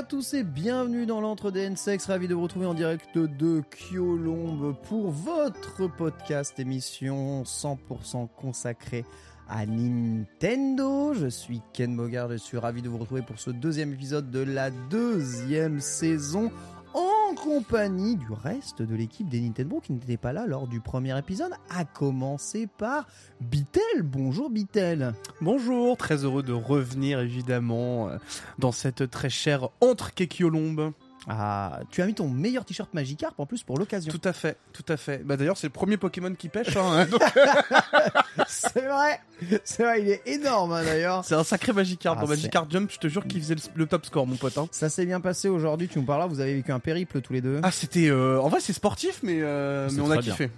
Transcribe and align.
À 0.00 0.02
tous 0.02 0.32
et 0.32 0.44
bienvenue 0.44 1.04
dans 1.04 1.20
l'entre 1.20 1.50
des 1.50 1.60
N-Sex. 1.60 2.06
Ravi 2.06 2.26
de 2.26 2.34
vous 2.34 2.44
retrouver 2.44 2.64
en 2.64 2.72
direct 2.72 3.18
de 3.18 3.60
Kyolombe 3.60 4.74
pour 4.84 5.10
votre 5.10 5.88
podcast 5.88 6.58
émission 6.58 7.42
100% 7.42 8.26
consacrée 8.34 9.04
à 9.46 9.66
Nintendo. 9.66 11.12
Je 11.12 11.26
suis 11.26 11.60
Ken 11.74 11.94
Bogard, 11.94 12.30
je 12.30 12.36
suis 12.36 12.56
ravi 12.56 12.80
de 12.80 12.88
vous 12.88 12.96
retrouver 12.96 13.20
pour 13.20 13.38
ce 13.38 13.50
deuxième 13.50 13.92
épisode 13.92 14.30
de 14.30 14.40
la 14.40 14.70
deuxième 14.70 15.80
saison 15.80 16.50
en 16.94 17.34
compagnie 17.34 18.16
du 18.16 18.32
reste 18.32 18.82
de 18.82 18.94
l'équipe 18.94 19.28
des 19.28 19.40
Nintendo 19.40 19.80
qui 19.80 19.92
n'était 19.92 20.16
pas 20.16 20.32
là 20.32 20.46
lors 20.46 20.66
du 20.66 20.80
premier 20.80 21.16
épisode, 21.18 21.52
à 21.68 21.84
commencer 21.84 22.66
par 22.66 23.06
Bitel. 23.40 23.82
Bonjour 24.02 24.50
Bitel. 24.50 25.14
Bonjour, 25.40 25.96
très 25.96 26.24
heureux 26.24 26.42
de 26.42 26.52
revenir 26.52 27.20
évidemment 27.20 28.08
euh, 28.08 28.18
dans 28.58 28.72
cette 28.72 29.10
très 29.10 29.30
chère 29.30 29.68
entre 29.80 30.12
Kekiolombe. 30.14 30.92
Ah, 31.28 31.80
tu 31.90 32.00
as 32.00 32.06
mis 32.06 32.14
ton 32.14 32.28
meilleur 32.28 32.64
t-shirt 32.64 32.92
Magikarp 32.94 33.34
en 33.38 33.44
plus 33.46 33.62
pour 33.62 33.78
l'occasion. 33.78 34.10
Tout 34.10 34.20
à 34.26 34.32
fait, 34.32 34.56
tout 34.72 34.84
à 34.88 34.96
fait. 34.96 35.18
Bah 35.24 35.36
d'ailleurs 35.36 35.56
c'est 35.58 35.66
le 35.66 35.72
premier 35.72 35.96
Pokémon 35.98 36.34
qui 36.34 36.48
pêche. 36.48 36.74
hein, 36.76 37.04
donc 37.06 37.20
C'est 38.48 38.86
vrai, 38.88 39.20
c'est 39.64 39.82
vrai, 39.82 40.00
il 40.02 40.08
est 40.08 40.22
énorme 40.26 40.72
hein, 40.72 40.82
d'ailleurs. 40.82 41.24
c'est 41.24 41.34
un 41.34 41.44
sacré 41.44 41.72
Magikarp. 41.72 42.16
Ah, 42.18 42.22
Dans 42.22 42.28
Magikarp 42.28 42.70
Jump, 42.70 42.90
je 42.90 42.98
te 42.98 43.06
jure 43.08 43.26
qu'il 43.26 43.40
faisait 43.40 43.54
le, 43.54 43.60
le 43.74 43.86
top 43.86 44.06
score 44.06 44.26
mon 44.26 44.36
pote. 44.36 44.56
hein. 44.58 44.66
Ça 44.70 44.88
s'est 44.88 45.04
bien 45.06 45.20
passé 45.20 45.48
aujourd'hui, 45.48 45.88
tu 45.88 45.98
nous 45.98 46.04
parles 46.06 46.20
là, 46.20 46.26
vous 46.26 46.40
avez 46.40 46.54
vécu 46.54 46.72
un 46.72 46.80
périple 46.80 47.20
tous 47.20 47.32
les 47.34 47.42
deux. 47.42 47.60
Ah 47.62 47.70
c'était, 47.70 48.08
euh, 48.08 48.40
en 48.40 48.48
vrai 48.48 48.60
c'est 48.60 48.72
sportif 48.72 49.20
mais, 49.22 49.42
euh, 49.42 49.88
C'est 49.88 49.96
mais 49.96 50.00
on 50.02 50.10
a 50.10 50.14
très 50.14 50.22
bien. 50.24 50.32
kiffé. 50.32 50.50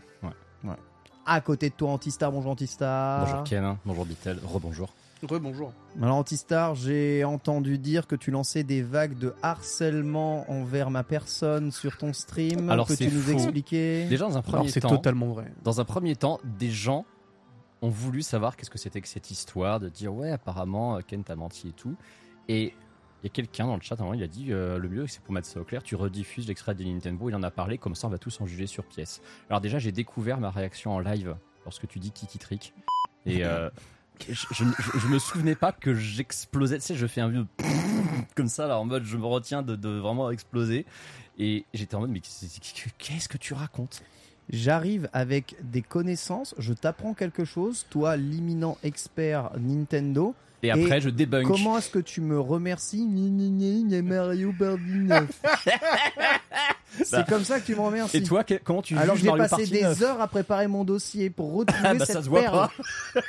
À 1.25 1.41
côté 1.41 1.71
de 1.71 1.75
toi 1.75 1.91
Antistar, 1.91 2.33
bonjour 2.33 2.51
Antistar. 2.51 3.25
Bonjour 3.27 3.45
Ken, 3.45 3.77
bonjour 3.85 4.05
Bitel, 4.05 4.39
rebonjour. 4.45 4.93
Re 5.23 5.39
bonjour. 5.39 5.73
Alors 6.01 6.17
Antistar, 6.17 6.75
j'ai 6.75 7.23
entendu 7.25 7.79
dire 7.79 8.09
que 8.09 8.17
tu 8.17 8.33
lançais 8.33 8.65
des 8.65 8.83
vagues 8.83 9.17
de 9.17 9.35
harcèlement 9.43 10.51
envers 10.51 10.91
ma 10.91 11.05
personne 11.05 11.71
sur 11.71 11.97
ton 11.97 12.13
stream. 12.13 12.69
Alors, 12.71 12.89
Peux-tu 12.89 13.05
c'est 13.09 13.11
nous 13.15 13.21
faux. 13.23 13.31
expliquer 13.33 14.07
Déjà 14.09 14.25
dans 14.25 14.31
un 14.37 14.41
Alors 14.41 14.43
premier 14.43 14.69
c'est 14.69 14.81
temps, 14.81 14.89
totalement 14.91 15.29
vrai. 15.29 15.53
dans 15.63 15.81
un 15.81 15.85
premier 15.85 16.17
temps, 16.17 16.41
des 16.59 16.71
gens 16.71 17.05
ont 17.83 17.89
voulu 17.89 18.23
savoir 18.23 18.57
qu'est-ce 18.57 18.71
que 18.71 18.79
c'était 18.79 19.01
que 19.01 19.07
cette 19.09 19.31
histoire 19.31 19.79
de 19.79 19.89
dire 19.89 20.13
ouais 20.13 20.31
apparemment 20.31 20.97
euh, 20.97 21.01
Ken 21.07 21.23
t'a 21.23 21.37
menti 21.37 21.69
et 21.69 21.73
tout. 21.73 21.95
Et 22.49 22.75
il 23.23 23.27
y 23.27 23.27
a 23.27 23.31
quelqu'un 23.31 23.67
dans 23.69 23.77
le 23.77 23.81
chat, 23.83 23.95
à 23.95 23.99
un 24.03 24.07
moment, 24.07 24.15
il 24.15 24.23
a 24.25 24.29
dit 24.29 24.49
euh, 24.51 24.79
le 24.79 24.89
mieux 24.89 25.07
c'est 25.07 25.23
pour 25.23 25.33
mettre 25.33 25.47
ça 25.47 25.61
au 25.61 25.65
clair, 25.65 25.85
tu 25.85 25.95
rediffuses 25.95 26.49
l'extrait 26.49 26.75
de 26.75 26.83
Nintendo, 26.83 27.29
il 27.29 27.37
en 27.37 27.45
a 27.45 27.51
parlé, 27.53 27.79
comme 27.79 27.95
ça 27.95 28.09
on 28.09 28.11
va 28.11 28.19
tous 28.19 28.41
en 28.41 28.47
juger 28.47 28.67
sur 28.67 28.85
pièce. 28.85 29.21
Alors 29.49 29.61
déjà 29.61 29.79
j'ai 29.79 29.93
découvert 29.93 30.41
ma 30.41 30.51
réaction 30.51 30.91
en 30.93 30.99
live 30.99 31.37
lorsque 31.65 31.87
tu 31.87 32.01
dis 32.01 32.11
Kiki 32.11 32.39
Trick. 32.41 32.75
Et 33.25 33.45
euh, 33.45 33.71
je, 34.29 34.47
je, 34.99 35.07
me 35.09 35.19
souvenais 35.19 35.55
pas 35.55 35.73
que 35.73 35.95
j'explosais, 35.95 36.79
tu 36.79 36.85
sais 36.87 36.95
je 36.95 37.07
fais 37.07 37.21
un 37.21 37.29
vieux 37.29 37.47
comme 38.37 38.49
ça 38.49 38.67
là 38.67 38.79
en 38.79 38.85
mode 38.85 39.05
je 39.05 39.17
me 39.17 39.27
retiens 39.27 39.63
de, 39.63 39.77
de 39.77 39.89
vraiment 39.89 40.31
exploser. 40.31 40.87
Et 41.39 41.65
j'étais 41.75 41.95
en 41.95 42.01
mode 42.01 42.11
mais 42.11 42.21
qu'est-ce 42.99 43.29
que 43.29 43.39
tu 43.39 43.55
racontes? 43.55 44.03
J'arrive 44.51 45.09
avec 45.13 45.57
des 45.63 45.83
connaissances, 45.83 46.55
je 46.59 46.73
t'apprends 46.73 47.15
quelque 47.15 47.45
chose, 47.45 47.87
toi 47.91 48.17
l'imminent 48.17 48.77
expert 48.83 49.51
Nintendo. 49.59 50.35
Et 50.65 50.71
après, 50.71 51.01
je 51.01 51.11
débunk. 51.11 51.45
Comment 51.49 51.79
est-ce 51.79 51.91
que 51.91 51.99
tu 51.99 52.21
me 52.21 52.39
remercies? 52.39 53.05
Mario 53.05 54.53
Party 54.57 54.83
9. 54.85 55.29
C'est 57.03 57.11
Bah. 57.11 57.25
comme 57.29 57.43
ça 57.43 57.59
que 57.59 57.67
tu 57.67 57.75
me 57.75 57.81
remercies. 57.81 58.19
Et 58.19 58.23
toi, 58.23 58.45
comment 58.63 58.81
tu 58.83 58.97
Alors 58.97 59.17
j'ai 59.17 59.29
passé 59.33 59.67
des 59.67 59.83
9? 59.83 60.03
heures 60.03 60.21
à 60.21 60.29
préparer 60.29 60.69
mon 60.69 60.85
dossier 60.85 61.31
pour 61.31 61.53
retrouver 61.57 61.81
Ah, 61.83 61.95
bah, 61.95 62.05
cette 62.05 62.17
ça 62.17 62.23
se 62.23 62.29
voit 62.29 62.43
perle. 62.43 62.69
pas. 63.15 63.21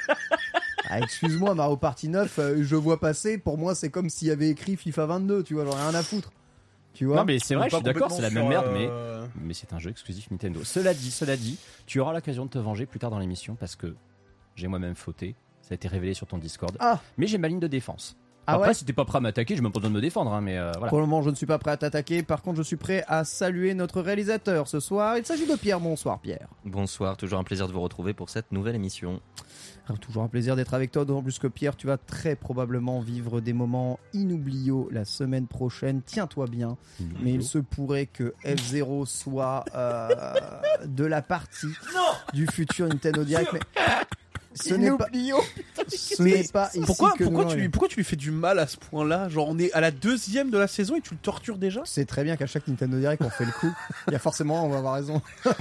Ah, 0.94 1.00
excuse-moi, 1.00 1.56
Mario 1.56 1.76
Party 1.76 2.08
9, 2.08 2.38
euh, 2.40 2.58
je 2.62 2.76
vois 2.76 3.00
passer. 3.00 3.40
Pour 3.40 3.58
moi, 3.58 3.74
c'est 3.74 3.90
comme 3.90 4.12
s'il 4.12 4.28
y 4.28 4.32
avait 4.32 4.50
écrit 4.50 4.76
FIFA 4.76 5.08
22, 5.08 5.44
tu 5.44 5.56
vois, 5.56 5.66
j'en 5.66 5.72
ai 5.72 5.82
rien 5.82 5.96
à 5.96 6.04
foutre. 6.04 6.32
Tu 6.94 7.06
vois 7.06 7.16
Non, 7.16 7.26
mais 7.26 7.40
c'est 7.40 7.56
vrai, 7.56 7.68
je 7.68 7.76
suis 7.76 7.84
d'accord, 7.84 8.12
c'est 8.12 8.22
la 8.22 8.30
même 8.30 8.48
merde, 8.48 8.68
mais, 8.72 8.88
euh, 8.88 9.26
mais 9.42 9.56
c'est 9.56 9.74
un 9.74 9.80
jeu 9.80 9.90
exclusif 9.90 10.30
Nintendo. 10.30 10.64
Cela 10.64 10.94
dit, 10.94 11.10
cela 11.10 11.36
dit, 11.36 11.58
tu 11.88 12.00
auras 12.00 12.14
l'occasion 12.14 12.46
de 12.46 12.52
te 12.52 12.60
venger 12.60 12.86
plus 12.86 13.00
tard 13.00 13.10
dans 13.10 13.18
l'émission 13.18 13.56
parce 13.56 13.76
que 13.76 13.96
j'ai 14.56 14.68
moi-même 14.68 14.94
fauté. 14.94 15.34
Ça 15.64 15.70
a 15.72 15.76
été 15.76 15.88
révélé 15.88 16.14
sur 16.14 16.28
ton 16.28 16.38
Discord. 16.38 16.76
Ah. 16.80 17.02
Mais 17.18 17.26
j'ai 17.26 17.40
ma 17.40 17.48
ligne 17.48 17.60
de 17.60 17.68
défense. 17.68 18.16
Ah 18.46 18.54
Après, 18.56 18.70
ouais 18.70 18.74
si 18.74 18.84
t'es 18.84 18.94
pas 18.94 19.06
prêt 19.06 19.20
à 19.20 19.22
m'attaquer, 19.22 19.56
je 19.56 19.62
me 19.62 19.70
pas 19.70 19.80
besoin 19.80 19.90
de 19.90 19.96
me 19.96 20.02
défendre, 20.02 20.34
hein, 20.34 20.42
mais 20.42 20.58
euh, 20.58 20.72
voilà. 20.74 20.90
Pour 20.90 21.00
le 21.00 21.06
moment, 21.06 21.22
je 21.22 21.30
ne 21.30 21.36
suis 21.36 21.46
pas 21.46 21.58
prêt 21.58 21.72
à 21.72 21.78
t'attaquer. 21.78 22.24
Par 22.24 22.42
contre, 22.42 22.58
je 22.58 22.64
suis 22.64 22.76
prêt 22.76 23.04
à 23.08 23.24
saluer 23.24 23.74
notre 23.74 24.02
réalisateur 24.02 24.68
ce 24.68 24.80
soir. 24.80 25.18
Il 25.18 25.26
s'agit 25.26 25.48
de 25.48 25.56
Pierre. 25.56 25.80
Bonsoir, 25.80 26.20
Pierre. 26.20 26.48
Bonsoir, 26.66 27.16
toujours 27.16 27.40
un 27.40 27.44
plaisir 27.44 27.68
de 27.68 27.74
vous 27.74 27.82
retrouver 27.82 28.14
pour 28.14 28.30
cette 28.30 28.52
nouvelle 28.52 28.76
émission. 28.76 29.22
Ah, 29.88 29.94
Toujours 30.00 30.24
un 30.24 30.28
plaisir 30.30 30.56
d'être 30.56 30.74
avec 30.74 30.92
toi, 30.92 31.04
d'autant 31.04 31.22
plus 31.22 31.40
que 31.40 31.48
Pierre, 31.48 31.76
tu 31.76 31.88
vas 31.88 31.98
très 31.98 32.36
probablement 32.38 33.02
vivre 33.02 33.42
des 33.42 33.52
moments 33.54 34.00
inoubliaux 34.14 34.88
la 34.92 35.04
semaine 35.04 35.48
prochaine. 35.48 36.02
Tiens-toi 36.06 36.48
bien. 36.48 36.78
Mais 37.22 37.34
il 37.34 37.44
se 37.44 37.58
pourrait 37.58 38.06
que 38.06 38.34
F0 38.46 39.06
soit 39.06 39.66
euh, 39.76 40.10
de 40.86 41.04
la 41.06 41.22
partie 41.22 41.68
du 42.34 42.48
futur 42.48 42.88
Nintendo 42.88 43.24
Direct. 43.24 43.50
Mais 43.54 43.60
ce 44.56 44.74
n'est 44.74 44.92
pas, 44.92 45.08
ce 45.88 46.22
n'est 46.22 46.44
pas 46.44 46.70
ici 46.74 46.82
Pourquoi, 46.86 47.14
que 47.14 47.24
pourquoi, 47.24 47.46
nous 47.46 47.52
tu 47.52 47.58
lui, 47.58 47.70
pourquoi 47.70 47.90
tu 47.90 47.98
lui 47.98 48.04
fais 48.04 48.16
du 48.16 48.32
mal 48.32 48.60
à 48.60 48.68
ce 48.68 48.78
point-là 48.78 49.30
Genre 49.30 49.48
on 49.48 49.58
est 49.58 49.72
à 49.74 49.82
la 49.82 49.92
deuxième 49.92 50.50
de 50.50 50.58
la 50.58 50.68
saison 50.68 50.96
et 50.96 51.02
tu 51.02 51.14
le 51.14 51.20
tortures 51.20 51.58
déjà 51.58 51.82
sais 51.86 52.06
très 52.06 52.24
bien 52.24 52.36
qu'à 52.38 52.48
chaque 52.48 52.68
Nintendo 52.68 52.98
Direct, 52.98 53.22
on 53.24 53.30
fait 53.30 53.46
le 53.46 53.52
coup. 53.52 53.72
Il 54.08 54.14
y 54.14 54.16
a 54.16 54.20
forcément, 54.20 54.66
on 54.66 54.70
va 54.70 54.78
avoir 54.78 54.96
raison. 54.96 55.22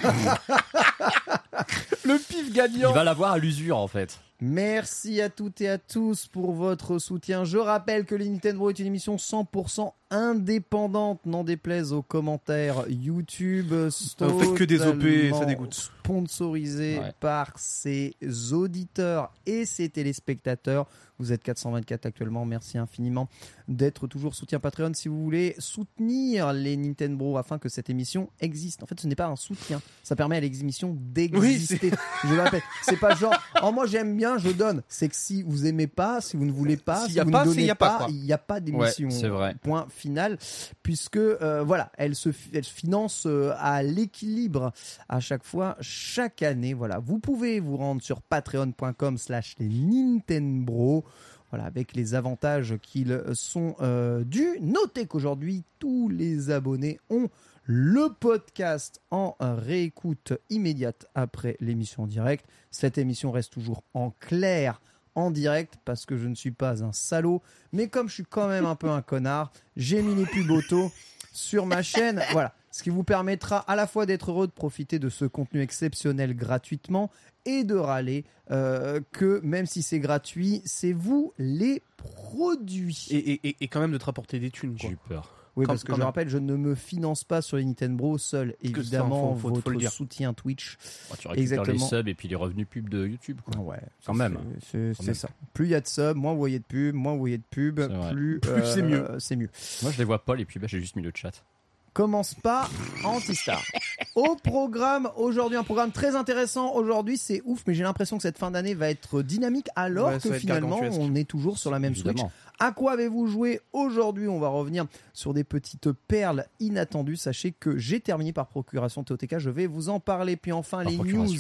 Le 2.05 2.19
pif 2.19 2.53
gagnant 2.53 2.91
Il 2.91 2.95
va 2.95 3.05
l'avoir 3.05 3.33
à 3.33 3.39
l'usure, 3.39 3.79
en 3.79 3.89
fait. 3.89 4.19
Merci 4.45 5.21
à 5.21 5.29
toutes 5.31 5.61
et 5.61 5.69
à 5.69 5.79
tous 5.79 6.27
pour 6.27 6.51
votre 6.53 6.99
soutien. 6.99 7.45
Je 7.45 7.59
rappelle 7.59 8.05
que 8.05 8.17
les 8.17 8.29
Nintendo 8.29 8.71
est 8.71 8.79
une 8.81 8.89
émission 8.89 9.15
100% 9.15 9.93
indépendante, 10.11 11.25
n'en 11.27 11.45
déplaise 11.45 11.93
aux 11.93 12.03
commentaires 12.03 12.85
YouTube. 12.89 13.73
Vous 13.73 14.41
faites 14.41 14.55
que 14.55 14.65
des 14.65 14.83
OP, 14.83 15.05
ça 15.39 15.45
dégoûte. 15.45 15.75
Sponsorisé 15.75 16.99
Ouais. 16.99 17.13
par 17.21 17.53
ses 17.57 18.17
auditeurs 18.53 19.33
et 19.47 19.65
ses 19.65 19.89
téléspectateurs. 19.89 20.87
Vous 21.19 21.33
êtes 21.33 21.43
424 21.45 22.05
actuellement. 22.07 22.45
Merci 22.45 22.77
infiniment 22.79 23.29
d'être 23.69 24.09
toujours 24.09 24.35
soutien 24.35 24.59
Patreon 24.59 24.91
si 24.93 25.07
vous 25.09 25.23
voulez 25.23 25.55
soutenir 25.59 26.53
les 26.53 26.77
Nintendo 26.77 27.37
afin 27.37 27.59
que 27.59 27.69
cette 27.69 27.89
émission 27.89 28.29
existe. 28.41 28.83
En 28.83 28.87
fait, 28.87 28.99
ce 28.99 29.07
n'est 29.07 29.15
pas 29.15 29.29
un 29.29 29.37
soutien. 29.37 29.81
Ça 30.03 30.17
permet 30.17 30.37
à 30.37 30.41
l'émission 30.41 30.97
d'exister. 31.01 31.93
je 32.25 32.35
le 32.35 32.43
répète. 32.43 32.65
C'est 32.83 32.99
pas 32.99 33.15
genre, 33.15 33.35
oh, 33.63 33.71
moi 33.71 33.87
j'aime 33.87 34.17
bien, 34.17 34.32
je 34.39 34.51
donne. 34.51 34.83
C'est 34.89 35.09
que 35.09 35.17
si 35.17 35.43
vous 35.43 35.67
aimez 35.67 35.87
pas, 35.87 36.21
si 36.21 36.37
vous 36.37 36.45
ne 36.45 36.53
voulez 36.53 36.77
pas, 36.77 37.07
si 37.07 37.13
y 37.15 37.21
a 37.21 37.25
vous 37.25 37.31
pas, 37.31 37.45
ne 37.45 37.51
donnez 37.51 37.65
y 37.65 37.71
a 37.71 37.75
pas, 37.75 38.07
il 38.09 38.23
n'y 38.23 38.33
a 38.33 38.39
pas 38.39 38.61
d'émission. 38.61 39.09
Ouais, 39.09 39.15
c'est 39.15 39.29
vrai. 39.29 39.55
Point 39.63 39.87
final. 39.89 40.39
Puisque, 40.83 41.17
euh, 41.17 41.63
voilà, 41.65 41.91
elle 41.99 42.15
se, 42.15 42.33
fi- 42.33 42.51
elle 42.55 42.65
se 42.65 42.73
finance 42.73 43.25
euh, 43.27 43.53
à 43.59 43.83
l'équilibre 43.83 44.73
à 45.09 45.21
chaque 45.21 45.45
fois, 45.45 45.77
chaque 45.81 46.43
année. 46.43 46.75
Voilà, 46.75 46.99
vous 46.99 47.19
pouvez 47.19 47.61
vous 47.61 47.77
rendre 47.77 48.03
sur 48.03 48.21
patreon.com 48.23 49.19
slash 49.19 49.55
les 49.59 49.69
Nintendo. 49.69 51.05
Voilà, 51.51 51.67
avec 51.67 51.95
les 51.95 52.15
avantages 52.15 52.77
qu'ils 52.81 53.23
sont 53.35 53.77
euh, 53.83 54.25
dus. 54.25 54.59
Notez 54.63 55.05
qu'aujourd'hui, 55.07 55.65
tous 55.79 56.09
les 56.09 56.51
abonnés 56.51 56.99
ont 57.11 57.29
le 57.65 58.09
podcast 58.19 59.01
en 59.11 59.37
réécoute 59.41 60.33
immédiate 60.51 61.07
après 61.15 61.57
l'émission 61.61 62.05
en 62.05 62.07
direct. 62.07 62.45
Cette 62.71 62.99
émission 62.99 63.31
reste 63.31 63.53
toujours 63.53 63.83
en 63.95 64.11
clair 64.11 64.81
en 65.15 65.31
direct 65.31 65.75
parce 65.85 66.07
que 66.07 66.17
je 66.17 66.27
ne 66.27 66.35
suis 66.35 66.51
pas 66.53 66.83
un 66.83 66.93
salaud. 66.93 67.43
Mais 67.73 67.89
comme 67.89 68.09
je 68.09 68.15
suis 68.15 68.25
quand 68.25 68.49
même 68.49 68.65
un 68.67 68.75
peu 68.77 68.89
un 68.91 69.03
connard, 69.03 69.53
j'ai 69.77 70.03
mis 70.03 70.15
les 70.15 70.27
pubs 70.27 70.51
auto 70.51 70.91
sur 71.33 71.67
ma 71.67 71.83
chaîne. 71.83 72.21
Voilà. 72.33 72.55
Ce 72.75 72.83
qui 72.83 72.89
vous 72.89 73.05
permettra 73.05 73.59
à 73.59 73.77
la 73.77 73.87
fois 73.87 74.07
d'être 74.07 74.31
heureux 74.31 74.47
de 74.47 74.53
profiter 74.53 74.99
de 74.99 75.11
ce 75.11 75.27
contenu 75.27 75.61
exceptionnel 75.61 76.35
gratuitement 76.35 77.11
et 77.45 77.65
de 77.65 77.75
râler 77.75 78.25
euh, 78.51 79.01
que 79.13 79.41
même 79.45 79.67
si 79.67 79.83
c'est 79.83 79.99
gratuit, 80.01 80.63
c'est 80.65 80.95
vous 80.95 81.35
les 81.37 81.83
produits. 81.99 83.07
Et, 83.11 83.33
et, 83.47 83.57
et- 83.61 83.69
quand 83.69 83.81
même 83.81 83.93
de 83.93 83.99
te 83.99 84.07
rapporter 84.07 84.39
des 84.39 84.51
thunes. 84.51 84.75
J'ai 84.79 84.89
Quoi. 84.89 84.93
eu 84.95 84.99
peur. 85.09 85.42
Oui, 85.55 85.67
parce 85.67 85.85
que 85.85 85.93
quand 85.93 85.99
je 85.99 86.03
rappelle, 86.03 86.29
je 86.31 86.39
ne 86.39 86.57
me 86.57 86.75
finance 86.75 87.25
pas 87.25 87.43
sur 87.43 87.59
les 87.59 87.65
Nintendo 87.65 88.17
seul. 88.17 88.57
Évidemment, 88.63 89.37
faut- 89.37 89.51
votre 89.51 89.71
le 89.71 89.81
soutien 89.81 90.33
Twitch. 90.33 90.79
Oh, 91.11 91.15
tu 91.19 91.29
récupères 91.29 91.35
les 91.35 91.43
Exactement. 91.43 91.87
subs 91.87 92.09
et 92.09 92.15
puis 92.15 92.29
les 92.29 92.35
revenus 92.37 92.67
pub 92.69 92.89
de 92.89 93.07
YouTube. 93.07 93.39
Quoi. 93.45 93.61
Ouais, 93.63 93.81
Quand 94.07 94.15
même. 94.15 94.39
C'est 94.71 94.95
ça. 95.15 95.29
Plus 95.53 95.67
il 95.67 95.71
y 95.71 95.75
a 95.75 95.81
de 95.81 95.87
subs, 95.87 96.15
moins 96.17 96.33
vous 96.33 96.39
voyez 96.39 96.59
de 96.59 96.65
pubs, 96.65 96.95
moins 96.95 97.13
vous 97.13 97.19
voyez 97.19 97.39
de 97.39 97.43
pubs, 97.51 97.81
plus, 98.13 98.41
Plus 98.41 98.65
c'est 98.65 98.83
mieux. 98.83 99.07
C'est 99.19 99.37
mieux. 99.37 99.51
Moi, 99.83 99.91
je 99.93 99.99
les 99.99 100.05
vois 100.05 100.25
pas 100.25 100.35
les 100.37 100.45
pubs, 100.47 100.65
j'ai 100.67 100.81
juste 100.81 100.97
mis 100.97 101.03
le 101.03 101.13
chat. 101.15 101.45
Commence 101.93 102.35
pas 102.35 102.69
anti-star. 103.05 103.63
Au 104.15 104.35
programme 104.37 105.09
aujourd'hui, 105.17 105.57
un 105.57 105.63
programme 105.65 105.91
très 105.93 106.17
intéressant. 106.17 106.75
Aujourd'hui, 106.75 107.17
c'est 107.17 107.43
ouf, 107.45 107.63
mais 107.67 107.75
j'ai 107.75 107.83
l'impression 107.83 108.17
que 108.17 108.23
cette 108.23 108.39
fin 108.39 108.51
d'année 108.51 108.75
va 108.75 108.91
être 108.91 109.23
dynamique 109.23 109.69
alors 109.77 110.09
Ouais, 110.09 110.19
que 110.19 110.33
finalement, 110.33 110.81
on 110.99 111.15
est 111.15 111.29
toujours 111.29 111.59
sur 111.59 111.71
la 111.71 111.79
même 111.79 111.95
Switch. 111.95 112.07
Évidemment. 112.07 112.33
À 112.59 112.71
quoi 112.71 112.93
avez-vous 112.93 113.27
joué 113.27 113.61
aujourd'hui? 113.73 114.29
On 114.29 114.39
va 114.39 114.49
revenir 114.49 114.85
sur 115.13 115.35
des 115.35 115.43
petites 115.43 115.91
perles 115.91 116.45
inattendues. 116.61 117.17
Sachez 117.17 117.51
que 117.51 117.77
j'ai 117.77 117.99
terminé 117.99 118.33
par 118.33 118.47
procuration 118.47 119.03
TOTK. 119.03 119.39
Je 119.39 119.51
vais 119.51 119.67
vous 119.67 119.89
en 119.89 119.99
parler. 119.99 120.37
Puis 120.37 120.53
enfin, 120.53 120.83
Par 120.85 120.93
les 120.93 120.97
news. 120.97 121.35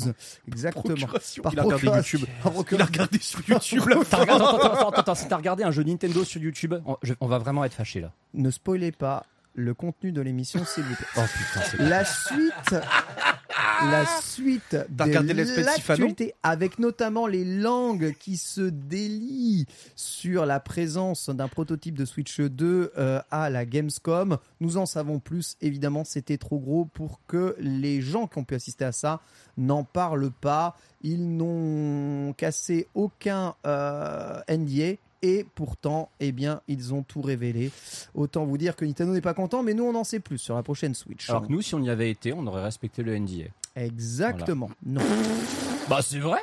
Exactement. 0.48 0.82
Procuration. 0.94 1.42
Par 1.44 1.52
Il 1.52 1.60
a 1.60 1.62
procuration. 1.62 2.18
YouTube. 2.18 2.28
Par 2.42 2.52
Il 2.72 2.80
a 2.82 2.84
regardé 2.86 3.18
sur 3.20 3.40
YouTube 3.48 3.82
la 3.88 3.96
T'as 4.10 4.16
regardé, 4.16 4.44
attends, 4.44 4.56
attends, 4.56 4.72
attends, 4.88 4.88
attends, 4.90 5.14
si 5.14 5.28
t'as 5.28 5.36
regardé 5.36 5.62
un 5.62 5.70
jeu 5.70 5.84
Nintendo 5.84 6.24
sur 6.24 6.40
YouTube, 6.42 6.74
on, 6.86 6.96
je- 7.02 7.14
on 7.20 7.26
va 7.28 7.38
vraiment 7.38 7.62
être 7.64 7.74
fâché 7.74 8.00
là. 8.00 8.10
Ne 8.34 8.50
spoilez 8.50 8.90
pas 8.90 9.24
le 9.54 9.74
contenu 9.74 10.12
de 10.12 10.20
l'émission, 10.20 10.64
s'il 10.64 10.84
vous 10.84 10.94
plaît. 10.94 11.06
Oh 11.16 11.20
putain, 11.20 11.60
c'est 11.70 11.76
La 11.78 12.04
suite, 12.04 12.74
la 13.90 14.06
suite 14.22 14.76
de 14.90 15.62
l'actualité, 15.62 16.34
avec 16.42 16.78
notamment 16.78 17.26
les 17.26 17.44
langues 17.44 18.14
qui 18.18 18.36
se 18.36 18.62
délient 18.62 19.66
sur 19.96 20.46
la 20.46 20.60
présence 20.60 21.28
d'un 21.28 21.48
prototype 21.48 21.96
de 21.96 22.04
Switch 22.04 22.40
2 22.40 22.92
euh, 22.96 23.20
à 23.30 23.50
la 23.50 23.64
Gamescom. 23.66 24.38
Nous 24.60 24.76
en 24.76 24.86
savons 24.86 25.18
plus. 25.18 25.56
Évidemment, 25.60 26.04
c'était 26.04 26.38
trop 26.38 26.58
gros 26.58 26.84
pour 26.84 27.20
que 27.26 27.56
les 27.58 28.00
gens 28.00 28.26
qui 28.26 28.38
ont 28.38 28.44
pu 28.44 28.54
assister 28.54 28.84
à 28.84 28.92
ça 28.92 29.20
n'en 29.56 29.84
parlent 29.84 30.30
pas. 30.30 30.76
Ils 31.02 31.36
n'ont 31.36 32.32
cassé 32.34 32.88
aucun 32.94 33.54
euh, 33.66 34.40
NDA. 34.48 34.94
Et 35.22 35.46
pourtant, 35.54 36.10
eh 36.18 36.32
bien, 36.32 36.60
ils 36.66 36.92
ont 36.92 37.02
tout 37.02 37.22
révélé. 37.22 37.70
Autant 38.14 38.44
vous 38.44 38.58
dire 38.58 38.74
que 38.74 38.84
Nintendo 38.84 39.12
n'est 39.12 39.20
pas 39.20 39.34
content, 39.34 39.62
mais 39.62 39.72
nous, 39.72 39.84
on 39.84 39.94
en 39.94 40.02
sait 40.02 40.18
plus 40.18 40.38
sur 40.38 40.56
la 40.56 40.64
prochaine 40.64 40.94
Switch. 40.94 41.30
Alors 41.30 41.42
que 41.46 41.52
nous, 41.52 41.62
si 41.62 41.76
on 41.76 41.82
y 41.82 41.90
avait 41.90 42.10
été, 42.10 42.32
on 42.32 42.44
aurait 42.46 42.62
respecté 42.62 43.04
le 43.04 43.16
NDA. 43.16 43.44
Exactement. 43.76 44.70
Non. 44.84 45.00
Bah, 45.88 46.00
c'est 46.02 46.18
vrai 46.18 46.40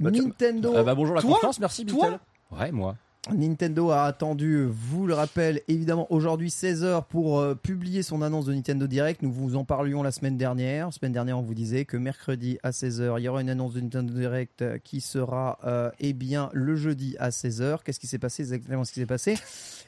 Bah, 0.00 0.10
Nintendo, 0.10 0.74
Ah 0.76 0.82
bah, 0.82 0.94
bonjour 0.94 1.14
la 1.14 1.20
Toi 1.22 1.34
confiance, 1.34 1.60
merci 1.60 1.84
Bitel. 1.84 2.18
Ouais, 2.50 2.72
moi. 2.72 2.96
Nintendo 3.30 3.90
a 3.90 4.02
attendu, 4.02 4.66
vous 4.68 5.06
le 5.06 5.14
rappelle, 5.14 5.62
évidemment 5.68 6.08
aujourd'hui 6.10 6.48
16h 6.48 7.04
pour 7.08 7.38
euh, 7.38 7.54
publier 7.54 8.02
son 8.02 8.20
annonce 8.20 8.46
de 8.46 8.52
Nintendo 8.52 8.88
Direct. 8.88 9.22
Nous 9.22 9.30
vous 9.30 9.54
en 9.54 9.64
parlions 9.64 10.02
la 10.02 10.10
semaine 10.10 10.36
dernière. 10.36 10.86
La 10.86 10.92
semaine 10.92 11.12
dernière, 11.12 11.38
on 11.38 11.42
vous 11.42 11.54
disait 11.54 11.84
que 11.84 11.96
mercredi 11.96 12.58
à 12.64 12.72
16h, 12.72 13.20
il 13.20 13.22
y 13.22 13.28
aura 13.28 13.40
une 13.40 13.48
annonce 13.48 13.74
de 13.74 13.80
Nintendo 13.80 14.12
Direct 14.12 14.62
euh, 14.62 14.78
qui 14.78 15.00
sera 15.00 15.60
euh, 15.64 15.92
eh 16.00 16.14
bien 16.14 16.50
le 16.52 16.74
jeudi 16.74 17.14
à 17.20 17.30
16h. 17.30 17.84
Qu'est-ce 17.84 18.00
qui 18.00 18.08
s'est 18.08 18.18
passé 18.18 18.42
exactement 18.42 18.82
ce 18.82 18.92
qui 18.92 18.98
s'est 18.98 19.06
passé? 19.06 19.38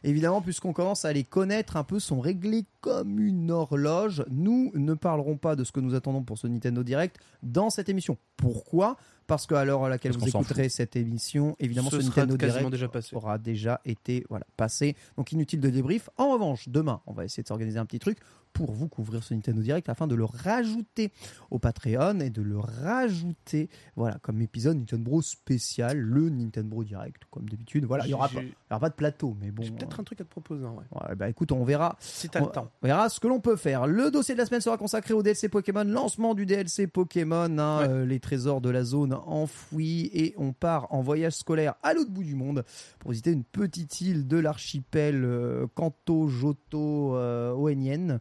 Évidemment, 0.04 0.40
puisqu'on 0.40 0.72
commence 0.72 1.04
à 1.04 1.12
les 1.12 1.24
connaître 1.24 1.76
un 1.76 1.82
peu, 1.82 1.98
sont 1.98 2.20
réglés 2.20 2.66
comme 2.82 3.18
une 3.18 3.50
horloge. 3.50 4.24
Nous 4.30 4.70
ne 4.76 4.94
parlerons 4.94 5.38
pas 5.38 5.56
de 5.56 5.64
ce 5.64 5.72
que 5.72 5.80
nous 5.80 5.96
attendons 5.96 6.22
pour 6.22 6.38
ce 6.38 6.46
Nintendo 6.46 6.84
Direct 6.84 7.16
dans 7.42 7.68
cette 7.68 7.88
émission. 7.88 8.16
Pourquoi? 8.36 8.96
Parce 9.26 9.46
qu'à 9.46 9.64
l'heure 9.64 9.84
à 9.84 9.88
laquelle 9.88 10.12
Parce 10.12 10.24
vous 10.24 10.28
écouterez 10.28 10.68
cette 10.68 10.96
émission, 10.96 11.56
évidemment, 11.58 11.90
Ce 11.90 12.00
ce, 12.00 12.02
sera 12.02 12.22
Nintendo 12.22 12.36
quasiment 12.36 12.58
Direct 12.58 12.72
déjà 12.72 12.88
passé. 12.88 13.16
aura 13.16 13.38
déjà 13.38 13.80
été 13.84 14.24
voilà, 14.28 14.46
passé. 14.56 14.96
Donc 15.16 15.32
inutile 15.32 15.60
de 15.60 15.70
débrief. 15.70 16.10
En 16.16 16.30
revanche, 16.32 16.68
demain, 16.68 17.00
on 17.06 17.12
va 17.12 17.24
essayer 17.24 17.42
de 17.42 17.48
s'organiser 17.48 17.78
un 17.78 17.86
petit 17.86 17.98
truc 17.98 18.18
pour 18.54 18.72
vous 18.72 18.88
couvrir 18.88 19.22
ce 19.22 19.34
Nintendo 19.34 19.60
Direct 19.60 19.88
afin 19.90 20.06
de 20.06 20.14
le 20.14 20.24
rajouter 20.24 21.12
au 21.50 21.58
Patreon 21.58 22.20
et 22.20 22.30
de 22.30 22.40
le 22.40 22.58
rajouter 22.58 23.68
voilà, 23.96 24.16
comme 24.22 24.40
épisode 24.40 24.78
Nintendo 24.78 25.20
spécial, 25.20 25.98
le 25.98 26.30
Nintendo 26.30 26.82
Direct, 26.84 27.24
comme 27.30 27.48
d'habitude. 27.48 27.84
Voilà, 27.84 28.04
il 28.04 28.08
n'y 28.08 28.14
aura, 28.14 28.28
pas- 28.28 28.42
y 28.42 28.52
aura 28.70 28.80
pas 28.80 28.88
de 28.88 28.94
plateau, 28.94 29.36
mais 29.40 29.50
bon. 29.50 29.62
J'ai 29.62 29.72
peut-être 29.72 30.00
un 30.00 30.04
truc 30.04 30.20
à 30.20 30.24
te 30.24 30.30
proposer. 30.30 30.64
hein, 30.64 30.72
ouais. 30.76 31.08
Ouais, 31.08 31.14
bah 31.16 31.28
écoute, 31.28 31.52
on 31.52 31.64
verra. 31.64 31.96
Si 32.00 32.28
t'as 32.30 32.40
On 32.40 32.46
le 32.46 32.52
temps. 32.52 32.70
on 32.82 32.86
verra 32.86 33.08
ce 33.08 33.20
que 33.20 33.26
l'on 33.26 33.40
peut 33.40 33.56
faire. 33.56 33.86
Le 33.86 34.10
dossier 34.10 34.34
de 34.34 34.38
la 34.38 34.46
semaine 34.46 34.60
sera 34.60 34.78
consacré 34.78 35.12
au 35.14 35.22
DLC 35.22 35.48
Pokémon, 35.48 35.84
lancement 35.84 36.34
du 36.34 36.46
DLC 36.46 36.86
Pokémon, 36.86 37.58
hein, 37.58 37.80
Ouais. 37.80 37.88
euh, 37.88 38.06
les 38.06 38.20
trésors 38.20 38.60
de 38.60 38.70
la 38.70 38.84
zone 38.84 39.12
enfouis, 39.26 40.10
et 40.14 40.34
on 40.38 40.52
part 40.52 40.86
en 40.92 41.02
voyage 41.02 41.32
scolaire 41.34 41.74
à 41.82 41.92
l'autre 41.92 42.10
bout 42.10 42.22
du 42.22 42.36
monde 42.36 42.64
pour 43.00 43.10
visiter 43.10 43.32
une 43.32 43.42
petite 43.44 44.00
île 44.00 44.28
de 44.28 44.36
l'archipel 44.38 45.24
euh, 45.24 45.66
Kanto 45.74 46.28
Joto 46.28 47.16
euh, 47.16 47.52
Oenien 47.52 48.18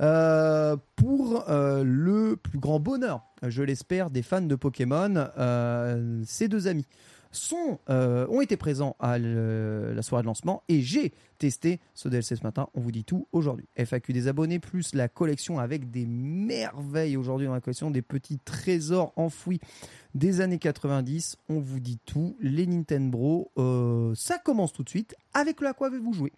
euh, 0.00 0.76
pour 0.96 1.48
euh, 1.48 1.82
le 1.84 2.36
plus 2.36 2.58
grand 2.58 2.80
bonheur, 2.80 3.22
je 3.42 3.62
l'espère, 3.62 4.10
des 4.10 4.22
fans 4.22 4.42
de 4.42 4.54
Pokémon. 4.54 5.14
euh, 5.38 6.22
ces 6.26 6.48
deux 6.48 6.66
amis 6.66 6.86
sont, 7.30 7.80
ont 7.88 8.40
été 8.40 8.56
présents 8.56 8.94
à 9.00 9.18
la 9.18 10.02
soirée 10.02 10.22
de 10.22 10.28
lancement 10.28 10.62
et 10.68 10.82
j'ai 10.82 11.12
testé 11.38 11.80
ce 11.92 12.08
DLC 12.08 12.36
ce 12.36 12.44
matin. 12.44 12.68
On 12.74 12.80
vous 12.80 12.92
dit 12.92 13.02
tout 13.02 13.26
aujourd'hui. 13.32 13.66
FAQ 13.76 14.12
des 14.12 14.28
abonnés 14.28 14.60
plus 14.60 14.94
la 14.94 15.08
collection 15.08 15.58
avec 15.58 15.90
des 15.90 16.06
merveilles 16.06 17.16
aujourd'hui 17.16 17.48
dans 17.48 17.54
la 17.54 17.60
collection, 17.60 17.90
des 17.90 18.02
petits 18.02 18.38
trésors 18.38 19.12
enfouis 19.16 19.58
des 20.14 20.42
années 20.42 20.60
90. 20.60 21.36
On 21.48 21.58
vous 21.58 21.80
dit 21.80 21.98
tout. 22.06 22.36
Les 22.38 22.68
Nintendo, 22.68 23.50
ça 24.14 24.38
commence 24.38 24.72
tout 24.72 24.84
de 24.84 24.90
suite. 24.90 25.16
Avec 25.32 25.60
le 25.60 25.66
à 25.66 25.74
quoi 25.74 25.88
avez-vous 25.88 26.12
joué? 26.12 26.32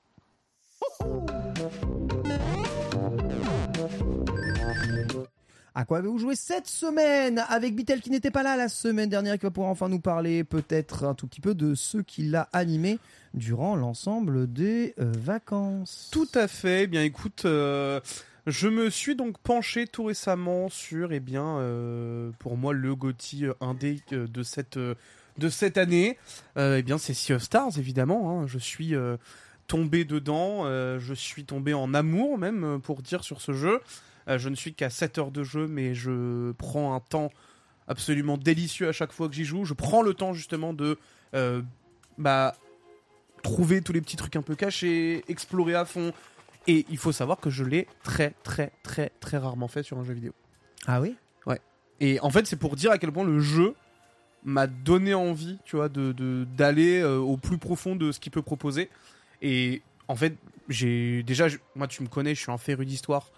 À 5.78 5.84
quoi 5.84 5.98
avez-vous 5.98 6.18
joué 6.18 6.36
cette 6.36 6.68
semaine 6.68 7.44
avec 7.50 7.76
Bitel 7.76 8.00
qui 8.00 8.08
n'était 8.08 8.30
pas 8.30 8.42
là 8.42 8.56
la 8.56 8.70
semaine 8.70 9.10
dernière 9.10 9.34
qui 9.34 9.42
va 9.44 9.50
pouvoir 9.50 9.70
enfin 9.70 9.90
nous 9.90 10.00
parler 10.00 10.42
peut-être 10.42 11.04
un 11.04 11.12
tout 11.12 11.26
petit 11.26 11.42
peu 11.42 11.54
de 11.54 11.74
ce 11.74 11.98
qui 11.98 12.22
l'a 12.22 12.48
animé 12.54 12.98
durant 13.34 13.76
l'ensemble 13.76 14.50
des 14.50 14.94
euh, 14.98 15.12
vacances. 15.18 16.08
Tout 16.10 16.30
à 16.34 16.48
fait. 16.48 16.84
Eh 16.84 16.86
bien, 16.86 17.02
écoute, 17.02 17.42
euh, 17.44 18.00
je 18.46 18.68
me 18.68 18.88
suis 18.88 19.16
donc 19.16 19.36
penché 19.36 19.86
tout 19.86 20.04
récemment 20.04 20.70
sur, 20.70 21.12
eh 21.12 21.20
bien, 21.20 21.58
euh, 21.58 22.30
pour 22.38 22.56
moi, 22.56 22.72
le 22.72 22.92
euh, 22.92 23.52
indé 23.60 24.00
de 24.10 24.42
cette 24.42 24.78
de 24.78 25.48
cette 25.50 25.76
année. 25.76 26.16
Eh 26.56 26.82
bien, 26.84 26.96
c'est 26.96 27.12
Sea 27.12 27.34
of 27.34 27.42
Stars, 27.42 27.76
évidemment. 27.76 28.30
hein. 28.40 28.46
Je 28.46 28.58
suis 28.58 28.94
tombé 29.66 30.06
dedans. 30.06 30.64
je 30.64 31.12
suis 31.12 31.44
tombé 31.44 31.74
en 31.74 31.92
amour, 31.92 32.38
même, 32.38 32.80
pour 32.82 33.02
dire 33.02 33.22
sur 33.22 33.42
ce 33.42 33.52
jeu. 33.52 33.82
Euh, 34.28 34.38
je 34.38 34.48
ne 34.48 34.54
suis 34.54 34.74
qu'à 34.74 34.90
7 34.90 35.18
heures 35.18 35.30
de 35.30 35.44
jeu, 35.44 35.66
mais 35.66 35.94
je 35.94 36.52
prends 36.52 36.94
un 36.94 37.00
temps 37.00 37.30
absolument 37.88 38.36
délicieux 38.36 38.88
à 38.88 38.92
chaque 38.92 39.12
fois 39.12 39.28
que 39.28 39.34
j'y 39.34 39.44
joue. 39.44 39.64
Je 39.64 39.74
prends 39.74 40.02
le 40.02 40.14
temps 40.14 40.32
justement 40.32 40.72
de 40.72 40.98
euh, 41.34 41.62
bah, 42.18 42.54
trouver 43.42 43.82
tous 43.82 43.92
les 43.92 44.00
petits 44.00 44.16
trucs 44.16 44.36
un 44.36 44.42
peu 44.42 44.54
cachés, 44.56 45.24
explorer 45.28 45.74
à 45.74 45.84
fond. 45.84 46.12
Et 46.66 46.84
il 46.90 46.98
faut 46.98 47.12
savoir 47.12 47.38
que 47.38 47.48
je 47.48 47.62
l'ai 47.62 47.86
très 48.02 48.34
très 48.42 48.72
très 48.82 49.12
très 49.20 49.36
rarement 49.36 49.68
fait 49.68 49.84
sur 49.84 49.98
un 49.98 50.04
jeu 50.04 50.14
vidéo. 50.14 50.32
Ah 50.86 51.00
oui? 51.00 51.16
Et 52.00 52.20
en 52.20 52.30
fait, 52.30 52.46
c'est 52.46 52.56
pour 52.56 52.76
dire 52.76 52.90
à 52.90 52.98
quel 52.98 53.12
point 53.12 53.24
le 53.24 53.40
jeu 53.40 53.74
m'a 54.44 54.66
donné 54.66 55.14
envie, 55.14 55.58
tu 55.64 55.76
vois, 55.76 55.88
de 55.88 56.12
d'aller 56.56 57.00
euh, 57.00 57.18
au 57.18 57.36
plus 57.36 57.58
profond 57.58 57.96
de 57.96 58.12
ce 58.12 58.20
qu'il 58.20 58.32
peut 58.32 58.42
proposer. 58.42 58.90
Et 59.42 59.82
en 60.08 60.16
fait, 60.16 60.36
j'ai 60.68 61.22
déjà, 61.22 61.46
moi, 61.74 61.88
tu 61.88 62.02
me 62.02 62.08
connais, 62.08 62.34
je 62.34 62.40
suis 62.40 62.52
un 62.52 62.58
féru 62.58 62.84
d'histoire, 62.84 63.30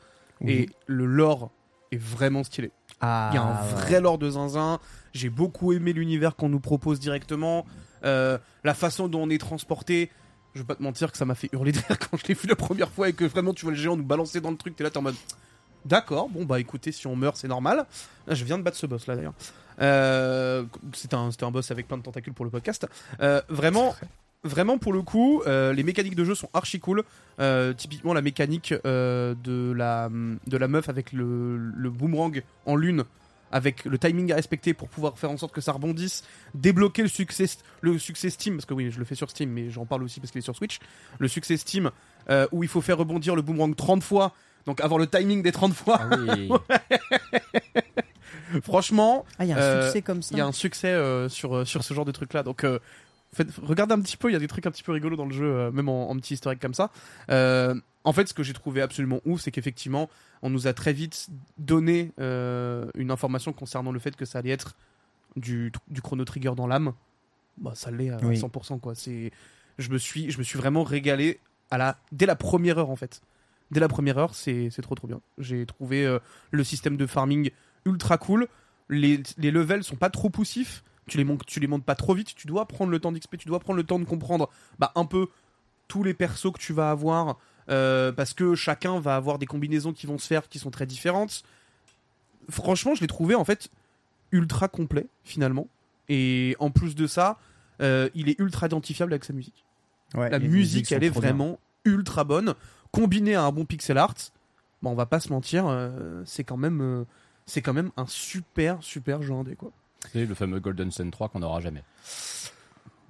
et 0.47 0.69
le 0.87 1.07
lore 1.07 1.51
est 1.93 1.97
vraiment 2.01 2.45
stylé. 2.45 2.71
Ah, 3.01 3.31
Il 3.33 3.37
y 3.37 3.39
a 3.39 3.43
un 3.43 3.63
vrai 3.77 4.01
lore 4.01 4.19
de 4.19 4.31
zinzin. 4.31 4.79
J'ai 5.13 5.31
beaucoup 5.31 5.73
aimé 5.73 5.93
l'univers 5.93 6.37
qu'on 6.37 6.49
nous 6.49 6.61
propose 6.61 7.01
directement, 7.01 7.65
Euh, 8.05 8.39
la 8.63 8.75
façon 8.75 9.09
dont 9.09 9.23
on 9.23 9.31
est 9.31 9.39
transporté. 9.39 10.11
Je 10.55 10.61
vais 10.61 10.67
pas 10.67 10.77
te 10.77 10.83
mentir 10.83 11.11
que 11.11 11.19
ça 11.19 11.25
m'a 11.25 11.35
fait 11.35 11.49
hurler 11.53 11.73
de 11.73 11.79
rire 11.79 11.99
quand 12.11 12.17
je 12.17 12.27
l'ai 12.29 12.35
vu 12.35 12.47
la 12.47 12.55
première 12.57 12.91
fois 12.91 13.09
et 13.09 13.13
que 13.13 13.25
vraiment 13.25 13.53
tu 13.53 13.65
vois 13.65 13.73
le 13.73 13.77
géant 13.79 13.97
nous 13.97 14.05
balancer 14.05 14.41
dans 14.41 14.51
le 14.53 14.57
truc. 14.57 14.77
T'es 14.77 14.85
là, 14.85 14.91
t'es 14.91 14.99
en 14.99 15.03
mode. 15.03 15.17
D'accord, 15.85 16.29
bon 16.29 16.45
bah 16.45 16.61
écoutez, 16.61 16.93
si 16.93 17.07
on 17.07 17.17
meurt, 17.17 17.37
c'est 17.37 17.49
normal. 17.49 17.87
Ah, 18.29 18.35
Je 18.35 18.45
viens 18.45 18.59
de 18.59 18.63
battre 18.63 18.77
ce 18.77 18.87
boss 18.87 19.07
là 19.07 19.17
d'ailleurs. 19.17 19.35
Euh, 19.81 20.65
c'était 20.93 21.15
un, 21.15 21.31
c'était 21.31 21.45
un 21.45 21.51
boss 21.51 21.71
avec 21.71 21.87
plein 21.89 21.97
de 21.99 22.03
tentacules 22.03 22.33
pour 22.35 22.45
le 22.45 22.51
podcast. 22.51 22.87
Euh, 23.21 23.41
vraiment, 23.49 23.95
vraiment 24.45 24.79
pour 24.79 24.93
le 24.93 25.03
coup, 25.03 25.43
euh, 25.47 25.73
les 25.73 25.83
mécaniques 25.83 26.15
de 26.17 26.25
jeu 26.25 26.35
sont 26.35 26.49
archi 26.55 26.81
cool. 26.81 27.03
Euh, 27.41 27.73
typiquement 27.73 28.15
la 28.15 28.23
mécanique 28.23 28.75
euh, 28.85 29.35
de 29.43 29.73
la 29.73 30.09
de 30.47 30.57
la 30.57 30.69
meuf 30.69 30.89
avec 30.89 31.13
le, 31.13 31.57
le 31.57 31.91
boomerang 31.91 32.43
en 32.67 32.77
lune. 32.77 33.05
Avec 33.51 33.87
le 33.87 33.97
timing 33.97 34.31
à 34.31 34.35
respecter 34.35 34.75
pour 34.75 34.91
pouvoir 34.91 35.19
faire 35.19 35.31
en 35.31 35.39
sorte 35.39 35.55
que 35.55 35.63
ça 35.63 35.73
rebondisse, 35.73 36.23
débloquer 36.53 37.01
le 37.01 37.09
succès, 37.09 37.47
le 37.81 37.99
succès 37.99 38.29
Steam, 38.29 38.57
parce 38.57 38.67
que 38.67 38.75
oui, 38.75 38.91
je 38.91 38.99
le 38.99 39.07
fais 39.07 39.15
sur 39.15 39.31
Steam, 39.31 39.49
mais 39.51 39.71
j'en 39.71 39.87
parle 39.87 40.03
aussi 40.03 40.21
parce 40.21 40.31
qu'il 40.33 40.41
est 40.41 40.43
sur 40.43 40.55
Switch. 40.55 40.81
Le 41.19 41.29
succès 41.29 41.57
Steam, 41.57 41.91
euh, 42.29 42.47
où 42.53 42.63
il 42.63 42.69
faut 42.69 42.83
faire 42.83 42.99
rebondir 42.99 43.35
le 43.35 43.41
boomerang 43.41 43.75
30 43.75 44.03
fois, 44.03 44.35
donc 44.67 44.83
avoir 44.83 44.99
le 44.99 45.07
timing 45.07 45.43
des 45.43 45.53
30 45.53 45.73
fois. 45.73 45.99
Ah 45.99 46.11
oui. 46.19 46.51
Franchement, 48.63 49.25
Ah, 49.39 49.45
il 49.45 49.49
y 49.49 49.53
a 49.53 49.57
un 49.57 49.61
Euh, 49.61 49.83
succès 49.85 50.03
comme 50.03 50.23
ça. 50.23 50.35
il 50.35 50.39
y 50.39 50.41
a 50.41 50.47
un 50.47 50.53
succès 50.53 50.89
euh, 50.89 51.29
sur, 51.31 51.67
sur 51.67 51.85
ce 51.85 51.95
genre 51.95 52.05
de 52.05 52.13
truc 52.13 52.33
là. 52.35 52.43
Donc, 52.43 52.65
euh, 52.65 52.79
faites- 53.33 53.55
regardez 53.63 53.95
un 53.95 54.01
petit 54.01 54.17
peu, 54.17 54.31
il 54.31 54.33
y 54.33 54.37
a 54.37 54.39
des 54.39 54.49
trucs 54.49 54.67
un 54.67 54.71
petit 54.71 54.83
peu 54.83 54.93
rigolos 54.93 55.17
dans 55.17 55.27
le 55.27 55.33
jeu, 55.35 55.45
euh, 55.47 55.71
même 55.71 55.89
en, 55.89 56.11
en 56.11 56.17
petit 56.17 56.35
historique 56.35 56.61
comme 56.61 56.75
ça. 56.75 56.91
Euh, 57.31 57.75
en 58.05 58.13
fait, 58.13 58.29
ce 58.29 58.35
que 58.35 58.43
j'ai 58.43 58.53
trouvé 58.53 58.81
absolument 58.83 59.21
ouf, 59.25 59.41
c'est 59.41 59.51
qu'effectivement, 59.51 60.09
on 60.43 60.51
nous 60.51 60.67
a 60.67 60.73
très 60.73 60.93
vite 60.93 61.29
donné 61.59 62.13
euh, 62.21 62.87
une 62.97 63.11
information 63.11 63.53
concernant 63.53 63.93
le 63.93 63.99
fait 63.99 64.17
que 64.17 64.25
ça 64.25 64.39
allait 64.39 64.51
être 64.51 64.77
du, 65.37 65.73
du 65.89 66.01
chrono 66.01 66.25
trigger 66.25 66.53
dans 66.57 66.67
l'âme. 66.67 66.93
Bah, 67.59 67.73
ça 67.75 67.91
l'est 67.91 68.11
à 68.11 68.19
Oui. 68.23 68.37
100%. 68.39 68.79
Quoi. 68.81 68.95
C'est, 68.95 69.31
je, 69.79 69.91
me 69.91 69.99
suis, 69.99 70.31
je 70.31 70.39
me 70.39 70.43
suis 70.45 70.59
vraiment 70.59 70.85
régalé 70.85 71.41
à 71.71 71.77
la, 71.79 71.99
dès 72.13 72.25
la 72.27 72.37
première 72.37 72.79
heure 72.79 72.91
en 72.91 72.97
fait. 72.97 73.21
Dès 73.71 73.81
la 73.81 73.89
première 73.89 74.17
heure, 74.17 74.35
c'est 74.35 74.71
c'est 74.71 74.81
trop 74.81 74.95
trop 74.95 75.07
bien. 75.07 75.21
J'ai 75.37 75.67
trouvé 75.67 76.17
le 76.51 76.65
système 76.65 76.97
de 76.97 77.05
farming 77.05 77.51
ultra 77.85 78.17
cool. 78.17 78.49
Les, 78.89 79.23
les 79.37 79.51
levels 79.51 79.85
sont 79.85 79.97
pas 79.97 80.09
trop 80.09 80.31
poussifs. 80.31 80.83
Tu 81.09 81.19
les, 81.19 81.25
montes, 81.25 81.45
tu 81.47 81.61
les 81.61 81.67
montes 81.67 81.85
pas 81.85 81.95
trop 81.95 82.15
vite. 82.15 82.35
Tu 82.35 82.47
dois 82.47 82.67
prendre 82.67 82.91
le 82.91 82.99
temps 83.01 83.13
d'XP. 83.13 83.37
Tu 83.39 83.49
dois 83.49 83.59
prendre 83.61 83.77
le 83.77 83.85
temps 83.85 83.99
de 83.99 84.05
comprendre 84.05 84.49
bah, 84.79 84.93
un 84.95 85.05
peu 85.05 85.29
tous 85.89 86.03
les 86.03 86.15
persos 86.15 86.53
que 86.53 86.59
tu 86.59 86.73
vas 86.73 86.91
avoir. 86.91 87.39
euh, 87.71 88.13
parce 88.13 88.33
que 88.35 88.55
chacun 88.55 88.99
va 89.01 89.17
avoir 89.17 89.39
des 89.39 89.47
combinaisons 89.47 89.93
qui 89.93 90.07
vont 90.07 90.19
se 90.19 90.27
faire 90.27 90.49
qui 90.49 90.59
sont 90.59 90.71
très 90.71 90.87
différentes. 90.87 91.43
Franchement, 92.51 92.95
je 92.95 93.01
l'ai 93.03 93.07
trouvé 93.07 93.35
en 93.35 93.45
fait 93.45 93.69
ultra 94.33 94.69
complet 94.69 95.07
finalement. 95.25 95.67
Et 96.09 96.57
en 96.61 96.71
plus 96.71 96.95
de 96.95 97.07
ça, 97.07 97.39
euh, 97.83 98.09
il 98.15 98.29
est 98.31 98.39
ultra 98.39 98.67
identifiable 98.67 99.13
avec 99.13 99.25
sa 99.25 99.33
musique. 99.35 99.65
Ouais, 100.15 100.31
La 100.31 100.39
musique, 100.39 100.91
elle 100.93 101.05
est 101.05 101.11
bien. 101.11 101.21
vraiment 101.21 101.59
ultra 101.85 102.25
bonne. 102.25 102.55
Combinée 102.91 103.35
à 103.35 103.43
un 103.45 103.53
bon 103.53 103.67
pixel 103.67 103.99
art, 103.99 104.15
bon, 104.81 104.93
on 104.93 104.95
va 104.95 105.05
pas 105.05 105.21
se 105.21 105.29
mentir, 105.31 105.67
euh, 105.67 106.23
c'est 106.25 106.45
quand 106.45 106.57
même, 106.57 107.05
c'est 107.45 107.61
quand 107.61 107.75
même 107.75 107.91
un 107.99 108.07
super 108.07 108.83
super 108.83 109.21
jeu 109.21 109.35
indé 109.35 109.55
quoi. 109.57 109.71
C'est 110.13 110.25
le 110.27 110.35
fameux 110.35 110.61
Golden 110.61 110.91
Sun 110.91 111.11
3 111.11 111.29
qu'on 111.29 111.41
n'aura 111.41 111.61
jamais. 111.61 111.83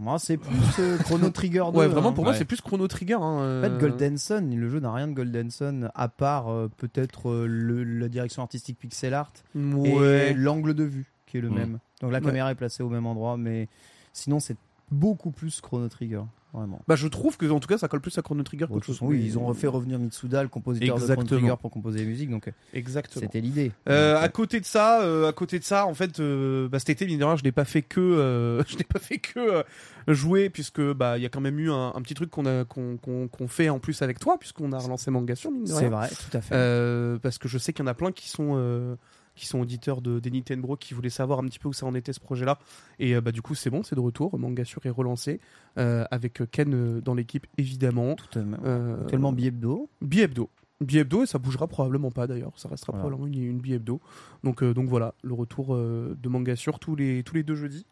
Moi, 0.01 0.19
c'est 0.21 0.37
plus 0.37 0.57
euh, 0.79 0.97
Chrono 0.99 1.29
Trigger 1.31 1.65
2. 1.73 1.79
Ouais, 1.79 1.89
vraiment 1.89 2.11
hein. 2.11 2.13
pour 2.13 2.23
moi 2.23 2.33
Ouais. 2.33 2.39
c'est 2.39 2.45
plus 2.45 2.61
Chrono 2.61 2.87
Trigger. 2.87 3.15
hein, 3.15 3.19
En 3.21 3.41
euh, 3.43 3.63
fait, 3.63 3.79
Golden 3.81 4.17
Sun, 4.17 4.55
le 4.55 4.69
jeu 4.69 4.79
n'a 4.79 4.93
rien 4.93 5.09
de 5.09 5.13
Golden 5.13 5.51
Sun, 5.51 5.91
à 5.95 6.09
part 6.09 6.49
euh, 6.53 6.69
peut-être 6.77 7.29
euh, 7.31 7.47
la 7.85 8.09
direction 8.09 8.43
artistique 8.43 8.79
pixel 8.79 9.13
art 9.13 9.33
Ouais. 9.57 10.31
et 10.31 10.35
l'angle 10.35 10.75
de 10.75 10.85
vue 10.85 11.13
qui 11.27 11.39
est 11.39 11.41
le 11.41 11.51
Mm. 11.51 11.55
même. 11.55 11.79
Donc 12.01 12.13
la 12.13 12.21
Ouais. 12.21 12.25
caméra 12.27 12.53
est 12.53 12.55
placée 12.55 12.85
au 12.85 12.89
même 12.89 13.07
endroit, 13.07 13.37
mais 13.37 13.69
sinon 14.13 14.39
c'est 14.39 14.57
beaucoup 14.93 15.33
plus 15.33 15.61
Chrono 15.61 15.89
Trigger, 15.89 16.23
vraiment. 16.53 16.81
Bah 16.89 16.97
je 16.97 17.07
trouve 17.09 17.37
que 17.37 17.47
en 17.47 17.61
tout 17.61 17.69
cas 17.69 17.79
ça 17.79 17.89
colle 17.89 18.01
plus 18.01 18.17
à 18.19 18.23
Chrono 18.23 18.43
Trigger 18.43 18.67
qu'autre 18.69 18.87
chose. 18.87 18.99
oui, 19.03 19.23
ils 19.25 19.39
ont 19.39 19.47
refait 19.47 19.67
revenir 19.67 19.99
Mitsuda, 19.99 20.43
le 20.43 20.49
compositeur 20.49 20.99
de. 20.99 21.05
Chrono 21.07 21.23
Trigger, 21.25 21.55
pour 21.61 21.71
composer 21.71 22.01
les 22.01 22.07
musiques, 22.07 22.31
donc 22.31 22.49
euh, 22.49 22.53
Exactement. 22.75 23.21
c'était 23.23 23.41
l'idée. 23.41 23.73
Euh, 23.89 24.15
Donc, 24.15 24.23
à 24.25 24.29
côté 24.29 24.61
de 24.61 24.65
ça, 24.65 25.03
euh, 25.03 25.29
à 25.29 25.33
côté 25.33 25.59
de 25.59 25.65
ça, 25.65 25.87
en 25.87 25.95
fait, 25.95 26.21
euh, 26.21 26.69
bah, 26.69 26.79
cet 26.79 26.91
été, 26.91 27.07
mine 27.07 27.19
de 27.19 27.25
rien, 27.25 27.37
je 27.37 27.45
n'ai 27.45 27.53
pas 27.53 27.65
fait 27.65 27.83
que, 27.83 28.01
euh, 28.01 28.63
je 28.69 28.77
n'ai 28.77 28.85
pas 28.85 28.99
fait 28.99 29.19
que 29.19 29.39
euh, 29.39 29.63
jouer, 30.09 30.49
puisque 30.51 30.81
bah 30.93 31.19
il 31.19 31.23
y 31.23 31.27
a 31.27 31.29
quand 31.29 31.41
même 31.41 31.59
eu 31.59 31.71
un, 31.71 31.93
un 31.95 32.01
petit 32.03 32.15
truc 32.15 32.31
qu'on 32.31 32.47
a 32.47 32.65
qu'on 32.65 32.97
qu'on- 32.97 33.29
qu'on 33.29 33.49
fait 33.49 33.69
en 33.69 33.79
plus 33.79 34.01
avec 34.03 34.19
toi, 34.19 34.39
puisqu'on 34.39 34.73
a 34.73 34.79
relancé 34.79 35.11
Manga 35.11 35.35
sur 35.35 35.51
mine 35.51 35.65
de 35.65 35.69
c'est 35.69 35.89
vrai, 35.89 36.09
tout 36.09 36.37
à 36.37 36.41
fait. 36.41 36.55
Euh, 36.55 37.19
parce 37.19 37.39
que 37.39 37.49
je 37.49 37.59
sais 37.59 37.73
qu'il 37.73 37.85
y 37.85 37.89
en 37.89 37.91
a 37.91 37.95
plein 37.95 38.11
qui 38.13 38.29
sont 38.29 38.55
euh, 38.57 38.95
qui 39.39 39.47
sont 39.47 39.61
auditeurs 39.61 40.03
de 40.03 40.19
des 40.21 40.31
Nintendo 40.31 40.77
qui 40.77 40.93
voulaient 40.95 41.09
savoir 41.09 41.39
un 41.39 41.45
petit 41.47 41.59
peu 41.59 41.69
où 41.69 41.73
ça 41.73 41.87
en 41.87 41.95
était 41.95 42.13
ce 42.13 42.21
projet-là. 42.21 42.59
Et 42.99 43.15
euh, 43.15 43.21
bah 43.21 43.33
du 43.33 43.41
coup 43.41 43.55
c'est 43.55 43.71
bon, 43.71 43.83
c'est 43.83 43.95
de 43.95 44.01
retour. 44.01 44.39
Manga 44.39 44.65
sur 44.65 44.85
est 44.85 44.91
relancé 44.91 45.41
euh, 45.79 46.05
avec 46.11 46.43
Ken 46.51 46.75
euh, 46.75 47.01
dans 47.01 47.15
l'équipe 47.15 47.47
évidemment. 47.57 48.17
Tellement, 48.31 48.59
Euh, 48.65 49.05
tellement 49.07 49.33
bi-hebdo. 49.33 49.89
Bi-hebdo. 50.03 50.51
Bi-hebdo 50.81 51.23
et 51.23 51.27
ça 51.27 51.39
bougera 51.39 51.67
probablement 51.67 52.11
pas 52.11 52.27
d'ailleurs. 52.27 52.53
Ça 52.57 52.69
restera 52.69 52.93
Voilà. 52.93 53.09
probablement 53.17 53.27
une, 53.35 53.43
une 53.51 53.61
bi-hebdo. 53.61 54.01
Donc, 54.45 54.63
donc 54.63 54.89
voilà, 54.89 55.15
le 55.23 55.35
retour 55.35 55.77
de 55.77 56.29
manga 56.29 56.55
sur 56.57 56.79
tous 56.79 56.95
les, 56.95 57.23
tous 57.25 57.35
les 57.35 57.43
deux 57.43 57.57
jeudis. 57.57 57.87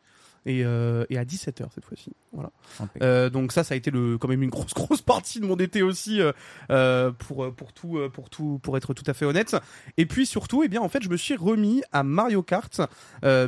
Et, 0.47 0.65
euh, 0.65 1.05
et 1.11 1.19
à 1.19 1.25
17h 1.25 1.67
cette 1.75 1.85
fois-ci. 1.85 2.13
Voilà. 2.33 2.53
Euh, 3.03 3.29
donc 3.29 3.51
ça, 3.51 3.65
ça 3.65 3.75
a 3.75 3.77
été 3.77 3.91
le, 3.91 4.17
quand 4.17 4.29
même 4.29 4.45
une 4.45 4.51
grosse, 4.51 4.75
grosse 4.75 5.03
partie 5.03 5.41
de 5.41 5.45
mon 5.45 5.57
été 5.57 5.83
aussi, 5.83 6.21
euh, 6.71 7.11
pour, 7.13 7.53
pour, 7.53 7.73
tout, 7.73 7.99
pour, 8.13 8.31
tout, 8.31 8.61
pour 8.63 8.77
être 8.77 8.95
tout 8.95 9.05
à 9.09 9.13
fait 9.13 9.25
honnête. 9.25 9.57
Et 9.97 10.07
puis 10.07 10.25
surtout, 10.25 10.63
eh 10.63 10.69
bien, 10.69 10.81
en 10.81 10.89
fait, 10.89 11.03
je 11.03 11.09
me 11.09 11.17
suis 11.17 11.35
remis 11.35 11.83
à 11.91 12.05
Mario 12.05 12.45
Kart, 12.45 12.81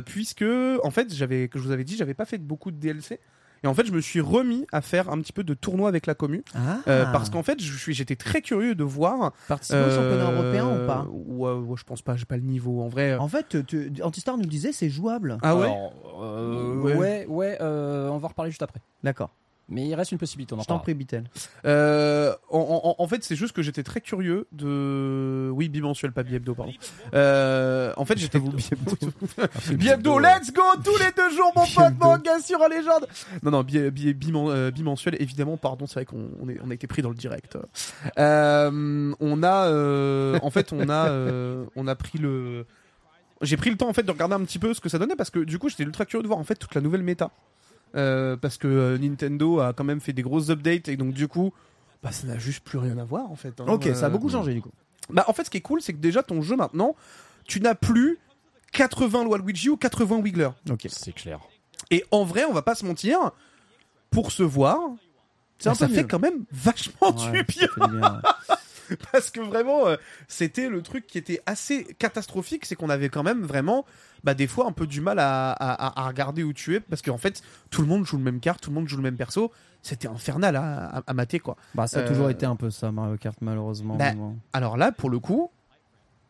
puisque, 0.05 0.45
en 0.83 0.91
fait, 0.91 1.13
j'avais, 1.15 1.47
que 1.47 1.57
je 1.57 1.63
vous 1.63 1.71
avais 1.71 1.85
dit, 1.85 1.95
j'avais 1.95 2.13
pas 2.13 2.25
fait 2.25 2.37
beaucoup 2.37 2.71
de 2.71 2.77
DLC. 2.77 3.21
Et 3.63 3.67
en 3.67 3.73
fait, 3.73 3.85
je 3.85 3.91
me 3.91 4.01
suis 4.01 4.21
remis 4.21 4.65
à 4.71 4.81
faire 4.81 5.09
un 5.09 5.19
petit 5.19 5.33
peu 5.33 5.43
de 5.43 5.53
tournoi 5.53 5.89
avec 5.89 6.05
la 6.05 6.15
commu. 6.15 6.43
Ah, 6.55 6.79
Euh, 6.87 7.05
parce 7.11 7.29
qu'en 7.29 7.43
fait, 7.43 7.61
je 7.61 7.77
suis, 7.77 7.93
j'étais 7.93 8.15
très 8.15 8.41
curieux 8.41 8.75
de 8.75 8.83
voir. 8.83 9.33
participer 9.47 9.79
au 9.81 9.89
championnat 9.89 10.29
euh, 10.29 10.33
européen 10.33 10.65
ou 10.67 10.87
pas 10.87 11.05
ouais, 11.09 11.51
ouais, 11.53 11.75
je 11.77 11.83
pense 11.83 12.01
pas, 12.01 12.15
j'ai 12.15 12.25
pas 12.25 12.37
le 12.37 12.43
niveau 12.43 12.81
en 12.81 12.87
vrai. 12.87 13.15
En 13.17 13.27
fait, 13.27 13.65
tu- 13.65 13.91
Antistar 14.01 14.37
nous 14.37 14.45
disait 14.45 14.71
c'est 14.71 14.89
jouable. 14.89 15.37
Ah 15.41 15.55
ouais 15.55 15.65
Alors, 15.65 15.93
euh, 16.23 16.75
Ouais. 16.75 16.95
ouais, 16.95 17.25
ouais, 17.27 17.57
euh, 17.61 18.09
on 18.09 18.17
va 18.17 18.25
en 18.25 18.29
reparler 18.29 18.51
juste 18.51 18.61
après. 18.63 18.79
D'accord. 19.03 19.31
Mais 19.71 19.85
il 19.87 19.93
reste 19.93 20.11
une 20.11 20.17
possibilité, 20.17 20.53
on 20.55 20.57
en 20.57 20.61
Je 20.63 20.67
t'en 20.67 20.79
prie, 20.79 20.93
Bitel. 20.95 21.25
Euh, 21.65 22.33
en, 22.49 22.95
en- 22.97 23.03
en 23.03 23.07
fait, 23.07 23.23
c'est 23.23 23.35
juste 23.35 23.53
que 23.53 23.61
j'étais 23.61 23.83
très 23.83 24.01
curieux 24.01 24.47
de. 24.51 25.49
Oui, 25.53 25.69
bimensuel, 25.69 26.11
pas 26.11 26.23
biebdo, 26.23 26.55
pardon. 26.55 26.73
Euh, 27.13 27.93
en 27.95 28.03
fait, 28.05 28.17
j'étais. 28.17 28.39
biebdo, 29.75 30.19
let's 30.19 30.51
go 30.51 30.61
Tous 30.83 30.97
les 30.97 31.11
deux 31.15 31.29
jours, 31.35 31.51
mon 31.55 31.65
pote, 31.67 31.99
manga 31.99 32.39
sur 32.39 32.59
la 32.59 32.67
légende 32.69 33.07
Non, 33.43 33.51
non, 33.51 33.63
bi, 33.63 33.89
bi- 33.91 34.13
bimen- 34.13 34.49
euh, 34.49 34.71
bimensuel, 34.71 35.15
évidemment, 35.19 35.57
pardon, 35.57 35.85
c'est 35.87 35.95
vrai 35.95 36.05
qu'on 36.05 36.29
on 36.41 36.49
est- 36.49 36.59
on 36.63 36.71
a 36.71 36.73
été 36.73 36.87
pris 36.87 37.01
dans 37.01 37.09
le 37.09 37.15
direct. 37.15 37.57
Euh, 38.17 39.13
on 39.19 39.43
a. 39.43 39.65
euh, 39.67 40.39
en 40.41 40.49
fait, 40.49 40.73
on 40.73 40.89
a, 40.89 41.09
euh, 41.09 41.65
on 41.75 41.87
a 41.87 41.95
pris 41.95 42.17
le. 42.17 42.65
J'ai 43.41 43.55
pris 43.55 43.69
le 43.69 43.77
temps 43.77 43.87
en 43.87 43.93
fait 43.93 44.03
de 44.03 44.11
regarder 44.11 44.35
un 44.35 44.43
petit 44.43 44.59
peu 44.59 44.73
ce 44.73 44.81
que 44.81 44.89
ça 44.89 44.97
donnait 44.99 45.15
parce 45.15 45.29
que 45.29 45.39
du 45.39 45.59
coup 45.59 45.69
j'étais 45.69 45.83
ultra 45.83 46.05
curieux 46.05 46.23
de 46.23 46.27
voir 46.27 46.39
en 46.39 46.43
fait 46.43 46.55
toute 46.55 46.75
la 46.75 46.81
nouvelle 46.81 47.03
méta. 47.03 47.29
Euh, 47.95 48.37
parce 48.37 48.57
que 48.57 48.67
euh, 48.67 48.97
Nintendo 48.99 49.59
a 49.61 49.73
quand 49.73 49.83
même 49.83 49.99
fait 49.99 50.13
des 50.13 50.21
grosses 50.21 50.49
updates 50.49 50.87
et 50.89 50.95
donc 50.97 51.13
du 51.13 51.27
coup 51.27 51.51
bah 52.03 52.11
ça 52.11 52.27
n'a 52.27 52.37
juste 52.37 52.63
plus 52.63 52.77
rien 52.77 52.97
à 52.99 53.03
voir 53.03 53.31
en 53.31 53.35
fait. 53.35 53.59
hein. 53.59 53.65
Ok, 53.67 53.85
ça 53.95 54.05
a 54.05 54.09
Euh, 54.09 54.09
beaucoup 54.11 54.29
changé 54.29 54.53
du 54.53 54.61
coup. 54.61 54.69
Bah 55.09 55.25
en 55.27 55.33
fait 55.33 55.43
ce 55.43 55.49
qui 55.49 55.57
est 55.57 55.61
cool 55.61 55.81
c'est 55.81 55.93
que 55.93 55.97
déjà 55.97 56.21
ton 56.21 56.41
jeu 56.43 56.55
maintenant 56.55 56.95
tu 57.45 57.59
n'as 57.61 57.73
plus 57.73 58.19
80 58.73 59.25
Waluigi 59.25 59.69
ou 59.69 59.77
80 59.77 60.17
Wiggler. 60.17 60.49
Ok. 60.69 60.85
C'est 60.89 61.13
clair. 61.13 61.39
Et 61.89 62.05
en 62.11 62.23
vrai 62.23 62.45
on 62.45 62.53
va 62.53 62.61
pas 62.61 62.75
se 62.75 62.85
mentir 62.85 63.31
pour 64.11 64.31
se 64.31 64.43
voir 64.43 64.77
bah, 65.65 65.73
ça 65.75 65.87
fait 65.87 66.01
mieux. 66.03 66.07
quand 66.07 66.19
même 66.19 66.45
vachement 66.51 67.09
Ouais, 67.09 67.43
du 67.43 67.53
ça 67.53 67.67
bien 67.67 67.67
fait 67.67 67.81
du 67.87 67.97
bien, 67.97 68.21
ouais. 68.49 68.55
parce 69.11 69.31
que 69.31 69.39
vraiment 69.39 69.87
euh, 69.87 69.95
c'était 70.27 70.69
le 70.69 70.81
truc 70.81 71.07
qui 71.07 71.17
était 71.17 71.41
assez 71.45 71.83
catastrophique 71.99 72.65
c'est 72.65 72.75
qu'on 72.75 72.89
avait 72.89 73.09
quand 73.09 73.23
même 73.23 73.43
vraiment 73.43 73.85
bah, 74.23 74.33
des 74.33 74.47
fois 74.47 74.65
un 74.67 74.71
peu 74.71 74.87
du 74.87 75.01
mal 75.01 75.19
à, 75.19 75.51
à- 75.51 76.01
à 76.03 76.07
regarder 76.07 76.43
où 76.43 76.53
tu 76.53 76.75
es 76.75 76.79
parce 76.79 77.01
qu'en 77.01 77.17
fait 77.17 77.41
tout 77.69 77.81
le 77.81 77.87
monde 77.87 78.05
joue 78.05 78.17
le 78.17 78.23
même 78.23 78.39
carte 78.39 78.61
tout 78.61 78.69
le 78.69 78.75
monde 78.75 78.87
joue 78.87 78.97
le 78.97 79.03
même 79.03 79.17
perso 79.17 79.51
c'était 79.81 80.07
infernal 80.07 80.55
à, 80.55 80.85
à- 80.97 81.03
à 81.07 81.13
mater 81.13 81.39
quoi 81.39 81.55
Bah, 81.75 81.87
ça 81.87 81.99
a 81.99 82.01
Euh, 82.01 82.07
toujours 82.07 82.29
été 82.29 82.45
un 82.45 82.55
peu 82.57 82.69
ça, 82.69 82.91
Mario 82.91 83.15
Kart, 83.17 83.37
malheureusement. 83.41 83.95
Bah, 83.95 84.11
alors 84.53 84.75
là 84.77 84.91
pour 84.91 85.09
le 85.09 85.19
coup 85.19 85.49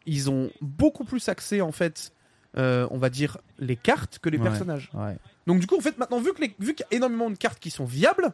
ils 0.05 0.29
ont 0.29 0.49
beaucoup 0.61 1.03
plus 1.03 1.27
axé 1.29 1.61
en 1.61 1.71
fait 1.71 2.13
euh, 2.57 2.87
on 2.89 2.97
va 2.97 3.11
dire, 3.11 3.37
les 3.59 3.75
cartes 3.75 4.17
que 4.17 4.27
les 4.27 4.39
Ouais. 4.39 4.43
personnages. 4.43 4.89
Ouais. 4.95 5.15
Donc 5.45 5.59
du 5.59 5.67
coup, 5.67 5.77
en 5.77 5.81
fait, 5.81 5.99
maintenant, 5.99 6.19
vu 6.19 6.33
que 6.33 6.41
les- 6.41 6.55
vu 6.57 6.73
qu'il 6.73 6.83
y 6.89 6.95
a 6.95 6.97
énormément 6.97 7.29
de 7.29 7.35
cartes 7.35 7.59
qui 7.59 7.69
sont 7.69 7.85
viables, 7.85 8.31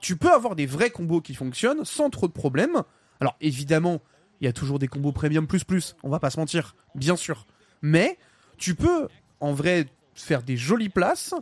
tu 0.00 0.16
peux 0.16 0.32
avoir 0.32 0.56
des 0.56 0.64
vrais 0.64 0.88
combos 0.88 1.20
qui 1.20 1.34
fonctionnent 1.34 1.84
sans 1.84 2.08
trop 2.08 2.26
de 2.26 2.32
problèmes. 2.32 2.82
Alors 3.22 3.36
évidemment, 3.40 4.00
il 4.40 4.44
y 4.44 4.48
a 4.48 4.52
toujours 4.52 4.78
des 4.78 4.88
combos 4.88 5.12
premium 5.12 5.46
plus 5.46 5.64
plus, 5.64 5.96
on 6.02 6.08
va 6.10 6.18
pas 6.18 6.30
se 6.30 6.38
mentir, 6.38 6.74
bien 6.94 7.16
sûr. 7.16 7.46
Mais 7.80 8.18
tu 8.58 8.74
peux 8.74 9.08
en 9.40 9.52
vrai 9.52 9.86
faire 10.14 10.42
des 10.42 10.56
jolies 10.56 10.88
places 10.88 11.34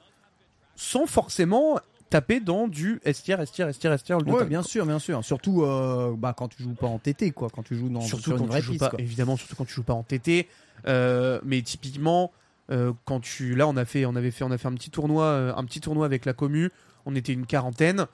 sans 0.76 1.06
forcément 1.06 1.78
taper 2.10 2.40
dans 2.40 2.68
du 2.68 3.00
S 3.04 3.22
tier, 3.22 3.36
S 3.40 3.52
tier, 3.52 3.64
S 3.66 3.78
tier, 3.78 3.90
S 3.90 4.02
tier. 4.02 4.14
all 4.16 4.24
the 4.24 4.28
Ouais, 4.28 4.40
time, 4.40 4.48
bien 4.48 4.62
sûr, 4.62 4.84
bien 4.84 4.98
sûr. 4.98 5.24
Surtout 5.24 5.62
euh, 5.62 6.14
bah, 6.16 6.34
quand 6.36 6.48
tu 6.48 6.62
joues 6.62 6.74
pas 6.74 6.88
en 6.88 6.98
TT, 6.98 7.30
quoi. 7.30 7.48
Quand 7.50 7.62
tu 7.62 7.76
joues 7.76 7.88
dans 7.88 8.00
surtout 8.00 8.30
sur 8.30 8.36
quand 8.36 8.44
une 8.44 8.50
vraie 8.50 8.60
tu 8.60 8.66
joues 8.66 8.72
piste, 8.72 8.84
pas, 8.84 8.90
quoi. 8.90 9.00
évidemment, 9.00 9.36
surtout 9.36 9.56
quand 9.56 9.64
tu 9.64 9.74
joues 9.74 9.82
pas 9.84 9.94
en 9.94 10.02
TT. 10.02 10.48
Euh, 10.86 11.40
mais 11.44 11.62
typiquement, 11.62 12.32
euh, 12.70 12.92
quand 13.04 13.20
tu, 13.20 13.54
là, 13.54 13.68
on 13.68 13.76
a 13.76 13.84
fait, 13.84 14.04
on 14.06 14.16
avait 14.16 14.30
fait, 14.30 14.44
on 14.44 14.50
a 14.50 14.58
fait 14.58 14.68
un 14.68 14.74
petit 14.74 14.90
tournoi, 14.90 15.54
un 15.56 15.64
petit 15.64 15.80
tournoi 15.80 16.04
avec 16.04 16.24
la 16.24 16.32
commu. 16.32 16.70
On 17.06 17.14
était 17.14 17.32
une 17.32 17.46
quarantaine. 17.46 18.06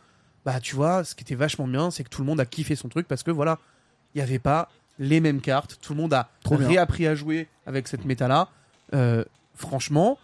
Bah, 0.47 0.61
tu 0.61 0.75
vois, 0.76 1.05
ce 1.05 1.15
qui 1.15 1.23
était 1.25 1.35
vachement 1.35 1.67
bien, 1.67 1.91
c'est 1.91 2.05
que 2.05 2.09
tout 2.09 2.23
le 2.23 2.26
monde 2.26 2.41
a 2.41 2.47
kiffé 2.47 2.75
son 2.76 2.88
truc 2.88 3.07
parce 3.09 3.23
que 3.23 3.31
voilà, 3.31 3.59
il 4.15 4.19
y 4.19 4.23
avait 4.23 4.38
pas 4.38 4.71
les 4.99 5.21
mêmes 5.21 5.41
cartes. 5.43 5.79
Tout 5.83 5.93
le 5.93 6.00
monde 6.00 6.15
a 6.15 6.31
Trop 6.45 6.57
bien. 6.57 6.69
réappris 6.69 7.07
à 7.07 7.15
jouer 7.15 7.49
avec 7.67 7.88
cette 7.88 8.05
méta-là. 8.07 8.49
Euh, 8.95 9.25
franchement, 9.55 10.19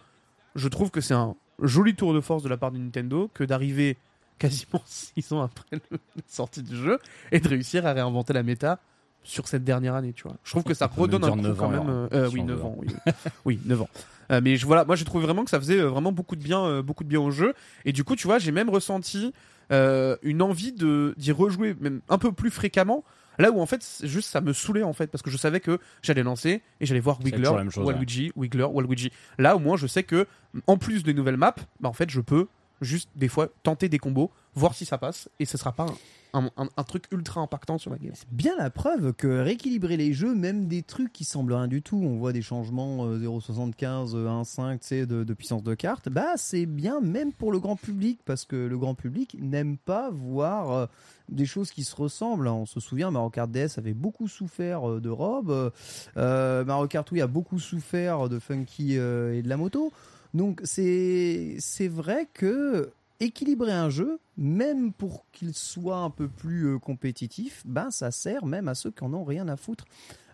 je 0.55 0.67
trouve 0.69 0.89
que 0.91 1.01
c'est 1.01 1.13
un 1.13 1.35
joli 1.61 1.93
tour 1.93 2.13
de 2.13 2.21
force 2.21 2.41
de 2.41 2.49
la 2.49 2.57
part 2.57 2.71
de 2.71 2.77
Nintendo 2.77 3.29
que 3.33 3.43
d'arriver 3.43 3.97
quasiment 4.39 4.81
6 4.85 5.31
ans 5.33 5.41
après 5.43 5.65
le- 5.73 5.97
la 6.15 6.21
sortie 6.27 6.63
du 6.63 6.75
jeu 6.75 6.99
et 7.31 7.39
de 7.39 7.47
réussir 7.49 7.85
à 7.85 7.93
réinventer 7.93 8.33
la 8.33 8.43
méta 8.43 8.79
sur 9.25 9.47
cette 9.47 9.63
dernière 9.63 9.93
année, 9.95 10.13
tu 10.13 10.23
vois. 10.23 10.35
Je 10.43 10.51
trouve 10.51 10.63
que 10.63 10.73
ça 10.73 10.89
On 10.91 10.95
peut 10.95 11.01
redonne 11.03 11.21
même 11.21 11.31
un 11.31 11.35
dire 11.35 11.43
9 11.49 11.57
quand 11.57 11.65
ans, 11.65 11.69
même. 11.69 11.81
alors, 11.81 11.89
euh, 11.89 12.07
euh, 12.13 12.29
si 12.29 12.33
oui, 12.35 12.41
on 12.41 12.45
9 12.45 12.57
veut. 12.57 12.63
ans, 12.63 12.75
oui. 12.77 12.87
oui, 13.45 13.59
9 13.65 13.81
ans. 13.81 13.89
Euh, 14.31 14.41
mais 14.43 14.55
je, 14.55 14.65
voilà, 14.65 14.85
moi 14.85 14.95
j'ai 14.95 15.05
trouvé 15.05 15.25
vraiment 15.25 15.43
que 15.43 15.49
ça 15.49 15.59
faisait 15.59 15.79
euh, 15.79 15.87
vraiment 15.89 16.11
beaucoup 16.13 16.35
de 16.37 16.41
bien, 16.43 16.63
euh, 16.65 16.81
beaucoup 16.81 17.03
de 17.03 17.09
bien 17.09 17.19
au 17.19 17.29
jeu. 17.31 17.53
Et 17.85 17.91
du 17.91 18.03
coup, 18.05 18.15
tu 18.15 18.25
vois, 18.27 18.39
j'ai 18.39 18.51
même 18.53 18.69
ressenti 18.69 19.33
euh, 19.71 20.17
une 20.21 20.41
envie 20.41 20.73
de 20.73 21.13
d'y 21.17 21.31
rejouer 21.31 21.75
même 21.79 22.01
un 22.09 22.17
peu 22.17 22.31
plus 22.31 22.49
fréquemment. 22.49 23.03
Là 23.39 23.51
où 23.51 23.59
en 23.59 23.65
fait, 23.65 23.83
juste 24.03 24.29
ça 24.29 24.41
me 24.41 24.53
saoulait 24.53 24.83
en 24.83 24.93
fait 24.93 25.07
parce 25.07 25.23
que 25.23 25.31
je 25.31 25.37
savais 25.37 25.59
que 25.59 25.79
j'allais 26.03 26.21
lancer 26.23 26.61
et 26.79 26.85
j'allais 26.85 26.99
voir 26.99 27.19
Wiggler, 27.23 27.49
chose. 27.71 27.85
Waluigi, 27.85 28.31
Wiggler, 28.35 28.65
Waluigi. 28.65 29.11
Là 29.39 29.55
au 29.55 29.59
moins, 29.59 29.75
je 29.75 29.87
sais 29.87 30.03
que 30.03 30.27
en 30.67 30.77
plus 30.77 31.03
des 31.03 31.13
nouvelles 31.13 31.37
maps, 31.37 31.55
bah 31.79 31.89
en 31.89 31.93
fait, 31.93 32.09
je 32.09 32.21
peux 32.21 32.47
juste 32.81 33.09
des 33.15 33.27
fois 33.27 33.49
tenter 33.63 33.89
des 33.89 33.97
combos, 33.97 34.31
voir 34.55 34.73
si 34.73 34.85
ça 34.85 34.97
passe 34.97 35.29
et 35.39 35.45
ce 35.45 35.57
sera 35.57 35.71
pas 35.71 35.87
un, 36.35 36.83
truc 36.83 37.05
ultra 37.11 37.41
impactant 37.41 37.77
sur 37.77 37.91
la 37.91 37.99
game. 37.99 38.13
C'est 38.15 38.29
bien 38.31 38.55
la 38.57 38.71
preuve 38.71 39.13
que 39.13 39.27
rééquilibrer 39.27 39.97
les 39.97 40.13
jeux, 40.13 40.33
même 40.33 40.67
des 40.67 40.81
trucs 40.81 41.13
qui 41.13 41.25
semblent 41.25 41.53
rien 41.53 41.67
du 41.67 41.83
tout, 41.83 42.01
on 42.03 42.17
voit 42.17 42.33
des 42.33 42.41
changements 42.41 43.05
euh, 43.05 43.19
0,75, 43.19 44.15
euh, 44.15 44.27
1,5 44.27 44.79
tu 44.79 44.87
sais, 44.87 45.05
de, 45.05 45.33
puissance 45.35 45.61
de 45.61 45.75
carte, 45.75 46.09
bah 46.09 46.33
c'est 46.37 46.65
bien 46.65 47.01
même 47.01 47.33
pour 47.33 47.51
le 47.51 47.59
grand 47.59 47.75
public, 47.75 48.19
parce 48.25 48.45
que 48.45 48.55
le 48.55 48.77
grand 48.79 48.95
public 48.95 49.37
n'aime 49.39 49.77
pas 49.77 50.09
voir 50.09 50.71
euh, 50.71 50.85
des 51.29 51.45
choses 51.45 51.71
qui 51.71 51.83
se 51.83 51.95
ressemblent. 51.95 52.47
On 52.47 52.65
se 52.65 52.79
souvient, 52.79 53.11
Mario 53.11 53.29
Kart 53.29 53.49
DS 53.49 53.77
avait 53.77 53.93
beaucoup 53.93 54.27
souffert 54.27 54.89
euh, 54.89 55.01
de 55.01 55.09
Rob, 55.09 55.49
euh, 55.49 55.69
euh, 56.17 56.65
Mario 56.65 56.87
Kart 56.87 57.09
Wii 57.11 57.21
a 57.21 57.27
beaucoup 57.27 57.59
souffert 57.59 58.29
de 58.29 58.39
Funky 58.39 58.97
euh, 58.97 59.37
et 59.37 59.41
de 59.41 59.49
la 59.49 59.57
moto. 59.57 59.91
Donc 60.33 60.61
c'est 60.63 61.57
vrai 61.89 62.27
que 62.33 62.91
équilibrer 63.23 63.71
un 63.71 63.89
jeu, 63.89 64.19
même 64.37 64.93
pour 64.93 65.25
qu'il 65.31 65.53
soit 65.53 65.97
un 65.97 66.09
peu 66.09 66.27
plus 66.27 66.67
euh, 66.67 66.79
compétitif, 66.79 67.63
ben 67.65 67.91
ça 67.91 68.11
sert 68.11 68.45
même 68.45 68.67
à 68.67 68.75
ceux 68.75 68.91
qui 68.91 69.03
en 69.03 69.13
ont 69.13 69.23
rien 69.23 69.47
à 69.47 69.55
foutre 69.55 69.85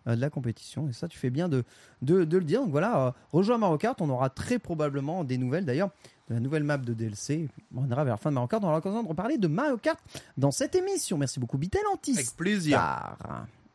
euh, 0.07 0.15
de 0.15 0.21
la 0.21 0.29
compétition. 0.29 0.87
Et 0.89 0.93
ça, 0.93 1.07
tu 1.07 1.17
fais 1.17 1.29
bien 1.29 1.49
de, 1.49 1.63
de, 2.01 2.23
de 2.23 2.37
le 2.37 2.43
dire. 2.43 2.61
Donc 2.61 2.71
voilà, 2.71 3.07
euh, 3.07 3.11
rejoins 3.31 3.57
Mario 3.57 3.77
Kart, 3.77 4.01
on 4.01 4.09
aura 4.09 4.29
très 4.29 4.59
probablement 4.59 5.23
des 5.23 5.37
nouvelles 5.37 5.65
d'ailleurs. 5.65 5.89
De 6.29 6.35
la 6.35 6.39
nouvelle 6.39 6.63
map 6.63 6.77
de 6.77 6.93
DLC, 6.93 7.49
on 7.75 7.89
ira 7.89 8.03
vers 8.03 8.13
la 8.13 8.17
fin 8.17 8.29
de 8.29 8.35
Mario 8.35 8.47
Kart. 8.47 8.63
On 8.63 8.67
aura 8.67 8.75
l'occasion 8.75 9.01
de 9.03 9.07
reparler 9.07 9.37
de 9.37 9.47
Mario 9.47 9.77
Kart 9.77 9.99
dans 10.37 10.51
cette 10.51 10.75
émission. 10.75 11.17
Merci 11.17 11.39
beaucoup, 11.39 11.57
Bitel 11.57 11.81
Antis. 11.91 12.13
Avec 12.13 12.35
plaisir. 12.35 12.79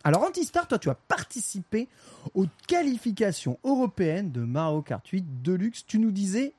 Alors 0.07 0.23
Antistar, 0.23 0.69
toi 0.69 0.79
tu 0.79 0.91
as 0.91 0.95
participé 0.95 1.89
aux 2.35 2.45
qualifications 2.69 3.59
européennes 3.65 4.31
de 4.31 4.43
Mario 4.43 4.83
Kart 4.83 5.05
8 5.07 5.43
Deluxe. 5.43 5.87
Tu 5.87 5.99
nous 5.99 6.11
disais 6.11 6.53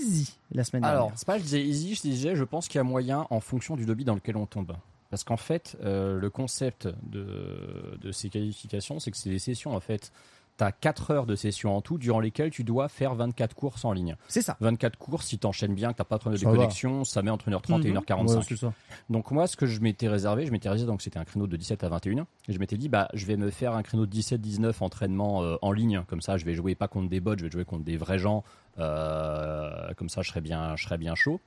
easy 0.00 0.34
la 0.52 0.64
semaine 0.64 0.84
Alors, 0.84 1.06
dernière. 1.06 1.18
c'est 1.18 1.26
pas 1.26 1.38
je 1.38 1.42
disais 1.44 1.62
easy, 1.62 1.94
je 1.94 2.02
disais 2.02 2.34
je 2.36 2.44
pense 2.44 2.68
qu'il 2.68 2.78
y 2.78 2.80
a 2.80 2.84
moyen 2.84 3.26
en 3.30 3.40
fonction 3.40 3.76
du 3.76 3.84
lobby 3.84 4.04
dans 4.04 4.14
lequel 4.14 4.36
on 4.36 4.46
tombe. 4.46 4.76
Parce 5.10 5.24
qu'en 5.24 5.36
fait, 5.36 5.76
euh, 5.82 6.18
le 6.18 6.30
concept 6.30 6.88
de, 7.02 7.98
de 8.00 8.12
ces 8.12 8.30
qualifications, 8.30 8.98
c'est 8.98 9.10
que 9.10 9.16
c'est 9.18 9.28
des 9.30 9.38
sessions 9.38 9.74
en 9.74 9.80
fait. 9.80 10.10
Tu 10.58 10.64
as 10.64 10.70
4 10.72 11.10
heures 11.12 11.26
de 11.26 11.34
session 11.34 11.74
en 11.76 11.80
tout, 11.80 11.96
durant 11.98 12.20
lesquelles 12.20 12.50
tu 12.50 12.62
dois 12.62 12.88
faire 12.88 13.14
24 13.14 13.54
courses 13.54 13.84
en 13.84 13.92
ligne. 13.92 14.16
C'est 14.28 14.42
ça. 14.42 14.56
24 14.60 14.96
courses, 14.98 15.26
si 15.26 15.38
t'enchaînes 15.38 15.74
bien, 15.74 15.92
que 15.92 15.96
t'as 15.98 16.04
pas 16.04 16.18
de 16.18 16.36
déconnexion, 16.36 17.04
ça 17.04 17.22
met 17.22 17.30
entre 17.30 17.48
1h30 17.48 17.84
et 17.86 17.90
Mhm. 17.90 17.98
1h45. 17.98 18.36
Ouais, 18.36 18.44
c'est 18.48 18.56
ça. 18.56 18.72
Donc 19.08 19.30
moi, 19.30 19.46
ce 19.46 19.56
que 19.56 19.66
je 19.66 19.80
m'étais 19.80 20.08
réservé, 20.08 20.44
je 20.46 20.52
m'étais 20.52 20.68
réservé, 20.68 20.90
donc 20.90 21.00
c'était 21.02 21.18
un 21.18 21.24
créneau 21.24 21.46
de 21.46 21.56
17 21.56 21.82
à 21.84 21.88
21, 21.88 22.26
et 22.48 22.52
je 22.52 22.58
m'étais 22.58 22.76
dit, 22.76 22.88
bah, 22.88 23.08
je 23.14 23.24
vais 23.26 23.36
me 23.36 23.50
faire 23.50 23.74
un 23.74 23.82
créneau 23.82 24.04
de 24.06 24.10
17-19 24.12 24.82
entraînement 24.82 25.42
euh, 25.42 25.56
en 25.62 25.72
ligne, 25.72 26.02
comme 26.06 26.20
ça, 26.20 26.36
je 26.36 26.44
vais 26.44 26.54
jouer 26.54 26.74
pas 26.74 26.86
contre 26.88 27.08
des 27.08 27.20
bots, 27.20 27.36
je 27.38 27.44
vais 27.44 27.50
jouer 27.50 27.64
contre 27.64 27.84
des 27.84 27.96
vrais 27.96 28.18
gens, 28.18 28.44
euh, 28.78 29.92
comme 29.96 30.08
ça, 30.08 30.22
je 30.22 30.28
serai 30.28 30.40
bien, 30.40 30.76
je 30.76 30.84
serai 30.84 30.98
bien 30.98 31.14
chaud. 31.14 31.40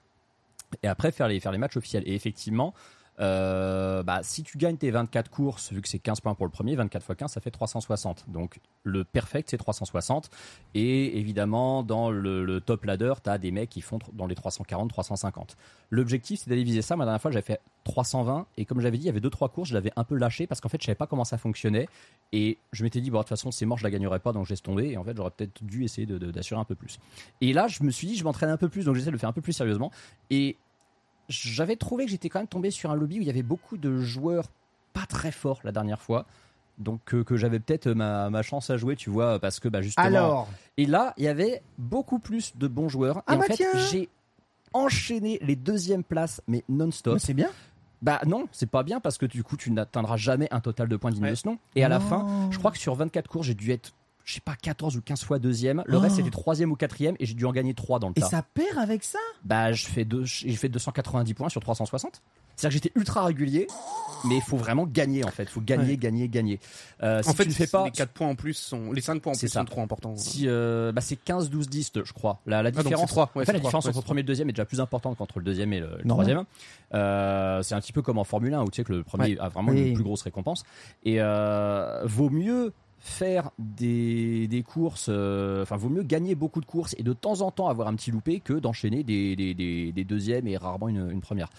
Et 0.84 0.88
après, 0.88 1.12
faire 1.12 1.28
les, 1.28 1.40
faire 1.40 1.52
les 1.52 1.58
matchs 1.58 1.78
officiels. 1.78 2.04
Et 2.06 2.16
effectivement, 2.16 2.74
euh, 3.20 4.04
bah, 4.04 4.20
si 4.24 4.44
tu 4.44 4.58
gagnes 4.58 4.78
tes 4.78 4.92
24 4.92 5.30
courses, 5.30 5.72
vu 5.72 5.82
que 5.82 5.88
c'est 5.88 6.00
15 6.00 6.22
points 6.22 6.36
pour 6.36 6.46
le 6.46 6.52
premier, 6.52 6.76
24 6.76 7.04
x 7.04 7.18
15, 7.18 7.32
ça 7.32 7.42
fait 7.42 7.52
360. 7.52 8.26
Donc 8.30 8.60
le 8.84 9.04
perfect, 9.04 9.50
c'est 9.50 9.58
360. 9.58 10.30
Et 10.74 11.18
évidemment, 11.18 11.84
dans 11.84 12.10
le, 12.10 12.60
top 12.62 12.86
ladder, 12.86 13.14
tu 13.24 13.30
as 13.30 13.38
des 13.38 13.52
mecs 13.52 13.70
qui 13.70 13.82
font 13.82 14.00
dans 14.14 14.28
les 14.28 14.36
340, 14.36 14.90
350. 14.90 15.56
L'objectif, 15.90 16.42
c'est 16.42 16.50
d'aller 16.50 16.64
viser 16.64 16.82
ça. 16.82 16.96
La 16.96 17.06
dernière 17.06 17.22
fois, 17.22 17.32
j'avais 17.32 17.46
fait 17.46 17.62
320. 17.86 18.48
Et 18.58 18.66
comme 18.66 18.82
j'avais 18.82 18.98
dit, 18.98 19.04
il 19.04 19.08
y 19.08 19.10
avait 19.10 19.20
2-3 19.20 19.52
courses, 19.52 19.70
je 19.70 19.74
l'avais 19.74 19.92
un 19.96 20.04
peu 20.04 20.16
lâché 20.16 20.48
parce 20.48 20.60
qu'en 20.60 20.70
fait, 20.70 20.82
je 20.82 20.86
savais 20.86 20.96
pas 20.96 21.08
comment 21.08 21.26
ça 21.26 21.38
fonctionnait. 21.38 21.88
Et 22.32 22.58
je 22.74 22.84
m'étais 22.84 23.02
dit, 23.02 23.12
bon, 23.12 23.20
de 23.20 23.24
toute 23.24 23.30
façon, 23.30 23.52
c'est 23.52 23.66
mort, 23.66 23.78
je 23.78 23.84
la 23.84 23.92
gagnerai 23.92 24.20
pas, 24.20 24.34
donc 24.34 24.46
je 24.46 24.50
laisse 24.50 24.62
tomber. 24.64 24.90
Et 24.90 24.98
en 24.98 25.04
fait, 25.04 25.16
j'aurais 25.16 25.32
peut-être 25.32 25.64
dû 25.64 25.84
essayer 25.84 26.06
d'assurer 26.06 26.60
un 26.60 26.66
peu 26.66 26.76
plus. 26.76 27.00
Et 27.42 27.54
là, 27.54 27.68
je 27.68 27.84
me 27.84 27.92
suis 27.92 28.08
dit, 28.08 28.16
je 28.16 28.24
m'entraîne 28.24 28.50
un 28.50 28.58
peu 28.58 28.68
plus, 28.68 28.86
donc 28.86 28.96
j'essaie 28.96 29.08
de 29.08 29.12
le 29.12 29.18
faire 29.18 29.30
un 29.30 29.34
peu 29.34 29.42
plus 29.42 29.54
sérieusement. 29.54 29.92
Et 30.30 30.58
j'avais 31.30 31.76
trouvé 31.76 32.06
que 32.06 32.12
j'étais 32.12 32.30
quand 32.30 32.40
même 32.40 32.48
tombé 32.48 32.72
sur 32.72 32.92
un 32.92 32.96
lobby 32.96 33.20
où 33.20 33.22
il 33.22 33.28
y 33.28 33.30
avait 33.30 33.44
beaucoup 33.44 33.78
de 33.78 34.00
joueurs 34.00 34.46
pas 34.94 35.06
très 35.06 35.32
forts 35.32 35.60
la 35.64 35.72
dernière 35.72 36.02
fois. 36.02 36.26
Donc 36.78 37.14
euh, 37.14 37.24
que 37.24 37.38
j'avais 37.38 37.60
peut-être 37.60 37.90
ma, 37.92 38.30
ma 38.30 38.42
chance 38.42 38.70
à 38.70 38.78
jouer, 38.78 38.96
tu 38.96 39.10
vois, 39.10 39.40
parce 39.40 39.60
que 39.60 39.70
bah, 39.70 39.82
justement. 39.82 40.06
Alors, 40.06 40.50
Et 40.78 40.86
là, 40.86 41.14
il 41.18 41.24
y 41.24 41.28
avait 41.28 41.62
beaucoup 41.78 42.20
plus 42.20 42.56
de 42.58 42.68
bons 42.68 42.90
joueurs. 42.90 43.24
Ah 43.28 43.34
et 43.34 43.36
en 43.38 43.40
bah 43.40 43.46
fait, 43.46 43.64
j'ai 43.92 44.10
enchaîné 44.74 45.40
les 45.42 45.56
deuxièmes 45.56 46.04
places, 46.04 46.42
mais 46.48 46.64
non-stop. 46.68 47.20
c'est 47.20 47.34
bien. 47.34 47.50
Bah 48.02 48.20
non, 48.28 48.48
c'est 48.52 48.70
pas 48.70 48.84
bien 48.84 49.00
parce 49.00 49.18
que 49.18 49.26
du 49.26 49.44
coup, 49.44 49.58
tu 49.58 49.72
n'atteindras 49.72 50.18
jamais 50.18 50.48
un 50.52 50.60
total 50.60 50.90
de 50.90 50.98
points 50.98 51.12
digne 51.12 51.30
de 51.30 51.36
ce 51.36 51.48
nom. 51.48 51.58
Et 51.76 51.84
à 51.84 51.90
la 51.90 52.00
fin, 52.00 52.50
je 52.52 52.60
crois 52.60 52.72
que 52.72 52.78
sur 52.78 52.94
24 52.94 53.28
cours, 53.28 53.42
j'ai 53.44 53.56
dû 53.56 53.72
être, 53.72 53.94
je 54.26 54.34
sais 54.34 54.42
pas, 54.42 54.56
14 54.56 54.98
ou 54.98 55.02
15 55.02 55.24
fois 55.24 55.40
deuxième. 55.40 55.84
Le 55.86 55.98
Oh. 55.98 56.00
reste, 56.02 56.16
c'était 56.18 56.32
troisième 56.32 56.72
ou 56.72 56.76
quatrième 56.76 57.16
et 57.20 57.26
j'ai 57.26 57.36
dû 57.36 57.46
en 57.46 57.52
gagner 57.52 57.74
3 57.74 58.00
dans 58.00 58.08
le 58.10 58.14
Et 58.18 58.22
tas. 58.22 58.28
ça 58.28 58.44
perd 58.54 58.78
avec 58.80 59.04
ça? 59.04 59.20
Bah, 59.44 59.72
je 59.72 59.86
fais 59.86 60.04
deux, 60.04 60.26
j'ai 60.26 60.52
fait 60.56 60.68
290 60.70 61.34
points 61.36 61.50
sur 61.50 61.62
360. 61.62 62.22
C'est-à-dire 62.58 62.80
que 62.80 62.84
j'étais 62.86 62.98
ultra 63.00 63.26
régulier, 63.26 63.68
mais 64.30 64.38
il 64.38 64.42
faut 64.42 64.56
vraiment 64.56 64.86
gagner 64.88 65.26
en 65.26 65.30
fait. 65.30 65.44
Il 65.44 65.50
faut 65.50 65.60
gagner, 65.60 65.90
Ouais. 65.92 65.98
gagner, 65.98 66.30
gagner. 66.30 66.60
Euh, 67.04 67.22
si 67.22 67.28
en 67.30 67.34
fait, 67.34 67.44
tu 67.44 67.50
ne 67.50 67.54
fais 67.54 67.68
pas. 67.68 67.84
les 67.84 67.92
4 67.92 68.12
points 68.14 68.30
en 68.30 68.36
plus 68.36 68.54
sont, 68.54 68.94
les 68.94 69.02
5 69.02 69.22
points 69.22 69.34
en 69.34 69.36
plus 69.38 69.50
ça. 69.50 69.60
sont 69.60 69.66
trop 69.66 69.82
importants. 69.82 70.16
Si, 70.16 70.46
euh, 70.48 70.94
bah, 70.94 71.02
c'est 71.02 71.18
15, 71.18 71.50
12, 71.50 71.68
10, 71.70 71.92
je 72.06 72.14
crois. 72.14 72.40
La, 72.46 72.64
la 72.64 72.70
Ah, 72.70 72.72
différence, 72.72 73.02
c'est 73.02 73.08
trois, 73.08 73.26
ouais, 73.36 73.42
en 73.44 73.46
fait, 73.46 73.46
c'est 73.48 73.52
la 73.54 73.60
trois, 73.60 73.70
différence 73.70 73.86
ouais, 73.86 73.90
entre 73.90 73.98
le 74.00 74.04
premier 74.06 74.20
et 74.22 74.24
le 74.24 74.28
deuxième 74.28 74.50
est 74.50 74.54
déjà 74.54 74.64
plus 74.66 74.80
importante 74.80 75.18
qu'entre 75.18 75.38
le 75.40 75.44
deuxième 75.46 75.74
et 75.74 75.82
le, 75.82 75.98
troisième. 76.08 76.46
Euh, 76.94 77.62
c'est 77.62 77.76
un 77.76 77.82
petit 77.82 77.92
peu 77.92 78.02
comme 78.02 78.18
en 78.18 78.24
Formule 78.24 78.54
1 78.54 78.62
où 78.64 78.72
tu 78.72 78.78
sais 78.78 78.84
que 78.86 78.94
le 78.94 79.04
premier 79.04 79.38
a 79.38 79.50
vraiment 79.50 79.72
Oui. 79.74 79.90
une 79.90 79.94
plus 79.94 80.04
grosse 80.06 80.22
récompense. 80.22 80.64
Et 81.04 81.18
euh, 81.20 82.04
vaut 82.06 82.30
mieux 82.30 82.72
faire 83.08 83.52
des, 83.60 84.48
des 84.48 84.64
courses, 84.64 85.08
euh, 85.10 85.62
enfin, 85.62 85.76
vaut 85.78 85.90
mieux 85.90 86.02
gagner 86.02 86.34
beaucoup 86.34 86.60
de 86.60 86.66
courses 86.66 86.96
et 86.98 87.04
de 87.04 87.14
temps 87.14 87.42
en 87.42 87.52
temps 87.52 87.68
avoir 87.68 87.88
un 87.88 87.94
petit 87.94 88.10
loupé 88.10 88.40
que 88.40 88.54
d'enchaîner 88.54 89.04
des, 89.04 89.36
des, 89.36 89.54
des- 89.54 89.92
des 89.92 90.04
deuxièmes 90.04 90.48
et 90.48 90.58
rarement 90.58 90.90
une, 90.90 91.12
une 91.12 91.22
première. 91.22 91.50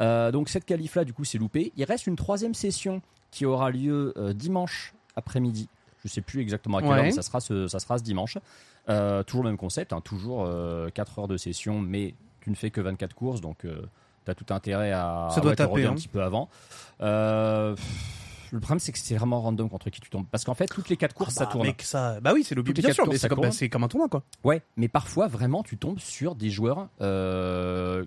Euh, 0.00 0.32
donc, 0.32 0.48
cette 0.48 0.64
qualif 0.64 0.96
là, 0.96 1.04
du 1.04 1.12
coup, 1.12 1.24
c'est 1.24 1.38
loupé. 1.38 1.72
Il 1.76 1.84
reste 1.84 2.08
une 2.08 2.16
troisième 2.16 2.54
session 2.54 3.02
qui 3.30 3.46
aura 3.46 3.70
lieu 3.70 4.14
euh, 4.16 4.32
dimanche 4.32 4.94
après-midi. 5.14 5.68
Je 6.04 6.08
sais 6.08 6.22
plus 6.22 6.40
exactement 6.40 6.78
à 6.78 6.82
quelle 6.82 6.90
Ouais. 6.90 6.96
heure, 6.98 7.04
mais 7.04 7.10
ça 7.12 7.22
sera 7.22 7.38
ce, 7.38 7.68
ça 7.68 7.78
sera 7.78 7.98
ce 7.98 8.02
dimanche. 8.02 8.36
Toujours 9.26 9.44
le 9.44 9.50
même 9.50 9.56
concept, 9.58 9.92
hein, 9.92 10.00
toujours 10.00 10.44
euh, 10.44 10.88
4 10.90 11.20
heures 11.20 11.28
de 11.28 11.36
session, 11.36 11.80
mais 11.80 12.14
tu 12.40 12.50
ne 12.50 12.56
fais 12.56 12.70
que 12.70 12.80
24 12.80 13.14
courses, 13.14 13.40
donc 13.40 13.58
tu 13.60 14.30
as 14.30 14.34
tout 14.34 14.52
intérêt 14.52 14.90
à, 14.90 15.28
Ça 15.32 15.40
doit 15.40 15.50
ouais, 15.50 15.56
taper, 15.56 15.70
relever 15.72 15.88
hein. 15.88 15.92
un 15.92 15.94
petit 15.94 16.08
peu 16.08 16.22
avant. 16.22 16.48
Euh, 17.00 17.74
pff, 17.76 18.25
le 18.52 18.60
problème, 18.60 18.78
c'est 18.78 18.92
que 18.92 18.98
c'est 18.98 19.14
vraiment 19.16 19.40
random 19.40 19.68
contre 19.68 19.90
qui 19.90 20.00
tu 20.00 20.10
tombes. 20.10 20.26
Parce 20.30 20.44
qu'en 20.44 20.54
fait, 20.54 20.66
toutes 20.66 20.88
les 20.88 20.96
4 20.96 21.14
courses, 21.14 21.34
ça 21.34 21.44
bah, 21.46 21.52
tourne. 21.52 21.66
mec, 21.66 21.82
ça... 21.82 22.20
Bah 22.20 22.32
oui, 22.34 22.44
c'est 22.44 22.54
le 22.54 22.62
but, 22.62 22.72
bien 22.74 22.82
quatre 22.82 22.94
sûr, 22.94 23.06
mais 23.06 23.14
ça 23.14 23.22
c'est 23.22 23.28
comme, 23.28 23.40
bah, 23.40 23.50
c'est 23.50 23.68
comme 23.68 23.84
un 23.84 23.88
tournoi, 23.88 24.08
quoi. 24.08 24.22
Ouais, 24.44 24.62
mais 24.76 24.88
parfois, 24.88 25.26
vraiment, 25.28 25.62
tu 25.62 25.76
tombes 25.76 25.98
sur 25.98 26.34
des 26.34 26.50
joueurs 26.50 26.88
euh, 27.00 28.04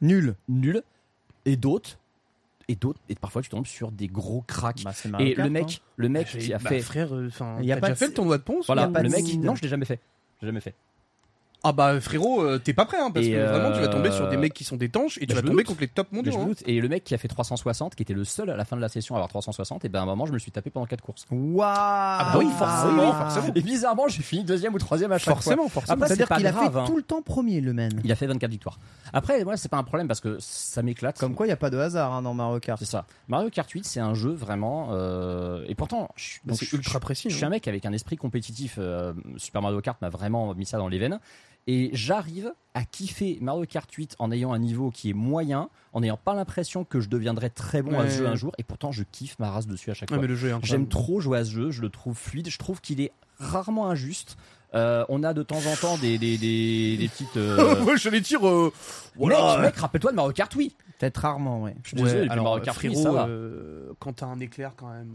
Nul. 0.00 0.34
nuls 0.48 0.82
et 1.44 1.56
d'autres 1.56 1.98
et 2.68 2.76
d'autres, 2.76 3.00
et 3.08 3.16
parfois 3.16 3.42
tu 3.42 3.48
tombes 3.48 3.66
sur 3.66 3.90
des 3.90 4.06
gros 4.06 4.42
cracks. 4.42 4.84
Bah, 4.84 4.92
et 5.18 5.34
le 5.34 5.50
mec, 5.50 5.82
le 5.96 6.08
mec 6.08 6.28
J'ai- 6.30 6.38
qui 6.38 6.54
a 6.54 6.58
bah, 6.58 6.68
fait, 6.68 6.80
frère, 6.80 7.12
euh, 7.12 7.28
Il 7.58 7.64
y 7.66 7.72
a 7.72 7.74
t'as 7.74 7.80
pas 7.80 7.86
déjà 7.88 7.96
fait 7.96 8.06
le 8.06 8.14
tournoi 8.14 8.38
de 8.38 8.42
Ponce 8.44 8.66
voilà, 8.66 8.82
y 8.82 8.84
a 8.84 8.88
pas 8.88 9.02
le 9.02 9.08
de 9.08 9.14
mec, 9.14 9.26
seed. 9.26 9.42
non, 9.42 9.56
je 9.56 9.62
l'ai 9.62 9.68
jamais 9.68 9.84
fait, 9.84 9.98
j'ai 10.40 10.46
jamais 10.46 10.60
fait. 10.60 10.74
Ah 11.62 11.72
bah 11.72 12.00
frérot, 12.00 12.42
euh, 12.42 12.58
t'es 12.58 12.72
pas 12.72 12.86
prêt 12.86 12.96
hein, 12.98 13.10
parce 13.10 13.26
Et, 13.26 13.32
que 13.32 13.36
vraiment 13.36 13.72
tu 13.72 13.80
vas 13.80 13.88
tomber 13.88 14.10
sur 14.10 14.28
des 14.28 14.36
euh, 14.36 14.40
mecs 14.40 14.54
qui 14.54 14.64
sont 14.64 14.76
d'étanches 14.76 15.18
et 15.18 15.26
tu 15.26 15.34
bah, 15.34 15.42
vas 15.42 15.46
tomber 15.46 15.62
contre 15.64 15.82
les 15.82 15.88
top 15.88 16.10
mondiaux. 16.10 16.32
hein. 16.38 16.46
doute. 16.46 16.62
Et 16.66 16.80
le 16.80 16.88
mec 16.88 17.04
qui 17.04 17.14
a 17.14 17.18
fait 17.18 17.28
360, 17.28 17.94
qui 17.94 18.02
était 18.02 18.14
le 18.14 18.24
seul 18.24 18.48
à 18.50 18.56
la 18.56 18.64
fin 18.64 18.76
de 18.76 18.80
la 18.80 18.88
session 18.88 19.14
à 19.14 19.18
avoir 19.18 19.28
360, 19.28 19.84
et 19.84 19.88
ben 19.90 20.00
à 20.00 20.02
un 20.02 20.06
moment 20.06 20.24
je 20.24 20.32
me 20.32 20.38
suis 20.38 20.50
tapé 20.50 20.70
pendant 20.70 20.86
4 20.86 21.02
courses. 21.02 21.26
Waouh 21.30 21.60
Ah 21.62 22.30
bah 22.32 22.38
oui, 22.38 22.48
forcément, 22.58 23.12
forcément. 23.12 23.52
Et 23.54 23.60
bizarrement, 23.60 24.08
j'ai 24.08 24.22
fini 24.22 24.42
deuxième 24.44 24.72
ou 24.74 24.78
troisième 24.78 25.12
à 25.12 25.18
chaque 25.18 25.26
fois. 25.26 25.34
Forcément, 25.34 25.68
forcément. 25.68 26.06
C'est-à-dire 26.06 26.28
qu'il 26.28 26.46
a 26.46 26.50
grave. 26.52 26.72
fait 26.72 26.78
hein. 26.78 26.84
tout 26.86 26.96
le 26.96 27.02
temps 27.02 27.20
premier, 27.22 27.60
le 27.60 27.72
man. 27.72 27.92
Il 28.04 28.10
a 28.12 28.16
fait 28.16 28.26
24 28.26 28.50
victoires. 28.50 28.78
Après, 29.12 29.44
moi, 29.44 29.56
c'est 29.58 29.68
pas 29.70 29.76
un 29.78 29.84
problème 29.84 30.08
parce 30.08 30.20
que 30.20 30.36
ça 30.40 30.82
m'éclate. 30.82 31.18
Comme 31.18 31.34
quoi, 31.34 31.44
il 31.46 31.50
n'y 31.50 31.52
a 31.52 31.56
pas 31.56 31.70
de 31.70 31.76
hasard 31.78 32.12
hein, 32.14 32.22
dans 32.22 32.32
Mario 32.32 32.58
Kart. 32.60 32.78
C'est 32.78 32.84
ça. 32.86 33.04
Mario 33.28 33.50
Kart 33.50 33.68
8, 33.70 33.84
c'est 33.84 34.00
un 34.00 34.14
jeu 34.14 34.30
vraiment. 34.32 34.88
euh, 34.92 35.64
Et 35.68 35.74
pourtant, 35.74 36.08
je, 36.16 36.54
suis- 36.54 36.76
ultra 36.76 37.00
précis, 37.00 37.28
Je 37.28 37.36
suis 37.36 37.44
un 37.44 37.50
mec 37.50 37.68
avec 37.68 37.84
un 37.84 37.92
esprit 37.92 38.16
compétitif. 38.16 38.76
euh, 38.78 39.12
Super 39.36 39.60
Mario 39.62 39.80
Kart 39.80 40.00
m'a 40.00 40.08
vraiment 40.08 40.54
mis 40.54 40.64
ça 40.64 40.78
dans 40.78 40.88
les 40.88 40.98
veines. 40.98 41.20
Et 41.66 41.90
j'arrive 41.92 42.52
à 42.74 42.84
kiffer 42.84 43.38
Mario 43.40 43.64
Kart 43.66 43.90
8 43.92 44.16
en 44.18 44.30
ayant 44.32 44.52
un 44.52 44.58
niveau 44.58 44.90
qui 44.90 45.10
est 45.10 45.14
moyen, 45.14 45.68
en 45.92 46.00
n'ayant 46.00 46.16
pas 46.16 46.34
l'impression 46.34 46.84
que 46.84 47.00
je 47.00 47.08
deviendrai 47.08 47.50
très 47.50 47.82
bon 47.82 47.98
à 47.98 48.08
ce 48.08 48.18
jeu 48.18 48.26
un 48.26 48.34
jour. 48.36 48.52
Et 48.58 48.62
pourtant, 48.62 48.92
je 48.92 49.02
kiffe 49.04 49.38
ma 49.38 49.50
race 49.50 49.66
dessus 49.66 49.90
à 49.90 49.94
chaque 49.94 50.10
Ouais, 50.10 50.16
fois. 50.18 50.26
J'aime 50.62 50.88
trop 50.88 51.20
jouer 51.20 51.38
à 51.38 51.44
ce 51.44 51.50
jeu, 51.50 51.70
je 51.70 51.80
le 51.82 51.88
trouve 51.90 52.16
fluide, 52.16 52.48
je 52.48 52.58
trouve 52.58 52.80
qu'il 52.80 53.00
est 53.00 53.12
rarement 53.38 53.88
injuste. 53.88 54.36
Euh, 54.74 55.04
on 55.08 55.24
a 55.24 55.34
de 55.34 55.42
temps 55.42 55.58
en 55.66 55.74
temps 55.74 55.98
des, 55.98 56.16
des, 56.16 56.38
des, 56.38 56.96
des 56.96 57.08
petites. 57.08 57.36
euh, 57.36 57.84
Ouais, 57.84 57.96
je 57.96 58.08
les 58.08 58.22
tire. 58.22 58.46
euh, 58.48 58.72
voilà. 59.16 59.56
Mec, 59.56 59.66
mec, 59.66 59.76
rappelle-toi 59.76 60.12
de 60.12 60.16
Mario 60.16 60.32
Kart, 60.32 60.54
oui. 60.54 60.76
Peut-être 60.98 61.18
rarement, 61.18 61.62
ouais. 61.62 61.74
Je 61.82 61.88
suis 61.88 61.96
désolé, 61.96 62.28
alors, 62.28 62.44
Mario 62.44 62.62
Kart, 62.62 62.78
oui, 62.84 62.90
frérot, 62.94 63.02
ça 63.02 63.10
va. 63.10 63.26
euh, 63.26 63.92
quand 63.98 64.12
t'as 64.14 64.26
un 64.26 64.38
éclair 64.38 64.72
quand 64.76 64.88
même. 64.92 65.12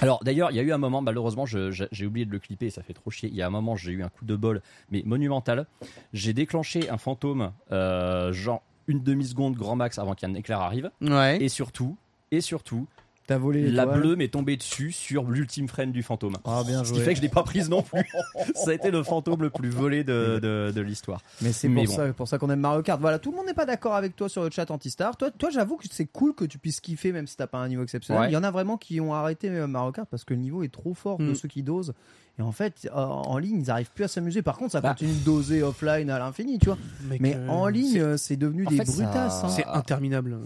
Alors 0.00 0.22
d'ailleurs, 0.22 0.50
il 0.50 0.56
y 0.56 0.60
a 0.60 0.62
eu 0.62 0.72
un 0.72 0.78
moment, 0.78 1.02
malheureusement, 1.02 1.44
j'ai 1.46 2.06
oublié 2.06 2.24
de 2.24 2.30
le 2.30 2.38
clipper, 2.38 2.70
ça 2.70 2.82
fait 2.82 2.92
trop 2.94 3.10
chier. 3.10 3.28
Il 3.28 3.34
y 3.34 3.42
a 3.42 3.46
un 3.46 3.50
moment, 3.50 3.76
j'ai 3.76 3.92
eu 3.92 4.02
un 4.02 4.08
coup 4.08 4.24
de 4.24 4.36
bol, 4.36 4.62
mais 4.90 5.02
monumental. 5.04 5.66
J'ai 6.12 6.32
déclenché 6.32 6.88
un 6.88 6.98
fantôme, 6.98 7.52
euh, 7.72 8.32
genre 8.32 8.62
une 8.86 9.02
demi-seconde 9.02 9.54
grand 9.54 9.76
max 9.76 9.98
avant 9.98 10.14
qu'un 10.14 10.34
éclair 10.34 10.60
arrive. 10.60 10.90
Ouais. 11.00 11.42
Et 11.42 11.48
surtout, 11.48 11.96
et 12.30 12.40
surtout, 12.40 12.86
T'as 13.28 13.38
volé 13.38 13.70
la 13.70 13.86
bleue 13.86 14.16
m'est 14.16 14.28
tombée 14.28 14.56
dessus 14.56 14.90
sur 14.90 15.24
l'ultime 15.24 15.68
frame 15.68 15.92
du 15.92 16.02
fantôme. 16.02 16.36
Ah, 16.44 16.62
bien 16.66 16.82
Ce 16.82 16.88
joué. 16.88 16.98
qui 16.98 17.04
fait 17.04 17.10
que 17.12 17.18
je 17.18 17.22
l'ai 17.22 17.28
pas 17.28 17.42
prise 17.44 17.68
non 17.68 17.82
plus. 17.82 18.04
ça 18.56 18.70
a 18.70 18.72
été 18.74 18.90
le 18.90 19.02
fantôme 19.04 19.42
le 19.42 19.50
plus 19.50 19.68
volé 19.68 20.02
de, 20.02 20.40
de, 20.42 20.72
de 20.74 20.80
l'histoire. 20.80 21.20
Mais 21.42 21.52
c'est 21.52 21.68
pour, 21.68 21.84
bon. 21.84 21.92
ça, 21.94 22.12
pour 22.14 22.26
ça 22.26 22.38
qu'on 22.38 22.48
aime 22.50 22.60
Mario 22.60 22.82
Kart. 22.82 23.00
Voilà, 23.00 23.18
tout 23.18 23.30
le 23.30 23.36
monde 23.36 23.46
n'est 23.46 23.54
pas 23.54 23.66
d'accord 23.66 23.94
avec 23.94 24.16
toi 24.16 24.28
sur 24.28 24.42
le 24.42 24.50
chat 24.50 24.70
Antistar. 24.70 25.16
Toi, 25.16 25.30
toi 25.30 25.50
j'avoue 25.50 25.76
que 25.76 25.84
c'est 25.90 26.06
cool 26.06 26.34
que 26.34 26.46
tu 26.46 26.58
puisses 26.58 26.80
kiffer 26.80 27.12
même 27.12 27.26
si 27.26 27.36
t'as 27.36 27.46
pas 27.46 27.58
un 27.58 27.68
niveau 27.68 27.82
exceptionnel. 27.82 28.22
Ouais. 28.22 28.28
Il 28.30 28.32
y 28.32 28.36
en 28.36 28.42
a 28.44 28.50
vraiment 28.50 28.76
qui 28.78 29.00
ont 29.00 29.12
arrêté 29.14 29.50
euh, 29.50 29.66
Mario 29.66 29.92
Kart 29.92 30.08
parce 30.10 30.24
que 30.24 30.32
le 30.34 30.40
niveau 30.40 30.62
est 30.62 30.72
trop 30.72 30.94
fort 30.94 31.18
de 31.18 31.24
Mm. 31.24 31.34
ceux 31.34 31.48
qui 31.48 31.62
dosent. 31.62 31.92
Et 32.38 32.42
en 32.42 32.52
fait, 32.52 32.88
euh, 32.94 32.98
en 33.04 33.36
ligne, 33.38 33.60
ils 33.62 33.70
arrivent 33.70 33.90
plus 33.92 34.04
à 34.04 34.08
s'amuser. 34.08 34.42
Par 34.42 34.56
contre, 34.58 34.72
ça 34.72 34.80
Bah. 34.80 34.90
continue 34.90 35.12
de 35.14 35.24
doser 35.24 35.62
offline 35.62 36.08
à 36.10 36.18
l'infini, 36.18 36.58
tu 36.58 36.66
vois. 36.66 36.78
Mais 37.20 37.36
en 37.48 37.66
ligne, 37.66 38.16
c'est- 38.16 38.34
euh, 38.34 38.36
devenu 38.36 38.66
en 38.66 38.70
des 38.70 38.76
fait, 38.76 38.84
ça- 38.84 38.92
brutasses. 39.04 39.44
hein. 39.44 39.48
c'est 39.48 39.66
interminable. 39.66 40.38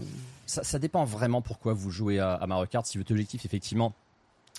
ça, 0.45 0.63
ça 0.63 0.79
dépend 0.79 1.03
vraiment 1.05 1.41
pourquoi 1.41 1.73
vous 1.73 1.91
jouez 1.91 2.19
à, 2.19 2.33
à 2.33 2.47
Mario 2.47 2.65
Kart. 2.67 2.85
Si 2.85 2.97
votre 2.97 3.11
objectif, 3.11 3.45
effectivement, 3.45 3.93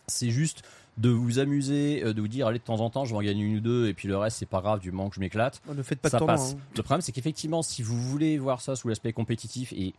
c'est 0.07 0.31
juste 0.31 0.63
de 0.97 1.11
vous 1.11 1.41
amuser, 1.41 2.03
euh, 2.05 2.13
de 2.15 2.21
vous 2.21 2.29
dire, 2.29 2.47
allez, 2.47 2.59
de 2.61 2.65
temps 2.65 2.81
en 2.81 2.89
temps, 2.89 3.05
je 3.05 3.11
vais 3.13 3.17
en 3.19 3.23
gagner 3.23 3.43
une 3.43 3.57
ou 3.57 3.61
deux, 3.61 3.89
et 3.89 3.95
puis 3.95 4.07
le 4.07 4.17
reste, 4.17 4.37
c'est 4.39 4.47
pas 4.47 4.61
grave, 4.61 4.79
du 4.81 4.93
moment 4.93 5.09
que 5.09 5.17
je 5.17 5.21
m'éclate. 5.21 5.61
Ne 5.75 5.83
faites 5.83 5.99
pas 5.99 6.09
de 6.09 6.13
ça 6.13 6.19
temps. 6.21 6.27
passe. 6.27 6.53
hein. 6.53 6.59
Le 6.77 6.83
problème, 6.85 7.01
c'est 7.01 7.11
qu'effectivement, 7.13 7.63
si 7.63 7.83
vous 7.83 8.01
voulez 8.01 8.39
voir 8.39 8.61
ça 8.61 8.77
sous 8.77 8.87
l'aspect 8.89 9.13
compétitif 9.13 9.73
et 9.73 9.93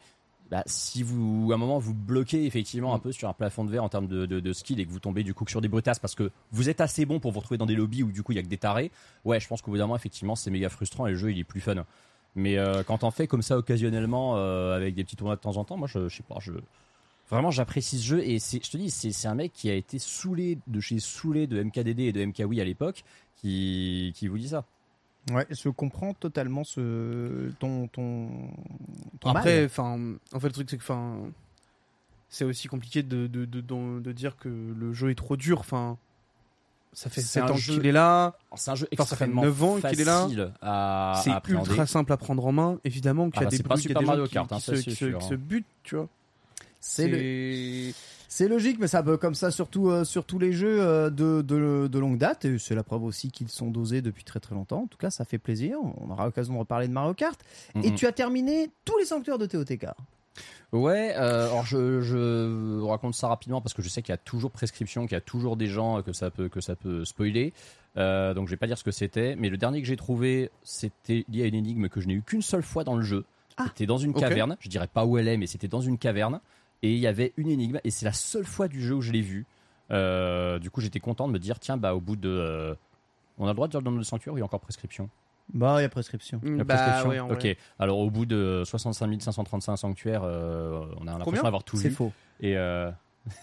bah, 0.52 0.64
si 0.68 1.02
vous, 1.02 1.50
à 1.52 1.56
un 1.56 1.58
moment, 1.58 1.80
vous 1.80 1.94
bloquez 1.94 2.46
effectivement 2.46 2.92
Mm. 2.92 2.96
un 2.96 3.00
peu 3.00 3.12
sur 3.12 3.30
un 3.30 3.34
plafond 3.34 3.66
de 3.66 3.72
verre 3.72 3.84
en 3.84 3.90
termes 3.90 4.08
de, 4.08 4.26
de, 4.26 4.40
de 4.40 4.54
skill 4.54 4.80
et 4.80 4.86
que 4.86 4.92
vous 4.92 5.00
tombez 5.00 5.24
du 5.24 5.34
coup 5.34 5.46
sur 5.48 5.62
des 5.62 5.68
brutasses 5.68 6.00
parce 6.00 6.16
que 6.16 6.32
vous 6.52 6.70
êtes 6.70 6.82
assez 6.82 7.06
bon 7.06 7.20
pour 7.20 7.32
vous 7.32 7.40
retrouver 7.40 7.58
dans 7.58 7.66
des 7.66 7.76
lobbies 7.76 8.04
où 8.04 8.12
du 8.12 8.24
coup 8.24 8.32
il 8.32 8.36
y 8.36 8.40
a 8.40 8.44
que 8.44 8.48
des 8.48 8.58
tarés, 8.58 8.92
ouais, 9.24 9.40
je 9.40 9.48
pense 9.48 9.62
qu'au 9.62 9.72
bout 9.72 9.78
d'un 9.78 9.86
moment, 9.86 9.96
effectivement, 9.96 10.36
c'est 10.36 10.52
méga 10.52 10.70
frustrant 10.70 11.08
et 11.08 11.12
le 11.12 11.18
jeu 11.18 11.32
il 11.32 11.40
est 11.40 11.44
plus 11.44 11.62
fun. 11.62 11.86
Mais 12.36 12.58
euh, 12.58 12.84
quand 12.84 13.04
on 13.04 13.12
fait 13.12 13.28
comme 13.28 13.42
ça 13.42 13.58
occasionnellement 13.58 14.36
euh, 14.38 14.76
avec 14.76 14.94
des 14.94 15.04
petits 15.04 15.16
tournois 15.16 15.36
de 15.36 15.42
temps 15.42 15.58
en 15.58 15.64
temps, 15.64 15.78
moi 15.78 15.88
je, 15.88 16.10
je 16.10 16.18
sais 16.18 16.24
pas, 16.24 16.38
je 16.40 16.52
vraiment 17.30 17.50
j'apprécie 17.50 17.98
ce 17.98 18.06
jeu 18.06 18.24
et 18.24 18.40
je 18.40 18.70
te 18.70 18.78
dis, 18.78 18.90
c'est, 18.92 19.28
un 19.28 19.36
mec 19.36 19.54
qui 19.54 19.70
a 19.70 19.74
été 19.74 20.00
saoulé 20.00 20.60
de 20.68 20.80
chez 20.80 21.00
saoulé 21.00 21.48
de 21.48 21.64
MKDD 21.64 22.02
et 22.02 22.12
de 22.12 22.24
MKWii 22.26 22.62
à 22.62 22.66
l'époque 22.66 23.04
qui, 23.38 24.14
qui 24.16 24.28
vous 24.28 24.38
dit 24.38 24.50
ça. 24.50 24.66
Ouais, 25.32 25.48
je 25.50 25.70
comprends 25.70 26.14
totalement 26.14 26.64
ce 26.64 27.50
ton 27.60 27.88
ton. 27.88 28.30
ton 29.20 29.30
Après, 29.32 29.66
enfin, 29.66 29.98
en 30.34 30.40
fait, 30.40 30.48
le 30.48 30.54
truc 30.54 30.70
c'est 30.70 30.78
que, 30.78 30.84
enfin, 30.84 31.18
c'est 32.30 32.46
aussi 32.46 32.68
compliqué 32.68 33.02
de, 33.02 33.28
de, 33.28 33.46
de, 33.46 33.62
de- 33.62 34.00
de 34.02 34.12
dire 34.12 34.38
que 34.38 34.50
le 34.50 34.94
jeu 34.94 35.10
est 35.10 35.16
trop 35.16 35.36
dur. 35.36 35.60
Enfin, 35.60 35.98
ça 36.94 37.10
fait 37.10 37.22
C'est 37.22 37.40
7 37.40 37.44
un 37.44 37.50
ans 37.52 37.56
jeu- 37.56 37.74
qu'il 37.74 37.88
est 37.88 37.92
là. 37.92 38.38
C'est 38.56 38.72
un 38.72 38.76
jeu 38.76 38.88
Enfin, 38.94 39.04
ça 39.06 39.16
fait 39.16 39.26
extrêmement 39.26 39.42
9 39.42 39.64
ans 39.64 39.76
qu'il 39.82 40.00
est 40.02 40.04
là. 40.06 40.22
facile 40.24 40.52
à, 40.62 41.22
C'est 41.24 41.50
ultra 41.52 41.86
simple 41.88 42.14
à 42.14 42.18
prendre 42.18 42.46
en 42.46 42.52
main. 42.52 42.80
Évidemment 42.84 43.30
qu'il 43.32 43.42
y 43.42 43.46
Ah 43.46 43.48
a 43.48 43.50
bah, 43.50 43.58
des 43.58 43.64
bruits, 43.64 43.80
il 43.80 43.84
y 43.84 43.86
a 43.86 43.90
Super 43.90 44.00
des 44.02 44.06
gens 44.06 44.12
Mario 44.12 44.28
qui, 44.28 44.34
Kart, 44.34 44.48
qui 44.48 44.54
hein, 44.54 44.60
se, 44.60 44.72
qui 44.74 44.96
se- 44.96 45.06
qui 45.18 45.26
se 45.28 45.34
butent, 45.36 45.66
tu 45.84 45.96
vois. 45.96 46.08
c'est 46.80 47.08
le- 47.08 47.92
C'est 48.38 48.50
logique, 48.50 48.80
mais 48.80 48.88
ça 48.88 49.02
peut 49.02 49.16
comme 49.16 49.34
ça 49.34 49.50
surtout 49.50 49.90
euh, 49.90 50.04
sur 50.04 50.26
tous 50.26 50.40
les 50.40 50.52
jeux 50.52 50.82
euh, 50.82 51.10
de, 51.10 51.42
de, 51.42 51.88
de 51.88 52.00
longue 52.00 52.18
date. 52.18 52.44
Et 52.44 52.60
c'est 52.60 52.76
la 52.76 52.84
preuve 52.84 53.06
aussi 53.06 53.32
qu'ils 53.32 53.48
sont 53.48 53.72
dosés 53.72 54.02
depuis 54.02 54.26
très 54.26 54.42
très 54.42 54.54
longtemps. 54.56 54.82
En 54.82 54.88
tout 54.88 54.98
cas, 54.98 55.10
ça 55.10 55.24
fait 55.24 55.38
plaisir. 55.38 55.78
On 56.02 56.10
aura 56.12 56.26
l'occasion 56.26 56.54
de 56.54 56.60
reparler 56.60 56.90
de 56.90 56.92
Mario 56.92 57.14
Kart. 57.14 57.40
Et 57.82 57.92
Mhm. 57.92 57.96
tu 57.96 58.06
as 58.06 58.12
terminé 58.12 58.70
tous 58.84 58.98
les 58.98 59.06
sanctuaires 59.06 59.38
de 59.38 59.46
TOTK. 59.46 59.86
Ouais, 60.74 61.14
euh, 61.16 61.46
alors 61.46 61.66
je, 61.66 62.02
je 62.02 62.82
raconte 62.82 63.16
ça 63.16 63.30
rapidement 63.30 63.62
parce 63.62 63.74
que 63.74 63.82
je 63.82 63.88
sais 63.88 64.02
qu'il 64.02 64.12
y 64.12 64.14
a 64.14 64.18
toujours 64.18 64.52
prescription, 64.52 65.04
qu'il 65.06 65.14
y 65.14 65.16
a 65.16 65.22
toujours 65.22 65.56
des 65.56 65.68
gens 65.68 66.02
que 66.02 66.12
ça 66.12 66.30
peut, 66.30 66.50
que 66.50 66.60
ça 66.60 66.76
peut 66.76 67.06
spoiler. 67.06 67.54
Euh, 67.96 68.34
donc 68.34 68.48
je 68.48 68.52
vais 68.52 68.58
pas 68.58 68.68
dire 68.68 68.78
ce 68.78 68.84
que 68.84 68.92
c'était, 68.92 69.38
mais 69.38 69.48
le 69.48 69.56
dernier 69.56 69.80
que 69.82 69.88
j'ai 69.88 69.96
trouvé, 69.96 70.52
c'était 70.62 71.24
lié 71.30 71.44
à 71.44 71.46
une 71.46 71.56
énigme 71.56 71.88
que 71.88 72.02
je 72.02 72.08
n'ai 72.10 72.16
eu 72.16 72.22
qu'une 72.22 72.42
seule 72.42 72.64
fois 72.64 72.84
dans 72.84 72.98
le 72.98 73.04
jeu. 73.04 73.24
Ah, 73.56 73.68
c'était 73.70 73.86
dans 73.86 73.98
une 73.98 74.14
caverne, 74.14 74.58
je 74.60 74.68
dirais 74.68 74.90
pas 74.94 75.06
où 75.06 75.18
elle 75.18 75.30
est, 75.30 75.38
mais 75.38 75.48
c'était 75.48 75.70
dans 75.70 75.80
une 75.80 75.98
caverne. 75.98 76.42
Et 76.84 76.94
il 76.94 77.00
y 77.00 77.08
avait 77.08 77.34
une 77.38 77.50
énigme, 77.50 77.80
et 77.84 77.90
c'est 77.92 78.06
la 78.06 78.14
seule 78.14 78.46
fois 78.46 78.68
du 78.68 78.82
jeu 78.82 78.94
où 78.96 79.02
je 79.02 79.12
l'ai 79.12 79.22
vue. 79.22 79.46
Euh, 79.92 80.60
du 80.60 80.70
coup, 80.70 80.82
j'étais 80.82 81.00
content 81.00 81.28
de 81.28 81.34
me 81.34 81.40
dire, 81.40 81.60
tiens, 81.60 81.78
bah 81.78 81.94
au 81.96 82.00
bout 82.02 82.16
de... 82.16 82.30
euh, 82.30 82.76
on 83.38 83.46
a 83.46 83.50
le 83.50 83.54
droit 83.56 83.68
de 83.68 83.72
dire 83.72 83.82
dans 83.82 83.92
le 83.92 84.04
sanctuaire 84.04 84.34
ou 84.34 84.38
il 84.38 84.42
y 84.42 84.44
a 84.44 84.46
encore 84.46 84.60
prescription? 84.60 85.10
Bah, 85.54 85.76
il 85.80 85.84
y 85.84 85.86
a 85.86 85.90
prescription. 85.90 86.40
La 86.44 86.64
Bah, 86.64 86.76
prescription 86.76 87.10
ouais, 87.10 87.20
en 87.20 87.28
Ok. 87.30 87.44
vrai. 87.44 87.58
Alors 87.80 88.00
au 88.00 88.10
bout 88.10 88.26
de 88.26 88.64
65 88.66 89.22
535 89.22 89.78
sanctuaires, 89.78 90.24
euh, 90.24 90.86
on 91.00 91.04
a 91.08 91.12
l'impression 91.12 91.24
Combien? 91.26 91.44
d'avoir 91.44 91.64
tout 91.64 91.78
C'est 91.78 91.90
vu. 91.90 91.96
faux. 91.96 92.12
Et 92.40 92.58
euh, 92.58 92.90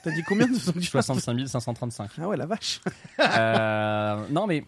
T'as 0.03 0.11
dit 0.11 0.23
combien 0.25 0.47
de 0.49 0.55
sanctuaires? 0.59 0.83
65 1.05 1.47
535. 1.47 2.11
Ah 2.21 2.29
ouais, 2.29 2.37
la 2.37 2.47
vache. 2.47 2.81
Euh, 3.21 4.27
non 4.31 4.47
mais 4.47 4.64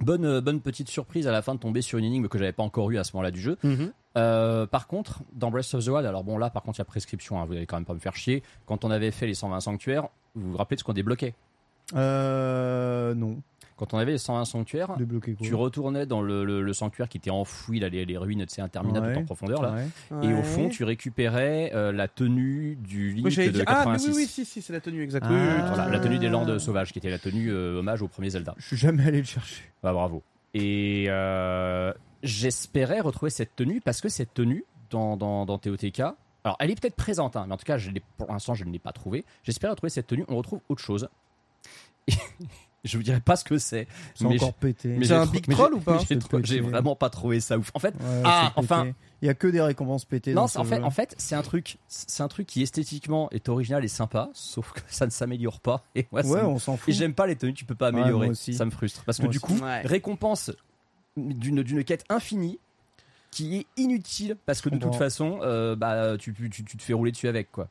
bonne 0.00 0.24
euh, 0.24 0.40
bonne 0.40 0.60
petite 0.60 0.88
surprise 0.88 1.26
à 1.26 1.32
la 1.32 1.42
fin 1.42 1.54
de 1.54 1.60
tomber 1.60 1.82
sur 1.82 1.98
une 1.98 2.04
énigme 2.04 2.28
que 2.28 2.38
j'avais 2.38 2.52
pas 2.52 2.62
encore 2.62 2.90
eu 2.90 2.98
à 2.98 3.04
ce 3.04 3.12
moment-là 3.14 3.30
du 3.30 3.40
jeu. 3.40 3.56
Euh, 4.16 4.66
par 4.66 4.88
contre, 4.88 5.20
dans 5.34 5.50
Breath 5.50 5.72
of 5.74 5.84
the 5.84 5.88
Wild, 5.88 6.06
alors 6.06 6.24
bon 6.24 6.36
là 6.36 6.50
par 6.50 6.62
contre 6.62 6.78
il 6.78 6.80
y 6.80 6.82
a 6.82 6.86
prescription, 6.86 7.40
hein, 7.40 7.44
vous 7.44 7.52
allez 7.52 7.66
quand 7.66 7.76
même 7.76 7.84
pas 7.84 7.94
me 7.94 8.00
faire 8.00 8.16
chier. 8.16 8.42
Quand 8.66 8.84
on 8.84 8.90
avait 8.90 9.10
fait 9.10 9.26
les 9.26 9.34
120 9.34 9.60
sanctuaires, 9.60 10.08
vous 10.34 10.52
vous 10.52 10.56
rappelez 10.56 10.76
de 10.76 10.80
ce 10.80 10.84
qu'on 10.84 10.92
débloquait? 10.92 11.34
Euh, 11.94 13.14
non. 13.14 13.40
Quand 13.80 13.94
on 13.94 13.98
avait 13.98 14.12
les 14.12 14.18
120 14.18 14.44
sanctuaires, 14.44 14.94
tu 15.42 15.54
retournais 15.54 16.04
dans 16.06 16.20
le, 16.20 16.44
le- 16.44 16.60
le 16.62 16.72
sanctuaire 16.74 17.08
qui 17.08 17.16
était 17.16 17.30
enfoui, 17.30 17.80
là, 17.80 17.88
les, 17.88 18.04
les 18.04 18.16
ruines, 18.18 18.44
interminables 18.58 19.06
Ouais. 19.08 19.16
en 19.16 19.24
profondeur 19.24 19.62
là. 19.62 19.74
Ouais. 20.12 20.28
Et 20.28 20.34
au 20.34 20.42
fond, 20.42 20.68
tu 20.68 20.84
récupérais 20.84 21.72
euh, 21.74 21.90
la 21.90 22.06
tenue 22.06 22.76
du 22.76 23.12
Link 23.12 23.24
Oui, 23.24 23.30
j'allais 23.32 23.48
de 23.48 23.54
dire. 23.54 23.64
Ah, 23.66 23.84
mais 23.86 23.92
86. 23.96 24.08
oui, 24.08 24.14
oui, 24.18 24.26
si, 24.26 24.44
si, 24.44 24.60
c'est 24.62 24.72
la 24.74 24.80
tenue, 24.80 25.02
exact. 25.02 25.24
Ah. 25.26 25.32
Oui, 25.32 25.38
oui, 25.40 25.48
oui, 25.56 25.62
Voilà, 25.66 25.88
la 25.88 25.98
tenue 25.98 26.18
des 26.18 26.28
Landes 26.28 26.58
sauvages, 26.58 26.92
qui 26.92 26.98
était 26.98 27.08
la 27.10 27.18
tenue 27.18 27.50
euh, 27.50 27.78
hommage 27.78 28.02
au 28.02 28.08
premier 28.08 28.28
Zelda. 28.30 28.54
Je 28.58 28.66
suis 28.66 28.76
jamais 28.76 29.06
allé 29.06 29.18
le 29.18 29.24
chercher. 29.24 29.64
Bah, 29.82 29.92
bravo. 29.94 30.22
Et 30.52 31.06
euh, 31.08 31.92
j'espérais 32.22 33.00
retrouver 33.00 33.30
cette 33.30 33.56
tenue 33.56 33.80
parce 33.80 34.02
que 34.02 34.10
cette 34.10 34.34
tenue 34.34 34.64
dans, 34.90 35.16
dans, 35.16 35.46
dans 35.46 35.56
TOTK, 35.58 36.00
alors 36.44 36.56
elle 36.60 36.70
est 36.70 36.78
peut-être 36.80 36.96
présente, 36.96 37.34
hein, 37.36 37.46
mais 37.48 37.54
en 37.54 37.56
tout 37.56 37.64
cas, 37.64 37.78
je 37.78 37.90
pour 38.18 38.30
l'instant, 38.30 38.52
je 38.54 38.64
ne 38.64 38.72
l'ai 38.72 38.78
pas 38.78 38.92
trouvée. 38.92 39.24
J'espérais 39.42 39.70
retrouver 39.70 39.90
cette 39.90 40.06
tenue. 40.08 40.24
On 40.28 40.36
retrouve 40.36 40.60
autre 40.68 40.82
chose. 40.82 41.08
Je 42.84 42.96
vous 42.96 43.02
dirai 43.02 43.20
pas 43.20 43.36
ce 43.36 43.44
que 43.44 43.58
c'est. 43.58 43.86
C'est 44.14 44.24
mais 44.26 44.36
encore 44.36 44.54
pété. 44.54 44.88
mais 44.88 45.04
C'est 45.04 45.08
j'ai 45.08 45.14
un 45.14 45.26
big 45.26 45.46
troll 45.48 45.74
ou 45.74 45.80
pas 45.80 45.98
J'ai 46.44 46.60
vraiment 46.60 46.96
pas 46.96 47.10
trouvé 47.10 47.40
ça 47.40 47.58
ouf. 47.58 47.70
En 47.74 47.78
fait, 47.78 47.94
Ouais, 47.94 48.22
Ah, 48.24 48.52
enfin. 48.56 48.92
Il 49.22 49.26
y 49.26 49.28
a 49.28 49.34
que 49.34 49.46
des 49.48 49.60
récompenses 49.60 50.06
pétées. 50.06 50.32
Non, 50.32 50.42
dans 50.42 50.46
c'est- 50.46 50.54
ce 50.54 50.58
en 50.60 50.64
fait, 50.64 50.76
jeu. 50.76 50.84
en 50.84 50.90
fait, 50.90 51.14
c'est 51.18 51.34
un 51.34 51.42
truc, 51.42 51.76
c'est 51.88 52.22
un 52.22 52.28
truc 52.28 52.46
qui 52.46 52.62
esthétiquement 52.62 53.28
est 53.32 53.50
original 53.50 53.84
et 53.84 53.88
sympa, 53.88 54.30
sauf 54.32 54.72
que 54.72 54.80
ça 54.88 55.04
ne 55.04 55.10
s'améliore 55.10 55.60
pas. 55.60 55.84
Et 55.94 56.06
moi, 56.10 56.22
ça 56.22 56.28
Ouais, 56.30 56.42
me- 56.42 56.48
on 56.48 56.58
s'en 56.58 56.78
fout. 56.78 56.88
et 56.88 56.92
j'aime 56.96 57.12
pas 57.12 57.26
les 57.26 57.36
tenues, 57.36 57.52
tu 57.52 57.66
peux 57.66 57.74
pas 57.74 57.90
Ouais, 57.90 57.98
améliorer. 57.98 58.26
moi 58.28 58.32
aussi. 58.32 58.54
ça 58.54 58.64
me 58.64 58.70
frustre 58.70 59.02
parce 59.04 59.18
que 59.18 59.24
Moi 59.24 59.32
du 59.32 59.36
aussi. 59.36 59.46
coup, 59.46 59.62
Ouais. 59.62 59.82
récompense 59.82 60.50
d'une 61.18 61.62
d'une 61.62 61.84
quête 61.84 62.04
infinie 62.08 62.58
qui 63.30 63.56
est 63.58 63.66
inutile 63.76 64.36
parce 64.46 64.60
que 64.60 64.68
de 64.70 64.76
toute 64.78 64.96
façon, 64.96 65.38
euh, 65.42 65.76
bah 65.76 66.16
tu, 66.18 66.34
tu, 66.34 66.50
tu 66.50 66.64
te 66.76 66.82
fais 66.82 66.92
rouler 66.92 67.12
dessus 67.12 67.28
avec 67.28 67.52
quoi. 67.52 67.68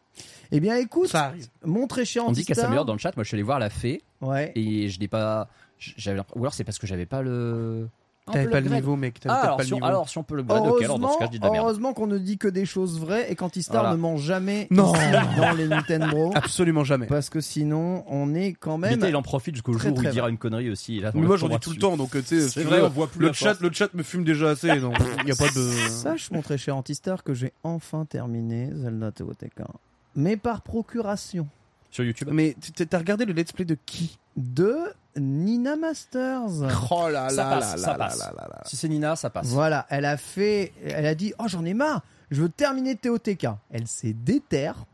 Eh 0.52 0.60
bien, 0.60 0.76
écoute, 0.78 1.08
Ça 1.10 1.34
mon 1.66 1.86
très 1.88 2.06
cher 2.06 2.24
On 2.26 2.32
dit 2.32 2.42
Antistar- 2.42 2.56
s'améliore 2.64 2.86
dans 2.86 2.94
le 2.94 3.00
chat. 3.00 3.16
Moi, 3.18 3.24
je 3.24 3.28
suis 3.30 3.36
allé 3.36 3.44
voir 3.44 3.60
la 3.60 3.70
fée 3.70 4.02
Ouais. 4.22 4.52
et 4.56 4.90
je 4.90 5.00
n'ai 5.00 5.08
pas, 5.08 5.50
j'avais 5.78 6.20
ou 6.36 6.40
alors 6.40 6.54
c'est 6.54 6.64
parce 6.64 6.80
que 6.80 6.88
j'avais 6.88 7.06
pas 7.06 7.22
le 7.22 7.88
T'avais 8.32 8.50
pas 8.50 8.62
le 8.62 8.70
niveau, 8.70 8.96
mec. 8.96 9.20
T'avais 9.20 9.36
Ah, 9.36 9.44
alors, 9.44 9.58
pas 9.58 9.64
le 9.64 9.68
si 9.68 9.74
on, 9.74 9.78
niveau. 9.78 9.88
alors, 9.88 10.10
si 10.10 10.18
on 10.18 10.24
peut 10.24 10.36
le 10.36 10.42
upgrade, 10.42 10.68
ok, 10.68 10.82
alors 10.84 11.00
dans 11.00 11.08
Heureusement, 11.08 11.14
ce 11.14 11.20
cas, 11.20 11.26
je 11.26 11.32
dis 11.32 11.40
de 11.40 11.44
la 11.46 11.52
merde. 11.52 11.64
heureusement 11.66 11.94
qu'on 11.94 12.08
ne 12.08 12.18
dit 12.18 12.38
que 12.38 12.48
des 12.48 12.66
choses 12.66 13.00
vraies 13.00 13.32
et 13.32 13.36
qu'Antistar 13.36 13.82
Voilà. 13.82 13.96
ne 13.96 14.02
ment 14.02 14.18
jamais 14.18 14.68
Non. 14.72 14.94
dans 15.38 15.52
les 15.56 15.68
Nintendo. 15.68 16.32
Absolument 16.36 16.84
jamais. 16.84 17.08
Parce 17.08 17.30
que 17.30 17.42
sinon, 17.42 18.04
on 18.08 18.34
est 18.36 18.54
quand 18.54 18.78
même. 18.78 18.94
Vita, 18.94 19.10
il 19.10 19.16
en 19.16 19.22
profite 19.22 19.56
jusqu'au 19.56 19.76
très, 19.76 19.90
jour 19.90 19.98
où 19.98 20.04
il 20.04 20.10
dira 20.10 20.30
une 20.30 20.38
connerie 20.38 20.70
aussi. 20.70 21.00
là, 21.00 21.12
on 21.14 21.18
Mais 21.18 21.22
le 21.24 21.28
moi 21.28 21.38
j'en 21.38 21.50
dis 21.50 21.60
tout 21.60 21.72
le 21.72 21.78
temps, 21.78 21.98
donc 21.98 22.12
tu 22.12 22.22
sais, 22.24 22.48
C'est 22.50 22.64
vrai, 22.64 22.80
veux, 22.80 22.86
on 22.86 22.90
voit 22.90 23.08
plus 23.08 23.22
le 23.22 23.28
la 23.28 23.34
chat, 23.34 23.60
le 23.60 23.72
chat 23.72 23.94
me 23.94 24.04
fume 24.04 24.24
déjà 24.24 24.50
assez, 24.50 24.80
donc 24.80 24.96
il 25.24 25.28
y 25.28 25.32
a 25.32 25.36
pas 25.36 25.50
de. 25.50 25.70
Sache, 25.90 26.32
mon 26.32 26.42
très 26.42 26.58
cher 26.58 26.76
Antistar, 26.76 27.24
que 27.24 27.34
j'ai 27.34 27.54
enfin 27.64 28.06
terminé 28.06 28.70
Zelda 28.74 29.12
TOTK. 29.12 29.62
Mais 30.16 30.38
par 30.38 30.62
procuration. 30.62 31.48
Sur 31.92 32.04
YouTube. 32.04 32.30
Mais 32.32 32.56
tu- 32.62 32.86
t'as 32.86 32.98
regardé 33.00 33.26
le 33.26 33.34
let's 33.34 33.52
play 33.52 33.66
de 33.66 33.76
qui? 33.86 34.20
De 34.40 34.78
Nina 35.18 35.76
Masters. 35.76 36.50
Oh 36.92 37.10
là 37.10 37.30
Ça 37.30 37.36
là 37.36 37.50
passe, 37.50 37.72
là 37.72 37.78
ça 37.78 37.92
là 37.92 37.98
passe. 37.98 38.20
là 38.20 38.34
là 38.38 38.48
là. 38.50 38.62
Si 38.66 38.78
c'est 38.78 38.88
Nina, 38.88 39.16
ça 39.18 39.30
passe. 39.30 39.48
Voilà, 39.48 39.86
elle 39.90 40.06
a 40.06 40.16
fait. 40.16 40.72
Elle 40.86 41.06
a 41.06 41.14
dit 41.14 41.34
Oh, 41.40 41.44
j'en 41.48 41.66
ai 41.66 41.74
marre, 41.74 42.02
je 42.32 42.42
veux 42.42 42.50
terminer 42.50 42.96
TOTK. 42.96 43.48
Elle 43.70 43.86
s'est 43.88 44.14
déterre. 44.14 44.86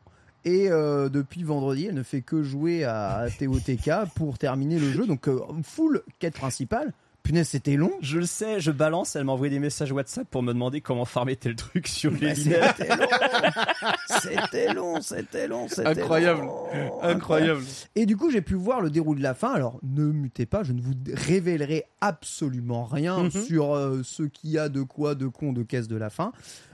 Et 0.45 0.69
euh, 0.69 1.09
depuis 1.09 1.43
vendredi, 1.43 1.85
elle 1.87 1.95
ne 1.95 2.03
fait 2.03 2.21
que 2.21 2.43
jouer 2.43 2.83
à 2.85 3.25
TOTK 3.39 4.11
pour 4.15 4.37
terminer 4.37 4.79
le 4.79 4.91
jeu. 4.91 5.05
Donc, 5.07 5.27
euh, 5.27 5.39
full 5.63 6.01
quête 6.19 6.35
principale. 6.35 6.91
Punaise, 7.25 7.49
c'était 7.49 7.75
long. 7.75 7.91
Je 8.01 8.19
le 8.19 8.25
sais, 8.27 8.59
je 8.59 8.69
balance, 8.69 9.15
elle 9.15 9.23
m'a 9.23 9.31
envoyé 9.31 9.49
des 9.49 9.57
messages 9.59 9.91
WhatsApp 9.91 10.27
pour 10.29 10.43
me 10.43 10.53
demander 10.53 10.79
comment 10.79 11.05
farmer 11.05 11.35
tel 11.35 11.55
truc 11.55 11.87
sur 11.87 12.11
les 12.11 12.19
Mais 12.19 12.33
lunettes. 12.35 12.75
C'était 12.77 12.87
long, 13.01 13.11
c'était 14.21 14.73
long, 14.73 15.01
c'était 15.01 15.47
long, 15.47 15.67
c'était 15.67 15.87
Incroyable. 15.87 16.41
long. 16.43 17.01
Incroyable. 17.01 17.63
Et 17.95 18.05
du 18.05 18.15
coup, 18.15 18.29
j'ai 18.29 18.41
pu 18.41 18.53
voir 18.53 18.79
le 18.79 18.91
déroulé 18.91 19.17
de 19.19 19.23
la 19.23 19.33
fin. 19.33 19.51
Alors, 19.53 19.79
ne 19.81 20.05
mutez 20.05 20.45
pas, 20.45 20.61
je 20.63 20.71
ne 20.73 20.81
vous 20.81 20.93
révélerai 21.13 21.85
absolument 21.99 22.85
rien 22.85 23.23
Mhm. 23.23 23.31
sur 23.31 23.73
euh, 23.75 24.01
ce 24.03 24.21
qu'il 24.23 24.51
y 24.51 24.59
a 24.59 24.69
de 24.69 24.83
quoi, 24.83 25.15
de 25.15 25.27
con, 25.27 25.51
de 25.51 25.63
caisse 25.63 25.87
de 25.87 25.97
la 25.97 26.11
fin. 26.11 26.31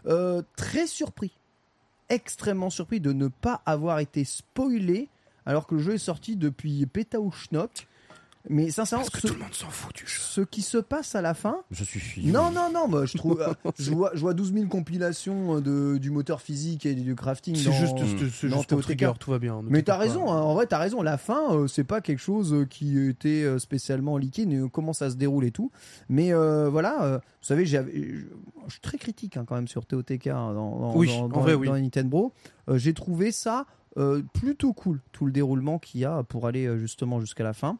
Euh, 0.07 0.41
très 0.57 0.85
surpris, 0.85 1.31
extrêmement 2.09 2.69
surpris 2.69 2.99
de 2.99 3.13
ne 3.13 3.29
pas 3.29 3.61
avoir 3.65 3.99
été 3.99 4.25
spoilé 4.25 5.07
alors 5.45 5.65
que 5.65 5.75
le 5.75 5.81
jeu 5.81 5.93
est 5.93 5.97
sorti 5.97 6.35
depuis 6.35 6.85
Péta 6.87 7.19
ou 7.21 7.31
Schnock. 7.31 7.87
Mais 8.49 8.71
sincèrement, 8.71 9.03
Parce 9.05 9.15
que 9.15 9.21
ce, 9.21 9.27
tout 9.27 9.33
le 9.33 9.39
monde 9.39 9.53
s'en 9.53 9.69
fout 9.69 9.95
du 9.95 10.05
jeu. 10.07 10.19
ce 10.19 10.41
qui 10.41 10.61
se 10.61 10.77
passe 10.77 11.15
à 11.15 11.21
la 11.21 11.33
fin, 11.33 11.57
Je 11.71 11.83
suis 11.83 11.99
fou. 11.99 12.19
non, 12.23 12.51
non, 12.51 12.71
non, 12.73 12.87
moi 12.87 13.05
je 13.05 13.17
trouve. 13.17 13.41
euh, 13.41 13.53
je, 13.77 13.91
vois, 13.91 14.11
je 14.13 14.19
vois 14.21 14.33
12 14.33 14.53
000 14.53 14.67
compilations 14.67 15.57
euh, 15.57 15.61
de, 15.61 15.97
du 15.97 16.09
moteur 16.11 16.41
physique 16.41 16.85
et 16.85 16.95
du 16.95 17.15
crafting. 17.15 17.55
C'est 17.55 17.71
juste, 17.71 17.95
c'est- 17.99 18.29
c'est 18.29 18.47
dans 18.49 18.57
juste 18.57 18.69
TOTK. 18.69 18.81
trigger, 18.83 19.11
tout 19.19 19.31
va 19.31 19.39
bien. 19.39 19.61
Mais 19.69 19.83
t'as 19.83 19.93
pas. 19.93 19.99
raison, 19.99 20.31
hein, 20.31 20.41
en 20.41 20.53
vrai 20.55 20.65
t'as 20.67 20.79
raison, 20.79 21.01
la 21.01 21.17
fin 21.17 21.53
euh, 21.55 21.67
c'est 21.67 21.83
pas 21.83 22.01
quelque 22.01 22.19
chose 22.19 22.53
euh, 22.53 22.65
qui 22.65 22.99
était 22.99 23.59
spécialement 23.59 24.17
liquide, 24.17 24.49
mais, 24.49 24.69
comment 24.69 24.93
ça 24.93 25.09
se 25.09 25.15
déroule 25.15 25.45
et 25.45 25.51
tout. 25.51 25.71
Mais 26.09 26.33
euh, 26.33 26.69
voilà, 26.69 27.03
euh, 27.03 27.17
vous 27.17 27.45
savez, 27.47 27.65
j'avais- 27.65 27.93
je 27.93 28.71
suis 28.71 28.81
très 28.81 28.97
critique 28.97 29.37
hein, 29.37 29.45
quand 29.47 29.55
même 29.55 29.67
sur 29.67 29.85
TOTK 29.85 30.27
hein, 30.27 30.53
dans, 30.53 30.79
dans, 30.79 30.95
Oui, 30.95 31.07
dans, 31.07 31.27
dans- 31.29 31.39
vrai, 31.41 31.53
oui. 31.53 31.67
dans 31.67 31.73
les 31.75 31.81
Nintendo. 31.81 32.33
Euh, 32.69 32.77
J'ai 32.77 32.93
trouvé 32.93 33.31
ça 33.31 33.65
euh, 33.97 34.21
plutôt 34.33 34.71
cool, 34.73 35.01
tout 35.11 35.25
le 35.25 35.31
déroulement 35.31 35.77
qu'il 35.77 35.99
y 36.01 36.05
a 36.05 36.23
pour 36.23 36.47
aller 36.47 36.77
justement 36.79 37.19
jusqu'à 37.19 37.43
la 37.43 37.53
fin. 37.53 37.77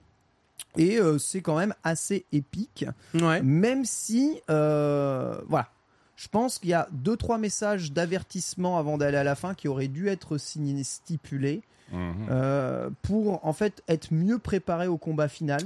Et 0.78 0.98
euh, 1.00 1.18
c'est 1.18 1.42
quand 1.42 1.58
même 1.58 1.74
assez 1.84 2.26
épique. 2.32 2.86
Ouais. 3.14 3.42
Même 3.42 3.84
si, 3.86 4.40
euh, 4.50 5.38
voilà, 5.48 5.70
je 6.16 6.28
pense 6.28 6.60
qu'il 6.60 6.70
y 6.70 6.74
a 6.74 6.88
deux 6.92 7.18
trois 7.18 7.38
messages 7.38 7.92
d'avertissement 7.92 8.78
avant 8.78 8.98
d'aller 8.98 9.18
à 9.18 9.24
la 9.24 9.36
fin 9.36 9.54
qui 9.54 9.68
auraient 9.68 9.88
dû 9.88 10.08
être 10.08 10.38
signés, 10.38 10.84
stipulés 10.84 11.62
Mhm. 11.92 12.28
euh, 12.30 12.90
pour 13.02 13.46
en 13.46 13.52
fait 13.52 13.84
être 13.90 14.14
mieux 14.14 14.40
préparé 14.40 14.88
au 14.88 14.98
combat 14.98 15.28
final. 15.28 15.62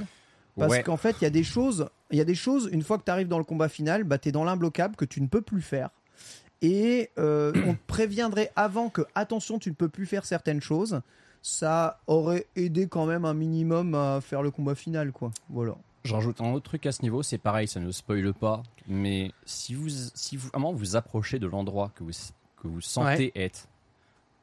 Parce 0.57 0.71
Ouais. 0.71 0.83
qu'en 0.83 0.97
fait, 0.97 1.17
il 1.19 1.23
y 1.25 1.27
a 1.27 1.29
des 1.31 1.43
choses, 1.43 1.87
il 2.11 2.17
y 2.17 2.21
a 2.21 2.25
des 2.25 2.33
choses. 2.33 2.69
Une 2.71 2.81
fois 2.81 2.97
que 2.97 3.03
tu 3.03 3.11
arrives 3.11 3.27
dans 3.27 3.37
le 3.37 3.43
combat 3.43 3.67
final, 3.69 4.05
bah 4.05 4.17
t'es 4.17 4.31
dans 4.31 4.43
l'imbloquable 4.45 4.95
que 4.95 5.05
tu 5.05 5.21
ne 5.21 5.27
peux 5.27 5.41
plus 5.41 5.61
faire. 5.61 5.89
Et 6.61 7.11
euh, 7.19 7.51
on 7.67 7.73
te 7.73 7.79
préviendrait 7.85 8.51
avant 8.55 8.89
que 8.89 9.01
attention, 9.13 9.59
tu 9.59 9.69
ne 9.69 9.75
peux 9.75 9.89
plus 9.89 10.05
faire 10.05 10.25
certaines 10.25 10.61
choses. 10.61 11.01
Ça 11.47 11.99
aurait 12.07 12.47
aidé 12.55 12.87
quand 12.87 13.05
même 13.05 13.23
un 13.23 13.35
minimum 13.35 13.93
à 13.93 14.19
faire 14.19 14.41
le 14.41 14.49
combat 14.49 14.73
final, 14.73 15.11
quoi. 15.11 15.29
Voilà. 15.47 15.75
J'en 16.03 16.15
rajoute 16.15 16.41
un 16.41 16.51
autre 16.51 16.65
truc 16.65 16.87
à 16.87 16.91
ce 16.91 17.03
niveau, 17.03 17.21
c'est 17.21 17.37
pareil, 17.37 17.67
ça 17.67 17.79
ne 17.79 17.91
spoile 17.91 18.33
pas, 18.33 18.63
mais 18.87 19.31
si 19.45 19.75
vous, 19.75 19.89
si 20.15 20.37
vous, 20.37 20.49
moment 20.55 20.73
vous 20.73 20.95
approchez 20.95 21.37
de 21.37 21.45
l'endroit 21.45 21.91
que 21.93 22.03
vous, 22.03 22.13
que 22.59 22.67
vous 22.67 22.81
sentez 22.81 23.31
être, 23.35 23.67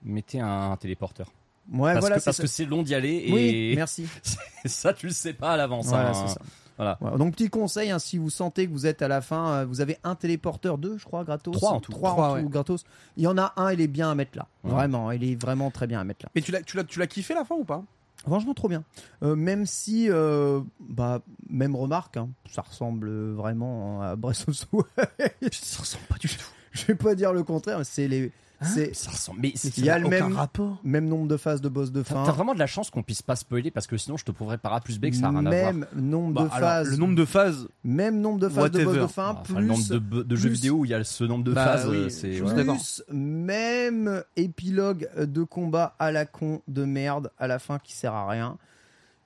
mettez 0.04 0.38
un, 0.38 0.76
téléporteur. 0.76 1.26
Ouais, 1.72 1.92
parce 1.92 2.02
voilà, 2.02 2.14
que 2.14 2.20
c'est 2.20 2.24
parce 2.26 2.36
ça. 2.36 2.42
que 2.44 2.48
c'est 2.48 2.66
long 2.66 2.84
d'y 2.84 2.94
aller 2.94 3.28
Oui, 3.32 3.72
et 3.72 3.74
merci. 3.74 4.06
ça 4.64 4.94
tu 4.94 5.06
le 5.06 5.12
sais 5.12 5.32
pas 5.32 5.54
à 5.54 5.56
l'avance. 5.56 5.88
Voilà, 5.88 6.16
hein. 6.16 6.34
Voilà. 6.76 6.98
Voilà. 7.00 7.16
Donc 7.16 7.34
petit 7.34 7.48
conseil, 7.50 7.90
hein, 7.90 7.98
si 7.98 8.18
vous 8.18 8.30
sentez 8.30 8.66
que 8.66 8.72
vous 8.72 8.86
êtes 8.86 9.02
à 9.02 9.08
la 9.08 9.20
fin, 9.20 9.48
euh, 9.52 9.64
vous 9.64 9.80
avez 9.80 9.98
un 10.04 10.14
téléporteur, 10.14 10.78
deux, 10.78 10.98
je 10.98 11.04
crois, 11.04 11.24
gratos. 11.24 11.54
Trois 11.54 11.72
en 11.72 11.80
tout. 11.80 11.92
Trois 11.92 12.10
en 12.10 12.14
Trois, 12.14 12.28
tout, 12.38 12.44
ouais. 12.44 12.50
gratos. 12.50 12.84
Il 13.16 13.24
y 13.24 13.26
en 13.26 13.38
a 13.38 13.52
un, 13.56 13.72
il 13.72 13.80
est 13.80 13.86
bien 13.88 14.10
à 14.10 14.14
mettre 14.14 14.36
là. 14.38 14.46
Ouais. 14.64 14.70
Vraiment, 14.70 15.10
il 15.10 15.24
est 15.24 15.40
vraiment 15.40 15.70
très 15.70 15.86
bien 15.86 16.00
à 16.00 16.04
mettre 16.04 16.24
là. 16.24 16.30
Mais 16.34 16.40
tu 16.40 16.52
l'as, 16.52 16.62
tu 16.62 16.76
l'as, 16.76 16.84
tu 16.84 16.98
l'as 16.98 17.06
kiffé 17.06 17.34
la 17.34 17.44
fin 17.44 17.54
ou 17.54 17.64
pas? 17.64 17.82
Franchement, 18.26 18.54
trop 18.54 18.68
bien. 18.68 18.84
Euh, 19.24 19.34
même 19.34 19.66
si, 19.66 20.08
euh, 20.08 20.60
bah, 20.78 21.20
même 21.50 21.74
remarque, 21.74 22.16
hein, 22.16 22.28
ça 22.48 22.62
ressemble 22.62 23.10
vraiment 23.32 24.00
à 24.00 24.14
Breath 24.16 24.44
of 24.48 24.56
the 24.60 24.68
Wild. 24.72 25.52
Ça 25.52 25.80
ressemble 25.80 26.04
pas 26.04 26.18
du 26.18 26.28
tout. 26.28 26.46
je 26.72 26.86
vais 26.86 26.94
pas 26.94 27.14
dire 27.16 27.32
le 27.32 27.42
contraire, 27.42 27.78
mais 27.78 27.84
c'est 27.84 28.06
les, 28.06 28.30
c'est 28.64 28.94
Ça 28.94 29.10
ressemble. 29.10 29.40
Mais 29.42 29.52
c'est- 29.54 29.76
Il 29.78 29.84
y 29.84 29.90
a 29.90 29.98
le 29.98 30.08
même- 30.08 30.32
rapport. 30.34 30.78
même 30.84 31.06
nombre 31.06 31.28
de 31.28 31.36
phases 31.36 31.60
de 31.60 31.68
boss 31.68 31.92
de 31.92 32.02
fin, 32.02 32.22
t'as 32.24 32.32
vraiment 32.32 32.54
de 32.54 32.58
la 32.58 32.66
chance 32.66 32.90
qu'on 32.90 33.02
puisse 33.02 33.22
pas 33.22 33.36
spoiler 33.36 33.70
parce 33.70 33.86
que 33.86 33.96
sinon 33.96 34.16
je 34.16 34.24
te 34.24 34.30
prouverai 34.30 34.58
par 34.58 34.72
A 34.74 34.80
plus 34.80 34.98
B 34.98 35.10
que 35.10 35.16
ça 35.16 35.26
a 35.26 35.30
rien 35.30 35.44
à 35.46 35.50
voir. 35.50 35.72
même 35.72 35.86
nombre 35.94 36.34
Bah, 36.34 36.42
de 36.42 36.46
alors, 36.48 36.58
phases, 36.68 36.90
le 36.90 36.96
nombre 36.96 37.14
de 37.16 37.24
phases. 37.24 37.68
même 37.84 38.20
nombre 38.20 38.38
de 38.40 38.48
phases 38.48 38.70
de 38.70 38.84
boss 38.84 38.96
de 38.96 39.06
fin, 39.06 39.34
plus 39.36 39.54
le 39.54 39.62
nombre 39.62 39.88
de, 39.88 40.22
de 40.22 40.36
jeux 40.36 40.48
vidéo 40.50 40.74
où 40.78 40.84
il 40.84 40.90
y 40.90 40.94
a 40.94 41.02
ce 41.04 41.24
nombre 41.24 41.44
de 41.44 41.52
Bah 41.52 41.64
phases, 41.64 41.88
oui, 41.88 41.96
euh, 41.96 42.08
c'est. 42.08 42.30
Plus 42.30 43.02
même 43.10 44.22
épilogue 44.36 45.08
de 45.16 45.42
combat 45.42 45.94
à 45.98 46.12
la 46.12 46.26
con 46.26 46.62
de 46.68 46.84
merde 46.84 47.30
à 47.38 47.46
la 47.46 47.58
fin 47.58 47.78
qui 47.78 47.92
sert 47.94 48.14
à 48.14 48.28
rien, 48.28 48.58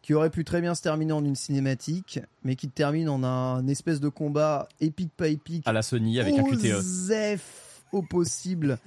qui 0.02 0.14
aurait 0.14 0.30
pu 0.30 0.44
très 0.44 0.60
bien 0.60 0.74
se 0.74 0.82
terminer 0.82 1.12
en 1.12 1.24
une 1.24 1.34
cinématique, 1.34 2.20
mais 2.44 2.54
qui 2.56 2.68
termine 2.68 3.08
en 3.08 3.24
un 3.24 3.66
espèce 3.66 4.00
de 4.00 4.08
combat 4.08 4.68
épique 4.80 5.10
pas 5.16 5.28
épique, 5.28 5.64
À 5.66 5.72
la 5.72 5.82
Sony 5.82 6.20
avec 6.20 6.38
un. 6.38 6.44
QTE. 6.44 6.80
Au 7.96 8.02
possible 8.02 8.78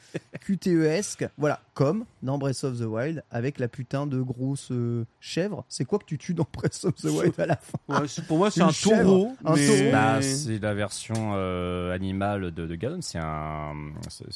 QTE-esque. 0.42 1.28
Voilà, 1.38 1.60
comme 1.74 2.06
dans 2.24 2.38
Breath 2.38 2.64
of 2.64 2.78
the 2.80 2.84
Wild 2.86 3.24
avec 3.32 3.60
la 3.60 3.68
putain 3.68 4.08
de 4.08 4.22
grosse 4.22 4.70
euh, 4.72 5.06
chèvre. 5.20 5.66
C'est 5.70 5.86
quoi 5.86 6.00
que 6.00 6.06
tu 6.06 6.18
tues 6.18 6.34
dans 6.34 6.48
Breath 6.52 6.84
of 6.86 6.96
the 6.96 7.06
Wild 7.06 7.40
à 7.40 7.46
la 7.46 7.56
fin 7.58 7.78
Ouais, 8.02 8.08
pour 8.28 8.38
moi, 8.38 8.52
c'est 8.52 8.62
un 8.62 8.72
chèvre. 8.72 9.04
taureau. 9.04 9.36
Un 9.46 9.56
mais- 9.56 9.68
taureau. 9.68 9.92
Bah, 9.92 10.22
c'est 10.22 10.60
la 10.60 10.74
version 10.74 11.34
euh, 11.36 11.94
animale 11.94 12.52
de, 12.52 12.66
de 12.66 12.76
Ganon, 12.76 13.02
c'est 13.02 13.20
un. 13.20 13.74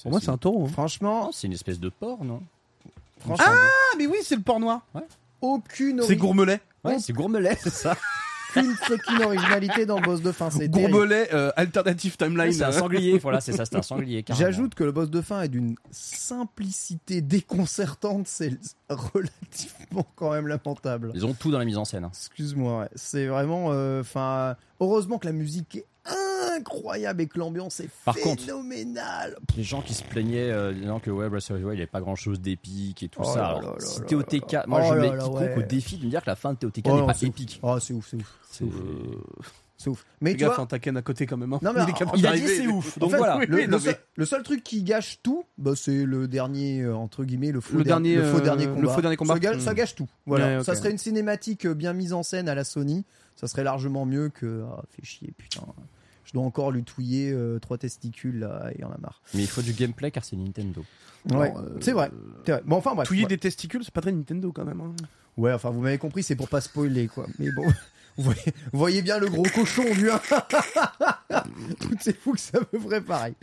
Pour 0.04 0.12
moi, 0.12 0.20
c'est 0.22 0.30
un 0.30 0.38
taureau. 0.38 0.66
hein. 0.66 0.72
Franchement, 0.72 1.26
Non, 1.26 1.32
c'est 1.32 1.48
une 1.48 1.54
espèce 1.54 1.80
de 1.80 1.90
porc, 1.90 2.24
non? 2.24 2.42
franchement, 3.20 3.46
Ah, 3.48 3.96
mais 3.98 4.06
oui, 4.08 4.18
c'est 4.24 4.36
le 4.36 4.42
porc 4.42 4.60
noir. 4.60 4.86
aucune, 5.42 6.02
C'est 6.04 6.16
gourmelet. 6.16 6.60
Ouais, 6.84 7.00
c'est 7.00 7.14
gourmelet, 7.14 7.56
c'est 7.62 7.70
ça. 7.70 7.96
Aucune 8.58 8.76
fucking 8.76 9.22
originalité 9.24 9.86
dans 9.86 9.98
le 9.98 10.04
boss 10.04 10.22
de 10.22 10.32
fin. 10.32 10.50
C'est. 10.50 10.70
Gourmelet, 10.70 11.34
euh, 11.34 11.52
alternative 11.56 12.18
timeline. 12.18 12.52
c'est 12.54 12.64
un 12.64 12.72
sanglier, 12.72 13.18
voilà, 13.20 13.42
c'est 13.42 13.54
ça, 13.54 13.66
c'est 13.66 13.76
un 13.76 13.82
sanglier. 13.82 14.24
J'ajoute 14.30 14.76
que 14.76 14.84
le 14.84 14.92
boss 14.92 15.10
de 15.10 15.22
fin 15.22 15.42
est 15.42 15.50
d'une 15.50 15.76
simplicité 15.92 17.22
déconcertante, 17.22 18.28
c'est 18.28 18.58
relativement 18.90 20.06
quand 20.16 20.32
même 20.32 20.48
lamentable. 20.48 21.12
Ils 21.16 21.26
ont 21.26 21.34
tout 21.34 21.52
dans 21.52 21.60
la 21.60 21.66
mise 21.66 21.78
en 21.78 21.86
scène. 21.86 22.04
hein. 22.06 22.12
Excuse-moi, 22.14 22.82
ouais. 22.82 22.90
c'est 22.96 23.28
vraiment. 23.28 23.68
Enfin, 24.00 24.56
heureusement 24.80 25.18
que 25.18 25.26
la 25.28 25.34
musique 25.34 25.76
est 25.78 25.86
incroyable 26.06 27.22
et 27.22 27.28
que 27.28 27.40
l'ambiance 27.40 27.80
est 27.80 27.90
Par 28.06 28.16
contre- 28.16 28.44
phénoménale. 28.44 29.38
Les 29.58 29.64
gens 29.64 29.82
qui 29.82 29.94
se 29.94 30.04
plaignaient 30.04 30.52
euh, 30.52 30.74
disant 30.74 31.00
que 31.00 31.10
ouais, 31.12 31.30
Breath 31.30 31.50
of 31.52 31.60
the 31.60 31.64
Wild, 31.64 31.66
il 31.66 31.76
n'y 31.76 31.82
avait 31.82 31.86
pas 31.88 32.02
grand 32.02 32.16
chose 32.16 32.40
d'épique 32.42 33.04
et 33.04 33.08
tout 33.10 33.22
Oh 33.24 33.34
ça. 33.34 33.48
Alors, 33.48 33.62
là 33.62 33.76
si 33.80 34.00
là 34.02 34.06
TOTK, 34.08 34.52
là. 34.52 34.66
moi 34.68 34.82
Oh 34.84 34.88
je 34.90 34.94
là 34.96 35.02
mets 35.02 35.18
quiconque 35.18 35.40
ouais. 35.40 35.56
au 35.58 35.62
défi 35.62 35.98
de 35.98 36.06
me 36.06 36.10
dire 36.10 36.22
que 36.22 36.30
la 36.30 36.36
fin 36.36 36.54
de 36.54 36.58
TOTK 36.60 36.86
Oh 36.90 37.00
n'est 37.00 37.06
pas 37.06 37.22
épique. 37.22 37.60
Oh, 37.64 37.80
c'est 37.80 37.94
ouf, 37.94 38.08
c'est 38.10 38.18
ouf, 38.18 38.40
C'est- 38.52 38.66
c'est 39.84 39.90
ouf. 39.90 40.06
Mais 40.22 40.32
Fais 40.32 40.38
tu 40.38 40.44
gaffe, 40.46 40.56
vois, 40.56 40.64
un 40.64 40.68
Taken 40.68 40.98
à 40.98 41.02
côté 41.02 41.26
quand 41.26 41.38
même. 41.38 41.52
hein. 41.54 41.60
Non, 41.62 41.74
mais 41.74 41.84
il 41.84 41.90
est 41.90 41.94
capable 41.94 42.18
Il 42.18 42.26
a 42.28 42.34
dit 42.34 42.42
d'arriver. 42.42 42.56
c'est 42.64 42.68
ouf, 42.68 42.98
en 42.98 43.00
donc 43.02 43.12
fait, 43.12 43.18
voilà. 43.18 43.46
le, 43.46 43.56
Oui, 43.56 43.62
le 43.66 43.68
non, 43.72 43.80
seul, 43.80 43.92
mais- 43.94 44.00
le 44.16 44.26
seul 44.26 44.44
truc 44.44 44.64
qui 44.64 44.84
gâche 44.84 45.20
tout, 45.24 45.44
bah, 45.58 45.72
c'est 45.76 46.06
le 46.06 46.28
dernier 46.28 46.82
euh, 46.82 46.96
entre 46.96 47.24
guillemets 47.26 47.52
le 47.52 47.62
faux, 47.62 47.78
Le 47.78 47.84
der- 47.84 47.96
dernier, 47.98 48.16
le 48.16 48.24
faux 48.24 48.38
euh, 48.38 48.42
dernier 48.42 48.66
le 48.66 48.74
combat. 48.74 48.94
faux 48.94 49.02
dernier 49.02 49.18
combat. 49.18 49.34
Ça, 49.36 49.40
gâche, 49.40 49.58
Hmm. 49.58 49.60
ça 49.62 49.74
gâche 49.74 49.96
tout. 49.96 50.10
Voilà, 50.26 50.46
Ouais, 50.48 50.58
ok. 50.60 50.66
ça 50.66 50.76
serait 50.76 50.92
une 50.92 50.98
cinématique 50.98 51.66
euh, 51.66 51.74
bien 51.74 51.94
mise 51.94 52.14
en 52.14 52.24
scène 52.24 52.50
à 52.50 52.56
la 52.56 52.64
Sony. 52.64 53.06
Ça 53.36 53.48
serait 53.48 53.64
largement 53.64 54.06
mieux 54.06 54.30
que 54.30 54.64
ah, 54.72 54.82
fait 54.90 55.04
chier 55.06 55.34
putain. 55.38 55.62
Je 56.26 56.32
dois 56.34 56.44
encore 56.44 56.72
lui 56.72 56.84
touiller 56.84 57.32
euh, 57.34 57.60
trois 57.60 57.78
testicules 57.78 58.40
là, 58.40 58.70
et 58.72 58.78
il 58.80 58.86
en 58.86 58.92
a 58.92 58.98
marre. 58.98 59.22
Mais 59.34 59.42
il 59.42 59.48
faut 59.48 59.62
du 59.62 59.74
gameplay 59.74 60.10
car 60.12 60.24
c'est 60.24 60.38
Nintendo. 60.38 60.84
Ouais, 61.32 61.54
euh, 61.56 61.78
c'est 61.82 61.92
vrai. 61.92 62.10
c'est 62.46 62.52
vrai. 62.54 62.62
Bon 62.66 62.78
enfin 62.78 62.96
bref. 62.96 63.08
Touiller 63.08 63.24
ouais. 63.24 63.28
des 63.30 63.38
testicules, 63.38 63.84
c'est 63.84 63.94
pas 63.94 64.02
très 64.02 64.12
Nintendo 64.12 64.52
quand 64.52 64.66
même. 64.66 64.80
hein. 64.82 64.92
Ouais, 65.36 65.52
enfin 65.52 65.70
vous 65.72 65.82
m'avez 65.82 65.98
compris, 65.98 66.22
c'est 66.24 66.36
pour 66.36 66.48
pas 66.48 66.62
spoiler 66.62 67.08
quoi. 67.08 67.26
Mais 67.40 67.52
bon, 67.52 67.66
vous 68.18 68.34
voyez, 68.74 69.02
bien 69.02 69.18
le 69.18 69.28
gros 69.28 69.44
cochon 69.44 69.84
du 69.94 70.10
1. 70.10 70.18
Tout 71.80 71.98
c'est 72.00 72.18
fou 72.20 72.34
que 72.34 72.40
ça 72.40 72.60
me 72.72 72.80
ferait 72.80 73.02
pareil. 73.02 73.34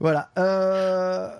Voilà. 0.00 0.30
Euh, 0.38 1.30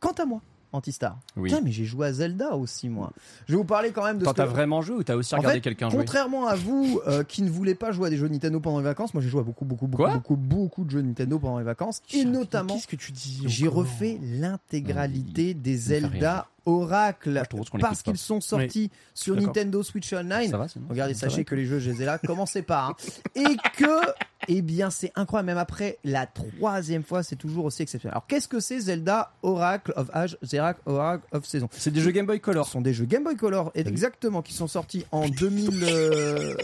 Quant 0.00 0.12
à 0.12 0.24
moi, 0.24 0.40
Antistar. 0.72 1.18
Oui. 1.36 1.50
Putain, 1.50 1.62
mais 1.62 1.70
j'ai 1.70 1.84
joué 1.84 2.06
à 2.06 2.12
Zelda 2.12 2.54
aussi, 2.56 2.88
moi. 2.88 3.12
Je 3.46 3.52
vais 3.52 3.58
vous 3.58 3.64
parler 3.64 3.90
quand 3.92 4.04
même 4.04 4.18
de 4.18 4.24
Quand 4.24 4.32
t'as 4.34 4.44
que- 4.46 4.50
vraiment 4.50 4.80
joué 4.82 4.96
ou 4.96 5.02
t'as 5.02 5.16
aussi 5.16 5.34
En 5.34 5.38
regardé 5.38 5.58
fait, 5.58 5.60
quelqu'un 5.62 5.90
jouer? 5.90 5.98
Contrairement 5.98 6.46
à 6.46 6.54
vous 6.54 7.00
euh, 7.06 7.24
qui 7.24 7.42
ne 7.42 7.50
voulez 7.50 7.74
pas 7.74 7.92
jouer 7.92 8.06
à 8.06 8.10
des 8.10 8.16
jeux 8.16 8.28
Nintendo 8.28 8.58
pendant 8.60 8.78
les 8.78 8.84
vacances, 8.84 9.12
moi 9.14 9.22
j'ai 9.22 9.28
joué 9.28 9.40
à 9.40 9.44
beaucoup, 9.44 9.64
beaucoup, 9.64 9.86
beaucoup, 9.86 10.02
Quoi? 10.04 10.14
beaucoup, 10.14 10.36
beaucoup 10.36 10.84
de 10.84 10.90
jeux 10.90 11.02
Nintendo 11.02 11.38
pendant 11.38 11.58
les 11.58 11.64
vacances. 11.64 12.00
Et 12.14 12.24
notamment, 12.24 12.74
Qu'est-ce 12.74 12.86
que 12.88 12.96
tu 12.96 13.12
dis 13.12 13.42
j'ai 13.46 13.68
refait 13.68 14.18
l'intégralité 14.22 15.54
des. 15.54 15.76
Zelda 15.76 16.46
Oracle 16.64 17.42
parce 17.80 18.02
qu'ils 18.02 18.16
sont 18.18 18.40
sortis 18.40 18.90
sur. 19.14 19.34
Nintendo 19.36 19.82
Switch 19.82 20.12
Online. 20.12 20.48
Ça 20.50 20.58
va 20.58 20.66
Regardez, 20.88 21.14
Ça 21.14 21.26
va 21.26 21.30
sachez 21.30 21.44
que 21.44 21.54
les 21.56 21.66
jeux, 21.66 21.80
je 21.80 21.90
les 21.90 22.02
ai 22.02 22.04
là. 22.04 22.18
Commencez 22.18 22.62
pas. 22.62 22.90
hein. 22.90 22.94
Et 23.34 23.56
que, 23.76 24.00
eh 24.48 24.62
bien, 24.62 24.90
c'est 24.90 25.12
incroyable. 25.14 25.46
Même 25.46 25.58
après 25.58 25.98
la 26.04 26.26
troisième 26.26 27.02
fois, 27.02 27.22
c'est 27.22 27.36
toujours 27.36 27.64
aussi 27.64 27.82
exceptionnel. 27.82 28.12
Alors, 28.14 28.26
qu'est-ce 28.26 28.48
que 28.48 28.60
c'est 28.60 28.80
Zelda 28.80 29.32
Oracle 29.42 29.92
of 29.96 30.08
Age, 30.12 30.36
Zelda 30.42 30.76
Oracle 30.86 31.24
of 31.32 31.44
Saison 31.44 31.68
C'est 31.72 31.90
des 31.92 32.00
jeux 32.00 32.10
Game 32.10 32.26
Boy 32.26 32.36
Ce 32.38 32.42
Color. 32.42 32.66
sont 32.66 32.80
des 32.80 32.92
jeux 32.94 33.04
Game 33.04 33.24
Boy 33.24 33.36
Color, 33.36 33.70
exactement, 33.74 34.42
qui 34.42 34.52
sont 34.52 34.66
sortis 34.68 35.04
en 35.12 35.28
2000. 35.28 35.84
euh, 35.84 36.54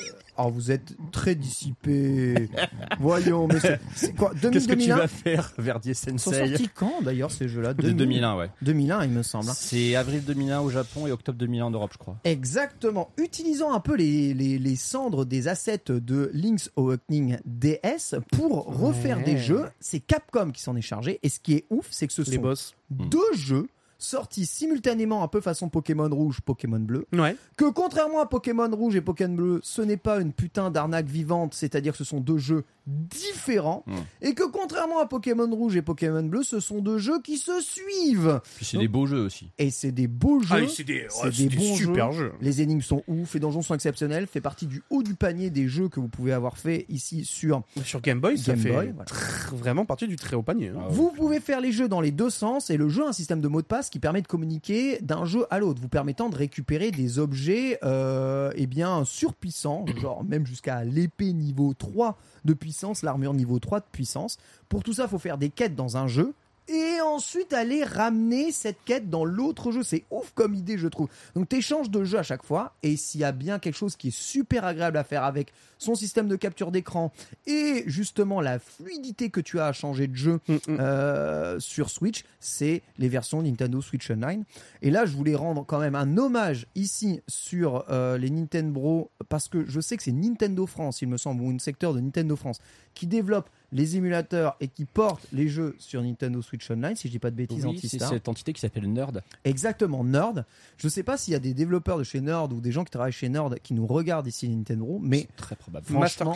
Oh, 0.41 0.51
vous 0.51 0.71
êtes 0.71 0.95
très 1.13 1.35
dissipé. 1.35 2.49
Voyons, 3.01 3.49
mais 3.49 3.59
c'est- 3.95 4.15
quoi 4.17 4.31
2000, 4.35 4.51
Qu'est-ce 4.53 4.67
que 4.69 4.73
tu 4.73 4.79
2001 4.87 4.97
vas 4.97 5.09
faire, 5.09 5.53
Verdier 5.59 5.93
Ils 5.93 5.95
sont 5.97 6.19
Sensei 6.19 6.49
sortis 6.49 6.71
quand 6.75 7.03
d'ailleurs 7.03 7.31
ces 7.31 7.49
jeux-là? 7.49 7.75
De 7.75 7.91
2001, 7.91 8.37
ouais. 8.37 8.51
2001, 8.63 9.05
il 9.05 9.11
me 9.11 9.23
semble. 9.23 9.49
hein. 9.51 9.55
C'est 9.57 9.97
avril 9.97 10.23
2001 10.25 10.61
au 10.61 10.71
Japon 10.71 11.07
et 11.07 11.13
octobre 11.13 11.39
2001 11.39 11.65
en 11.67 11.71
Europe, 11.71 11.91
je 11.93 11.99
crois. 11.99 12.17
Exactement. 12.25 13.11
Utilisant 13.19 13.73
un 13.73 13.81
peu 13.81 13.97
les, 13.97 14.33
les, 14.35 14.59
les 14.59 14.77
cendres 14.77 15.25
des 15.25 15.49
assets 15.49 15.83
de 15.89 16.31
Link's 16.33 16.71
Awakening 16.77 17.39
DS 17.45 18.15
pour 18.33 18.65
refaire 18.67 19.19
Ouais. 19.19 19.25
des 19.25 19.39
jeux, 19.39 19.65
c'est 19.81 20.01
Capcom 20.01 20.51
qui 20.53 20.63
s'en 20.63 20.77
est 20.77 20.83
chargé. 20.83 21.19
Et 21.23 21.29
ce 21.29 21.41
qui 21.41 21.55
est 21.55 21.65
ouf, 21.71 21.87
c'est 21.91 22.07
que 22.07 22.13
ce 22.13 22.23
Les 22.23 22.37
sont 22.37 22.43
boss. 22.43 22.75
deux 22.91 23.19
jeux 23.35 23.67
sortis 23.99 24.47
simultanément 24.47 25.23
un 25.25 25.29
peu 25.29 25.41
façon 25.41 25.69
Pokémon 25.69 26.09
rouge, 26.09 26.41
Pokémon 26.41 26.79
bleu, 26.79 27.07
Ouais. 27.13 27.37
que 27.57 27.69
contrairement 27.71 28.21
à 28.21 28.27
Pokémon 28.27 28.71
rouge 28.71 28.95
et 28.97 29.01
Pokémon 29.01 29.35
bleu, 29.35 29.61
ce 29.63 29.83
n'est 29.83 29.97
pas 29.97 30.21
une 30.21 30.33
putain 30.33 30.71
d'arnaque 30.71 31.07
vivante, 31.07 31.55
c'est-à-dire 31.55 31.93
que 31.93 31.99
ce 31.99 32.05
sont 32.05 32.21
deux 32.21 32.39
jeux 32.39 32.65
différents, 32.87 33.85
et 34.23 34.35
que 34.35 34.45
contrairement 34.51 34.99
à 35.01 35.07
Pokémon 35.07 35.49
rouge 35.55 35.77
et 35.77 35.83
Pokémon 35.83 36.23
bleu, 36.23 36.43
ce 36.43 36.61
sont 36.61 36.81
deux 36.81 36.99
jeux 36.99 37.21
qui 37.23 37.37
se 37.37 37.61
suivent. 37.61 38.41
Puis 38.57 38.65
c'est 38.65 38.79
des 38.79 38.89
beaux 38.89 39.07
jeux 39.07 39.21
aussi. 39.25 39.51
Et 39.59 39.71
c'est 39.71 39.93
des 39.93 40.07
beaux 40.07 40.41
jeux. 40.41 40.65
Ah, 40.65 40.69
c'est 40.69 40.85
des, 40.85 41.07
c'est 41.11 41.25
ouais, 41.25 41.31
des 41.31 41.37
c'est 41.37 41.47
des 41.47 41.57
bons 41.57 41.75
super 41.77 42.13
jeux. 42.13 42.33
Les 42.41 42.63
énigmes 42.63 42.81
sont 42.81 43.03
ouf, 43.09 43.35
les 43.35 43.41
donjons 43.41 43.63
sont 43.63 43.75
exceptionnels, 43.75 44.27
fait 44.27 44.41
partie 44.41 44.67
du 44.67 44.83
haut 44.91 45.03
du 45.03 45.15
panier 45.15 45.51
des 45.51 45.69
jeux 45.69 45.89
que 45.89 46.01
vous 46.01 46.09
pouvez 46.09 46.33
avoir 46.33 46.57
fait 46.57 46.87
ici 46.89 47.25
sur 47.25 47.63
Sur 47.85 48.01
Game 48.01 48.21
Boy, 48.21 48.39
ça 48.39 48.53
Game 48.53 48.63
fait 48.63 48.73
Boy. 48.73 48.93
voilà. 48.95 49.05
tr- 49.11 49.55
vraiment 49.55 49.85
partie 49.85 50.09
du 50.09 50.17
très 50.17 50.37
haut 50.37 50.43
panier. 50.43 50.69
hein. 50.69 50.79
Ah 50.81 50.87
Vous 50.89 51.11
pouvez 51.11 51.41
faire 51.41 51.61
les 51.61 51.73
jeux 51.73 51.89
dans 51.89 52.01
les 52.01 52.11
deux 52.13 52.31
sens 52.31 52.71
et 52.71 52.77
le 52.77 52.89
jeu 52.89 53.05
a 53.05 53.09
un 53.09 53.13
système 53.13 53.41
de 53.41 53.49
mot 53.49 53.61
de 53.61 53.67
passe 53.67 53.88
qui 53.91 53.99
permet 53.99 54.23
de 54.23 54.27
communiquer 54.27 54.99
d'un 55.01 55.25
jeu 55.25 55.47
à 55.51 55.59
l'autre, 55.59 55.81
vous 55.81 55.89
permettant 55.89 56.29
de 56.29 56.37
récupérer 56.37 56.91
des 56.91 57.19
objets 57.19 57.79
euh, 57.83 58.51
eh 58.55 58.67
bien 58.67 59.05
surpuissants, 59.05 59.85
genre 60.01 60.25
même 60.25 60.47
jusqu'à 60.47 60.85
l'épée 60.85 61.33
niveau 61.33 61.75
3 61.75 62.19
de 62.45 62.55
puissance, 62.55 63.03
l'armure 63.03 63.35
niveau 63.35 63.59
3 63.59 63.81
de 63.81 63.87
puissance. 63.91 64.39
Pour 64.69 64.83
tout 64.83 64.93
ça, 64.93 65.05
il 65.05 65.09
faut 65.09 65.19
faire 65.19 65.39
des 65.39 65.51
quêtes 65.51 65.75
dans 65.75 65.97
un 65.97 66.07
jeu 66.07 66.35
et 66.69 67.01
ensuite 67.01 67.53
aller 67.53 67.85
ramener 67.85 68.53
cette 68.53 68.79
quête 68.85 69.11
dans 69.11 69.25
l'autre 69.25 69.73
jeu. 69.73 69.83
C'est 69.83 70.05
ouf 70.11 70.33
comme 70.35 70.55
idée, 70.55 70.79
je 70.79 70.89
trouve. 70.89 71.09
Donc 71.35 71.49
t'échanges 71.49 71.91
de 71.91 72.05
jeu 72.05 72.19
à 72.19 72.23
chaque 72.23 72.45
fois 72.45 72.75
et 72.83 72.97
s'il 72.97 73.21
y 73.21 73.25
a 73.25 73.33
bien 73.33 73.59
quelque 73.59 73.77
chose 73.77 73.97
qui 73.97 74.09
est 74.09 74.17
super 74.17 74.65
agréable 74.65 74.99
à 74.99 75.05
faire 75.05 75.25
avec 75.25 75.53
son 75.79 75.95
système 75.95 76.29
de 76.29 76.37
capture 76.37 76.73
d'écran 76.73 77.13
et 77.47 77.85
justement 77.87 78.41
la 78.41 78.59
fluidité 78.59 79.31
que 79.31 79.41
tu 79.41 79.61
as 79.61 79.67
à 79.67 79.73
changer 79.73 80.09
de 80.09 80.17
jeu 80.17 80.41
Mm, 80.49 80.55
mm. 80.55 80.77
euh, 80.81 81.61
sur 81.61 81.91
Switch, 81.91 82.25
c'est 82.41 82.83
les 82.99 83.09
versions 83.09 83.43
Nintendo 83.43 83.81
Switch 83.81 84.11
Online. 84.11 84.45
Et 84.83 84.91
là, 84.91 85.07
je 85.07 85.17
voulais 85.17 85.35
rendre 85.35 85.65
quand 85.67 85.79
même 85.79 85.95
un 85.95 86.17
hommage 86.17 86.67
ici 86.75 87.21
sur 87.27 87.85
euh, 87.91 88.19
les 88.19 88.31
Nintendo 88.31 89.11
parce 89.29 89.49
que 89.49 89.65
je 89.67 89.81
sais 89.81 89.97
que 89.97 90.03
c'est 90.03 90.13
Nintendo 90.13 90.67
France, 90.67 91.03
il 91.03 91.09
me 91.09 91.17
semble, 91.17 91.43
ou 91.43 91.51
une 91.51 91.61
secteur 91.61 91.95
de 91.95 92.01
Nintendo 92.01 92.37
France 92.37 92.61
qui 92.95 93.07
développe 93.07 93.49
les 93.73 93.97
émulateurs 93.97 94.57
et 94.61 94.69
qui 94.69 94.85
porte 94.87 95.27
les 95.33 95.49
jeux 95.49 95.77
sur 95.79 96.03
Nintendo 96.03 96.41
Switch 96.41 96.71
Online, 96.71 96.97
si 96.97 97.09
je 97.09 97.13
dis 97.13 97.19
pas 97.19 97.31
de 97.31 97.37
bêtises, 97.37 97.67
Oui, 97.67 97.79
c'est 97.83 97.99
cette 97.99 98.29
entité 98.29 98.53
qui 98.53 98.61
s'appelle 98.61 98.91
Nerd. 98.91 99.23
Exactement, 99.45 100.05
Nerd. 100.05 100.45
Je 100.79 100.89
sais 100.89 101.03
pas 101.03 101.17
s'il 101.19 101.33
y 101.33 101.37
a 101.37 101.39
des 101.39 101.53
développeurs 101.55 101.99
de 101.99 102.05
chez 102.05 102.21
Nerd 102.21 102.53
ou 102.53 102.61
des 102.61 102.73
gens 102.73 102.85
qui 102.85 102.91
travaillent 102.91 103.13
chez 103.13 103.29
Nerd 103.29 103.59
qui 103.63 103.75
nous 103.75 103.87
regardent 103.87 104.27
ici 104.27 104.49
Nintendo, 104.49 104.99
mais 105.03 105.21
C'est 105.29 105.37
très 105.37 105.57
probable. 105.57 105.87
franchement. 105.87 106.33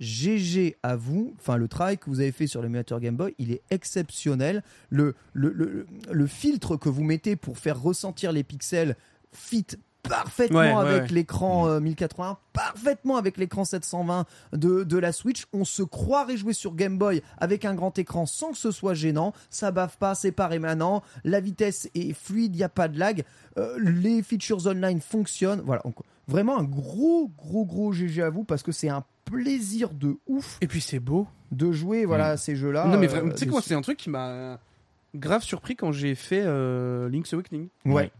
GG 0.00 0.76
à 0.82 0.96
vous. 0.96 1.34
Enfin, 1.38 1.56
le 1.56 1.68
travail 1.68 1.98
que 1.98 2.10
vous 2.10 2.20
avez 2.20 2.32
fait 2.32 2.46
sur 2.46 2.62
l'émulateur 2.62 2.98
Game 3.00 3.16
Boy, 3.16 3.34
il 3.38 3.52
est 3.52 3.62
exceptionnel. 3.70 4.62
Le, 4.90 5.14
le, 5.32 5.52
le, 5.52 5.86
le 6.10 6.26
filtre 6.26 6.76
que 6.76 6.88
vous 6.88 7.04
mettez 7.04 7.36
pour 7.36 7.58
faire 7.58 7.80
ressentir 7.80 8.32
les 8.32 8.42
pixels 8.42 8.96
fit 9.32 9.66
parfaitement 10.08 10.58
Ouais, 10.58 10.72
ouais, 10.72 10.74
avec 10.74 11.02
ouais. 11.02 11.08
l'écran 11.08 11.68
euh, 11.68 11.80
1080, 11.80 12.38
parfaitement 12.52 13.16
avec 13.16 13.36
l'écran 13.36 13.64
720 13.64 14.26
de, 14.52 14.84
de 14.84 14.98
la 14.98 15.12
Switch. 15.12 15.46
On 15.52 15.64
se 15.64 15.82
croirait 15.82 16.36
jouer 16.36 16.52
sur 16.52 16.74
Game 16.74 16.98
Boy 16.98 17.22
avec 17.38 17.64
un 17.64 17.74
grand 17.74 17.96
écran 17.98 18.26
sans 18.26 18.52
que 18.52 18.58
ce 18.58 18.70
soit 18.70 18.94
gênant. 18.94 19.32
Ça 19.50 19.70
bave 19.70 19.96
pas, 19.98 20.14
c'est 20.14 20.32
pas 20.32 20.46
rémanent. 20.48 21.02
La 21.24 21.40
vitesse 21.40 21.88
est 21.94 22.12
fluide, 22.12 22.54
il 22.54 22.58
n'y 22.58 22.64
a 22.64 22.68
pas 22.68 22.88
de 22.88 22.98
lag. 22.98 23.24
Euh, 23.58 23.78
les 23.80 24.22
features 24.22 24.66
online 24.66 25.00
fonctionnent. 25.00 25.62
Voilà. 25.64 25.82
Vraiment 26.28 26.58
un 26.58 26.64
gros, 26.64 27.30
gros, 27.36 27.64
gros 27.64 27.92
GG 27.92 28.22
à 28.22 28.30
vous 28.30 28.44
parce 28.44 28.62
que 28.62 28.72
c'est 28.72 28.88
un 28.88 29.04
plaisir 29.24 29.90
de 29.90 30.16
ouf 30.26 30.58
Et 30.60 30.66
puis 30.66 30.80
c'est 30.80 31.00
beau. 31.00 31.26
de 31.52 31.70
jouer 31.72 32.04
voilà, 32.06 32.28
à 32.30 32.36
ces 32.36 32.56
jeux-là. 32.56 32.86
non 32.86 32.98
mais 32.98 33.12
euh, 33.12 33.30
tu 33.32 33.38
sais 33.38 33.46
quoi, 33.46 33.60
c'est 33.62 33.74
un 33.74 33.82
truc 33.82 33.98
qui 33.98 34.10
m'a 34.10 34.58
grave 35.14 35.42
surpris 35.42 35.76
quand 35.76 35.92
j'ai 35.92 36.14
fait 36.14 36.42
euh, 36.44 37.08
Link's 37.08 37.32
Awakening. 37.34 37.68
Ouais. 37.84 38.10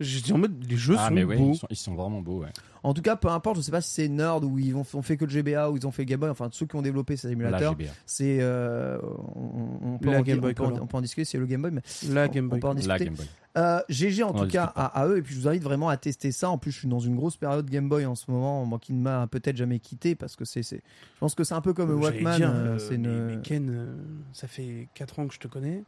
Dit 0.00 0.32
en 0.32 0.38
mode 0.38 0.64
les 0.68 0.76
jeux 0.76 0.96
Ah, 0.98 1.08
sont 1.08 1.14
mais 1.14 1.24
ouais, 1.24 1.36
beaux. 1.36 1.52
ils 1.52 1.56
sont, 1.58 1.66
ils 1.70 1.76
sont 1.76 1.94
vraiment 1.94 2.20
beaux, 2.22 2.40
ouais. 2.40 2.48
En 2.82 2.94
tout 2.94 3.02
cas, 3.02 3.16
peu 3.16 3.28
importe, 3.28 3.56
je 3.58 3.60
sais 3.60 3.70
pas 3.70 3.82
si 3.82 3.90
c'est 3.90 4.08
Nerd 4.08 4.42
ou 4.44 4.58
ils 4.58 4.74
ont, 4.74 4.84
ont 4.94 5.02
fait 5.02 5.18
que 5.18 5.26
le 5.26 5.30
GBA 5.30 5.70
ou 5.70 5.76
ils 5.76 5.86
ont 5.86 5.90
fait 5.90 6.06
Game 6.06 6.18
Boy, 6.20 6.30
enfin 6.30 6.48
ceux 6.50 6.64
qui 6.64 6.74
ont 6.76 6.80
développé 6.82 7.16
ces 7.18 7.26
La 7.28 7.32
émulateurs. 7.32 7.72
GBA. 7.78 7.90
C'est 8.06 8.38
euh, 8.40 8.98
on, 9.36 9.94
on 9.94 9.98
peut 9.98 10.10
La 10.10 10.20
en, 10.20 10.22
Game 10.22 10.38
on 10.38 10.40
Boy 10.40 10.54
peut 10.54 10.62
en- 10.64 10.68
Color. 10.68 10.82
on 10.82 10.86
peut 10.86 10.96
en 10.96 11.00
discuter, 11.02 11.26
c'est 11.26 11.36
le 11.36 11.44
Game 11.44 11.60
Boy, 11.60 11.70
mais 11.72 11.82
La 12.08 12.24
on- 12.24 12.28
Game 12.28 12.48
Boy. 12.48 12.56
on 12.56 12.60
peut 12.60 12.68
en 12.68 12.70
La 12.72 12.76
discuter. 12.76 13.04
Game 13.04 13.14
Boy. 13.14 13.26
Euh, 13.58 13.80
GG 13.90 14.22
en 14.22 14.30
On 14.30 14.32
tout 14.44 14.46
cas 14.48 14.64
à, 14.76 14.86
à 15.02 15.08
eux 15.08 15.18
et 15.18 15.22
puis 15.22 15.34
je 15.34 15.40
vous 15.40 15.48
invite 15.48 15.62
vraiment 15.64 15.88
à 15.90 15.96
tester 15.98 16.30
ça. 16.32 16.48
En 16.48 16.56
plus, 16.56 16.70
je 16.70 16.78
suis 16.78 16.88
dans 16.88 17.00
une 17.00 17.16
grosse 17.16 17.36
période 17.36 17.68
Game 17.68 17.88
Boy 17.88 18.06
en 18.06 18.14
ce 18.14 18.30
moment, 18.30 18.64
moi 18.64 18.78
qui 18.78 18.94
ne 18.94 19.02
m'a 19.02 19.26
peut-être 19.26 19.56
jamais 19.56 19.80
quitté 19.80 20.14
parce 20.14 20.36
que 20.36 20.44
c'est, 20.46 20.62
c'est, 20.62 20.76
je 21.14 21.18
pense 21.18 21.34
que 21.34 21.44
c'est 21.44 21.54
un 21.54 21.60
peu 21.60 21.74
comme 21.74 21.90
Walkman. 22.00 22.36
dire, 22.36 22.50
euh, 22.50 22.76
euh, 22.76 22.78
c'est 22.78 22.96
mais- 22.96 23.08
une, 23.08 23.26
mais 23.26 23.42
Ken, 23.42 23.68
euh, 23.70 23.96
ça 24.32 24.46
fait 24.48 24.88
4 24.94 25.18
ans 25.18 25.26
que 25.26 25.34
je 25.34 25.40
te 25.40 25.48
connais. 25.48 25.82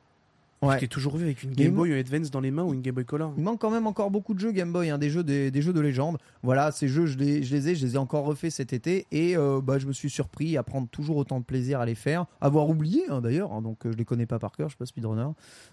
Ouais. 0.63 0.75
Je 0.77 0.81
t'ai 0.81 0.89
toujours 0.89 1.17
vu 1.17 1.25
avec 1.25 1.43
une 1.43 1.53
Game 1.53 1.73
Boy 1.75 1.93
Advance 1.93 2.31
dans 2.31 2.41
les 2.41 2.53
mains 2.53 2.63
ou 2.63 2.73
une 2.73 2.83
Game 2.83 2.95
Boy 2.95 3.05
Color. 3.05 3.35
Il 3.37 3.43
manque 3.43 3.61
quand 3.61 3.71
même 3.71 3.87
encore 3.89 4.11
beaucoup 4.13 4.33
de 4.33 4.39
jeux 4.39 4.53
Game 4.53 4.73
Boy, 4.73 4.91
hein, 4.91 4.99
des 4.99 5.11
jeux 5.11 5.25
des, 5.25 5.51
des 5.51 5.61
jeux 5.61 5.73
de 5.73 5.81
légende. 5.81 6.19
Voilà, 6.45 6.71
ces 6.71 6.87
jeux 6.87 7.07
je 7.07 7.19
les, 7.19 7.43
je 7.43 7.55
les 7.55 7.69
ai, 7.71 7.75
je 7.75 7.85
les 7.85 7.95
ai 7.95 7.99
encore 7.99 8.25
refaits 8.25 8.51
cet 8.53 8.73
été 8.73 9.07
et 9.11 9.37
euh, 9.37 9.61
bah, 9.61 9.79
je 9.79 9.87
me 9.87 9.93
suis 9.93 10.09
surpris 10.09 10.57
à 10.57 10.63
prendre 10.63 10.87
toujours 10.89 11.17
autant 11.17 11.41
de 11.41 11.45
plaisir 11.45 11.81
à 11.81 11.87
les 11.87 11.95
faire, 11.97 12.27
avoir 12.41 12.69
oublié 12.69 13.03
hein, 13.11 13.21
d'ailleurs, 13.21 13.53
hein, 13.53 13.61
donc 13.61 13.85
euh, 13.87 13.93
je 13.93 13.97
les 13.97 14.05
connais 14.05 14.27
pas 14.27 14.39
par 14.39 14.53
cœur, 14.53 14.69
je 14.69 14.75
suis 14.75 14.79
pas 14.79 14.87
speedrunner. 14.87 15.27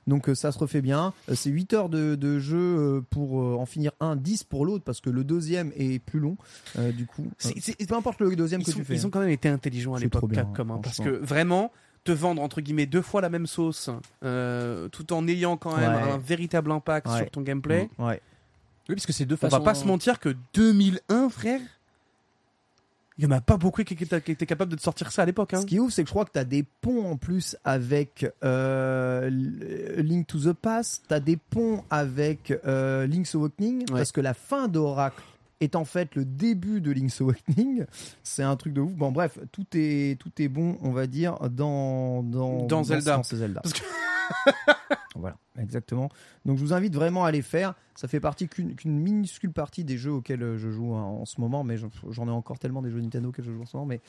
Donc 0.08 0.28
euh, 0.28 0.34
ça 0.36 0.52
se 0.52 0.58
refait 0.58 0.82
bien. 0.82 1.14
C'est 1.34 1.52
8 1.52 1.74
heures 1.74 1.90
de, 1.90 2.16
de 2.16 2.40
jeu 2.40 3.04
pour 3.12 3.36
en 3.60 3.66
finir 3.68 3.92
un, 4.00 4.16
10 4.16 4.44
pour 4.46 4.66
l'autre 4.66 4.84
parce 4.84 5.02
que 5.02 5.10
le 5.12 5.24
deuxième 5.24 5.72
est 5.76 6.00
plus 6.00 6.20
long 6.20 6.36
euh, 6.80 6.92
du 6.92 7.06
coup. 7.06 7.28
C'est- 7.38 7.60
c'est- 7.60 7.88
peu 7.88 7.96
importe 7.96 8.22
le 8.22 8.36
deuxième 8.36 8.64
que 8.64 8.72
sont, 8.72 8.80
tu 8.80 8.86
fais. 8.86 8.96
ils 8.96 9.06
ont 9.06 9.10
hein. 9.10 9.12
quand 9.14 9.20
même 9.20 9.30
été 9.30 9.50
intelligents 9.50 9.94
à 9.94 10.00
l'époque 10.00 10.30
bien, 10.30 10.44
Capcom, 10.46 10.70
hein, 10.74 10.80
parce 10.82 10.98
que 10.98 11.10
vraiment 11.10 11.72
te 12.04 12.12
vendre 12.12 12.42
entre 12.42 12.62
guillemets 12.62 12.86
deux 12.86 13.02
fois 13.02 13.22
la 13.22 13.30
même 13.30 13.48
sauce, 13.48 13.90
euh, 14.24 14.88
tout 14.90 15.12
en 15.14 15.28
ayant 15.28 15.58
quand 15.58 15.76
même 15.78 15.94
Ouais. 15.94 16.12
un 16.12 16.18
véritable 16.18 16.72
impact 16.72 17.08
Ouais. 17.08 17.18
sur 17.18 17.32
ton 17.32 17.42
gameplay. 17.42 17.90
Ouais. 17.98 18.22
Oui, 18.88 18.96
parce 18.96 19.06
que 19.06 19.14
c'est 19.14 19.26
deux 19.26 19.36
On 19.36 19.38
façons. 19.38 19.58
va 19.60 19.64
pas 19.64 19.76
se 19.76 19.86
mentir 19.86 20.20
que 20.20 20.36
2001, 20.54 21.30
frère, 21.30 21.62
il 23.18 23.26
y 23.26 23.28
en 23.28 23.32
a 23.32 23.42
pas 23.42 23.58
beaucoup 23.58 23.84
qui 23.84 23.94
étaient, 23.96 24.22
qui 24.22 24.32
étaient 24.32 24.46
capables 24.46 24.72
de 24.72 24.78
te 24.78 24.82
sortir 24.82 25.12
ça 25.12 25.24
à 25.24 25.26
l'époque. 25.26 25.54
Hein. 25.54 25.62
Ce 25.62 25.66
qui 25.66 25.76
est 25.76 25.80
ouf, 25.80 25.92
c'est 25.92 26.04
que 26.04 26.08
je 26.08 26.14
crois 26.14 26.24
que 26.26 26.32
tu 26.32 26.40
as 26.40 26.46
des 26.46 26.64
ponts 26.64 27.06
en 27.12 27.18
plus 27.18 27.58
avec 27.66 28.26
euh, 28.46 29.28
L- 29.28 29.96
Link 30.06 30.26
to 30.26 30.40
the 30.40 30.54
Past, 30.54 31.04
tu 31.10 31.14
as 31.14 31.20
des 31.20 31.36
ponts 31.36 31.84
avec 31.90 32.52
euh, 32.66 33.06
Link's 33.08 33.36
Awakening, 33.36 33.86
parce 33.88 34.12
que 34.14 34.22
la 34.22 34.34
fin 34.34 34.68
d'Oracle 34.70 35.22
est 35.62 35.76
en 35.76 35.86
fait 35.86 36.16
le 36.16 36.26
début 36.26 36.82
de 36.82 36.92
Link's 36.92 37.20
Awakening. 37.22 37.86
C'est 38.24 38.44
un 38.44 38.56
truc 38.56 38.74
de 38.74 38.82
ouf. 38.82 38.94
Bon, 38.94 39.12
bref, 39.12 39.40
tout 39.52 39.66
est, 39.74 40.20
tout 40.20 40.32
est 40.42 40.48
bon, 40.48 40.78
on 40.82 40.92
va 40.92 41.08
dire, 41.08 41.38
dans, 41.50 42.24
dans, 42.24 42.66
Dans 42.66 42.84
Zelda. 42.84 43.18
dans 43.18 43.24
Zelda. 43.24 43.62
Parce 43.62 43.74
que- 43.74 43.84
voilà, 45.16 45.38
exactement. 45.60 46.10
Donc 46.46 46.58
je 46.58 46.64
vous 46.64 46.74
invite 46.74 46.94
vraiment 46.94 47.26
à 47.26 47.32
les 47.32 47.42
faire. 47.42 47.74
Ça 47.96 48.08
fait 48.08 48.20
partie 48.20 48.48
qu'une 48.48 48.76
minuscule 48.86 49.52
partie 49.52 49.84
des 49.84 49.98
jeux 49.98 50.12
auxquels 50.14 50.56
je 50.58 50.70
joue 50.70 50.94
en 50.94 51.26
ce 51.26 51.42
moment, 51.42 51.64
mais 51.64 51.78
je- 51.78 51.88
j'en 52.12 52.28
ai 52.28 52.32
encore 52.32 52.60
tellement 52.60 52.82
des 52.82 52.92
jeux 52.92 53.02
Nintendo 53.02 53.30
auxquels 53.30 53.44
je 53.46 53.52
joue 53.52 53.62
en 53.62 53.66
ce 53.66 53.76
moment. 53.76 53.88
Mais 53.88 54.00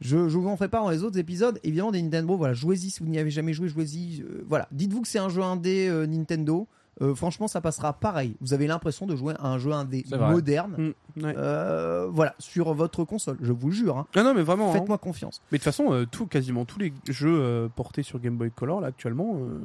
je, 0.00 0.28
je 0.28 0.38
vous 0.38 0.48
en 0.48 0.56
ferai 0.56 0.68
pas 0.68 0.80
dans 0.80 0.90
les 0.90 1.02
autres 1.02 1.18
épisodes. 1.18 1.58
Évidemment, 1.64 1.90
des 1.92 2.00
Nintendo, 2.00 2.36
voilà, 2.36 2.54
jouez-y 2.54 2.90
si 2.90 3.02
vous 3.02 3.08
n'y 3.08 3.18
avez 3.18 3.30
jamais 3.30 3.52
joué, 3.52 3.68
jouez-y. 3.68 4.22
Euh, 4.22 4.44
voilà, 4.48 4.68
dites-vous 4.72 5.02
que 5.02 5.08
c'est 5.08 5.18
un 5.18 5.28
jeu 5.28 5.42
indé 5.42 5.88
euh, 5.88 6.06
Nintendo. 6.06 6.66
Euh, 7.02 7.14
franchement, 7.14 7.48
ça 7.48 7.60
passera 7.60 7.92
pareil. 7.92 8.36
Vous 8.40 8.52
avez 8.54 8.66
l'impression 8.68 9.04
de 9.06 9.16
jouer 9.16 9.34
à 9.40 9.48
un 9.48 9.58
jeu 9.58 9.72
indé 9.72 10.04
moderne. 10.12 10.92
Mm, 11.16 11.22
ouais. 11.24 11.34
euh, 11.36 12.06
voilà, 12.10 12.34
sur 12.38 12.72
votre 12.74 13.04
console, 13.04 13.36
je 13.42 13.52
vous 13.52 13.70
jure. 13.72 13.98
hein. 13.98 14.06
Ah 14.14 14.22
non, 14.22 14.32
mais 14.34 14.42
vraiment. 14.42 14.70
hein. 14.70 14.74
Faites-moi 14.74 14.98
confiance. 14.98 15.40
Mais 15.50 15.58
de 15.58 15.60
toute 15.62 15.64
façon, 15.64 15.92
euh, 15.92 16.06
tout, 16.06 16.26
quasiment 16.26 16.64
tous 16.64 16.78
les 16.78 16.92
jeux 17.08 17.36
euh, 17.40 17.68
portés 17.68 18.02
sur 18.04 18.20
Game 18.20 18.36
Boy 18.36 18.50
Color 18.52 18.80
là 18.80 18.86
actuellement, 18.88 19.36
euh, 19.40 19.58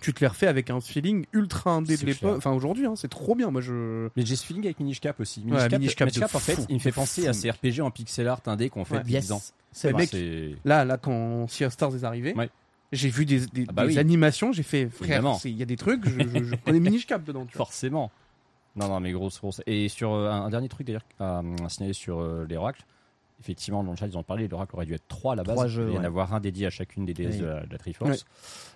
tu 0.00 0.12
te 0.14 0.20
les 0.20 0.26
refais 0.26 0.46
avec 0.46 0.70
un 0.70 0.80
feeling 0.80 1.24
ultra 1.32 1.70
indé 1.72 1.96
de 1.96 2.04
l'époque. 2.06 2.36
Enfin, 2.36 2.52
aujourd'hui, 2.52 2.86
hein, 2.86 2.94
c'est 2.96 3.08
trop 3.08 3.34
bien. 3.34 3.50
Moi, 3.50 3.60
je. 3.60 4.08
Mais 4.16 4.24
j'ai 4.26 4.36
ce 4.36 4.44
feeling 4.46 4.64
avec 4.64 4.78
Minish 4.80 5.00
Cap 5.00 5.18
aussi. 5.20 5.40
Ouais, 5.40 5.46
Minish 5.50 5.68
Cap, 5.68 5.78
Minish 5.80 5.94
Cap 5.94 6.06
Minish 6.06 6.14
de 6.16 6.20
Cap, 6.20 6.34
en 6.34 6.38
fait, 6.38 6.54
fou, 6.56 6.66
il 6.68 6.74
me 6.74 6.80
fait 6.80 6.92
penser 6.92 7.22
fou. 7.22 7.28
à 7.28 7.32
ces 7.32 7.50
RPG 7.50 7.80
en 7.80 7.90
pixel 7.90 8.28
art 8.28 8.40
indé 8.46 8.68
qu'on 8.70 8.84
fait 8.84 8.94
Ouais. 8.94 9.00
depuis 9.00 9.12
Yes. 9.14 9.24
10 9.26 9.32
ans. 9.32 9.42
C'est 9.72 9.92
vrai. 9.92 10.06
Là, 10.64 10.84
là, 10.86 10.96
quand 10.96 11.46
Sea 11.48 11.64
of 11.66 11.72
Stars 11.72 11.94
est 11.96 12.04
arrivé, 12.04 12.34
Ouais. 12.34 12.50
J'ai 12.92 13.08
vu 13.08 13.24
des, 13.26 13.46
des, 13.46 13.64
Ah 13.68 13.72
bah 13.72 13.86
des 13.86 13.92
oui. 13.94 13.98
animations, 13.98 14.52
j'ai 14.52 14.62
fait, 14.62 14.88
frère, 14.88 15.22
il 15.44 15.56
y 15.56 15.62
a 15.62 15.66
des 15.66 15.76
trucs, 15.76 16.08
je, 16.08 16.20
je, 16.20 16.44
je 16.44 16.54
connais 16.56 16.80
Minish 16.80 17.06
Cap 17.06 17.24
dedans, 17.24 17.44
tu 17.46 17.56
vois. 17.56 17.66
Forcément. 17.66 18.10
Non, 18.76 18.88
non, 18.88 19.00
mais 19.00 19.12
grosse, 19.12 19.40
grosse. 19.40 19.62
Et 19.66 19.88
sur 19.88 20.12
euh, 20.12 20.30
un, 20.30 20.44
un 20.44 20.50
dernier 20.50 20.68
truc 20.68 20.86
d'ailleurs 20.86 21.04
à, 21.18 21.42
à 21.64 21.68
signaler 21.68 21.94
sur 21.94 22.18
euh, 22.20 22.46
les 22.48 22.56
oracles. 22.56 22.84
Effectivement, 23.40 23.84
dans 23.84 23.90
le 23.90 23.96
chat, 23.96 24.06
ils 24.06 24.16
ont 24.16 24.22
parlé, 24.22 24.48
l'oracle 24.48 24.74
aurait 24.76 24.86
dû 24.86 24.94
être 24.94 25.06
3 25.08 25.34
à 25.34 25.36
la 25.36 25.42
base. 25.42 25.54
Trois 25.54 25.66
jeux, 25.66 25.88
Il 25.90 25.94
y 25.94 25.98
en 25.98 26.04
avoir 26.04 26.32
un 26.32 26.40
dédié 26.40 26.66
à 26.66 26.70
chacune 26.70 27.04
des 27.04 27.12
déesses 27.12 27.34
Oui. 27.34 27.40
de, 27.40 27.46
la, 27.46 27.66
de 27.66 27.72
la 27.72 27.78
Triforce. 27.78 28.24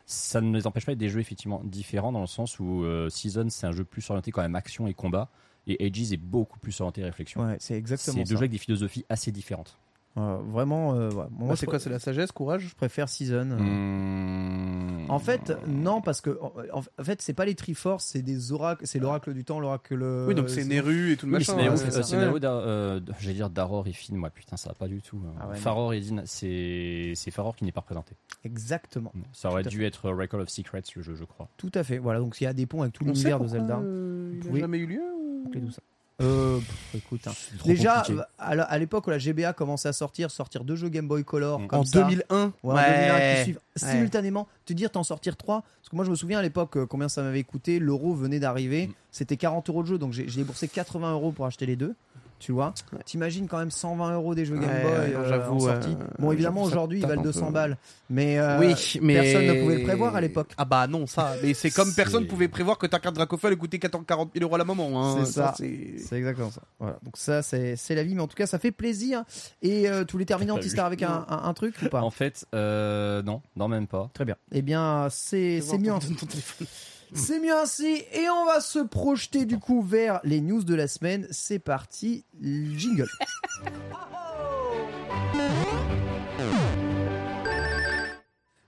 Ça 0.05 0.41
ne 0.43 0.55
les 0.55 0.67
empêche 0.67 0.85
pas 0.85 0.93
d'être 0.93 0.99
des 0.99 1.09
jeux 1.09 1.21
effectivement 1.21 1.63
différents 1.65 2.13
dans 2.13 2.21
le 2.21 2.27
sens 2.27 2.59
où 2.61 2.85
euh, 2.85 3.09
Season, 3.09 3.47
c'est 3.49 3.67
un 3.67 3.73
jeu 3.73 3.85
plus 3.85 4.09
orienté 4.11 4.33
quand 4.33 4.43
même 4.43 4.57
action 4.57 4.87
et 4.87 4.93
combat. 4.95 5.29
Et 5.67 5.87
Aegis 5.87 6.13
est 6.13 6.19
beaucoup 6.19 6.59
plus 6.59 6.79
orienté 6.81 7.03
réflexion. 7.03 7.43
Ouais, 7.45 7.57
c'est 7.59 7.75
exactement 7.75 8.17
c'est 8.19 8.25
deux 8.25 8.35
jeux 8.37 8.43
avec 8.43 8.51
des 8.51 8.59
philosophies 8.59 9.05
assez 9.09 9.31
différentes. 9.33 9.79
Ouais, 10.17 10.37
vraiment, 10.49 10.95
euh, 10.95 11.09
ouais. 11.11 11.15
Moi, 11.15 11.29
Moi, 11.31 11.55
je 11.55 11.61
c'est 11.61 11.67
quoi 11.67 11.79
C'est 11.79 11.89
la 11.89 12.01
sagesse, 12.01 12.33
courage 12.33 12.67
Je 12.71 12.75
préfère 12.75 13.09
Season. 13.09 13.45
Mmh. 13.45 15.07
En 15.11 15.19
fait, 15.19 15.57
non, 15.67 16.01
parce 16.01 16.21
que 16.21 16.39
en, 16.41 16.53
en 16.73 17.05
fait, 17.05 17.23
c'est 17.23 17.33
pas 17.33 17.45
les 17.45 17.55
Triforce, 17.55 18.05
c'est 18.07 18.23
des 18.23 18.53
oracles, 18.53 18.87
c'est 18.87 18.99
l'oracle 18.99 19.33
du 19.35 19.45
temps, 19.45 19.61
l'oracle. 19.61 20.03
Oui, 20.29 20.35
donc 20.35 20.49
c'est 20.51 20.65
Neru 20.65 21.13
et 21.13 21.17
tout 21.17 21.27
le 21.27 21.33
Oui, 21.33 21.39
machin. 21.39 21.77
c'est 21.77 22.15
euh, 22.17 22.39
euh, 22.45 23.01
d- 23.01 23.13
j'allais 23.21 23.35
dire 23.35 23.51
Daror 23.51 23.87
et 23.87 23.93
Finn, 23.93 24.17
moi 24.17 24.31
putain, 24.31 24.57
ça 24.57 24.69
va 24.71 24.75
pas 24.75 24.89
du 24.89 25.01
tout. 25.03 25.21
Ah 25.41 25.47
ouais, 25.49 25.55
non. 25.55 25.61
Faror 25.61 25.95
et 25.95 26.01
Din, 26.01 26.23
c'est 26.27 27.13
c'est 27.15 27.31
Faror 27.31 27.57
qui 27.57 27.65
n'est 27.65 27.73
pas 27.73 27.81
représenté. 27.81 28.15
Exactement. 28.45 29.13
Ça 29.33 29.49
aurait 29.51 29.63
dû 29.65 29.85
être 29.85 30.11
Record 30.11 30.41
of 30.41 30.49
Secrets 30.49 30.83
le 30.97 31.03
jeu, 31.03 31.15
je 31.15 31.25
crois. 31.25 31.49
Tout 31.57 31.71
à 31.75 31.83
fait. 31.85 31.99
Voilà, 31.99 32.21
donc 32.21 32.41
il 32.41 32.45
y 32.45 32.47
a 32.47 32.53
des 32.53 32.67
ponts 32.67 32.83
avec 32.83 32.93
tout 32.95 33.05
l'univers 33.05 33.41
de 33.41 33.47
Zelda. 33.49 33.79
euh, 33.79 34.33
il 34.43 34.49
a 34.49 34.53
Oui. 34.53 34.61
jamais 34.61 34.79
eu 34.79 34.87
lieu 34.87 35.03
ou- 35.19 35.51
Et 35.55 35.61
tout 35.61 35.71
ça. 35.71 35.83
Euh, 36.21 36.59
pff, 36.59 36.95
écoute, 36.97 37.27
hein. 37.27 37.33
Déjà 37.65 38.03
compliqué. 38.07 38.23
à 38.39 38.79
l'époque 38.79 39.07
où 39.07 39.11
la 39.11 39.19
GBA 39.19 39.53
commençait 39.55 39.89
à 39.89 39.93
sortir, 39.93 40.31
sortir 40.31 40.65
deux 40.65 40.77
jeux 40.77 40.89
Game 40.91 41.09
Boy 41.09 41.25
Color 41.25 41.61
Mm. 41.61 41.67
comme 41.69 41.79
En 41.81 41.85
ça. 41.85 42.03
2001 42.03 42.53
Ouais, 42.63 42.75
en 42.75 42.77
2001 42.77 43.35
qui 43.37 43.43
suivent 43.45 43.61
Ouais. 43.83 43.89
simultanément. 43.93 44.47
Te 44.67 44.73
dire 44.75 44.91
t'en 44.91 45.03
sortir 45.03 45.37
trois. 45.37 45.63
Parce 45.81 45.89
que 45.89 45.97
moi 45.97 46.05
je 46.05 46.11
me 46.11 46.15
souviens 46.17 46.39
à 46.39 46.43
l'époque 46.43 46.77
euh, 46.77 46.87
combien 46.87 47.09
ça 47.09 47.23
m'avait 47.23 47.43
coûté. 47.45 47.79
L'euro 47.79 48.13
venait 48.15 48.39
d'arriver. 48.41 48.89
Mm. 48.89 48.93
C'était 49.13 49.37
40 49.39 49.69
euros 49.71 49.83
de 49.83 49.89
jeu. 49.89 49.99
Donc 49.99 50.13
j'ai 50.13 50.29
j'ai 50.29 50.39
déboursé 50.41 50.69
80 50.69 51.13
euros 51.13 51.33
pour 51.33 51.47
acheter 51.47 51.65
les 51.67 51.77
deux. 51.77 51.95
Tu 52.41 52.53
vois 52.53 52.73
Ouais. 52.93 52.99
T'imagines 53.05 53.47
quand 53.47 53.59
même 53.59 53.71
120 53.71 54.15
euros 54.15 54.35
des 54.35 54.45
jeux 54.47 54.57
Game 54.57 54.65
Ouais, 54.65 54.83
Boy 54.83 55.13
non, 55.13 55.19
euh, 55.21 55.29
j'avoue, 55.29 55.55
en 55.57 55.61
sortie. 55.61 55.91
euh, 55.91 56.05
bon 56.19 56.33
évidemment 56.33 56.61
j'avoue, 56.65 56.71
ça 56.71 56.77
aujourd'hui 56.77 56.99
ils 57.01 57.07
valent 57.07 57.21
un 57.21 57.25
200 57.25 57.47
peu. 57.49 57.53
balles. 57.53 57.77
Mais, 58.09 58.39
euh, 58.39 58.59
oui, 58.59 58.99
mais 59.03 59.15
personne 59.21 59.47
ne 59.47 59.61
pouvait 59.63 59.77
le 59.77 59.83
prévoir 59.85 60.17
à 60.17 60.21
l'époque. 60.23 60.53
Ah 60.57 60.65
bah 60.65 60.87
non, 60.87 61.07
ça. 61.07 61.35
Mais 61.43 61.53
c'est 61.55 61.71
comme 61.71 61.89
C'est- 61.91 61.95
personne 61.97 62.27
pouvait 62.27 62.49
prévoir 62.49 62.79
que 62.79 62.87
ta 62.87 62.99
carte 62.99 63.15
Dracofeu 63.15 63.47
allait 63.49 63.57
coûter 63.57 63.79
40 63.79 64.07
40 64.07 64.31
000 64.35 64.43
euros 64.45 64.55
à 64.55 64.59
la 64.59 64.65
maman. 64.65 64.91
Hein. 65.05 65.19
C'est 65.25 65.33
ça. 65.33 65.55
c'est- 65.57 65.99
C'est 65.99 66.17
exactement 66.17 66.51
ça. 66.51 66.63
Voilà. 66.81 66.97
Donc 67.05 67.17
ça 67.19 67.43
c'est 67.43 67.77
c'est 67.77 67.95
la 67.95 68.03
vie. 68.03 68.15
Mais 68.15 68.23
en 68.23 68.27
tout 68.27 68.37
cas 68.37 68.47
ça 68.47 68.59
fait 68.59 68.73
plaisir. 68.73 69.23
Et 69.63 69.89
euh, 69.89 70.05
tous 70.05 70.17
les 70.19 70.25
terminants 70.27 70.57
Antistar 70.57 70.87
avec 70.87 71.03
un, 71.03 71.27
un, 71.29 71.43
un 71.45 71.55
truc 71.55 71.75
ou 71.85 71.89
pas? 71.91 72.01
En 72.01 72.11
fait, 72.11 72.47
euh, 72.55 73.23
non, 73.23 73.43
non 73.55 73.69
même 73.69 73.87
pas. 73.87 74.09
Très 74.15 74.25
bien. 74.25 74.37
Eh 74.51 74.63
bien, 74.63 75.09
c'est 75.11 75.61
c'est 75.61 75.77
mieux, 75.79 75.91
ton- 75.93 76.15
ton 76.19 76.27
téléphone. 76.27 76.67
C'est 77.15 77.41
mieux 77.41 77.57
ainsi. 77.57 78.03
Et 78.13 78.29
on 78.31 78.45
va 78.47 78.61
se 78.61 78.79
projeter 78.79 79.45
du 79.45 79.59
coup 79.59 79.83
vers 79.83 80.21
les 80.25 80.41
news 80.41 80.63
de 80.65 80.75
la 80.75 80.89
semaine. 80.89 81.27
C'est 81.31 81.59
parti, 81.59 82.25
jingle. 82.41 83.09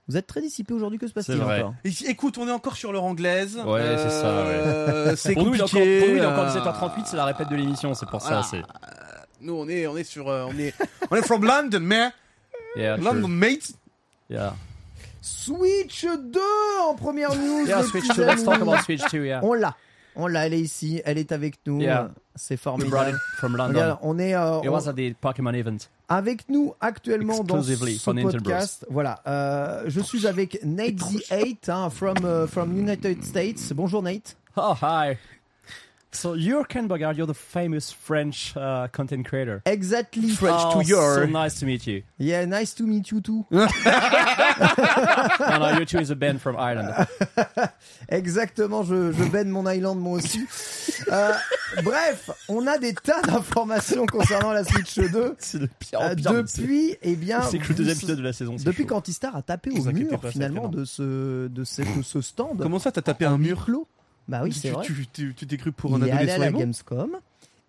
Vous 0.09 0.17
êtes 0.17 0.27
très 0.27 0.41
dissipé 0.41 0.73
aujourd'hui, 0.73 0.99
que 0.99 1.07
se 1.07 1.13
passe-t-il 1.13 1.37
vrai. 1.39 1.59
encore? 1.61 1.75
Écoute, 2.05 2.37
on 2.37 2.47
est 2.47 2.51
encore 2.51 2.75
sur 2.75 2.91
l'heure 2.91 3.05
anglaise. 3.05 3.57
Ouais, 3.65 3.95
c'est 3.97 4.09
ça, 4.09 4.25
Euh, 4.27 5.15
c'est 5.15 5.33
Pour 5.33 5.45
nous, 5.45 5.53
il 5.55 5.59
est 5.59 5.63
encore, 5.63 5.71
compliqué. 5.79 5.99
pour 5.99 6.07
nous, 6.09 6.15
il 6.17 6.21
est 6.21 6.25
encore 6.25 6.43
euh, 6.45 6.59
17h38, 6.99 7.05
c'est 7.05 7.15
la 7.15 7.25
répète 7.25 7.49
de 7.49 7.55
l'émission, 7.55 7.93
c'est 7.93 8.05
pour 8.09 8.19
voilà. 8.19 8.43
ça. 8.43 8.49
C'est 8.51 8.61
Nous, 9.39 9.53
on 9.53 9.67
est, 9.69 9.87
on 9.87 9.95
est 9.95 10.03
sur, 10.03 10.27
euh, 10.29 10.45
on 10.49 10.57
est, 10.59 10.73
on 11.09 11.15
est 11.15 11.21
from 11.25 11.45
London, 11.45 11.79
mais 11.81 12.09
yeah, 12.75 12.97
London, 12.97 13.21
true. 13.21 13.27
mate. 13.31 13.71
Yeah. 14.29 14.53
Switch 15.23 16.03
2 16.05 16.39
en 16.89 16.95
première 16.95 17.33
news. 17.35 17.65
Yeah, 17.65 17.81
Switch 17.83 18.07
petits 18.07 18.17
2. 18.19 18.25
Let's 18.25 18.43
talk 18.43 18.61
about 18.61 18.79
Switch 18.83 19.01
2. 19.09 19.23
Yeah. 19.25 19.39
On 19.43 19.53
l'a. 19.53 19.73
On 20.15 20.27
l'a, 20.27 20.45
elle 20.45 20.53
est 20.53 20.59
ici, 20.59 21.01
elle 21.05 21.17
est 21.17 21.31
avec 21.31 21.55
nous. 21.65 21.79
Yeah. 21.79 22.11
C'est 22.35 22.57
formidable. 22.57 23.17
from 23.37 23.55
London. 23.55 23.73
Regarde, 23.79 23.99
on 24.01 24.19
est 24.19 24.35
euh, 24.35 24.59
It 24.63 24.69
on- 24.69 24.73
was 24.73 24.87
at 24.89 24.93
the 24.93 25.13
Pokemon 25.19 25.53
event. 25.53 25.77
avec 26.09 26.49
nous 26.49 26.73
actuellement 26.81 27.41
dans 27.43 27.63
ce 27.63 28.21
podcast. 28.21 28.85
Voilà, 28.89 29.21
euh, 29.25 29.83
je 29.87 30.01
suis 30.01 30.27
avec 30.27 30.59
Nate 30.63 30.97
the 30.97 31.31
8 31.31 31.69
hein, 31.69 31.89
from 31.89 32.17
uh, 32.23 32.45
from 32.47 32.77
United 32.77 33.23
States. 33.23 33.71
Bonjour 33.73 34.03
Nate. 34.03 34.35
Oh, 34.57 34.73
hi. 34.81 35.15
So 36.13 36.33
you're 36.33 36.63
Ken 36.63 36.87
Bogard, 36.87 37.17
you're 37.17 37.25
the 37.25 37.33
famous 37.33 37.91
French 37.91 38.55
uh, 38.55 38.87
content 38.91 39.25
creator. 39.25 39.61
Exactly. 39.65 40.29
French 40.29 40.61
oh, 40.63 40.81
to 40.81 40.87
your. 40.87 41.15
So 41.15 41.25
nice 41.25 41.59
to 41.59 41.65
meet 41.65 41.87
you. 41.87 42.03
Yeah, 42.17 42.45
nice 42.45 42.73
to 42.75 42.83
meet 42.83 43.11
you 43.11 43.19
too. 43.19 43.45
no, 43.51 43.67
no, 45.39 45.77
you 45.77 45.85
two 45.85 45.99
is 45.99 46.11
a 46.11 46.15
band 46.15 46.41
from 46.41 46.55
Ireland. 46.57 47.07
Exactement, 48.09 48.83
je, 48.83 49.11
je 49.11 49.23
baigne 49.25 49.49
mon 49.49 49.67
island 49.67 49.99
moi 49.99 50.19
aussi. 50.19 50.45
Euh, 51.11 51.33
bref, 51.83 52.29
on 52.47 52.67
a 52.67 52.77
des 52.77 52.93
tas 52.93 53.21
d'informations 53.21 54.05
concernant 54.05 54.51
la 54.51 54.63
Switch 54.63 54.99
2. 54.99 55.35
C'est 55.39 55.59
le 55.59 55.67
pire. 55.67 55.99
Euh, 56.01 56.15
depuis, 56.15 56.95
eh 57.01 57.15
bien, 57.15 57.41
C'est 57.41 57.57
que 57.57 57.69
le 57.69 57.75
deuxième 57.75 57.97
épisode 57.97 58.17
de 58.17 58.23
la 58.23 58.33
saison. 58.33 58.55
depuis 58.63 58.85
qu'Antistar 58.85 59.35
a 59.35 59.41
tapé 59.41 59.71
au 59.71 59.83
mur 59.91 60.21
finalement 60.29 60.67
de 60.67 60.85
ce 60.85 61.47
de, 61.47 61.63
ce, 61.63 61.81
de 61.81 62.03
ce 62.03 62.21
stand. 62.21 62.59
Comment 62.61 62.79
ça, 62.79 62.91
t'as 62.91 63.01
tapé 63.01 63.25
en 63.25 63.33
un 63.33 63.37
mur 63.37 63.65
clos. 63.65 63.87
Bah 64.27 64.41
oui, 64.43 64.53
c'est 64.53 64.69
vrai. 64.69 64.85
tu, 64.85 65.33
t'es 65.33 65.57
cru 65.57 65.71
pour 65.71 65.95
un 65.95 65.99
il 65.99 66.07
est 66.07 66.11
allé 66.11 66.31
à 66.31 66.35
adolescent 66.35 66.39
la 66.39 66.51
Gamescom, 66.51 67.17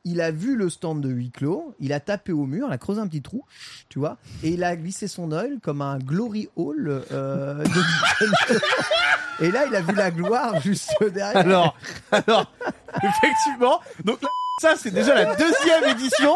il 0.05 0.21
a 0.21 0.31
vu 0.31 0.57
le 0.57 0.69
stand 0.71 1.01
de 1.01 1.09
huis 1.09 1.31
clos, 1.31 1.75
il 1.81 1.93
a 1.93 2.01
tapé 2.01 2.33
au 2.33 2.47
mur, 2.47 2.67
il 2.69 2.73
a 2.73 2.79
creusé 2.79 3.01
un 3.01 3.07
petit 3.07 3.23
trou, 3.23 3.45
tu 3.89 3.99
vois, 3.99 4.19
et 4.43 4.51
il 4.51 4.63
a 4.63 4.77
glissé 4.77 5.09
son 5.09 5.33
œil 5.33 5.59
comme 5.63 5.83
un 5.83 5.99
glory 5.99 6.49
hall 6.57 7.03
euh, 7.11 7.65
de. 7.65 7.81
Et 9.41 9.51
là, 9.51 9.67
il 9.67 9.75
a 9.75 9.81
vu 9.81 9.93
la 9.95 10.13
gloire 10.13 10.61
juste 10.61 10.95
derrière. 11.13 11.37
Alors, 11.37 11.77
alors, 12.13 12.53
effectivement, 13.03 13.81
donc 14.05 14.23
là, 14.23 14.29
ça 14.61 14.75
c'est 14.77 14.91
déjà 14.91 15.15
la 15.15 15.35
deuxième 15.35 15.85
édition. 15.91 16.35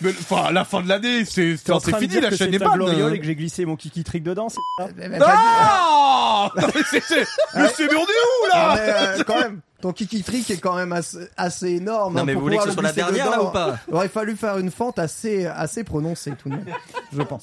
Mais 0.00 0.10
enfin, 0.10 0.46
à 0.46 0.52
la 0.52 0.64
fin 0.64 0.82
de 0.82 0.88
l'année, 0.88 1.24
c'est 1.24 1.56
T'es 1.64 1.72
en 1.72 1.78
c'est 1.80 1.92
train 1.92 1.98
de 2.00 2.02
fini, 2.02 2.14
dire 2.14 2.22
la 2.22 2.30
que 2.30 2.36
chaîne 2.36 2.50
c'est 2.50 2.56
est 2.56 2.62
un 2.62 2.68
bonne. 2.68 2.78
gloriole 2.78 3.14
et 3.14 3.18
que 3.20 3.24
j'ai 3.24 3.36
glissé 3.36 3.64
mon 3.64 3.76
kiki 3.76 4.02
trick 4.02 4.22
dedans, 4.24 4.48
c'est 4.48 4.58
ça 4.78 4.88
du- 4.90 5.00
Ah 5.24 6.50
Non 6.56 6.66
mais 6.74 6.82
c'est 6.90 7.00
c'est- 7.02 7.26
mais 7.54 7.68
c'est 7.74 7.86
mais 7.86 7.94
on 7.96 8.00
est 8.02 8.02
où 8.02 8.48
Ah, 8.52 8.74
là 8.74 8.74
mais, 8.76 9.20
euh, 9.20 9.24
quand 9.24 9.38
même, 9.38 9.60
ton 9.80 9.92
kiki 9.92 10.22
trick 10.24 10.50
est 10.50 10.58
quand 10.58 10.74
même 10.74 10.92
assez, 10.92 11.28
assez 11.36 11.68
énorme. 11.70 12.14
Non, 12.14 12.20
hein, 12.22 12.24
mais 12.26 12.32
pour 12.32 12.40
vous 12.42 12.46
voulez 12.48 12.56
que 12.58 12.64
ce 12.64 12.68
le 12.68 12.74
soit 12.74 12.82
la 12.82 12.92
glisser 12.92 13.12
dernière 13.12 13.30
là 13.30 13.42
ou 13.44 13.50
pas 13.50 13.78
Il 13.88 13.94
aurait 13.94 14.08
fallu 14.08 14.36
faire 14.36 14.58
une 14.58 14.70
fente 14.72 14.98
assez, 14.98 15.46
assez 15.46 15.84
prononcée 15.84 16.32
tout 16.32 16.48
de 16.48 16.56
même, 16.56 16.66
je 17.16 17.22
pense. 17.22 17.42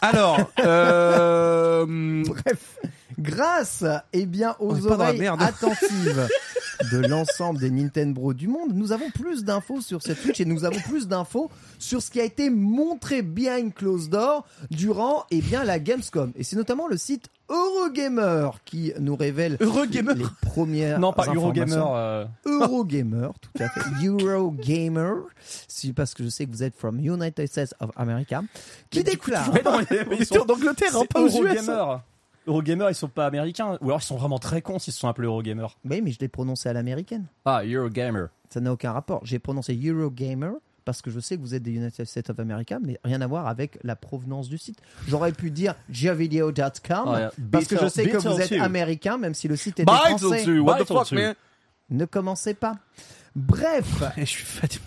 Alors, 0.00 0.38
euh, 0.60 1.84
Bref, 2.26 2.78
grâce 3.20 3.84
eh 4.12 4.26
bien, 4.26 4.56
aux 4.58 4.86
oreilles 4.86 5.26
attentives 5.26 6.28
de 6.92 6.98
l'ensemble 6.98 7.58
des 7.60 7.70
Nintendo 7.70 8.32
du 8.32 8.48
monde, 8.48 8.72
nous 8.74 8.92
avons 8.92 9.10
plus 9.10 9.44
d'infos 9.44 9.80
sur 9.80 10.02
cette 10.02 10.18
Switch 10.18 10.40
et 10.40 10.44
nous 10.44 10.64
avons 10.64 10.80
plus 10.80 11.06
d'infos 11.08 11.50
sur 11.78 12.02
ce 12.02 12.10
qui 12.10 12.20
a 12.20 12.24
été 12.24 12.50
montré 12.50 13.22
behind 13.22 13.74
closed 13.74 14.10
door 14.10 14.46
durant 14.70 15.24
eh 15.30 15.40
bien, 15.40 15.64
la 15.64 15.78
Gamescom. 15.78 16.32
Et 16.36 16.44
c'est 16.44 16.56
notamment 16.56 16.88
le 16.88 16.96
site 16.96 17.28
Eurogamer 17.48 18.50
qui 18.64 18.92
nous 19.00 19.16
révèle 19.16 19.56
Eurogamer 19.60 20.14
les 20.14 20.24
premières 20.42 21.00
Non, 21.00 21.12
pas. 21.12 21.26
Eurogamer. 21.26 21.74
euh, 21.76 22.24
Eurogamer, 22.46 23.28
tout 23.40 23.62
à 23.62 23.68
fait. 23.68 23.80
Eurogamer, 24.06 25.14
c'est 25.68 25.92
parce 25.92 26.14
que 26.14 26.22
je 26.22 26.28
sais 26.28 26.46
que 26.46 26.50
vous 26.52 26.62
êtes 26.62 26.76
from 26.76 27.00
United 27.00 27.46
States 27.48 27.74
of 27.80 27.90
America, 27.96 28.42
qui 28.88 29.02
déclare. 29.02 29.50
Mais 29.52 29.62
non, 29.62 29.78
mais 29.90 30.16
ils 30.20 30.26
sont 30.26 30.44
d'Angleterre, 30.44 30.96
hein, 30.96 31.04
pas 31.12 31.20
aux 31.20 31.26
US. 31.28 31.68
Eurogamer. 31.68 32.02
Eurogamer, 32.46 32.86
ils 32.88 32.94
sont 32.94 33.08
pas 33.08 33.26
américains. 33.26 33.78
Ou 33.80 33.86
alors 33.86 34.00
ils 34.00 34.04
sont 34.04 34.16
vraiment 34.16 34.38
très 34.38 34.62
cons 34.62 34.78
s'ils 34.78 34.92
se 34.92 35.00
sont 35.00 35.08
appelés 35.08 35.26
Eurogamer. 35.26 35.66
Oui, 35.88 36.00
mais 36.02 36.10
je 36.12 36.18
l'ai 36.20 36.28
prononcé 36.28 36.68
à 36.68 36.72
l'américaine. 36.72 37.26
Ah, 37.44 37.62
Eurogamer. 37.64 38.26
Ça 38.48 38.60
n'a 38.60 38.72
aucun 38.72 38.92
rapport. 38.92 39.20
J'ai 39.24 39.38
prononcé 39.38 39.78
Eurogamer 39.82 40.52
parce 40.84 41.02
que 41.02 41.10
je 41.10 41.20
sais 41.20 41.36
que 41.36 41.42
vous 41.42 41.54
êtes 41.54 41.62
des 41.62 41.72
United 41.72 42.04
States 42.06 42.30
of 42.30 42.40
America, 42.40 42.78
mais 42.82 42.98
rien 43.04 43.20
à 43.20 43.26
voir 43.26 43.46
avec 43.46 43.78
la 43.84 43.94
provenance 43.96 44.48
du 44.48 44.58
site. 44.58 44.78
J'aurais 45.06 45.32
pu 45.32 45.50
dire 45.50 45.74
javideo.com 45.90 47.04
Oh, 47.06 47.16
yeah. 47.16 47.32
parce 47.52 47.66
que 47.66 47.78
je 47.78 47.86
sais 47.88 48.08
que 48.08 48.16
vous 48.16 48.40
êtes 48.40 48.52
américain, 48.52 49.18
même 49.18 49.34
si 49.34 49.46
le 49.46 49.56
site 49.56 49.80
est 49.80 49.84
Bye, 49.84 49.96
français. 50.18 50.42
Tzu, 50.42 50.58
what 50.60 50.78
the 50.82 50.86
fuck, 50.86 51.04
Tzu. 51.06 51.14
man? 51.14 51.34
Ne 51.90 52.04
commencez 52.06 52.54
pas. 52.54 52.76
Bref, 53.36 54.02
Je 54.16 54.24
suis 54.24 54.44
fatigué. 54.44 54.84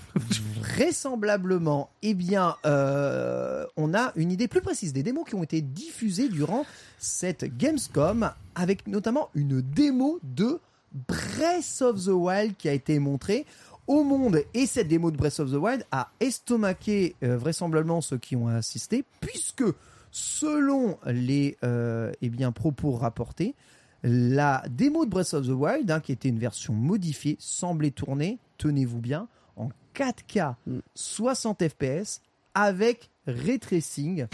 vraisemblablement, 0.59 1.89
eh 2.01 2.13
bien, 2.13 2.55
euh, 2.65 3.65
on 3.77 3.93
a 3.93 4.11
une 4.15 4.31
idée 4.31 4.47
plus 4.47 4.61
précise 4.61 4.93
des 4.93 5.03
démos 5.03 5.25
qui 5.27 5.35
ont 5.35 5.43
été 5.43 5.61
diffusées 5.61 6.29
durant 6.29 6.65
cette 6.97 7.57
Gamescom, 7.57 8.31
avec 8.55 8.87
notamment 8.87 9.29
une 9.33 9.61
démo 9.61 10.19
de 10.23 10.59
Breath 11.07 11.81
of 11.81 12.03
the 12.03 12.09
Wild 12.09 12.55
qui 12.57 12.69
a 12.69 12.73
été 12.73 12.99
montrée 12.99 13.45
au 13.87 14.03
monde. 14.03 14.43
Et 14.53 14.65
cette 14.65 14.87
démo 14.87 15.11
de 15.11 15.17
Breath 15.17 15.39
of 15.39 15.51
the 15.51 15.55
Wild 15.55 15.85
a 15.91 16.11
estomaqué 16.19 17.15
euh, 17.23 17.37
vraisemblablement 17.37 18.01
ceux 18.01 18.17
qui 18.17 18.35
ont 18.35 18.47
assisté, 18.47 19.03
puisque 19.21 19.63
selon 20.11 20.97
les 21.05 21.57
euh, 21.63 22.11
eh 22.21 22.29
bien, 22.29 22.51
propos 22.51 22.91
rapportés, 22.91 23.55
La 24.03 24.63
démo 24.69 25.05
de 25.05 25.09
Breath 25.09 25.33
of 25.33 25.45
the 25.47 25.51
Wild, 25.51 25.89
hein, 25.89 25.99
qui 26.01 26.11
était 26.11 26.29
une 26.29 26.39
version 26.39 26.73
modifiée, 26.73 27.37
semblait 27.39 27.91
tourner, 27.91 28.37
tenez-vous 28.57 28.99
bien, 28.99 29.27
en 29.55 29.69
4K, 29.95 30.55
Mm. 30.67 30.79
60 30.95 31.63
FPS, 31.69 32.21
avec 32.53 33.09
ray 33.27 33.59
tracing 33.59 34.25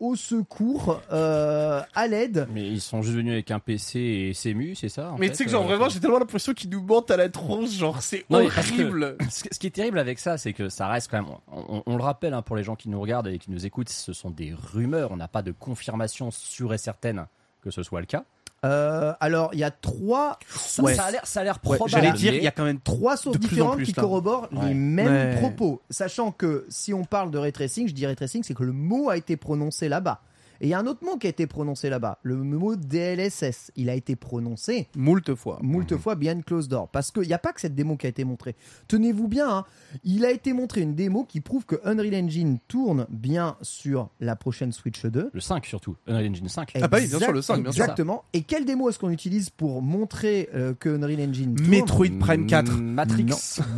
au 0.00 0.14
secours, 0.14 1.02
euh, 1.12 1.82
à 1.94 2.06
l'aide. 2.06 2.46
Mais 2.54 2.66
ils 2.68 2.80
sont 2.80 3.02
juste 3.02 3.16
venus 3.16 3.32
avec 3.32 3.50
un 3.50 3.58
PC 3.58 3.98
et 3.98 4.32
CMU, 4.32 4.76
c'est 4.76 4.88
ça 4.88 5.10
en 5.12 5.18
Mais 5.18 5.28
tu 5.28 5.34
sais 5.34 5.44
que 5.44 5.50
genre 5.50 5.64
euh, 5.64 5.66
vraiment 5.66 5.88
j'ai 5.88 5.98
tellement 5.98 6.20
l'impression 6.20 6.54
qu'ils 6.54 6.70
nous 6.70 6.80
mentent 6.82 7.10
à 7.10 7.16
la 7.16 7.28
tronche, 7.28 7.70
genre 7.70 8.00
c'est 8.00 8.20
que- 8.20 8.32
horrible. 8.34 9.16
Ce 9.28 9.58
qui 9.58 9.66
est 9.66 9.70
terrible 9.70 9.98
avec 9.98 10.20
ça, 10.20 10.38
c'est 10.38 10.52
que 10.52 10.68
ça 10.68 10.86
reste 10.86 11.10
quand 11.10 11.20
même. 11.22 11.34
On, 11.50 11.82
on 11.84 11.96
le 11.96 12.02
rappelle 12.02 12.32
hein, 12.32 12.42
pour 12.42 12.54
les 12.56 12.62
gens 12.62 12.76
qui 12.76 12.88
nous 12.88 13.00
regardent 13.00 13.26
et 13.26 13.38
qui 13.40 13.50
nous 13.50 13.66
écoutent, 13.66 13.88
ce 13.88 14.12
sont 14.12 14.30
des 14.30 14.54
rumeurs. 14.54 15.10
On 15.10 15.16
n'a 15.16 15.28
pas 15.28 15.42
de 15.42 15.50
confirmation 15.52 16.30
sûre 16.30 16.72
et 16.72 16.78
certaine 16.78 17.26
que 17.60 17.72
ce 17.72 17.82
soit 17.82 17.98
le 18.00 18.06
cas. 18.06 18.24
Euh, 18.64 19.12
alors, 19.20 19.50
il 19.52 19.60
y 19.60 19.64
a 19.64 19.70
trois, 19.70 20.38
Ça, 20.48 20.82
Ouais. 20.82 20.94
ça 20.94 21.04
a 21.04 21.10
l'air, 21.12 21.20
ça 21.24 21.40
a 21.40 21.44
l'air 21.44 21.58
Ouais, 21.64 21.76
probable. 21.76 21.90
J'allais 21.90 22.12
dire, 22.12 22.34
il 22.34 22.42
y 22.42 22.46
a 22.48 22.50
quand 22.50 22.64
même 22.64 22.80
trois 22.80 23.16
sources 23.16 23.38
différentes 23.38 23.76
plus, 23.76 23.86
qui 23.86 23.92
corroborent 23.92 24.48
Ouais. 24.52 24.68
les 24.68 24.74
mêmes 24.74 25.06
Ouais. 25.34 25.36
propos. 25.36 25.80
Sachant 25.90 26.32
que 26.32 26.66
si 26.68 26.92
on 26.92 27.04
parle 27.04 27.30
de 27.30 27.38
ray 27.38 27.52
tracing, 27.52 27.86
je 27.88 27.94
dis 27.94 28.04
ray 28.06 28.16
tracing, 28.16 28.42
c'est 28.42 28.54
que 28.54 28.64
le 28.64 28.72
mot 28.72 29.10
a 29.10 29.16
été 29.16 29.36
prononcé 29.36 29.88
là-bas. 29.88 30.20
Et 30.60 30.66
il 30.66 30.70
y 30.70 30.74
a 30.74 30.78
un 30.78 30.86
autre 30.86 31.04
mot 31.04 31.16
qui 31.16 31.26
a 31.26 31.30
été 31.30 31.46
prononcé 31.46 31.88
là-bas, 31.88 32.18
le 32.22 32.36
mot 32.36 32.74
DLSS. 32.76 33.70
Il 33.76 33.88
a 33.88 33.94
été 33.94 34.16
prononcé 34.16 34.88
moult 34.96 35.34
fois. 35.34 35.58
moult 35.62 35.96
fois 35.96 36.14
behind 36.14 36.44
closed 36.44 36.70
door. 36.70 36.88
Parce 36.88 37.10
qu'il 37.10 37.22
n'y 37.22 37.32
a 37.32 37.38
pas 37.38 37.52
que 37.52 37.60
cette 37.60 37.74
démo 37.74 37.96
qui 37.96 38.06
a 38.06 38.08
été 38.08 38.24
montrée. 38.24 38.56
Tenez-vous 38.88 39.28
bien, 39.28 39.48
hein, 39.48 39.64
il 40.04 40.24
a 40.24 40.30
été 40.30 40.52
montré 40.52 40.80
une 40.80 40.94
démo 40.94 41.24
qui 41.24 41.40
prouve 41.40 41.64
que 41.64 41.76
Unreal 41.84 42.14
Engine 42.24 42.58
tourne 42.66 43.06
bien 43.08 43.56
sur 43.62 44.10
la 44.20 44.36
prochaine 44.36 44.72
Switch 44.72 45.04
2. 45.04 45.30
Le 45.32 45.40
5 45.40 45.64
surtout. 45.66 45.96
Unreal 46.06 46.30
Engine 46.30 46.48
5. 46.48 46.72
Ah 46.74 46.88
bah 46.88 46.98
oui, 47.00 47.06
bien 47.06 47.18
sûr, 47.18 47.32
le 47.32 47.42
5, 47.42 47.62
bien 47.62 47.72
sûr. 47.72 47.82
Exactement. 47.84 48.24
Et 48.32 48.42
quelle 48.42 48.64
démo 48.64 48.88
est-ce 48.88 48.98
qu'on 48.98 49.10
utilise 49.10 49.50
pour 49.50 49.82
montrer 49.82 50.48
euh, 50.54 50.74
que 50.74 50.88
Unreal 50.88 51.28
Engine 51.28 51.54
tourne 51.54 51.68
Metroid 51.68 52.18
Prime 52.18 52.46
4. 52.46 52.72
Matrix. 52.78 53.24
Non. 53.24 53.36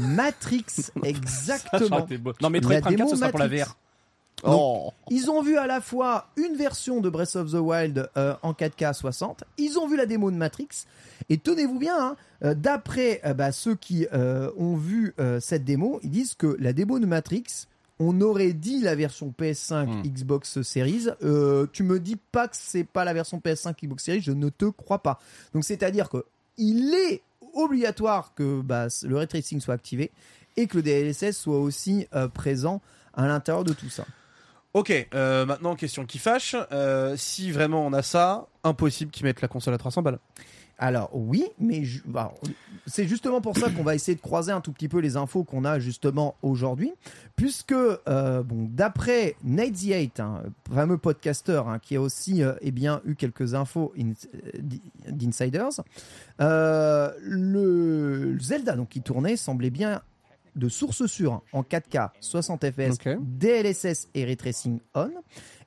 Matrix, 0.09 0.65
Ça 0.77 0.93
exactement. 1.05 2.05
été 2.05 2.19
beau. 2.19 2.33
Non, 2.41 2.51
Metroid 2.51 2.75
La 2.75 2.81
Prime 2.81 2.97
4, 2.97 2.99
démo 2.99 3.11
ce 3.11 3.17
sera 3.17 3.31
pour 3.31 3.39
la 3.39 3.49
Matrix. 3.49 3.71
Oh. 4.45 4.93
Ils 5.11 5.31
ont 5.31 5.43
vu 5.43 5.57
à 5.57 5.67
la 5.67 5.81
fois 5.81 6.29
une 6.37 6.57
version 6.57 7.01
de 7.01 7.11
Breath 7.11 7.37
of 7.37 7.51
the 7.51 7.57
Wild 7.57 8.09
euh, 8.17 8.35
en 8.43 8.53
4K 8.53 8.95
60, 8.95 9.45
ils 9.59 9.79
ont 9.79 9.87
vu 9.87 9.97
la 9.97 10.07
démo 10.07 10.31
de 10.31 10.37
Matrix, 10.37 10.87
et 11.29 11.39
tenez-vous 11.39 11.79
bien, 11.79 11.97
hein, 11.99 12.17
euh, 12.45 12.55
d'après 12.55 13.21
euh, 13.25 13.35
bah, 13.35 13.53
ceux 13.53 13.75
qui 13.75 14.07
ont 14.13 14.77
vu 14.77 15.15
cette 15.41 15.65
démo, 15.65 16.01
ils 16.03 16.11
disent 16.11 16.35
que 16.35 16.57
la 16.59 16.73
démo 16.73 16.99
de 16.99 17.07
Matrix, 17.07 17.67
on 17.99 18.21
aurait 18.23 18.55
dit 18.55 18.81
la 18.81 18.95
version 18.95 19.35
PS5 19.39 19.87
Hmm. 19.87 20.03
Xbox 20.03 20.63
Series, 20.63 21.09
tu 21.73 21.83
me 21.83 21.99
dis 21.99 22.17
pas 22.17 22.49
que 22.49 22.57
c'est 22.57 22.85
pas 22.85 23.05
la 23.05 23.13
version 23.13 23.39
PS5 23.39 23.75
Xbox 23.83 24.05
Series, 24.05 24.23
je 24.23 24.33
ne 24.33 24.49
te 24.49 24.67
crois 24.67 25.03
pas. 25.03 25.19
Donc 25.55 25.65
c'est-à-dire 25.65 26.09
que 26.09 26.25
il 26.57 26.95
est 26.95 27.23
obligatoire 27.55 28.33
que 28.35 28.61
bah, 28.61 28.87
le 29.03 29.17
ray 29.17 29.27
tracing 29.27 29.61
soit 29.61 29.75
activé 29.75 30.11
et 30.57 30.67
que 30.67 30.79
le 30.79 30.83
DLSS 30.83 31.37
soit 31.37 31.59
aussi 31.59 32.07
présent 32.35 32.81
à 33.15 33.27
l'intérieur 33.27 33.65
de 33.65 33.73
tout 33.73 33.91
ça. 33.91 34.07
Ok, 34.73 34.93
euh, 35.15 35.47
maintenant 35.47 35.75
question 35.75 36.07
qui 36.07 36.19
fâche. 36.19 36.55
Euh, 36.71 37.17
si 37.17 37.51
vraiment 37.51 37.85
on 37.85 37.93
a 37.93 38.03
ça, 38.03 38.47
impossible 38.63 39.11
qu'ils 39.11 39.27
mettent 39.27 39.43
la 39.43 39.49
console 39.49 39.75
à 39.75 39.79
300 39.79 40.03
balles. 40.03 40.21
Alors 40.79 41.11
oui, 41.13 41.45
mais 41.59 41.83
bah, 42.07 42.33
c'est 42.87 43.07
justement 43.07 43.43
pour 43.43 43.55
ça 43.55 43.69
qu'on 43.69 43.83
va 43.83 43.95
essayer 43.95 44.15
de 44.15 44.21
croiser 44.21 44.51
un 44.51 44.63
tout 44.63 44.73
petit 44.73 44.89
peu 44.89 45.01
les 45.01 45.19
infos 45.19 45.45
qu'on 45.45 45.67
a 45.67 45.79
justement 45.79 46.37
aujourd'hui, 46.41 46.91
puisque 47.37 47.73
euh, 47.73 48.43
bon, 48.43 48.67
d'après 48.71 49.37
Nate 49.45 49.73
the 49.73 49.89
Eight, 49.89 50.21
hein, 50.21 50.43
fameux 50.73 50.97
podcasteur 50.97 51.69
hein, 51.69 51.81
qui 51.81 51.97
a 51.97 52.01
aussi 52.01 52.43
euh, 52.43 52.55
eh 52.63 52.71
bien 52.71 53.03
eu 53.05 53.15
quelques 53.15 53.55
infos 53.55 53.93
d'insiders, 55.07 55.69
le 56.39 58.39
Zelda 58.41 58.77
donc 58.77 58.89
qui 58.89 59.03
tournait 59.03 59.37
semblait 59.37 59.69
bien 59.69 60.01
de 60.57 60.69
source 60.69 61.07
sûre 61.07 61.43
en 61.53 61.63
4K 61.63 62.11
60 62.21 62.65
fps. 62.71 62.99
DLSS 63.21 64.09
et 64.15 64.25
ray 64.25 64.37
tracing 64.37 64.81
on, 64.95 65.11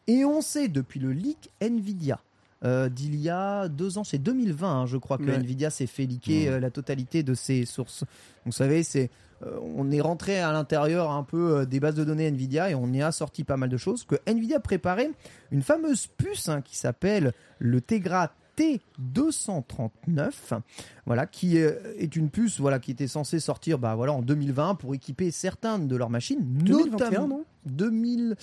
et 0.07 0.25
on 0.25 0.41
sait 0.41 0.67
depuis 0.67 0.99
le 0.99 1.11
leak 1.11 1.51
Nvidia 1.61 2.19
euh, 2.65 2.87
d'il 2.87 3.15
y 3.15 3.29
a 3.29 3.67
deux 3.67 3.97
ans, 3.97 4.05
c'est 4.05 4.19
2020, 4.19 4.71
hein, 4.71 4.85
je 4.85 4.95
crois 4.95 5.17
que 5.17 5.23
Ouais. 5.23 5.35
Nvidia 5.35 5.69
s'est 5.69 5.85
fait 5.87 6.05
liquer 6.05 6.47
euh, 6.47 6.59
la 6.61 6.71
totalité 6.71 7.21
de 7.21 7.33
ses 7.33 7.65
sources. 7.65 8.05
Vous 8.45 8.53
savez, 8.53 8.83
c'est 8.83 9.09
euh, 9.45 9.59
on 9.75 9.91
est 9.91 9.99
rentré 9.99 10.39
à 10.39 10.53
l'intérieur 10.53 11.11
un 11.11 11.23
peu 11.23 11.65
des 11.65 11.81
bases 11.81 11.95
de 11.95 12.05
données 12.05 12.27
Nvidia 12.27 12.69
et 12.69 12.75
on 12.75 12.87
y 12.93 13.01
a 13.01 13.11
sorti 13.11 13.43
pas 13.43 13.57
mal 13.57 13.67
de 13.67 13.75
choses. 13.75 14.05
Que 14.05 14.15
Nvidia 14.25 14.61
préparait 14.61 15.11
une 15.51 15.61
fameuse 15.61 16.07
puce 16.07 16.47
hein, 16.47 16.61
qui 16.61 16.77
s'appelle 16.77 17.33
le 17.59 17.81
Tegra 17.81 18.31
T239, 18.57 20.59
voilà, 21.05 21.25
qui 21.25 21.59
euh, 21.59 21.93
est 21.97 22.15
une 22.15 22.29
puce 22.29 22.59
voilà 22.59 22.79
qui 22.79 22.91
était 22.91 23.07
censée 23.07 23.39
sortir 23.39 23.79
bah 23.79 23.95
voilà 23.95 24.13
en 24.13 24.21
2020 24.21 24.75
pour 24.75 24.93
équiper 24.93 25.31
certaines 25.31 25.87
de 25.87 25.95
leurs 25.95 26.09
machines, 26.09 26.39
2021, 26.41 26.91
notamment 26.91 27.27
non? 27.27 27.45
2000. 27.65 28.35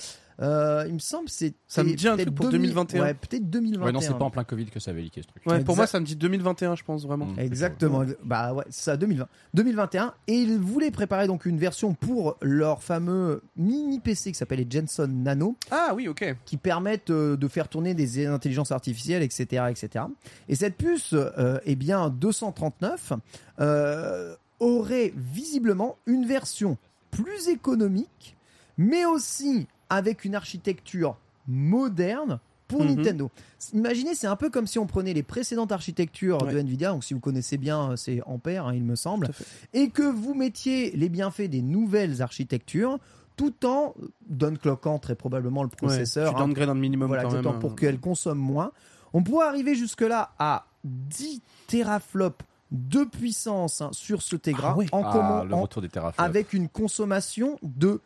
euh, 0.43 0.85
il 0.89 0.95
me 0.95 0.99
semble 0.99 1.29
c'est 1.29 1.53
Ça 1.69 1.85
me 1.85 1.93
dit 1.95 2.09
un 2.09 2.17
truc 2.17 2.35
pour 2.35 2.47
2000 2.49 2.71
2021. 2.71 3.03
Ouais, 3.03 3.15
peut-être 3.15 3.51
2021. 3.51 3.85
Ouais, 3.87 3.93
non, 3.93 4.01
c'est 4.01 4.17
pas 4.17 4.25
en 4.25 4.31
plein 4.31 4.45
Covid 4.45 4.67
que 4.67 4.81
ça 4.81 4.91
avait 4.91 5.03
leaké 5.03 5.21
ce 5.23 5.27
truc. 5.29 5.43
Ouais, 5.47 5.63
pour 5.63 5.77
moi 5.77 5.87
ça 5.87 6.01
me 6.01 6.07
dit 6.07 6.17
2021, 6.17 6.77
je 6.77 6.85
pense 6.85 7.05
vraiment. 7.05 7.27
Mm. 7.27 7.39
Exactement. 7.41 8.05
Bah 8.25 8.55
ouais, 8.55 8.65
c'est 8.71 8.85
ça, 8.85 8.97
2020. 8.97 9.27
2021. 9.55 10.15
Et 10.29 10.35
ils 10.35 10.59
voulaient 10.59 10.91
préparer 10.91 11.27
donc 11.27 11.45
une 11.45 11.59
version 11.59 11.93
pour 11.95 12.37
leur 12.41 12.83
fameux 12.83 13.43
mini 13.57 14.01
PC 14.01 14.33
qui 14.33 14.39
s'appelle 14.39 14.61
les 14.61 14.67
Jensen 14.71 15.23
Nano, 15.23 15.57
Ah 15.71 15.93
oui, 15.95 16.09
ok. 16.09 16.35
qui 16.47 16.57
permettent 16.57 17.11
euh, 17.11 17.37
de 17.37 17.49
faire 17.49 17.69
tourner 17.69 17.93
des 17.95 18.27
intelligences 18.27 18.73
artificielles, 18.73 19.23
etc., 19.23 19.65
etc. 19.69 20.07
Et 20.49 20.55
cette 20.55 20.77
puce, 20.77 21.11
euh, 21.13 21.59
eh 21.67 21.77
bien, 21.77 22.09
239, 22.09 23.13
euh, 23.61 24.35
aurait 24.59 25.13
visiblement 25.17 25.97
une 26.07 26.25
version 26.27 26.79
plus 27.11 27.49
économique, 27.49 28.37
mais 28.81 29.05
aussi 29.05 29.67
avec 29.91 30.25
une 30.25 30.35
architecture 30.35 31.17
moderne 31.47 32.41
pour 32.67 32.85
Mhm. 32.85 32.95
Nintendo. 32.97 33.31
Imaginez, 33.75 34.15
c'est 34.15 34.27
un 34.29 34.37
peu 34.37 34.49
comme 34.49 34.67
si 34.67 34.79
on 34.79 34.87
prenait 34.87 35.13
les 35.13 35.23
précédentes 35.25 35.73
architectures 35.73 36.39
de. 36.39 36.57
Nvidia, 36.57 36.93
donc 36.93 37.05
si 37.05 37.13
vous 37.15 37.21
connaissez 37.21 37.59
bien, 37.59 37.91
euh, 37.93 37.97
c'est 37.97 38.23
Ampère, 38.27 38.67
hein, 38.69 38.75
il 38.75 38.85
me 38.85 38.95
semble, 38.97 39.29
et 39.75 39.91
que 39.91 40.03
vous 40.05 40.35
mettiez 40.35 40.93
les 40.93 41.09
bienfaits 41.09 41.43
des 41.51 41.63
nouvelles 41.63 42.23
architectures, 42.23 42.99
tout 43.37 43.67
en 43.67 43.95
downclockant 44.29 44.99
très 44.99 45.15
probablement 45.17 45.63
le 45.65 45.69
processeur, 45.69 46.29
Ouais, 46.29 46.31
tu 46.31 46.37
hein, 46.43 46.47
downgrade 46.47 46.69
un 46.69 46.75
minimum 46.75 47.09
voilà, 47.09 47.25
quand 47.25 47.31
même. 47.31 47.39
exactement, 47.41 47.61
pour 47.61 47.77
qu'elle 47.77 47.99
consomme 48.01 48.39
moins. 48.39 48.71
On 49.13 49.23
pourrait 49.25 49.47
arriver 49.49 49.75
jusque-là 49.75 50.31
à 50.39 50.67
10 50.85 51.43
teraflops 51.67 52.45
de 52.71 53.03
puissance 53.03 53.81
hein, 53.81 53.91
sur 53.93 54.23
ce 54.23 54.37
Tegra 54.37 54.73
Ah 54.75 54.77
ouais. 54.77 54.87
en, 54.93 55.03
Ah, 55.05 55.45
le 55.45 55.55
retour 55.57 55.83
des 55.83 55.89
teraflops. 55.89 56.23
avec 56.25 56.53
une 56.53 56.69
consommation 56.69 57.59
de 57.65 58.01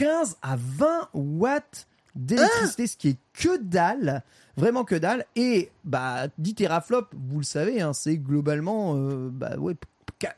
15 0.00 0.36
à 0.42 0.56
20 0.56 1.08
watts 1.14 1.86
d'électricité, 2.14 2.86
ce 2.86 2.96
qui 2.96 3.08
est 3.10 3.16
que 3.34 3.58
dalle, 3.58 4.22
vraiment 4.56 4.84
que 4.84 4.94
dalle. 4.94 5.24
Et 5.36 5.70
bah 5.84 6.26
10 6.38 6.54
teraflops, 6.54 7.10
vous 7.14 7.38
le 7.38 7.44
savez, 7.44 7.80
hein, 7.80 7.92
c'est 7.92 8.16
globalement 8.16 8.94
euh, 8.96 9.28
bah, 9.30 9.56
ouais, 9.58 9.74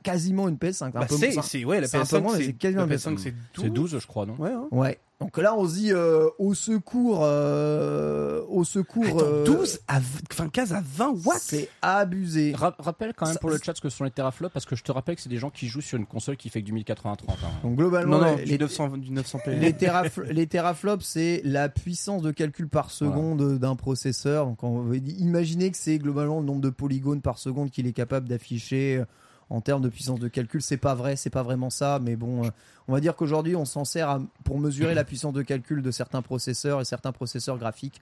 quasiment 0.03 0.49
une 0.49 0.57
PS5. 0.57 0.87
un 0.87 0.91
Bah, 0.91 1.07
peu- 1.07 1.17
c'est, 1.17 1.65
ouais, 1.65 1.81
la 1.81 1.87
c'est 1.89 1.97
un 1.97 2.01
peu 2.05 2.07
PS5, 2.19 2.23
moins, 2.23 2.39
mais 2.39 2.45
c'est, 2.45 2.53
quasiment 2.55 2.87
la 2.87 2.93
une 2.93 2.99
PS5, 2.99 3.19
c'est 3.19 3.31
12. 3.55 3.65
C'est 3.65 3.71
12, 3.71 3.99
je 3.99 4.07
crois, 4.07 4.27
non? 4.27 4.35
Ouais, 4.39 4.51
hein. 4.53 4.69
Ouais. 4.71 4.99
Donc 5.23 5.39
là, 5.39 5.55
on 5.57 5.67
se 5.69 5.75
dit 5.75 5.93
euh, 5.93 6.29
au 6.39 6.55
secours, 6.55 7.21
euh, 7.23 8.43
au 8.49 8.65
secours. 8.65 9.05
Attends, 9.07 9.19
euh, 9.23 9.45
12 9.45 9.81
à, 9.89 9.99
v- 10.01 10.07
enfin 10.33 10.49
15 10.49 10.73
à 10.73 10.83
20 10.85 11.15
watts 11.25 11.39
C'est 11.41 11.69
abusé. 11.81 12.53
Ra- 12.55 12.75
rappelle 12.79 13.13
quand 13.15 13.27
même 13.27 13.35
Ça- 13.35 13.41
pour 13.41 13.51
le 13.51 13.59
chat 13.63 13.75
ce 13.75 13.81
que 13.81 13.89
sont 13.89 14.05
les 14.05 14.11
teraflops, 14.11 14.53
parce 14.53 14.65
que 14.67 14.77
je 14.77 14.83
te 14.83 14.93
rappelle 14.93 15.17
que 15.17 15.23
c'est 15.23 15.29
des 15.29 15.39
gens 15.39 15.51
qui 15.51 15.67
jouent 15.69 15.81
sur 15.81 15.99
une 15.99 16.07
console 16.07 16.37
qui 16.37 16.49
fait 16.49 16.61
que 16.61 16.67
du 16.67 16.73
1080-30. 16.73 17.31
hein. 17.45 17.49
Donc 17.63 17.77
globalement, 17.77 18.19
Non, 18.19 18.25
non, 18.33 18.37
les, 18.37 18.45
du 18.45 18.59
900, 18.59 18.97
du 18.99 19.11
900p. 19.13 19.59
les, 19.59 19.73
terafl- 19.73 20.29
les 20.31 20.47
teraflops, 20.47 21.05
c'est 21.05 21.41
la 21.45 21.69
puissance 21.69 22.23
de 22.23 22.31
calcul 22.31 22.69
par 22.69 22.91
seconde 22.91 23.59
d'un 23.59 23.77
processeur. 23.77 24.47
Donc 24.47 24.63
on 24.63 24.81
va 24.83 24.97
imaginer 24.97 25.71
que 25.71 25.77
c'est 25.77 25.99
globalement 25.99 26.41
le 26.41 26.47
nombre 26.47 26.61
de 26.61 26.71
polygones 26.71 27.21
par 27.23 27.39
seconde 27.39 27.71
qu'il 27.71 27.87
est 27.87 27.93
capable 27.93 28.29
d'afficher 28.29 28.97
euh, 29.01 29.05
en 29.53 29.61
termes 29.61 29.83
de 29.83 29.89
puissance 29.89 30.19
de 30.19 30.29
calcul. 30.29 30.63
C'est 30.63 30.77
pas 30.77 30.95
vrai, 30.95 31.17
c'est 31.17 31.31
pas 31.31 31.43
vraiment 31.43 31.71
ça, 31.71 31.99
mais 32.03 32.17
bon, 32.17 32.45
euh, 32.45 32.49
on 32.89 32.93
va 32.93 33.01
dire 33.01 33.15
qu'aujourd'hui 33.17 33.55
on 33.57 33.65
s'en 33.65 33.85
sert 33.85 34.09
à- 34.09 34.21
pour 34.45 34.59
mesurer 34.59 34.95
la 34.95 35.05
puissance 35.05 35.33
de 35.33 35.43
calcul 35.43 35.83
de 35.83 35.91
certains 35.91 36.23
processeurs 36.23 36.81
et 36.81 36.85
certains 36.85 37.13
processeurs 37.13 37.59
graphiques. 37.59 38.01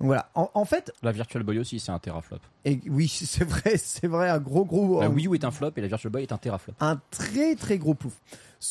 Donc 0.00 0.06
voilà. 0.06 0.30
En, 0.34 0.50
en 0.54 0.64
fait, 0.64 0.92
La 1.02 1.12
Virtual 1.12 1.42
Boy 1.42 1.58
aussi, 1.58 1.78
c'est 1.78 1.92
un 1.92 1.98
teraflop. 1.98 2.38
et 2.64 2.80
oui, 2.88 3.08
c'est 3.26 3.44
vrai, 3.44 3.76
c'est 3.76 4.06
vrai, 4.06 4.30
un 4.30 4.38
gros 4.40 4.64
gros. 4.64 5.00
La 5.00 5.10
Wii 5.10 5.26
U 5.28 5.34
est 5.34 5.44
un 5.44 5.50
flop 5.50 5.72
et 5.76 5.80
la 5.80 5.88
Virtual 5.88 6.10
Boy 6.12 6.22
est 6.22 6.32
un 6.32 6.38
teraflop. 6.38 6.74
un 6.80 7.00
très 7.10 7.54
très 7.56 7.78
gros 7.78 7.94
plouf. 7.94 8.14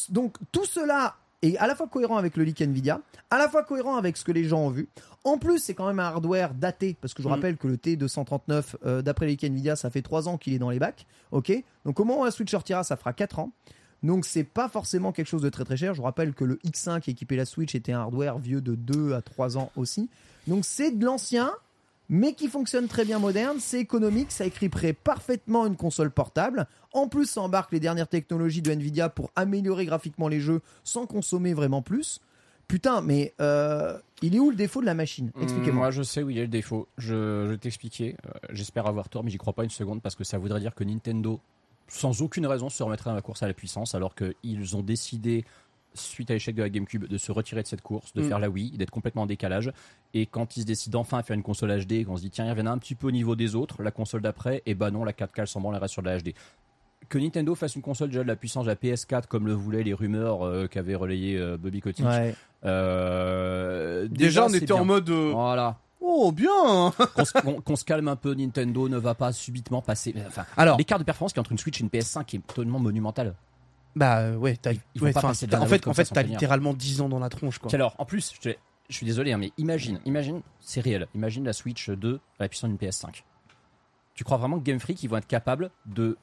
Donc 0.09 0.37
tout 0.51 0.65
cela 0.65 1.15
est 1.41 1.57
à 1.57 1.67
la 1.67 1.75
fois 1.75 1.87
cohérent 1.87 2.17
avec 2.17 2.37
le 2.37 2.43
leak 2.43 2.61
Nvidia, 2.61 3.01
à 3.29 3.37
la 3.37 3.49
fois 3.49 3.63
cohérent 3.63 3.95
avec 3.95 4.17
ce 4.17 4.23
que 4.23 4.31
les 4.31 4.43
gens 4.43 4.59
ont 4.65 4.69
vu. 4.69 4.89
En 5.23 5.37
plus, 5.37 5.59
c'est 5.59 5.73
quand 5.73 5.87
même 5.87 5.99
un 5.99 6.05
hardware 6.05 6.53
daté, 6.53 6.95
parce 6.99 7.13
que 7.13 7.21
je 7.23 7.27
Mm. 7.27 7.31
rappelle 7.31 7.57
que 7.57 7.67
le 7.67 7.77
T239, 7.77 8.75
euh, 8.85 9.01
d'après 9.01 9.25
le 9.25 9.31
leak 9.31 9.43
Nvidia, 9.43 9.75
ça 9.75 9.89
fait 9.89 10.01
3 10.01 10.27
ans 10.27 10.37
qu'il 10.37 10.53
est 10.53 10.59
dans 10.59 10.69
les 10.69 10.79
bacs. 10.79 11.05
Ok? 11.31 11.51
Donc 11.85 11.99
au 11.99 12.03
moment 12.05 12.21
où 12.21 12.25
la 12.25 12.31
Switch 12.31 12.51
sortira, 12.51 12.83
ça 12.83 12.95
fera 12.97 13.13
4 13.13 13.39
ans. 13.39 13.51
Donc 14.03 14.25
c'est 14.25 14.43
pas 14.43 14.67
forcément 14.67 15.11
quelque 15.11 15.27
chose 15.27 15.43
de 15.43 15.49
très 15.49 15.63
très 15.63 15.77
cher. 15.77 15.93
Je 15.93 15.99
vous 15.99 16.05
rappelle 16.05 16.33
que 16.33 16.43
le 16.43 16.55
X5 16.65 17.01
qui 17.01 17.11
équipait 17.11 17.35
la 17.35 17.45
Switch 17.45 17.75
était 17.75 17.91
un 17.91 17.99
hardware 18.01 18.39
vieux 18.39 18.59
de 18.61 18.73
2 18.73 19.13
à 19.13 19.21
3 19.21 19.57
ans 19.59 19.71
aussi. 19.75 20.09
Donc 20.47 20.65
c'est 20.65 20.89
de 20.91 21.05
l'ancien, 21.05 21.51
mais 22.11 22.33
qui 22.33 22.49
fonctionne 22.49 22.87
très 22.87 23.05
bien 23.05 23.17
moderne. 23.17 23.57
C'est 23.59 23.79
économique, 23.79 24.31
ça 24.31 24.45
équiperait 24.45 24.93
parfaitement 24.93 25.65
une 25.65 25.77
console 25.77 26.11
portable. 26.11 26.67
En 26.93 27.07
plus, 27.07 27.25
ça 27.25 27.41
embarque 27.41 27.71
les 27.71 27.79
dernières 27.79 28.09
technologies 28.09 28.61
de 28.61 28.69
Nvidia 28.69 29.07
pour 29.09 29.31
améliorer 29.35 29.85
graphiquement 29.85 30.27
les 30.27 30.41
jeux 30.41 30.61
sans 30.83 31.07
consommer 31.07 31.53
vraiment 31.53 31.81
plus. 31.81 32.19
Putain, 32.67 33.01
mais 33.01 33.33
euh, 33.41 33.97
il 34.21 34.35
est 34.35 34.39
où 34.39 34.49
le 34.49 34.55
défaut 34.57 34.81
de 34.81 34.85
la 34.85 34.93
machine? 34.93 35.31
Hum, 35.35 35.43
Expliquez-moi. 35.43 35.83
Moi, 35.85 35.91
je 35.91 36.03
sais 36.03 36.21
où 36.21 36.29
il 36.29 36.37
a 36.37 36.41
le 36.41 36.47
défaut. 36.49 36.87
Je, 36.97 37.45
je 37.45 37.49
vais 37.51 37.57
t'expliquer. 37.57 38.15
Euh, 38.25 38.29
J'espère 38.51 38.87
avoir 38.87 39.07
tort, 39.09 39.23
mais 39.23 39.31
j'y 39.31 39.37
crois 39.37 39.53
pas 39.53 39.63
une 39.63 39.69
seconde 39.69 40.01
parce 40.01 40.15
que 40.15 40.23
ça 40.25 40.37
voudrait 40.37 40.59
dire 40.59 40.75
que 40.75 40.83
Nintendo, 40.83 41.39
sans 41.87 42.21
aucune 42.21 42.45
raison, 42.45 42.69
se 42.69 42.83
remettrait 42.83 43.09
dans 43.09 43.15
la 43.15 43.21
course 43.21 43.41
à 43.41 43.47
la 43.47 43.53
puissance 43.53 43.95
alors 43.95 44.15
qu'ils 44.15 44.75
ont 44.75 44.81
décidé, 44.83 45.45
suite 45.93 46.29
à 46.31 46.33
l'échec 46.33 46.55
de 46.55 46.61
la 46.63 46.69
GameCube, 46.69 47.05
de 47.07 47.17
se 47.17 47.31
retirer 47.31 47.61
de 47.63 47.67
cette 47.67 47.81
course, 47.81 48.13
de 48.13 48.21
Mm. 48.21 48.27
faire 48.27 48.39
la 48.39 48.49
Wii, 48.49 48.71
d'être 48.77 48.91
complètement 48.91 49.23
en 49.23 49.25
décalage. 49.25 49.71
Et 50.13 50.25
quand 50.25 50.55
ils 50.57 50.61
se 50.61 50.65
décident 50.65 50.99
enfin 51.01 51.17
à 51.19 51.23
faire 51.23 51.35
une 51.35 51.43
console 51.43 51.77
HD, 51.85 51.93
et 51.93 52.05
qu'on 52.05 52.17
se 52.17 52.21
dit 52.21 52.29
tiens, 52.29 52.45
il 52.51 52.57
y 52.57 52.61
en 52.61 52.65
a 52.65 52.71
un 52.71 52.77
petit 52.77 52.95
peu 52.95 53.07
au 53.07 53.11
niveau 53.11 53.35
des 53.35 53.55
autres, 53.55 53.81
la 53.83 53.91
console 53.91 54.21
d'après, 54.21 54.61
et 54.65 54.73
bah 54.75 54.91
non, 54.91 55.03
la 55.03 55.13
4K 55.13 55.39
elle 55.41 55.47
s'en 55.47 55.59
branle, 55.61 55.75
elle 55.75 55.81
reste 55.81 55.93
sur 55.93 56.01
de 56.03 56.09
la 56.09 56.17
HD. 56.19 56.33
Que 57.09 57.17
Nintendo 57.17 57.55
fasse 57.55 57.75
une 57.75 57.81
console 57.81 58.09
déjà 58.09 58.21
de 58.23 58.27
la 58.27 58.35
puissance 58.35 58.65
de 58.65 58.69
la 58.69 58.75
PS4 58.75 59.27
comme 59.27 59.47
le 59.47 59.53
voulaient 59.53 59.83
les 59.83 59.93
rumeurs 59.93 60.45
euh, 60.45 60.67
qu'avait 60.67 60.95
relayé 60.95 61.37
euh, 61.37 61.57
Bobby 61.57 61.81
Kotick. 61.81 62.05
Ouais. 62.05 62.35
euh, 62.63 64.07
Déjà, 64.09 64.45
on 64.45 64.49
était 64.53 64.71
en 64.71 64.85
mode. 64.85 65.09
euh, 65.09 65.31
Voilà. 65.33 65.77
Oh, 65.99 66.31
bien 66.31 66.49
qu'on 67.15 67.25
se, 67.25 67.33
qu'on- 67.33 67.61
qu'on 67.61 67.75
se 67.75 67.85
calme 67.85 68.07
un 68.07 68.15
peu, 68.15 68.33
Nintendo 68.33 68.89
ne 68.89 68.97
va 68.97 69.13
pas 69.13 69.31
subitement 69.31 69.81
passer. 69.81 70.13
Enfin, 70.27 70.45
Alors, 70.57 70.77
l'écart 70.77 70.97
de 70.99 71.03
performance 71.03 71.31
qui 71.33 71.37
est 71.37 71.41
entre 71.41 71.51
une 71.51 71.57
Switch 71.59 71.79
et 71.79 71.83
une 71.83 71.89
PS5 71.89 72.35
est 72.35 72.47
totalement 72.47 72.79
monumental. 72.79 73.35
Bah 73.95 74.19
euh, 74.19 74.35
ouais, 74.35 74.55
t'as, 74.61 74.71
ouais, 74.71 75.11
de 75.13 75.55
en 75.55 75.65
fait, 75.65 75.87
en 75.87 75.93
fait, 75.93 76.05
t'as 76.05 76.23
littéralement 76.23 76.73
10 76.73 77.01
ans 77.01 77.09
dans 77.09 77.19
la 77.19 77.29
tronche, 77.29 77.59
quoi. 77.59 77.73
Alors, 77.73 77.95
en 77.97 78.05
plus, 78.05 78.33
je, 78.35 78.49
te- 78.51 78.57
je 78.89 78.95
suis 78.95 79.05
désolé, 79.05 79.31
hein, 79.33 79.37
mais 79.37 79.51
imagine, 79.57 79.99
imagine, 80.05 80.41
c'est 80.59 80.81
réel. 80.81 81.07
Imagine 81.15 81.43
la 81.45 81.53
Switch 81.53 81.89
2 81.89 82.15
à 82.39 82.43
la 82.43 82.49
puissance 82.49 82.69
d'une 82.69 82.77
PS5. 82.79 83.23
Tu 84.13 84.23
crois 84.23 84.37
vraiment 84.37 84.59
que 84.59 84.63
Game 84.63 84.79
Freak 84.79 85.01
ils 85.03 85.07
vont 85.09 85.17
être 85.17 85.27
capables 85.27 85.71
de, 85.85 86.17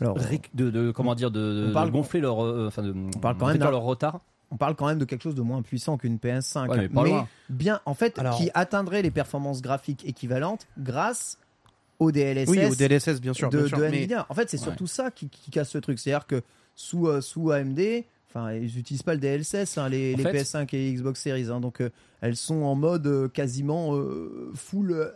Alors, 0.00 0.16
de, 0.54 0.70
de- 0.70 0.90
comment 0.90 1.14
dire, 1.14 1.30
de, 1.30 1.40
de 1.64 1.66
On 1.70 1.72
parle- 1.72 1.90
gonfler 1.90 2.20
leur, 2.20 2.44
euh, 2.44 2.66
enfin, 2.68 2.82
de, 2.82 2.94
parle 3.20 3.36
quand 3.36 3.46
même 3.46 3.58
leur 3.58 3.82
retard? 3.82 4.20
on 4.50 4.56
parle 4.58 4.74
quand 4.74 4.86
même 4.86 4.98
de 4.98 5.06
quelque 5.06 5.22
chose 5.22 5.34
de 5.34 5.40
moins 5.40 5.62
puissant 5.62 5.96
qu'une 5.96 6.18
PS5. 6.18 6.68
Ouais, 6.68 6.88
mais 6.92 7.24
bien, 7.48 7.80
en 7.86 7.94
fait, 7.94 8.18
Alors- 8.18 8.36
qui 8.36 8.50
atteindrait 8.52 9.00
les 9.00 9.10
performances 9.10 9.62
graphiques 9.62 10.06
équivalentes 10.06 10.66
grâce 10.78 11.38
au 11.98 12.12
DLSS, 12.12 12.50
Oui, 12.50 12.62
au 12.66 12.74
DLSS, 12.74 13.18
bien 13.20 13.32
sûr. 13.32 13.48
de, 13.48 13.58
bien 13.60 13.66
sûr, 13.68 13.78
de 13.78 13.82
mais- 13.84 13.88
Nvidia. 13.96 14.26
En 14.28 14.34
fait, 14.34 14.50
c'est 14.50 14.58
Ouais. 14.58 14.62
surtout 14.64 14.86
ça 14.86 15.10
qui, 15.10 15.30
qui 15.30 15.50
casse 15.50 15.74
le 15.74 15.80
truc. 15.80 15.98
C'est-à-dire 15.98 16.26
que 16.26 16.42
sous, 16.74 17.06
euh, 17.08 17.20
sous 17.20 17.50
AMD, 17.50 17.80
enfin, 18.28 18.52
ils 18.54 18.74
n'utilisent 18.76 19.02
pas 19.02 19.14
le 19.14 19.20
DLSS, 19.20 19.78
hein, 19.78 19.88
les, 19.88 20.14
En 20.14 20.16
les 20.18 20.22
fait- 20.22 20.32
PS5 20.42 20.74
et 20.74 20.92
Xbox 20.94 21.20
Series. 21.20 21.48
hein. 21.50 21.60
donc, 21.60 21.80
euh, 21.80 21.90
elles 22.20 22.36
sont 22.36 22.62
en 22.62 22.74
mode 22.74 23.06
euh, 23.06 23.28
quasiment 23.28 23.94
euh, 23.96 24.50
full 24.54 24.92
euh, 24.92 25.08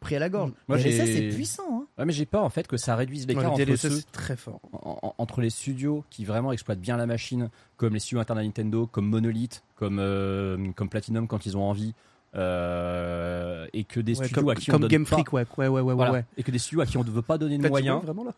pris 0.00 0.16
à 0.16 0.18
la 0.18 0.28
gorge. 0.28 0.52
Moi, 0.66 0.76
DLSS, 0.78 1.06
c'est 1.12 1.28
puissant. 1.28 1.62
hein. 1.70 1.86
Ouais, 1.98 2.04
mais 2.04 2.12
j'ai 2.12 2.26
peur 2.26 2.42
en 2.44 2.50
fait 2.50 2.66
que 2.66 2.76
ça 2.76 2.94
réduise 2.96 3.22
Ouais, 3.26 3.34
l'écart 3.34 3.56
le 3.56 3.62
entre 3.64 3.76
ceux 3.76 3.90
c'est 3.90 4.12
très 4.12 4.36
fort. 4.36 4.60
en- 4.72 4.98
en- 5.02 5.14
entre 5.18 5.40
les 5.40 5.50
studios 5.50 6.04
qui 6.10 6.24
vraiment 6.24 6.52
exploitent 6.52 6.80
bien 6.80 6.96
la 6.96 7.06
machine, 7.06 7.48
comme 7.76 7.94
les 7.94 8.00
studios 8.00 8.20
internes 8.20 8.38
à 8.40 8.42
Nintendo, 8.44 8.86
comme 8.86 9.06
Monolith, 9.08 9.62
comme, 9.76 9.98
euh, 10.00 10.56
comme 10.76 10.88
Platinum 10.88 11.26
quand 11.28 11.46
ils 11.46 11.56
ont 11.56 11.62
envie, 11.62 11.94
euh, 12.34 13.66
et 13.72 13.84
que 13.84 14.00
des 14.00 14.18
Ouais, 14.18 14.26
studios 14.26 14.42
comme 14.42 14.50
à 14.50 14.54
qui 14.54 14.70
on 14.70 14.74
comme 14.74 14.80
donne 14.82 14.90
Game 14.90 15.04
pas- 15.06 15.16
Freak, 15.16 15.32
ouais, 15.32 15.46
ouais, 15.56 15.68
ouais, 15.68 15.80
ouais, 15.80 15.94
voilà, 15.94 16.12
ouais. 16.12 16.24
et 16.36 16.42
que 16.42 16.50
des 16.50 16.58
studios 16.58 16.80
à 16.80 16.86
qui 16.86 16.96
on 16.98 17.04
ne 17.04 17.10
veut 17.10 17.22
pas 17.22 17.38
donner 17.38 17.56
de 17.58 17.62
ouais, 17.62 17.68
moyens, 17.70 18.02
vraiment 18.02 18.24
là? 18.24 18.32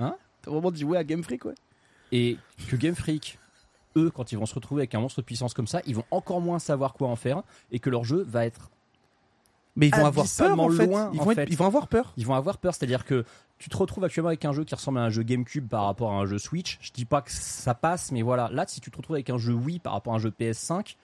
Hein? 0.00 0.16
T'as 0.42 0.50
vraiment 0.50 0.70
dit 0.70 0.84
ouais 0.84 0.98
à 0.98 1.04
Game 1.04 1.22
Freak, 1.22 1.44
ouais? 1.44 1.54
Et 2.12 2.36
que 2.68 2.76
Game 2.76 2.94
Freak, 2.94 3.38
eux, 3.96 4.10
quand 4.14 4.30
ils 4.32 4.38
vont 4.38 4.46
se 4.46 4.54
retrouver 4.54 4.82
avec 4.82 4.94
un 4.94 5.00
monstre 5.00 5.20
de 5.20 5.24
puissance 5.26 5.52
comme 5.54 5.66
ça, 5.66 5.80
ils 5.86 5.96
vont 5.96 6.04
encore 6.10 6.40
moins 6.40 6.58
savoir 6.60 6.94
quoi 6.94 7.08
en 7.08 7.16
faire, 7.16 7.42
et 7.72 7.78
que 7.80 7.90
leur 7.90 8.04
jeu 8.04 8.22
va 8.28 8.46
être 8.46 8.70
Mais 9.76 9.88
ils 9.88 9.94
vont 9.94 10.06
avoir 10.06 10.26
peur, 10.38 10.60
en 10.60 10.68
fait. 10.70 10.86
loin, 10.86 11.10
Ils 11.14 11.20
en 11.20 11.24
vont, 11.24 11.30
être- 11.32 11.36
fait. 11.36 11.46
ils 11.50 11.56
vont 11.56 11.66
avoir 11.66 11.88
peur. 11.88 12.12
ils 12.16 12.26
vont 12.26 12.34
avoir 12.34 12.58
peur, 12.58 12.74
c'est-à-dire 12.74 13.04
que 13.04 13.24
tu 13.58 13.68
te 13.70 13.76
retrouves 13.76 14.04
actuellement 14.04 14.28
avec 14.28 14.44
un 14.44 14.52
jeu 14.52 14.64
qui 14.64 14.74
ressemble 14.74 14.98
à 14.98 15.02
un 15.02 15.10
jeu 15.10 15.22
GameCube 15.22 15.68
par 15.68 15.84
rapport 15.84 16.12
à 16.12 16.16
un 16.16 16.26
jeu 16.26 16.38
Switch. 16.38 16.78
Je 16.82 16.90
dis 16.92 17.04
pas 17.04 17.22
que 17.22 17.30
ça 17.30 17.74
passe, 17.74 18.12
mais 18.12 18.22
voilà. 18.22 18.48
Là, 18.52 18.64
si 18.66 18.80
tu 18.80 18.90
te 18.90 18.96
retrouves 18.96 19.16
avec 19.16 19.30
un 19.30 19.38
jeu 19.38 19.52
Wii 19.54 19.78
par 19.78 19.92
rapport 19.94 20.12
à 20.12 20.16
un 20.16 20.18
jeu 20.18 20.30
PS5, 20.30 20.96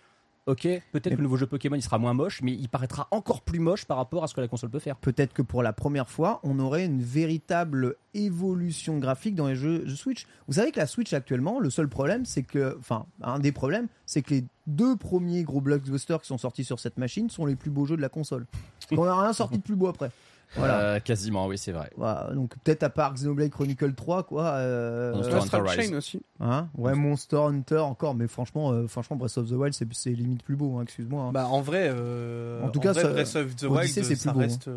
ok, 0.49 0.63
peut-être 0.93 1.11
que 1.11 1.17
le 1.17 1.23
nouveau 1.23 1.37
jeu 1.37 1.47
Pokémon 1.47 1.77
il 1.77 1.83
sera 1.83 1.99
moins 1.99 2.15
moche, 2.15 2.41
mais 2.43 2.53
il 2.53 2.69
paraîtra 2.69 3.07
encore 3.11 3.43
plus 3.43 3.61
moche 3.61 3.85
par 3.85 3.99
rapport 3.99 4.25
à 4.25 4.27
ce 4.27 4.35
que 4.35 4.41
la 4.41 4.49
console 4.49 4.71
peut 4.71 4.79
faire. 4.79 4.97
Peut-être 4.97 5.35
que 5.35 5.43
pour 5.43 5.63
la 5.63 5.75
première 5.75 6.09
fois, 6.09 6.41
on 6.43 6.59
aurait 6.59 6.87
une 6.87 7.03
véritable 7.03 7.97
évolution 8.15 8.99
graphique 8.99 9.35
dans 9.35 9.47
les 9.47 9.55
jeux 9.55 9.81
de 9.81 9.95
Switch. 9.95 10.27
Vous 10.47 10.55
savez 10.55 10.73
que 10.73 10.81
la 10.81 10.87
Switch 10.87 11.13
actuellement, 11.13 11.61
le 11.61 11.69
seul 11.71 11.89
problème, 11.89 12.25
c'est 12.25 12.43
que, 12.43 12.77
enfin, 12.79 13.07
un 13.21 13.39
des 13.39 13.53
problèmes, 13.53 13.89
c'est 14.07 14.23
que 14.23 14.31
les 14.31 14.45
deux 14.67 14.97
premiers 14.97 15.45
gros 15.45 15.61
blockbusters 15.61 16.21
qui 16.23 16.27
sont 16.27 16.39
sortis 16.39 16.65
sur 16.65 16.81
cette 16.81 16.97
machine 16.97 17.29
sont 17.29 17.45
les 17.45 17.55
plus 17.55 17.71
beaux 17.71 17.85
jeux 17.85 17.97
de 17.97 18.03
la 18.03 18.09
console. 18.09 18.47
On 18.93 19.05
n'a 19.05 19.21
rien 19.21 19.33
sorti 19.35 19.59
de 19.59 19.63
plus 19.63 19.77
beau 19.77 19.89
après. 19.89 20.11
Voilà. 20.57 20.81
Euh, 20.81 21.01
quasiment, 21.01 21.47
oui, 21.47 21.59
c'est 21.59 21.73
vrai. 21.73 21.91
Voilà, 21.97 22.31
donc 22.35 22.55
peut-être 22.65 22.83
à 22.83 22.89
part 22.91 23.13
Xenoblade 23.15 23.51
Chronicle 23.51 23.93
3 23.95 24.23
quoi 24.23 24.45
euh, 24.55 25.13
Monster 25.15 25.35
euh, 25.35 25.41
Hunter 25.41 25.61
Rise. 25.61 25.91
Chain 25.91 25.97
aussi. 25.97 26.23
hein 26.41 26.69
ouais 26.77 26.95
Monster 26.95 27.37
Hunter 27.37 27.79
encore 27.81 28.15
mais 28.15 28.27
franchement 28.29 28.71
euh, 28.73 28.87
franchement 28.87 29.17
Breath 29.17 29.37
of 29.37 29.49
the 29.49 29.53
Wild 29.53 29.75
c'est 29.75 30.11
limite 30.11 30.43
plus 30.43 30.57
beau 30.57 30.79
hein, 30.79 30.83
excuse-moi 30.85 31.25
hein. 31.25 31.33
Bah 31.33 31.47
en 31.49 31.61
vrai, 31.61 31.91
euh, 31.93 32.63
En 32.65 32.71
tout 32.71 32.81
cas, 32.81 32.93
vrai, 32.93 33.03
ça- 33.03 33.13
Breath 33.13 33.37
of 33.37 33.57
the 33.57 33.65
Odyssey, 33.65 34.01
Wild, 34.01 34.07
c'est 34.09 34.15
ça 34.17 34.31
plus 34.31 34.35
beau, 34.35 34.41
reste. 34.41 34.69
euh, 34.69 34.77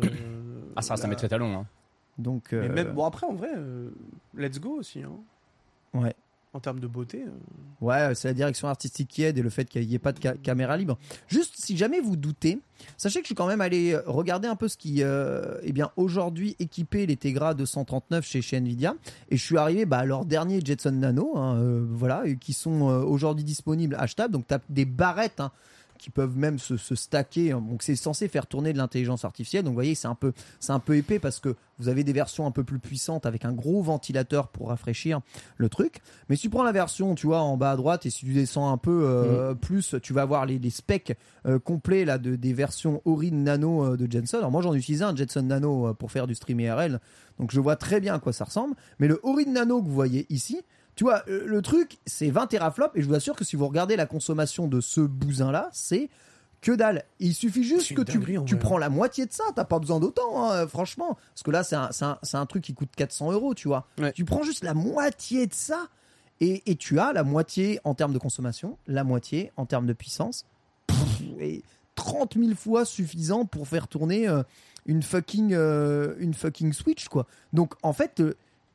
Ah, 0.76 0.82
ça 0.82 0.94
la- 0.96 1.06
maître 1.08 1.24
étalon. 1.24 1.56
Hein. 1.60 1.66
donc 2.18 2.48
Mais 2.52 2.68
même, 2.68 2.92
bon 2.92 3.06
après 3.06 3.26
en 3.26 3.32
vrai, 3.34 3.50
euh, 3.56 3.88
let's 4.36 4.60
go 4.60 4.76
aussi. 4.78 5.02
Hein. 5.02 5.10
ouais 5.94 6.14
En 6.54 6.60
termes 6.60 6.80
de 6.80 6.86
beauté. 6.86 7.24
euh. 7.26 7.30
Ouais, 7.80 8.14
c'est 8.14 8.28
la 8.28 8.34
direction 8.34 8.68
artistique 8.68 9.08
qui 9.08 9.22
aide 9.22 9.38
et 9.38 9.42
le 9.42 9.48
fait 9.48 9.64
qu'il 9.64 9.86
n'y 9.88 9.94
ait 9.94 9.98
pas 9.98 10.12
de 10.12 10.18
ca- 10.22 10.34
caméra 10.34 10.76
libre. 10.76 10.98
Juste, 11.26 11.54
si 11.56 11.78
jamais 11.78 11.98
vous 12.00 12.14
doutez, 12.14 12.60
sachez 12.98 13.20
que 13.20 13.24
je 13.24 13.28
suis 13.28 13.34
quand 13.34 13.46
même 13.46 13.62
allé 13.62 13.92
euh, 13.94 14.02
regarder 14.06 14.48
un 14.48 14.54
peu 14.54 14.68
ce 14.68 14.76
qui, 14.76 15.02
euh, 15.02 15.56
eh 15.62 15.72
bien, 15.72 15.90
aujourd'hui 15.96 16.54
équipait 16.58 17.06
les 17.06 17.16
Tegra 17.16 17.54
239 17.54 18.24
chez, 18.26 18.56
Nvidia. 18.58 18.94
Et 19.30 19.38
je 19.38 19.42
suis 19.42 19.56
arrivé 19.56 19.86
bah, 19.86 19.98
à 20.00 20.04
leur 20.04 20.26
dernier 20.26 20.60
Jetson 20.62 20.92
Nano, 20.92 21.38
hein, 21.38 21.56
euh, 21.56 21.86
voilà, 21.88 22.22
qui 22.38 22.52
sont 22.52 22.82
aujourd'hui 22.82 23.44
disponibles 23.44 23.96
achetables. 23.98 24.34
Donc, 24.34 24.46
tu 24.46 24.52
as 24.52 24.60
des 24.68 24.84
barrettes. 24.84 25.40
hein, 25.40 25.52
qui 26.02 26.10
peuvent 26.10 26.36
même 26.36 26.58
se, 26.58 26.76
se 26.76 26.96
stacker. 26.96 27.52
hein. 27.52 27.60
Donc 27.60 27.84
c'est 27.84 27.94
censé 27.94 28.26
faire 28.26 28.48
tourner 28.48 28.72
de 28.72 28.78
l'intelligence 28.78 29.24
artificielle. 29.24 29.62
Donc 29.62 29.70
vous 29.70 29.76
voyez, 29.76 29.94
c'est 29.94 30.08
un 30.08 30.16
peu, 30.16 30.32
c'est 30.58 30.72
un 30.72 30.80
peu 30.80 30.96
épais 30.96 31.20
parce 31.20 31.38
que 31.38 31.54
vous 31.78 31.88
avez 31.88 32.02
des 32.02 32.12
versions 32.12 32.44
un 32.44 32.50
peu 32.50 32.64
plus 32.64 32.80
puissantes 32.80 33.24
avec 33.24 33.44
un 33.44 33.52
gros 33.52 33.82
ventilateur 33.82 34.48
pour 34.48 34.68
rafraîchir 34.70 35.20
le 35.58 35.68
truc. 35.68 36.00
Mais 36.28 36.34
si 36.34 36.42
tu 36.42 36.50
prends 36.50 36.64
la 36.64 36.72
version, 36.72 37.14
tu 37.14 37.28
vois, 37.28 37.40
en 37.40 37.56
bas 37.56 37.70
à 37.70 37.76
droite 37.76 38.04
et 38.04 38.10
si 38.10 38.26
tu 38.26 38.32
descends 38.32 38.72
un 38.72 38.78
peu 38.78 39.04
euh, 39.04 39.54
plus, 39.54 39.94
tu 40.02 40.12
vas 40.12 40.22
avoir 40.22 40.44
les, 40.44 40.58
les 40.58 40.70
specs 40.70 41.16
euh, 41.46 41.60
complets 41.60 42.04
là 42.04 42.18
de, 42.18 42.34
des 42.34 42.52
versions 42.52 43.00
Orin 43.04 43.30
Nano 43.30 43.84
euh, 43.84 43.96
de 43.96 44.10
Jensen. 44.10 44.40
Alors 44.40 44.50
moi 44.50 44.60
j'en 44.62 44.74
utilisais 44.74 45.04
un 45.04 45.14
Jetson 45.14 45.42
Nano 45.42 45.94
pour 45.94 46.10
faire 46.10 46.26
du 46.26 46.34
stream 46.34 46.58
IRL, 46.58 46.98
donc 47.38 47.52
je 47.52 47.60
vois 47.60 47.76
très 47.76 48.00
bien 48.00 48.14
à 48.14 48.18
quoi 48.18 48.32
ça 48.32 48.44
ressemble. 48.44 48.74
Mais 48.98 49.06
le 49.06 49.20
Orin 49.22 49.52
Nano 49.52 49.80
que 49.80 49.86
vous 49.86 49.94
voyez 49.94 50.26
ici, 50.30 50.60
tu 50.96 51.04
vois, 51.04 51.22
euh, 51.28 51.44
le 51.46 51.62
truc 51.62 51.98
c'est 52.06 52.30
20 52.30 52.46
teraflops 52.48 52.96
et 52.96 53.02
je 53.02 53.06
vous 53.08 53.14
assure 53.14 53.34
que 53.36 53.44
si 53.44 53.56
vous 53.56 53.66
regardez 53.66 53.96
la 53.96 54.06
consommation 54.06 54.66
de 54.68 54.80
ce 54.80 55.00
bousin 55.00 55.50
là, 55.52 55.68
c'est 55.72 56.08
que 56.60 56.70
dalle. 56.72 57.02
Il 57.18 57.34
suffit 57.34 57.64
juste 57.64 57.88
que 57.94 58.02
tu, 58.02 58.18
tu 58.44 58.56
prends 58.56 58.78
la 58.78 58.88
moitié 58.88 59.26
de 59.26 59.32
ça, 59.32 59.42
t'as 59.56 59.64
pas 59.64 59.80
besoin 59.80 59.98
d'autant, 59.98 60.44
hein, 60.50 60.66
franchement. 60.68 61.18
Parce 61.34 61.42
que 61.42 61.50
là, 61.50 61.64
c'est 61.64 61.74
un, 61.74 61.90
un- 62.02 62.18
un 62.38 62.46
truc 62.46 62.62
qui 62.62 62.72
coûte 62.74 62.90
400 62.96 63.32
euros, 63.32 63.52
tu 63.54 63.66
vois. 63.66 63.86
Ouais. 63.98 64.12
Tu 64.12 64.24
prends 64.24 64.44
juste 64.44 64.62
la 64.62 64.72
moitié 64.74 65.48
de 65.48 65.54
ça 65.54 65.88
et, 66.40 66.62
et 66.70 66.76
tu 66.76 67.00
as 67.00 67.12
la 67.12 67.24
moitié 67.24 67.80
en 67.82 67.94
termes 67.94 68.12
de 68.12 68.18
consommation, 68.20 68.78
la 68.86 69.02
moitié 69.02 69.50
en 69.56 69.66
termes 69.66 69.86
de 69.86 69.92
puissance. 69.92 70.46
Et 71.40 71.62
30 71.96 72.36
000 72.38 72.54
fois 72.54 72.84
suffisant 72.84 73.44
pour 73.44 73.66
faire 73.66 73.88
tourner 73.88 74.28
euh, 74.28 74.42
une, 74.86 75.02
fucking, 75.02 75.52
euh, 75.54 76.14
une 76.18 76.34
fucking 76.34 76.72
Switch, 76.72 77.08
quoi. 77.08 77.26
Donc, 77.52 77.74
en 77.82 77.92
fait, 77.92 78.20
euh, 78.20 78.34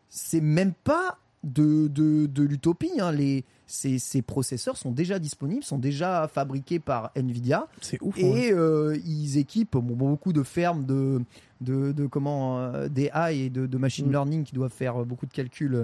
c'est 0.10 0.42
même 0.42 0.74
pas 0.74 1.20
de, 1.44 1.88
de, 1.88 2.26
de 2.26 2.44
l'utopie. 2.44 3.00
hein. 3.00 3.12
Les, 3.12 3.44
ces, 3.66 4.00
ces 4.00 4.22
processeurs 4.22 4.78
sont 4.78 4.92
déjà 4.92 5.20
disponibles, 5.20 5.64
sont 5.64 5.78
déjà 5.78 6.28
fabriqués 6.34 6.80
par 6.80 7.12
Nvidia. 7.16 7.68
C'est 7.82 8.02
ouf. 8.02 8.16
ouais. 8.18 8.24
Et 8.48 8.52
euh, 8.54 8.98
ils 9.06 9.38
équipent 9.38 9.78
bon, 9.78 9.96
beaucoup 9.96 10.34
de 10.34 10.44
fermes 10.44 10.86
de, 10.86 11.22
de, 11.62 11.92
de 11.92 12.06
comment 12.08 12.60
euh, 12.60 12.88
des 12.88 13.10
AI 13.14 13.40
et 13.46 13.50
de, 13.50 13.66
de 13.68 13.78
machine 13.78 14.08
Mm. 14.08 14.12
learning 14.12 14.44
qui 14.44 14.54
doivent 14.56 14.72
faire 14.74 15.06
beaucoup 15.06 15.26
de 15.26 15.34
calculs 15.34 15.76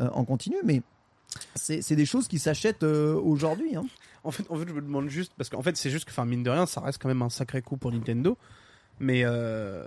euh, 0.00 0.08
en 0.12 0.24
continu, 0.24 0.56
mais 0.64 0.82
c'est 1.54 1.80
c'est 1.82 1.94
des 1.96 2.06
choses 2.06 2.26
qui 2.26 2.38
s'achètent 2.40 2.82
euh, 2.82 3.14
aujourd'hui. 3.14 3.76
hein. 3.76 3.84
En 4.24 4.32
fait, 4.32 4.44
en 4.50 4.56
fait, 4.56 4.68
je 4.68 4.74
me 4.74 4.80
demande 4.82 5.08
juste 5.08 5.32
parce 5.36 5.48
qu'en 5.48 5.62
fait, 5.62 5.76
c'est 5.76 5.88
juste 5.90 6.04
que, 6.04 6.10
enfin, 6.10 6.24
mine 6.24 6.42
de 6.42 6.50
rien, 6.50 6.66
ça 6.66 6.80
reste 6.80 7.00
quand 7.00 7.08
même 7.08 7.22
un 7.22 7.30
sacré 7.30 7.62
coup 7.62 7.76
pour 7.76 7.90
Nintendo. 7.92 8.36
Mais 8.98 9.22
euh, 9.24 9.86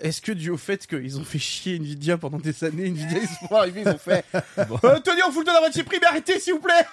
est-ce 0.00 0.20
que 0.20 0.32
dû 0.32 0.50
au 0.50 0.56
fait 0.56 0.86
qu'ils 0.86 1.18
ont 1.18 1.24
fait 1.24 1.38
chier 1.38 1.76
Nvidia 1.76 2.18
pendant 2.18 2.38
des 2.38 2.64
années, 2.64 2.86
Nvidia 2.86 3.18
ils 3.22 3.48
sont 3.48 3.54
arrivés, 3.54 3.82
ils 3.82 3.88
ont 3.88 3.98
fait 3.98 4.24
euh, 4.34 4.98
Tenez, 5.04 5.22
on 5.26 5.30
vous 5.30 5.40
le 5.40 5.46
donne 5.46 5.56
à 5.56 5.60
moitié 5.60 5.82
prix, 5.84 5.98
mais 6.00 6.06
arrêtez 6.08 6.38
s'il 6.40 6.54
vous 6.54 6.60
plaît. 6.60 6.84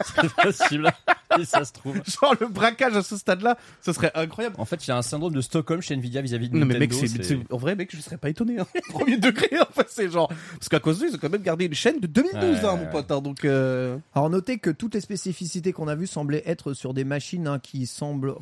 C'est 0.14 0.32
possible. 0.32 0.92
Et 1.40 1.44
ça 1.44 1.64
se 1.64 1.72
trouve. 1.72 1.96
Genre 2.06 2.36
le 2.40 2.46
braquage 2.46 2.96
à 2.96 3.02
ce 3.02 3.16
stade-là, 3.16 3.58
ce 3.82 3.92
serait 3.92 4.12
incroyable. 4.14 4.54
En 4.58 4.64
fait, 4.64 4.86
il 4.86 4.90
y 4.90 4.92
a 4.92 4.96
un 4.96 5.02
syndrome 5.02 5.32
de 5.34 5.40
Stockholm 5.40 5.80
chez 5.82 5.94
Nvidia 5.94 6.20
vis-à-vis 6.22 6.48
de 6.50 6.56
Non 6.56 6.66
mais 6.66 6.74
Nintendo. 6.78 7.00
mec, 7.02 7.10
c'est, 7.10 7.22
c'est- 7.24 7.52
en 7.52 7.56
vrai 7.56 7.74
mec, 7.74 7.94
je 7.94 8.00
serais 8.00 8.16
pas 8.16 8.28
étonné. 8.30 8.60
Hein. 8.60 8.66
Premier 8.90 9.16
degré, 9.16 9.48
en 9.60 9.64
fait, 9.72 9.86
c'est 9.88 10.08
genre 10.08 10.28
parce 10.52 10.68
qu'à 10.68 10.78
cause 10.78 11.00
d'eux, 11.00 11.08
ils 11.10 11.14
ont 11.16 11.18
quand 11.18 11.30
même 11.30 11.42
gardé 11.42 11.64
une 11.66 11.74
chaîne 11.74 11.98
de 11.98 12.06
2012, 12.06 12.40
Ouais, 12.42 12.64
hein, 12.64 12.74
ouais, 12.74 12.78
mon 12.78 12.86
pote. 12.86 13.10
hein, 13.10 13.20
donc 13.20 13.44
euh, 13.44 13.98
Alors 14.14 14.30
notez 14.30 14.58
que 14.58 14.70
toutes 14.70 14.94
les 14.94 15.00
spécificités 15.00 15.72
qu'on 15.72 15.88
a 15.88 15.96
vues 15.96 16.06
semblaient 16.06 16.44
être 16.46 16.74
sur 16.74 16.94
des 16.94 17.04
machines 17.04 17.48
hein, 17.48 17.58
qui 17.58 17.86
semblent... 17.86 18.34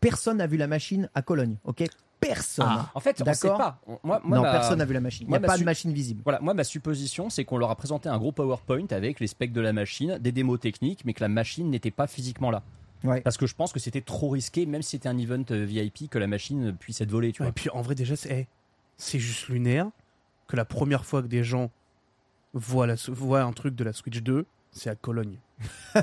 Personne 0.00 0.36
n'a 0.38 0.46
vu 0.46 0.56
la 0.56 0.66
machine 0.68 1.08
à 1.16 1.22
Cologne, 1.22 1.56
ok? 1.64 1.84
Personne. 2.22 2.64
Ah, 2.68 2.90
en 2.94 3.00
fait, 3.00 3.20
on 3.20 3.34
sait 3.34 3.48
D'accord. 3.48 3.58
pas. 3.58 3.80
On- 3.86 3.98
Moi, 4.02 4.20
moi, 4.24 4.38
non, 4.38 4.42
ma- 4.44 4.52
personne 4.52 4.78
n'a 4.78 4.84
vu 4.86 4.94
la 4.94 5.00
machine. 5.00 5.26
Il 5.26 5.30
n'y 5.30 5.36
a 5.36 5.40
ma 5.40 5.46
pas 5.46 5.58
de 5.58 5.64
machine 5.64 5.92
visible. 5.92 6.22
Voilà, 6.24 6.40
moi 6.40 6.54
ma 6.54 6.64
supposition 6.64 7.28
c'est 7.28 7.44
qu'on 7.44 7.58
leur 7.58 7.70
a 7.70 7.76
présenté 7.76 8.08
un 8.08 8.16
gros 8.18 8.32
PowerPoint 8.32 8.86
avec 8.90 9.20
les 9.20 9.26
specs 9.26 9.52
de 9.52 9.60
la 9.60 9.72
machine, 9.72 10.18
des 10.18 10.32
démos 10.32 10.58
techniques, 10.60 11.04
mais 11.04 11.12
que 11.12 11.20
la 11.22 11.28
machine 11.28 11.68
n'était 11.68 11.90
pas 11.90 12.06
physiquement 12.06 12.50
là. 12.50 12.62
Ouais. 13.04 13.20
Parce 13.20 13.36
que 13.36 13.46
je 13.46 13.54
pense 13.54 13.72
que 13.72 13.80
c'était 13.80 14.00
trop 14.00 14.28
risqué, 14.28 14.64
même 14.64 14.80
si 14.82 14.90
c'était 14.90 15.08
un 15.08 15.18
event 15.18 15.42
euh, 15.50 15.64
VIP, 15.64 16.08
que 16.08 16.18
la 16.18 16.28
machine 16.28 16.72
puisse 16.78 17.00
être 17.00 17.10
volée, 17.10 17.32
tu 17.32 17.44
Et 17.44 17.50
puis 17.52 17.68
en 17.70 17.82
vrai, 17.82 17.94
déjà, 17.96 18.14
c'est 18.16 18.46
c'est 18.96 19.18
juste 19.18 19.48
lunaire 19.48 19.88
que 20.46 20.54
la 20.56 20.64
première 20.64 21.04
fois 21.04 21.20
que 21.22 21.26
des 21.26 21.42
gens 21.42 21.70
voient, 22.54 22.86
la, 22.86 22.94
voient 23.08 23.42
un 23.42 23.52
truc 23.52 23.74
de 23.74 23.82
la 23.82 23.92
Switch 23.92 24.22
2, 24.22 24.46
c'est 24.72 24.90
à 24.90 24.94
Cologne. 24.94 25.36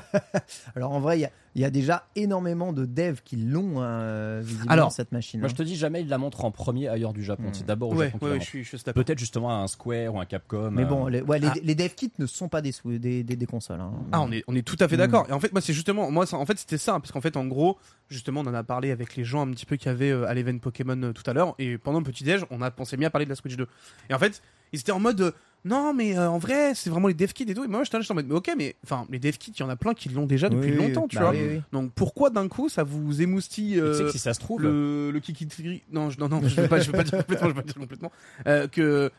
Alors 0.76 0.92
en 0.92 1.00
vrai, 1.00 1.18
il 1.18 1.22
y 1.22 1.26
a- 1.26 1.32
il 1.56 1.62
y, 1.62 1.66
a 1.66 1.72
déjà 1.72 2.06
énormément 2.16 2.72
de 2.72 2.86
devs 2.86 3.22
qui 3.26 3.36
l'ont 3.36 3.78
euh, 3.82 4.40
visiblement 4.42 4.72
Alors, 4.72 4.92
cette 4.94 5.12
machine. 5.12 5.40
Moi 5.42 5.50
je 5.50 5.56
te 5.56 5.64
dis 5.64 5.76
jamais 5.76 6.02
ils 6.02 6.08
la 6.08 6.18
montrent 6.20 6.46
en 6.46 6.52
premier 6.52 6.88
ailleurs 6.88 7.12
du 7.12 7.24
Japon. 7.24 7.50
Hmm. 7.50 7.54
C'est 7.54 7.66
d'abord 7.66 7.90
au 7.90 7.96
Ouais, 7.96 8.06
Japon 8.06 8.20
qu'ils 8.20 8.28
ouais, 8.28 8.34
la 8.34 8.36
je 8.36 8.40
montrent. 8.40 8.50
suis, 8.50 8.64
je 8.64 8.70
suis 8.70 8.78
d'accord. 8.86 9.04
Peut-être 9.04 9.18
justement 9.20 9.50
à 9.50 9.56
un 9.64 9.68
Square 9.68 10.14
ou 10.14 10.20
un 10.22 10.26
Capcom. 10.26 10.70
Mais 10.72 10.84
euh, 10.84 10.86
bon, 10.86 11.08
les, 11.08 11.22
ouais, 11.22 11.40
les, 11.40 11.48
Ah. 11.48 11.54
les 11.62 11.76
dev 11.76 11.90
kits 11.90 12.12
ne 12.20 12.28
sont 12.28 12.48
pas 12.48 12.62
des, 12.62 12.72
sou- 12.72 12.98
des, 13.00 13.24
des, 13.24 13.36
des 13.36 13.46
consoles. 13.48 13.82
hein. 13.82 13.92
Ah, 14.12 14.22
on 14.22 14.32
est, 14.32 14.44
on 14.48 14.56
est 14.56 14.62
tout 14.66 14.78
à 14.80 14.88
fait 14.88 14.96
Mm. 14.96 15.00
d'accord. 15.00 15.26
Et 15.28 15.34
en 15.34 15.40
fait, 15.40 15.52
moi, 15.52 15.60
c'est 15.60 15.74
justement, 15.74 16.10
moi, 16.12 16.26
ça- 16.28 16.38
en 16.38 16.46
fait, 16.46 16.58
c'était 16.60 16.78
ça, 16.78 16.94
parce 16.94 17.12
qu'en 17.12 17.20
fait, 17.22 17.36
en 17.36 17.46
gros, 17.48 17.78
justement, 18.10 18.42
on 18.42 18.48
en 18.48 18.54
a 18.54 18.64
parlé 18.64 18.92
avec 18.92 19.16
les 19.16 19.24
gens 19.26 19.42
un 19.46 19.52
petit 19.52 19.66
peu 19.66 19.76
qui 19.76 19.90
avaient 19.90 20.12
euh, 20.12 20.28
à 20.28 20.34
l'event 20.36 20.58
Pokémon 20.60 21.02
euh, 21.02 21.12
tout 21.14 21.24
à 21.30 21.34
l'heure, 21.34 21.56
et 21.58 21.78
pendant 21.80 21.98
le 22.00 22.06
petit 22.06 22.24
déj, 22.24 22.46
on 22.52 22.62
a 22.62 22.70
pensé 22.72 22.96
bien 22.96 23.08
à 23.08 23.12
parler 23.12 23.26
de 23.26 23.30
la 23.32 23.36
Switch 23.36 23.58
2. 23.58 23.68
Et 24.10 24.14
en 24.14 24.20
fait, 24.20 24.42
ils 24.72 24.80
étaient 24.80 24.92
en 24.92 25.00
mode, 25.00 25.20
euh, 25.20 25.32
non, 25.66 25.94
mais 25.94 26.18
euh, 26.18 26.30
en 26.30 26.38
vrai, 26.38 26.74
c'est 26.74 26.90
vraiment 26.90 27.08
les 27.08 27.14
dev 27.14 27.32
kits 27.34 27.44
et 27.50 27.54
tout. 27.54 27.64
Et 27.64 27.68
moi, 27.68 27.80
là, 27.80 27.84
j'étais 28.00 28.12
en 28.12 28.16
mode, 28.16 28.28
mais 28.28 28.36
ok, 28.36 28.52
mais 28.58 28.76
enfin, 28.84 29.06
les 29.10 29.20
dev 29.20 29.34
kits, 29.38 29.52
il 29.52 29.60
y 29.60 29.64
en 29.64 29.70
a 29.70 29.76
plein 29.76 29.94
qui 29.94 30.10
l'ont 30.10 30.26
déjà 30.26 30.50
depuis 30.50 30.72
Oui, 30.72 30.78
longtemps, 30.78 31.08
tu 31.08 31.18
bah 31.18 31.24
vois. 31.24 31.32
oui, 31.32 31.40
oui. 31.50 31.62
Donc 31.72 31.92
pourquoi 31.94 32.30
d'un 32.30 32.48
coup 32.48 32.70
ça 32.70 32.84
vous 32.84 33.22
émoustille 33.22 33.74
tu 33.74 33.76
sais 33.76 33.82
euh, 33.82 34.06
que 34.06 34.12
si 34.12 34.20
ça 34.20 34.34
se 34.34 34.40
trouve, 34.40 34.62
le, 34.62 35.12
le 35.12 35.20
kiki 35.20 35.48
non 35.92 36.10
je, 36.10 36.20
non 36.20 36.30
non 36.30 36.42
je 36.48 36.56
vais 36.62 36.68
pas 36.68 36.80
je 36.80 36.90
vais 36.92 36.98
pas 36.98 37.04
dire 37.04 37.14
complètement 37.18 37.48
je 37.50 37.54
vais 37.54 37.62
pas 37.62 37.66
dire 37.68 37.76
complètement 37.76 38.12
euh, 38.48 38.68
que 38.68 39.12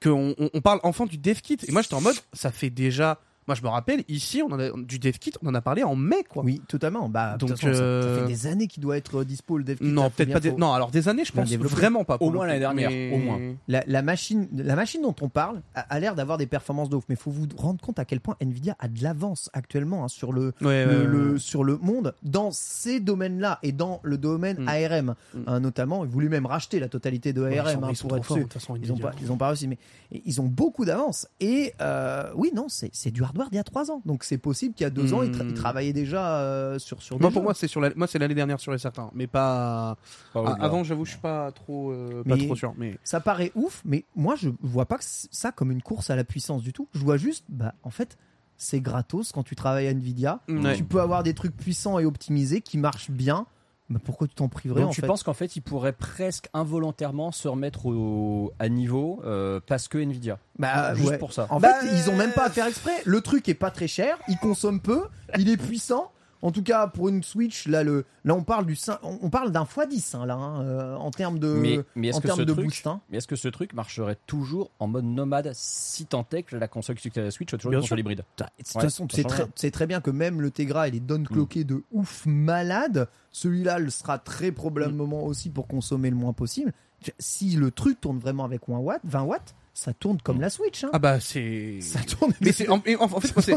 que 0.00 0.08
on, 0.08 0.34
on- 0.38 0.50
on 0.54 0.60
parle 0.60 0.80
enfin 0.84 1.06
du 1.06 1.18
dev 1.18 1.40
kit 1.40 1.58
et 1.66 1.72
moi 1.72 1.82
j'étais 1.82 1.94
en 1.94 2.00
mode 2.00 2.16
ça 2.32 2.50
fait 2.50 2.70
déjà 2.70 3.20
moi 3.48 3.54
je 3.56 3.62
me 3.62 3.68
rappelle 3.68 4.04
ici 4.08 4.42
on 4.42 4.52
en 4.52 4.60
a 4.60 4.70
du 4.76 5.00
dev 5.00 5.12
kit 5.18 5.32
on 5.42 5.48
en 5.48 5.54
a 5.54 5.60
parlé 5.60 5.82
en 5.82 5.96
mai 5.96 6.22
quoi 6.28 6.44
Oui, 6.44 6.62
totalement. 6.68 7.08
Bah, 7.08 7.36
Donc, 7.38 7.48
façon, 7.50 7.66
ça- 7.68 7.74
ça, 7.74 7.80
euh, 7.80 8.20
fait 8.20 8.26
des 8.32 8.46
années 8.46 8.66
qu'il 8.68 8.82
doit 8.82 8.96
être 8.96 9.24
dispo 9.24 9.58
le 9.58 9.64
dev 9.64 9.76
kit. 9.78 9.84
non 9.84 10.10
peut-être 10.10 10.32
pas 10.32 10.38
des... 10.40 10.50
faut- 10.50 10.58
non 10.58 10.72
alors 10.72 10.90
des 10.92 11.08
années 11.08 11.24
je 11.24 11.32
pense 11.32 11.50
vraiment 11.50 12.04
pas 12.04 12.16
Au 12.20 12.30
moins 12.30 12.46
l'année 12.46 12.60
dernière, 12.60 12.90
mais- 12.90 13.12
au 13.12 13.18
moins. 13.18 13.38
La, 13.66 13.82
la 13.86 14.02
machine, 14.02 14.46
la 14.54 14.76
machine 14.76 15.02
dont 15.02 15.16
on 15.22 15.28
parle 15.28 15.62
a, 15.74 15.80
a 15.80 15.98
l'air 16.00 16.14
d'avoir 16.14 16.38
des 16.38 16.46
performances 16.46 16.88
de 16.90 16.96
ouf, 16.96 17.04
mais 17.08 17.14
il 17.14 17.18
faut 17.18 17.30
vous 17.30 17.46
rendre 17.56 17.80
compte 17.80 17.98
à 17.98 18.04
quel 18.04 18.20
point 18.20 18.36
Nvidia 18.40 18.76
a 18.78 18.86
de 18.88 19.02
l'avance 19.02 19.48
actuellement 19.54 20.04
hein, 20.04 20.08
sur 20.08 20.32
le, 20.32 20.52
Ouais, 20.60 20.84
le, 20.84 20.98
ouais, 20.98 21.04
le- 21.06 21.32
ouais. 21.32 21.38
sur 21.38 21.64
le 21.64 21.78
monde 21.78 22.14
dans 22.22 22.50
ces 22.50 23.00
domaines-là 23.00 23.58
et 23.62 23.72
dans 23.72 24.00
le 24.02 24.18
domaine 24.18 24.58
Mm. 24.60 24.68
ARM 24.68 25.14
Mm. 25.34 25.38
hein, 25.46 25.60
notamment. 25.60 26.04
Ils 26.04 26.10
voulaient 26.10 26.28
même 26.28 26.46
racheter 26.46 26.80
la 26.80 26.88
totalité 26.88 27.32
de 27.32 27.42
ARM 27.44 27.86
ils 27.90 27.96
sont- 27.96 28.06
hein, 28.06 28.08
pour 28.08 28.16
être 28.16 28.24
forts, 28.24 28.38
façon, 28.50 28.76
Ils 28.76 28.90
ont 28.90 28.94
Nvidia. 28.96 29.10
pas, 29.10 29.16
ils 29.22 29.32
ont 29.32 29.36
pas 29.36 29.46
réussi, 29.48 29.68
mais 29.68 29.78
ils 30.10 30.40
ont 30.40 30.46
beaucoup 30.46 30.84
d'avance. 30.84 31.28
Et 31.40 31.72
euh, 31.80 32.30
oui, 32.34 32.50
non, 32.54 32.66
c'est 32.68 33.10
du 33.10 33.22
hardware 33.22 33.37
d'il 33.50 33.56
y 33.56 33.60
a 33.60 33.64
trois 33.64 33.90
ans. 33.90 34.02
Donc 34.04 34.24
c'est 34.24 34.38
possible 34.38 34.74
qu'il 34.74 34.84
y 34.84 34.86
a 34.86 34.90
deux 34.90 35.14
ans, 35.14 35.22
ils, 35.22 35.30
tra- 35.30 35.44
Mm. 35.44 35.48
ils 35.50 35.54
travaillaient 35.54 35.92
déjà 35.92 36.40
euh, 36.40 36.78
sur 36.78 37.00
sur. 37.02 37.20
Moi, 37.20 37.30
pour 37.30 37.40
jeux. 37.40 37.44
moi 37.44 37.54
c'est 37.54 37.68
sur 37.68 37.80
la... 37.80 37.90
moi 37.94 38.06
c'est 38.06 38.18
l'année 38.18 38.34
dernière 38.34 38.58
sur 38.60 38.72
les 38.72 38.78
certains 38.78 39.10
mais 39.14 39.26
pas 39.26 39.96
pas 40.34 40.42
Ah, 40.58 40.64
avant 40.64 40.82
j'avoue 40.84 41.04
je 41.04 41.12
suis 41.12 41.20
pas 41.20 41.52
trop 41.52 41.92
euh, 41.92 42.22
pas 42.28 42.36
trop 42.36 42.56
sûr 42.56 42.74
mais 42.76 42.98
ça 43.04 43.20
paraît 43.20 43.52
ouf, 43.54 43.80
mais 43.84 44.04
moi 44.16 44.34
je 44.36 44.50
vois 44.60 44.86
pas 44.86 44.98
que 44.98 45.04
ça 45.04 45.52
comme 45.52 45.70
une 45.70 45.82
course 45.82 46.10
à 46.10 46.16
la 46.16 46.24
puissance 46.24 46.62
du 46.62 46.72
tout. 46.72 46.88
Je 46.92 47.00
vois 47.00 47.16
juste, 47.16 47.44
bah 47.48 47.74
en 47.84 47.90
fait, 47.90 48.18
c'est 48.56 48.80
gratos 48.80 49.30
quand 49.32 49.44
tu 49.44 49.54
travailles 49.54 49.86
à 49.86 49.90
Nvidia. 49.92 50.40
Ouais. 50.48 50.74
Tu 50.76 50.82
peux 50.84 51.00
avoir 51.00 51.22
des 51.22 51.32
trucs 51.34 51.56
puissants 51.56 51.98
et 52.00 52.04
optimisés 52.04 52.60
qui 52.60 52.76
marchent 52.76 53.10
bien. 53.10 53.46
Mais 53.90 53.98
pourquoi 53.98 54.26
tu 54.28 54.34
t'en 54.34 54.48
priverais 54.48 54.80
Donc 54.82 54.90
en 54.90 54.92
tu 54.92 55.00
fait 55.00 55.06
penses 55.06 55.22
qu'en 55.22 55.32
fait 55.32 55.56
ils 55.56 55.62
pourraient 55.62 55.92
presque 55.94 56.48
involontairement 56.52 57.32
se 57.32 57.48
remettre 57.48 57.86
au- 57.86 58.52
à 58.58 58.68
niveau 58.68 59.20
euh, 59.24 59.60
parce 59.66 59.88
que 59.88 59.96
Nvidia. 59.98 60.38
Bah 60.58 60.94
Juste 60.94 61.08
ouais. 61.10 61.18
pour 61.18 61.32
ça. 61.32 61.46
En 61.50 61.58
Bah, 61.58 61.72
fait, 61.80 61.86
ils 61.96 62.10
ont 62.10 62.16
même 62.16 62.32
pas 62.32 62.46
à 62.46 62.50
faire 62.50 62.66
exprès. 62.66 62.92
Le 63.06 63.20
truc 63.22 63.48
est 63.48 63.54
pas 63.54 63.70
très 63.70 63.88
cher, 63.88 64.18
il 64.28 64.36
consomme 64.38 64.80
peu, 64.80 65.04
il 65.38 65.48
est 65.48 65.56
puissant. 65.56 66.10
En 66.40 66.52
tout 66.52 66.62
cas, 66.62 66.86
pour 66.86 67.08
une 67.08 67.22
Switch, 67.24 67.66
là, 67.66 67.82
le, 67.82 68.04
là, 68.24 68.34
on 68.34 68.44
parle 68.44 68.64
du, 68.64 68.76
on 69.02 69.28
parle 69.28 69.50
d'un 69.50 69.64
x10 69.64 70.16
hein, 70.16 70.24
là, 70.24 70.34
hein, 70.34 70.62
euh, 70.62 70.94
en 70.94 71.10
termes 71.10 71.40
de, 71.40 71.48
mais 71.48 71.80
mais 71.96 72.08
est-ce 72.08 72.18
en 72.18 72.20
termes 72.20 72.44
de 72.44 72.52
truc, 72.52 72.64
boost. 72.66 72.86
hein. 72.86 73.00
mais 73.10 73.18
est-ce 73.18 73.26
que 73.26 73.34
ce 73.34 73.48
truc 73.48 73.72
marcherait 73.72 74.16
toujours 74.28 74.70
en 74.78 74.86
mode 74.86 75.04
nomade 75.04 75.50
si 75.54 76.06
tant 76.06 76.24
est 76.32 76.44
que 76.44 76.54
la 76.56 76.68
console 76.68 76.94
qui 76.96 77.02
succède 77.02 77.22
à 77.22 77.26
la 77.26 77.30
Switch 77.32 77.50
soit 77.50 77.58
toujours 77.58 77.70
Bien 77.70 77.78
une 77.80 77.82
console 77.82 77.98
sûr. 77.98 78.00
hybride? 78.00 78.18
De 78.36 78.44
toute 78.44 78.74
Ouais, 78.76 78.82
façon, 78.82 79.08
c'est 79.10 79.24
très, 79.24 79.46
c'est 79.56 79.70
très 79.72 79.86
bien 79.88 80.00
que 80.00 80.10
même 80.12 80.40
le 80.40 80.52
Tegra 80.52 80.86
et 80.86 80.92
les 80.92 81.00
donne 81.00 81.26
cloqués 81.26 81.64
de 81.64 81.82
ouf 81.90 82.24
malade, 82.26 83.08
celui-là 83.32 83.78
le 83.80 83.90
sera 83.90 84.18
très 84.18 84.52
probablement 84.52 85.24
aussi 85.24 85.50
pour 85.50 85.66
consommer 85.66 86.10
le 86.10 86.16
moins 86.16 86.32
possible. 86.32 86.72
Si 87.18 87.50
le 87.56 87.70
truc 87.72 88.00
tourne 88.00 88.18
vraiment 88.18 88.44
avec 88.44 88.62
1 88.68 88.72
watt, 88.78 89.00
20 89.04 89.22
watts, 89.22 89.54
ça 89.74 89.92
tourne 89.92 90.18
comme 90.22 90.40
la 90.40 90.50
Switch. 90.50 90.82
Hein. 90.84 90.90
ah 90.92 90.98
bah 90.98 91.20
c'est 91.20 91.80
ça 91.80 92.00
tourne. 92.00 92.32
Mais 92.40 92.50
c'est 92.52 92.68
en, 92.68 92.80
fait 92.80 92.96
moi, 92.96 93.10
c'est 93.42 93.52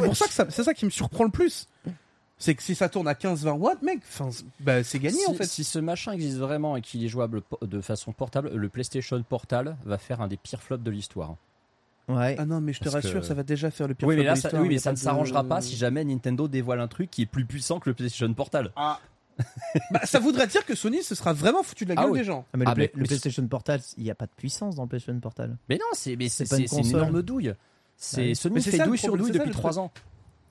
moi, 0.00 0.06
pour 0.06 0.16
ça 0.16 0.26
que 0.26 0.32
ça, 0.32 0.46
c'est 0.50 0.62
ça 0.64 0.72
qui 0.74 0.84
me 0.86 0.90
surprend 0.90 1.24
le 1.24 1.30
plus. 1.30 1.68
C'est 2.38 2.54
que 2.54 2.62
si 2.62 2.74
ça 2.74 2.88
tourne 2.90 3.08
à 3.08 3.14
15-20 3.14 3.52
watts, 3.58 3.80
mec, 3.82 4.00
bah, 4.60 4.84
c'est 4.84 4.98
gagné 4.98 5.16
si, 5.20 5.26
en 5.30 5.32
fait. 5.34 5.46
si 5.46 5.64
ce 5.64 5.78
machin 5.78 6.12
existe 6.12 6.36
vraiment 6.36 6.76
et 6.76 6.82
qu'il 6.82 7.02
est 7.02 7.08
jouable 7.08 7.40
de 7.62 7.80
façon 7.80 8.12
portable, 8.12 8.50
le 8.54 8.68
PlayStation 8.68 9.22
Portal 9.22 9.76
va 9.86 9.96
faire 9.96 10.20
un 10.20 10.28
des 10.28 10.36
pires 10.36 10.62
flops 10.62 10.84
de 10.84 10.90
l'histoire. 10.90 11.36
Ouais. 12.08 12.36
Ah 12.38 12.44
non, 12.44 12.60
mais 12.60 12.72
je 12.74 12.78
te 12.80 12.84
Parce 12.84 12.96
rassure, 12.96 13.20
que- 13.22 13.26
ça 13.26 13.32
va 13.34 13.42
déjà 13.42 13.70
faire 13.70 13.88
le 13.88 13.94
pire. 13.94 14.06
Oui, 14.06 14.16
mais 14.16 14.20
flop 14.22 14.26
là, 14.26 14.34
de 14.34 14.38
ça, 14.40 14.48
l'histoire, 14.48 14.62
oui, 14.62 14.68
mais 14.68 14.78
ça 14.78 14.90
pas 14.90 14.92
ne 14.92 14.96
de- 14.96 15.00
s'arrangera 15.02 15.44
pas 15.44 15.60
si 15.62 15.76
jamais 15.76 16.04
Nintendo 16.04 16.46
dévoile 16.46 16.80
un 16.80 16.88
truc 16.88 17.10
qui 17.10 17.22
est 17.22 17.26
plus 17.26 17.46
puissant 17.46 17.80
que 17.80 17.88
le 17.88 17.94
PlayStation 17.94 18.32
Portal. 18.34 18.70
Ah. 18.76 19.00
bah, 19.90 20.00
ça 20.04 20.18
voudrait 20.18 20.46
dire 20.46 20.64
que 20.64 20.74
Sony 20.74 21.02
se 21.02 21.14
sera 21.14 21.32
vraiment 21.32 21.62
foutu 21.62 21.84
de 21.84 21.94
la 21.94 22.00
Ah 22.00 22.04
gueule 22.04 22.12
oui. 22.12 22.18
des 22.20 22.24
gens. 22.24 22.44
Ah, 22.52 22.56
mais 22.58 22.64
le, 22.66 22.70
Ah, 22.70 22.74
Play- 22.74 22.84
mais- 22.84 22.90
le 22.96 23.00
mais- 23.02 23.08
PlayStation 23.08 23.46
Portal, 23.48 23.80
il 23.96 24.04
n'y 24.04 24.10
a 24.10 24.14
pas 24.14 24.26
de 24.26 24.30
puissance 24.36 24.76
dans 24.76 24.82
le 24.84 24.88
PlayStation 24.88 25.18
Portal. 25.20 25.56
Mais 25.68 25.76
non, 25.76 25.84
c'est 25.94 26.16
mais 26.16 26.28
c'est 26.28 26.44
C'est 26.44 26.50
pas 26.50 26.56
une 26.56 26.62
une 26.64 26.68
console. 26.68 27.00
énorme 27.00 27.22
douille. 27.22 27.54
C'est 27.96 28.28
Ouais. 28.28 28.34
Sony 28.34 28.60
fait 28.62 28.78
douille 28.84 28.98
sur 28.98 29.16
douille 29.16 29.32
depuis 29.32 29.48
le 29.48 29.54
3 29.54 29.78
ans. 29.78 29.90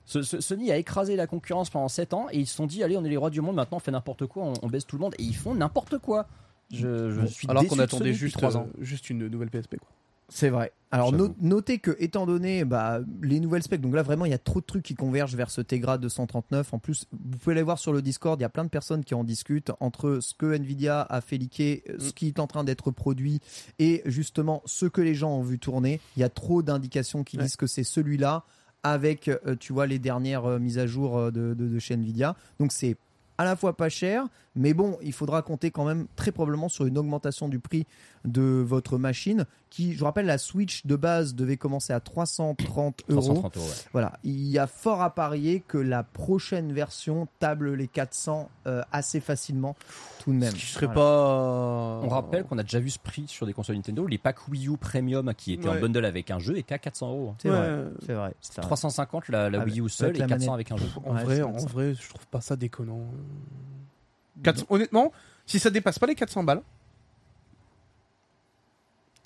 Ce- 0.06 0.22
ce- 0.22 0.40
Sony 0.40 0.70
a 0.72 0.76
écrasé 0.78 1.16
la 1.16 1.26
concurrence 1.26 1.68
pendant 1.68 1.88
7 1.88 2.14
ans 2.14 2.28
et 2.32 2.38
ils 2.38 2.46
se 2.46 2.54
sont 2.54 2.66
dit 2.66 2.82
allez 2.82 2.96
on 2.96 3.04
est 3.04 3.08
les 3.10 3.16
rois 3.16 3.30
du 3.30 3.40
monde 3.40 3.56
maintenant 3.56 3.76
on 3.78 3.80
fait 3.80 3.90
n'importe 3.90 4.26
quoi 4.26 4.44
on, 4.44 4.52
on 4.62 4.68
baisse 4.68 4.86
tout 4.86 4.96
le 4.96 5.00
monde 5.02 5.14
et 5.18 5.22
ils 5.22 5.36
font 5.36 5.54
n'importe 5.54 5.98
quoi. 5.98 6.26
Je, 6.72 7.10
je 7.10 7.26
suis 7.26 7.48
Alors 7.48 7.64
qu'on 7.66 7.78
attendait 7.78 8.12
juste, 8.14 8.36
3 8.38 8.56
ans. 8.56 8.68
euh, 8.78 8.82
juste 8.84 9.10
une 9.10 9.26
nouvelle 9.28 9.50
PSP. 9.50 9.76
Quoi. 9.78 9.88
C'est 10.28 10.48
vrai. 10.48 10.72
Alors 10.90 11.12
no- 11.12 11.32
notez 11.40 11.78
que 11.78 11.94
étant 12.00 12.26
donné 12.26 12.64
bah, 12.64 12.98
les 13.22 13.38
nouvelles 13.38 13.62
specs, 13.62 13.80
donc 13.80 13.94
là 13.94 14.02
vraiment 14.02 14.24
il 14.24 14.32
y 14.32 14.34
a 14.34 14.38
trop 14.38 14.60
de 14.60 14.64
trucs 14.66 14.82
qui 14.84 14.94
convergent 14.96 15.36
vers 15.36 15.50
ce 15.50 15.60
Tegra 15.60 15.98
239. 15.98 16.74
En 16.74 16.78
plus, 16.80 17.06
vous 17.12 17.38
pouvez 17.38 17.52
aller 17.54 17.62
voir 17.62 17.78
sur 17.78 17.92
le 17.92 18.02
Discord, 18.02 18.40
il 18.40 18.42
y 18.42 18.44
a 18.44 18.48
plein 18.48 18.64
de 18.64 18.68
personnes 18.68 19.04
qui 19.04 19.14
en 19.14 19.22
discutent 19.22 19.70
entre 19.78 20.18
ce 20.20 20.34
que 20.34 20.52
Nvidia 20.56 21.02
a 21.02 21.20
fait 21.20 21.36
liquer, 21.38 21.84
euh, 21.90 21.96
ce 22.00 22.12
qui 22.12 22.26
est 22.28 22.40
en 22.40 22.48
train 22.48 22.64
d'être 22.64 22.90
produit 22.90 23.40
et 23.78 24.02
justement 24.06 24.62
ce 24.66 24.86
que 24.86 25.00
les 25.00 25.14
gens 25.14 25.30
ont 25.30 25.42
vu 25.42 25.60
tourner. 25.60 26.00
Il 26.16 26.20
y 26.20 26.24
a 26.24 26.28
trop 26.28 26.62
d'indications 26.62 27.22
qui 27.22 27.36
Ouais. 27.36 27.44
disent 27.44 27.56
que 27.56 27.68
c'est 27.68 27.84
celui-là 27.84 28.44
avec, 28.82 29.28
euh, 29.28 29.56
tu 29.58 29.72
vois, 29.72 29.86
les 29.86 29.98
dernières 29.98 30.44
euh, 30.44 30.58
mises 30.58 30.78
à 30.78 30.86
jour 30.86 31.18
euh, 31.18 31.30
de, 31.30 31.54
de- 31.54 31.68
de 31.68 31.78
chez 31.78 31.94
Nvidia. 31.94 32.36
Donc 32.60 32.72
c'est 32.72 32.96
à 33.38 33.44
la 33.44 33.54
fois 33.56 33.76
pas 33.76 33.88
cher, 33.90 34.24
mais 34.54 34.72
bon, 34.72 34.96
il 35.02 35.12
faudra 35.12 35.42
compter 35.42 35.70
quand 35.70 35.84
même 35.84 36.06
très 36.16 36.32
probablement 36.32 36.68
sur 36.70 36.86
une 36.86 36.96
augmentation 36.96 37.48
du 37.50 37.58
prix 37.58 37.84
de 38.24 38.64
votre 38.66 38.96
machine, 38.96 39.44
qui, 39.76 39.92
je 39.92 39.98
vous 39.98 40.04
rappelle, 40.06 40.24
la 40.26 40.38
Switch 40.38 40.86
de 40.86 40.96
base 40.96 41.34
devait 41.34 41.58
commencer 41.58 41.92
à 41.92 42.00
330 42.00 43.02
euros. 43.10 43.20
330 43.20 43.56
euros. 43.58 43.66
ouais. 43.66 43.72
Voilà, 43.92 44.14
il 44.24 44.46
y 44.48 44.58
a 44.58 44.66
fort 44.66 45.02
à 45.02 45.14
parier 45.14 45.60
que 45.60 45.76
la 45.76 46.02
prochaine 46.02 46.72
version 46.72 47.28
table 47.40 47.74
les 47.74 47.86
400 47.86 48.48
euh, 48.66 48.82
assez 48.90 49.20
facilement, 49.20 49.76
tout 50.24 50.32
de 50.32 50.36
même. 50.38 50.50
Ce 50.52 50.56
qui 50.56 50.66
serait 50.66 50.86
Voilà. 50.86 51.00
pas. 51.00 52.00
On 52.04 52.08
rappelle 52.08 52.44
qu'on 52.44 52.56
a 52.56 52.62
déjà 52.62 52.80
vu 52.80 52.88
ce 52.90 52.98
prix 52.98 53.24
sur 53.28 53.44
des 53.46 53.52
consoles 53.52 53.76
Nintendo. 53.76 54.06
Les 54.06 54.16
packs 54.18 54.48
Wii 54.48 54.68
U 54.68 54.76
Premium 54.78 55.34
qui 55.36 55.52
étaient 55.52 55.68
en 55.68 55.72
Ouais. 55.72 55.80
bundle 55.80 56.04
avec 56.06 56.30
un 56.30 56.38
jeu 56.38 56.56
étaient 56.56 56.74
à 56.74 56.78
400 56.78 57.08
euros. 57.10 57.34
C'est 57.42 57.50
Ouais. 57.50 57.56
vrai, 57.58 57.84
c'est 58.06 58.12
vrai. 58.14 58.34
C'était 58.40 58.62
350 58.62 59.28
la, 59.28 59.50
la 59.50 59.60
Avec- 59.60 59.74
Wii 59.74 59.80
U 59.82 59.88
seule 59.90 60.16
et 60.16 60.20
la 60.20 60.26
400 60.26 60.52
manette. 60.52 60.68
avec 60.70 60.72
un 60.72 60.76
jeu. 60.78 60.88
En 61.04 61.14
Ouais, 61.14 61.22
vrai, 61.24 61.36
c'est 61.36 61.42
en 61.42 61.52
vrai, 61.52 61.94
je 61.94 62.08
trouve 62.08 62.26
pas 62.28 62.40
ça 62.40 62.56
déconnant. 62.56 63.00
400 64.42 64.66
Honnêtement, 64.70 65.12
si 65.46 65.58
ça 65.58 65.70
dépasse 65.70 65.98
pas 65.98 66.06
les 66.06 66.14
400 66.14 66.42
balles, 66.44 66.62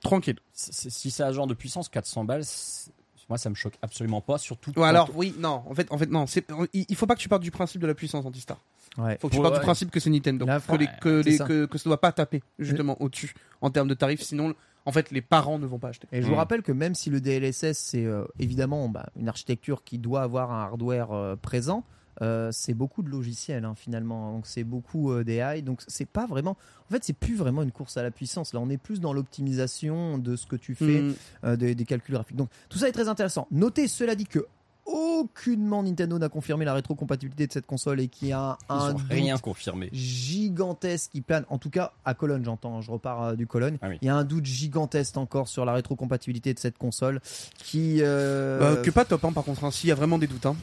tranquille. 0.02 0.36
C'est- 0.52 0.72
c'est- 0.72 0.90
Si 1.10 1.22
a 1.22 1.26
un 1.26 1.32
genre 1.32 1.46
de 1.46 1.54
puissance 1.54 1.88
400 1.88 2.24
balles, 2.24 2.44
c'est- 2.44 2.90
moi 3.28 3.38
ça 3.38 3.48
me 3.50 3.54
choque 3.54 3.74
absolument 3.82 4.20
pas. 4.20 4.38
Surtout 4.38 4.72
Ouais, 4.76 4.88
alors 4.88 5.10
oui, 5.14 5.34
non, 5.38 5.62
en 5.68 5.74
fait, 5.74 5.86
en 5.92 5.98
fait, 5.98 6.10
non, 6.10 6.26
c'est, 6.26 6.44
il 6.72 6.96
faut 6.96 7.06
pas 7.06 7.14
que 7.14 7.20
tu 7.20 7.28
partes 7.28 7.42
du 7.42 7.50
principe 7.52 7.80
de 7.80 7.86
la 7.86 7.94
puissance 7.94 8.24
anti-star. 8.26 8.58
Ouais. 8.98 9.16
Faut 9.20 9.28
que 9.28 9.34
tu 9.34 9.38
Ouais, 9.38 9.42
partes 9.44 9.54
ouais. 9.54 9.60
du 9.60 9.64
principe 9.64 9.90
que 9.92 10.00
c'est 10.00 10.10
Nintendo, 10.10 10.44
Là, 10.46 10.58
que, 10.60 10.74
les, 11.22 11.36
c'est 11.36 11.44
que, 11.46 11.66
que 11.66 11.78
ça 11.78 11.88
doit 11.88 12.00
pas 12.00 12.10
taper 12.10 12.42
justement 12.58 13.00
au-dessus 13.00 13.32
en 13.60 13.70
termes 13.70 13.86
de 13.86 13.94
tarifs, 13.94 14.22
sinon, 14.22 14.52
en 14.84 14.90
fait, 14.92 15.12
les 15.12 15.20
parents 15.22 15.60
ne 15.60 15.66
vont 15.66 15.78
pas 15.78 15.88
acheter. 15.90 16.08
Et 16.10 16.22
je 16.22 16.26
vous 16.26 16.32
Mm. 16.32 16.38
rappelle 16.38 16.62
que 16.62 16.72
même 16.72 16.96
si 16.96 17.08
le 17.08 17.20
DLSS 17.20 17.78
c'est 17.78 18.04
euh, 18.04 18.24
évidemment 18.40 18.88
bah, 18.88 19.10
une 19.14 19.28
architecture 19.28 19.84
qui 19.84 19.98
doit 19.98 20.22
avoir 20.22 20.50
un 20.50 20.62
hardware 20.64 21.12
euh, 21.12 21.36
présent, 21.36 21.84
euh, 22.22 22.50
c'est 22.52 22.74
beaucoup 22.74 23.02
de 23.02 23.08
logiciels 23.08 23.64
hein, 23.64 23.74
finalement. 23.76 24.32
Donc 24.32 24.46
c'est 24.46 24.64
beaucoup 24.64 25.12
euh, 25.12 25.24
d'AI. 25.24 25.62
Donc 25.62 25.80
c'est 25.86 26.08
pas 26.08 26.26
vraiment. 26.26 26.56
En 26.88 26.92
fait, 26.92 27.04
c'est 27.04 27.12
plus 27.12 27.36
vraiment 27.36 27.62
une 27.62 27.72
course 27.72 27.96
à 27.96 28.02
la 28.02 28.10
puissance. 28.10 28.52
Là, 28.52 28.60
on 28.60 28.68
est 28.68 28.76
plus 28.78 29.00
dans 29.00 29.12
l'optimisation 29.12 30.18
de 30.18 30.36
ce 30.36 30.46
que 30.46 30.56
tu 30.56 30.74
fais, 30.74 31.00
Mm. 31.02 31.14
euh, 31.44 31.56
des, 31.56 31.74
des 31.74 31.84
calculs 31.84 32.14
graphiques. 32.14 32.36
Donc 32.36 32.50
tout 32.68 32.78
ça 32.78 32.88
est 32.88 32.92
très 32.92 33.08
intéressant. 33.08 33.46
Notez 33.50 33.88
cela 33.88 34.14
dit 34.14 34.26
que 34.26 34.46
aucunement 34.92 35.82
Nintendo 35.82 36.18
n'a 36.18 36.28
confirmé 36.28 36.64
la 36.64 36.74
rétrocompatibilité 36.74 37.46
de 37.46 37.52
cette 37.52 37.66
console 37.66 38.00
et 38.00 38.08
qu'il 38.08 38.28
y 38.28 38.32
a 38.32 38.58
Ils 38.68 38.72
un 38.74 38.96
rien 39.08 39.38
confirmé. 39.38 39.88
gigantesque 39.92 41.10
qui 41.12 41.20
plane, 41.20 41.44
en 41.48 41.58
tout 41.58 41.70
cas 41.70 41.92
à 42.04 42.14
Cologne 42.14 42.42
j'entends, 42.44 42.78
hein, 42.78 42.80
je 42.80 42.90
repars 42.90 43.22
euh, 43.22 43.34
du 43.36 43.46
Cologne, 43.46 43.78
Ah 43.82 43.88
oui. 43.88 43.98
il 44.02 44.06
y 44.06 44.08
a 44.08 44.14
un 44.16 44.24
doute 44.24 44.46
gigantesque 44.46 45.16
encore 45.16 45.48
sur 45.48 45.64
la 45.64 45.72
rétrocompatibilité 45.72 46.54
de 46.54 46.58
cette 46.58 46.78
console 46.78 47.20
qui... 47.62 47.98
euh, 48.00 48.76
Bah, 48.76 48.82
que 48.82 48.90
pas 48.90 49.04
top, 49.04 49.24
hein, 49.24 49.32
par 49.32 49.44
contre. 49.44 49.64
hein. 49.64 49.70
S'il 49.70 49.88
y 49.88 49.92
a 49.92 49.94
vraiment 49.94 50.18
des 50.18 50.26
doutes. 50.26 50.46
Hein. 50.46 50.56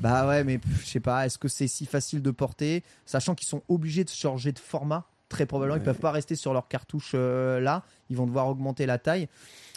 Bah 0.00 0.26
ouais, 0.28 0.44
mais 0.44 0.60
je 0.80 0.86
sais 0.86 1.00
pas, 1.00 1.26
est-ce 1.26 1.38
que 1.38 1.48
c'est 1.48 1.68
si 1.68 1.86
facile 1.86 2.22
de 2.22 2.30
porter, 2.30 2.82
sachant 3.06 3.34
qu'ils 3.34 3.48
sont 3.48 3.62
obligés 3.68 4.04
de 4.04 4.10
changer 4.10 4.52
de 4.52 4.58
format? 4.58 5.04
Très 5.28 5.46
probablement, 5.46 5.76
ils 5.78 5.82
peuvent 5.82 5.98
pas 5.98 6.10
rester 6.10 6.34
sur 6.36 6.52
leur 6.52 6.68
cartouche 6.68 7.12
euh, 7.14 7.58
là, 7.58 7.84
ils 8.10 8.16
vont 8.16 8.26
devoir 8.26 8.48
augmenter 8.48 8.84
la 8.84 8.98
taille. 8.98 9.28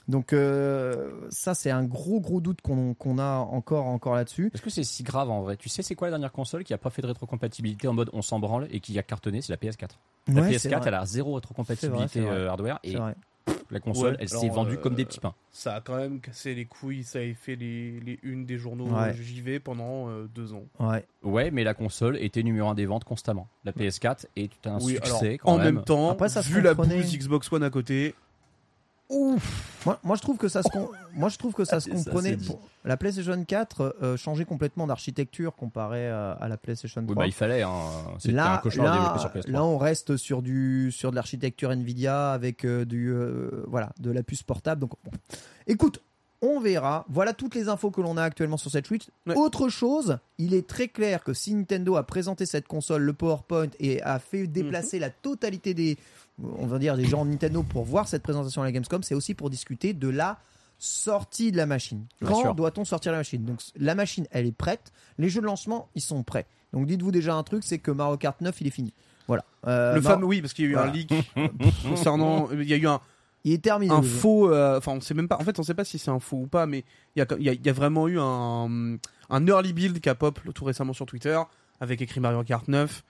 Donc 0.07 0.33
euh, 0.33 1.11
ça, 1.29 1.53
c'est 1.55 1.71
un 1.71 1.83
gros 1.83 2.19
gros 2.19 2.39
doute 2.41 2.61
qu'on 2.61 2.93
qu'on 2.93 3.17
a 3.17 3.37
encore 3.37 3.85
encore 3.87 4.15
là-dessus. 4.15 4.51
Est-ce 4.53 4.61
que 4.61 4.69
c'est 4.69 4.83
si 4.83 5.03
grave 5.03 5.29
en 5.31 5.41
vrai? 5.41 5.57
Tu 5.57 5.69
sais, 5.69 5.81
c'est 5.81 5.95
quoi 5.95 6.07
la 6.07 6.11
dernière 6.11 6.31
console 6.31 6.63
qui 6.63 6.73
a 6.73 6.77
pas 6.77 6.89
fait 6.91 7.01
de 7.01 7.07
rétrocompatibilité 7.07 7.87
en 7.87 7.93
mode 7.93 8.09
on 8.13 8.21
s'en 8.21 8.39
branle 8.39 8.67
et 8.71 8.79
qui 8.79 8.97
a 8.99 9.03
cartonné? 9.03 9.41
C'est 9.41 9.51
la 9.53 9.57
PS4. 9.57 9.89
La 10.27 10.41
Ouais, 10.41 10.57
c'est 10.57 10.69
PS4, 10.69 10.77
vrai. 10.79 10.87
elle 10.87 10.93
a 10.93 11.05
zéro 11.05 11.33
rétrocompatibilité 11.33 12.19
euh, 12.21 12.49
hardware 12.49 12.79
et 12.83 12.95
la 13.71 13.79
console, 13.79 14.11
Ouais, 14.13 14.17
elle 14.21 14.29
s'est 14.29 14.49
vendue 14.49 14.73
euh, 14.75 14.77
comme 14.77 14.95
des 14.95 15.05
petits 15.05 15.19
pains. 15.19 15.33
Ça 15.51 15.75
a 15.75 15.81
quand 15.81 15.95
même 15.97 16.19
cassé 16.19 16.53
les 16.55 16.65
couilles. 16.65 17.03
Ça 17.03 17.19
a 17.19 17.33
fait 17.33 17.55
les, 17.55 17.99
les 17.99 18.19
unes 18.23 18.45
des 18.45 18.57
journaux 18.57 18.85
Ouais. 18.87 19.09
euh, 19.09 19.13
JV 19.13 19.59
pendant 19.59 20.07
euh, 20.09 20.27
deux 20.33 20.53
ans. 20.53 20.63
Ouais. 20.79 21.05
Ouais, 21.23 21.51
mais 21.51 21.63
la 21.63 21.73
console 21.73 22.17
était 22.17 22.43
numéro 22.43 22.67
un 22.69 22.73
des 22.75 22.85
ventes 22.85 23.03
constamment. 23.05 23.47
La 23.63 23.71
PS4 23.71 24.25
est 24.35 24.51
un 24.67 24.79
Oui, 24.81 24.97
alors 25.03 25.19
succès 25.19 25.37
quand 25.39 25.53
en 25.53 25.57
même. 25.57 25.75
même 25.75 25.83
temps, 25.83 26.09
Après, 26.11 26.29
ça 26.29 26.41
se 26.43 26.49
vu 26.49 26.61
la 26.61 26.73
bouse 26.75 26.87
Xbox 27.17 27.51
One 27.51 27.63
à 27.63 27.69
côté, 27.69 28.13
Moi, 29.09 29.99
moi, 30.03 30.15
je 30.15 30.21
trouve 30.21 30.37
que 30.37 30.47
ça 30.47 30.63
se, 30.63 30.69
com- 30.69 30.87
moi, 31.13 31.29
je 31.29 31.37
trouve 31.37 31.53
que 31.53 31.63
ça 31.63 31.79
se 31.79 31.89
Ça, 31.89 31.95
comprenait. 31.95 32.37
La 32.83 32.97
PlayStation 32.97 33.43
4 33.43 33.95
euh, 34.01 34.17
changeait 34.17 34.45
complètement 34.45 34.87
d'architecture 34.87 35.55
comparé 35.55 36.07
à, 36.09 36.31
à 36.31 36.47
la 36.47 36.57
PlayStation 36.57 37.01
3. 37.01 37.11
Oui, 37.11 37.15
bah, 37.15 37.27
il 37.27 37.33
fallait. 37.33 37.61
Hein. 37.61 37.71
C'était 38.19 38.33
là, 38.35 38.55
un 38.55 38.57
cauchemar 38.57 38.85
là, 38.87 38.93
développé 39.01 39.19
sur 39.19 39.29
PS3. 39.29 39.51
là, 39.51 39.63
on 39.63 39.77
reste 39.77 40.17
sur 40.17 40.41
du 40.41 40.91
sur 40.91 41.11
de 41.11 41.15
l'architecture 41.15 41.71
Nvidia 41.71 42.31
avec 42.31 42.65
euh, 42.65 42.85
du 42.85 43.11
euh, 43.11 43.63
voilà 43.67 43.91
de 43.99 44.11
la 44.11 44.23
puce 44.23 44.43
portable. 44.43 44.81
Donc, 44.81 44.91
bon. 45.03 45.11
écoute, 45.67 46.01
on 46.41 46.59
verra. 46.59 47.05
Voilà 47.09 47.33
toutes 47.33 47.55
les 47.55 47.69
infos 47.69 47.91
que 47.91 48.01
l'on 48.01 48.17
a 48.17 48.23
actuellement 48.23 48.57
sur 48.57 48.69
cette 48.71 48.87
Switch. 48.87 49.07
Ouais. 49.25 49.35
Autre 49.35 49.69
chose, 49.69 50.17
il 50.37 50.53
est 50.53 50.67
très 50.67 50.87
clair 50.89 51.23
que 51.23 51.33
si 51.33 51.53
Nintendo 51.55 51.95
a 51.95 52.03
présenté 52.03 52.45
cette 52.45 52.67
console, 52.67 53.03
le 53.03 53.13
PowerPoint 53.13 53.69
et 53.79 54.01
a 54.03 54.19
fait 54.19 54.41
Mhm. 54.41 54.47
déplacer 54.47 54.99
la 54.99 55.09
totalité 55.09 55.73
des 55.73 55.97
on 56.41 56.65
va 56.67 56.79
dire 56.79 56.97
des 56.97 57.05
gens 57.05 57.23
Nintendo 57.25 57.63
pour 57.63 57.83
voir 57.85 58.07
cette 58.07 58.23
présentation 58.23 58.61
à 58.61 58.65
la 58.65 58.71
Gamescom, 58.71 59.03
c'est 59.03 59.15
aussi 59.15 59.33
pour 59.33 59.49
discuter 59.49 59.93
de 59.93 60.09
la 60.09 60.37
sortie 60.77 61.51
de 61.51 61.57
la 61.57 61.65
machine. 61.65 62.05
Quand 62.25 62.53
doit-on 62.53 62.83
sortir 62.85 63.11
la 63.13 63.19
machine? 63.19 63.43
Donc 63.45 63.59
la 63.77 63.95
machine, 63.95 64.27
elle 64.31 64.45
est 64.45 64.51
prête. 64.51 64.91
Les 65.17 65.29
jeux 65.29 65.41
de 65.41 65.45
lancement, 65.45 65.89
ils 65.95 66.01
sont 66.01 66.23
prêts. 66.23 66.45
Donc 66.73 66.85
dites-vous 66.87 67.11
déjà 67.11 67.35
un 67.35 67.43
truc, 67.43 67.63
c'est 67.63 67.79
que 67.79 67.91
Mario 67.91 68.17
Kart 68.17 68.39
9, 68.41 68.59
il 68.61 68.67
est 68.67 68.71
fini. 68.71 68.93
Voilà. 69.27 69.45
Euh, 69.65 69.95
le 69.95 70.01
Mar- 70.01 70.13
fameux, 70.13 70.25
oui, 70.25 70.41
parce 70.41 70.53
qu'il 70.53 70.65
y 70.65 70.67
a 70.67 70.71
eu 70.71 70.73
Voilà. 70.73 70.89
un 70.91 70.93
leak 70.93 71.13
concernant. 71.89 72.49
Il 72.51 72.67
y 72.67 72.73
a 72.73 72.77
eu 72.77 72.87
un, 72.87 72.99
il 73.43 73.53
est 73.53 73.63
terminé. 73.63 73.93
un 73.93 74.01
faux. 74.01 74.51
euh, 74.51 74.77
Enfin, 74.77 74.91
on 74.93 75.01
sait 75.01 75.13
même 75.13 75.27
pas. 75.27 75.37
En 75.37 75.43
fait, 75.43 75.57
on 75.59 75.63
sait 75.63 75.73
pas 75.73 75.85
si 75.85 75.97
c'est 75.97 76.11
un 76.11 76.19
faux 76.19 76.37
ou 76.41 76.47
pas, 76.47 76.65
mais 76.65 76.83
il 77.15 77.19
y 77.19 77.21
a, 77.21 77.25
il 77.39 77.45
y 77.45 77.49
a- 77.49 77.53
il 77.53 77.65
y 77.65 77.69
a 77.69 77.73
vraiment 77.73 78.07
eu 78.07 78.19
un, 78.19 78.97
un 79.29 79.47
early 79.47 79.73
build 79.73 79.99
qui 80.01 80.09
a 80.09 80.15
pop 80.15 80.39
tout 80.53 80.65
récemment 80.65 80.93
sur 80.93 81.05
Twitter 81.05 81.39
avec 81.79 82.01
écrit 82.01 82.19
Mario 82.19 82.43
Kart 82.43 82.67
9. 82.67 83.03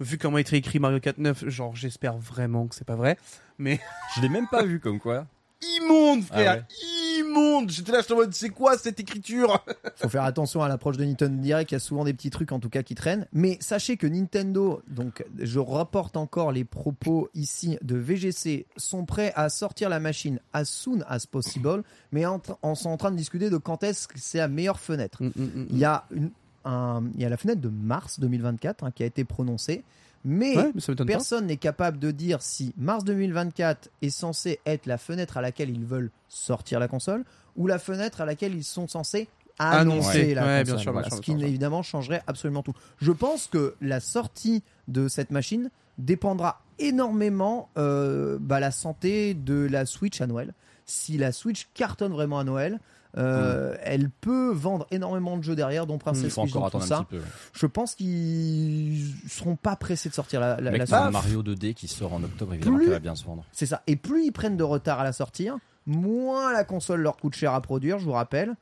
Vu 0.00 0.18
comment 0.18 0.36
a 0.36 0.40
été 0.40 0.56
écrit 0.56 0.78
Mario 0.78 1.00
Kart 1.00 1.18
9, 1.18 1.48
genre 1.48 1.76
j'espère 1.76 2.16
vraiment 2.16 2.66
que 2.66 2.74
c'est 2.74 2.86
pas 2.86 2.96
vrai. 2.96 3.16
Je 3.58 4.20
l'ai 4.20 4.28
même 4.28 4.48
pas 4.48 4.64
vu 4.64 4.80
comme 4.80 4.98
quoi. 4.98 5.26
Immonde, 5.78 6.24
frère, 6.24 6.64
Ah 6.68 6.74
immonde. 7.18 7.70
J'étais 7.70 7.92
là, 7.92 8.00
je 8.00 8.04
suis 8.04 8.12
en 8.14 8.16
mode, 8.16 8.34
c'est 8.34 8.50
quoi 8.50 8.76
cette 8.76 8.98
écriture? 9.00 9.64
Faut 9.96 10.08
faire 10.08 10.24
attention 10.24 10.62
à 10.62 10.68
l'approche 10.68 10.96
de 10.96 11.04
Nintendo 11.04 11.40
Direct, 11.40 11.70
il 11.70 11.74
y 11.74 11.76
a 11.76 11.80
souvent 11.80 12.04
des 12.04 12.12
petits 12.14 12.30
trucs 12.30 12.52
en 12.52 12.58
tout 12.58 12.68
cas 12.68 12.82
qui 12.82 12.94
traînent. 12.94 13.26
Mais 13.32 13.58
sachez 13.60 13.96
que 13.96 14.06
Nintendo, 14.06 14.82
donc 14.88 15.24
je 15.38 15.58
rapporte 15.58 16.16
encore 16.16 16.52
les 16.52 16.64
propos 16.64 17.28
ici 17.34 17.78
de 17.82 17.96
VGC, 17.96 18.66
sont 18.76 19.04
prêts 19.04 19.32
à 19.36 19.48
sortir 19.48 19.88
la 19.88 20.00
machine 20.00 20.40
as 20.52 20.64
soon 20.64 21.00
as 21.06 21.26
possible, 21.26 21.82
mais 22.10 22.26
en, 22.26 22.40
en 22.62 22.74
sont 22.74 22.90
en 22.90 22.96
train 22.96 23.10
de 23.10 23.16
discuter 23.16 23.50
de 23.50 23.56
quand 23.56 23.82
est-ce 23.82 24.08
que 24.08 24.18
c'est 24.18 24.38
la 24.38 24.48
meilleure 24.48 24.80
fenêtre. 24.80 25.22
Il 25.36 25.78
y 25.78 25.84
a, 25.84 26.04
une, 26.10 26.30
un- 26.64 27.02
il 27.14 27.20
y 27.20 27.24
a 27.24 27.28
la 27.28 27.36
fenêtre 27.36 27.60
de 27.60 27.68
mars 27.68 28.20
2024 28.20 28.84
hein, 28.84 28.90
qui 28.90 29.02
a 29.02 29.06
été 29.06 29.24
prononcée, 29.24 29.84
mais 30.24 30.56
Ouais, 30.56 30.72
personne 31.06 31.46
n'est 31.46 31.56
capable 31.56 31.98
de 31.98 32.10
dire 32.10 32.42
si 32.42 32.72
mars 32.76 33.04
2024 33.04 33.88
est 34.02 34.10
censé 34.10 34.60
être 34.66 34.86
la 34.86 34.98
fenêtre 34.98 35.36
à 35.36 35.40
laquelle 35.42 35.70
ils 35.70 35.84
veulent 35.84 36.10
sortir 36.28 36.78
la 36.80 36.88
console 36.88 37.24
ou 37.56 37.66
la 37.66 37.78
fenêtre 37.78 38.20
à 38.20 38.24
laquelle 38.26 38.54
ils 38.54 38.62
sont 38.64 38.86
censés 38.88 39.28
annoncer 39.58 40.34
la 40.34 40.42
Ouais, 40.44 40.64
bien 40.64 40.74
console. 40.74 40.92
bien 40.94 41.02
sûr, 41.04 41.16
ce 41.16 41.20
qui 41.20 41.32
évidemment 41.44 41.82
changerait 41.82 42.22
absolument 42.26 42.62
tout. 42.62 42.72
Je 42.98 43.12
pense 43.12 43.46
que 43.48 43.74
la 43.80 44.00
sortie 44.00 44.62
de 44.88 45.08
cette 45.08 45.30
machine 45.30 45.70
dépendra 45.98 46.62
énormément 46.78 47.68
euh, 47.76 48.38
bah, 48.40 48.60
la 48.60 48.70
santé 48.70 49.34
de 49.34 49.66
la 49.70 49.86
Switch 49.86 50.20
à 50.20 50.26
Noël. 50.26 50.54
Si 50.86 51.18
la 51.18 51.32
Switch 51.32 51.68
cartonne 51.74 52.12
vraiment 52.12 52.38
à 52.38 52.44
Noël, 52.44 52.80
euh, 53.18 53.76
elle 53.82 54.08
peut 54.10 54.50
vendre 54.52 54.86
énormément 54.90 55.36
de 55.36 55.42
jeux 55.42 55.54
derrière, 55.54 55.86
dont 55.86 55.98
Princess 55.98 56.34
tout 56.34 56.80
ça. 56.80 57.06
peu. 57.10 57.20
Je 57.52 57.66
pense 57.66 57.94
qu'ils 57.94 59.12
seront 59.28 59.56
pas 59.56 59.76
pressés 59.76 60.08
de 60.08 60.14
sortir 60.14 60.40
la, 60.40 60.60
la, 60.60 60.70
Mec, 60.70 60.78
la 60.80 60.86
t'as 60.86 60.96
Switch. 60.98 61.08
un 61.08 61.10
Mario 61.10 61.42
2D 61.42 61.74
qui 61.74 61.88
sort 61.88 62.14
en 62.14 62.22
octobre, 62.22 62.54
évidemment, 62.54 62.76
Plus- 62.78 62.86
qui 62.86 62.90
va 62.92 62.98
bien 63.00 63.14
se 63.14 63.24
vendre. 63.24 63.44
C'est 63.52 63.66
ça. 63.66 63.82
Et 63.86 63.96
plus 63.96 64.24
ils 64.24 64.32
prennent 64.32 64.56
de 64.56 64.64
retard 64.64 65.00
à 65.00 65.04
la 65.04 65.12
sortir, 65.12 65.56
moins 65.86 66.52
la 66.52 66.64
console 66.64 67.00
leur 67.00 67.16
coûte 67.16 67.34
cher 67.34 67.52
à 67.52 67.60
produire, 67.60 67.98
je 67.98 68.04
vous 68.04 68.12
rappelle. 68.12 68.54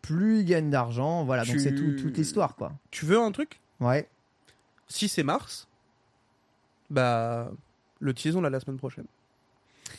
Plus 0.00 0.40
ils 0.40 0.44
gagnent 0.44 0.70
d'argent. 0.70 1.24
Voilà, 1.24 1.44
donc 1.44 1.58
c'est 1.58 1.74
tout- 1.74 1.96
toute 2.00 2.16
l'histoire, 2.16 2.54
quoi. 2.56 2.72
Tu 2.90 3.04
veux 3.04 3.18
un 3.20 3.32
truc? 3.32 3.60
Ouais. 3.80 4.08
Si 4.86 5.08
c'est 5.08 5.22
mars, 5.24 5.68
bah 6.90 7.50
le 8.00 8.14
tease 8.14 8.36
on 8.36 8.40
l'a 8.40 8.48
la 8.50 8.60
semaine 8.60 8.78
prochaine. 8.78 9.04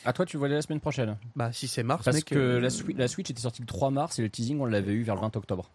Ah, 0.04 0.12
toi, 0.12 0.26
tu 0.26 0.36
vois 0.36 0.48
la 0.48 0.62
semaine 0.62 0.80
prochaine 0.80 1.16
Bah 1.36 1.52
si 1.52 1.68
c'est 1.68 1.82
mars, 1.82 2.04
Parce 2.04 2.16
mec. 2.16 2.24
que 2.26 2.34
euh, 2.34 2.60
la, 2.60 2.68
Swi- 2.68 2.96
la 2.96 3.08
Switch 3.08 3.30
était 3.30 3.40
sortie 3.42 3.62
le 3.62 3.66
3 3.66 3.90
mars 3.90 4.18
et 4.18 4.22
le 4.22 4.30
teasing, 4.30 4.60
on 4.60 4.64
l'avait 4.66 4.92
eu 4.92 5.02
vers 5.02 5.14
le 5.14 5.20
20 5.20 5.36
octobre 5.36 5.70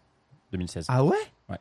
2016. 0.52 0.86
Ah 0.88 1.04
ouais? 1.04 1.16
Ouais. 1.48 1.58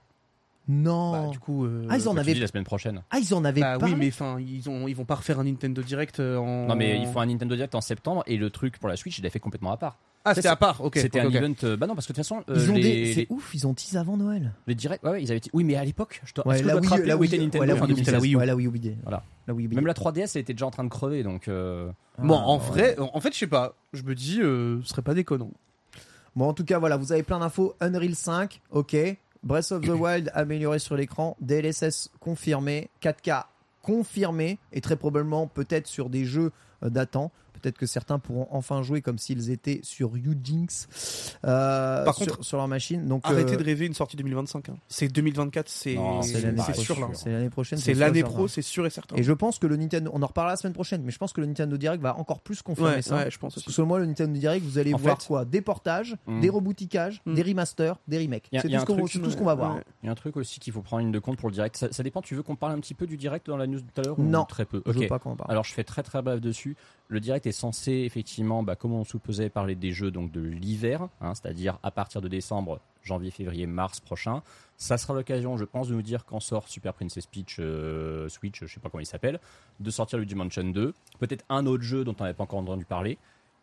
Non. 0.67 1.11
bah, 1.11 1.27
du 1.31 1.39
coup. 1.39 1.65
euh, 1.65 1.85
Ah, 1.89 1.97
ils 1.97 2.07
en 2.07 2.13
Toi, 2.13 2.23
tu 2.23 2.29
avaient- 2.31 2.39
la 2.39 2.47
semaine 2.47 2.63
prochaine. 2.63 3.03
Ah, 3.11 3.19
ils 3.19 3.33
en 3.35 3.45
avaient 3.45 3.61
Bah 3.61 3.77
parlé 3.77 3.93
oui, 3.93 3.99
mais 3.99 4.07
enfin, 4.07 4.39
ils 4.39 4.67
ont, 4.69 4.87
ils 4.87 4.95
vont 4.95 5.05
pas 5.05 5.15
refaire 5.15 5.39
un 5.39 5.43
Nintendo 5.43 5.81
Direct 5.83 6.19
euh, 6.19 6.37
en. 6.37 6.67
Non, 6.67 6.75
mais 6.75 6.99
il 6.99 7.07
faut 7.07 7.19
un 7.19 7.27
Nintendo 7.27 7.55
Direct 7.55 7.75
en 7.75 7.81
septembre 7.81 8.23
et 8.25 8.37
le 8.37 8.49
truc 8.49 8.79
pour 8.79 8.89
la 8.89 8.95
Switch, 8.95 9.19
il 9.19 9.23
l'a 9.23 9.29
fait 9.29 9.39
complètement 9.39 9.71
à 9.71 9.77
part. 9.77 9.97
Ah, 10.25 10.33
c'était 10.35 10.47
à 10.47 10.55
part. 10.55 10.81
Ok. 10.81 10.97
C'était 10.97 11.19
un 11.19 11.29
event. 11.29 11.53
euh, 11.63 11.77
bah 11.77 11.85
non, 11.87 11.93
parce 11.95 12.07
que 12.07 12.11
de 12.13 12.15
toute 12.17 12.25
façon, 12.25 12.43
euh, 12.49 12.55
Ils 12.57 12.71
ont 12.71 12.75
les, 12.75 12.81
des... 12.81 13.13
C'est 13.13 13.19
les, 13.21 13.27
ouf, 13.29 13.51
ils 13.53 13.67
ont 13.67 13.73
teasé 13.75 13.97
avant 13.97 14.17
Noël. 14.17 14.51
les 14.67 14.73
directs. 14.75 15.03
Ouais, 15.03 15.11
ouais, 15.11 15.23
ils 15.23 15.31
avaient. 15.31 15.39
Oui, 15.53 15.63
mais 15.63 15.75
à 15.75 15.85
l'époque, 15.85 16.19
je 16.25 16.33
dois. 16.33 16.47
Ouais, 16.47 16.55
est-ce 16.55 16.63
que 16.63 16.69
je 16.69 16.73
la 16.73 16.73
dois 16.73 16.81
te 16.81 16.85
Wii, 16.87 16.89
rappeler 16.91 17.07
la 17.09 17.15
où 17.15 17.19
Wii, 17.19 17.27
était 17.27 17.37
Nintendo 17.43 17.59
ouais, 17.61 17.67
la 17.67 17.73
Wii 17.75 17.83
U, 17.93 17.95
c'était 17.97 18.11
la 18.11 18.17
2016? 18.17 18.21
Wii 18.23 18.33
U? 18.33 18.37
Ouais, 18.37 18.45
la 18.45 18.55
Wii 18.55 18.67
U. 18.67 18.95
Voilà. 19.03 19.23
La 19.47 19.53
Wii 19.53 19.65
U. 19.67 19.75
Même 19.75 19.85
la 19.87 19.93
3DS, 19.93 20.31
elle 20.35 20.41
était 20.41 20.53
déjà 20.53 20.65
en 20.65 20.71
train 20.71 20.83
de 20.83 20.89
crever, 20.89 21.23
donc. 21.23 21.47
euh, 21.47 21.89
Bon, 22.17 22.37
Ah, 22.39 22.47
en 22.47 22.57
ouais. 22.57 22.63
vrai, 22.65 22.95
en 22.99 23.19
fait, 23.21 23.33
je 23.33 23.39
sais 23.39 23.47
pas. 23.47 23.75
Je 23.93 24.01
me 24.03 24.15
dis, 24.15 24.41
euh, 24.41 24.81
ce 24.83 24.89
serait 24.89 25.01
pas 25.03 25.13
déconnant. 25.13 25.51
Bon, 26.35 26.47
en 26.49 26.53
tout 26.53 26.65
cas, 26.65 26.79
voilà, 26.79 26.97
vous 26.97 27.11
avez 27.11 27.23
plein 27.23 27.39
d'infos. 27.39 27.75
Unreal 27.79 28.15
5, 28.15 28.61
ok. 28.71 28.95
Breath 29.43 29.71
of 29.71 29.81
the 29.83 29.89
Wild 29.99 30.31
amélioré 30.33 30.79
sur 30.79 30.95
l'écran. 30.95 31.37
DLSS 31.39 32.09
confirmé. 32.19 32.89
4K 33.03 33.43
confirmé. 33.83 34.57
Et 34.73 34.81
très 34.81 34.95
probablement, 34.95 35.45
peut-être 35.47 35.87
sur 35.87 36.09
des 36.09 36.25
jeux 36.25 36.51
euh, 36.83 36.89
datant. 36.89 37.31
Peut-être 37.65 37.79
que 37.79 37.87
certains 37.87 38.19
pourront 38.19 38.47
enfin 38.51 38.83
jouer 38.83 39.01
comme 39.01 39.17
s'ils 39.17 39.49
étaient 39.49 39.79
sur 39.81 40.15
Ujinx. 40.15 40.87
Euh, 41.45 42.05
Par 42.05 42.13
sur, 42.15 42.27
contre, 42.27 42.43
sur 42.45 42.57
leur 42.57 42.67
machine. 42.67 43.07
Donc, 43.07 43.21
Arrêtez 43.25 43.53
euh, 43.53 43.57
de 43.57 43.63
rêver 43.63 43.87
une 43.87 43.95
sortie 43.95 44.15
2025. 44.17 44.69
hein. 44.69 44.75
C'est 44.87 45.07
2024, 45.07 45.67
c'est 45.67 45.95
sûr 46.75 46.99
là. 46.99 47.07
C'est 47.13 47.31
l'année 47.31 47.49
prochaine. 47.49 47.79
C'est 47.79 47.95
l'année 47.95 48.21
pro, 48.21 48.47
c'est 48.47 48.61
sûr 48.61 48.85
et 48.85 48.91
certain. 48.91 49.15
Et 49.15 49.23
je 49.23 49.33
pense 49.33 49.57
que 49.57 49.65
le 49.65 49.77
Nintendo, 49.77 50.11
on 50.13 50.21
en 50.21 50.27
reparlera 50.27 50.53
la 50.53 50.57
semaine 50.57 50.73
prochaine, 50.73 51.01
mais 51.03 51.11
je 51.11 51.17
pense 51.17 51.33
que 51.33 51.41
le 51.41 51.47
Nintendo 51.47 51.75
Direct 51.75 52.03
va 52.03 52.15
encore 52.19 52.39
plus 52.41 52.61
confirmer 52.61 52.91
Ouais, 52.97 53.01
ça. 53.01 53.15
ouais, 53.15 53.31
je 53.31 53.39
pense 53.39 53.55
Parce 53.55 53.65
que 53.65 53.69
aussi. 53.71 53.75
selon 53.77 53.87
moi, 53.87 53.97
le 53.99 54.05
Nintendo 54.05 54.37
Direct, 54.37 54.63
vous 54.63 54.77
allez 54.77 54.93
En 54.93 54.97
voir 54.97 55.19
fait- 55.19 55.27
quoi? 55.27 55.43
Des 55.43 55.61
portages, 55.61 56.15
Mm. 56.27 56.41
des 56.41 56.49
reboutiquages, 56.49 57.21
Mm. 57.25 57.33
des 57.33 57.41
remasters, 57.41 57.99
des 58.07 58.19
remakes. 58.19 58.47
C'est 58.51 58.61
tout, 58.61 58.69
ce 59.27 59.35
qu'on- 59.37 59.43
va 59.45 59.55
voir. 59.55 59.79
Il 60.03 60.05
y 60.05 60.09
a 60.09 60.11
un 60.11 60.15
truc 60.15 60.37
aussi 60.37 60.59
qu'il 60.59 60.71
faut 60.71 60.81
prendre 60.83 61.01
une 61.01 61.11
de 61.11 61.17
compte 61.19 61.37
pour 61.39 61.49
le 61.49 61.53
direct. 61.55 61.75
Ça, 61.77 61.87
ça 61.91 62.03
dépend, 62.03 62.21
tu 62.21 62.35
veux 62.35 62.43
qu'on 62.43 62.55
parle 62.55 62.73
un 62.73 62.79
petit 62.79 62.93
peu 62.93 63.07
du 63.07 63.17
direct 63.17 63.47
dans 63.47 63.57
la 63.57 63.65
news 63.65 63.79
de 63.81 63.85
tout 63.91 64.01
à 64.01 64.03
l'heure 64.03 64.19
Non. 64.19 64.45
Très 64.45 64.65
peu. 64.65 64.83
Je 64.85 64.91
veux 64.99 65.07
pas 65.07 65.17
qu'on 65.17 65.31
en 65.31 65.35
parle. 65.35 65.49
Alors 65.51 65.63
je 65.63 65.73
fais 65.73 65.83
très 65.83 66.03
très 66.03 66.21
bref 66.21 66.39
dessus. 66.41 66.75
Le 67.07 67.19
direct 67.19 67.45
est 67.45 67.51
censé 67.55 67.91
effectivement, 67.91 68.61
bah, 68.63 68.75
comme 68.75 68.93
on 68.93 69.03
supposait, 69.03 69.49
parler 69.49 69.75
des 69.75 69.91
jeux 69.91 70.11
donc 70.11 70.31
de 70.31 70.41
l'hiver, 70.41 71.07
hein, 71.21 71.33
c'est-à-dire 71.33 71.79
à 71.81 71.91
partir 71.91 72.21
de 72.21 72.27
décembre, 72.27 72.79
janvier, 73.01 73.31
février, 73.31 73.65
mars 73.65 73.99
prochain. 73.99 74.41
Ça 74.77 74.97
sera 74.97 75.13
l'occasion, 75.13 75.57
je 75.57 75.63
pense, 75.65 75.87
de 75.87 75.93
nous 75.93 76.01
dire 76.01 76.25
quand 76.25 76.39
sort 76.39 76.67
Super 76.67 76.93
Princess 76.93 77.25
Peach 77.25 77.57
euh, 77.59 78.27
Switch, 78.29 78.59
je 78.61 78.73
sais 78.73 78.79
pas 78.79 78.89
comment 78.89 79.01
il 79.01 79.05
s'appelle, 79.07 79.39
de 79.79 79.89
sortir 79.89 80.19
le 80.19 80.25
Dimension 80.25 80.63
2, 80.63 80.93
peut-être 81.19 81.45
un 81.49 81.65
autre 81.65 81.83
jeu 81.83 82.03
dont 82.03 82.15
on 82.19 82.23
n'avait 82.23 82.33
pas 82.35 82.43
encore 82.43 82.59
entendu 82.59 82.85
parler, 82.85 83.17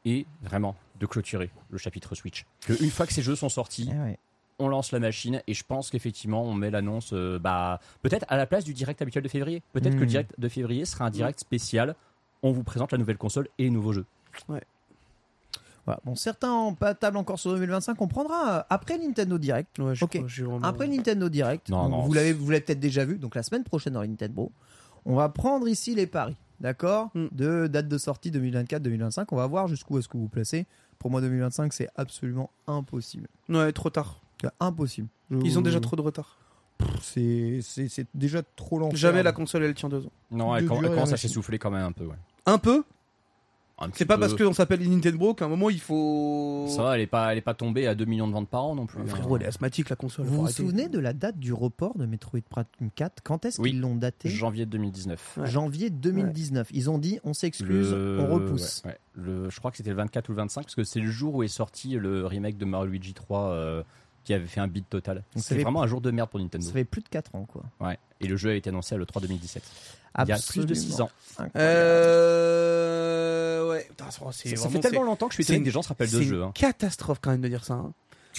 et 0.04 0.26
vraiment 0.42 0.74
de 0.98 1.06
clôturer 1.06 1.50
le 1.70 1.78
chapitre 1.78 2.14
Switch. 2.14 2.44
Que 2.66 2.82
une 2.82 2.90
fois 2.90 3.06
que 3.06 3.12
ces 3.12 3.22
jeux 3.22 3.36
sont 3.36 3.48
sortis, 3.48 3.88
Eh 3.92 3.98
ouais. 3.98 4.18
on 4.58 4.68
lance 4.68 4.90
la 4.90 4.98
machine 5.00 5.42
et 5.46 5.54
je 5.54 5.64
pense 5.64 5.90
qu'effectivement 5.90 6.42
on 6.44 6.54
met 6.54 6.70
l'annonce 6.70 7.10
euh, 7.12 7.38
bah 7.38 7.78
peut-être 8.02 8.24
à 8.28 8.36
la 8.36 8.46
place 8.46 8.64
du 8.64 8.74
direct 8.74 9.00
habituel 9.02 9.22
de 9.22 9.28
février. 9.28 9.62
Peut-être 9.72 9.94
que 9.94 10.00
le 10.00 10.06
direct 10.06 10.34
de 10.38 10.48
février 10.48 10.84
sera 10.86 11.04
un 11.06 11.10
direct 11.10 11.38
spécial. 11.40 11.94
On 12.42 12.52
vous 12.52 12.62
présente 12.64 12.92
la 12.92 12.98
nouvelle 12.98 13.18
console 13.18 13.48
et 13.58 13.64
les 13.64 13.70
nouveaux 13.70 13.92
jeux. 13.92 14.06
Voilà. 15.84 16.00
Bon, 16.04 16.14
certains 16.14 16.52
ont 16.52 16.74
pas 16.74 16.94
table 16.94 17.16
encore 17.16 17.38
sur 17.40 17.52
2025. 17.52 18.00
On 18.00 18.06
prendra 18.08 18.66
après 18.70 18.98
Nintendo 18.98 19.36
Direct. 19.36 19.78
Ouais, 19.80 19.94
je 19.96 20.04
Ok. 20.04 20.16
crois, 20.16 20.28
j'ai 20.28 20.44
vraiment- 20.44 20.64
Après 20.66 20.86
Nintendo 20.86 21.28
Direct, 21.28 21.68
Non, 21.70 21.88
non, 21.88 22.02
vous 22.02 22.12
l'avez 22.12 22.32
vous 22.32 22.50
l'avez 22.50 22.62
peut-être 22.62 22.78
déjà 22.80 23.04
vu, 23.04 23.18
donc 23.18 23.34
la 23.34 23.42
semaine 23.42 23.64
prochaine 23.64 23.94
dans 23.94 24.04
Nintendo, 24.06 24.52
on 25.04 25.16
va 25.16 25.28
prendre 25.28 25.66
ici 25.66 25.94
les 25.96 26.06
paris, 26.06 26.36
d'accord 26.60 27.10
Mm. 27.14 27.26
De 27.32 27.66
date 27.66 27.88
de 27.88 27.98
sortie 27.98 28.30
2024-2025, 28.30 29.32
on 29.32 29.36
va 29.36 29.46
voir 29.48 29.66
jusqu'où 29.66 29.98
est-ce 29.98 30.06
que 30.08 30.16
vous 30.16 30.28
placez. 30.28 30.66
Pour 31.00 31.10
moi 31.10 31.20
2025, 31.20 31.72
c'est 31.72 31.88
absolument 31.96 32.50
impossible. 32.68 33.26
Ouais, 33.48 33.72
trop 33.72 33.90
tard. 33.90 34.20
Impossible. 34.60 35.08
Je- 35.32 35.38
Ils 35.38 35.58
ont 35.58 35.62
déjà 35.62 35.80
trop 35.80 35.96
de 35.96 36.02
retard. 36.02 36.38
c'est 37.00 37.58
c'est 37.62 37.88
c'est 37.88 38.06
déjà 38.14 38.42
trop 38.56 38.78
l'enfer. 38.78 38.96
Jamais 38.96 39.22
la 39.24 39.32
console 39.32 39.64
elle 39.64 39.74
tient 39.74 39.88
deux 39.88 40.04
ans. 40.06 40.12
Non, 40.30 40.54
elle, 40.56 40.62
elle 40.64 40.68
durée, 40.70 40.88
commence 40.88 41.12
à 41.12 41.16
s'essouffler 41.16 41.58
quand 41.58 41.70
même 41.70 41.84
un 41.84 41.92
peu. 41.92 42.04
Ouais. 42.06 42.14
Un 42.46 42.58
peu 42.58 42.82
C'est 43.94 44.04
pas 44.04 44.14
peu. 44.14 44.20
parce 44.20 44.34
qu'on 44.34 44.52
s'appelle 44.52 44.88
Nintendo 44.88 45.34
qu'à 45.34 45.44
un 45.46 45.48
moment 45.48 45.70
il 45.70 45.80
faut. 45.80 46.66
Ça 46.68 46.82
va, 46.82 46.94
elle 46.96 47.02
est 47.02 47.06
pas, 47.06 47.32
elle 47.32 47.38
est 47.38 47.42
pas 47.42 47.54
tombée 47.54 47.86
à 47.86 47.94
2 47.94 48.04
millions 48.04 48.28
de 48.28 48.32
ventes 48.32 48.48
par 48.48 48.64
an 48.64 48.74
non 48.76 48.86
plus. 48.86 48.98
Ah, 49.00 49.04
hein. 49.04 49.08
frérot, 49.08 49.36
elle 49.36 49.42
est 49.44 49.46
asthmatique 49.46 49.88
la 49.90 49.96
console. 49.96 50.26
Vous 50.26 50.36
vous 50.36 50.42
arrêter. 50.44 50.62
souvenez 50.62 50.88
de 50.88 50.98
la 50.98 51.12
date 51.12 51.38
du 51.38 51.52
report 51.52 51.96
de 51.98 52.06
Metroid 52.06 52.40
Prime 52.48 52.64
4 52.94 53.22
Quand 53.24 53.44
est-ce 53.44 53.60
Oui. 53.60 53.70
qu'ils 53.70 53.80
l'ont 53.80 53.96
daté? 53.96 54.28
Janvier 54.28 54.66
2019. 54.66 55.38
Ouais. 55.38 55.46
Janvier 55.46 55.90
2019. 55.90 56.68
Ils 56.72 56.90
ont 56.90 56.98
dit 56.98 57.18
on 57.24 57.32
s'excuse, 57.34 57.92
Le- 57.92 58.18
on 58.20 58.32
repousse. 58.34 58.82
ouais, 58.84 58.90
ouais. 58.92 58.98
Le, 59.14 59.50
je 59.50 59.58
crois 59.58 59.70
que 59.70 59.76
c'était 59.78 59.90
le 59.90 59.96
24 59.96 60.28
ou 60.28 60.32
le 60.32 60.36
25 60.38 60.62
parce 60.62 60.74
que 60.74 60.84
c'est 60.84 61.00
le 61.00 61.10
jour 61.10 61.34
où 61.34 61.42
est 61.42 61.48
sorti 61.48 61.90
le 61.94 62.26
remake 62.26 62.56
de 62.58 62.64
Mario 62.64 62.90
Luigi 62.90 63.14
3 63.14 63.48
euh, 63.50 63.82
qui 64.24 64.34
avait 64.34 64.46
fait 64.46 64.60
un 64.60 64.68
beat 64.68 64.88
total. 64.88 65.22
C'est 65.36 65.56
fait- 65.56 65.62
vraiment 65.62 65.82
un 65.82 65.86
jour 65.86 66.00
de 66.00 66.10
merde 66.10 66.30
pour 66.30 66.38
Nintendo. 66.40 66.64
Ça 66.66 66.72
fait 66.72 66.84
plus 66.84 67.02
de 67.02 67.08
4 67.08 67.34
ans 67.34 67.46
quoi. 67.50 67.62
Ouais. 67.80 67.98
Et 68.20 68.26
le 68.26 68.36
jeu 68.36 68.50
a 68.50 68.54
été 68.54 68.70
annoncé 68.70 68.96
le 68.96 69.04
3 69.06 69.20
2017. 69.22 69.62
Il 70.18 70.28
y 70.28 70.32
a 70.32 70.38
plus 70.38 70.66
de 70.66 70.74
6 70.74 71.00
ans. 71.00 71.10
Euh. 72.32 73.70
Ouais. 73.70 73.86
Putain, 73.88 74.10
c'est- 74.10 74.20
c'est 74.32 74.48
Ça, 74.50 74.56
ça 74.56 74.62
vraiment- 74.68 74.72
fait 74.72 74.80
tellement 74.88 75.00
c'est- 75.00 75.06
longtemps 75.06 75.26
que 75.28 75.32
je 75.32 75.36
suis 75.36 75.44
c'est 75.44 75.52
étonné 75.52 75.58
une- 75.58 75.64
que 75.64 75.68
des 75.68 75.72
gens 75.72 75.82
se 75.82 75.88
rappellent 75.88 76.10
de 76.10 76.18
C'est 76.18 76.24
ce 76.24 76.28
jeu. 76.28 76.36
une 76.36 76.42
hein. 76.42 76.52
catastrophe 76.54 77.18
quand 77.20 77.30
même 77.30 77.40
de 77.40 77.48
dire 77.48 77.64
ça. 77.64 77.74
hein. 77.74 77.92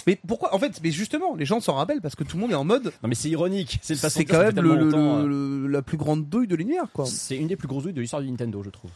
Mais 0.08 0.18
pourquoi 0.26 0.52
En 0.54 0.58
fait, 0.58 0.80
mais 0.82 0.90
justement, 0.90 1.36
les 1.36 1.44
gens 1.46 1.60
s'en 1.60 1.74
rappellent 1.74 2.00
parce 2.00 2.16
que 2.16 2.24
tout 2.24 2.36
le 2.36 2.42
monde 2.42 2.50
est 2.50 2.56
en 2.56 2.64
mode. 2.64 2.86
Non 3.02 3.08
mais 3.08 3.14
c'est 3.14 3.28
ironique. 3.30 3.78
C'est 3.82 3.94
C'est 3.94 4.24
quand 4.24 4.38
même 4.40 4.58
le, 4.60 5.66
la 5.68 5.82
plus 5.82 5.96
grande 5.96 6.28
douille 6.28 6.48
de 6.48 6.56
l'univers, 6.56 6.86
quoi. 6.92 7.06
C'est 7.06 7.36
une 7.36 7.46
des 7.48 7.56
plus 7.56 7.68
grosses 7.68 7.84
douilles 7.84 7.92
de 7.92 8.00
l'histoire 8.00 8.20
de 8.22 8.26
Nintendo, 8.26 8.62
je 8.64 8.70
trouve. 8.70 8.90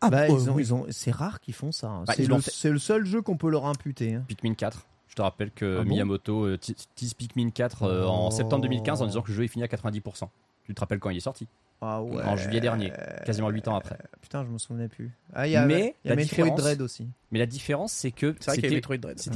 Ah, 0.00 0.10
Bah, 0.10 0.22
euh, 0.22 0.28
ils 0.28 0.50
ont, 0.50 0.54
oui. 0.54 0.62
ils 0.64 0.74
ont, 0.74 0.84
c'est 0.90 1.10
rare 1.10 1.40
qu'ils 1.40 1.54
font 1.54 1.72
ça. 1.72 1.86
hein. 1.88 2.04
Bah, 2.06 2.12
c'est, 2.16 2.26
le, 2.26 2.38
fait. 2.40 2.50
c'est 2.52 2.70
le 2.70 2.78
seul 2.78 3.06
jeu 3.06 3.22
qu'on 3.22 3.36
peut 3.38 3.48
leur 3.48 3.64
imputer. 3.66 4.14
hein. 4.14 4.24
Pikmin 4.28 4.54
4. 4.54 4.84
Je 5.16 5.22
te 5.22 5.22
rappelle 5.22 5.50
que 5.50 5.78
Ah 5.80 5.82
bon 5.82 5.88
Miyamoto 5.88 6.44
euh, 6.44 6.58
te- 6.58 6.72
tease 6.94 7.14
Pikmin 7.14 7.48
4 7.48 7.84
euh, 7.84 8.04
en 8.04 8.28
Oh. 8.28 8.30
septembre 8.30 8.60
2015 8.64 9.00
en 9.00 9.06
disant 9.06 9.22
que 9.22 9.28
le 9.28 9.34
jeu 9.34 9.44
est 9.44 9.48
fini 9.48 9.64
à 9.64 9.66
90%. 9.66 10.28
Tu 10.66 10.74
te 10.74 10.80
rappelles 10.80 10.98
quand 10.98 11.08
il 11.08 11.16
est 11.16 11.20
sorti? 11.20 11.46
Ah 11.80 12.02
ouais. 12.02 12.22
En 12.22 12.36
juillet 12.36 12.60
dernier, 12.60 12.92
quasiment 13.24 13.48
8 13.48 13.66
ans 13.68 13.76
après. 13.76 13.96
Putain, 14.20 14.44
je 14.44 14.50
me 14.50 14.58
souvenais 14.58 14.88
plus. 14.88 15.10
Ah, 15.32 15.46
il 15.46 15.52
y 15.52 15.56
a, 15.56 15.64
Mais 15.64 15.94
il 16.04 16.08
y 16.08 16.10
a 16.12 16.14
la 16.14 16.16
Metroid 16.16 16.44
différence- 16.44 16.60
Dread 16.60 16.82
aussi. 16.82 17.06
Mais 17.32 17.38
la 17.38 17.46
différence, 17.46 17.92
c'est 17.92 18.10
que 18.10 18.34
c'était 18.40 18.68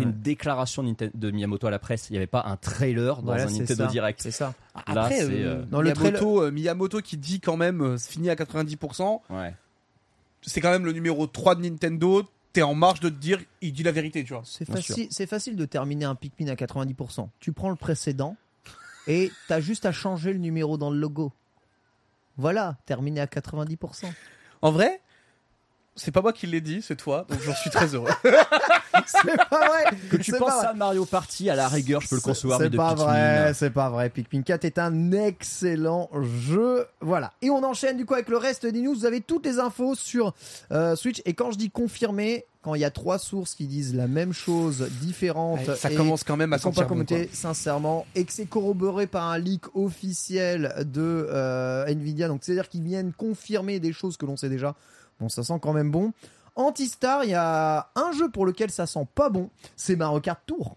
une 0.02 0.12
déclaration 0.20 0.82
de 0.82 1.30
Miyamoto 1.30 1.66
à 1.66 1.70
la 1.70 1.78
presse. 1.78 2.10
Il 2.10 2.12
n'y 2.12 2.18
avait 2.18 2.26
pas 2.26 2.42
un 2.46 2.56
trailer 2.58 3.16
dans 3.16 3.22
Voilà, 3.22 3.44
un 3.44 3.46
Nintendo 3.46 3.74
ça. 3.74 3.86
Direct. 3.86 4.20
C'est 4.20 4.30
ça. 4.32 4.52
Après, 4.74 5.16
c'est, 5.20 5.30
euh, 5.32 5.62
Dans 5.70 5.80
le 5.80 5.92
Miyamoto, 5.94 6.42
euh, 6.42 6.50
Miyamoto 6.50 7.00
qui 7.00 7.16
dit 7.16 7.40
quand 7.40 7.56
même 7.56 7.96
c'est 7.96 8.12
fini 8.12 8.28
à 8.28 8.34
90%, 8.36 9.22
Ouais. 9.30 9.54
c'est 10.42 10.60
quand 10.60 10.70
même 10.72 10.84
le 10.84 10.92
numéro 10.92 11.26
3 11.26 11.54
de 11.54 11.62
Nintendo. 11.62 12.22
T'es 12.52 12.62
en 12.62 12.74
marge 12.74 13.00
de 13.00 13.08
te 13.08 13.14
dire, 13.14 13.38
il 13.60 13.72
dit 13.72 13.82
la 13.82 13.92
vérité, 13.92 14.24
tu 14.24 14.32
vois. 14.32 14.42
C'est 14.44 14.64
facile, 14.64 15.06
c'est 15.10 15.26
facile 15.26 15.56
de 15.56 15.64
terminer 15.64 16.04
un 16.04 16.14
Pikmin 16.14 16.48
à 16.48 16.54
90%. 16.54 17.28
Tu 17.38 17.52
prends 17.52 17.70
le 17.70 17.76
précédent 17.76 18.36
et 19.06 19.30
t'as 19.48 19.60
juste 19.60 19.86
à 19.86 19.92
changer 19.92 20.32
le 20.32 20.38
numéro 20.38 20.76
dans 20.76 20.90
le 20.90 20.98
logo. 20.98 21.32
Voilà, 22.36 22.76
terminé 22.86 23.20
à 23.20 23.26
90%. 23.26 24.12
En 24.62 24.72
vrai, 24.72 25.00
c'est 26.00 26.12
pas 26.12 26.22
moi 26.22 26.32
qui 26.32 26.46
l'ai 26.46 26.62
dit, 26.62 26.80
c'est 26.82 26.96
toi, 26.96 27.26
donc 27.28 27.40
j'en 27.42 27.54
suis 27.54 27.68
très 27.68 27.94
heureux. 27.94 28.08
c'est 29.06 29.36
pas 29.36 29.68
vrai. 29.68 29.84
Que 30.10 30.16
tu 30.16 30.32
penses 30.32 30.64
à 30.64 30.72
Mario 30.72 31.04
Party, 31.04 31.50
à 31.50 31.54
la 31.54 31.68
rigueur, 31.68 32.00
je 32.00 32.08
peux 32.08 32.16
le 32.16 32.22
concevoir. 32.22 32.58
mais 32.58 32.70
C'est 32.70 32.76
pas 32.76 32.94
Pikmin, 32.94 33.04
vrai, 33.04 33.54
c'est 33.54 33.70
pas 33.70 33.90
vrai. 33.90 34.08
Pikmin 34.08 34.42
4 34.42 34.64
est 34.64 34.78
un 34.78 35.12
excellent 35.12 36.08
jeu. 36.22 36.86
Voilà. 37.02 37.32
Et 37.42 37.50
on 37.50 37.62
enchaîne 37.62 37.98
du 37.98 38.06
coup 38.06 38.14
avec 38.14 38.30
le 38.30 38.38
reste 38.38 38.64
des 38.64 38.80
news. 38.80 38.94
Vous 38.94 39.04
avez 39.04 39.20
toutes 39.20 39.44
les 39.44 39.58
infos 39.58 39.94
sur 39.94 40.32
euh, 40.72 40.96
Switch. 40.96 41.20
Et 41.26 41.34
quand 41.34 41.52
je 41.52 41.58
dis 41.58 41.70
confirmé, 41.70 42.46
quand 42.62 42.74
il 42.74 42.80
y 42.80 42.84
a 42.84 42.90
trois 42.90 43.18
sources 43.18 43.54
qui 43.54 43.66
disent 43.66 43.94
la 43.94 44.06
même 44.06 44.32
chose, 44.32 44.88
différente, 45.00 45.66
Ouais, 45.66 45.76
ça 45.76 45.90
et 45.90 45.94
commence 45.94 46.24
quand 46.24 46.36
même 46.36 46.52
à 46.52 46.58
sont 46.58 46.72
pas 46.72 46.84
bon, 46.84 47.04
sincèrement, 47.32 48.06
et 48.14 48.24
que 48.24 48.32
c'est 48.32 48.46
corroboré 48.46 49.06
par 49.06 49.28
un 49.28 49.38
leak 49.38 49.74
officiel 49.74 50.74
de 50.86 51.26
euh, 51.30 51.86
Nvidia. 51.86 52.28
Donc 52.28 52.40
c'est-à-dire 52.42 52.68
qu'ils 52.68 52.82
viennent 52.82 53.12
confirmer 53.12 53.80
des 53.80 53.92
choses 53.92 54.16
que 54.16 54.26
l'on 54.26 54.36
sait 54.36 54.48
déjà. 54.50 54.74
Bon, 55.20 55.28
ça 55.28 55.42
sent 55.44 55.58
quand 55.60 55.72
même 55.72 55.90
bon. 55.90 56.12
Antistar, 56.56 57.24
il 57.24 57.30
y 57.30 57.34
a 57.34 57.90
un 57.94 58.12
jeu 58.12 58.28
pour 58.30 58.44
lequel 58.46 58.70
ça 58.70 58.86
sent 58.86 59.06
pas 59.14 59.28
bon, 59.30 59.50
c'est 59.76 59.96
Mario 59.96 60.20
Kart 60.20 60.40
Tour. 60.46 60.76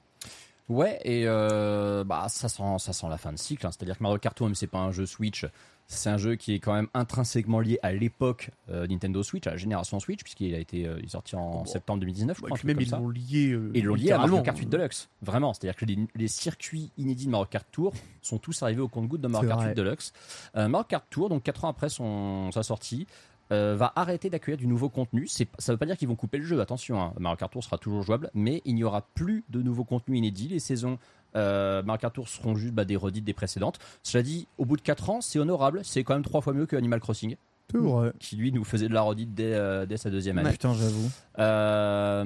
Ouais, 0.70 1.00
et 1.04 1.24
euh, 1.28 2.04
bah 2.06 2.28
ça 2.30 2.48
sent 2.48 2.64
ça 2.80 2.94
sent 2.94 3.08
la 3.10 3.18
fin 3.18 3.34
de 3.34 3.38
cycle. 3.38 3.68
hein. 3.68 3.72
C'est-à-dire 3.72 3.98
que 3.98 4.04
Mario 4.04 4.18
Kart 4.18 4.36
Tour, 4.36 4.48
même 4.48 4.56
si 4.56 4.62
c'est 4.62 4.68
pas 4.68 4.80
un 4.80 4.92
jeu 4.92 5.06
Switch, 5.06 5.46
c'est 5.88 6.10
un 6.10 6.18
jeu 6.18 6.36
qui 6.36 6.54
est 6.54 6.60
quand 6.60 6.74
même 6.74 6.88
intrinsèquement 6.94 7.60
lié 7.60 7.78
à 7.84 7.92
l'époque 7.92 8.50
euh, 8.70 8.88
Nintendo 8.88 9.22
Switch, 9.24 9.46
à 9.46 9.52
la 9.52 9.58
génération 9.58 10.00
Switch, 10.00 10.24
puisqu'il 10.24 10.56
a 10.56 10.60
été 10.60 10.88
euh, 10.88 10.96
il 11.00 11.06
est 11.06 11.10
sorti 11.10 11.36
en 11.36 11.52
Bon. 11.52 11.66
septembre 11.66 12.00
2019, 12.00 12.38
je 12.38 12.42
quoi. 12.42 12.50
crois. 12.52 12.60
Même, 12.64 12.80
ils 12.80 12.90
l'ont 12.90 13.10
lié. 13.10 13.50
euh, 13.52 13.72
Et 13.74 13.80
ils 13.80 13.86
l'ont 13.86 13.96
lié 13.96 14.14
à 14.14 14.20
Mario. 14.20 14.42
Kart 14.42 14.58
8 14.58 14.68
Deluxe. 14.70 15.10
Vraiment, 15.22 15.54
c'est-à-dire 15.54 15.76
que 15.76 15.84
les, 15.86 16.00
les 16.16 16.28
circuits 16.30 16.92
inédits 16.98 17.26
de 17.26 17.32
Mario 17.32 17.48
Kart 17.48 17.68
Tour 17.70 17.92
sont 18.22 18.38
tous 18.38 18.64
arrivés 18.64 18.82
au 18.82 18.88
compte-goutte 18.88 19.22
de 19.22 19.28
Mario 19.28 19.50
Kart 19.50 19.60
vrai. 19.60 19.72
8 19.72 19.76
Deluxe. 19.76 20.14
Euh, 20.56 20.70
Mario 20.70 20.86
Kart 20.88 21.06
Tour, 21.10 21.28
donc 21.28 21.44
4 21.44 21.66
ans 21.66 21.70
après 21.70 21.90
son, 21.90 22.50
sa 22.54 22.64
sortie, 22.64 23.06
euh, 23.52 23.76
va 23.76 23.92
arrêter 23.96 24.30
d'accueillir 24.30 24.58
du 24.58 24.68
nouveau 24.68 24.90
contenu. 24.90 25.28
C'est, 25.28 25.48
ça 25.60 25.72
veut 25.74 25.78
pas 25.78 25.86
dire 25.86 25.98
qu'ils 25.98 26.08
vont 26.08 26.16
couper 26.16 26.38
le 26.38 26.46
jeu, 26.46 26.62
attention. 26.62 27.02
hein. 27.02 27.14
Mario 27.20 27.38
Kart 27.38 27.52
Tour 27.52 27.64
sera 27.64 27.78
toujours 27.78 28.04
jouable, 28.04 28.30
mais 28.34 28.62
il 28.66 28.76
n'y 28.76 28.84
aura 28.84 29.02
plus 29.14 29.44
de 29.50 29.62
nouveaux 29.62 29.84
contenus 29.84 30.18
inédits. 30.20 30.48
Les 30.48 30.60
saisons 30.60 30.98
euh, 31.36 31.82
Mario 31.84 32.00
Kart 32.00 32.14
Tour 32.14 32.30
seront 32.30 32.56
juste 32.56 32.74
bah, 32.74 32.86
des 32.86 32.96
redites 32.96 33.26
des 33.26 33.34
précédentes. 33.34 33.80
Cela 34.04 34.24
dit, 34.24 34.48
au 34.58 34.66
bout 34.66 34.78
de 34.78 34.82
4 34.82 35.10
ans, 35.10 35.22
c'est 35.22 35.40
honorable. 35.40 35.82
C'est 35.84 36.04
quand 36.04 36.14
même 36.14 36.24
trois 36.24 36.42
fois 36.42 36.54
mieux 36.54 36.66
que 36.66 36.76
Animal 36.76 37.00
Crossing, 37.00 37.36
vrai. 37.74 38.14
qui 38.20 38.36
lui 38.36 38.52
nous 38.52 38.64
faisait 38.64 38.88
de 38.88 38.94
la 38.94 39.02
redite 39.02 39.34
dès, 39.34 39.54
euh, 39.54 39.86
dès 39.86 39.98
sa 39.98 40.10
deuxième 40.10 40.38
année. 40.38 40.52
Putain, 40.52 40.74
j'avoue. 40.74 41.10
Euh, 41.40 42.24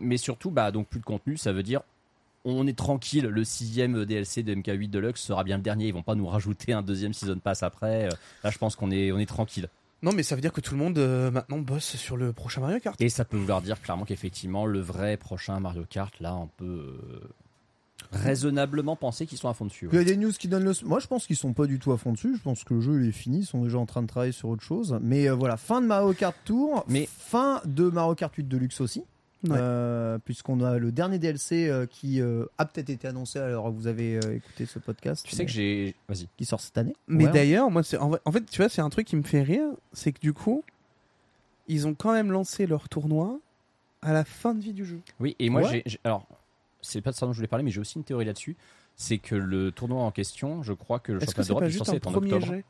mais 0.00 0.16
surtout, 0.16 0.50
bah, 0.50 0.70
donc 0.70 0.88
plus 0.88 1.00
de 1.00 1.04
contenu, 1.04 1.36
ça 1.36 1.52
veut 1.52 1.62
dire 1.62 1.82
on 2.46 2.66
est 2.66 2.78
tranquille. 2.78 3.26
Le 3.26 3.44
sixième 3.44 4.06
DLC 4.06 4.42
de 4.42 4.54
MK8 4.54 4.88
Deluxe 4.88 5.20
sera 5.20 5.44
bien 5.44 5.58
le 5.58 5.62
dernier. 5.62 5.88
Ils 5.88 5.92
vont 5.92 6.02
pas 6.02 6.14
nous 6.14 6.26
rajouter 6.26 6.72
un 6.72 6.80
deuxième 6.80 7.12
season 7.12 7.38
pass 7.38 7.62
après. 7.62 8.08
Là, 8.42 8.50
je 8.50 8.56
pense 8.56 8.76
qu'on 8.76 8.90
est, 8.90 9.12
on 9.12 9.18
est 9.18 9.26
tranquille. 9.26 9.68
Non, 10.02 10.12
mais 10.12 10.22
ça 10.22 10.34
veut 10.34 10.40
dire 10.40 10.52
que 10.52 10.60
tout 10.60 10.74
le 10.74 10.78
monde 10.80 10.96
euh, 10.98 11.30
maintenant 11.30 11.58
bosse 11.58 11.96
sur 11.96 12.16
le 12.16 12.32
prochain 12.32 12.60
Mario 12.62 12.80
Kart. 12.80 13.00
Et 13.00 13.08
ça 13.10 13.24
peut 13.24 13.36
vouloir 13.36 13.60
dire 13.62 13.80
clairement 13.82 14.04
qu'effectivement, 14.04 14.64
le 14.66 14.80
vrai 14.80 15.16
prochain 15.16 15.60
Mario 15.60 15.84
Kart, 15.88 16.18
là, 16.20 16.34
on 16.34 16.46
peut 16.46 16.64
euh, 16.64 17.20
raisonnablement 18.12 18.96
penser 18.96 19.26
qu'ils 19.26 19.38
sont 19.38 19.48
à 19.48 19.54
fond 19.54 19.66
dessus. 19.66 19.88
Il 19.92 19.98
y 19.98 20.00
a 20.00 20.04
des 20.04 20.16
news 20.16 20.32
qui 20.32 20.48
donnent 20.48 20.64
le. 20.64 20.72
Moi, 20.84 21.00
je 21.00 21.06
pense 21.06 21.26
qu'ils 21.26 21.36
sont 21.36 21.52
pas 21.52 21.66
du 21.66 21.78
tout 21.78 21.92
à 21.92 21.98
fond 21.98 22.12
dessus. 22.12 22.34
Je 22.36 22.42
pense 22.42 22.64
que 22.64 22.74
le 22.74 22.80
jeu 22.80 23.02
il 23.02 23.08
est 23.08 23.12
fini. 23.12 23.40
Ils 23.40 23.46
sont 23.46 23.62
déjà 23.62 23.78
en 23.78 23.86
train 23.86 24.02
de 24.02 24.06
travailler 24.06 24.32
sur 24.32 24.48
autre 24.48 24.62
chose. 24.62 24.98
Mais 25.02 25.28
euh, 25.28 25.34
voilà, 25.34 25.56
fin 25.56 25.80
de 25.82 25.86
Mario 25.86 26.12
Kart 26.14 26.36
Tour. 26.44 26.84
Mais- 26.88 27.08
fin 27.18 27.60
de 27.66 27.88
Mario 27.90 28.14
Kart 28.14 28.34
8 28.34 28.44
Deluxe 28.48 28.80
aussi. 28.80 29.04
Ouais. 29.44 29.56
Euh, 29.58 30.18
puisqu'on 30.18 30.60
a 30.62 30.76
le 30.78 30.92
dernier 30.92 31.18
DLC 31.18 31.66
euh, 31.68 31.86
qui 31.86 32.20
euh, 32.20 32.44
a 32.58 32.66
peut-être 32.66 32.90
été 32.90 33.08
annoncé 33.08 33.38
alors 33.38 33.66
que 33.66 33.70
vous 33.70 33.86
avez 33.86 34.16
euh, 34.16 34.34
écouté 34.36 34.66
ce 34.66 34.78
podcast. 34.78 35.24
Tu 35.26 35.34
sais 35.34 35.46
que 35.46 35.50
j'ai. 35.50 35.94
Vas-y. 36.08 36.28
qui 36.36 36.44
sort 36.44 36.60
cette 36.60 36.76
année. 36.76 36.94
Mais 37.08 37.24
Ouais. 37.24 37.32
d'ailleurs, 37.32 37.70
moi, 37.70 37.82
c'est 37.82 37.96
en, 37.96 38.10
fait, 38.32 38.44
tu 38.50 38.58
vois, 38.60 38.68
c'est 38.68 38.82
un 38.82 38.90
truc 38.90 39.06
qui 39.06 39.16
me 39.16 39.22
fait 39.22 39.42
rire, 39.42 39.64
c'est 39.94 40.12
que 40.12 40.20
du 40.20 40.34
coup, 40.34 40.62
ils 41.68 41.86
ont 41.86 41.94
quand 41.94 42.12
même 42.12 42.30
lancé 42.32 42.66
leur 42.66 42.88
tournoi 42.90 43.38
à 44.02 44.12
la 44.12 44.24
fin 44.24 44.54
de 44.54 44.60
vie 44.60 44.74
du 44.74 44.84
jeu. 44.84 45.00
Oui, 45.20 45.36
et 45.38 45.48
moi, 45.48 45.62
Ouais. 45.62 45.82
j'ai, 45.86 45.98
alors, 46.04 46.26
c'est 46.82 47.00
pas 47.00 47.10
de 47.10 47.16
ça 47.16 47.24
dont 47.24 47.32
je 47.32 47.36
voulais 47.38 47.48
parler, 47.48 47.64
mais 47.64 47.70
j'ai 47.70 47.80
aussi 47.80 47.96
une 47.96 48.04
théorie 48.04 48.24
là-dessus. 48.26 48.56
C'est 48.96 49.18
que 49.18 49.34
le 49.34 49.72
tournoi 49.72 50.02
en 50.02 50.10
question, 50.10 50.62
je 50.62 50.74
crois 50.74 50.98
que 50.98 51.12
le 51.12 51.22
Est-ce 51.22 51.34
que 51.34 51.42
championnat 51.42 51.46
c'est 51.46 51.48
d'Europe 51.48 51.74
est 51.74 51.78
censé 51.78 51.96
être 51.96 52.06
en 52.08 52.12
premier 52.12 52.32
octobre. 52.34 52.52
jet? 52.54 52.64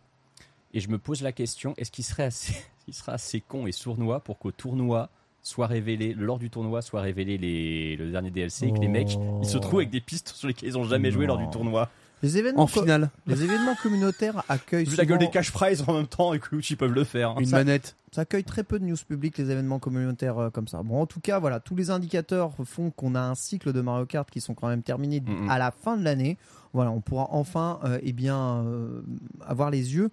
Et 0.73 0.79
je 0.79 0.89
me 0.89 0.99
pose 0.99 1.23
la 1.23 1.33
question, 1.33 1.75
est-ce 1.79 1.91
qu'il 1.91 2.05
serait 2.05 2.23
assez, 2.25 2.55
il 2.87 2.95
serait 2.95 3.13
assez 3.13 3.41
con 3.41 3.67
et 3.67 3.73
sournois 3.73 4.21
pour 4.21 4.39
qu'au 4.39 4.53
tournoi 4.53 5.11
soit 5.43 5.67
révélé, 5.67 6.15
lors 6.17 6.39
du 6.39 6.51
tournoi 6.51 6.83
soit 6.83 7.01
révélé 7.01 7.39
les, 7.39 7.97
le 7.97 8.11
dernier 8.11 8.31
DLC 8.31 8.67
et 8.67 8.73
que 8.73 8.79
les 8.79 8.89
mecs 8.89 9.17
ils 9.43 9.49
se 9.49 9.59
trouvent 9.59 9.81
avec 9.81 9.91
des 9.91 10.01
pistes 10.01 10.29
sur 10.29 10.49
lesquelles 10.49 10.69
ils 10.69 10.79
ont 10.79 10.85
jamais 10.85 11.11
joué 11.11 11.27
lors 11.27 11.39
du 11.39 11.49
tournoi. 11.51 11.89
Les 12.23 12.37
événements, 12.37 12.65
En 12.65 12.67
co- 12.67 12.81
finale, 12.83 13.09
les 13.27 13.43
événements 13.45 13.75
communautaires 13.83 14.43
accueillent 14.51 14.85
Juste 14.85 14.99
la 14.99 15.07
gueule 15.07 15.19
souvent- 15.19 15.31
des 15.31 15.33
cash 15.33 15.51
prizes 15.53 15.83
en 15.87 15.95
même 15.95 16.07
temps 16.07 16.35
et 16.35 16.39
que 16.39 16.55
ils 16.57 16.77
peuvent 16.77 16.93
le 16.93 17.05
faire. 17.05 17.31
hein. 17.31 17.37
une 17.41 17.47
ça- 17.47 17.57
manette. 17.57 17.97
ça 18.13 18.21
accueille 18.21 18.45
très 18.45 18.63
peu 18.63 18.79
de 18.79 18.85
news 18.85 18.97
publiques 19.09 19.39
les 19.39 19.51
événements 19.51 19.79
communautaires 19.79 20.37
euh, 20.39 20.51
comme 20.51 20.69
ça. 20.69 20.83
Bon, 20.83 21.01
en 21.01 21.07
tout 21.07 21.21
cas, 21.21 21.39
voilà, 21.39 21.61
tous 21.61 21.75
les 21.77 21.91
indicateurs 21.91 22.53
font 22.67 22.91
qu'on 22.91 23.15
a 23.15 23.21
un 23.23 23.35
cycle 23.35 23.73
de 23.73 23.81
Mario 23.81 24.05
Kart 24.05 24.29
qui 24.31 24.43
sont 24.43 24.53
quand 24.53 24.69
même 24.69 24.83
terminés 24.83 25.23
à 25.49 25.59
la 25.59 25.71
fin 25.71 25.97
de 25.97 26.05
l'année. 26.05 26.37
Voilà, 26.73 26.91
on 26.93 27.01
pourra 27.01 27.29
enfin, 27.33 27.81
euh, 27.85 27.99
eh 28.03 28.13
bien, 28.13 28.63
euh, 28.65 29.03
avoir 29.47 29.71
les 29.71 29.95
yeux 29.95 30.11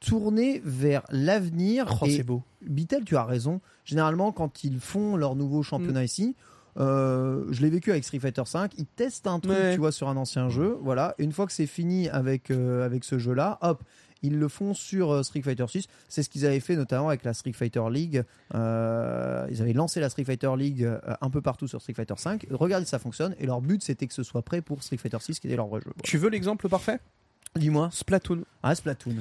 tournés 0.00 0.60
vers 0.64 1.02
l'avenir. 1.10 1.86
Oh, 2.02 2.06
c'est 2.08 2.22
beau. 2.24 2.42
Bitel, 2.60 3.04
tu 3.04 3.16
as 3.16 3.24
raison. 3.24 3.60
Généralement, 3.84 4.32
quand 4.32 4.64
ils 4.64 4.80
font 4.80 5.16
leur 5.16 5.36
nouveau 5.36 5.62
championnat 5.62 6.02
Mm. 6.02 6.04
ici, 6.04 6.36
euh, 6.78 7.44
je 7.50 7.60
l'ai 7.60 7.70
vécu 7.70 7.90
avec 7.90 8.02
Street 8.04 8.18
Fighter 8.18 8.42
V, 8.52 8.60
ils 8.78 8.86
testent 8.86 9.26
un 9.26 9.38
truc, 9.40 9.52
Ouais. 9.52 9.74
tu 9.74 9.78
vois, 9.80 9.92
sur 9.92 10.08
un 10.08 10.16
ancien 10.16 10.48
jeu, 10.48 10.76
voilà. 10.82 11.14
Et 11.18 11.24
une 11.24 11.32
fois 11.32 11.46
que 11.46 11.52
c'est 11.52 11.66
fini 11.66 12.08
avec, 12.08 12.50
euh, 12.50 12.84
avec 12.84 13.04
ce 13.04 13.18
jeu-là, 13.18 13.58
hop, 13.60 13.82
ils 14.22 14.38
le 14.38 14.48
font 14.48 14.74
sur 14.74 15.10
euh, 15.10 15.22
Street 15.22 15.42
Fighter 15.42 15.66
6. 15.68 15.86
C'est 16.08 16.22
ce 16.22 16.30
qu'ils 16.30 16.46
avaient 16.46 16.60
fait 16.60 16.76
notamment 16.76 17.08
avec 17.08 17.24
la 17.24 17.34
Street 17.34 17.52
Fighter 17.52 17.82
League. 17.90 18.24
Euh, 18.54 19.46
ils 19.50 19.60
avaient 19.60 19.72
lancé 19.72 20.00
la 20.00 20.08
Street 20.08 20.24
Fighter 20.24 20.50
League 20.56 20.84
euh, 20.84 20.98
un 21.20 21.30
peu 21.30 21.40
partout 21.40 21.68
sur 21.68 21.80
Street 21.80 21.94
Fighter 21.94 22.14
5. 22.16 22.46
Regardez, 22.50 22.86
ça 22.86 22.98
fonctionne. 22.98 23.34
Et 23.38 23.46
leur 23.46 23.60
but, 23.60 23.82
c'était 23.82 24.06
que 24.06 24.14
ce 24.14 24.22
soit 24.22 24.42
prêt 24.42 24.62
pour 24.62 24.82
Street 24.82 24.96
Fighter 24.96 25.18
6, 25.20 25.40
qui 25.40 25.46
était 25.48 25.56
leur 25.56 25.66
vrai 25.66 25.80
jeu. 25.80 25.90
Voilà. 25.94 26.02
Tu 26.02 26.18
veux 26.18 26.30
l'exemple 26.30 26.68
parfait? 26.68 27.00
Dis-moi. 27.56 27.90
Splatoon. 27.92 28.44
Ah, 28.62 28.74
Splatoon. 28.74 29.16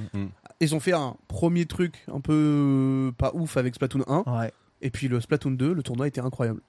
Ils 0.61 0.75
ont 0.75 0.79
fait 0.79 0.93
un 0.93 1.15
premier 1.27 1.65
truc 1.65 2.05
un 2.11 2.21
peu 2.21 3.11
pas 3.17 3.31
ouf 3.33 3.57
avec 3.57 3.75
Splatoon 3.75 4.03
1. 4.07 4.39
Ouais. 4.39 4.53
Et 4.81 4.89
puis 4.89 5.07
le 5.07 5.19
Splatoon 5.19 5.51
2, 5.51 5.73
le 5.73 5.83
tournoi 5.83 6.07
était 6.07 6.21
incroyable. 6.21 6.61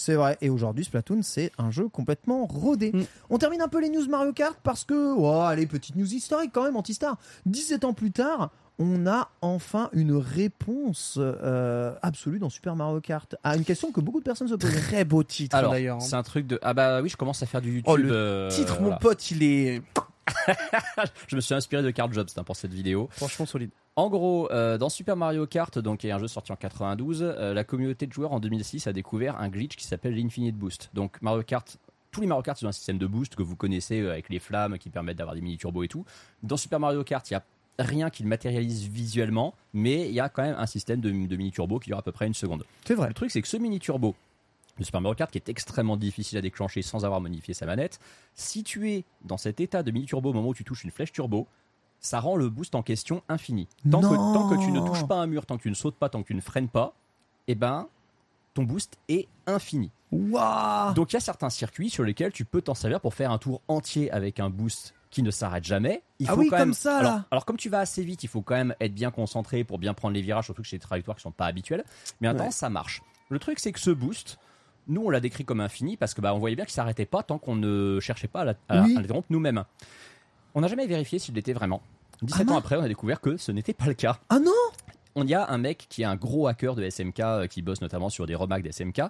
C'est 0.00 0.14
vrai. 0.14 0.38
Et 0.40 0.48
aujourd'hui, 0.48 0.84
Splatoon, 0.84 1.20
c'est 1.22 1.52
un 1.58 1.70
jeu 1.70 1.86
complètement 1.88 2.46
rodé. 2.46 2.90
Mm. 2.92 3.02
On 3.28 3.36
termine 3.36 3.60
un 3.60 3.68
peu 3.68 3.82
les 3.82 3.90
news 3.90 4.08
Mario 4.08 4.32
Kart 4.32 4.56
parce 4.62 4.84
que, 4.84 5.14
oh, 5.14 5.42
allez, 5.42 5.66
petite 5.66 5.94
news 5.94 6.10
historique 6.10 6.52
quand 6.54 6.64
même, 6.64 6.74
Antistar. 6.74 7.18
17 7.44 7.84
ans 7.84 7.92
plus 7.92 8.10
tard, 8.10 8.50
on 8.78 9.06
a 9.06 9.28
enfin 9.42 9.90
une 9.92 10.16
réponse 10.16 11.18
euh, 11.18 11.92
absolue 12.00 12.38
dans 12.38 12.48
Super 12.48 12.76
Mario 12.76 13.02
Kart 13.02 13.36
à 13.44 13.56
une 13.56 13.64
question 13.64 13.92
que 13.92 14.00
beaucoup 14.00 14.20
de 14.20 14.24
personnes 14.24 14.48
se 14.48 14.54
posent. 14.54 14.70
Très 14.70 15.04
beau 15.04 15.22
titre 15.22 15.60
d'ailleurs. 15.70 16.00
c'est 16.00 16.16
un 16.16 16.22
truc 16.22 16.46
de. 16.46 16.58
Ah 16.62 16.72
bah 16.72 17.02
oui, 17.02 17.10
je 17.10 17.18
commence 17.18 17.42
à 17.42 17.46
faire 17.46 17.60
du 17.60 17.68
YouTube. 17.68 17.92
Oh, 17.92 17.96
le 17.96 18.10
euh, 18.10 18.48
Titre, 18.48 18.80
mon 18.80 18.96
pote, 18.96 19.30
il 19.30 19.42
est 19.42 19.82
Je 21.28 21.36
me 21.36 21.40
suis 21.40 21.54
inspiré 21.54 21.82
de 21.82 21.90
Card 21.90 22.12
Jobs 22.12 22.28
hein, 22.36 22.44
pour 22.44 22.56
cette 22.56 22.72
vidéo. 22.72 23.08
franchement 23.12 23.46
solide. 23.46 23.70
En 23.96 24.08
gros, 24.08 24.50
euh, 24.50 24.78
dans 24.78 24.88
Super 24.88 25.16
Mario 25.16 25.46
Kart, 25.46 25.78
donc 25.78 26.00
qui 26.00 26.08
est 26.08 26.12
un 26.12 26.18
jeu 26.18 26.28
sorti 26.28 26.52
en 26.52 26.56
92, 26.56 27.22
euh, 27.22 27.52
la 27.52 27.64
communauté 27.64 28.06
de 28.06 28.12
joueurs 28.12 28.32
en 28.32 28.40
2006 28.40 28.86
a 28.86 28.92
découvert 28.92 29.38
un 29.40 29.48
glitch 29.48 29.76
qui 29.76 29.84
s'appelle 29.84 30.14
l'Infinite 30.14 30.56
Boost. 30.56 30.90
Donc 30.94 31.20
Mario 31.22 31.42
Kart, 31.42 31.76
tous 32.10 32.20
les 32.20 32.26
Mario 32.26 32.42
Kart 32.42 32.60
ils 32.60 32.66
ont 32.66 32.68
un 32.68 32.72
système 32.72 32.98
de 32.98 33.06
boost 33.06 33.34
que 33.34 33.42
vous 33.42 33.56
connaissez 33.56 34.00
euh, 34.00 34.12
avec 34.12 34.28
les 34.28 34.38
flammes 34.38 34.78
qui 34.78 34.90
permettent 34.90 35.18
d'avoir 35.18 35.34
des 35.34 35.42
mini 35.42 35.58
turbos 35.58 35.82
et 35.82 35.88
tout. 35.88 36.04
Dans 36.42 36.56
Super 36.56 36.80
Mario 36.80 37.02
Kart, 37.04 37.28
il 37.30 37.34
y 37.34 37.36
a 37.36 37.44
rien 37.78 38.10
qui 38.10 38.22
le 38.22 38.28
matérialise 38.28 38.88
visuellement, 38.88 39.54
mais 39.74 40.08
il 40.08 40.14
y 40.14 40.20
a 40.20 40.28
quand 40.28 40.42
même 40.42 40.56
un 40.58 40.66
système 40.66 41.00
de, 41.00 41.10
de 41.10 41.36
mini 41.36 41.50
turbo 41.50 41.78
qui 41.78 41.90
dure 41.90 41.98
à 41.98 42.02
peu 42.02 42.12
près 42.12 42.26
une 42.26 42.34
seconde. 42.34 42.64
C'est 42.84 42.94
vrai. 42.94 43.08
Le 43.08 43.14
truc, 43.14 43.30
c'est 43.30 43.42
que 43.42 43.48
ce 43.48 43.56
mini 43.56 43.80
turbo 43.80 44.14
de 44.80 44.84
Super 44.84 45.00
Mario 45.00 45.14
Kart, 45.14 45.30
qui 45.30 45.38
est 45.38 45.48
extrêmement 45.48 45.96
difficile 45.96 46.38
à 46.38 46.40
déclencher 46.40 46.82
sans 46.82 47.04
avoir 47.04 47.20
modifié 47.20 47.54
sa 47.54 47.66
manette, 47.66 48.00
si 48.34 48.64
tu 48.64 48.90
es 48.90 49.04
dans 49.24 49.36
cet 49.36 49.60
état 49.60 49.82
de 49.82 49.90
mini 49.90 50.06
turbo 50.06 50.30
au 50.30 50.32
moment 50.32 50.48
où 50.48 50.54
tu 50.54 50.64
touches 50.64 50.82
une 50.84 50.90
flèche 50.90 51.12
turbo, 51.12 51.46
ça 52.00 52.18
rend 52.18 52.34
le 52.36 52.48
boost 52.48 52.74
en 52.74 52.82
question 52.82 53.22
infini. 53.28 53.68
Tant, 53.90 54.00
que, 54.00 54.14
tant 54.14 54.48
que 54.48 54.54
tu 54.64 54.72
ne 54.72 54.80
touches 54.80 55.06
pas 55.06 55.16
un 55.16 55.26
mur, 55.26 55.44
tant 55.46 55.58
que 55.58 55.62
tu 55.62 55.70
ne 55.70 55.74
sautes 55.74 55.96
pas, 55.96 56.08
tant 56.08 56.22
que 56.22 56.26
tu 56.28 56.34
ne 56.34 56.40
freines 56.40 56.68
pas, 56.68 56.94
eh 57.46 57.54
ben, 57.54 57.88
ton 58.54 58.64
boost 58.64 58.96
est 59.08 59.28
infini. 59.46 59.90
Waouh 60.10 60.94
Donc 60.94 61.12
il 61.12 61.14
y 61.14 61.18
a 61.18 61.20
certains 61.20 61.50
circuits 61.50 61.90
sur 61.90 62.02
lesquels 62.02 62.32
tu 62.32 62.44
peux 62.44 62.62
t'en 62.62 62.74
servir 62.74 63.00
pour 63.00 63.14
faire 63.14 63.30
un 63.30 63.38
tour 63.38 63.60
entier 63.68 64.10
avec 64.10 64.40
un 64.40 64.50
boost 64.50 64.94
qui 65.10 65.22
ne 65.22 65.30
s'arrête 65.30 65.64
jamais. 65.64 66.02
Il 66.20 66.28
Ah 66.28 66.34
faut 66.34 66.40
oui, 66.40 66.48
quand 66.48 66.56
comme 66.58 66.68
même- 66.68 66.74
ça, 66.74 67.02
là. 67.02 67.26
alors 67.30 67.44
comme 67.44 67.56
tu 67.56 67.68
vas 67.68 67.80
assez 67.80 68.02
vite, 68.02 68.22
il 68.24 68.28
faut 68.28 68.42
quand 68.42 68.54
même 68.54 68.74
être 68.80 68.94
bien 68.94 69.10
concentré 69.10 69.62
pour 69.64 69.78
bien 69.78 69.92
prendre 69.92 70.14
les 70.14 70.22
virages, 70.22 70.46
surtout 70.46 70.62
que 70.62 70.68
c'est 70.68 70.76
des 70.76 70.80
trajectoires 70.80 71.16
qui 71.16 71.22
sont 71.22 71.32
pas 71.32 71.46
habituelles. 71.46 71.84
Mais 72.20 72.28
attends, 72.28 72.44
Ouais. 72.44 72.50
ça 72.50 72.70
marche. 72.70 73.02
Le 73.28 73.38
truc 73.38 73.58
c'est 73.60 73.72
que 73.72 73.80
ce 73.80 73.90
boost, 73.90 74.38
nous 74.90 75.02
on 75.04 75.08
l'a 75.10 75.20
décrit 75.20 75.44
comme 75.46 75.60
infini 75.60 75.96
parce 75.96 76.12
que 76.12 76.20
bah 76.20 76.34
on 76.34 76.38
voyait 76.38 76.56
bien 76.56 76.66
qu'il 76.66 76.74
s'arrêtait 76.74 77.06
pas 77.06 77.22
tant 77.22 77.38
qu'on 77.38 77.56
ne 77.56 77.98
cherchait 78.00 78.28
pas 78.28 78.42
à 78.42 78.54
à- 78.68 78.82
Oui. 78.82 78.94
l'interrompre 78.94 79.28
nous-mêmes. 79.30 79.64
On 80.54 80.60
n'a 80.60 80.68
jamais 80.68 80.86
vérifié 80.86 81.18
s'il 81.18 81.34
l'était 81.34 81.52
vraiment. 81.54 81.80
17 82.22 82.46
Ah 82.48 82.52
ans 82.52 82.58
après, 82.58 82.76
on 82.76 82.82
a 82.82 82.88
découvert 82.88 83.20
que 83.20 83.36
ce 83.38 83.50
n'était 83.52 83.72
pas 83.72 83.86
le 83.86 83.94
cas. 83.94 84.18
Ah 84.28 84.38
non 84.38 84.50
On 85.14 85.26
y 85.26 85.32
a 85.34 85.48
un 85.50 85.58
mec 85.58 85.86
qui 85.88 86.02
est 86.02 86.04
un 86.06 86.16
gros 86.16 86.46
hacker 86.48 86.74
de 86.74 86.82
SMK 86.82 87.20
euh, 87.20 87.46
qui 87.46 87.62
bosse 87.62 87.80
notamment 87.80 88.10
sur 88.10 88.26
des 88.26 88.34
remacks 88.34 88.62
de 88.62 88.68
SMK. 88.70 89.00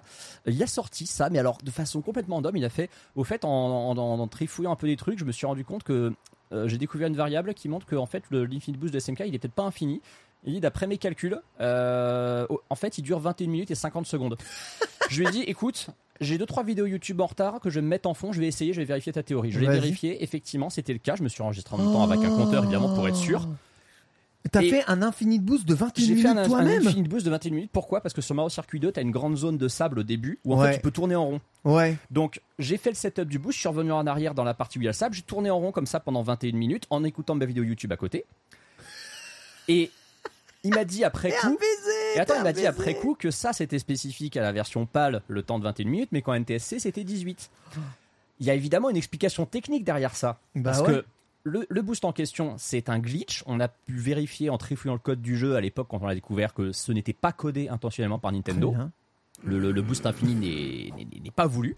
Il 0.47 0.63
a 0.63 0.67
sorti 0.67 1.05
ça, 1.05 1.29
mais 1.29 1.37
alors 1.39 1.57
de 1.63 1.71
façon 1.71 2.01
complètement 2.01 2.35
random. 2.37 2.55
Il 2.55 2.63
a 2.65 2.69
fait, 2.69 2.89
au 3.15 3.23
fait, 3.23 3.43
en, 3.43 3.49
en, 3.49 3.97
en- 3.97 4.19
en 4.19 4.27
trifouillant 4.27 4.71
un 4.71 4.75
peu 4.75 4.87
des 4.87 4.95
trucs, 4.95 5.19
je 5.19 5.25
me 5.25 5.31
suis 5.31 5.45
rendu 5.45 5.65
compte 5.65 5.83
que 5.83 6.13
euh, 6.53 6.67
j'ai 6.67 6.77
découvert 6.77 7.07
une 7.07 7.15
variable 7.15 7.53
qui 7.53 7.69
montre 7.69 7.85
que 7.85 7.95
en 7.95 8.05
fait 8.05 8.23
l'infinite 8.31 8.79
boost 8.79 8.93
de 8.93 8.99
SMK 8.99 9.21
il 9.27 9.35
est 9.35 9.39
peut-être 9.39 9.53
pas 9.53 9.63
infini. 9.63 10.01
Il 10.43 10.53
dit 10.53 10.59
d'après 10.59 10.87
mes 10.87 10.97
calculs, 10.97 11.39
euh, 11.59 12.47
en 12.69 12.75
fait 12.75 12.97
il 12.97 13.03
dure 13.03 13.19
21 13.19 13.47
minutes 13.47 13.71
et 13.71 13.75
50 13.75 14.05
secondes. 14.07 14.37
je 15.09 15.19
lui 15.21 15.27
ai 15.27 15.31
dit, 15.31 15.41
écoute. 15.43 15.87
J'ai 16.19 16.37
deux 16.37 16.45
trois 16.45 16.63
vidéos 16.63 16.85
YouTube 16.85 17.19
en 17.19 17.25
retard 17.25 17.59
que 17.61 17.71
je 17.71 17.75
vais 17.79 17.81
me 17.81 17.87
mettre 17.87 18.07
en 18.07 18.13
fond. 18.13 18.31
Je 18.31 18.39
vais 18.39 18.45
essayer, 18.45 18.73
je 18.73 18.79
vais 18.79 18.85
vérifier 18.85 19.11
ta 19.11 19.23
théorie. 19.23 19.51
Je 19.51 19.59
l'ai 19.59 19.65
Vas-y. 19.65 19.79
vérifié, 19.79 20.23
effectivement, 20.23 20.69
c'était 20.69 20.93
le 20.93 20.99
cas. 20.99 21.15
Je 21.15 21.23
me 21.23 21.29
suis 21.29 21.41
enregistré 21.41 21.73
en 21.75 21.79
même 21.79 21.91
temps 21.91 22.03
avec 22.03 22.19
un 22.23 22.29
compteur 22.37 22.61
évidemment 22.63 22.93
pour 22.93 23.07
être 23.07 23.15
sûr. 23.15 23.47
T'as 24.51 24.61
Et- 24.61 24.69
fait 24.69 24.83
un 24.87 25.01
infinite 25.01 25.41
boost 25.43 25.67
de 25.67 25.73
21 25.73 26.03
J'ai 26.03 26.09
minutes 26.09 26.21
fait 26.21 26.27
un, 26.31 26.37
un 26.37 26.45
toi-même 26.45 26.85
infinite 26.87 27.07
boost 27.09 27.25
de 27.25 27.31
21 27.31 27.51
minutes. 27.55 27.71
Pourquoi? 27.73 28.01
Parce 28.01 28.13
que 28.13 28.21
sur 28.21 28.35
Mario 28.35 28.49
Circuit 28.49 28.79
2, 28.79 28.91
t'as 28.91 29.01
une 29.01 29.09
grande 29.09 29.35
zone 29.35 29.57
de 29.57 29.67
sable 29.67 29.97
au 29.97 30.03
début 30.03 30.37
où 30.45 30.53
en 30.53 30.59
Ouais. 30.59 30.69
fait 30.73 30.75
tu 30.75 30.81
peux 30.83 30.91
tourner 30.91 31.15
en 31.15 31.25
rond. 31.25 31.41
Ouais. 31.63 31.97
Donc 32.11 32.39
j'ai 32.59 32.77
fait 32.77 32.91
le 32.91 32.95
setup 32.95 33.27
du 33.27 33.39
boost, 33.39 33.55
je 33.55 33.61
suis 33.61 33.69
revenu 33.69 33.91
en 33.91 34.05
arrière 34.05 34.35
dans 34.35 34.43
la 34.43 34.53
partie 34.53 34.77
où 34.77 34.81
il 34.81 34.85
y 34.85 34.87
a 34.87 34.91
le 34.91 34.93
sable, 34.93 35.15
j'ai 35.15 35.23
tourné 35.23 35.49
en 35.49 35.57
rond 35.57 35.71
comme 35.71 35.87
ça 35.87 35.99
pendant 35.99 36.21
21 36.21 36.51
minutes 36.55 36.85
en 36.91 37.03
écoutant 37.03 37.33
ma 37.33 37.45
vidéo 37.45 37.63
YouTube 37.63 37.91
à 37.91 37.97
côté. 37.97 38.25
Et 39.67 39.89
il 40.63 40.73
m'a 40.73 40.85
dit 40.85 41.03
après 41.03 41.31
coup. 41.31 41.57
Et 42.15 42.19
attends, 42.19 42.35
il 42.37 42.43
m'a 42.43 42.53
dit 42.53 42.65
après 42.67 42.95
coup 42.95 43.15
que 43.15 43.31
ça 43.31 43.53
c'était 43.53 43.79
spécifique 43.79 44.37
à 44.37 44.41
la 44.41 44.51
version 44.51 44.85
PAL, 44.85 45.21
le 45.27 45.43
temps 45.43 45.59
de 45.59 45.63
21 45.63 45.85
minutes, 45.89 46.09
mais 46.11 46.21
qu'en 46.21 46.33
NTSC 46.33 46.79
c'était 46.79 47.03
18. 47.03 47.49
Il 48.39 48.45
y 48.45 48.49
a 48.49 48.53
évidemment 48.53 48.89
une 48.89 48.97
explication 48.97 49.45
technique 49.45 49.83
derrière 49.83 50.15
ça. 50.15 50.39
Bah 50.55 50.71
parce 50.71 50.81
ouais. 50.81 50.87
que 51.01 51.05
le, 51.43 51.65
le 51.69 51.81
boost 51.81 52.05
en 52.05 52.11
question, 52.11 52.55
c'est 52.57 52.89
un 52.89 52.99
glitch. 52.99 53.43
On 53.47 53.59
a 53.59 53.67
pu 53.67 53.97
vérifier 53.97 54.49
en 54.49 54.57
trifouillant 54.57 54.93
le 54.93 54.99
code 54.99 55.21
du 55.21 55.37
jeu 55.37 55.55
à 55.55 55.61
l'époque 55.61 55.87
quand 55.89 55.99
on 56.01 56.07
a 56.07 56.13
découvert 56.15 56.53
que 56.53 56.71
ce 56.71 56.91
n'était 56.91 57.13
pas 57.13 57.31
codé 57.31 57.67
intentionnellement 57.69 58.19
par 58.19 58.31
Nintendo. 58.31 58.75
Le, 59.43 59.57
le- 59.59 59.71
le 59.71 59.81
boost 59.81 60.05
infini 60.05 60.35
n'est 60.35 61.31
pas 61.31 61.47
voulu. 61.47 61.75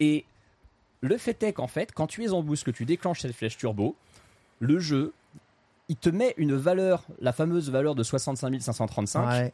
Et 0.00 0.24
le 1.00 1.16
fait 1.18 1.42
est 1.42 1.52
qu'en 1.52 1.66
fait, 1.66 1.92
quand 1.92 2.06
tu 2.06 2.24
es 2.24 2.30
en 2.30 2.42
boost, 2.42 2.64
que 2.64 2.70
tu 2.70 2.84
déclenches 2.84 3.20
cette 3.20 3.34
flèche 3.34 3.56
turbo, 3.56 3.96
le 4.60 4.78
jeu, 4.78 5.12
il 5.88 5.96
te 5.96 6.08
met 6.08 6.34
une 6.36 6.54
valeur, 6.54 7.04
la 7.20 7.32
fameuse 7.32 7.70
valeur 7.70 7.94
de 7.94 8.02
65 8.02 8.60
535. 8.60 9.28
Ouais. 9.28 9.52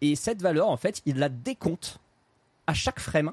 Et 0.00 0.16
cette 0.16 0.42
valeur, 0.42 0.68
en 0.68 0.76
fait, 0.76 1.02
il 1.06 1.18
la 1.18 1.28
décompte 1.28 2.00
à 2.66 2.74
chaque 2.74 3.00
frame 3.00 3.32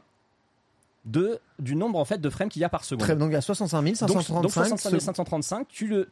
de, 1.05 1.39
du 1.59 1.75
nombre 1.75 1.99
en 1.99 2.05
fait 2.05 2.19
de 2.19 2.29
frames 2.29 2.49
qu'il 2.49 2.61
y 2.61 2.65
a 2.65 2.69
par 2.69 2.83
seconde. 2.83 3.07
Donc 3.17 3.29
il 3.29 3.33
y 3.33 3.37
a 3.37 3.41
65 3.41 3.83
donc, 3.83 3.95
535 3.95 4.41
donc 4.41 4.51
65 4.51 4.99
535, 4.99 5.67
tu, 5.67 5.87
le, 5.87 6.09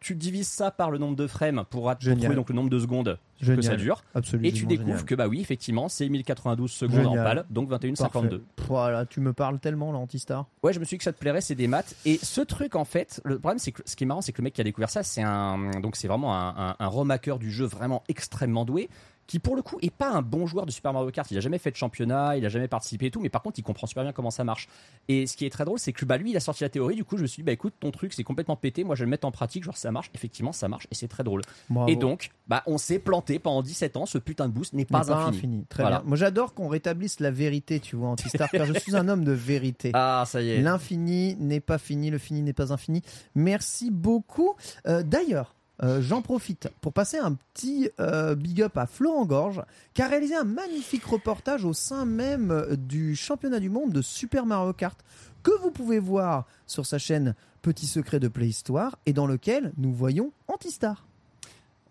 tu, 0.00 0.14
divises 0.14 0.48
ça 0.48 0.70
par 0.70 0.90
le 0.90 0.98
nombre 0.98 1.16
de 1.16 1.26
frames 1.26 1.64
pour 1.68 1.94
trouver 1.96 2.34
donc 2.34 2.48
le 2.48 2.54
nombre 2.54 2.70
de 2.70 2.78
secondes 2.78 3.18
que 3.40 3.62
ça 3.62 3.76
dure. 3.76 4.02
Absolument. 4.14 4.48
Et 4.48 4.52
tu 4.52 4.66
découvres 4.66 5.04
que 5.04 5.14
bah 5.14 5.28
oui, 5.28 5.40
effectivement, 5.40 5.88
c'est 5.88 6.08
1092 6.08 6.70
secondes 6.70 6.96
Génial. 6.96 7.20
en 7.20 7.24
pale, 7.24 7.44
donc 7.50 7.70
21,52. 7.70 8.28
Pff, 8.28 8.66
Voilà, 8.66 9.06
tu 9.06 9.20
me 9.20 9.32
parles 9.32 9.58
tellement, 9.58 9.92
l'antistar. 9.92 10.46
Ouais, 10.62 10.72
je 10.72 10.80
me 10.80 10.84
suis 10.84 10.94
dit 10.96 10.98
que 10.98 11.04
ça 11.04 11.12
te 11.12 11.18
plairait, 11.18 11.40
c'est 11.40 11.54
des 11.54 11.66
maths. 11.66 11.94
Et 12.04 12.18
ce 12.22 12.40
truc, 12.40 12.76
en 12.76 12.84
fait, 12.84 13.20
le 13.24 13.38
problème, 13.38 13.58
c'est 13.58 13.72
que 13.72 13.82
ce 13.84 13.96
qui 13.96 14.04
est 14.04 14.06
marrant, 14.06 14.20
c'est 14.22 14.32
que 14.32 14.40
le 14.40 14.44
mec 14.44 14.54
qui 14.54 14.60
a 14.60 14.64
découvert 14.64 14.90
ça, 14.90 15.02
c'est 15.02 15.22
un, 15.22 15.80
donc 15.80 15.96
c'est 15.96 16.08
vraiment 16.08 16.34
un, 16.34 16.70
un, 16.70 16.76
un 16.78 16.88
remaker 16.88 17.38
du 17.38 17.50
jeu 17.50 17.66
vraiment 17.66 18.02
extrêmement 18.08 18.64
doué, 18.64 18.88
qui 19.30 19.38
pour 19.38 19.54
le 19.54 19.62
coup 19.62 19.78
est 19.80 19.92
pas 19.94 20.10
un 20.10 20.22
bon 20.22 20.44
joueur 20.48 20.66
de 20.66 20.72
Super 20.72 20.92
Mario 20.92 21.08
Kart. 21.12 21.30
Il 21.30 21.36
a 21.36 21.40
jamais 21.40 21.58
fait 21.58 21.70
de 21.70 21.76
championnat, 21.76 22.36
il 22.36 22.44
a 22.44 22.48
jamais 22.48 22.66
participé 22.66 23.06
et 23.06 23.10
tout, 23.12 23.20
mais 23.20 23.28
par 23.28 23.42
contre, 23.42 23.60
il 23.60 23.62
comprend 23.62 23.86
super 23.86 24.02
bien 24.02 24.12
comment 24.12 24.32
ça 24.32 24.42
marche. 24.42 24.68
Et 25.06 25.28
ce 25.28 25.36
qui 25.36 25.46
est 25.46 25.50
très 25.50 25.64
drôle, 25.64 25.78
c'est 25.78 25.92
que 25.92 26.04
bah 26.04 26.16
lui, 26.16 26.30
il 26.32 26.36
a 26.36 26.40
sorti 26.40 26.64
la 26.64 26.68
théorie. 26.68 26.96
Du 26.96 27.04
coup, 27.04 27.16
je 27.16 27.22
me 27.22 27.28
suis 27.28 27.42
dit, 27.42 27.46
bah 27.46 27.52
écoute, 27.52 27.74
ton 27.78 27.92
truc, 27.92 28.12
c'est 28.12 28.24
complètement 28.24 28.56
pété. 28.56 28.82
Moi, 28.82 28.96
je 28.96 29.00
vais 29.02 29.06
le 29.06 29.10
mettre 29.10 29.28
en 29.28 29.30
pratique, 29.30 29.62
genre 29.62 29.76
ça 29.76 29.92
marche. 29.92 30.10
Effectivement, 30.16 30.50
ça 30.50 30.66
marche 30.66 30.88
et 30.90 30.96
c'est 30.96 31.06
très 31.06 31.22
drôle. 31.22 31.42
Bravo. 31.68 31.88
Et 31.88 31.94
donc, 31.94 32.30
bah 32.48 32.64
on 32.66 32.76
s'est 32.76 32.98
planté 32.98 33.38
pendant 33.38 33.62
17 33.62 33.96
ans. 33.96 34.04
Ce 34.04 34.18
putain 34.18 34.48
de 34.48 34.52
boost 34.52 34.72
n'est 34.72 34.80
N'est 34.80 34.84
pas, 34.86 35.12
infini. 35.12 35.64
Très 35.68 35.84
Voilà. 35.84 35.98
bien. 36.00 36.08
Moi, 36.08 36.16
j'adore 36.16 36.52
qu'on 36.54 36.66
rétablisse 36.66 37.20
la 37.20 37.30
vérité, 37.30 37.78
tu 37.78 37.94
vois, 37.94 38.08
Antistar, 38.08 38.50
car 38.50 38.66
je 38.66 38.72
suis 38.80 38.96
un 38.96 39.06
homme 39.08 39.22
de 39.24 39.30
vérité. 39.32 39.92
Ah, 39.94 40.24
ça 40.26 40.42
y 40.42 40.50
est. 40.50 40.60
L'infini 40.60 41.36
n'est 41.38 41.60
pas 41.60 41.78
fini, 41.78 42.10
le 42.10 42.18
fini 42.18 42.42
n'est 42.42 42.52
pas 42.52 42.72
infini. 42.72 43.02
Merci 43.36 43.92
beaucoup. 43.92 44.56
Euh, 44.88 45.04
D'ailleurs, 45.04 45.54
euh, 45.82 46.02
j'en 46.02 46.20
profite 46.20 46.68
pour 46.80 46.92
passer 46.92 47.18
un 47.18 47.34
petit 47.34 47.90
euh, 48.00 48.34
big 48.34 48.60
up 48.62 48.76
à 48.76 48.86
Florent 48.86 49.24
Gorge, 49.24 49.62
qui 49.94 50.02
a 50.02 50.08
réalisé 50.08 50.34
un 50.36 50.44
magnifique 50.44 51.04
reportage 51.04 51.64
au 51.64 51.72
sein 51.72 52.04
même 52.04 52.50
euh, 52.50 52.76
du 52.76 53.16
championnat 53.16 53.60
du 53.60 53.70
monde 53.70 53.92
de 53.92 54.02
Super 54.02 54.44
Mario 54.44 54.72
Kart, 54.72 54.98
que 55.42 55.52
vous 55.62 55.70
pouvez 55.70 55.98
voir 55.98 56.46
sur 56.66 56.84
sa 56.84 56.98
chaîne 56.98 57.34
Petit 57.62 57.86
Secret 57.86 58.20
de 58.20 58.28
Playhistoire, 58.28 58.98
et 59.06 59.12
dans 59.12 59.26
lequel 59.26 59.72
nous 59.78 59.92
voyons 59.92 60.32
Antistar. 60.48 61.06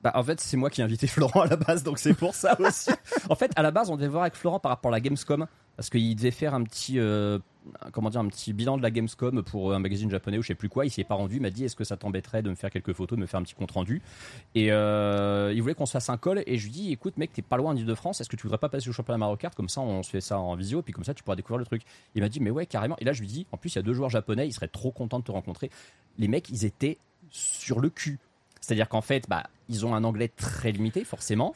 Bah, 0.01 0.11
en 0.15 0.23
fait, 0.23 0.39
c'est 0.39 0.55
moi 0.55 0.69
qui 0.69 0.81
ai 0.81 0.83
invité 0.83 1.07
Florent 1.07 1.41
à 1.41 1.47
la 1.47 1.55
base, 1.55 1.83
donc 1.83 1.99
c'est 1.99 2.13
pour 2.13 2.35
ça 2.35 2.59
aussi. 2.61 2.91
en 3.29 3.35
fait, 3.35 3.51
à 3.55 3.63
la 3.63 3.71
base, 3.71 3.89
on 3.89 3.97
devait 3.97 4.07
voir 4.07 4.23
avec 4.23 4.35
Florent 4.35 4.59
par 4.59 4.69
rapport 4.69 4.91
à 4.91 4.93
la 4.93 5.01
Gamescom, 5.01 5.47
parce 5.75 5.89
qu'il 5.89 6.15
devait 6.15 6.31
faire 6.31 6.53
un 6.53 6.63
petit, 6.63 6.99
euh, 6.99 7.39
comment 7.91 8.09
dire, 8.09 8.21
un 8.21 8.27
petit 8.27 8.53
bilan 8.53 8.77
de 8.77 8.83
la 8.83 8.91
Gamescom 8.91 9.43
pour 9.43 9.73
un 9.73 9.79
magazine 9.79 10.09
japonais 10.09 10.37
ou 10.37 10.41
je 10.41 10.47
sais 10.47 10.55
plus 10.55 10.69
quoi. 10.69 10.85
Il 10.85 10.89
s'y 10.89 11.01
est 11.01 11.05
pas 11.05 11.15
rendu. 11.15 11.35
Il 11.37 11.41
m'a 11.41 11.49
dit, 11.49 11.65
est-ce 11.65 11.75
que 11.75 11.83
ça 11.83 11.97
t'embêterait 11.97 12.41
de 12.41 12.49
me 12.49 12.55
faire 12.55 12.69
quelques 12.69 12.93
photos, 12.93 13.17
de 13.17 13.21
me 13.21 13.27
faire 13.27 13.39
un 13.39 13.43
petit 13.43 13.55
compte 13.55 13.71
rendu? 13.71 14.01
Et 14.55 14.71
euh, 14.71 15.51
il 15.53 15.61
voulait 15.61 15.75
qu'on 15.75 15.85
se 15.85 15.91
fasse 15.91 16.09
un 16.09 16.17
call. 16.17 16.43
Et 16.45 16.57
je 16.57 16.65
lui 16.65 16.71
dis, 16.71 16.91
écoute, 16.91 17.17
mec, 17.17 17.33
t'es 17.33 17.41
pas 17.41 17.57
loin 17.57 17.73
de 17.73 17.95
france 17.95 18.21
Est-ce 18.21 18.29
que 18.29 18.35
tu 18.35 18.43
voudrais 18.43 18.57
pas 18.57 18.69
passer 18.69 18.89
au 18.89 18.93
championnat 18.93 19.17
Mario 19.17 19.37
Kart? 19.37 19.55
Comme 19.55 19.69
ça, 19.69 19.81
on 19.81 20.03
se 20.03 20.09
fait 20.09 20.21
ça 20.21 20.39
en 20.39 20.55
visio, 20.55 20.81
puis 20.81 20.93
comme 20.93 21.03
ça, 21.03 21.13
tu 21.13 21.23
pourras 21.23 21.35
découvrir 21.35 21.59
le 21.59 21.65
truc. 21.65 21.83
Il 22.15 22.21
m'a 22.21 22.29
dit, 22.29 22.39
mais 22.39 22.51
ouais, 22.51 22.65
carrément. 22.65 22.95
Et 22.99 23.05
là, 23.05 23.13
je 23.13 23.21
lui 23.21 23.27
dis, 23.27 23.45
en 23.51 23.57
plus, 23.57 23.73
il 23.73 23.75
y 23.77 23.79
a 23.79 23.83
deux 23.83 23.93
joueurs 23.93 24.09
japonais. 24.09 24.47
Ils 24.47 24.53
seraient 24.53 24.67
trop 24.67 24.91
contents 24.91 25.19
de 25.19 25.23
te 25.23 25.31
rencontrer. 25.31 25.69
Les 26.17 26.27
mecs, 26.27 26.49
ils 26.49 26.65
étaient 26.65 26.97
sur 27.31 27.79
le 27.79 27.89
cul. 27.89 28.19
C'est-à-dire 28.61 28.89
qu'en 28.89 29.01
fait, 29.01 29.27
bah, 29.29 29.43
ils 29.69 29.85
ont 29.85 29.95
un 29.95 30.03
anglais 30.03 30.27
très 30.27 30.71
limité, 30.71 31.03
forcément. 31.03 31.53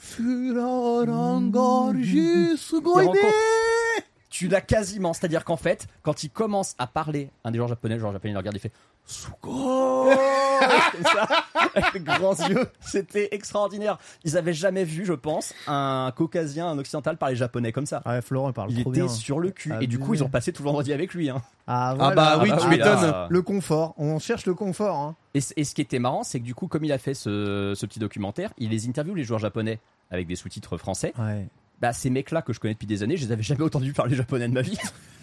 Tu 4.33 4.47
l'as 4.47 4.61
quasiment. 4.61 5.13
C'est-à-dire 5.13 5.45
qu'en 5.45 5.57
fait, 5.57 5.85
quand 6.01 6.23
il 6.23 6.31
commence 6.31 6.73
à 6.79 6.87
parler, 6.87 7.29
un 7.43 7.51
des 7.51 7.57
joueurs 7.57 7.67
japonais, 7.69 7.93
le 7.93 7.99
joueur 7.99 8.13
japonais, 8.13 8.31
il 8.31 8.33
le 8.33 8.39
regarde, 8.39 8.55
il 8.55 8.59
fait 8.59 8.71
comme 9.41 11.03
ça, 11.03 11.27
avec 11.75 12.03
grands 12.03 12.33
yeux. 12.47 12.65
C'était 12.79 13.27
extraordinaire. 13.31 13.99
Ils 14.23 14.35
avaient 14.35 14.53
jamais 14.53 14.85
vu, 14.85 15.05
je 15.05 15.13
pense, 15.13 15.53
un 15.67 16.11
caucasien, 16.15 16.67
un 16.67 16.79
occidental 16.79 17.17
parler 17.17 17.35
japonais 17.35 17.71
comme 17.71 17.85
ça. 17.85 18.01
Ouais, 18.07 18.23
Florent, 18.23 18.49
il 18.49 18.53
parle 18.53 18.71
Il 18.71 18.81
trop 18.81 18.91
était 18.91 19.01
bien. 19.01 19.09
sur 19.09 19.39
le 19.39 19.51
cul. 19.51 19.71
Et 19.81 19.85
du 19.87 19.99
coup, 19.99 20.15
ils 20.15 20.23
ont 20.23 20.29
passé 20.29 20.51
tout 20.51 20.63
le 20.63 20.67
vendredi 20.69 20.93
avec 20.93 21.13
lui. 21.13 21.29
Hein. 21.29 21.43
Ah, 21.67 21.89
Ah 21.91 21.95
voilà. 21.95 22.15
bah 22.15 22.39
oui, 22.41 22.49
Ah 22.51 22.57
tu 22.57 22.63
bah 22.63 22.69
m'étonnes. 22.69 23.01
là. 23.03 23.27
Le 23.29 23.41
confort. 23.43 23.93
On 23.99 24.17
cherche 24.17 24.47
le 24.47 24.55
confort. 24.55 24.95
Hein. 24.95 25.15
Et, 25.35 25.41
ce 25.41 25.75
qui 25.75 25.81
était 25.81 25.99
marrant, 25.99 26.23
c'est 26.23 26.39
que 26.39 26.45
du 26.45 26.55
coup, 26.55 26.67
comme 26.67 26.83
il 26.85 26.91
a 26.91 26.97
fait 26.97 27.13
ce, 27.13 27.73
ce 27.75 27.85
petit 27.85 27.99
documentaire, 27.99 28.51
il 28.57 28.69
les 28.71 28.87
interviewe 28.87 29.13
les 29.15 29.23
joueurs 29.25 29.39
japonais 29.39 29.79
avec 30.09 30.25
des 30.25 30.35
sous-titres 30.35 30.77
français. 30.77 31.13
Ouais. 31.19 31.47
Bah, 31.83 31.91
ces 31.91 32.09
mecs-là 32.09 32.41
que 32.41 32.53
je 32.53 32.61
connais 32.61 32.75
depuis 32.75 32.87
des 32.87 33.03
années, 33.03 33.17
je 33.17 33.25
les 33.25 33.33
avais 33.33 33.43
jamais 33.43 33.61
entendu 33.63 33.91
parler 33.91 34.15
japonais 34.15 34.47
de 34.47 34.53
ma 34.53 34.61
vie. 34.61 34.77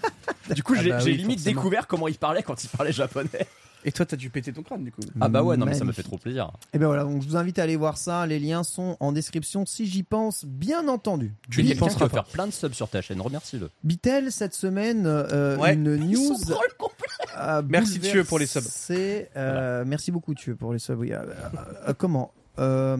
du 0.55 0.63
coup, 0.63 0.75
Ah 0.77 0.83
j'ai 0.83 0.91
bah 0.91 0.99
oui, 1.03 1.17
limite 1.17 1.39
forcément. 1.39 1.61
découvert 1.63 1.87
comment 1.87 2.07
ils 2.07 2.19
parlaient 2.19 2.43
quand 2.43 2.63
ils 2.63 2.69
parlaient 2.69 2.93
japonais. 2.93 3.31
Et 3.87 3.93
toi, 3.93 4.05
t'as 4.05 4.17
dû 4.19 4.29
péter 4.29 4.53
ton 4.53 4.63
crâne 4.63 4.85
du 4.85 4.93
coup. 4.93 5.01
Ah 5.23 5.31
bah 5.31 5.43
ouais, 5.43 5.57
non 5.57 5.65
mais 5.65 5.73
ça 5.73 5.87
me 5.87 5.93
fait 5.93 6.03
trop 6.03 6.19
plaisir. 6.19 6.51
Et 6.75 6.79
ben 6.79 6.85
voilà, 6.87 7.05
donc 7.05 7.23
je 7.23 7.27
vous 7.29 7.37
invite 7.39 7.59
à 7.59 7.63
aller 7.63 7.77
voir 7.77 7.97
ça. 7.97 8.27
Les 8.27 8.39
liens 8.39 8.63
sont 8.63 8.99
en 9.01 9.11
description 9.11 9.65
si 9.65 9.87
j'y 9.87 10.03
pense, 10.03 10.45
bien 10.45 10.87
entendu. 10.87 11.33
Tu 11.51 11.61
es 11.61 11.63
n'y 11.63 11.71
quelqu'un 11.71 11.87
qui 11.87 11.93
penseras 11.95 12.09
faire 12.11 12.25
plein 12.27 12.47
de 12.47 12.53
subs 12.53 12.75
sur 12.75 12.91
ta 12.91 13.01
chaîne, 13.01 13.23
remercie-le. 13.23 13.71
Bitel, 13.83 14.31
cette 14.33 14.53
semaine, 14.53 15.05
euh, 15.07 15.57
Ouais. 15.57 15.73
une 15.73 15.97
news. 15.97 16.37
Merci, 17.69 18.01
Thieu, 18.01 18.23
pour 18.25 18.39
les 18.39 18.45
subs. 18.47 18.65
euh, 19.37 19.85
Merci 19.87 20.11
beaucoup, 20.13 20.35
Thieu, 20.35 20.57
pour 20.57 20.75
les 20.75 20.79
subs. 20.79 20.99
Oui, 20.99 21.13
euh, 21.15 21.23
euh, 21.89 21.95
comment 21.97 22.35
Euh, 22.59 22.97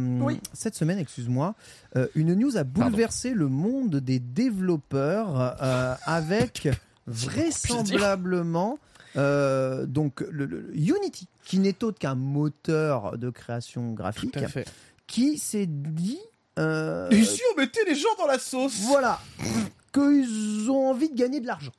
Cette 0.55 0.75
semaine, 0.75 0.99
excuse-moi, 0.99 1.55
euh, 1.97 2.07
une 2.15 2.35
news 2.35 2.57
a 2.57 2.65
bouleversé 2.65 3.31
le 3.35 3.49
monde 3.49 3.97
des 3.97 4.19
développeurs 4.19 5.57
euh, 5.61 5.95
avec 6.05 6.69
vraisemblablement 7.07 8.79
euh, 9.17 9.87
donc 9.87 10.21
le, 10.31 10.45
le- 10.47 10.71
Unity, 10.77 11.27
qui 11.45 11.59
n'est 11.59 11.83
autre 11.83 11.99
qu'un 11.99 12.15
moteur 12.15 13.19
de 13.19 13.29
création 13.31 13.93
graphique, 13.93 14.33
Tout 14.33 14.39
à 14.45 14.49
fait. 14.49 14.67
qui 15.09 15.37
s'est 15.37 15.67
dit. 15.67 16.21
euh, 16.59 17.09
Et 17.11 17.25
si 17.25 17.41
on 17.53 17.61
mettait 17.61 17.85
les 17.87 17.97
gens 17.97 18.15
dans 18.19 18.27
la 18.29 18.39
sauce? 18.39 18.77
Voilà, 18.83 19.21
qu'ils 19.93 20.71
ont 20.71 20.89
envie 20.91 21.11
de 21.11 21.17
gagner 21.17 21.41
de 21.41 21.47
l'argent. 21.49 21.73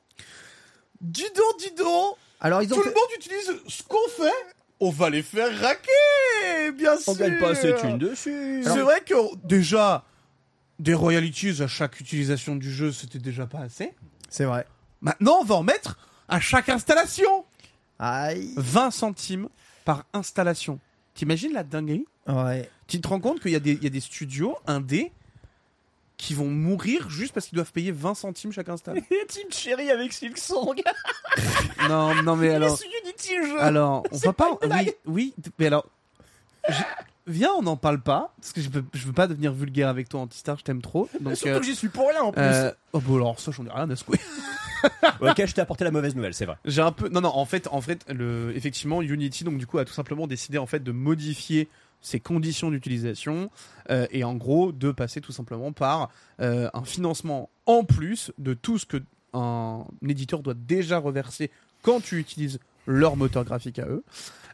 Dis 0.99 1.23
donc, 1.35 1.59
dis 1.59 1.71
donc 1.75 2.15
Alors 2.41 2.61
ils 2.61 2.71
ont 2.73 2.75
Tout 2.75 2.83
fait- 2.83 2.89
le 2.89 2.95
monde 2.95 3.09
utilise 3.15 3.51
ce 3.67 3.81
qu'on 3.83 4.09
fait 4.09 4.29
On 4.81 4.89
va 4.89 5.09
les 5.09 5.21
faire 5.23 5.47
raquer 5.61 6.71
Bien 6.75 6.97
sûr 6.97 7.13
On 7.13 7.15
gagne 7.15 7.39
pas 7.39 7.51
assez 7.51 7.71
de 7.71 7.77
thunes 7.77 7.97
dessus. 7.97 8.61
C'est 8.63 8.79
vrai 8.81 9.01
que 9.05 9.13
déjà, 9.45 10.03
des 10.79 10.93
royalties 10.93 11.61
à 11.61 11.67
chaque 11.67 11.99
utilisation 11.99 12.55
du 12.55 12.71
jeu, 12.71 12.91
c'était 12.91 13.19
déjà 13.19 13.45
pas 13.45 13.59
assez. 13.59 13.93
C'est 14.29 14.45
vrai. 14.45 14.65
Maintenant, 15.01 15.37
on 15.41 15.43
va 15.43 15.55
en 15.55 15.63
mettre 15.63 15.97
à 16.27 16.39
chaque 16.39 16.69
installation 16.69 17.45
Aïe. 17.99 18.53
20 18.57 18.91
centimes 18.91 19.49
par 19.85 20.05
installation. 20.13 20.79
T'imagines 21.13 21.53
la 21.53 21.63
dinguerie? 21.63 22.05
Ouais. 22.27 22.69
Tu 22.87 22.99
te 23.01 23.07
rends 23.07 23.19
compte 23.19 23.39
qu'il 23.41 23.51
y, 23.51 23.55
a 23.55 23.59
des- 23.59 23.73
il 23.73 23.83
y 23.83 23.87
a 23.87 23.89
des 23.91 23.99
studios 23.99 24.55
indés 24.67 25.11
qui 26.21 26.35
vont 26.35 26.45
mourir 26.47 27.09
juste 27.09 27.33
parce 27.33 27.47
qu'ils 27.47 27.55
doivent 27.55 27.71
payer 27.71 27.91
20 27.91 28.13
centimes 28.13 28.51
chaque 28.51 28.69
install 28.69 29.01
Team 29.27 29.47
Cherry 29.49 29.89
avec 29.89 30.13
Silksong. 30.13 30.81
Non, 31.89 32.13
non 32.21 32.35
mais 32.35 32.51
alors... 32.51 32.77
Unity 33.03 33.35
le 33.37 33.45
jeu. 33.47 33.59
Alors, 33.59 34.03
on 34.11 34.17
va 34.17 34.33
pas. 34.33 34.49
Oui, 34.63 34.91
oui, 35.07 35.33
mais 35.57 35.65
alors. 35.67 35.87
je- 36.69 36.75
Viens, 37.27 37.51
on 37.57 37.63
n'en 37.63 37.75
parle 37.77 38.01
pas. 38.01 38.33
Parce 38.39 38.51
que 38.53 38.61
je 38.61 38.69
veux, 38.69 38.83
je 38.93 39.05
veux 39.07 39.13
pas 39.13 39.25
devenir 39.27 39.51
vulgaire 39.53 39.87
avec 39.89 40.09
toi, 40.09 40.21
Antistar, 40.21 40.57
je 40.59 40.63
t'aime 40.63 40.81
trop. 40.81 41.09
Donc, 41.21 41.35
Surtout 41.37 41.55
euh, 41.55 41.59
que 41.59 41.65
j'y 41.65 41.75
suis 41.75 41.87
pour 41.89 42.07
rien 42.09 42.21
en 42.21 42.31
plus. 42.31 42.41
euh, 42.41 42.71
oh, 42.93 42.99
bon, 42.99 43.15
alors 43.15 43.39
ça, 43.39 43.51
j'en 43.51 43.65
ai 43.65 43.71
rien 43.71 43.89
à 43.89 43.95
secouer. 43.95 44.19
Ok, 45.21 45.45
je 45.45 45.53
t'ai 45.53 45.61
apporté 45.61 45.83
la 45.83 45.91
mauvaise 45.91 46.15
nouvelle, 46.15 46.33
c'est 46.33 46.45
vrai. 46.45 46.55
J'ai 46.65 46.81
un 46.81 46.91
peu. 46.91 47.07
Non, 47.09 47.21
non, 47.21 47.29
en 47.35 47.45
fait, 47.45 47.67
en 47.71 47.81
fait 47.81 48.03
le... 48.09 48.51
effectivement, 48.55 49.01
Unity, 49.03 49.43
donc, 49.43 49.57
du 49.59 49.67
coup, 49.67 49.77
a 49.77 49.85
tout 49.85 49.93
simplement 49.93 50.25
décidé, 50.25 50.57
en 50.57 50.65
fait, 50.65 50.79
de 50.83 50.91
modifier 50.91 51.69
ses 52.01 52.19
conditions 52.19 52.71
d'utilisation 52.71 53.49
euh, 53.89 54.07
et 54.11 54.23
en 54.23 54.35
gros 54.35 54.71
de 54.71 54.91
passer 54.91 55.21
tout 55.21 55.31
simplement 55.31 55.71
par 55.71 56.09
euh, 56.39 56.69
un 56.73 56.83
financement 56.83 57.49
en 57.65 57.83
plus 57.83 58.31
de 58.37 58.53
tout 58.53 58.77
ce 58.77 58.85
que 58.85 58.97
un 59.33 59.85
éditeur 60.05 60.43
doit 60.43 60.55
déjà 60.55 60.97
reverser 60.97 61.51
quand 61.83 62.01
tu 62.01 62.17
utilises 62.19 62.59
leur 62.85 63.15
moteur 63.15 63.45
graphique 63.45 63.79
à 63.79 63.85
eux. 63.85 64.03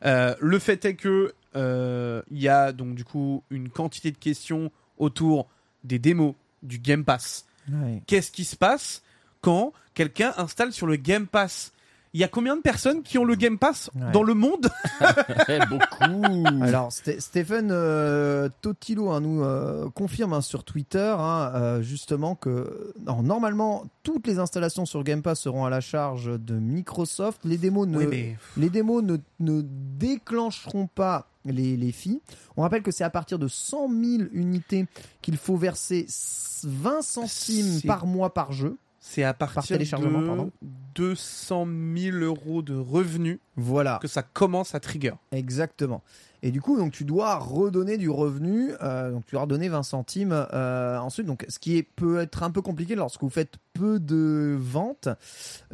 Euh, 0.05 0.35
le 0.39 0.59
fait 0.59 0.85
est 0.85 0.95
que 0.95 1.33
il 1.55 2.39
y 2.39 2.47
a 2.47 2.71
donc 2.71 2.93
du 2.93 3.03
coup 3.03 3.43
une 3.49 3.69
quantité 3.69 4.11
de 4.11 4.17
questions 4.17 4.71
autour 4.99 5.47
des 5.83 5.97
démos 5.97 6.35
du 6.61 6.77
Game 6.77 7.03
Pass. 7.03 7.47
Ouais. 7.71 8.03
Qu'est-ce 8.05 8.31
qui 8.31 8.43
se 8.43 8.55
passe 8.55 9.01
quand 9.41 9.73
quelqu'un 9.95 10.33
installe 10.37 10.71
sur 10.71 10.85
le 10.85 10.97
Game 10.97 11.25
Pass 11.25 11.73
Il 12.17 12.21
y 12.21 12.23
a 12.23 12.27
combien 12.27 12.55
de 12.55 12.61
personnes 12.61 13.03
qui 13.03 13.19
ont 13.19 13.25
le 13.25 13.35
Game 13.35 13.59
Pass 13.59 13.91
Ouais. 13.93 14.11
dans 14.11 14.23
le 14.23 14.33
monde 14.33 14.69
Eh, 15.49 15.59
beaucoup. 15.69 16.63
Alors, 16.63 16.91
Stephen 16.91 17.69
euh, 17.69 18.49
Totilo 18.63 19.11
hein, 19.11 19.19
nous 19.21 19.43
euh, 19.43 19.87
confirme 19.91 20.33
hein, 20.33 20.41
sur 20.41 20.63
Twitter 20.63 21.15
hein, 21.19 21.51
euh, 21.53 21.81
justement 21.83 22.33
que 22.33 22.91
normalement 23.05 23.85
toutes 24.01 24.25
les 24.25 24.39
installations 24.39 24.87
sur 24.87 25.03
Game 25.03 25.21
Pass 25.21 25.41
seront 25.41 25.65
à 25.65 25.69
la 25.69 25.79
charge 25.79 26.39
de 26.39 26.55
Microsoft. 26.55 27.41
Les 27.45 27.59
démos 27.59 27.87
ne, 27.87 27.97
Oui, 27.99 28.07
mais 28.09 28.35
les 28.57 28.71
démos 28.71 29.03
ne, 29.03 29.17
ne 29.39 29.61
déclencheront 29.61 30.87
pas 30.87 31.27
les, 31.45 31.77
les 31.77 31.91
filles. 31.91 32.21
On 32.55 32.63
rappelle 32.63 32.81
que 32.81 32.89
c'est 32.91 33.03
à 33.03 33.11
partir 33.11 33.37
de 33.37 33.47
100 33.47 33.89
000 33.89 33.99
unités 34.33 34.87
qu'il 35.21 35.37
faut 35.37 35.55
verser 35.55 36.07
20 36.63 37.03
centimes 37.03 37.81
par 37.85 38.07
mois 38.07 38.33
par 38.33 38.53
jeu. 38.53 38.75
C'est 39.09 39.23
à 39.23 39.33
partir 39.33 39.63
téléchargement, 39.77 40.21
de 40.21 40.27
pardon. 40.27 40.51
200 40.95 41.67
000 41.97 42.17
euros 42.17 42.61
de 42.61 42.75
revenus 42.75 43.39
Voilà. 43.55 43.99
que 44.01 44.07
ça 44.07 44.23
commence 44.23 44.75
à 44.75 44.79
trigger. 44.79 45.13
Exactement. 45.31 46.01
Et 46.43 46.51
du 46.51 46.61
coup, 46.61 46.77
donc 46.77 46.91
tu 46.91 47.03
dois 47.03 47.35
redonner 47.37 47.97
du 47.97 48.09
revenu, 48.11 48.71
euh, 48.83 49.11
donc 49.11 49.25
tu 49.25 49.31
dois 49.33 49.41
redonner 49.41 49.69
20 49.69 49.81
centimes 49.81 50.31
euh, 50.53 50.97
ensuite. 50.99 51.25
Donc, 51.25 51.45
ce 51.49 51.57
qui 51.57 51.77
est, 51.77 51.83
peut 51.83 52.19
être 52.19 52.43
un 52.43 52.51
peu 52.51 52.61
compliqué 52.61 52.95
lorsque 52.95 53.21
vous 53.21 53.29
faites 53.31 53.55
peu 53.73 53.99
de 53.99 54.55
ventes 54.59 55.09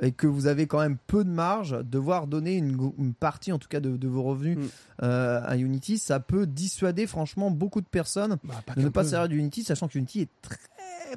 et 0.02 0.14
que 0.14 0.26
vous 0.26 0.48
avez 0.48 0.66
quand 0.66 0.80
même 0.80 0.98
peu 1.06 1.26
de 1.26 1.30
marge, 1.30 1.78
devoir 1.84 2.28
donner 2.28 2.56
une, 2.56 3.14
partie, 3.14 3.52
en 3.52 3.60
tout 3.60 3.68
cas, 3.68 3.82
de, 3.82 3.98
de 3.98 4.08
vos 4.08 4.24
revenus 4.24 4.58
Mm. 4.58 4.68
euh, 5.04 5.42
à 5.46 5.58
Unity, 5.58 5.98
ça 5.98 6.22
peut 6.22 6.48
dissuader 6.48 7.08
franchement 7.08 7.52
beaucoup 7.52 7.82
de 7.82 7.86
personnes 7.88 8.38
Bah, 8.46 8.56
de 8.78 8.82
ne 8.84 8.90
pas 8.90 9.02
peu. 9.02 9.06
se 9.06 9.12
servir 9.12 9.28
d'Unity, 9.30 9.64
sachant 9.64 9.90
que 9.90 9.98
Unity 9.98 10.22
est 10.22 10.30
très 10.42 10.56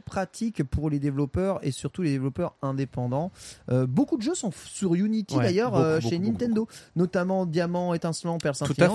pratique 0.05 0.63
pour 0.63 0.91
les 0.91 0.99
développeurs 0.99 1.59
et 1.63 1.71
surtout 1.71 2.03
les 2.03 2.11
développeurs 2.11 2.55
indépendants. 2.63 3.33
Euh, 3.71 3.87
beaucoup 3.87 4.17
de 4.19 4.23
jeux 4.23 4.35
sont 4.35 4.51
sur 4.53 4.95
Unity 4.95 5.37
Ouais, 5.37 5.45
d'ailleurs 5.45 5.71
beaucoup, 5.71 5.83
euh, 5.83 6.01
chez 6.01 6.19
beaucoup, 6.19 6.33
Nintendo, 6.33 6.69
notamment 6.97 7.47
Diamant, 7.47 7.95
Étincelant, 7.95 8.39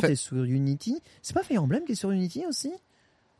fait. 0.02 0.12
est 0.14 0.16
sur 0.16 0.44
Unity. 0.44 1.02
C'est 1.22 1.34
pas 1.34 1.44
Fire 1.44 1.64
Emblem 1.64 1.84
qui 1.86 1.94
est 1.94 1.96
sur 1.96 2.12
Unity 2.12 2.44
aussi? 2.48 2.72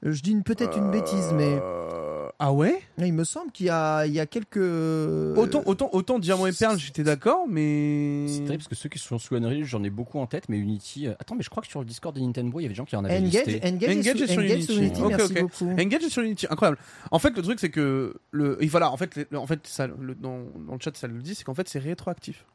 Je 0.04 0.22
dis 0.24 0.32
une- 0.32 0.42
peut-être 0.44 0.76
une 0.78 0.90
bêtise, 0.90 1.32
mais 1.36 1.60
Euh, 1.62 2.21
Ah 2.44 2.54
ouais 2.54 2.82
il 2.98 3.14
me 3.14 3.24
semble 3.24 3.52
qu'il 3.52 3.68
y 3.68 3.70
a, 3.70 4.06
il 4.08 4.14
y 4.14 4.20
a 4.20 4.26
quelques. 4.26 4.58
autant, 4.58 5.62
autant, 5.66 5.90
autant 5.94 6.18
Diamant 6.18 6.48
et 6.48 6.52
Perle, 6.52 6.80
j'étais 6.80 7.04
d'accord, 7.04 7.46
mais. 7.48 8.26
C'est 8.28 8.40
terrible 8.46 8.58
parce 8.58 8.68
que 8.68 8.76
ceux 8.76 8.90
qui 8.90 8.98
sont 8.98 9.20
sous 9.20 9.36
Unreal, 9.36 9.64
j'en 9.64 9.84
ai 9.84 9.92
beaucoup 9.92 10.18
en 10.20 10.26
tête, 10.26 10.50
mais 10.50 10.58
Unity. 10.58 11.08
euh, 11.08 11.14
Attends, 11.20 11.36
mais 11.36 11.44
je 11.44 11.50
crois 11.52 11.62
que 11.62 11.70
sur 11.70 11.80
le 11.82 11.86
Discord 11.86 12.16
de 12.16 12.20
Nintendo, 12.22 12.60
il 12.60 12.64
y 12.64 12.66
avait 12.66 12.74
des 12.74 12.78
gens 12.78 12.86
qui 12.86 12.96
en 12.96 13.06
avaient 13.06 13.18
Engage, 13.18 13.46
listé. 13.46 13.62
Engage, 13.64 13.90
Engage 13.98 14.22
est 14.22 14.26
sur, 14.26 14.28
sur 14.30 14.40
Engage 14.40 14.62
sur 14.64 14.76
Unity. 14.78 15.00
Unity, 15.00 15.02
Ok, 15.04 15.10
merci 15.18 15.34
beaucoup. 15.36 15.70
Engage 15.80 16.04
est 16.04 16.10
sur 16.10 16.24
Unity, 16.24 16.48
incroyable. 16.50 16.78
En 17.12 17.20
fait, 17.20 17.30
le 17.38 17.42
truc 17.44 17.60
c'est 17.60 17.70
que 17.70 18.16
le 18.32 18.58
et 18.64 18.68
voilà, 18.68 18.92
en 18.92 18.98
fait, 18.98 19.16
le- 19.30 19.38
en 19.38 19.46
fait, 19.46 19.60
ça, 19.68 19.86
le- 19.86 20.16
dans, 20.16 20.40
dans 20.68 20.74
le 20.74 20.80
chat, 20.80 20.98
ça 20.98 21.06
le 21.08 21.22
dit, 21.22 21.36
c'est 21.36 21.44
qu'en 21.44 21.54
fait, 21.54 21.70
c'est 21.70 21.78
rétroactif. 21.80 22.46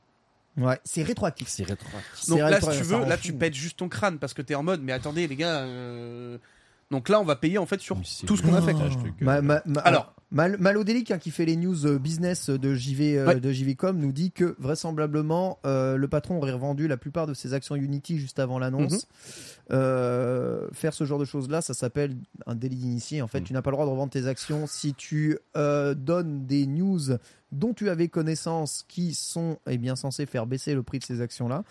Ouais, 0.57 0.79
c'est 0.85 1.03
rétroactif. 1.05 1.47
C'est 1.49 1.63
rétroactif. 1.65 2.29
Donc 2.31 2.39
là, 2.41 2.51
rétro- 2.59 2.73
si 2.73 2.79
tu 2.79 2.85
veux, 2.85 3.05
là, 3.05 3.17
fou. 3.17 3.23
tu 3.25 3.33
pètes 3.35 3.55
juste 3.55 3.77
ton 3.79 3.89
crâne 3.89 4.19
parce 4.19 4.35
que 4.35 4.43
t'es 4.43 4.55
en 4.57 4.63
mode, 4.63 4.81
mais 4.83 4.93
attendez, 4.93 5.29
les 5.29 5.37
gars. 5.37 5.59
euh, 5.61 6.39
Donc 6.91 7.09
là, 7.09 7.21
on 7.21 7.25
va 7.25 7.37
payer 7.37 7.59
en 7.59 7.67
fait 7.67 7.81
sur 7.81 7.97
tout 8.27 8.37
ce 8.37 8.43
qu'on 8.43 8.55
a 8.55 8.63
fait. 8.63 8.75
euh, 8.75 8.89
Ma- 9.21 9.41
ma- 9.43 9.63
ma- 9.67 9.81
Alors. 9.81 10.13
Mal, 10.33 10.57
Malodélic, 10.59 11.13
hein, 11.13 11.19
qui 11.19 11.31
fait 11.31 11.45
les 11.45 11.55
news 11.57 11.87
euh, 11.87 12.01
business 12.01 12.51
de 12.51 12.75
JV 12.75 13.17
euh, 13.17 13.27
Ouais. 13.29 13.39
de 13.41 13.53
JVcom, 13.53 13.97
nous 13.97 14.11
dit 14.11 14.33
que 14.33 14.57
vraisemblablement 14.59 15.61
euh, 15.65 15.97
le 15.97 16.09
patron 16.09 16.39
aurait 16.39 16.51
revendu 16.51 16.89
la 16.89 16.97
plupart 16.97 17.29
de 17.29 17.33
ses 17.35 17.55
actions 17.55 17.77
Unity 17.77 18.19
juste 18.19 18.41
avant 18.41 18.59
l'annonce. 18.59 18.93
Mhm. 18.93 18.99
Euh, 19.77 20.69
faire 20.73 20.95
ce 20.95 21.05
genre 21.05 21.21
de 21.21 21.25
choses 21.25 21.49
là, 21.49 21.61
ça 21.61 21.75
s'appelle 21.75 22.17
un 22.47 22.57
délit 22.57 22.75
d'initié. 22.77 23.23
En 23.23 23.29
fait, 23.29 23.39
Mhm. 23.41 23.47
tu 23.47 23.53
n'as 23.53 23.63
pas 23.63 23.71
le 23.71 23.77
droit 23.77 23.87
de 23.87 23.91
revendre 23.91 24.11
tes 24.11 24.27
actions 24.27 24.67
si 24.67 24.95
tu 24.95 25.39
euh, 25.57 25.95
donnes 25.95 26.45
des 26.47 26.67
news 26.67 27.01
dont 27.53 27.73
tu 27.73 27.89
avais 27.89 28.09
connaissance 28.09 28.85
qui 28.89 29.15
sont 29.15 29.59
eh 29.69 29.79
bien 29.79 29.95
censés 29.95 30.27
faire 30.27 30.47
baisser 30.47 30.75
le 30.75 30.83
prix 30.83 30.99
de 30.99 31.05
ces 31.05 31.21
actions 31.21 31.47
là. 31.49 31.63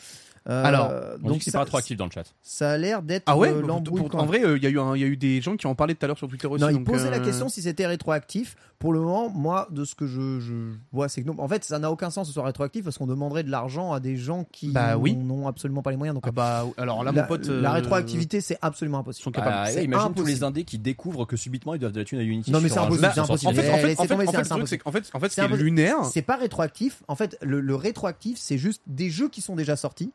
Alors, 0.48 0.92
On 1.24 1.32
dit 1.32 1.40
que 1.40 1.44
c'est 1.46 1.52
pas 1.52 1.60
rétroactif 1.64 1.98
dans 1.98 2.06
le 2.06 2.12
chat. 2.12 2.24
ça 2.42 2.72
a 2.72 2.78
l'air 2.78 3.02
d'être 3.02 3.24
Ah 3.26 3.38
ouais 3.38 3.50
euh, 3.50 3.62
l'embrouille. 3.62 4.04
En 4.14 4.26
vrai, 4.26 4.42
il 4.58 4.64
y, 4.64 4.68
a 4.68 4.70
eu 4.70 4.80
un- 4.80 4.96
y 4.96 5.04
a 5.04 5.08
eu 5.08 5.18
des 5.18 5.42
gens 5.42 5.56
qui 5.58 5.66
en 5.68 5.74
parlaient 5.76 5.96
tout 5.96 6.06
à 6.06 6.08
l'heure 6.08 6.18
sur 6.18 6.28
Twitter 6.28 6.48
aussi. 6.48 6.62
Non, 6.64 6.70
il 6.70 6.76
donc, 6.76 6.86
posait 6.86 7.10
la 7.10 7.18
euh, 7.18 7.24
question 7.26 7.50
si 7.50 7.62
c'était 7.64 7.88
rétroactif. 7.88 8.56
Pour 8.78 8.92
le 8.94 9.00
moment, 9.00 9.30
moi, 9.30 9.68
de 9.72 9.86
ce 9.86 9.96
que 9.96 10.06
je, 10.06 10.40
je 10.40 10.54
vois, 10.92 11.08
c'est 11.10 11.24
que 11.24 11.28
non. 11.28 11.36
En 11.40 11.48
fait, 11.48 11.64
ça 11.64 11.80
n'a 11.80 11.90
aucun 11.90 12.10
sens 12.10 12.24
que 12.24 12.28
ce 12.28 12.34
soit 12.34 12.44
rétroactif 12.46 12.84
parce 12.84 12.98
qu'on 12.98 13.08
demanderait 13.08 13.42
de 13.44 13.50
l'argent 13.50 13.94
à 13.94 14.00
des 14.00 14.18
gens 14.18 14.46
qui 14.52 14.70
Bah 14.70 14.98
oui. 14.98 15.16
n'ont 15.16 15.48
absolument 15.48 15.82
pas 15.82 15.92
les 15.92 15.98
moyens. 15.98 16.14
Donc, 16.14 16.26
Ah 16.28 16.32
bah, 16.32 16.66
alors 16.78 17.04
là, 17.04 17.12
la, 17.12 17.22
mon 17.24 17.28
pote. 17.28 17.48
la 17.48 17.72
euh, 17.72 17.74
rétroactivité, 17.74 18.42
c'est 18.42 18.58
absolument 18.62 19.00
impossible. 19.00 19.32
Bah, 19.34 19.64
ouais, 19.66 19.84
imagine 19.84 20.14
tous 20.14 20.26
les 20.26 20.44
indés 20.44 20.64
qui 20.66 20.78
découvrent 20.78 21.26
que 21.26 21.38
subitement 21.38 21.74
ils 21.74 21.80
doivent 21.80 21.94
de 21.94 22.00
la 22.00 22.06
thune 22.06 22.20
à 22.20 22.24
Unity. 22.24 22.52
Non, 22.52 22.62
mais 22.62 22.70
c'est 22.70 22.78
un 22.78 22.84
impossible, 22.84 23.12
sort 23.14 23.24
impossible. 23.24 23.52
En 23.52 23.56
fait, 23.56 23.70
en 23.72 23.76
Eh, 23.78 23.80
fait, 23.80 23.80
en 24.00 24.06
fait, 24.06 24.14
en 24.14 24.16
c'est 24.16 24.68
fait, 24.68 24.78
qu'en 24.78 24.92
fait, 24.92 25.10
en 25.14 25.20
fait, 25.20 25.30
ce 25.30 25.36
C'est 25.42 25.48
lunaire, 25.58 26.06
C'est 26.06 26.22
pas 26.22 26.36
rétroactif. 26.36 27.02
En 27.08 27.16
fait, 27.16 27.38
le, 27.42 27.62
le 27.62 27.76
rétroactif, 27.76 28.38
c'est 28.38 28.58
juste 28.58 28.82
des 28.86 29.10
jeux 29.10 29.30
qui 29.30 29.42
sont 29.42 29.56
déjà 29.56 29.76
sortis. 29.76 30.12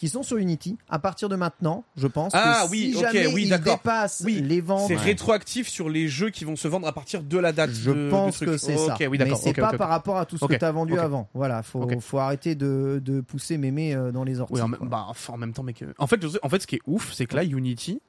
Qui 0.00 0.08
sont 0.08 0.22
sur 0.22 0.38
Unity. 0.38 0.78
À 0.88 0.98
partir 0.98 1.28
de 1.28 1.36
maintenant, 1.36 1.84
je 1.94 2.06
pense 2.06 2.32
Ah 2.34 2.62
que 2.64 2.70
oui, 2.70 2.92
si 2.92 2.96
ok, 2.96 3.02
jamais 3.02 3.26
oui, 3.26 3.42
ils 3.42 3.50
d'accord. 3.50 3.76
dépassent 3.76 4.22
Oui, 4.24 4.40
les 4.40 4.62
ventes, 4.62 4.88
C'est 4.88 4.96
rétroactif 4.96 5.68
sur 5.68 5.90
les 5.90 6.08
jeux 6.08 6.30
qui 6.30 6.46
vont 6.46 6.56
se 6.56 6.66
vendre 6.68 6.88
à 6.88 6.92
partir 6.92 7.22
de 7.22 7.36
la 7.36 7.52
date. 7.52 7.70
je 7.70 7.90
de- 7.90 8.08
pense 8.10 8.38
que 8.38 8.56
c'est 8.56 8.78
ça. 8.78 8.96
oui, 8.98 9.18
Mais 9.18 9.34
c'est 9.34 9.50
ok, 9.50 9.60
pas 9.60 9.76
par 9.76 9.90
rapport 9.90 10.16
à 10.16 10.24
tout 10.24 10.38
ce 10.38 10.46
que 10.46 10.54
tu 10.54 10.64
as 10.64 10.72
vendu 10.72 10.98
avant. 10.98 11.28
Voilà, 11.34 11.62
faut, 11.62 11.86
faut 12.00 12.18
arrêter 12.18 12.54
de, 12.54 12.98
de 13.04 13.20
pousser 13.20 13.58
mémé 13.58 13.94
euh, 13.94 14.10
dans 14.10 14.24
les 14.24 14.40
orties. 14.40 14.54
Oui, 14.54 14.62
en, 14.62 14.70
bah, 14.70 15.04
enfin, 15.08 15.34
en 15.34 15.36
même 15.36 15.52
temps, 15.52 15.62
mec. 15.62 15.82
euh, 15.82 15.92
En 15.98 16.06
fait, 16.06 16.18
en 16.42 16.48
fait, 16.48 16.60
ce 16.62 16.66
qui 16.66 16.76
est 16.76 16.82
ouf, 16.86 17.12
c'est 17.12 17.26
que 17.26 17.36
là, 17.36 17.44
Unity, 17.44 18.00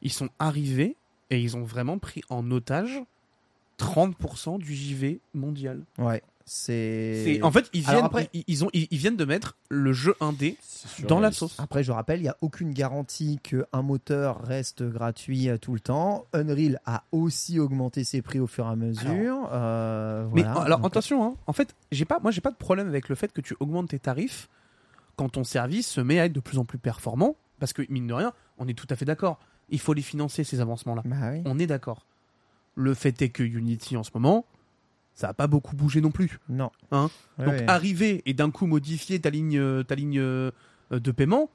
ils 0.00 0.12
sont 0.12 0.30
arrivés 0.38 0.96
et 1.28 1.38
ils 1.38 1.58
ont 1.58 1.62
vraiment 1.64 1.98
pris 1.98 2.22
en 2.30 2.50
otage 2.50 3.02
30% 3.78 4.58
du 4.58 4.74
JV 4.74 5.20
mondial. 5.34 5.82
Ouais, 5.98 6.22
c'est. 6.48 7.38
En 7.42 7.52
fait, 7.52 7.68
ils 7.72 7.82
viennent, 7.82 8.04
après- 8.04 8.28
ils, 8.32 8.44
ils 8.46 8.64
ont, 8.64 8.70
ils, 8.72 8.88
ils 8.90 8.98
viennent 8.98 9.16
de 9.16 9.24
mettre 9.24 9.56
le 9.68 9.92
jeu 9.92 10.14
indé 10.20 10.56
dans 11.06 11.20
la 11.20 11.30
sauce. 11.30 11.54
Après, 11.60 11.84
je 11.84 11.92
rappelle, 11.92 12.20
il 12.20 12.22
n'y 12.24 12.28
a 12.28 12.36
aucune 12.40 12.72
garantie 12.72 13.38
qu'un 13.42 13.82
moteur 13.82 14.42
reste 14.42 14.82
gratuit 14.82 15.48
euh, 15.48 15.58
tout 15.58 15.74
le 15.74 15.80
temps. 15.80 16.24
Unreal 16.32 16.80
a 16.86 17.04
aussi 17.12 17.60
augmenté 17.60 18.02
ses 18.04 18.22
prix 18.22 18.40
au 18.40 18.46
fur 18.46 18.66
et 18.66 18.70
à 18.70 18.76
mesure. 18.76 19.48
Euh, 19.52 20.26
Mais 20.32 20.42
alors 20.44 20.78
Donc, 20.78 20.86
attention, 20.86 21.24
hein, 21.24 21.34
en 21.46 21.52
fait, 21.52 21.74
j'ai 21.92 22.04
pas, 22.04 22.18
moi 22.20 22.30
j'ai 22.30 22.40
pas 22.40 22.50
de 22.50 22.56
problème 22.56 22.88
avec 22.88 23.08
le 23.08 23.14
fait 23.14 23.32
que 23.32 23.40
tu 23.40 23.54
augmentes 23.60 23.90
tes 23.90 23.98
tarifs 23.98 24.48
quand 25.16 25.28
ton 25.28 25.44
service 25.44 25.88
se 25.88 26.00
met 26.00 26.18
à 26.20 26.26
être 26.26 26.32
de 26.32 26.40
plus 26.40 26.58
en 26.58 26.64
plus 26.64 26.78
performant, 26.78 27.36
parce 27.58 27.72
que 27.72 27.82
mine 27.88 28.06
de 28.06 28.14
rien, 28.14 28.32
on 28.58 28.68
est 28.68 28.74
tout 28.74 28.86
à 28.90 28.96
fait 28.96 29.04
d'accord. 29.04 29.38
Il 29.68 29.80
faut 29.80 29.92
les 29.92 30.02
financer 30.02 30.44
ces 30.44 30.60
avancements-là. 30.60 31.02
Bah 31.04 31.16
oui. 31.32 31.42
On 31.44 31.58
est 31.58 31.66
d'accord. 31.66 32.06
Le 32.76 32.94
fait 32.94 33.20
est 33.20 33.28
que 33.30 33.42
Unity 33.42 33.96
en 33.96 34.04
ce 34.04 34.10
moment, 34.14 34.46
ça 35.18 35.30
a 35.30 35.34
pas 35.34 35.48
beaucoup 35.48 35.74
bougé 35.74 36.00
non 36.00 36.12
plus. 36.12 36.38
Non. 36.48 36.70
Hein 36.92 37.10
Ouais, 37.38 37.44
Donc 37.44 37.54
ouais. 37.54 37.68
arriver 37.68 38.22
et 38.24 38.34
d'un 38.34 38.52
coup 38.52 38.66
modifier 38.66 39.18
ta 39.20 39.30
ligne, 39.30 39.58
euh, 39.58 39.82
ta 39.82 39.96
ligne 39.96 40.20
euh, 40.20 40.52
de 40.92 41.10
paiement, 41.10 41.50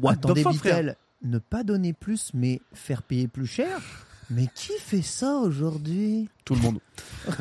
what 0.00 0.12
Attendez, 0.12 0.42
the 0.42 0.44
fuck, 0.44 0.56
frère 0.56 0.94
ne 1.22 1.38
pas 1.38 1.64
donner 1.64 1.92
plus, 1.92 2.30
mais 2.32 2.60
faire 2.72 3.02
payer 3.02 3.26
plus 3.26 3.46
cher 3.46 4.05
Mais 4.30 4.48
qui 4.54 4.72
fait 4.80 5.02
ça 5.02 5.36
aujourd'hui? 5.36 6.28
Tout 6.44 6.54
le 6.56 6.60
monde. 6.60 6.78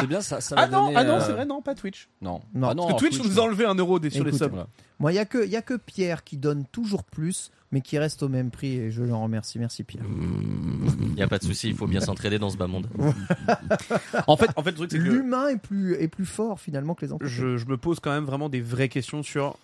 C'est 0.00 0.06
bien, 0.06 0.20
ça, 0.20 0.40
ça 0.40 0.56
va 0.56 0.62
Ah 0.62 0.66
non, 0.68 0.84
donner, 0.86 0.96
ah 0.96 1.04
non, 1.04 1.12
euh, 1.14 1.20
c'est 1.24 1.32
vrai, 1.32 1.44
non, 1.44 1.62
pas 1.62 1.74
Twitch. 1.74 2.08
Non. 2.20 2.40
Non. 2.54 2.68
Ah 2.70 2.74
non, 2.74 2.88
Parce 2.88 3.00
que 3.02 3.08
Twitch, 3.08 3.22
nous 3.22 3.38
a 3.38 3.42
enlevé 3.42 3.64
un 3.66 3.74
euro 3.74 3.98
des, 4.00 4.10
sur 4.10 4.24
les 4.24 4.32
subs. 4.32 4.48
Voilà. 4.50 4.66
Moi, 4.98 5.12
il 5.12 5.14
n'y 5.14 5.20
a, 5.20 5.24
que- 5.24 5.46
y 5.46 5.54
a 5.56 5.62
que 5.62 5.74
Pierre 5.74 6.24
qui 6.24 6.36
donne 6.36 6.64
toujours 6.72 7.04
plus, 7.04 7.50
mais 7.70 7.80
qui 7.80 7.98
reste 7.98 8.22
au 8.22 8.28
même 8.28 8.50
prix, 8.50 8.76
et 8.76 8.90
je 8.90 9.02
l'en 9.04 9.22
remercie. 9.22 9.58
Merci 9.58 9.84
Pierre. 9.84 10.04
Il 10.06 11.14
n'y 11.14 11.22
a 11.22 11.28
pas 11.28 11.38
de 11.38 11.44
souci, 11.44 11.68
il 11.68 11.76
faut 11.76 11.86
bien 11.86 12.00
s'entraider 12.00 12.38
dans 12.38 12.50
ce 12.50 12.56
bas 12.56 12.66
monde. 12.66 12.88
En 14.26 14.36
fait, 14.36 14.50
en 14.56 14.62
fait, 14.62 14.70
le 14.70 14.76
truc 14.76 14.90
c'est 14.90 14.98
que 14.98 15.02
L'humain 15.02 15.48
est 15.48 15.56
plus, 15.58 15.94
est 15.94 16.08
plus 16.08 16.26
fort 16.26 16.60
finalement 16.60 16.94
que 16.94 17.04
les 17.04 17.12
entreprises. 17.12 17.36
je, 17.36 17.56
je 17.56 17.66
me 17.66 17.76
pose 17.76 17.98
quand 18.00 18.10
même 18.10 18.24
vraiment 18.24 18.48
des 18.48 18.60
vraies 18.60 18.88
questions 18.88 19.22
sur 19.22 19.56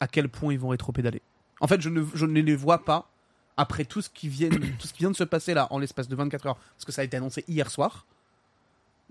à 0.00 0.06
quel 0.08 0.28
point 0.28 0.52
ils 0.52 0.58
vont 0.58 0.68
rétro-pédaler. 0.68 1.22
En 1.60 1.66
fait, 1.66 1.80
je 1.80 1.88
ne, 1.88 2.02
je 2.14 2.26
ne 2.26 2.40
les 2.40 2.56
vois 2.56 2.84
pas 2.84 3.10
après 3.56 3.84
tout 3.84 4.02
ce 4.02 4.10
qui 4.10 4.28
vient, 4.28 4.50
tout 4.50 4.86
ce 4.86 4.92
qui 4.92 5.00
vient 5.00 5.10
de 5.10 5.16
se 5.16 5.24
passer 5.24 5.54
là 5.54 5.68
en 5.70 5.78
l'espace 5.78 6.08
de 6.08 6.16
24 6.16 6.46
heures, 6.46 6.56
parce 6.56 6.84
que 6.84 6.92
ça 6.92 7.02
a 7.02 7.04
été 7.04 7.16
annoncé 7.16 7.44
hier 7.48 7.70
soir. 7.70 8.06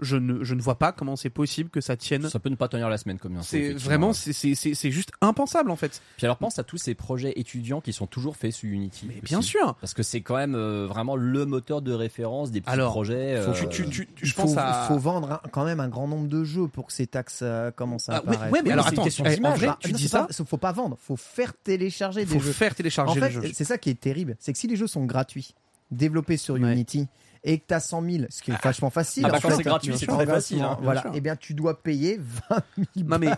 Je 0.01 0.17
ne, 0.17 0.43
je 0.43 0.55
ne 0.55 0.61
vois 0.61 0.77
pas 0.77 0.91
comment 0.91 1.15
c'est 1.15 1.30
possible 1.30 1.69
que 1.69 1.80
ça 1.80 1.95
tienne. 1.95 2.30
Ça 2.30 2.38
peut 2.39 2.49
ne 2.49 2.55
pas 2.55 2.67
tenir 2.67 2.89
la 2.89 2.97
semaine 2.97 3.17
comme 3.17 3.41
C'est 3.43 3.72
vraiment, 3.73 4.11
c'est- 4.11 4.34
c'est 4.34 4.53
c'est- 4.53 4.73
c'est 4.73 4.91
juste 4.91 5.11
impensable 5.22 5.72
en 5.72 5.77
fait. 5.77 6.01
Puis 6.17 6.26
alors 6.26 6.35
pense 6.38 6.59
à 6.59 6.63
tous 6.65 6.77
ces 6.77 6.95
projets 6.95 7.31
étudiants 7.38 7.80
qui 7.80 7.93
sont 7.93 8.05
toujours 8.05 8.35
faits 8.35 8.51
sous 8.51 8.67
Unity. 8.67 9.05
Mais 9.07 9.13
aussi. 9.15 9.22
bien 9.23 9.41
sûr. 9.41 9.76
Parce 9.80 9.93
que 9.93 10.03
c'est 10.03 10.19
quand 10.19 10.35
même 10.35 10.53
euh, 10.55 10.85
vraiment 10.85 11.15
le 11.15 11.45
moteur 11.45 11.81
de 11.81 11.93
référence 11.93 12.51
des 12.51 12.59
petits 12.59 12.73
Alors, 12.73 12.91
projets. 12.91 13.41
Faut- 13.41 13.51
euh, 13.51 13.67
tu, 13.69 13.69
tu- 13.69 13.89
tu- 13.89 14.07
Il 14.22 14.27
je 14.27 14.34
faut, 14.34 14.41
pense 14.41 14.57
à. 14.57 14.84
faut 14.89 14.97
vendre 14.97 15.31
un- 15.31 15.49
quand 15.51 15.63
même 15.63 15.80
un 15.80 15.88
grand 15.88 16.09
nombre 16.09 16.27
de 16.27 16.43
jeux 16.43 16.67
pour 16.67 16.88
que 16.88 16.91
ces 16.93 17.07
taxes 17.07 17.39
euh, 17.41 17.72
commencent 17.72 18.09
à 18.09 18.15
Ah, 18.17 18.23
ouais, 18.26 18.30
apparaître. 18.34 18.53
ouais, 18.53 18.61
mais 18.65 18.72
alors 18.72 18.88
une 18.88 18.93
attends, 18.95 19.03
question 19.05 19.23
eh, 19.26 19.45
en 19.45 19.53
vrai, 19.53 19.67
Bah, 19.67 19.77
tu 19.80 19.91
non, 19.93 19.97
dis 19.97 20.09
c'est 20.09 20.17
pas- 20.17 20.27
ça, 20.30 20.43
faut 20.43 20.57
pas 20.57 20.73
vendre, 20.73 20.97
faut 20.99 21.15
faire 21.15 21.53
télécharger 21.63 22.26
faut 22.26 22.34
des 22.34 22.39
jeux. 22.41 22.51
faire 22.51 22.76
télécharger 22.76 23.22
En 23.22 23.23
fait, 23.30 23.53
c'est 23.53 23.63
ça 23.63 23.77
qui 23.77 23.91
est 23.91 23.99
terrible, 23.99 24.35
c'est 24.39 24.51
que 24.51 24.59
si 24.59 24.67
les 24.67 24.76
jeux 24.76 24.88
sont 24.88 25.05
gratuits, 25.05 25.55
développés 25.91 26.35
sur 26.38 26.55
Ouais. 26.55 26.73
Unity, 26.73 27.07
et 27.47 27.59
que 27.59 27.63
tu 27.67 27.73
as 27.73 27.80
100 27.80 28.01
000, 28.09 28.26
ce 28.30 28.41
qui 28.41 28.51
est 28.51 28.61
vachement 28.61 28.89
facile. 28.89 29.23
Ah 29.26 29.30
bah 29.30 29.38
en 29.38 29.39
quand 29.39 29.49
fait, 29.51 29.55
c'est 29.57 29.63
gratuit, 29.63 29.89
bien 29.89 29.97
c'est 29.97 30.07
très 30.07 30.26
facile, 30.26 30.61
hein, 30.61 30.73
bien 30.76 30.84
voilà, 30.84 31.01
sûr. 31.01 31.15
et 31.15 31.22
bien 31.22 31.35
tu 31.35 31.53
dois 31.53 31.81
payer 31.81 32.19
20 32.49 32.63
000 32.95 33.07
Non 33.07 33.19
mais 33.19 33.30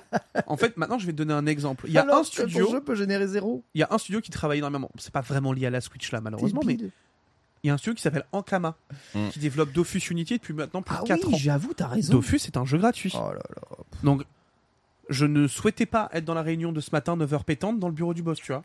en 0.47 0.57
fait 0.57 0.75
maintenant 0.77 0.97
je 0.97 1.05
vais 1.05 1.11
te 1.11 1.17
donner 1.17 1.34
un 1.34 1.45
exemple. 1.45 1.85
Il 1.88 1.93
y 1.93 1.97
a 1.97 2.01
Alors 2.01 2.15
un 2.17 2.21
que 2.21 2.25
ton 2.27 2.31
studio, 2.31 2.71
jeu 2.71 2.81
peut 2.81 2.95
générer 2.95 3.27
zéro. 3.27 3.63
il 3.75 3.81
y 3.81 3.84
a 3.84 3.88
un 3.91 3.97
studio 3.97 4.21
qui 4.21 4.31
travaille 4.31 4.59
énormément. 4.59 4.89
C'est 4.97 5.11
pas 5.13 5.21
vraiment 5.21 5.51
lié 5.53 5.67
à 5.67 5.69
la 5.69 5.81
Switch 5.81 6.11
là 6.11 6.21
malheureusement, 6.21 6.61
mais 6.65 6.77
il 7.63 7.67
y 7.67 7.69
a 7.69 7.73
un 7.73 7.77
studio 7.77 7.95
qui 7.95 8.01
s'appelle 8.01 8.25
Ankama 8.31 8.75
Mm. 9.13 9.29
qui 9.29 9.39
développe 9.39 9.71
Dofus 9.73 9.99
Unity 10.11 10.38
depuis 10.38 10.53
maintenant 10.53 10.81
plus 10.81 10.95
Ah 10.97 11.01
de 11.03 11.07
4 11.07 11.27
oui, 11.27 11.34
ans. 11.34 11.38
j'avoue, 11.38 11.73
t'as 11.75 11.88
raison. 11.88 12.13
Dofus 12.13 12.38
est 12.45 12.55
un 12.57 12.65
jeu 12.65 12.77
gratuit. 12.77 13.13
Oh 13.15 13.27
là 13.29 13.34
là. 13.35 13.77
Donc 14.03 14.23
je 15.09 15.25
ne 15.25 15.47
souhaitais 15.47 15.85
pas 15.85 16.09
être 16.13 16.25
dans 16.25 16.34
la 16.34 16.41
réunion 16.41 16.71
de 16.71 16.81
ce 16.81 16.89
matin 16.91 17.17
9h 17.17 17.43
pétante 17.43 17.79
dans 17.79 17.88
le 17.88 17.93
bureau 17.93 18.13
du 18.13 18.23
boss, 18.23 18.39
tu 18.39 18.51
vois. 18.51 18.63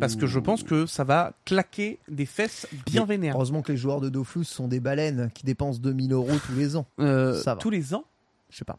Parce 0.00 0.16
que 0.16 0.26
je 0.26 0.38
pense 0.38 0.62
que 0.62 0.86
ça 0.86 1.04
va 1.04 1.32
claquer 1.44 1.98
des 2.08 2.26
fesses 2.26 2.66
bien 2.86 3.02
Mais 3.02 3.16
vénères. 3.16 3.34
Heureusement 3.36 3.62
que 3.62 3.72
les 3.72 3.78
joueurs 3.78 4.00
de 4.00 4.08
Dofus 4.08 4.44
sont 4.44 4.68
des 4.68 4.80
baleines 4.80 5.30
qui 5.34 5.44
dépensent 5.44 5.80
2000 5.80 6.12
euros 6.12 6.30
tous 6.46 6.54
les 6.54 6.76
ans. 6.76 6.86
Euh, 7.00 7.40
ça 7.40 7.54
va. 7.54 7.60
tous 7.60 7.70
les 7.70 7.94
ans 7.94 8.04
Je 8.52 8.58
sais 8.58 8.64
pas. 8.66 8.78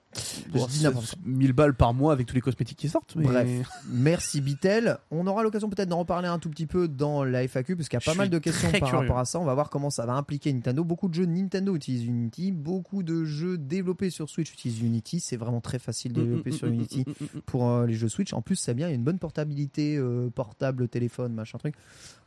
Bon, 0.52 0.66
je 0.66 0.68
dis 0.72 0.78
c'est 0.78 0.84
n'importe 0.84 1.08
quoi. 1.16 1.20
1000 1.26 1.52
balles 1.54 1.74
par 1.74 1.96
mois 1.96 2.14
avec 2.14 2.28
tous 2.28 2.36
les 2.36 2.42
cosmétiques 2.42 2.78
qui 2.78 2.90
sortent. 2.90 3.16
Mais... 3.16 3.24
Bref. 3.26 3.50
Merci 3.90 4.40
Bitel. 4.40 5.00
On 5.10 5.26
aura 5.26 5.42
l'occasion 5.42 5.68
peut-être 5.68 5.90
d'en 5.90 5.98
reparler 5.98 6.28
un 6.28 6.38
tout 6.38 6.52
petit 6.52 6.68
peu 6.68 6.88
dans 6.88 7.24
la 7.24 7.48
FAQ 7.48 7.76
parce 7.76 7.90
qu'il 7.90 7.98
y 7.98 7.98
a 7.98 8.00
Je 8.02 8.06
pas 8.06 8.14
mal 8.16 8.30
de 8.30 8.38
questions 8.38 8.70
par 8.72 8.90
curieux. 8.90 8.98
rapport 8.98 9.18
à 9.18 9.26
ça. 9.26 9.40
On 9.40 9.46
va 9.46 9.56
voir 9.56 9.72
comment 9.72 9.90
ça 9.90 10.06
va 10.06 10.14
impliquer 10.14 10.54
Nintendo. 10.54 10.84
Beaucoup 10.84 11.10
de 11.10 11.16
jeux 11.16 11.26
Nintendo 11.26 11.76
utilisent 11.76 12.06
Unity, 12.06 12.52
beaucoup 12.52 13.02
de 13.02 13.26
jeux 13.26 13.58
développés 13.58 14.12
sur 14.12 14.30
Switch 14.30 14.54
utilisent 14.54 14.82
Unity. 14.82 15.20
C'est 15.20 15.38
vraiment 15.38 15.60
très 15.62 15.80
facile 15.80 16.14
de 16.14 16.22
développer 16.22 16.52
Mm, 16.52 16.54
mm, 16.54 16.58
sur 16.58 16.68
mm, 16.68 16.74
Unity 16.74 17.00
mm, 17.08 17.10
mm, 17.10 17.14
mm, 17.34 17.38
mm. 17.38 17.42
pour 17.42 17.68
euh, 17.70 17.88
les 17.88 17.96
jeux 17.96 18.10
Switch. 18.10 18.32
En 18.34 18.44
plus, 18.44 18.56
c'est 18.58 18.76
bien, 18.76 18.88
il 18.88 18.92
y 18.92 18.94
a 18.94 18.96
une 18.96 19.04
bonne 19.04 19.18
portabilité 19.20 19.96
euh, 19.98 20.30
portable, 20.30 20.88
téléphone, 20.88 21.34
machin 21.34 21.58
truc. 21.58 21.74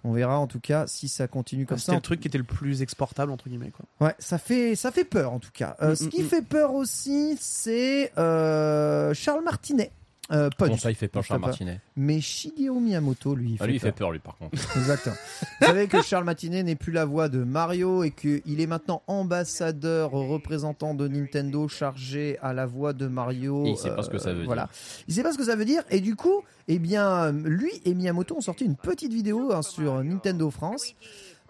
On 0.05 0.13
verra 0.13 0.39
en 0.39 0.47
tout 0.47 0.61
cas 0.61 0.87
si 0.87 1.09
ça 1.09 1.27
continue 1.27 1.67
comme 1.67 1.79
C'était 1.79 1.93
ça. 1.93 1.97
le 1.97 2.01
truc 2.01 2.21
qui 2.21 2.29
était 2.29 2.39
le 2.39 2.45
plus 2.45 2.81
exportable 2.83 3.33
entre 3.33 3.49
guillemets 3.49 3.71
quoi. 3.73 3.85
Ouais, 4.07 4.15
ça 4.21 4.39
fait, 4.39 4.77
ça 4.77 4.93
fait 4.93 5.05
peur 5.05 5.33
en 5.33 5.39
tout 5.41 5.51
cas. 5.53 5.77
Euh, 5.83 5.93
Mm, 5.93 5.97
ce 5.97 6.05
mm, 6.05 6.09
qui 6.11 6.23
mm. 6.23 6.27
fait 6.27 6.43
peur 6.43 6.75
aussi, 6.75 7.36
c'est 7.39 8.13
euh, 8.19 9.13
Charles 9.15 9.45
Martinet. 9.45 9.91
Euh, 10.33 10.51
pas 10.59 10.67
Bon, 10.67 10.75
du 10.75 10.81
ça, 10.81 10.91
il 10.91 10.97
fait 10.97 11.07
peur, 11.07 11.23
fait 11.23 11.29
Charles. 11.29 11.41
Martinet. 11.41 11.81
mais 11.95 12.21
Shigeru 12.21 12.81
Miyamoto, 12.81 13.37
lui, 13.37 13.51
il 13.53 13.59
fait, 13.59 13.63
Ah, 13.63 13.67
lui, 13.69 13.75
il 13.77 13.81
peur. 13.81 13.89
fait 13.93 13.97
peur, 13.97 14.11
lui, 14.11 14.19
par 14.19 14.37
contre. 14.37 14.57
Exactement. 14.77 15.15
Vous 15.61 15.67
savez 15.69 15.87
que 15.87 16.03
Charles 16.03 16.25
Martinet 16.25 16.65
n'est 16.65 16.75
plus 16.75 16.91
la 16.93 17.05
voix 17.05 17.29
de 17.29 17.45
Mario 17.45 18.03
et 18.03 18.11
qu'il 18.11 18.61
est 18.61 18.67
maintenant 18.67 19.03
ambassadeur 19.07 20.11
représentant 20.11 20.95
de 20.95 21.07
Nintendo 21.07 21.69
chargé 21.69 22.39
à 22.43 22.53
la 22.53 22.67
voix 22.67 22.93
de 22.93 23.07
Mario. 23.07 23.67
Et 23.67 23.71
il 23.71 23.77
sait 23.77 23.95
pas 23.95 24.03
ce 24.03 24.11
que 24.11 24.19
ça 24.19 24.31
veut 24.33 24.39
dire. 24.41 24.47
Voilà. 24.47 24.69
Il 25.07 25.15
sait 25.15 25.23
pas 25.23 25.33
ce 25.33 25.39
que 25.39 25.45
ça 25.45 25.55
veut 25.55 25.65
dire 25.65 25.85
et 25.91 26.01
du 26.01 26.17
coup, 26.17 26.43
eh 26.67 26.81
bien, 26.81 27.31
lui 27.31 27.71
et 27.85 27.95
Miyamoto 27.95 28.37
ont 28.37 28.41
sorti 28.41 28.65
une 28.65 28.75
petite 28.77 29.13
vidéo 29.13 29.53
hein, 29.53 29.63
sur 29.63 30.03
Nintendo 30.03 30.51
France 30.51 30.95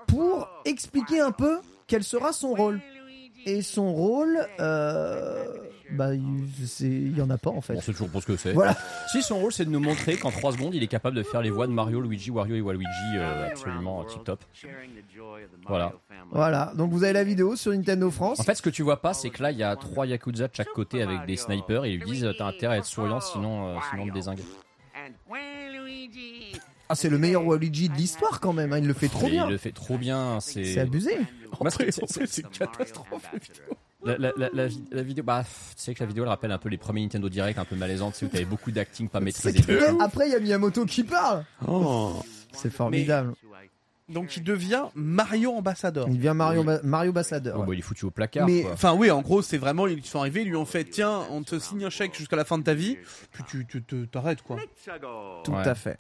pour 0.07 0.47
expliquer 0.67 1.21
un 1.21 1.33
peu 1.33 1.61
quel 1.87 2.05
sera 2.05 2.33
son 2.35 2.53
rôle. 2.53 2.81
Et 3.47 3.63
son 3.63 3.93
rôle, 3.95 4.47
euh, 4.61 5.45
bah, 5.93 6.15
il 6.15 6.23
c'est- 6.67 6.85
il 6.87 7.17
y 7.17 7.23
en 7.23 7.31
a 7.31 7.39
pas 7.39 7.51
en 7.51 7.61
fait. 7.61 7.75
Bon, 7.75 7.81
c'est 7.81 7.93
toujours 7.93 8.09
pour 8.09 8.21
ce 8.21 8.27
que 8.27 8.37
c'est. 8.37 8.53
Voilà. 8.53 8.77
Si 9.13 9.23
son 9.23 9.39
rôle, 9.39 9.53
c'est 9.53 9.65
de 9.65 9.71
nous 9.71 9.79
montrer 9.81 10.17
qu'en 10.17 10.31
3 10.33 10.53
secondes, 10.53 10.75
il 10.75 10.83
est 10.83 10.89
capable 10.89 11.17
de 11.17 11.23
faire 11.23 11.43
les 11.43 11.51
voix 11.51 11.67
de 11.69 11.73
Mario, 11.73 12.01
Luigi, 12.01 12.31
Wario 12.33 12.57
et 12.57 12.61
Waluigi 12.61 12.89
euh, 13.15 13.47
absolument 13.49 14.05
tip 14.05 14.25
top. 14.25 14.43
Voilà. 15.67 15.93
Voilà. 16.33 16.73
Donc 16.77 16.91
vous 16.91 17.05
avez 17.05 17.13
la 17.13 17.25
vidéo 17.25 17.55
sur 17.57 17.73
Nintendo 17.73 18.11
France. 18.11 18.41
En 18.41 18.43
fait, 18.43 18.55
ce 18.57 18.63
que 18.63 18.71
tu 18.71 18.83
vois 18.83 19.01
pas, 19.01 19.15
c'est 19.15 19.31
que 19.31 19.43
là, 19.43 19.53
il 19.53 19.59
y 19.59 19.63
a 19.63 19.77
trois 19.77 20.07
Yakuza 20.07 20.49
de 20.49 20.55
chaque 20.55 20.73
côté 20.75 21.03
avec 21.03 21.25
des 21.27 21.37
snipers 21.37 21.85
et 21.85 21.93
ils 21.93 22.01
lui 22.01 22.11
disent 22.11 22.29
T'as 22.37 22.47
intérêt 22.47 22.75
à 22.75 22.79
être 22.79 22.85
souriant, 22.85 23.21
sinon, 23.21 23.69
euh, 23.69 23.79
sinon 23.91 24.03
on 24.05 24.09
te 24.09 24.13
désingue. 24.13 24.41
Ah, 26.89 26.95
c'est 26.95 27.09
le 27.09 27.19
meilleur 27.19 27.45
Waluigi 27.47 27.89
de 27.89 27.95
l'histoire 27.95 28.41
quand 28.41 28.53
même. 28.53 28.73
hein, 28.73 28.79
Il 28.79 28.87
le 28.87 28.95
fait 28.95 29.09
trop 29.09 29.27
Et 29.27 29.31
bien. 29.31 29.47
il 29.47 29.51
le 29.53 29.59
fait 29.59 29.73
trop 29.73 29.99
bien. 29.99 30.39
C'est 30.41 30.65
C'est 30.65 30.81
abusé. 30.81 31.17
En 31.59 31.69
fait, 31.71 31.91
c'est- 32.27 32.43
une 32.43 32.49
catastrophe 32.49 33.23
la 33.33 33.39
vidéo. 33.39 33.77
La, 34.05 34.19
la- 34.19 34.33
la- 34.37 34.51
la 34.53 34.69
vi- 34.69 34.85
la 34.93 35.03
vidéo, 35.03 35.25
bah, 35.25 35.43
tu 35.45 35.83
sais 35.83 35.93
que 35.95 36.01
la 36.01 36.07
vidéo 36.07 36.23
elle 36.23 36.29
rappelle 36.29 36.53
un 36.53 36.59
peu 36.59 36.69
les 36.69 36.77
premiers 36.79 37.03
Nintendo 37.03 37.29
Direct 37.29 37.59
un 37.59 37.65
peu 37.65 37.75
malaisantes, 37.75 38.13
tu 38.13 38.21
sais, 38.21 38.27
où 38.27 38.29
t'avais 38.29 38.45
beaucoup 38.45 38.71
d'acting 38.71 39.09
pas 39.09 39.19
maîtrisé. 39.19 39.59
Après, 40.01 40.29
il 40.29 40.33
y 40.33 40.37
a 40.37 40.39
Miyamoto 40.41 40.85
qui 40.85 41.03
parle. 41.03 41.45
Oh. 41.67 42.13
C'est 42.53 42.71
formidable. 42.71 43.35
Donc 44.09 44.37
il 44.37 44.45
devient 44.45 44.85
Mario 44.95 45.51
ambassadeur. 45.51 46.07
Il 46.09 46.19
devient 46.19 46.35
Mario, 46.37 46.63
Ba- 46.63 46.79
Mario 46.85 47.11
Ambassadeur. 47.11 47.57
Oh, 47.59 47.65
bah, 47.65 47.75
il 47.75 47.81
est 47.81 47.83
foutu 47.83 48.05
au 48.05 48.13
placard. 48.13 48.47
Mais 48.47 48.65
enfin 48.73 48.95
oui, 48.95 49.11
en 49.11 49.21
gros, 49.21 49.43
c'est 49.43 49.59
vraiment 49.59 49.89
ils 49.89 50.05
sont 50.07 50.21
arrivés, 50.21 50.43
ils 50.43 50.49
lui 50.49 50.55
ont 50.55 50.65
fait 50.65 50.85
tiens, 50.85 51.23
on 51.33 51.43
te 51.43 51.59
signe 51.59 51.85
un 51.85 51.91
chèque 51.91 52.15
jusqu'à 52.17 52.37
la 52.37 52.45
fin 52.45 52.57
de 52.59 52.63
ta 52.63 52.75
vie, 52.75 52.97
puis 53.33 53.43
tu 53.49 53.67
tu 53.67 53.83
te- 53.83 54.05
t'arrêtes 54.05 54.43
quoi. 54.43 54.59
Tout 55.43 55.51
Ouais. 55.51 55.67
à 55.67 55.75
fait. 55.75 55.99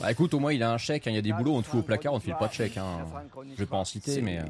Bah 0.00 0.10
écoute, 0.12 0.34
au 0.34 0.38
moins 0.40 0.52
il 0.52 0.62
a 0.62 0.72
un 0.72 0.78
chèque, 0.78 1.06
hein, 1.06 1.10
il 1.10 1.14
y 1.16 1.18
a 1.18 1.22
des 1.22 1.32
boulots, 1.32 1.54
on 1.56 1.62
te 1.62 1.66
fout 1.66 1.80
au 1.80 1.82
placard, 1.82 2.12
on 2.14 2.18
te 2.18 2.24
file 2.24 2.36
pas 2.38 2.48
de 2.48 2.52
chèque. 2.52 2.76
Hein. 2.78 2.98
Je 3.52 3.58
vais 3.58 3.66
pas 3.66 3.76
en 3.76 3.84
citer, 3.84 4.20
mais. 4.22 4.38
euh, 4.38 4.42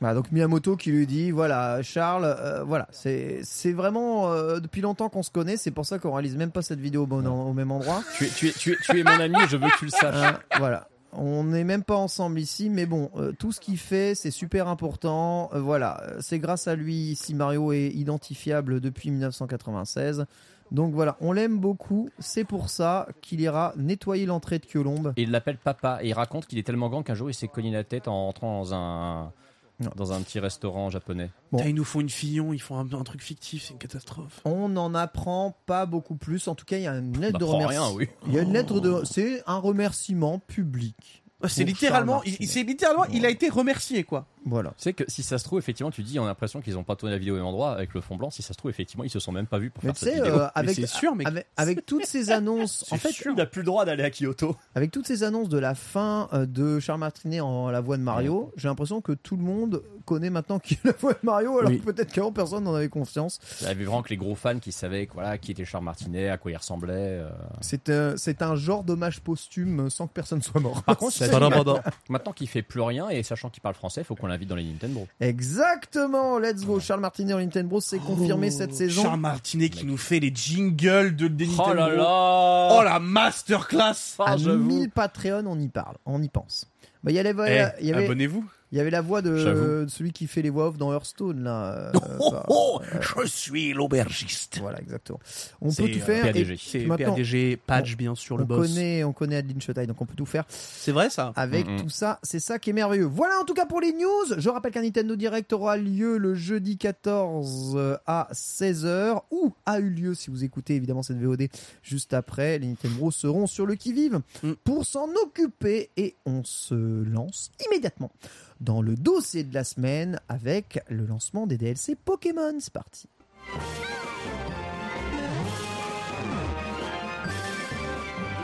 Voilà, 0.00 0.14
donc 0.14 0.30
Miyamoto 0.32 0.76
qui 0.76 0.90
lui 0.90 1.06
dit 1.06 1.30
voilà 1.30 1.82
Charles 1.82 2.24
euh, 2.24 2.62
voilà 2.64 2.86
c'est 2.92 3.40
c'est 3.42 3.72
vraiment 3.72 4.30
euh, 4.32 4.60
depuis 4.60 4.80
longtemps 4.80 5.08
qu'on 5.08 5.22
se 5.22 5.30
connaît 5.30 5.56
c'est 5.56 5.70
pour 5.72 5.86
ça 5.86 5.98
qu'on 5.98 6.12
réalise 6.12 6.36
même 6.36 6.50
pas 6.52 6.62
cette 6.62 6.80
vidéo 6.80 7.02
au, 7.02 7.06
bon- 7.06 7.26
au 7.26 7.52
même 7.52 7.70
endroit 7.72 8.02
Tu 8.16 8.24
es, 8.24 8.28
tu, 8.28 8.48
es, 8.48 8.52
tu, 8.52 8.72
es, 8.72 8.76
tu 8.82 9.00
es 9.00 9.02
mon 9.04 9.18
ami 9.20 9.36
je 9.48 9.56
veux 9.56 9.68
que 9.68 9.78
tu 9.78 9.84
le 9.86 9.90
saches. 9.90 10.14
Hein, 10.14 10.38
voilà 10.58 10.88
on 11.12 11.42
n'est 11.44 11.64
même 11.64 11.82
pas 11.84 11.96
ensemble 11.96 12.38
ici 12.38 12.68
mais 12.68 12.84
bon 12.86 13.10
euh, 13.16 13.32
tout 13.32 13.50
ce 13.50 13.60
qu'il 13.60 13.78
fait 13.78 14.14
c'est 14.14 14.30
super 14.30 14.68
important 14.68 15.48
Euh, 15.54 15.60
voilà 15.60 16.02
c'est 16.20 16.38
grâce 16.38 16.68
à 16.68 16.76
lui 16.76 17.16
si 17.16 17.34
Mario 17.34 17.72
est 17.72 17.88
identifiable 17.88 18.80
depuis 18.80 19.10
1996 19.10 20.26
Donc 20.70 20.92
voilà, 20.94 21.16
on 21.20 21.32
l'aime 21.32 21.58
beaucoup. 21.58 22.10
C'est 22.18 22.44
pour 22.44 22.68
ça 22.70 23.08
qu'il 23.22 23.40
ira 23.40 23.72
nettoyer 23.76 24.26
l'entrée 24.26 24.58
de 24.58 24.66
Kyolombe. 24.66 25.12
Et 25.16 25.22
il 25.22 25.30
l'appelle 25.30 25.56
papa. 25.58 25.98
Et 26.02 26.08
il 26.08 26.12
raconte 26.12 26.46
qu'il 26.46 26.58
est 26.58 26.62
tellement 26.62 26.88
grand 26.88 27.02
qu'un 27.02 27.14
jour 27.14 27.30
il 27.30 27.34
s'est 27.34 27.48
cogné 27.48 27.70
la 27.70 27.84
tête 27.84 28.08
en 28.08 28.26
rentrant 28.26 28.58
dans 28.58 28.74
un, 28.74 29.32
Non. 29.80 29.90
dans 29.96 30.12
un 30.12 30.20
petit 30.20 30.40
restaurant 30.40 30.90
japonais. 30.90 31.30
Bon. 31.52 31.62
Ils 31.64 31.74
nous 31.74 31.84
font 31.84 32.00
une 32.00 32.10
fillon, 32.10 32.52
ils 32.52 32.58
font 32.60 32.76
un, 32.78 32.92
un 32.92 33.04
truc 33.04 33.22
fictif, 33.22 33.64
c'est 33.64 33.72
une 33.72 33.78
catastrophe. 33.78 34.40
On 34.44 34.68
n'en 34.68 34.94
apprend 34.94 35.56
pas 35.66 35.86
beaucoup 35.86 36.16
plus. 36.16 36.48
En 36.48 36.54
tout 36.54 36.64
cas, 36.66 36.76
il 36.76 36.82
y 36.82 36.86
a 36.86 36.94
une 36.96 37.18
lettre 37.18 37.36
On 37.36 37.38
de 37.38 37.44
remerciement. 37.44 37.92
oui. 37.94 38.08
Il 38.26 38.34
y 38.34 38.38
a 38.38 38.42
une 38.42 38.52
lettre 38.52 38.80
de. 38.80 39.02
C'est 39.04 39.42
un 39.46 39.58
remerciement 39.58 40.38
public. 40.38 41.24
Ah, 41.40 41.48
C'est 41.48 41.62
littéralement, 41.64 42.20
il, 42.24 42.48
c'est 42.48 42.64
littéralement, 42.64 43.04
il 43.12 43.24
a 43.24 43.30
été 43.30 43.48
remercié 43.48 44.02
quoi. 44.02 44.26
Voilà. 44.44 44.70
Tu 44.70 44.84
sais 44.84 44.92
que 44.92 45.04
si 45.08 45.22
ça 45.22 45.36
se 45.38 45.44
trouve, 45.44 45.58
effectivement, 45.58 45.90
tu 45.90 46.02
dis, 46.02 46.18
on 46.18 46.24
a 46.24 46.26
l'impression 46.28 46.60
qu'ils 46.62 46.74
n'ont 46.74 46.82
pas 46.84 46.96
tourné 46.96 47.12
la 47.12 47.18
vidéo 47.18 47.34
au 47.34 47.36
même 47.36 47.46
endroit 47.46 47.72
avec 47.72 47.92
le 47.94 48.00
fond 48.00 48.16
blanc. 48.16 48.30
Si 48.30 48.40
ça 48.42 48.54
se 48.54 48.58
trouve, 48.58 48.70
effectivement, 48.70 49.04
ils 49.04 49.10
se 49.10 49.20
sont 49.20 49.30
même 49.30 49.46
pas 49.46 49.58
vus 49.58 49.68
pour 49.70 49.84
Mais 49.84 49.90
faire 49.92 49.98
tu 49.98 50.04
cette 50.06 50.14
sais, 50.14 50.20
vidéo. 50.22 50.40
euh, 50.40 50.48
avec, 50.54 50.74
c'est 50.74 50.86
sûr, 50.86 51.14
mec. 51.14 51.26
avec, 51.26 51.46
avec 51.56 51.84
toutes 51.86 52.06
ces 52.06 52.30
annonces, 52.32 52.84
en 52.90 52.96
fait, 52.96 53.10
il 53.24 53.34
n'a 53.34 53.44
plus 53.46 53.60
le 53.60 53.66
droit 53.66 53.84
d'aller 53.84 54.02
à 54.04 54.10
Kyoto. 54.10 54.56
avec 54.74 54.90
toutes 54.90 55.06
ces 55.06 55.22
annonces 55.22 55.48
de 55.50 55.58
la 55.58 55.74
fin 55.74 56.28
euh, 56.32 56.46
de 56.46 56.80
Charles 56.80 57.00
Martinet 57.00 57.40
en 57.40 57.68
la 57.70 57.80
voix 57.80 57.98
de 57.98 58.02
Mario, 58.02 58.50
j'ai 58.56 58.68
l'impression 58.68 59.00
que 59.02 59.12
tout 59.12 59.36
le 59.36 59.42
monde 59.42 59.82
connaît 60.06 60.30
maintenant 60.30 60.58
qui 60.58 60.74
est 60.74 60.84
la 60.84 60.92
voix 60.98 61.12
de 61.12 61.18
Mario, 61.22 61.58
alors 61.58 61.70
Oui. 61.70 61.80
que 61.80 61.84
peut-être 61.84 62.10
qu'avant 62.10 62.32
personne 62.32 62.64
n'en 62.64 62.74
avait 62.74 62.88
confiance. 62.88 63.38
Il 63.60 63.66
y 63.66 63.70
avait 63.70 63.84
vraiment 63.84 64.02
que 64.02 64.08
les 64.08 64.16
gros 64.16 64.34
fans 64.34 64.58
qui 64.58 64.72
savaient 64.72 65.06
voilà, 65.12 65.36
qui 65.36 65.50
était 65.52 65.66
Charles 65.66 65.84
Martinet, 65.84 66.30
à 66.30 66.38
quoi 66.38 66.50
il 66.50 66.56
ressemblait. 66.56 66.94
euh. 66.96 67.28
C'est 67.60 67.90
euh, 67.90 68.14
c'est 68.16 68.40
un 68.40 68.56
genre 68.56 68.82
d'hommage 68.82 69.20
posthume 69.20 69.90
sans 69.90 70.06
que 70.06 70.14
personne 70.14 70.40
soit 70.40 70.60
mort. 70.60 70.82
Par 70.84 70.96
contre, 70.96 71.12
C'est- 71.16 71.27
maintenant, 71.32 71.80
maintenant 72.08 72.32
qu'il 72.32 72.48
fait 72.48 72.62
plus 72.62 72.80
rien 72.80 73.08
et 73.08 73.22
sachant 73.22 73.50
qu'il 73.50 73.60
parle 73.62 73.74
français, 73.74 74.00
il 74.02 74.04
faut 74.04 74.14
qu'on 74.14 74.26
l'invite 74.26 74.48
dans 74.48 74.56
les 74.56 74.64
Nintendo. 74.64 75.06
Exactement, 75.20 76.38
let's 76.38 76.64
go. 76.64 76.80
Charles 76.80 77.00
Martinet 77.00 77.32
en 77.34 77.38
Nintendo 77.38 77.68
Bros, 77.68 77.80
c'est 77.80 77.98
confirmé 77.98 78.50
cette 78.50 78.74
saison. 78.74 79.02
Oh, 79.02 79.08
Charles 79.08 79.20
Martinet 79.20 79.68
qui 79.68 79.84
nous 79.86 79.96
fait 79.96 80.20
les 80.20 80.32
jingles 80.34 81.14
de 81.16 81.28
des 81.28 81.48
Oh 81.58 81.72
là 81.72 81.74
Nintendo. 81.88 81.96
là 82.02 82.68
Oh 82.78 82.82
la 82.84 82.98
masterclass 83.00 84.16
Ah, 84.18 84.32
à 84.32 84.36
j'avoue. 84.36 84.62
1000 84.64 84.90
Patreon, 84.90 85.44
on 85.46 85.58
y 85.58 85.68
parle, 85.68 85.96
on 86.06 86.22
y 86.22 86.28
pense. 86.28 86.66
Bah, 87.02 87.10
y, 87.12 87.18
a 87.18 87.22
les 87.22 87.32
voix- 87.32 87.48
Eh, 87.48 87.68
y 87.84 87.92
avait, 87.92 88.04
Abonnez-vous. 88.04 88.44
Il 88.72 88.78
y 88.78 88.80
avait 88.80 88.90
la 88.90 89.00
voix 89.00 89.22
de, 89.22 89.86
celui 89.88 90.12
qui 90.12 90.26
fait 90.26 90.42
les 90.42 90.50
voix 90.50 90.68
off 90.68 90.76
dans 90.78 90.92
Hearthstone 90.92 91.42
là. 91.42 91.72
euh, 91.72 91.92
Oh, 92.20 92.30
bah, 92.32 92.44
oh, 92.48 92.80
je 93.22 93.26
suis 93.26 93.72
l'aubergiste. 93.72 94.58
Voilà, 94.60 94.80
exactement. 94.80 95.18
On 95.60 95.72
peut 95.72 95.88
tout 95.88 95.98
euh, 95.98 96.00
faire. 96.02 96.24
C'est 96.58 96.84
PADG, 96.86 97.58
Patch 97.66 97.96
bien 97.96 98.14
sûr, 98.14 98.36
le 98.36 98.44
on 98.44 98.46
boss. 98.46 98.68
connaît, 98.68 99.04
on 99.04 99.12
connaît 99.12 99.36
Adeline 99.36 99.60
Chotai, 99.60 99.86
donc 99.86 100.00
on 100.02 100.06
peut 100.06 100.14
tout 100.16 100.26
faire 100.26 100.44
C'est 100.48 100.92
vrai 100.92 101.10
ça 101.10 101.32
avec 101.36 101.66
Mhm. 101.66 101.82
tout 101.82 101.88
ça. 101.88 102.18
C'est 102.22 102.40
ça 102.40 102.58
qui 102.58 102.70
est 102.70 102.72
merveilleux. 102.74 103.04
Voilà 103.06 103.38
en 103.40 103.44
tout 103.44 103.54
cas 103.54 103.66
pour 103.66 103.80
les 103.80 103.92
news. 103.92 104.08
Je 104.38 104.48
rappelle 104.50 104.72
qu'un 104.72 104.82
Nintendo 104.82 105.16
Direct 105.16 105.52
aura 105.52 105.76
lieu 105.76 106.18
le 106.18 106.34
jeudi 106.34 106.76
14 106.76 107.78
à 108.06 108.28
16h 108.32 109.22
ou 109.30 109.52
a 109.66 109.78
eu 109.80 109.88
lieu 109.90 110.14
si 110.14 110.30
vous 110.30 110.44
écoutez 110.44 110.74
évidemment 110.74 111.02
cette 111.02 111.18
VOD 111.18 111.48
juste 111.82 112.12
après. 112.14 112.58
Les 112.58 112.66
Nintendo 112.66 113.10
seront 113.10 113.46
sur 113.46 113.66
le 113.66 113.74
qui-vive 113.74 114.20
Mm. 114.42 114.52
pour 114.64 114.84
s'en 114.84 115.08
occuper 115.24 115.90
et 115.96 116.14
on 116.26 116.42
se 116.44 116.74
lance 116.74 117.50
immédiatement 117.66 118.10
dans 118.60 118.82
le 118.82 118.96
dossier 118.96 119.44
de 119.44 119.54
la 119.54 119.64
semaine 119.64 120.20
avec 120.28 120.80
le 120.88 121.06
lancement 121.06 121.46
des 121.46 121.58
DLC 121.58 121.96
Pokémon. 121.96 122.58
C'est 122.60 122.72
parti. 122.72 123.08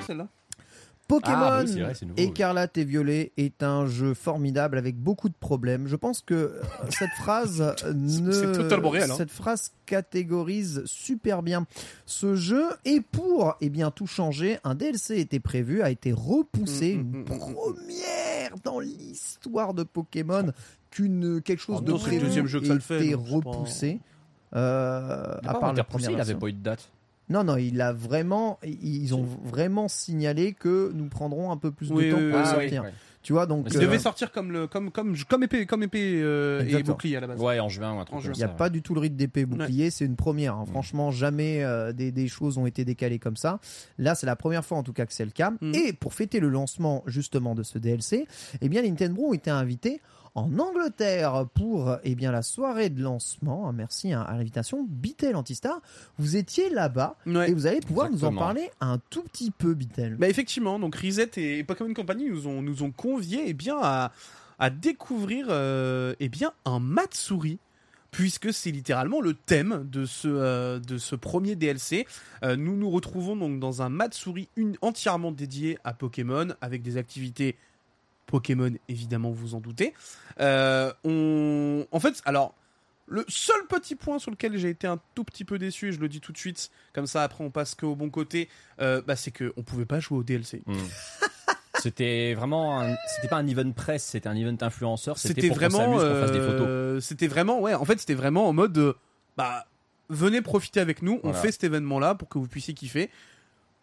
celle-là? 0.05 0.29
Pokémon 1.07 1.37
Ah, 1.37 1.63
oui, 1.67 1.81
vrai, 1.81 1.93
oui. 2.03 2.09
Écarlate 2.17 2.79
et 2.79 2.85
Violet 2.85 3.33
est 3.37 3.63
un 3.63 3.87
jeu 3.87 4.15
formidable 4.15 4.79
avec 4.79 4.97
beaucoup 4.97 5.29
de 5.29 5.35
problèmes. 5.39 5.87
Je 5.87 5.97
pense 5.97 6.23
que 6.23 6.35
euh, 6.35 6.63
cette 6.91 7.11
phrase 7.19 7.75
ne 7.95 8.33
c'est 8.33 8.53
totalement 8.53 8.89
réel, 8.89 9.11
hein. 9.11 9.15
cette 9.17 9.31
phrase 9.31 9.73
catégorise 9.87 10.83
super 10.87 11.43
bien 11.43 11.67
ce 12.07 12.35
jeu 12.37 12.65
et 12.85 13.01
pour 13.01 13.57
eh 13.61 13.69
bien 13.69 13.91
tout 13.91 14.07
changer, 14.07 14.59
un 14.65 14.75
DLC 14.75 15.19
était 15.19 15.41
prévu, 15.41 15.83
a 15.83 15.91
été 15.91 16.13
repoussé, 16.13 16.97
Mm, 16.97 17.01
mm, 17.01 17.15
une 17.15 17.21
mm, 17.21 17.25
première 17.25 18.55
dans 18.65 18.81
l'histoire 18.81 19.75
de 19.75 19.83
Pokémon 19.83 20.53
qu'une 20.91 21.43
quelque 21.43 21.61
chose 21.61 21.79
Oh 21.81 21.83
de 21.83 21.93
prévu 21.93 22.21
deuxième 22.21 22.47
jeu 22.47 22.61
que 22.61 22.67
ça 22.67 22.73
ait 22.73 22.77
le 22.77 22.81
fait, 22.81 23.05
été 23.05 23.13
donc 23.15 23.27
c'est 23.27 23.31
pas- 23.43 23.51
repoussé. 23.51 24.01
Euh, 24.55 25.35
à 25.45 25.55
part 25.55 25.75
repoussé, 25.75 26.05
il 26.05 26.15
avait 26.15 26.17
version. 26.17 26.39
pas 26.39 26.47
eu 26.49 26.53
de 26.53 26.63
date. 26.63 26.91
Non, 27.29 27.45
non, 27.45 27.57
il 27.57 27.81
a 27.81 27.93
vraiment, 27.93 28.59
ils 28.65 29.15
ont 29.15 29.23
vraiment 29.45 29.89
signalé 29.89 30.53
que 30.53 30.93
nous 30.95 31.09
prendrons 31.09 31.51
un 31.51 31.57
peu 31.57 31.71
plus 31.71 31.89
de 31.89 31.93
temps 31.95 31.99
oui, 31.99 32.11
pour 32.11 32.19
oui, 32.21 32.33
oui, 32.35 32.47
sortir. 32.47 32.85
Tu 33.23 33.33
vois, 33.33 33.47
donc 33.47 33.69
Il 33.71 33.79
euh, 33.79 33.81
devait 33.81 33.99
sortir 33.99 34.31
comme, 34.31 34.53
le, 34.53 34.67
comme, 34.67 34.91
comme, 34.91 35.17
comme 35.27 35.43
épée, 35.45 35.65
comme 35.65 35.83
épée 35.83 36.21
euh, 36.23 36.63
et 36.67 36.83
bouclier 36.83 37.17
à 37.17 37.21
la 37.21 37.27
base. 37.29 37.41
Ouais, 37.41 37.59
en 37.59 37.71
juin 37.71 37.95
ou 37.95 37.99
un 37.99 38.05
truc 38.05 38.17
En 38.19 38.19
comme 38.19 38.25
juin. 38.27 38.33
il 38.35 38.37
n'y 38.37 38.45
a 38.45 38.49
ça, 38.49 38.53
pas 38.53 38.69
du 38.69 38.83
tout 38.83 38.93
le 38.93 39.01
rythme 39.01 39.17
d'épée 39.17 39.47
bouclier, 39.47 39.89
c'est 39.91 40.05
une 40.05 40.17
première. 40.17 40.55
hein. 40.57 40.65
Mm. 40.67 40.71
Franchement, 40.73 41.11
jamais 41.11 41.65
euh, 41.65 41.95
des, 41.95 42.13
des 42.13 42.29
choses 42.29 42.59
ont 42.59 42.67
été 42.67 42.85
décalées 42.85 43.19
comme 43.19 43.39
ça. 43.39 43.61
Là, 43.97 44.15
c'est 44.15 44.27
la 44.27 44.37
première 44.37 44.63
fois 44.63 44.77
en 44.77 44.83
tout 44.83 44.93
cas 44.93 45.07
que 45.07 45.15
c'est 45.15 45.25
le 45.25 45.31
cas. 45.31 45.53
Mm. 45.63 45.73
Et 45.75 45.93
pour 45.95 46.13
fêter 46.13 46.39
le 46.39 46.51
lancement 46.51 47.03
justement 47.07 47.55
de 47.55 47.63
ce 47.63 47.79
DLC, 47.79 48.27
eh 48.61 48.69
bien, 48.69 48.83
Nintendo 48.83 49.23
ont 49.23 49.33
été 49.33 49.49
invités 49.51 50.03
en 50.35 50.59
Angleterre 50.59 51.47
pour 51.55 51.97
eh 52.03 52.15
bien 52.15 52.33
la 52.33 52.43
soirée 52.43 52.91
de 52.91 53.03
lancement. 53.03 53.73
Merci 53.73 54.13
hein, 54.13 54.23
à 54.23 54.37
l'invitation 54.37 54.85
Bitel 54.89 55.37
Antistar. 55.37 55.81
Vous 56.19 56.37
étiez 56.37 56.71
là-bas 56.71 57.17
Ouais. 57.27 57.51
et 57.51 57.55
vous 57.55 57.67
allez 57.67 57.81
pouvoir 57.81 58.11
nous 58.11 58.25
en 58.25 58.35
parler 58.35 58.71
un 58.81 58.99
tout 59.11 59.23
petit 59.23 59.51
peu, 59.51 59.75
Bitel. 59.75 60.17
Bah 60.17 60.29
effectivement, 60.29 60.79
donc 60.79 60.97
Reset 60.97 61.31
et 61.37 61.63
Pokémon 61.65 61.95
Company 61.95 62.29
nous 62.29 62.47
ont, 62.47 62.63
nous 62.63 62.83
ont 62.83 62.91
conviés 62.91 63.45
eh 63.47 63.53
bien, 63.55 63.79
à, 63.81 64.13
à 64.59 64.71
découvrir 64.71 65.47
euh, 65.51 66.15
eh 66.21 66.29
bien, 66.29 66.53
un 66.65 66.81
Matsuri. 66.81 67.59
Puisque 68.11 68.53
c'est 68.53 68.71
littéralement 68.71 69.21
le 69.21 69.35
thème 69.35 69.89
de 69.91 70.07
ce, 70.07 70.29
euh, 70.29 70.79
de 70.79 70.99
ce 70.99 71.17
premier 71.17 71.57
DLC. 71.57 72.07
Euh, 72.45 72.55
nous 72.55 72.77
nous 72.77 72.89
retrouvons 72.89 73.35
donc 73.35 73.59
dans 73.59 73.83
un 73.83 73.89
Matsuri 73.89 74.49
une, 74.55 74.77
entièrement 74.83 75.33
dédié 75.33 75.79
à 75.83 75.95
Pokémon, 75.95 76.55
avec 76.61 76.83
des 76.83 76.97
activités 76.97 77.57
Pokémon, 78.35 78.73
évidemment, 78.89 79.31
vous 79.31 79.47
vous 79.49 79.55
en 79.55 79.61
doutez. 79.61 79.95
Euh, 80.41 80.93
on... 81.05 81.87
En 81.93 82.01
fait, 82.01 82.21
alors, 82.25 82.53
le 83.07 83.25
seul 83.29 83.65
petit 83.69 83.95
point 83.95 84.19
sur 84.19 84.33
lequel 84.33 84.57
j'ai 84.59 84.71
été 84.71 84.89
un 84.89 84.99
tout 85.15 85.23
petit 85.23 85.45
peu 85.45 85.57
déçu, 85.57 85.89
et 85.89 85.93
je 85.93 86.01
le 86.01 86.09
dis 86.09 86.21
tout 86.21 86.33
de 86.33 86.39
suite, 86.39 86.71
comme 86.93 87.07
ça 87.07 87.23
après 87.23 87.45
on 87.45 87.51
passe 87.51 87.77
qu'au 87.77 87.95
bon 87.95 88.11
côté, 88.11 88.49
euh, 88.81 89.03
bah, 89.07 89.15
c'est 89.15 89.31
qu'on 89.31 89.63
pouvait 89.63 89.85
pas 89.85 90.01
jouer 90.01 90.19
au 90.19 90.23
DLC. 90.25 90.63
Hmm. 90.67 90.75
C'était 91.83 92.35
vraiment, 92.35 92.83
c'était 93.15 93.29
pas 93.29 93.37
un 93.37 93.47
event 93.47 93.71
presse, 93.73 94.05
c'était 94.05 94.29
un 94.29 94.37
event 94.37 94.57
influenceur. 94.63 95.19
C'était 95.19 95.51
vraiment, 95.51 95.99
euh, 95.99 96.99
c'était 97.01 97.27
vraiment, 97.27 97.61
ouais, 97.61 97.75
en 97.75 97.85
fait 97.85 98.01
c'était 98.01 98.15
vraiment 98.15 98.49
en 98.49 98.55
mode, 98.55 98.79
euh, 98.79 98.95
bah, 99.37 99.67
venez 100.09 100.41
profiter 100.41 100.81
avec 100.81 101.03
nous, 101.03 101.21
on 101.25 101.29
Voilà. 101.29 101.41
fait 101.41 101.53
cet 101.53 101.65
événement-là 101.65 102.15
pour 102.15 102.29
que 102.31 102.39
vous 102.39 102.49
puissiez 102.49 102.73
kiffer. 102.73 103.11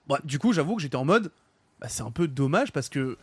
Bah, 0.07 0.19
du 0.23 0.39
coup, 0.39 0.51
j'avoue 0.51 0.77
que 0.77 0.81
j'étais 0.81 0.95
en 0.95 1.05
mode, 1.05 1.31
bah, 1.79 1.87
c'est 1.89 2.01
un 2.01 2.09
peu 2.11 2.27
dommage 2.27 2.71
parce 2.71 2.89
que 2.89 3.17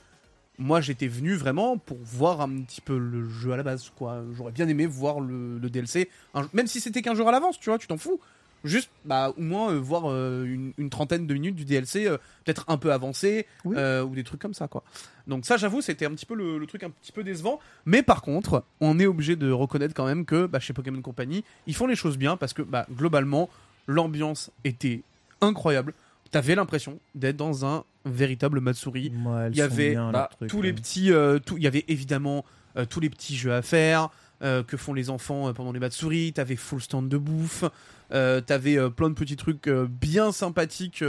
moi 0.59 0.81
j'étais 0.81 1.07
venu 1.09 1.35
vraiment 1.35 1.79
pour 1.79 1.99
voir 2.03 2.41
un 2.41 2.61
petit 2.63 2.81
peu 2.81 2.99
le 2.99 3.29
jeu 3.29 3.53
à 3.53 3.57
la 3.57 3.63
base, 3.63 3.91
quoi. 3.97 4.23
J'aurais 4.37 4.53
bien 4.53 4.69
aimé 4.69 4.87
voir 4.87 5.21
le, 5.21 5.59
le 5.59 5.71
DLC, 5.71 6.09
un- 6.35 6.49
même 6.53 6.67
si 6.67 6.81
c'était 6.81 7.03
qu'un 7.03 7.15
jour 7.15 7.29
à 7.29 7.33
l'avance, 7.33 7.59
tu 7.61 7.71
vois, 7.71 7.79
tu 7.79 7.87
t'en 7.87 7.97
fous. 7.99 8.21
Juste, 8.65 8.91
bah, 9.05 9.33
au 9.37 9.41
moins 9.41 9.71
euh, 9.73 9.79
voir 9.79 10.11
euh, 10.11 10.45
une, 10.45 10.73
une 10.79 10.91
trentaine 10.91 11.29
de 11.29 11.33
minutes 11.35 11.55
du 11.55 11.65
DLC, 11.65 12.09
euh, 12.09 12.17
peut-être 12.45 12.65
un 12.67 12.77
peu 12.77 12.93
avancé, 12.93 13.47
Oui. 13.65 13.77
ou 13.77 14.15
des 14.17 14.25
trucs 14.25 14.41
comme 14.41 14.53
ça, 14.55 14.67
quoi. 14.67 14.83
Donc 15.29 15.47
ça, 15.47 15.57
j'avoue, 15.57 15.81
c'était 15.81 16.07
un 16.07 16.11
petit 16.11 16.27
peu 16.27 16.35
le, 16.35 16.59
le 16.59 16.67
truc 16.67 16.83
un 16.83 16.91
petit 16.91 17.13
peu 17.13 17.23
décevant. 17.23 17.61
Mais 17.87 18.03
par 18.03 18.21
contre, 18.21 18.65
on 18.81 18.99
est 18.99 19.07
obligé 19.07 19.37
de 19.37 19.53
reconnaître 19.53 19.95
quand 19.95 20.07
même 20.07 20.25
que 20.25 20.47
bah, 20.47 20.59
chez 20.59 20.73
Pokémon 20.73 21.01
Company, 21.03 21.45
ils 21.69 21.75
font 21.77 21.87
les 21.87 21.95
choses 21.95 22.19
bien 22.19 22.37
parce 22.37 22.53
que 22.53 22.63
bah, 22.63 22.85
globalement, 22.91 23.49
l'ambiance 23.87 24.51
était 24.65 25.03
incroyable. 25.41 25.95
T'avais 26.31 26.55
l'impression 26.55 26.99
d'être 27.15 27.37
dans 27.37 27.65
un 27.65 27.85
véritable 28.05 28.61
Matsuri. 28.61 29.13
Ouais, 29.25 29.49
Il 29.51 29.57
y 29.57 29.63
avait 29.63 29.91
bien, 29.91 30.11
bah, 30.13 30.31
tous 30.49 30.63
les 30.63 30.73
petits, 30.73 31.13
euh, 31.13 31.39
tout- 31.39 31.57
il 31.57 31.63
y 31.63 31.67
avait 31.67 31.85
évidemment 31.89 32.45
euh, 32.77 32.85
tous 32.85 33.01
les 33.01 33.09
petits 33.11 33.37
jeux 33.37 33.55
à 33.55 33.63
faire 33.63 34.11
euh, 34.43 34.63
que 34.63 34.77
font 34.77 34.93
les 34.95 35.11
enfants 35.11 35.53
pendant 35.55 35.73
les 35.73 35.81
Matsuri. 35.81 36.33
T'avais 36.33 36.57
full 36.57 36.81
stand 36.81 37.09
de 37.09 37.17
bouffe. 37.19 37.65
T'avais 38.11 38.79
plein 38.91 39.09
de 39.11 39.15
petits 39.15 39.37
trucs 39.37 39.69
bien 39.69 40.33
sympathiques 40.33 41.03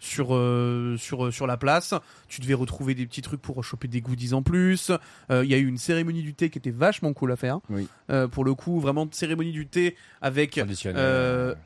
sur 0.00 0.34
euh, 0.34 0.96
sur 0.96 1.26
euh, 1.26 1.30
sur 1.30 1.46
la 1.46 1.56
place. 1.56 1.92
Tu 2.28 2.40
devais 2.40 2.54
retrouver 2.54 2.94
des 2.94 3.04
petits 3.06 3.22
trucs 3.22 3.42
pour 3.42 3.62
choper 3.64 3.88
des 3.88 4.00
goodies 4.00 4.32
en 4.34 4.42
plus. 4.42 4.92
Euh, 5.30 5.44
Il 5.44 5.50
y 5.50 5.54
a 5.54 5.58
eu 5.58 5.66
une 5.66 5.78
cérémonie 5.78 6.22
du 6.22 6.34
thé 6.34 6.50
qui 6.50 6.58
était 6.58 6.70
vachement 6.70 7.12
cool 7.12 7.32
à 7.32 7.36
faire. 7.36 7.58
Oui. 7.68 7.88
Euh, 8.10 8.28
pour 8.28 8.44
le 8.44 8.54
coup, 8.54 8.78
vraiment 8.80 9.06
de 9.06 9.14
cérémonie 9.14 9.52
du 9.52 9.66
thé 9.66 9.96
avec 10.22 10.58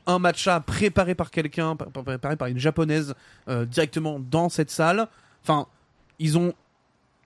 un 0.07 0.19
matcha 0.19 0.61
préparé 0.61 1.15
par 1.15 1.31
quelqu'un, 1.31 1.77
par- 1.77 1.89
par- 1.89 2.05
préparé 2.05 2.37
par 2.37 2.49
une 2.49 2.59
japonaise 2.59 3.15
directement 3.49 4.19
dans 4.19 4.49
cette 4.49 4.71
salle. 4.71 5.09
Enfin, 5.43 5.67
ils 6.19 6.39
ont, 6.39 6.55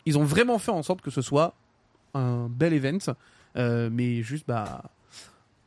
ils 0.06 0.18
ont 0.18 0.24
vraiment 0.24 0.58
fait 0.58 0.70
en 0.72 0.82
sorte 0.82 1.02
que 1.02 1.10
ce 1.10 1.22
soit 1.22 1.54
un 2.14 2.48
bel 2.48 2.72
event, 2.72 3.14
mais 3.54 4.22
juste 4.22 4.44
bah 4.48 4.82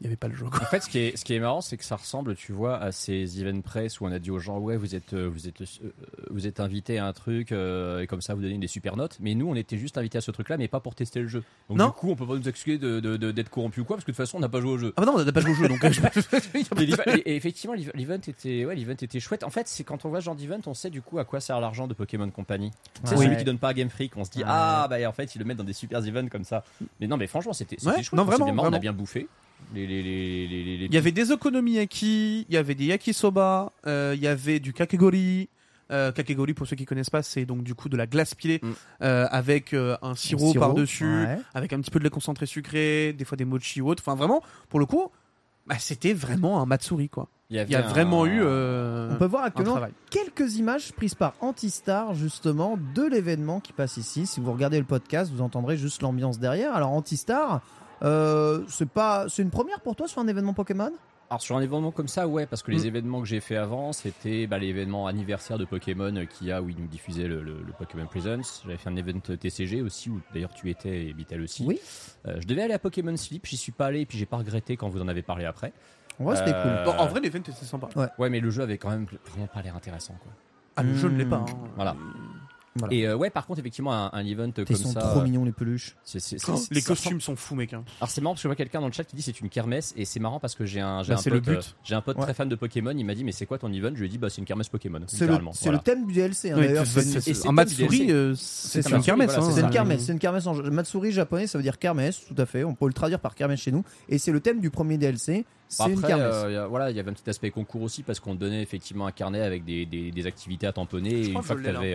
il 0.02 0.06
y 0.06 0.08
avait 0.08 0.16
pas 0.16 0.28
le 0.30 0.36
jeu. 0.36 0.46
En 0.46 0.52
fait, 0.52 0.82
ce 0.82 0.90
qui 0.90 0.98
est, 1.00 1.18
ce 1.18 1.26
qui 1.26 1.34
est 1.34 1.40
marrant, 1.40 1.60
c'est 1.62 1.76
que 1.76 1.84
ça 1.84 1.98
ressemble, 1.98 2.36
tu 2.36 2.54
vois, 2.54 2.78
à 2.78 2.92
ces 2.94 3.42
event 3.42 3.60
press 3.62 4.00
où 4.00 4.06
on 4.06 4.12
a 4.14 4.20
dit 4.20 4.32
aux 4.32 4.40
gens, 4.40 4.58
ouais, 4.60 4.78
vous 4.78 4.96
êtes, 4.96 5.12
euh, 5.14 5.28
vous 5.30 5.48
êtes, 5.48 5.60
euh, 5.62 5.92
vous 6.30 6.48
êtes 6.48 6.60
invités 6.62 7.00
à 7.00 7.06
un 7.06 7.12
truc, 7.14 7.52
euh, 7.52 8.00
et 8.02 8.08
comme 8.08 8.22
ça, 8.22 8.34
vous 8.34 8.42
donnez 8.42 8.58
des 8.58 8.68
super 8.68 8.96
notes. 8.96 9.18
Mais 9.20 9.36
nous, 9.36 9.48
on 9.50 9.56
était 9.56 9.78
juste 9.78 9.98
invités 9.98 10.18
à 10.18 10.22
ce 10.22 10.32
truc-là, 10.32 10.56
mais 10.58 10.70
pas 10.70 10.80
pour 10.80 10.96
tester 10.96 11.20
le 11.22 11.28
jeu. 11.28 11.44
Donc, 11.68 11.78
Non. 11.80 11.88
du 11.88 11.92
coup, 11.92 12.10
on 12.12 12.16
peut 12.16 12.26
pas 12.26 12.36
nous 12.38 12.48
excuser 12.48 12.78
de, 12.78 13.00
de- 13.02 13.18
de- 13.18 13.32
d'être 13.32 13.50
corrompu 13.50 13.82
ou 13.82 13.84
quoi, 13.84 13.98
parce 13.98 14.06
que 14.06 14.12
de 14.12 14.16
toute 14.16 14.26
façon, 14.26 14.38
on 14.38 14.40
n'a 14.42 14.48
pas 14.50 14.62
joué 14.62 14.72
au 14.72 14.78
jeu. 14.78 14.94
Ah 14.96 15.02
bah 15.02 15.06
non, 15.08 15.16
on 15.18 15.24
n'a 15.24 15.32
pas 15.34 15.42
joué 15.42 15.52
au 15.52 15.56
jeu, 15.56 15.68
donc 15.68 15.80
je- 15.86 16.00
Et, 17.26 17.36
effectivement, 17.36 17.74
l'ev- 17.76 17.92
l'event 17.94 18.16
était, 18.16 18.66
ouais, 18.66 18.76
l'event 18.76 18.92
était 18.94 19.20
chouette. 19.20 19.44
En 19.44 19.50
fait, 19.50 19.68
c'est 19.68 19.84
quand 19.84 20.06
on 20.06 20.10
voit 20.10 20.22
ce 20.22 20.26
genre 20.26 20.36
d'event, 20.36 20.60
on 20.66 20.74
sait 20.74 20.90
du 20.90 21.02
coup 21.02 21.20
à 21.20 21.26
quoi 21.26 21.40
sert 21.40 21.60
l'argent 21.60 21.88
de 21.88 21.94
Pokémon 21.94 22.30
Company. 22.30 22.72
C'est 23.04 23.16
Ouais. 23.18 23.26
celui 23.26 23.38
qui 23.38 23.44
donne 23.44 23.58
pas 23.60 23.70
à 23.70 23.74
Game 23.74 23.90
Freak. 23.90 24.16
On 24.18 24.24
se 24.24 24.32
dit, 24.32 24.44
ah, 24.46 24.88
bah, 24.90 24.98
en 25.08 25.12
fait, 25.14 25.36
ils 25.36 25.40
le 25.40 25.46
mettent 25.46 25.58
dans 25.58 25.64
des 25.64 25.74
super 25.74 26.00
events 26.08 26.30
comme 26.30 26.44
ça. 26.44 26.64
Mais 27.00 27.08
non, 27.08 27.18
mais 27.18 27.28
franchement, 27.28 27.54
c'était, 27.54 27.76
Ouais, 27.86 28.02
chouette. 28.04 28.14
non, 28.14 28.24
vraiment, 28.24 28.46
marrant, 28.46 28.56
on 28.56 28.60
a 28.60 28.62
vraiment. 28.70 28.80
bien 28.80 28.94
bouffé. 28.94 29.28
Les, 29.76 29.86
les, 29.86 30.02
les, 30.02 30.48
les, 30.48 30.64
les- 30.64 30.78
les 30.78 30.86
Il 30.86 30.94
y 30.94 30.98
avait 30.98 31.12
des 31.12 31.32
okonomiyaki, 31.32 32.46
il 32.50 32.54
y 32.54 32.58
avait 32.58 32.76
des 32.76 32.86
yakisoba, 32.86 33.72
euh, 33.86 34.14
il 34.16 34.22
y 34.22 34.28
avait 34.28 34.60
du 34.60 34.74
kakegori. 34.74 35.50
Euh, 35.92 36.12
kakegori, 36.12 36.54
pour 36.54 36.68
ceux 36.68 36.76
qui 36.76 36.86
connaissent 36.86 37.10
pas, 37.10 37.24
c'est 37.24 37.46
donc 37.46 37.64
du 37.64 37.74
coup 37.74 37.90
de 37.90 37.98
la 37.98 38.06
glace 38.06 38.36
pilée 38.36 38.60
Mm. 38.62 38.72
euh, 39.02 39.28
avec 39.32 39.74
euh, 39.74 39.98
un 40.04 40.14
sirop, 40.16 40.52
sirop, 40.52 40.60
par-dessus, 40.68 41.06
ouais. 41.24 41.38
avec 41.56 41.74
un 41.74 41.80
petit 41.82 41.90
peu 41.90 41.98
de 42.00 42.04
lait 42.04 42.10
concentré 42.12 42.46
sucré, 42.46 43.14
des 43.14 43.26
fois 43.26 43.36
des 43.38 43.46
mochi 43.46 43.82
ou 43.82 43.90
autre. 43.90 44.04
Enfin, 44.06 44.16
vraiment, 44.16 44.44
pour 44.70 44.80
le 44.80 44.86
coup, 44.86 45.10
bah, 45.66 45.76
c'était 45.80 46.14
vraiment 46.14 46.62
un 46.62 46.66
Matsuri, 46.68 47.10
quoi. 47.10 47.28
Il 47.52 47.58
y, 47.58 47.64
Il 47.64 47.72
y 47.72 47.76
a 47.76 47.80
avait 47.80 47.88
vraiment 47.88 48.26
un- 48.26 48.28
eu 48.28 48.40
euh, 48.44 49.10
On 49.12 49.16
peut 49.16 49.26
voir 49.26 49.44
actuellement 49.46 49.80
quelques 50.12 50.58
images 50.58 50.92
prises 50.94 51.16
par 51.16 51.34
Antistar 51.40 52.14
justement 52.14 52.78
de 52.94 53.02
l'événement 53.08 53.60
qui 53.60 53.74
passe 53.74 53.98
ici. 53.98 54.28
Si 54.28 54.40
vous 54.40 54.52
regardez 54.52 54.78
le 54.78 54.86
podcast, 54.86 55.32
vous 55.34 55.42
entendrez 55.42 55.76
juste 55.76 56.04
l'ambiance 56.04 56.38
derrière. 56.38 56.76
Alors 56.76 56.92
Antistar, 56.92 57.62
euh, 58.04 58.64
c'est 58.68 58.90
pas, 58.90 59.28
c'est 59.30 59.42
une 59.42 59.50
première 59.52 59.82
pour 59.82 59.96
toi 59.96 60.08
sur 60.08 60.22
un 60.22 60.28
événement 60.28 60.54
Pokémon? 60.54 60.92
Alors 61.32 61.42
sur 61.42 61.56
un 61.58 61.62
événement 61.62 61.92
comme 61.92 62.08
ça, 62.08 62.28
ouais, 62.28 62.48
parce 62.48 62.64
que 62.64 62.72
les 62.72 62.80
Mm. 62.86 62.88
événements 62.88 63.22
que 63.22 63.28
j'ai 63.28 63.40
fait 63.40 63.56
avant, 63.56 63.94
c'était 63.94 64.48
bah, 64.48 64.58
l'événement 64.58 65.06
anniversaire 65.06 65.60
de 65.60 65.66
Pokémon 65.66 66.16
euh, 66.16 66.26
qu'il 66.26 66.48
y 66.48 66.52
a 66.52 66.60
où 66.60 66.70
ils 66.70 66.76
nous 66.76 66.88
diffusaient 66.88 67.28
le, 67.28 67.44
le- 67.44 67.62
le 67.62 67.72
Pokémon 67.78 68.08
Presents. 68.08 68.62
J'avais 68.66 68.78
fait 68.78 68.90
un 68.90 68.96
event 68.96 69.20
TCG 69.20 69.84
aussi 69.84 70.10
où 70.10 70.20
d'ailleurs 70.34 70.54
tu 70.56 70.72
étais 70.72 71.06
et 71.06 71.14
Bitel 71.14 71.42
aussi. 71.42 71.64
Oui. 71.68 71.80
Euh, 72.28 72.38
je 72.42 72.48
devais 72.48 72.64
aller 72.64 72.74
à 72.74 72.80
Pokémon 72.80 73.16
Sleep, 73.16 73.46
j'y 73.46 73.58
suis 73.58 73.72
pas 73.72 73.86
allé 73.88 74.02
et 74.02 74.06
puis 74.08 74.18
j'ai 74.18 74.26
pas 74.26 74.38
regretté 74.38 74.76
quand 74.76 74.90
vous 74.90 75.02
en 75.02 75.08
avez 75.08 75.22
parlé 75.22 75.46
après. 75.46 75.72
Ouais, 76.20 76.36
c'était 76.36 76.52
Euh, 76.56 76.84
Bon, 76.84 76.92
en 76.98 77.06
vrai, 77.06 77.20
l'event 77.22 77.38
était 77.38 77.52
sympa. 77.52 77.88
Ouais, 78.18 78.30
mais 78.32 78.40
le 78.40 78.50
jeu 78.50 78.64
avait 78.64 78.78
quand 78.80 78.90
même 78.90 79.06
vraiment 79.32 79.48
pas 79.48 79.62
l'air 79.62 79.76
intéressant. 79.76 80.16
Quoi. 80.24 80.32
Ah, 80.78 80.84
le 80.84 80.96
jeu 80.96 81.10
ne 81.10 81.18
l'est 81.18 81.26
pas. 81.26 81.38
Mm. 81.40 81.46
hein. 81.48 81.70
Voilà. 81.76 81.96
Voilà. 82.80 82.94
Et 82.94 83.08
euh, 83.08 83.16
ouais, 83.16 83.30
par 83.30 83.46
contre, 83.46 83.60
effectivement, 83.60 83.94
un, 83.94 84.10
un 84.14 84.26
event 84.26 84.52
Ils 84.58 84.66
comme 84.66 84.76
sont 84.76 84.92
ça. 84.94 85.00
trop 85.02 85.20
euh, 85.20 85.24
mignons 85.24 85.46
les 85.46 85.52
peluches. 85.52 85.96
c'est- 86.04 86.20
c'est- 86.20 86.38
c'est- 86.40 86.52
Oh, 86.52 86.60
les 86.72 86.82
costumes 86.82 87.22
sont 87.22 87.36
fous, 87.36 87.56
mec. 87.56 87.74
hein. 87.74 87.84
Alors 88.00 88.10
c'est 88.10 88.22
marrant 88.22 88.34
parce 88.34 88.42
que 88.42 88.44
je 88.44 88.48
vois 88.50 88.56
quelqu'un 88.56 88.82
dans 88.82 88.88
le 88.88 88.94
chat 88.94 89.04
qui 89.04 89.16
dit 89.16 89.22
c'est 89.22 89.40
une 89.40 89.50
kermesse 89.50 89.94
et 89.98 90.06
c'est 90.06 90.20
marrant 90.20 90.40
parce 90.40 90.56
que 90.56 90.66
j'ai 90.66 90.80
un, 90.80 91.04
j'ai 91.04 91.14
Bah, 91.14 91.20
un 91.20 91.24
pote, 91.24 91.34
le 91.34 91.40
but. 91.40 91.52
euh, 91.58 91.62
j'ai 91.84 91.96
un 91.96 92.02
pote 92.02 92.18
Ouais. 92.18 92.24
très 92.24 92.34
fan 92.34 92.50
de 92.50 92.56
Pokémon, 92.56 92.92
il 92.96 93.04
m'a 93.06 93.14
dit 93.16 93.24
mais 93.24 93.32
c'est 93.32 93.46
quoi 93.46 93.58
ton 93.60 93.72
event? 93.72 93.92
Je 93.94 94.00
lui 94.00 94.06
ai 94.08 94.10
dit 94.10 94.18
bah 94.18 94.30
c'est 94.30 94.40
une 94.40 94.46
kermesse 94.46 94.70
Pokémon. 94.70 95.00
C'est 95.08 95.28
le, 95.28 95.34
voilà. 95.38 95.52
le 95.72 95.80
thème 95.80 96.06
du 96.08 96.14
DLC. 96.14 96.52
hein, 96.52 96.56
Oui, 96.58 96.68
d'ailleurs. 96.68 96.86
c'est- 96.86 97.48
un 97.48 97.52
Matsuri, 97.52 98.08
C'est 98.36 98.90
une 98.90 99.02
kermesse. 99.02 99.32
C'est 99.54 99.62
une 99.62 99.70
kermesse, 99.70 100.04
c'est 100.06 100.12
une 100.14 100.20
kermesse 100.20 100.48
en 100.48 100.54
Matsuri 100.56 101.12
japonais, 101.12 101.48
ça 101.48 101.58
veut 101.58 101.64
dire 101.64 101.78
kermesse, 101.80 102.22
tout 102.26 102.36
à 102.38 102.46
fait. 102.46 102.64
On 102.64 102.76
peut 102.76 102.88
le 102.88 102.94
traduire 102.94 103.20
par 103.20 103.36
kermesse 103.36 103.60
chez 103.62 103.72
nous. 103.72 103.84
Et 104.08 104.18
c'est 104.18 104.32
le 104.32 104.40
thème 104.40 104.60
du 104.60 104.70
premier 104.70 104.98
DLC. 104.98 105.46
C'est 105.72 105.84
Après, 105.84 105.94
une 105.94 106.02
kermesse. 106.02 106.26
euh, 106.34 106.68
voilà, 106.68 106.90
il 106.90 106.98
y 106.98 107.00
avait 107.00 107.12
un 107.12 107.14
petit 107.14 107.30
aspect 107.30 107.52
concours 107.52 107.84
aussi 107.84 108.02
parce 108.04 108.20
qu'on 108.20 108.34
te 108.36 108.40
donnait 108.40 108.62
effectivement 108.64 109.06
un 109.06 109.12
carnet 109.12 109.42
avec 109.42 109.64
des, 109.64 109.86
des- 109.86 110.10
des 110.12 110.26
activités 110.28 110.66
à 110.68 110.74
tamponner. 110.74 111.12
Et 111.22 111.30
crois 111.30 111.42
une 111.42 111.44
fois 111.44 111.56
que 111.56 111.62
tu 111.62 111.68
avais, 111.70 111.94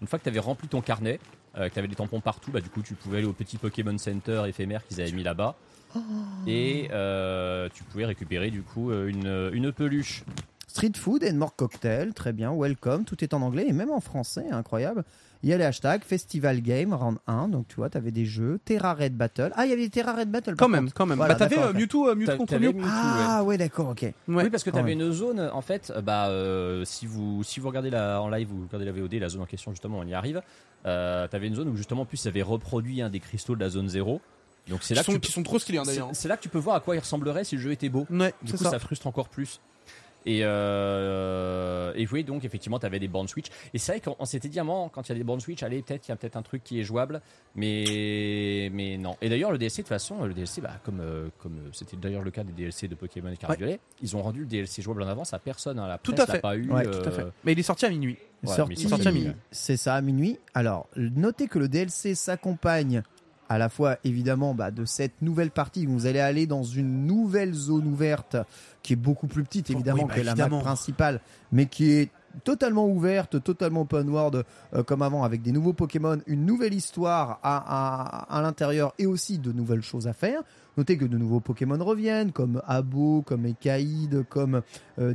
une 0.00 0.06
fois 0.06 0.18
que 0.20 0.28
avais 0.28 0.38
rempli 0.38 0.68
ton 0.68 0.80
carnet, 0.80 1.18
euh, 1.58 1.68
que 1.68 1.72
tu 1.74 1.78
avais 1.80 1.88
des 1.88 1.96
tampons 1.96 2.20
partout, 2.20 2.52
bah, 2.52 2.60
du 2.60 2.68
coup, 2.70 2.82
tu 2.82 2.94
pouvais 2.94 3.18
aller 3.18 3.26
au 3.26 3.32
petit 3.32 3.56
Pokémon 3.58 3.98
Center 3.98 4.44
éphémère 4.46 4.86
qu'ils 4.86 5.00
avaient 5.00 5.10
mis 5.12 5.24
là-bas. 5.24 5.56
Oh. 5.96 6.00
Et 6.46 6.88
euh, 6.92 7.68
tu 7.74 7.82
pouvais 7.84 8.06
récupérer 8.06 8.50
du 8.50 8.62
coup 8.62 8.90
euh, 8.90 9.08
une, 9.08 9.50
une 9.52 9.72
peluche. 9.72 10.22
Street 10.76 10.92
Food 10.94 11.24
and 11.24 11.36
More 11.36 11.56
Cocktail, 11.56 12.12
très 12.12 12.34
bien, 12.34 12.52
welcome, 12.52 13.04
tout 13.04 13.24
est 13.24 13.32
en 13.32 13.40
anglais 13.40 13.64
et 13.66 13.72
même 13.72 13.90
en 13.90 14.00
français, 14.00 14.44
incroyable. 14.50 15.04
Il 15.42 15.48
y 15.48 15.54
a 15.54 15.56
les 15.56 15.64
hashtags 15.64 16.02
Festival 16.04 16.60
Game, 16.60 16.92
Round 16.92 17.16
1, 17.26 17.48
donc 17.48 17.66
tu 17.68 17.76
vois, 17.76 17.88
t'avais 17.88 18.10
des 18.10 18.26
jeux, 18.26 18.60
Terra 18.62 18.92
Red 18.92 19.16
Battle. 19.16 19.52
Ah, 19.56 19.64
il 19.64 19.70
y 19.70 19.72
avait 19.72 19.84
des 19.84 19.88
Terra 19.90 20.12
Red 20.12 20.30
Battle 20.30 20.54
Quand 20.54 20.68
même, 20.68 20.84
contre. 20.84 20.94
quand 20.94 21.06
même. 21.06 21.16
Voilà, 21.16 21.32
bah, 21.32 21.38
t'avais 21.48 21.58
euh. 21.58 21.72
Mewtwo, 21.72 22.10
euh, 22.10 22.14
Mewtwo 22.14 22.36
contre 22.36 22.50
t'avais 22.50 22.66
Mew. 22.74 22.74
Mewtwo. 22.76 22.90
Ah, 22.92 23.42
ouais, 23.42 23.56
d'accord, 23.56 23.88
ok. 23.88 24.02
Ouais. 24.02 24.14
Oui, 24.28 24.50
parce 24.50 24.64
que 24.64 24.68
tu 24.68 24.74
quand 24.74 24.80
avais 24.82 24.94
même. 24.94 25.06
une 25.06 25.12
zone, 25.14 25.40
en 25.50 25.62
fait, 25.62 25.92
euh, 25.96 26.02
bah, 26.02 26.28
euh, 26.28 26.84
si, 26.84 27.06
vous, 27.06 27.42
si 27.42 27.58
vous 27.58 27.68
regardez 27.68 27.88
la, 27.88 28.20
en 28.20 28.28
live, 28.28 28.48
vous 28.48 28.64
regardez 28.66 28.84
la 28.84 28.92
VOD, 28.92 29.14
la 29.14 29.30
zone 29.30 29.40
en 29.40 29.46
question, 29.46 29.70
justement, 29.70 29.98
on 30.00 30.04
y 30.06 30.12
arrive, 30.12 30.42
euh, 30.84 31.26
tu 31.26 31.36
avais 31.36 31.46
une 31.46 31.54
zone 31.54 31.68
où, 31.70 31.76
justement, 31.76 32.02
en 32.02 32.06
plus, 32.06 32.22
ils 32.22 32.28
avaient 32.28 32.42
reproduit 32.42 33.00
un 33.00 33.08
des 33.08 33.20
cristaux 33.20 33.54
de 33.54 33.60
la 33.60 33.70
zone 33.70 33.88
0. 33.88 34.20
Donc, 34.68 34.80
c'est 34.82 34.88
Qui 34.92 34.98
là, 34.98 35.04
que 35.04 35.12
tu 35.12 35.20
qui 35.20 35.28
peux- 35.28 35.32
sont 35.32 35.42
trop 35.42 35.58
stylés 35.58 35.78
hein, 35.78 35.82
c'est 35.86 35.92
d'ailleurs. 35.92 36.10
c'est 36.12 36.28
là 36.28 36.36
que 36.36 36.42
tu 36.42 36.48
peux 36.50 36.58
voir 36.58 36.76
à 36.76 36.80
quoi 36.80 36.96
il 36.96 36.98
ressemblerait 36.98 37.44
si 37.44 37.54
le 37.56 37.62
jeu 37.62 37.70
était 37.72 37.88
beau. 37.88 38.06
Ouais, 38.10 38.34
Du 38.42 38.50
c'est 38.50 38.58
coup, 38.58 38.64
ça. 38.64 38.70
ça. 38.72 38.78
frustre 38.78 39.06
encore 39.06 39.28
plus. 39.30 39.60
Et, 40.26 40.40
euh, 40.44 41.92
et 41.94 42.06
oui, 42.10 42.24
donc 42.24 42.44
effectivement, 42.44 42.78
tu 42.78 42.86
avais 42.86 42.98
des 42.98 43.08
bornes 43.08 43.28
Switch. 43.28 43.46
Et 43.72 43.78
c'est 43.78 43.92
vrai 43.92 44.00
qu'on 44.00 44.16
on 44.18 44.24
s'était 44.24 44.48
dit 44.48 44.58
à 44.58 44.62
un 44.62 44.64
moment, 44.64 44.88
quand 44.88 45.08
il 45.08 45.12
y 45.12 45.14
a 45.14 45.18
des 45.18 45.24
bornes 45.24 45.40
Switch, 45.40 45.62
allez, 45.62 45.82
peut-être, 45.82 46.06
il 46.08 46.10
y 46.10 46.12
a 46.12 46.16
peut-être 46.16 46.36
un 46.36 46.42
truc 46.42 46.64
qui 46.64 46.80
est 46.80 46.82
jouable. 46.84 47.20
Mais, 47.54 48.70
mais 48.72 48.96
non. 48.98 49.16
Et 49.22 49.28
d'ailleurs, 49.28 49.52
le 49.52 49.58
DLC, 49.58 49.78
de 49.78 49.82
toute 49.82 49.88
façon, 49.88 50.24
le 50.24 50.34
DLC, 50.34 50.60
bah, 50.60 50.72
comme 50.84 51.00
euh, 51.00 51.28
comme 51.38 51.56
euh, 51.58 51.68
c'était 51.72 51.96
d'ailleurs 51.96 52.22
le 52.22 52.30
cas 52.30 52.44
des 52.44 52.52
DLC 52.52 52.88
de 52.88 52.94
Pokémon 52.94 53.28
et 53.30 53.46
Ouais. 53.46 53.56
Violet, 53.56 53.80
ils 54.02 54.16
ont 54.16 54.22
rendu 54.22 54.40
le 54.40 54.46
DLC 54.46 54.82
jouable 54.82 55.02
en 55.02 55.08
avance 55.08 55.32
à 55.32 55.38
personne. 55.38 55.78
hein. 55.78 55.86
La 55.86 55.98
Tout 55.98 56.12
presse 56.12 56.24
à 56.28 56.32
l'a 56.32 56.34
fait. 56.36 56.40
pas 56.40 56.56
eu. 56.56 56.68
Ouais, 56.70 56.82
Tout 56.84 56.90
à 56.90 57.08
euh, 57.08 57.10
fait. 57.10 57.26
Mais 57.44 57.52
il 57.52 57.58
est 57.58 57.62
sorti 57.62 57.86
à 57.86 57.90
minuit. 57.90 58.16
Ouais, 58.44 58.54
Sorti- 58.54 58.68
mais 58.70 58.76
c'est 58.76 58.88
sorti 58.88 59.08
à 59.08 59.12
minuit. 59.12 59.32
C'est 59.50 59.76
ça, 59.76 59.94
à 59.94 60.00
minuit. 60.00 60.38
Alors, 60.54 60.88
notez 60.96 61.46
que 61.48 61.58
le 61.58 61.68
DLC 61.68 62.14
s'accompagne 62.14 63.02
à 63.48 63.58
la 63.58 63.68
fois, 63.68 63.96
évidemment, 64.04 64.54
bah, 64.54 64.70
de 64.70 64.84
cette 64.84 65.22
nouvelle 65.22 65.50
partie 65.50 65.86
où 65.86 65.92
vous 65.92 66.06
allez 66.06 66.20
aller 66.20 66.46
dans 66.46 66.62
une 66.62 67.06
nouvelle 67.06 67.54
zone 67.54 67.86
ouverte 67.86 68.36
qui 68.82 68.94
est 68.94 68.96
beaucoup 68.96 69.26
plus 69.26 69.44
petite, 69.44 69.70
évidemment, 69.70 70.02
oui, 70.02 70.08
bah, 70.08 70.14
que 70.14 70.20
la 70.20 70.34
map 70.34 70.48
principale, 70.48 71.20
mais 71.52 71.66
qui 71.66 71.92
est 71.92 72.10
totalement 72.44 72.86
ouverte, 72.86 73.42
totalement 73.42 73.82
open 73.82 74.08
world, 74.08 74.44
euh, 74.74 74.82
comme 74.82 75.02
avant, 75.02 75.24
avec 75.24 75.42
des 75.42 75.52
nouveaux 75.52 75.72
Pokémon, 75.72 76.18
une 76.26 76.44
nouvelle 76.44 76.74
histoire 76.74 77.38
à, 77.42 78.26
à, 78.26 78.38
à 78.38 78.42
l'intérieur 78.42 78.92
et 78.98 79.06
aussi 79.06 79.38
de 79.38 79.52
nouvelles 79.52 79.82
choses 79.82 80.06
à 80.06 80.12
faire. 80.12 80.42
Notez 80.76 80.98
que 80.98 81.06
de 81.06 81.16
nouveaux 81.16 81.40
Pokémon 81.40 81.82
reviennent, 81.82 82.32
comme 82.32 82.60
Abo, 82.66 83.22
comme 83.22 83.46
Ekaïd, 83.46 84.26
comme 84.28 84.60
euh, 84.98 85.14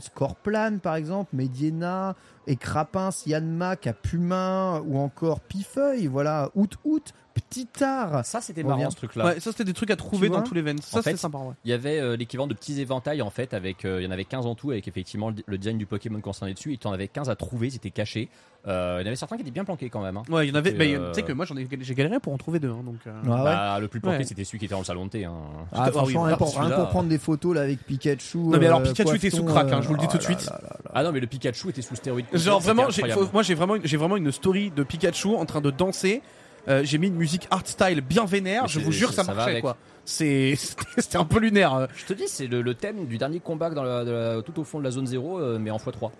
Scorplan 0.00 0.78
par 0.82 0.96
exemple, 0.96 1.36
Mediena, 1.36 2.16
Écrapin, 2.46 3.10
Yanma, 3.26 3.76
Capumin 3.76 4.80
ou 4.86 4.98
encore 4.98 5.40
Pifeuille, 5.40 6.06
voilà, 6.06 6.50
Out 6.54 6.76
Out, 6.84 7.12
Petitard. 7.34 8.24
Ça, 8.24 8.40
c'était 8.40 8.62
marrant 8.62 8.90
ce 8.90 8.96
truc-là. 8.96 9.24
Ouais, 9.26 9.40
ça 9.40 9.50
c'était 9.52 9.64
des 9.64 9.72
trucs 9.72 9.90
à 9.90 9.96
trouver 9.96 10.28
dans 10.28 10.42
tous 10.42 10.54
les 10.54 10.60
events. 10.60 10.82
Ça 10.82 10.98
En 10.98 11.02
c'était 11.02 11.16
sympa. 11.16 11.38
Ouais. 11.38 11.54
Il 11.64 11.70
y 11.70 11.74
avait 11.74 11.98
euh, 12.00 12.16
l'équivalent 12.16 12.46
de 12.46 12.54
petits 12.54 12.80
éventails 12.80 13.22
en 13.22 13.30
fait, 13.30 13.54
avec 13.54 13.84
euh, 13.84 14.00
il 14.00 14.04
y 14.04 14.08
en 14.08 14.10
avait 14.10 14.24
15 14.24 14.46
en 14.46 14.54
tout, 14.54 14.70
avec 14.72 14.86
effectivement 14.88 15.30
le, 15.30 15.36
le 15.46 15.58
design 15.58 15.78
du 15.78 15.86
Pokémon 15.86 16.20
concerné 16.20 16.54
dessus. 16.54 16.72
Et 16.72 16.76
tu 16.76 16.86
en 16.86 16.92
avais 16.92 17.08
15 17.08 17.30
à 17.30 17.36
trouver, 17.36 17.68
ils 17.68 17.76
étaient 17.76 17.90
cachés. 17.90 18.28
Euh, 18.66 18.98
il 18.98 19.02
y 19.02 19.04
en 19.04 19.06
avait 19.06 19.16
certains 19.16 19.36
qui 19.36 19.42
étaient 19.42 19.50
bien 19.50 19.64
planqués 19.64 19.88
quand 19.88 20.02
même. 20.02 20.18
hein. 20.18 20.22
Ouais, 20.28 20.46
il 20.46 20.50
y 20.50 20.52
en 20.52 20.56
avait. 20.56 20.70
Et, 20.70 20.74
bah, 20.74 20.84
euh, 20.84 21.12
Tu 21.12 21.20
sais 21.20 21.22
que 21.26 21.32
moi 21.32 21.46
j'en 21.46 21.56
ai, 21.56 21.66
j'ai 21.80 21.94
galéré 21.94 22.20
pour 22.20 22.32
en 22.32 22.36
trouver 22.36 22.58
deux. 22.58 22.68
hein, 22.70 22.82
donc. 22.84 22.96
euh, 23.06 23.12
Ah 23.26 23.28
ouais. 23.36 23.44
Bah, 23.44 23.78
le 23.80 23.88
plus 23.88 24.00
planqué, 24.00 24.18
Ouais. 24.18 24.24
c'était 24.24 24.44
celui 24.44 24.58
qui 24.58 24.64
était 24.66 24.74
dans 24.74 24.80
le 24.80 24.84
salon 24.84 25.06
de 25.06 25.10
thé. 25.10 25.24
hein. 25.24 25.32
Ah, 25.72 25.84
Ah 25.86 25.90
franchement, 25.92 26.02
oui, 26.04 26.12
rien, 26.12 26.20
voilà, 26.22 26.36
pour, 26.36 26.58
rien 26.58 26.70
pour 26.70 26.88
prendre 26.88 27.08
des 27.08 27.16
photos 27.18 27.54
là 27.54 27.62
avec 27.62 27.78
Pikachu. 27.86 28.36
Non, 28.38 28.58
mais 28.58 28.66
alors, 28.66 28.80
euh, 28.80 28.84
Pikachu 28.84 29.16
était 29.16 29.30
sous 29.30 29.44
crack, 29.44 29.72
hein, 29.72 29.80
je 29.80 29.88
vous 29.88 29.94
le 29.94 30.00
dis 30.00 30.06
oh 30.08 30.12
tout 30.12 30.18
de 30.18 30.22
là 30.24 30.28
suite. 30.38 30.50
Ah 30.92 31.02
non, 31.04 31.12
mais 31.12 31.20
le 31.20 31.26
Pikachu 31.26 31.70
était 31.70 31.80
sous 31.80 31.94
stéroïde. 31.96 32.26
Genre 32.32 32.60
vraiment, 32.60 32.88
incroyable. 32.88 33.28
moi 33.32 33.42
j'ai 33.42 33.54
vraiment, 33.54 33.74
j'ai 33.82 33.96
vraiment 33.96 34.16
une 34.16 34.30
story 34.32 34.70
de 34.70 34.82
Pikachu 34.82 35.34
en 35.34 35.44
train 35.46 35.60
de 35.60 35.70
danser. 35.70 36.22
Euh, 36.68 36.82
j'ai 36.84 36.98
mis 36.98 37.06
une 37.08 37.14
musique 37.16 37.46
art 37.50 37.66
style 37.66 38.00
bien 38.02 38.26
vénère. 38.26 38.62
Mais 38.64 38.68
Je 38.68 38.78
c'est- 38.78 38.84
vous 38.84 38.92
jure, 38.92 39.12
ça, 39.12 39.24
ça 39.24 39.32
va 39.32 39.36
marchait 39.36 39.50
avec. 39.52 39.62
quoi. 39.62 39.76
C'est, 40.04 40.54
c'était 40.56 40.84
c'était 40.98 41.16
un 41.16 41.24
peu 41.24 41.38
lunaire. 41.38 41.74
euh. 41.74 41.86
Je 41.96 42.04
te 42.04 42.12
dis, 42.12 42.24
c'est 42.28 42.46
le, 42.46 42.60
le 42.62 42.74
thème 42.74 43.06
du 43.06 43.16
dernier 43.18 43.40
combat 43.40 43.70
dans 43.70 43.82
la- 43.82 44.04
de 44.04 44.10
la- 44.10 44.42
tout 44.42 44.58
au 44.60 44.64
fond 44.64 44.78
de 44.78 44.84
la 44.84 44.90
zone 44.90 45.06
0, 45.06 45.38
euh, 45.40 45.58
mais 45.58 45.70
en 45.70 45.78
x3. 45.78 46.10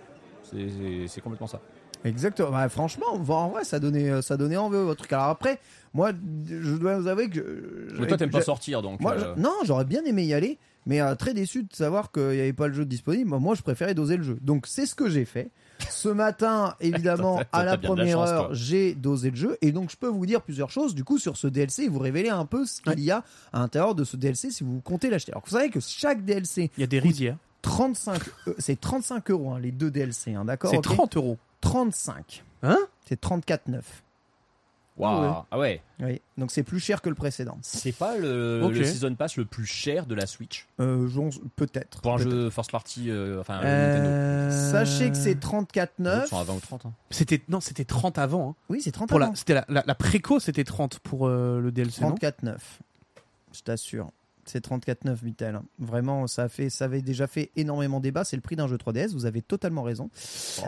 C'est- 0.42 0.56
C'est 0.68 1.08
c'est 1.08 1.20
complètement 1.20 1.46
ça. 1.46 1.60
Exactement. 2.04 2.50
Bah, 2.50 2.68
franchement, 2.70 3.06
en 3.12 3.48
vrai, 3.50 3.64
ça 3.64 3.78
donnait, 3.78 4.22
ça 4.22 4.36
donnait 4.38 4.56
envie 4.56 4.78
au 4.78 4.94
truc. 4.94 5.12
Alors 5.12 5.26
après, 5.26 5.58
moi, 5.92 6.12
je 6.48 6.76
dois 6.76 6.98
vous 6.98 7.06
avouer 7.08 7.28
que. 7.28 7.86
je- 7.94 8.00
Mais 8.00 8.06
toi, 8.06 8.16
t'aimes 8.16 8.30
pas 8.30 8.40
sortir 8.40 8.80
donc. 8.80 9.00
Moi, 9.00 9.12
euh, 9.12 9.34
je- 9.36 9.40
non, 9.42 9.52
j'aurais 9.64 9.84
bien 9.84 10.02
aimé 10.06 10.24
y 10.24 10.32
aller, 10.32 10.58
mais 10.86 11.02
euh, 11.02 11.14
très 11.14 11.34
déçu 11.34 11.62
de 11.64 11.74
savoir 11.74 12.10
qu'il 12.10 12.22
n'y 12.30 12.40
avait 12.40 12.54
pas 12.54 12.68
le 12.68 12.72
jeu 12.72 12.86
disponible. 12.86 13.28
Moi, 13.28 13.54
je 13.54 13.60
préférais 13.62 13.92
doser 13.94 14.16
le 14.16 14.22
jeu. 14.22 14.38
Donc, 14.40 14.66
c'est 14.66 14.86
ce 14.86 14.94
que 14.94 15.10
j'ai 15.10 15.26
fait. 15.26 15.50
Ce 15.88 16.08
matin, 16.08 16.74
évidemment, 16.80 17.42
à 17.52 17.64
la 17.64 17.78
première 17.78 18.18
chance, 18.18 18.28
heure, 18.28 18.54
j'ai 18.54 18.94
dosé 18.94 19.30
le 19.30 19.36
jeu. 19.36 19.58
Et 19.62 19.72
donc, 19.72 19.90
je 19.90 19.96
peux 19.96 20.08
vous 20.08 20.26
dire 20.26 20.42
plusieurs 20.42 20.70
choses, 20.70 20.94
du 20.94 21.04
coup, 21.04 21.18
sur 21.18 21.36
ce 21.36 21.46
DLC 21.46 21.84
et 21.84 21.88
vous 21.88 21.98
révéler 21.98 22.28
un 22.28 22.44
peu 22.44 22.66
ce 22.66 22.80
qu'il 22.82 23.00
y 23.00 23.10
a 23.10 23.24
à 23.52 23.60
l'intérieur 23.60 23.94
de 23.94 24.04
ce 24.04 24.16
DLC 24.16 24.50
si 24.50 24.64
vous 24.64 24.80
comptez 24.80 25.10
l'acheter. 25.10 25.32
Alors, 25.32 25.42
vous 25.46 25.56
savez 25.56 25.70
que 25.70 25.80
chaque 25.80 26.24
DLC, 26.24 26.70
Il 26.76 26.80
y 26.80 26.84
a 26.84 26.86
des 26.86 26.98
rizières. 26.98 27.36
35, 27.62 28.22
euh, 28.48 28.54
c'est 28.58 28.80
35 28.80 29.30
euros, 29.30 29.52
hein, 29.52 29.60
les 29.60 29.70
deux 29.70 29.90
DLC, 29.90 30.34
hein, 30.34 30.44
d'accord? 30.46 30.70
C'est 30.70 30.78
ok 30.78 30.82
30 30.82 31.16
euros. 31.16 31.38
35. 31.60 32.42
Hein? 32.62 32.78
C'est 33.06 33.20
34,9. 33.20 33.80
Waouh. 35.00 35.22
ouais. 35.22 35.34
Ah 35.50 35.58
ouais. 35.58 35.82
Oui. 36.00 36.20
Donc, 36.38 36.50
c'est 36.50 36.62
plus 36.62 36.80
cher 36.80 37.02
que 37.02 37.08
le 37.08 37.14
précédent. 37.14 37.58
C'est 37.62 37.92
pas 37.92 38.16
le, 38.16 38.62
Ok. 38.64 38.74
le 38.74 38.84
season 38.84 39.14
pass 39.14 39.36
le 39.36 39.44
plus 39.44 39.66
cher 39.66 40.06
de 40.06 40.14
la 40.14 40.26
Switch? 40.26 40.66
Euh, 40.80 41.08
peut-être. 41.56 42.00
pour 42.02 42.14
un 42.14 42.18
jeu 42.18 42.50
first 42.50 42.70
party, 42.70 43.10
euh, 43.10 43.40
enfin 43.40 43.54
Nintendo. 43.56 44.08
Euh, 44.08 44.70
Sachez 44.72 45.10
que 45.10 45.16
c'est 45.16 45.30
Les 45.30 45.36
autres 45.36 45.66
34,9. 45.74 46.26
sont 46.28 46.38
à 46.38 46.44
20 46.44 46.54
ou 46.54 46.60
30. 46.60 46.86
hein. 46.86 46.92
C'était 47.10 47.42
non, 47.48 47.60
c'était 47.60 47.84
30 47.84 48.18
avant. 48.18 48.50
hein. 48.50 48.54
Oui, 48.68 48.80
c'est 48.82 48.92
30 48.92 49.08
Pour 49.08 49.18
la, 49.18 49.26
avant. 49.26 49.34
c'était 49.34 49.54
la, 49.54 49.64
la, 49.68 49.84
la 49.86 49.94
préco, 49.94 50.40
c'était 50.40 50.64
30 50.64 50.98
pour 51.00 51.26
euh, 51.28 51.60
le 51.60 51.70
DLC. 51.72 52.02
non? 52.02 52.14
34,9. 52.14 52.56
Je 53.52 53.60
t'assure. 53.62 54.10
C'est 54.50 54.66
34,9 54.66 55.14
Vitel. 55.22 55.60
Vraiment, 55.78 56.26
ça, 56.26 56.44
a 56.44 56.48
fait, 56.48 56.70
ça 56.70 56.86
avait 56.86 57.02
déjà 57.02 57.26
fait 57.26 57.50
énormément 57.56 58.00
débat. 58.00 58.24
C'est 58.24 58.36
le 58.36 58.42
prix 58.42 58.56
d'un 58.56 58.66
jeu 58.66 58.76
3DS, 58.76 59.12
vous 59.12 59.26
avez 59.26 59.42
totalement 59.42 59.82
raison. 59.82 60.10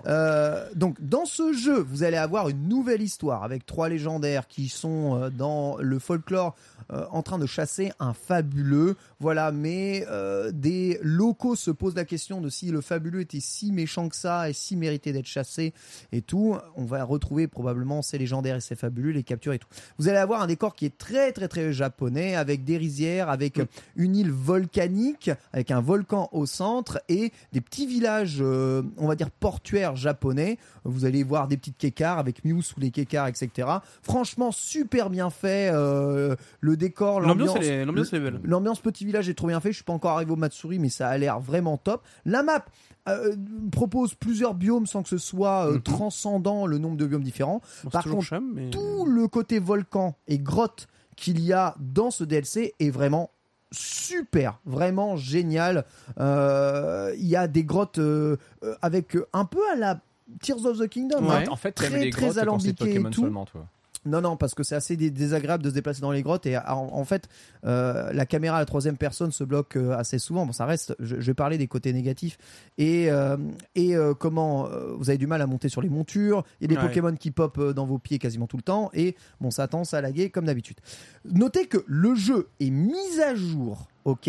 Euh, 0.06 0.68
donc, 0.74 1.00
dans 1.00 1.24
ce 1.24 1.52
jeu, 1.52 1.80
vous 1.80 2.04
allez 2.04 2.16
avoir 2.16 2.48
une 2.48 2.68
nouvelle 2.68 3.02
histoire 3.02 3.42
avec 3.42 3.66
trois 3.66 3.88
légendaires 3.88 4.46
qui 4.46 4.68
sont 4.68 5.16
euh, 5.16 5.30
dans 5.30 5.76
le 5.78 5.98
folklore 5.98 6.54
euh, 6.92 7.06
en 7.10 7.22
train 7.22 7.38
de 7.38 7.46
chasser 7.46 7.92
un 8.00 8.12
fabuleux. 8.12 8.96
Voilà, 9.20 9.52
mais 9.52 10.04
euh, 10.10 10.50
des 10.52 10.98
locaux 11.02 11.56
se 11.56 11.70
posent 11.70 11.94
la 11.94 12.04
question 12.04 12.40
de 12.40 12.48
si 12.48 12.70
le 12.70 12.80
fabuleux 12.80 13.20
était 13.20 13.40
si 13.40 13.72
méchant 13.72 14.08
que 14.08 14.16
ça 14.16 14.50
et 14.50 14.52
si 14.52 14.76
méritait 14.76 15.12
d'être 15.12 15.26
chassé 15.26 15.72
et 16.12 16.22
tout. 16.22 16.56
On 16.76 16.84
va 16.84 17.04
retrouver 17.04 17.46
probablement 17.48 18.02
ces 18.02 18.18
légendaires 18.18 18.56
et 18.56 18.60
ces 18.60 18.74
fabuleux, 18.74 19.10
les 19.10 19.22
captures 19.22 19.52
et 19.52 19.58
tout. 19.58 19.68
Vous 19.98 20.08
allez 20.08 20.18
avoir 20.18 20.42
un 20.42 20.46
décor 20.46 20.74
qui 20.74 20.86
est 20.86 20.98
très 20.98 21.32
très 21.32 21.48
très 21.48 21.72
japonais 21.72 22.34
avec 22.34 22.64
des 22.64 22.76
rizières, 22.76 23.28
avec 23.28 23.60
une 23.96 24.16
île 24.16 24.30
volcanique, 24.30 25.30
avec 25.52 25.70
un 25.70 25.80
volcan 25.80 26.28
au 26.32 26.46
centre 26.46 27.00
et 27.08 27.32
des 27.52 27.60
petits 27.60 27.86
villages, 27.86 28.38
euh, 28.40 28.82
on 28.96 29.06
va 29.08 29.14
dire 29.14 29.30
portuaires 29.30 29.96
japonais. 29.96 30.58
Vous 30.84 31.04
allez 31.04 31.22
voir 31.22 31.48
des 31.48 31.56
petites 31.56 31.78
kékars 31.78 32.18
avec 32.18 32.44
Mew 32.44 32.62
sous 32.62 32.80
les 32.80 32.90
kékars, 32.90 33.28
etc. 33.28 33.68
Franchement, 34.02 34.52
super 34.52 35.10
bien 35.10 35.30
fait. 35.30 35.70
euh, 35.72 36.36
le 36.60 36.76
décor, 36.76 37.20
L'ambiance, 37.20 37.48
l'ambiance, 37.56 38.12
est- 38.12 38.20
belle. 38.20 38.40
Petit 38.82 39.04
village 39.04 39.28
est 39.28 39.34
trop 39.34 39.46
bien 39.46 39.60
fait. 39.60 39.70
Je 39.70 39.76
suis 39.76 39.84
pas 39.84 39.92
encore 39.92 40.12
arrivé 40.12 40.32
au 40.32 40.36
Matsuri, 40.36 40.78
mais 40.78 40.88
ça 40.88 41.08
a 41.08 41.16
l'air 41.18 41.38
vraiment 41.40 41.76
top. 41.76 42.02
La 42.24 42.42
map 42.42 42.64
euh, 43.08 43.34
propose 43.72 44.14
plusieurs 44.14 44.54
biomes 44.54 44.86
sans 44.86 45.02
que 45.02 45.08
ce 45.08 45.18
soit 45.18 45.66
euh, 45.68 45.74
Mhm. 45.74 45.82
transcendant 45.82 46.66
le 46.66 46.78
nombre 46.78 46.96
de 46.96 47.06
biomes 47.06 47.22
différents. 47.24 47.60
Bon, 47.84 47.90
Par 47.90 48.04
contre, 48.04 48.22
chum, 48.26 48.52
mais... 48.54 48.70
Tout 48.70 49.04
le 49.06 49.26
côté 49.28 49.58
volcan 49.58 50.14
et 50.28 50.38
grotte 50.38 50.86
qu'il 51.16 51.40
y 51.40 51.52
a 51.52 51.74
dans 51.80 52.10
ce 52.10 52.22
DLC 52.24 52.74
est 52.80 52.90
vraiment 52.90 53.30
super, 53.72 54.58
vraiment 54.64 55.16
génial. 55.16 55.84
Euh, 56.20 57.12
Il 57.18 57.26
y 57.26 57.36
a 57.36 57.48
des 57.48 57.64
grottes 57.64 57.98
euh, 57.98 58.36
avec 58.80 59.16
un 59.32 59.44
peu 59.44 59.60
à 59.72 59.76
la 59.76 60.00
Tears 60.40 60.64
of 60.64 60.78
the 60.78 60.88
Kingdom. 60.88 61.24
Ouais. 61.26 61.36
hein. 61.36 61.44
En 61.50 61.56
fait, 61.56 61.72
Très, 61.72 61.88
les 61.90 62.10
très 62.10 62.38
alambiqué 62.38 62.94
et 62.94 63.02
tout. 63.02 63.22
seulement, 63.22 63.44
toi. 63.44 63.66
Non, 64.04 64.20
non, 64.20 64.36
parce 64.36 64.54
que 64.54 64.62
c'est 64.64 64.74
assez 64.74 64.96
dé- 64.96 65.10
désagréable 65.10 65.62
de 65.62 65.70
se 65.70 65.74
déplacer 65.74 66.00
dans 66.00 66.10
les 66.10 66.22
grottes 66.22 66.46
et 66.46 66.58
en, 66.58 67.04
fait, 67.04 67.28
euh, 67.64 68.12
la 68.12 68.26
caméra 68.26 68.56
à 68.56 68.60
la 68.60 68.66
troisième 68.66 68.96
personne 68.96 69.30
se 69.30 69.44
bloque 69.44 69.76
euh, 69.76 69.96
assez 69.96 70.18
souvent. 70.18 70.44
Bon, 70.44 70.52
ça 70.52 70.66
reste. 70.66 70.96
Je, 70.98 71.16
je 71.20 71.26
vais 71.26 71.34
parler 71.34 71.56
des 71.56 71.68
côtés 71.68 71.92
négatifs 71.92 72.36
et 72.78 73.10
euh, 73.12 73.36
et 73.76 73.94
euh, 73.94 74.12
comment 74.14 74.68
vous 74.98 75.08
avez 75.08 75.18
du 75.18 75.26
mal 75.28 75.40
à 75.40 75.46
monter 75.46 75.68
sur 75.68 75.82
les 75.82 75.88
montures. 75.88 76.44
Il 76.60 76.64
y 76.64 76.66
a 76.66 76.68
des 76.76 76.82
Ouais. 76.82 76.88
Pokémon 76.88 77.14
qui 77.14 77.30
pop 77.30 77.60
dans 77.60 77.86
vos 77.86 77.98
pieds 77.98 78.18
quasiment 78.18 78.46
tout 78.48 78.56
le 78.56 78.62
temps 78.64 78.90
et 78.92 79.14
bon, 79.40 79.50
ça 79.52 79.68
tend 79.68 79.82
à 79.92 80.00
laguer 80.00 80.30
comme 80.30 80.46
d'habitude. 80.46 80.78
Notez 81.24 81.66
que 81.66 81.84
le 81.86 82.14
jeu 82.16 82.48
est 82.60 82.70
mis 82.70 83.20
à 83.24 83.34
jour, 83.36 83.86
ok, 84.04 84.28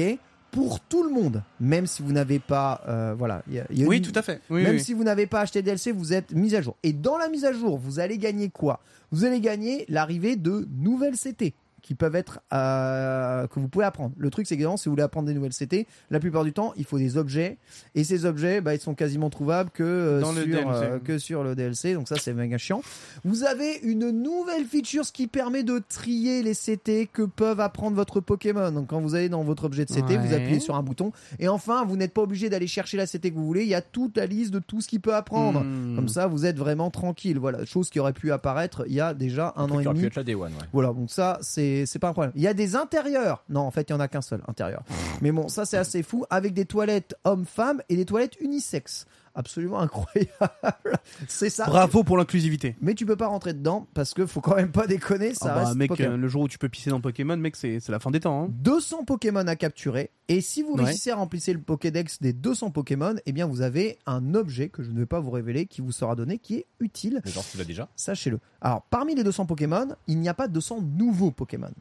pour 0.53 0.79
tout 0.79 1.03
le 1.03 1.09
monde, 1.09 1.41
même 1.59 1.87
si 1.87 2.03
vous 2.03 2.11
n'avez 2.11 2.37
pas, 2.37 2.81
euh, 2.87 3.15
voilà, 3.17 3.41
il 3.47 3.55
y 3.55 3.59
a- 3.59 3.65
il 3.71 3.79
y 3.79 3.83
a 3.83 3.87
Oui, 3.87 3.97
une- 3.97 4.03
tout 4.03 4.17
à 4.17 4.21
fait. 4.21 4.39
Oui, 4.51 4.61
même 4.63 4.75
oui. 4.75 4.79
si 4.79 4.93
vous 4.93 5.03
n'avez 5.03 5.25
pas 5.25 5.41
acheté 5.41 5.63
DLC, 5.63 5.91
vous 5.91 6.13
êtes 6.13 6.31
mis 6.31 6.53
à 6.55 6.61
jour. 6.61 6.77
Et 6.83 6.93
dans 6.93 7.17
la 7.17 7.27
mise 7.27 7.43
à 7.43 7.51
jour, 7.51 7.77
vous 7.79 7.99
allez 7.99 8.19
gagner 8.19 8.49
quoi? 8.49 8.79
Vous 9.11 9.25
allez 9.25 9.39
gagner 9.41 9.85
l'arrivée 9.89 10.35
de 10.35 10.67
nouvelles 10.79 11.17
CT 11.17 11.53
qui 11.83 11.93
peuvent 11.93 12.15
être 12.15 12.39
euh, 12.51 13.45
que 13.45 13.59
vous 13.59 13.67
pouvez 13.67 13.85
apprendre. 13.85 14.15
Le 14.17 14.29
truc 14.31 14.47
c'est 14.47 14.57
que 14.57 14.63
si 14.63 14.85
vous 14.85 14.91
voulez 14.91 15.03
apprendre 15.03 15.27
des 15.27 15.35
nouvelles 15.35 15.53
CT, 15.53 15.85
la 16.09 16.19
plupart 16.19 16.43
du 16.43 16.53
temps, 16.53 16.73
il 16.77 16.85
faut 16.85 16.97
des 16.97 17.17
objets 17.17 17.57
et 17.93 18.03
ces 18.03 18.25
objets 18.25 18.61
bah, 18.61 18.73
ils 18.73 18.79
sont 18.79 18.95
quasiment 18.95 19.29
trouvables 19.29 19.69
que 19.69 19.83
euh, 19.83 20.21
Dans 20.21 20.31
le 20.31 20.41
sur 20.41 20.51
DLC. 20.51 20.67
euh, 20.67 20.99
que 20.99 21.17
sur 21.19 21.43
le 21.43 21.53
DLC. 21.55 21.93
Donc 21.93 22.07
ça 22.07 22.15
c'est 22.15 22.33
méga 22.33 22.57
chiant. 22.57 22.81
Vous 23.23 23.43
avez 23.43 23.79
une 23.83 24.09
nouvelle 24.09 24.65
feature 24.65 25.05
ce 25.05 25.11
qui 25.11 25.27
permet 25.27 25.63
de 25.63 25.79
trier 25.87 26.41
les 26.41 26.55
CT 26.55 27.09
que 27.11 27.23
peuvent 27.23 27.59
apprendre 27.59 27.95
votre 27.95 28.19
Pokémon. 28.21 28.71
Donc 28.71 28.87
quand 28.87 29.01
vous 29.01 29.13
allez 29.13 29.29
dans 29.29 29.43
votre 29.43 29.65
objet 29.65 29.85
de 29.85 29.93
CT, 29.93 30.17
vous 30.17 30.33
appuyez 30.33 30.59
sur 30.59 30.75
un 30.75 30.83
bouton 30.83 31.11
et 31.39 31.47
enfin, 31.49 31.85
vous 31.85 31.97
n'êtes 31.97 32.13
pas 32.13 32.21
obligé 32.21 32.49
d'aller 32.49 32.67
chercher 32.67 32.97
la 32.97 33.05
CT 33.05 33.31
que 33.31 33.35
vous 33.35 33.45
voulez. 33.45 33.63
Il 33.63 33.69
y 33.69 33.75
a 33.75 33.81
toute 33.81 34.17
la 34.17 34.25
liste 34.25 34.51
de 34.53 34.59
tout 34.59 34.81
ce 34.81 34.87
qu'il 34.87 35.01
peut 35.01 35.13
apprendre. 35.15 35.61
Hmm. 35.61 35.95
Comme 35.95 36.07
ça, 36.07 36.27
vous 36.27 36.45
êtes 36.45 36.57
vraiment 36.57 36.89
tranquille. 36.89 37.37
Voilà, 37.39 37.65
chose 37.65 37.89
qui 37.89 37.99
aurait 37.99 38.13
pu 38.13 38.31
apparaître 38.31 38.83
il 38.87 38.93
y 38.93 39.01
a 39.01 39.13
déjà 39.13 39.53
un 39.57 39.69
an 39.69 39.79
et 39.79 39.83
demi. 39.83 40.05
être 40.05 40.15
la 40.15 40.23
Day 40.23 40.35
One, 40.35 40.53
ouais. 40.53 40.67
Voilà, 40.71 40.93
donc 40.93 41.09
ça, 41.11 41.37
c'est 41.41 41.72
c'est 41.85 41.99
pas 41.99 42.09
un 42.09 42.13
problème. 42.13 42.33
Il 42.35 42.41
y 42.41 42.47
a 42.47 42.53
des 42.53 42.75
intérieurs. 42.75 43.43
Non, 43.49 43.61
en 43.61 43.71
fait, 43.71 43.89
il 43.89 43.91
y 43.91 43.95
en 43.95 43.99
a 43.99 44.07
qu'un 44.07 44.21
seul 44.21 44.41
intérieur. 44.47 44.83
Mais 45.21 45.31
bon, 45.31 45.47
ça, 45.47 45.65
c'est 45.65 45.77
assez 45.77 46.03
fou. 46.03 46.25
Avec 46.29 46.53
des 46.53 46.65
toilettes 46.65 47.15
hommes-femmes 47.23 47.81
et 47.89 47.95
des 47.95 48.05
toilettes 48.05 48.37
unisexes. 48.39 49.05
Absolument 49.35 49.79
incroyable. 49.79 50.29
C'est 51.27 51.49
ça. 51.49 51.65
Bravo 51.65 52.03
pour 52.03 52.17
l'inclusivité. 52.17 52.75
Mais 52.81 52.93
tu 52.93 53.05
peux 53.05 53.15
pas 53.15 53.27
rentrer 53.27 53.53
dedans 53.53 53.87
parce 53.95 54.13
que 54.13 54.25
faut 54.27 54.41
quand 54.41 54.55
même 54.55 54.71
pas 54.71 54.85
déconner. 54.85 55.33
Ça 55.33 55.51
Ah 55.51 55.55
bah, 55.55 55.63
reste 55.65 55.75
mec, 55.77 55.87
Pokémon. 55.89 56.11
euh, 56.13 56.17
le 56.17 56.27
jour 56.27 56.43
où 56.43 56.47
tu 56.47 56.57
peux 56.59 56.69
pisser 56.69 56.91
dans 56.91 57.01
Pokémon, 57.01 57.35
mec, 57.37 57.55
c'est 57.55 57.79
c'est 57.79 57.91
la 57.91 57.99
fin 57.99 58.11
des 58.11 58.19
temps. 58.19 58.43
hein. 58.43 58.47
200 58.51 59.05
Pokémon 59.05 59.47
à 59.47 59.55
capturer. 59.55 60.11
Et 60.27 60.39
si 60.41 60.61
vous 60.61 60.73
Ouais. 60.75 60.83
réussissez 60.85 61.09
à 61.11 61.15
remplir 61.15 61.41
le 61.47 61.59
Pokédex 61.59 62.21
des 62.21 62.31
200 62.31 62.69
Pokémon, 62.71 63.15
eh 63.25 63.31
bien 63.31 63.47
vous 63.47 63.61
avez 63.61 63.97
un 64.05 64.35
objet 64.35 64.69
que 64.69 64.83
je 64.83 64.91
ne 64.91 64.99
vais 64.99 65.05
pas 65.07 65.19
vous 65.19 65.31
révéler 65.31 65.65
qui 65.65 65.81
vous 65.81 65.91
sera 65.91 66.15
donné 66.15 66.37
qui 66.37 66.55
est 66.57 66.65
utile. 66.79 67.21
Mais 67.25 67.31
genre, 67.31 67.45
tu 67.51 67.57
l'as 67.57 67.65
déjà 67.65 67.89
Sachez-le. 67.95 68.39
Alors, 68.61 68.83
parmi 68.89 69.15
les 69.15 69.23
200 69.23 69.45
Pokémon, 69.47 69.87
il 70.07 70.19
n'y 70.19 70.29
a 70.29 70.33
pas 70.33 70.47
200 70.47 70.81
nouveaux 70.81 71.31
Pokémon. 71.31 71.71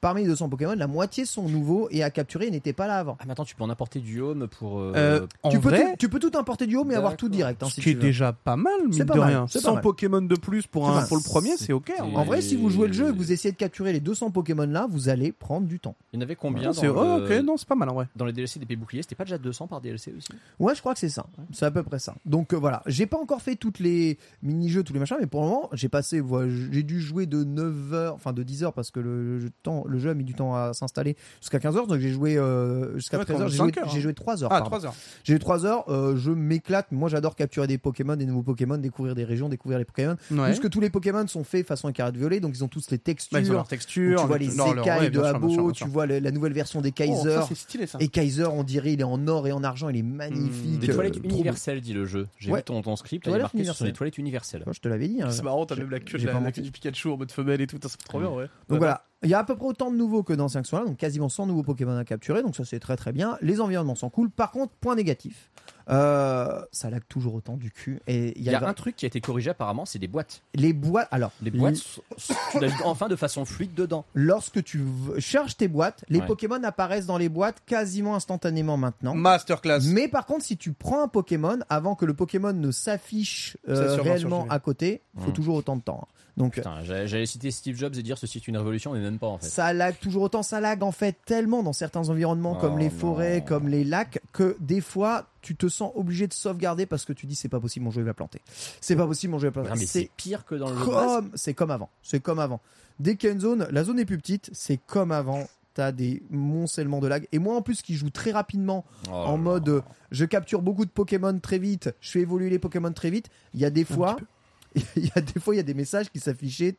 Parmi 0.00 0.22
les 0.22 0.28
200 0.28 0.48
Pokémon, 0.48 0.74
la 0.76 0.86
moitié 0.86 1.24
sont 1.24 1.48
nouveaux 1.48 1.88
et 1.90 2.04
à 2.04 2.10
capturer 2.10 2.46
ils 2.46 2.52
n'étaient 2.52 2.72
pas 2.72 2.86
là 2.86 2.98
avant. 2.98 3.16
Ah, 3.18 3.24
mais 3.26 3.32
attends, 3.32 3.44
tu 3.44 3.56
peux 3.56 3.64
en 3.64 3.70
apporter 3.70 3.98
du 3.98 4.20
home 4.20 4.46
pour. 4.46 4.78
euh, 4.78 4.92
Euh, 4.94 5.26
en 5.42 5.48
tu, 5.48 5.58
peux 5.58 5.70
vrai, 5.70 5.90
tout, 5.92 5.96
tu 5.98 6.08
peux 6.08 6.20
tout 6.20 6.30
importer 6.38 6.66
du 6.68 6.76
haut, 6.76 6.84
mais 6.84 6.94
avoir 6.94 7.16
tout 7.16 7.28
direct. 7.28 7.60
hein, 7.62 7.66
ce 7.68 7.76
si 7.76 7.80
qui 7.80 7.90
est 7.90 7.94
veux. 7.94 8.00
déjà 8.00 8.32
pas 8.32 8.54
mal, 8.56 8.72
C'est 8.92 8.98
mine 9.00 9.06
pas 9.06 9.14
de 9.14 9.18
mal, 9.18 9.28
rien. 9.28 9.46
c'est 9.48 9.58
pas 9.60 9.68
100 9.70 9.74
mal. 9.74 9.82
Pokémon 9.82 10.22
de 10.22 10.36
plus 10.36 10.66
pour, 10.68 10.88
un, 10.88 11.04
pour 11.06 11.16
le 11.16 11.22
premier, 11.24 11.56
C'est- 11.56 11.72
ok. 11.72 11.92
hein. 11.98 12.04
En 12.14 12.22
vrai, 12.24 12.40
si 12.42 12.54
vous 12.56 12.70
jouez 12.70 12.86
le 12.86 12.92
jeu 12.92 13.06
et 13.06 13.08
que 13.10 13.14
Et- 13.14 13.18
vous 13.18 13.32
essayez 13.32 13.50
de 13.50 13.56
capturer 13.56 13.92
les 13.92 13.98
200 14.00 14.30
Pokémon 14.30 14.66
là, 14.66 14.86
vous 14.88 15.08
allez 15.08 15.32
prendre 15.32 15.66
du 15.66 15.80
temps. 15.80 15.96
Il 16.12 16.16
y 16.16 16.18
en 16.20 16.22
avait 16.22 16.36
combien 16.36 16.70
Ah, 16.70 16.72
dans, 16.72 16.80
c'est- 16.80 16.88
oh, 16.88 17.18
le- 17.18 17.38
ok, 17.38 17.44
non, 17.44 17.56
c'est 17.56 17.66
pas 17.68 17.74
mal 17.74 17.88
en 17.88 17.94
vrai. 17.94 18.06
dans 18.14 18.24
les 18.24 18.32
DLC 18.32 18.60
d'épée 18.60 18.76
bouclier 18.76 19.02
C'était 19.02 19.16
pas 19.16 19.24
déjà 19.24 19.38
200 19.38 19.66
par 19.66 19.80
DLC 19.80 20.14
aussi? 20.16 20.28
Ouais, 20.60 20.74
je 20.76 20.80
crois 20.80 20.94
que 20.94 21.00
c'est 21.00 21.08
ça. 21.08 21.26
C'est 21.52 21.66
à 21.66 21.70
peu 21.72 21.82
près 21.82 21.98
ça. 21.98 22.14
Donc 22.24 22.54
euh, 22.54 22.56
voilà, 22.56 22.82
j'ai 22.86 23.06
pas 23.06 23.18
encore 23.18 23.42
fait 23.42 23.56
toutes 23.56 23.80
les 23.80 24.16
mini-jeux, 24.44 24.84
tous 24.84 24.92
les 24.92 25.00
machins, 25.00 25.16
mais 25.20 25.26
pour 25.26 25.40
le 25.42 25.48
moment, 25.48 25.68
j'ai 25.72 25.88
passé, 25.88 26.20
voilà, 26.20 26.48
j'ai 26.70 26.84
dû 26.84 27.00
jouer 27.00 27.26
de 27.26 27.42
9h, 27.42 28.10
enfin 28.12 28.32
de 28.32 28.44
10h 28.44 28.72
parce 28.72 28.90
que 28.92 29.00
le, 29.00 29.40
temps, 29.64 29.82
le 29.88 29.98
jeu 29.98 30.10
a 30.10 30.14
mis 30.14 30.24
du 30.24 30.34
temps 30.34 30.54
à 30.54 30.72
s'installer 30.74 31.16
jusqu'à 31.40 31.58
15h, 31.58 31.86
donc 31.88 31.98
j'ai 32.00 32.10
joué 32.10 32.36
euh, 32.36 32.94
jusqu'à 32.96 33.18
Ouais, 33.18 33.24
13h, 33.24 33.48
j'ai 33.48 33.56
35 33.56 33.74
joué, 33.74 33.82
heures, 33.82 33.88
j'ai 33.90 33.98
hein. 33.98 34.00
joué 34.02 34.14
3 34.14 34.44
heures. 34.44 34.52
Ah, 34.52 34.60
pardon. 34.60 34.66
3 34.76 34.86
heures. 34.86 34.94
J'ai 35.24 35.34
eu 35.34 35.38
3 35.38 35.66
heures, 35.66 35.84
euh, 35.88 36.16
je 36.16 36.30
m'éclate. 36.30 36.92
Moi, 36.92 37.08
j'adore 37.08 37.34
capturer 37.36 37.66
des 37.66 37.78
Pokémon, 37.78 38.16
des 38.16 38.26
nouveaux 38.26 38.42
Pokémon, 38.42 38.76
découvrir 38.78 39.14
des 39.14 39.24
régions, 39.24 39.48
découvrir 39.48 39.78
les 39.78 39.84
Pokémon. 39.84 40.16
Ouais. 40.30 40.46
Puisque 40.46 40.70
tous 40.70 40.80
les 40.80 40.90
Pokémon 40.90 41.26
sont 41.26 41.44
faits 41.44 41.66
façon 41.66 41.90
carré 41.92 42.12
de 42.12 42.18
violet, 42.18 42.40
donc 42.40 42.54
ils 42.56 42.62
ont 42.64 42.68
tous 42.68 42.90
les 42.90 42.98
textures. 42.98 43.34
Bah, 43.36 43.40
ils 43.40 43.50
ont 43.50 43.54
leur 43.54 43.62
Donc, 43.62 43.70
texture. 43.70 44.20
tu 44.20 44.26
vois 44.26 44.38
les 44.38 44.54
écailles 44.54 45.00
ouais, 45.00 45.10
de 45.10 45.20
Abo, 45.20 45.72
tu 45.72 45.84
vois 45.86 46.06
le- 46.06 46.18
la 46.18 46.30
nouvelle 46.30 46.52
version 46.52 46.80
des 46.80 46.90
Oh, 46.90 46.92
Kaiser. 46.92 47.30
ça, 47.34 47.44
c'est 47.48 47.54
stylé 47.56 47.86
ça. 47.86 47.98
et 48.00 48.08
Kaiser, 48.08 48.44
on 48.46 48.64
dirait, 48.64 48.92
il 48.92 49.00
est 49.00 49.04
en 49.04 49.26
or 49.28 49.46
et 49.46 49.52
en 49.52 49.62
argent, 49.64 49.88
il 49.88 49.96
est 49.96 50.02
magnifique. 50.02 50.78
Des 50.80 50.90
euh, 50.90 50.94
toilettes 50.94 51.18
beau. 51.20 51.28
universelles, 51.28 51.80
dit 51.80 51.92
le 51.92 52.04
jeu. 52.04 52.26
J'ai 52.38 52.50
Ouais. 52.50 52.58
vu 52.58 52.64
ton, 52.64 52.82
ton 52.82 52.96
script, 52.96 53.26
il 53.26 53.34
est 53.34 53.38
marqué 53.38 53.58
universelles. 53.58 53.92
toilettes 53.92 54.18
universelles. 54.18 54.62
Moi, 54.66 54.72
je 54.74 54.80
te 54.80 54.88
l'avais 54.88 55.08
dit. 55.08 55.22
hein. 55.22 55.30
C'est 55.30 55.42
marrant, 55.42 55.64
t'as 55.66 55.76
même 55.76 55.90
la 55.90 56.00
queue 56.00 56.18
du 56.18 56.70
Pikachu 56.72 57.08
en 57.10 57.16
mode 57.16 57.30
femelle 57.32 57.60
et 57.60 57.66
tout, 57.66 57.78
ça, 57.82 57.88
c'est 57.88 57.98
trop 57.98 58.20
bien, 58.20 58.28
ouais. 58.30 58.46
Donc 58.68 58.78
voilà, 58.78 59.04
il 59.24 59.30
y 59.30 59.34
a 59.34 59.38
à 59.38 59.44
peu 59.44 59.56
près 59.56 59.66
autant 59.66 59.90
de 59.90 59.96
nouveaux 59.96 60.22
que 60.22 60.32
dans 60.32 60.48
5 60.48 60.70
là, 60.72 60.84
donc 60.84 60.96
quasiment 60.96 61.28
100 61.28 61.46
nouveaux 61.46 61.64
Pokémon 61.64 61.96
à 61.96 62.04
capturer, 62.04 62.42
donc 62.42 62.54
ça 62.54 62.64
c'est 62.64 62.78
très 62.78 62.96
très 62.96 63.12
bien. 63.12 63.36
Les 63.40 63.60
environnements 63.60 63.96
sont 63.96 64.10
cool. 64.10 64.30
Par 64.30 64.52
contre, 64.52 64.72
point 64.74 64.94
négatif, 64.94 65.50
euh, 65.90 66.62
ça 66.72 66.90
lag 66.90 67.02
toujours 67.08 67.34
autant 67.34 67.56
du 67.56 67.70
cul. 67.70 68.00
Et 68.06 68.38
il 68.38 68.44
y 68.44 68.54
a 68.54 68.66
un 68.68 68.74
truc 68.74 68.96
qui 68.96 69.06
a 69.06 69.08
été 69.08 69.20
corrigé 69.20 69.50
apparemment, 69.50 69.86
c'est 69.86 69.98
des 69.98 70.08
boîtes. 70.08 70.42
les 70.54 70.72
boîtes. 70.72 71.08
Alors, 71.10 71.32
Les 71.42 71.50
boîtes, 71.50 71.76
tu 71.76 72.58
enfin 72.84 73.08
de 73.08 73.16
façon 73.16 73.44
fluide 73.44 73.74
dedans. 73.74 74.04
lorsque 74.14 74.62
tu 74.62 74.82
charges 75.18 75.56
tes 75.56 75.68
boîtes, 75.68 76.04
les 76.08 76.18
Ouais. 76.20 76.26
Pokémon 76.26 76.62
apparaissent 76.64 77.06
dans 77.06 77.18
les 77.18 77.28
boîtes 77.28 77.62
quasiment 77.66 78.14
instantanément 78.16 78.76
maintenant. 78.76 79.14
Masterclass. 79.14 79.80
Mais 79.86 80.08
par 80.08 80.26
contre, 80.26 80.44
si 80.44 80.56
tu 80.56 80.72
prends 80.72 81.02
un 81.02 81.08
Pokémon 81.08 81.58
avant 81.68 81.94
que 81.94 82.04
le 82.04 82.14
Pokémon 82.14 82.52
ne 82.52 82.70
s'affiche 82.70 83.56
euh, 83.68 83.96
réellement 84.02 84.46
à 84.50 84.58
côté, 84.58 85.02
faut 85.18 85.30
Mm. 85.30 85.32
toujours 85.32 85.54
autant 85.56 85.76
de 85.76 85.82
temps. 85.82 86.00
hein. 86.02 86.14
Donc 86.36 86.60
j'allais 86.84 87.26
citer 87.26 87.50
Steve 87.50 87.76
Jobs 87.76 87.96
et 87.96 88.02
dire 88.04 88.16
ceci 88.16 88.38
est 88.38 88.46
une 88.46 88.56
révolution, 88.56 88.92
mais 88.92 89.00
même 89.00 89.18
pas 89.18 89.26
en 89.26 89.38
fait. 89.38 89.46
ça 89.48 89.72
lag 89.72 89.96
toujours 89.98 90.22
autant, 90.22 90.44
ça 90.44 90.60
lag 90.60 90.84
en 90.84 90.92
fait 90.92 91.16
tellement 91.26 91.64
dans 91.64 91.72
certains 91.72 92.08
environnements 92.10 92.54
Oh 92.56 92.60
comme 92.60 92.78
les 92.78 92.84
non. 92.84 92.90
forêts, 92.96 93.42
comme 93.44 93.66
les 93.68 93.82
lacs, 93.82 94.20
que 94.32 94.56
des 94.60 94.80
fois 94.80 95.26
tu 95.42 95.56
te 95.56 95.68
sens 95.78 95.92
obligé 95.94 96.26
de 96.26 96.32
sauvegarder 96.32 96.86
parce 96.86 97.04
que 97.04 97.12
tu 97.12 97.26
dis 97.26 97.34
c'est 97.34 97.48
pas 97.48 97.60
possible, 97.60 97.84
mon 97.84 97.90
jeu 97.90 98.02
il 98.02 98.04
va 98.04 98.14
planter. 98.14 98.40
C'est 98.80 98.96
pas 98.96 99.06
possible, 99.06 99.32
mon 99.32 99.38
jeu 99.38 99.48
il 99.48 99.54
va 99.54 99.62
planter. 99.62 99.78
mais 99.78 99.86
C'est 99.86 100.10
pire 100.16 100.44
que 100.44 100.54
dans 100.54 100.70
le 100.70 100.76
comme, 100.76 101.30
c'est 101.34 101.54
comme 101.54 101.70
avant, 101.70 101.90
c'est 102.02 102.20
comme 102.20 102.38
avant. 102.38 102.60
Dès 103.00 103.16
qu'il 103.16 103.28
y 103.28 103.30
a 103.30 103.34
une 103.34 103.40
zone, 103.40 103.68
la 103.70 103.84
zone 103.84 103.98
est 103.98 104.04
plus 104.04 104.18
petite, 104.18 104.50
c'est 104.52 104.78
comme 104.86 105.12
avant. 105.12 105.48
T'as 105.74 105.92
des 105.92 106.22
moncellements 106.30 106.98
de 106.98 107.06
lag. 107.06 107.28
Et 107.30 107.38
moi 107.38 107.54
en 107.54 107.62
plus 107.62 107.82
qui 107.82 107.94
joue 107.94 108.10
très 108.10 108.32
rapidement 108.32 108.84
Oh 109.08 109.12
en 109.12 109.38
mode 109.38 109.68
euh, 109.68 109.80
je 110.10 110.24
capture 110.24 110.60
beaucoup 110.60 110.84
de 110.84 110.90
Pokémon 110.90 111.38
très 111.38 111.60
vite, 111.60 111.94
je 112.00 112.10
fais 112.10 112.20
évoluer 112.20 112.50
les 112.50 112.58
Pokémon 112.58 112.92
très 112.92 113.10
vite. 113.10 113.28
Il 113.54 113.60
y 113.60 113.64
a 113.64 113.70
des 113.70 113.84
fois, 113.84 114.16
il 114.96 115.06
y 115.06 115.12
a 115.14 115.20
des 115.20 115.38
fois, 115.38 115.54
il 115.54 115.58
y 115.58 115.60
a 115.60 115.64
des 115.64 115.74
messages 115.74 116.10
qui 116.10 116.18
s'affichaient 116.18 116.74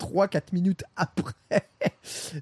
3-4 0.00 0.54
minutes 0.54 0.84
après 0.96 1.34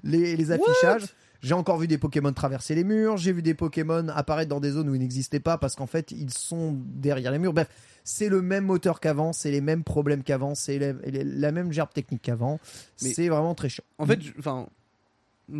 les, 0.03 0.37
les 0.37 0.51
affichages. 0.51 1.07
J'ai 1.41 1.53
encore 1.53 1.77
vu 1.77 1.87
des 1.87 1.97
Pokémon 1.97 2.33
traverser 2.33 2.73
les 2.75 2.83
murs, 2.83 3.17
j'ai 3.17 3.31
vu 3.31 3.41
des 3.41 3.53
Pokémon 3.53 4.07
apparaître 4.09 4.49
dans 4.49 4.59
des 4.59 4.71
zones 4.71 4.89
où 4.89 4.95
ils 4.95 4.99
n'existaient 5.01 5.39
pas 5.39 5.57
parce 5.57 5.75
qu'en 5.75 5.87
fait 5.87 6.11
ils 6.11 6.31
sont 6.33 6.75
derrière 6.85 7.31
les 7.31 7.39
murs. 7.39 7.53
Bref, 7.53 7.69
c'est 8.03 8.29
le 8.29 8.41
même 8.41 8.65
moteur 8.65 8.99
qu'avant, 8.99 9.33
c'est 9.33 9.51
les 9.51 9.61
mêmes 9.61 9.83
problèmes 9.83 10.23
qu'avant, 10.23 10.55
c'est 10.55 10.79
la, 10.79 10.93
la 11.05 11.51
même 11.51 11.71
gerbe 11.71 11.91
technique 11.93 12.21
qu'avant. 12.21 12.59
C'est 12.95 13.27
vraiment 13.29 13.53
très 13.55 13.69
chiant. 13.69 13.83
En 13.97 14.05
fait, 14.05 14.21
je- 14.21 14.31
enfin, 14.39 14.67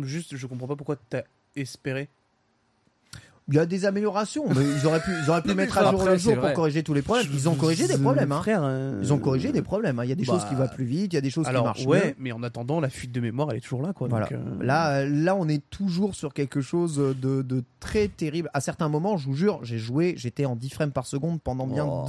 juste, 0.02 0.36
je 0.36 0.46
comprends 0.46 0.66
pas 0.68 0.76
pourquoi 0.76 0.96
t'as 1.10 1.22
espérer 1.56 2.08
Il 3.50 3.54
y 3.54 3.58
a 3.58 3.64
des 3.66 3.86
améliorations, 3.86 4.44
mais 4.54 4.62
ils 4.62 4.86
auraient 4.86 5.00
pu, 5.00 5.10
ils 5.24 5.30
auraient 5.30 5.40
pu 5.42 5.54
mettre 5.54 5.78
à 5.78 5.90
jour 5.90 6.00
après, 6.00 6.12
le 6.12 6.18
jeu 6.18 6.32
pour 6.34 6.42
vrai. 6.42 6.52
corriger 6.52 6.82
tous 6.82 6.92
les 6.92 7.00
problèmes. 7.00 7.26
Ils 7.32 7.48
ont 7.48 7.54
corrigé 7.54 7.86
des 7.88 7.96
problèmes. 7.96 8.30
Hein. 8.30 8.40
Frère, 8.40 8.60
euh, 8.62 8.98
Ils 9.02 9.12
ont 9.12 9.18
corrigé 9.18 9.52
des 9.52 9.62
problèmes. 9.62 9.98
hein. 9.98 10.04
Il 10.04 10.08
y 10.10 10.12
a 10.12 10.16
des 10.16 10.24
bah, 10.26 10.34
choses 10.34 10.44
qui 10.44 10.54
vont 10.54 10.68
plus 10.68 10.84
vite, 10.84 11.12
il 11.12 11.16
y 11.16 11.18
a 11.18 11.22
des 11.22 11.30
choses 11.30 11.46
Alors 11.46 11.62
qui 11.62 11.66
marchent 11.66 11.86
ouais, 11.86 12.08
mieux. 12.08 12.14
mais 12.18 12.32
en 12.32 12.42
attendant, 12.42 12.78
la 12.78 12.90
fuite 12.90 13.10
de 13.12 13.20
mémoire, 13.20 13.48
elle 13.50 13.56
est 13.56 13.60
toujours 13.60 13.80
là, 13.80 13.92
quoi. 13.94 14.08
Voilà. 14.08 14.26
donc, 14.26 14.38
euh, 14.38 14.62
Là, 14.64 14.98
euh, 14.98 15.08
là, 15.08 15.34
on 15.34 15.48
est 15.48 15.62
toujours 15.70 16.14
sur 16.14 16.34
quelque 16.34 16.60
chose 16.60 16.96
de, 16.98 17.40
de 17.42 17.64
très 17.80 18.08
terrible. 18.08 18.50
À 18.52 18.60
certains 18.60 18.88
moments, 18.90 19.16
je 19.16 19.26
vous 19.26 19.34
jure, 19.34 19.60
j'ai 19.62 19.78
joué, 19.78 20.12
j'étais 20.18 20.44
en 20.44 20.54
10 20.54 20.68
frames 20.68 20.92
par 20.92 21.06
seconde 21.06 21.40
pendant 21.40 21.66
bien 21.66 21.86
Oh. 21.86 22.04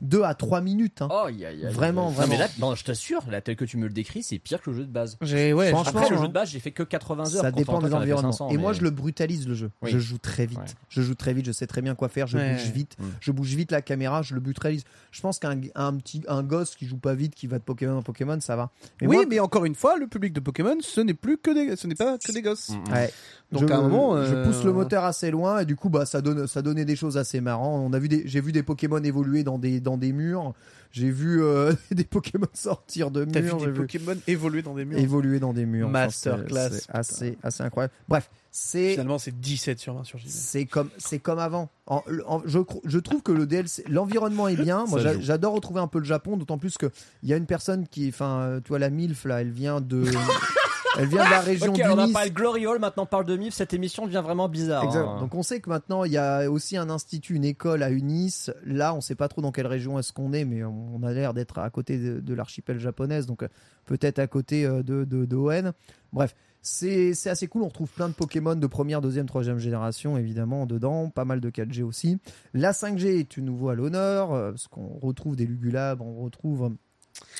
2 0.00 0.06
deux 0.12 0.22
à 0.24 0.34
3 0.34 0.60
minutes. 0.60 1.02
hein. 1.02 1.08
Oh, 1.10 1.26
aïe. 1.26 1.66
Vraiment, 1.70 2.04
Non, 2.04 2.08
vraiment. 2.10 2.32
mais 2.32 2.38
là, 2.38 2.48
non, 2.58 2.74
je 2.74 2.84
t'assure, 2.84 3.22
là, 3.30 3.40
tel 3.40 3.56
que 3.56 3.64
tu 3.64 3.76
me 3.76 3.86
le 3.86 3.92
décris, 3.92 4.22
c'est 4.22 4.38
pire 4.38 4.60
que 4.60 4.70
le 4.70 4.76
jeu 4.76 4.84
de 4.84 4.90
base. 4.92 5.16
J'ai 5.22 5.52
ouais. 5.52 5.70
Franchement, 5.70 6.00
Après, 6.00 6.10
le 6.10 6.16
hein. 6.18 6.22
jeu 6.22 6.28
de 6.28 6.32
base, 6.32 6.50
j'ai 6.50 6.60
fait 6.60 6.70
que 6.72 6.82
80 6.82 7.34
heures. 7.34 7.42
Ça 7.42 7.50
dépend 7.50 7.78
toi, 7.78 7.88
de 7.88 7.88
t'en 7.88 7.96
as 7.96 8.00
fait 8.00 8.06
l'environnement. 8.06 8.32
500, 8.32 8.50
Et 8.50 8.56
moi, 8.58 8.72
je 8.72 8.82
le 8.82 8.90
brutalise 8.90 9.48
le 9.48 9.54
jeu. 9.54 9.70
Oui. 9.82 9.90
Je 9.90 9.98
joue 9.98 10.18
très 10.18 10.46
vite. 10.46 10.58
Ouais. 10.58 10.64
Je 10.88 11.02
joue 11.02 11.14
très 11.14 11.32
vite. 11.32 11.46
Je 11.46 11.52
sais 11.52 11.66
très 11.66 11.82
bien 11.82 11.94
quoi 11.94 12.08
faire. 12.08 12.26
Je 12.26 12.36
Ouais. 12.38 12.52
bouge 12.54 12.70
vite. 12.70 12.96
Mm. 12.98 13.04
Je 13.20 13.32
bouge 13.32 13.54
vite 13.54 13.70
la 13.72 13.82
caméra. 13.82 14.22
Je 14.22 14.34
le 14.34 14.40
brutalise. 14.40 14.84
Je 15.10 15.20
pense 15.20 15.38
qu'un 15.38 15.58
un 15.74 15.94
petit 15.96 16.22
un 16.28 16.42
gosse 16.42 16.74
qui 16.76 16.86
joue 16.86 16.96
pas 16.98 17.14
vite, 17.14 17.34
qui 17.34 17.46
va 17.46 17.58
de 17.58 17.64
Pokémon 17.64 17.96
en 17.98 18.02
Pokémon, 18.02 18.38
ça 18.40 18.56
va. 18.56 18.70
Mais 19.00 19.06
oui, 19.08 19.16
moi- 19.16 19.26
mais 19.28 19.40
encore 19.40 19.64
une 19.64 19.74
fois, 19.74 19.96
le 19.96 20.06
public 20.06 20.32
de 20.32 20.40
Pokémon, 20.40 20.76
ce 20.80 21.00
n'est 21.00 21.14
plus 21.14 21.38
que 21.38 21.50
des, 21.50 21.76
ce 21.76 21.86
n'est 21.86 21.94
pas 21.94 22.18
que 22.18 22.32
des 22.32 22.42
gosses. 22.42 22.70
Mm, 22.70 22.74
mm. 22.88 22.92
Ouais. 22.92 23.12
Donc 23.52 23.68
je, 23.68 23.72
à 23.72 23.78
un 23.78 23.82
moment, 23.82 24.16
je 24.24 24.34
euh, 24.34 24.44
pousse 24.44 24.64
le 24.64 24.72
moteur 24.72 25.04
assez 25.04 25.30
loin 25.30 25.60
et 25.60 25.64
du 25.66 25.76
coup 25.76 25.90
bah 25.90 26.06
ça 26.06 26.20
donne 26.22 26.46
ça 26.46 26.62
donnait 26.62 26.84
des 26.84 26.96
choses 26.96 27.16
assez 27.18 27.40
marrantes. 27.40 27.82
On 27.86 27.92
a 27.92 27.98
vu 27.98 28.08
des 28.08 28.22
j'ai 28.26 28.40
vu 28.40 28.50
des 28.52 28.62
Pokémon 28.62 29.02
évoluer 29.02 29.44
dans 29.44 29.58
des 29.58 29.80
dans 29.80 29.96
des 29.98 30.12
murs. 30.12 30.54
J'ai 30.90 31.10
vu 31.10 31.42
euh, 31.42 31.72
des 31.90 32.04
Pokémon 32.04 32.46
sortir 32.52 33.10
de 33.10 33.24
T'as 33.24 33.40
vu 33.40 33.46
murs. 33.46 33.56
des 33.58 33.64
j'ai 33.64 33.70
vu 33.70 33.80
Pokémon 33.80 34.14
évoluer 34.26 34.62
dans 34.62 34.74
des 34.74 34.84
murs? 34.84 34.98
évoluer 34.98 35.40
dans 35.40 35.52
des 35.54 35.64
murs. 35.66 35.88
Enfin, 35.88 36.08
c'est- 36.10 36.30
Masterclass, 36.30 36.70
c'est 36.70 36.80
putain. 36.86 36.98
assez 36.98 37.38
assez 37.42 37.62
incroyable. 37.62 37.92
Bref, 38.08 38.30
c'est 38.50 38.90
Finalement, 38.92 39.18
c'est 39.18 39.38
17 39.40 39.78
sur 39.78 39.94
20 39.94 40.04
sur 40.04 40.18
JV. 40.18 40.28
c'est 40.30 40.64
comme 40.66 40.90
c'est 40.98 41.18
comme 41.18 41.38
avant. 41.38 41.70
En- 41.86 42.02
en- 42.26 42.42
je, 42.44 42.58
je 42.84 42.98
trouve 42.98 43.22
que 43.22 43.32
le 43.32 43.46
DLC, 43.46 43.84
l'environnement 43.88 44.48
est 44.48 44.56
bien. 44.56 44.84
Moi, 44.86 45.00
j'adore 45.20 45.54
retrouver 45.54 45.80
un 45.80 45.86
peu 45.88 45.98
le 45.98 46.04
Japon, 46.04 46.36
d'autant 46.36 46.58
plus 46.58 46.76
que 46.76 46.90
il 47.22 47.28
y 47.30 47.32
a 47.32 47.36
une 47.38 47.46
personne 47.46 47.86
qui, 47.88 48.08
enfin, 48.08 48.40
euh, 48.42 48.60
tu 48.62 48.68
vois 48.68 48.78
la 48.78 48.90
Milf 48.90 49.24
là, 49.24 49.40
elle 49.40 49.50
vient 49.50 49.80
de, 49.80 50.04
elle 50.98 51.06
vient 51.08 51.24
de 51.24 51.30
la 51.30 51.40
région 51.42 51.68
Ok, 51.68 51.74
du 51.76 51.82
alors 51.82 51.98
on 51.98 52.06
Nice. 52.06 52.32
Glory 52.32 52.66
Hall, 52.66 52.78
maintenant 52.78 53.04
on 53.04 53.06
parle 53.06 53.24
de 53.24 53.36
MIF. 53.36 53.54
Cette 53.54 53.72
émission 53.74 54.06
devient 54.06 54.20
vraiment 54.22 54.48
bizarre. 54.48 54.84
Exact. 54.84 55.00
hein. 55.06 55.18
Donc 55.20 55.34
on 55.34 55.42
sait 55.42 55.60
que 55.60 55.68
maintenant 55.70 56.04
il 56.04 56.12
y 56.12 56.18
a 56.18 56.50
aussi 56.50 56.76
un 56.76 56.90
institut, 56.90 57.34
une 57.34 57.44
école 57.44 57.82
à 57.82 57.90
Unis. 57.90 58.46
Là, 58.64 58.94
on 58.94 59.00
sait 59.00 59.14
pas 59.14 59.28
trop 59.28 59.40
dans 59.40 59.52
quelle 59.52 59.66
région 59.66 59.98
est-ce 59.98 60.12
qu'on 60.12 60.32
est, 60.32 60.44
mais 60.44 60.62
on 60.64 61.02
a 61.02 61.12
l'air 61.12 61.34
d'être 61.34 61.58
à 61.58 61.68
côté 61.70 61.98
de, 61.98 62.20
de 62.20 62.34
l'archipel 62.34 62.78
japonaise, 62.78 63.26
donc 63.26 63.42
euh, 63.42 63.48
peut-être 63.86 64.18
à 64.18 64.26
côté 64.26 64.64
euh, 64.66 64.82
de, 64.82 65.04
de, 65.04 65.24
de 65.24 65.36
ON. 65.36 65.72
Bref, 66.12 66.34
c'est 66.60 67.14
c'est 67.14 67.30
assez 67.30 67.48
cool. 67.48 67.62
On 67.62 67.68
retrouve 67.68 67.90
plein 67.90 68.08
de 68.08 68.14
Pokémon 68.14 68.54
de 68.54 68.66
première, 68.66 69.00
deuxième, 69.00 69.26
troisième 69.26 69.58
génération, 69.58 70.16
évidemment, 70.18 70.66
dedans. 70.66 71.08
Pas 71.10 71.24
mal 71.24 71.40
de 71.40 71.50
4G 71.50 71.82
aussi. 71.82 72.18
La 72.54 72.72
5G 72.72 73.18
est 73.18 73.36
une 73.36 73.46
nouveau 73.46 73.70
à 73.70 73.74
l'honneur, 73.74 74.32
euh, 74.32 74.50
parce 74.52 74.68
qu'on 74.68 74.98
retrouve 75.02 75.34
des 75.36 75.46
Lugulabes, 75.46 76.00
on 76.02 76.22
retrouve. 76.22 76.70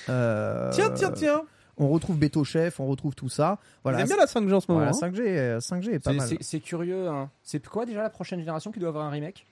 euh, 0.08 0.70
Tiens, 0.72 0.90
tiens, 0.94 1.10
tiens. 1.12 1.42
On 1.78 1.88
retrouve 1.88 2.18
Beto 2.18 2.44
Chef, 2.44 2.78
on 2.80 2.86
retrouve 2.86 3.14
tout 3.14 3.28
ça. 3.28 3.58
Voilà, 3.82 3.98
J'aime 3.98 4.08
bien 4.08 4.16
la 4.16 4.26
5G 4.26 4.52
en 4.54 4.60
ce 4.60 4.70
moment. 4.70 4.84
voilà, 4.84 4.90
hein. 4.90 4.92
5G, 4.92 5.20
euh, 5.26 5.60
5G 5.60 5.92
est 5.94 5.98
pas 5.98 6.10
C'est- 6.10 6.16
mal. 6.16 6.28
c'est- 6.28 6.38
C'est 6.42 6.60
curieux. 6.60 7.08
Hein. 7.08 7.30
C'est 7.42 7.66
quoi 7.66 7.86
déjà 7.86 8.02
la 8.02 8.10
prochaine 8.10 8.38
génération 8.40 8.70
qui 8.72 8.78
doit 8.78 8.90
avoir 8.90 9.06
un 9.06 9.10
remake? 9.10 9.46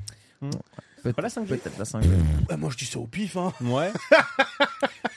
Peut- 1.02 1.12
Pas 1.14 1.22
la 1.22 1.28
5G 1.30 1.56
Peut-être 1.56 1.78
la 1.78 1.84
5G. 1.84 2.08
Ouais, 2.50 2.56
moi, 2.56 2.68
je 2.70 2.76
dis 2.76 2.84
ça 2.84 2.98
au 2.98 3.06
pif. 3.06 3.36
Hein. 3.36 3.52
Ouais. 3.62 3.90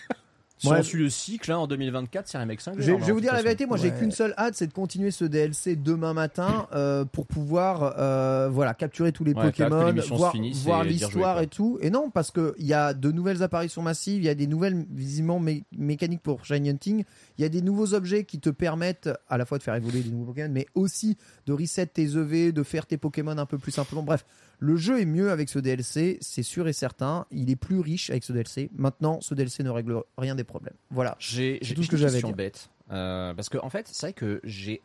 si 0.64 0.70
Ouais. 0.70 0.80
on 0.80 0.84
suit 0.84 1.00
le 1.00 1.10
cycle, 1.10 1.50
là, 1.50 1.60
en 1.60 1.68
2024, 1.68 2.28
c'est 2.28 2.38
un 2.38 2.42
remake 2.42 2.62
5G. 2.62 2.76
Je, 2.80 2.92
vais 2.94 3.12
vous 3.12 3.20
dire 3.20 3.34
la 3.34 3.42
vérité, 3.42 3.66
moi 3.66 3.76
j'ai 3.78 3.92
qu'une 3.92 4.12
seule 4.12 4.34
hâte, 4.38 4.56
c'est 4.56 4.68
de 4.68 4.72
continuer 4.74 5.12
ce 5.12 5.26
DLC 5.26 5.76
demain 5.76 6.14
matin 6.14 6.68
euh, 6.74 7.04
pour 7.06 7.28
pouvoir 7.28 7.96
euh, 8.00 8.50
voilà 8.50 8.74
capturer 8.74 9.12
tous 9.12 9.24
les 9.26 9.34
Ouais, 9.34 9.44
Pokémon, 9.44 9.94
voir, 10.12 10.32
finisse 10.32 10.64
voir 10.64 10.84
l'histoire 10.86 11.42
et 11.42 11.48
tout. 11.48 11.78
Et 11.82 11.90
non, 11.90 12.10
parce 12.10 12.32
que 12.32 12.56
il 12.58 12.66
y 12.66 12.74
a 12.74 12.94
de 12.94 13.12
nouvelles 13.12 13.44
apparitions 13.44 13.82
massives, 13.82 14.22
il 14.22 14.26
y 14.26 14.30
a 14.30 14.36
des 14.36 14.48
nouvelles 14.48 14.86
visiblement 14.90 15.40
mé- 15.42 15.64
mécaniques 15.78 16.22
pour 16.22 16.46
Shiny 16.46 16.70
Hunting, 16.70 17.04
il 17.38 17.42
y 17.42 17.46
a 17.46 17.50
des 17.50 17.62
nouveaux 17.62 17.94
objets 17.94 18.24
qui 18.24 18.40
te 18.40 18.50
permettent 18.50 19.10
à 19.28 19.38
la 19.38 19.46
fois 19.46 19.58
de 19.58 19.64
faire 19.64 19.76
évoluer 19.76 20.00
des 20.02 20.12
nouveaux 20.12 20.28
Pokémon, 20.32 20.50
mais 20.54 20.68
aussi 20.76 21.18
de 21.46 21.54
reset 21.54 21.88
tes 21.88 22.04
EV, 22.04 22.52
de 22.54 22.64
faire 22.64 22.86
tes 22.86 22.98
Pokémon 22.98 23.38
un 23.38 23.46
peu 23.46 23.58
plus 23.58 23.72
simplement. 23.74 24.04
Bref, 24.04 24.24
le 24.64 24.78
jeu 24.78 25.02
est 25.02 25.06
mieux 25.06 25.30
avec 25.30 25.50
ce 25.50 25.60
DLC, 25.60 26.18
c'est 26.22 26.42
sûr 26.42 26.70
et 26.70 26.74
certain. 26.74 27.26
Il 27.32 27.52
est 27.52 27.58
plus 27.58 27.82
riche 27.82 28.10
avec 28.10 28.24
ce 28.24 28.32
DLC. 28.32 28.70
Maintenant, 28.74 29.20
ce 29.20 29.34
DLC 29.34 29.62
ne 29.62 29.70
règle 29.70 30.02
rien 30.18 30.36
des 30.36 30.46
problèmes. 30.46 30.76
Voilà. 30.90 31.18
J'ai 31.20 31.60
tout 31.76 31.84
ce 31.84 31.90
que 31.90 31.98
j'avais 31.98 32.22
bête. 32.32 32.70
Euh, 32.90 33.34
parce 33.34 33.50
que, 33.50 33.58
en 33.58 33.70
fait, 33.70 33.90
c'est 33.90 34.06
vrai 34.08 34.14
que 34.14 34.40
j'ai 34.46 34.82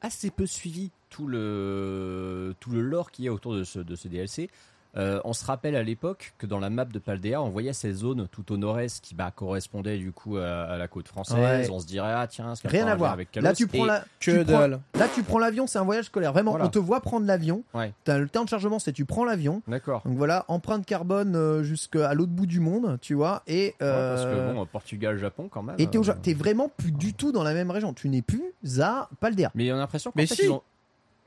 assez 0.00 0.30
peu 0.30 0.46
suivi 0.46 0.92
tout 1.10 1.26
le, 1.26 2.54
tout 2.58 2.70
le 2.70 2.80
lore 2.80 3.10
qu'il 3.10 3.26
y 3.26 3.28
a 3.28 3.32
autour 3.32 3.54
de 3.54 3.64
ce, 3.64 3.80
de 3.80 3.96
ce 3.96 4.08
DLC. 4.08 4.48
Euh, 4.96 5.20
on 5.24 5.32
se 5.32 5.44
rappelle 5.44 5.76
à 5.76 5.82
l'époque 5.82 6.32
que 6.38 6.46
dans 6.46 6.58
la 6.58 6.70
map 6.70 6.86
de 6.86 6.98
Paldea, 6.98 7.36
on 7.42 7.50
voyait 7.50 7.72
ces 7.74 7.92
zones 7.92 8.26
tout 8.32 8.50
au 8.52 8.56
nord-est 8.56 9.04
qui 9.04 9.14
bah, 9.14 9.30
correspondaient 9.30 9.98
du 9.98 10.12
coup 10.12 10.38
à, 10.38 10.62
à 10.62 10.78
la 10.78 10.88
côte 10.88 11.06
française. 11.08 11.36
Ouais. 11.68 11.70
On 11.70 11.78
se 11.78 11.86
dirait, 11.86 12.10
ah 12.12 12.26
tiens, 12.26 12.54
Rien 12.64 12.86
à 12.86 12.94
voir. 12.96 13.12
Avec 13.12 13.34
Là, 13.36 13.52
tu 13.52 13.66
prends 13.66 13.84
la, 13.84 14.02
tu 14.18 14.44
prends-. 14.44 14.66
Là, 14.66 15.08
tu 15.14 15.22
prends 15.22 15.38
l'avion, 15.38 15.66
c'est 15.66 15.78
un 15.78 15.84
voyage 15.84 16.06
scolaire. 16.06 16.32
Vraiment, 16.32 16.52
Voilà. 16.52 16.66
on 16.66 16.68
te 16.70 16.78
voit 16.78 17.00
prendre 17.00 17.26
l'avion. 17.26 17.62
Ouais. 17.74 17.92
T'as 18.04 18.18
le 18.18 18.28
temps 18.28 18.44
de 18.44 18.48
chargement, 18.48 18.78
c'est 18.78 18.92
tu 18.92 19.04
prends 19.04 19.24
l'avion. 19.24 19.62
D'accord. 19.68 20.02
Donc 20.04 20.16
voilà, 20.16 20.44
empreinte 20.48 20.86
carbone 20.86 21.36
euh, 21.36 21.62
jusqu'à 21.62 22.14
l'autre 22.14 22.32
bout 22.32 22.46
du 22.46 22.60
monde, 22.60 22.98
tu 23.00 23.14
vois. 23.14 23.42
Et 23.46 23.66
Ouais, 23.66 23.74
parce 23.78 24.22
euh, 24.22 24.50
que 24.50 24.54
bon, 24.54 24.66
Portugal, 24.66 25.18
Japon 25.18 25.48
quand 25.50 25.62
même. 25.62 25.76
et 25.78 25.86
t'es, 25.86 25.98
euh, 25.98 26.34
vraiment 26.34 26.68
plus 26.74 26.92
du 26.92 27.12
tout 27.14 27.30
dans 27.30 27.42
la 27.44 27.52
même 27.54 27.70
région. 27.70 27.92
Tu 27.92 28.08
n'es 28.08 28.22
plus 28.22 28.42
à 28.80 29.08
Paldea. 29.20 29.50
Mais 29.54 29.70
on 29.70 29.76
a 29.76 29.78
l'impression 29.78 30.10
qu'en 30.10 30.16
Mais 30.16 30.26
fait, 30.26 30.34
si. 30.34 30.44
ils 30.44 30.50
ont- 30.50 30.62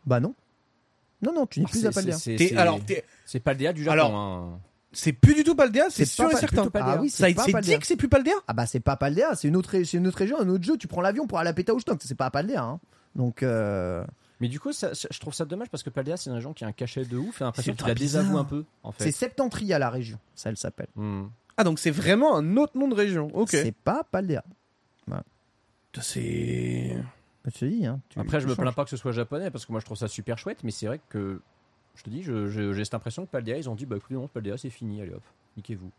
Bah 0.05 0.19
non. 0.19 0.33
Non, 1.21 1.33
non, 1.33 1.45
tu 1.45 1.59
n'es 1.59 1.65
Ah, 1.67 1.71
plus 1.71 1.85
à 1.85 1.91
Paldea. 1.91 2.13
c'est- 2.17 2.55
alors, 2.55 2.79
c'est 3.25 3.39
Paldea 3.39 3.73
du 3.73 3.83
Japon. 3.83 3.93
Alors, 3.93 4.15
hein. 4.15 4.59
c'est 4.91 5.13
plus 5.13 5.33
du 5.35 5.43
tout 5.43 5.55
Paldea, 5.55 5.85
c'est 5.89 6.05
C'est 6.05 6.11
sûr 6.11 6.25
pas 6.29 6.31
et 6.31 6.39
certain. 6.39 6.69
Ah 6.73 6.97
oui, 6.99 7.09
ça 7.09 7.27
pas 7.33 7.61
dit 7.61 7.77
que 7.79 7.85
c'est 7.87 7.95
plus 7.95 8.09
Paldea? 8.09 8.31
Ah 8.47 8.53
bah 8.53 8.65
c'est 8.65 8.79
pas 8.79 8.95
Paldea, 8.97 9.35
c'est 9.35 9.47
une 9.47 9.55
autre, 9.55 9.69
ré- 9.69 9.85
c'est 9.85 9.97
une 9.97 10.07
autre 10.07 10.17
région, 10.17 10.39
un 10.39 10.49
autre 10.49 10.63
jeu. 10.63 10.77
Tu 10.77 10.87
prends 10.87 11.01
l'avion 11.01 11.27
pour 11.27 11.39
aller 11.39 11.49
à 11.49 11.53
Pétaouchtok, 11.53 11.99
c'est 12.03 12.15
pas 12.15 12.25
à 12.27 12.31
Paldea. 12.31 12.61
Hein. 12.63 12.79
Donc 13.15 13.43
euh, 13.43 14.03
Mais 14.39 14.47
du 14.47 14.59
coup, 14.59 14.73
ça- 14.73 14.95
ça- 14.95 15.07
je 15.11 15.19
trouve 15.19 15.33
ça 15.35 15.45
dommage 15.45 15.69
parce 15.69 15.83
que 15.83 15.89
Paldea, 15.91 16.17
c'est 16.17 16.29
une 16.31 16.35
région 16.35 16.53
qui 16.53 16.63
a 16.63 16.67
un 16.67 16.71
cachet 16.71 17.05
de 17.05 17.15
ouf 17.17 17.39
et 17.41 17.43
l'impression 17.43 17.73
C'est 17.73 17.77
qu'il 17.77 17.87
la 17.87 17.93
désavoue 17.93 18.37
un 18.39 18.43
peu, 18.45 18.65
en 18.83 18.91
fait. 18.91 19.03
c'est 19.03 19.11
Septentria 19.11 19.77
la 19.77 19.89
région, 19.91 20.17
ça 20.33 20.49
elle 20.49 20.57
s'appelle. 20.57 20.87
Hmm. 20.95 21.25
Ah, 21.57 21.63
donc 21.63 21.77
c'est 21.77 21.91
vraiment 21.91 22.35
un 22.35 22.57
autre 22.57 22.75
nom 22.77 22.87
de 22.87 22.95
région. 22.95 23.29
Ok. 23.35 23.49
C'est 23.51 23.75
pas 23.75 24.03
Paldea. 24.09 24.43
C'est. 26.01 26.95
Je 27.45 27.51
te 27.59 27.65
dis, 27.65 27.85
hein, 27.85 27.99
tu- 28.09 28.19
Après, 28.19 28.39
je 28.39 28.45
me 28.45 28.53
changes. 28.53 28.61
plains 28.63 28.73
pas 28.73 28.83
que 28.83 28.89
ce 28.89 28.97
soit 28.97 29.11
japonais 29.11 29.49
parce 29.51 29.65
que 29.65 29.71
moi 29.71 29.79
je 29.81 29.85
trouve 29.85 29.97
ça 29.97 30.07
super 30.07 30.37
chouette, 30.37 30.63
mais 30.63 30.71
c'est 30.71 30.85
vrai 30.87 30.99
que 31.09 31.41
je 31.95 32.03
te 32.03 32.09
dis, 32.09 32.23
j'ai 32.23 32.83
cette 32.85 32.93
impression 32.93 33.25
que 33.25 33.31
Paldea, 33.31 33.57
ils 33.57 33.69
ont 33.69 33.75
dit, 33.75 33.85
bah 33.85 33.97
écoutez, 33.97 34.13
non, 34.15 34.27
Paldea, 34.27 34.57
c'est 34.57 34.69
fini, 34.69 35.01
allez 35.01 35.13
hop, 35.13 35.23
niquez-vous. 35.57 35.91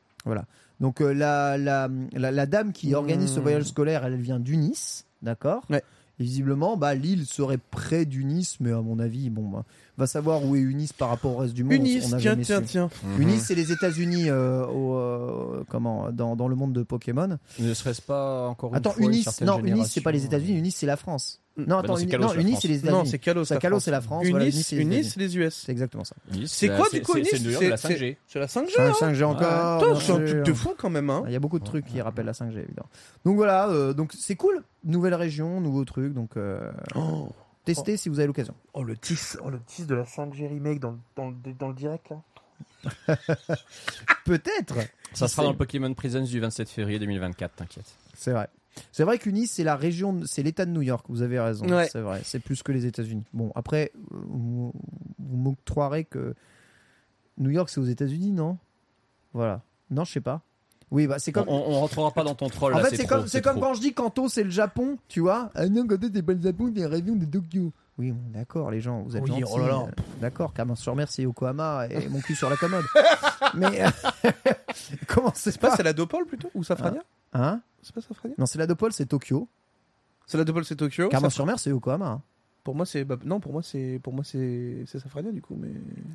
Donc 0.78 1.00
euh, 1.00 1.12
la, 1.12 1.58
la, 1.58 1.88
la, 2.12 2.30
la 2.30 2.46
dame 2.46 2.72
qui 2.72 2.94
organise 2.94 3.32
ce 3.32 3.40
Hmm. 3.40 3.42
voyage 3.42 3.64
scolaire, 3.64 4.04
elle 4.04 4.16
vient 4.20 4.38
d'Unis, 4.38 5.04
d'accord? 5.20 5.64
Ouais. 5.68 5.82
Et 6.20 6.24
visiblement, 6.24 6.76
bah, 6.76 6.94
l'île 6.94 7.26
serait 7.26 7.58
près 7.58 8.04
d'Unis, 8.04 8.56
mais 8.60 8.70
à 8.72 8.80
mon 8.80 8.98
avis, 8.98 9.30
bon, 9.30 9.48
bah, 9.48 9.64
va 9.96 10.06
savoir 10.06 10.44
où 10.44 10.56
est 10.56 10.60
Unis 10.60 10.90
par 10.96 11.08
rapport 11.08 11.36
au 11.36 11.38
reste 11.38 11.54
du 11.54 11.64
monde. 11.64 11.72
Unis, 11.72 12.00
on 12.04 12.16
tiens, 12.16 12.36
tiens, 12.36 12.60
su. 12.60 12.66
tiens. 12.66 12.90
Unis, 13.18 13.40
c'est 13.40 13.54
les 13.54 13.72
États-Unis 13.72 14.30
euh, 14.30 14.64
euh, 14.66 15.64
comment, 15.68 16.12
dans, 16.12 16.36
dans 16.36 16.48
le 16.48 16.56
monde 16.56 16.72
de 16.72 16.82
Pokémon. 16.82 17.38
Ne 17.58 17.74
serait-ce 17.74 18.02
pas 18.02 18.48
encore 18.48 18.70
une 18.70 18.76
Attends, 18.76 18.92
fois 18.92 19.04
Unis, 19.04 19.24
non, 19.42 19.58
Unis, 19.64 19.84
c'est 19.88 20.00
pas 20.00 20.12
les 20.12 20.18
génération, 20.18 20.38
États-Unis, 20.38 20.58
Unis, 20.58 20.70
c'est 20.70 20.86
la 20.86 20.96
France. 20.96 21.41
Mm. 21.56 21.64
Non, 21.64 21.66
Bah 21.66 21.78
attends, 21.80 21.88
non, 21.92 21.96
c'est 21.96 22.06
non, 22.18 22.32
les 22.32 22.48
États-Unis. 22.54 22.80
Non, 22.84 23.04
c'est 23.04 23.18
Kalos. 23.18 23.44
Ça, 23.44 23.60
France. 23.60 23.84
c'est 23.84 23.90
la 23.90 24.00
France. 24.00 24.22
Unis, 24.22 24.30
voilà, 24.30 24.46
Unis, 24.46 24.62
c'est 25.04 25.18
les 25.20 25.36
US. 25.36 25.54
C'est 25.66 25.72
exactement 25.72 26.04
ça. 26.04 26.16
C'est 26.46 26.68
quoi 26.74 26.88
du 26.90 27.02
coup 27.02 27.12
c'est- 27.12 27.36
Unis 27.36 27.54
C'est 27.58 27.68
la 27.68 27.76
C'est- 27.76 27.88
5G. 27.88 28.16
C'est 28.26 28.38
la 28.38 28.46
5G. 28.46 28.70
5, 28.74 28.82
hein 28.82 28.92
5G 28.98 29.24
encore. 29.24 30.00
C'est 30.00 30.12
un 30.12 30.24
truc 30.24 30.42
de 30.44 30.52
fou 30.54 30.74
quand 30.78 30.88
même. 30.90 31.10
Hein. 31.10 31.24
Il 31.26 31.32
y 31.32 31.36
a 31.36 31.40
beaucoup 31.40 31.58
de 31.58 31.64
trucs 31.64 31.84
qui 31.84 32.00
rappellent 32.00 32.24
la 32.26 32.32
5G, 32.32 32.58
évidemment. 32.60 32.88
Donc 33.26 33.36
voilà, 33.36 33.68
euh, 33.68 33.92
donc 33.92 34.12
c'est 34.18 34.36
cool. 34.36 34.62
Nouvelle 34.84 35.14
région, 35.14 35.60
nouveau 35.60 35.84
truc. 35.84 36.14
Donc 36.14 36.36
euh, 36.38 36.70
Oh. 36.94 37.28
testez 37.66 37.96
si 37.98 38.08
vous 38.08 38.18
avez 38.18 38.26
l'occasion. 38.28 38.54
Oh 38.72 38.82
le 38.82 38.96
10, 38.96 39.36
oh, 39.44 39.50
le 39.50 39.60
10 39.76 39.86
de 39.86 39.94
la 39.94 40.04
5G 40.06 40.46
remake 40.48 40.80
dans, 40.80 40.92
le- 40.92 40.98
dans, 41.16 41.28
le- 41.28 41.52
dans 41.58 41.68
le 41.68 41.74
direct 41.74 42.08
là. 42.10 42.22
Peut-être. 44.24 44.74
Ça 45.12 45.28
sera 45.28 45.42
dans 45.42 45.50
le 45.52 45.56
Pokémon 45.58 45.92
Presents 45.94 46.22
du 46.24 46.40
27 46.40 46.68
février 46.70 46.98
2024, 46.98 47.54
t'inquiète. 47.56 47.84
C'est 48.14 48.32
vrai. 48.32 48.48
C'est 48.90 49.04
vrai 49.04 49.18
qu'Unis, 49.18 49.46
c'est 49.46 49.64
la 49.64 49.76
région, 49.76 50.20
c'est 50.26 50.42
l'État 50.42 50.64
de 50.64 50.70
New 50.70 50.82
York. 50.82 51.04
Vous 51.08 51.22
avez 51.22 51.38
raison. 51.40 51.66
Ouais. 51.68 51.88
C'est 51.92 52.00
vrai. 52.00 52.20
C'est 52.24 52.38
plus 52.40 52.62
que 52.62 52.72
les 52.72 52.86
États-Unis. 52.86 53.24
Bon, 53.32 53.52
après, 53.54 53.92
vous, 54.10 54.72
vous 55.18 55.36
m'octroierez 55.36 56.04
que 56.04 56.34
New 57.38 57.50
York, 57.50 57.68
c'est 57.70 57.80
aux 57.80 57.84
États-Unis, 57.86 58.32
non? 58.32 58.58
Voilà. 59.34 59.60
Non, 59.90 60.04
je 60.04 60.12
sais 60.12 60.20
pas. 60.20 60.40
Oui, 60.90 61.06
bah 61.06 61.18
c'est 61.18 61.30
On, 61.36 61.44
comme. 61.44 61.48
on, 61.48 61.70
on 61.70 61.80
rentrera 61.80 62.10
pas 62.10 62.22
dans 62.22 62.34
ton 62.34 62.48
troll 62.50 62.74
en 62.74 62.78
là, 62.78 62.84
fait, 62.84 62.96
c'est 62.96 63.06
comme, 63.06 63.26
c'est 63.26 63.40
comme 63.40 63.60
quand 63.60 63.72
je 63.72 63.80
dis 63.80 63.94
Kanto, 63.94 64.28
c'est 64.28 64.44
le 64.44 64.50
Japon, 64.50 64.98
tu 65.08 65.20
vois? 65.20 65.50
Ah 65.54 65.66
non, 65.66 65.86
Kanto, 65.86 66.08
c'est 66.12 66.22
pas 66.22 66.34
le 66.34 66.42
Japon, 66.42 66.70
c'est 66.74 66.82
la 66.82 66.88
région 66.88 67.16
de 67.16 67.24
Tokyo. 67.24 67.72
Oui, 67.98 68.12
d'accord, 68.32 68.70
les 68.70 68.80
gens, 68.82 69.02
vous 69.02 69.16
êtes 69.16 69.22
Oui, 69.22 69.28
gentils. 69.28 69.44
oh 69.50 69.58
là 69.58 69.68
là. 69.68 69.78
euh, 69.86 69.90
D'accord, 70.20 70.52
Carmen 70.52 70.76
sur 70.76 70.94
mer, 70.94 71.08
c'est 71.10 71.22
Yokohama 71.22 71.86
et 71.90 72.08
mon 72.08 72.20
cul 72.20 72.34
sur 72.34 72.50
la 72.50 72.56
commode. 72.56 72.84
Mais 73.54 73.82
euh, 73.84 74.30
comment 75.08 75.32
c'est 75.34 75.50
C'est 75.52 75.60
pas 75.60 75.70
pas 75.70 75.76
c'est 75.76 75.82
la 75.82 75.92
Dopole 75.94 76.26
plutôt 76.26 76.50
Ou 76.54 76.62
Safrania? 76.64 77.02
Hein 77.32 77.60
C'est 77.82 77.94
pas 77.94 78.00
Safrania 78.00 78.34
Non, 78.38 78.46
c'est 78.46 78.58
la 78.58 78.66
Dopole, 78.66 78.92
c'est 78.92 79.06
Tokyo. 79.06 79.48
C'est 80.26 80.38
c'est 80.64 80.76
Tokyo. 80.76 81.08
Carmen 81.08 81.30
Saf- 81.30 81.34
sur 81.34 81.46
mer, 81.46 81.58
c'est 81.58 81.70
Yokohama. 81.70 82.06
hein. 82.06 82.22
Pour 82.64 82.76
moi, 82.76 82.86
c'est. 82.86 83.04
bah, 83.04 83.16
non, 83.24 83.40
pour 83.40 83.52
moi, 83.52 83.62
c'est. 83.62 83.98
Pour 84.02 84.12
moi, 84.12 84.22
c'est. 84.24 84.84
C'est 84.86 85.00
Safrania, 85.00 85.32
du 85.32 85.42
coup, 85.42 85.56
mais. 85.58 85.70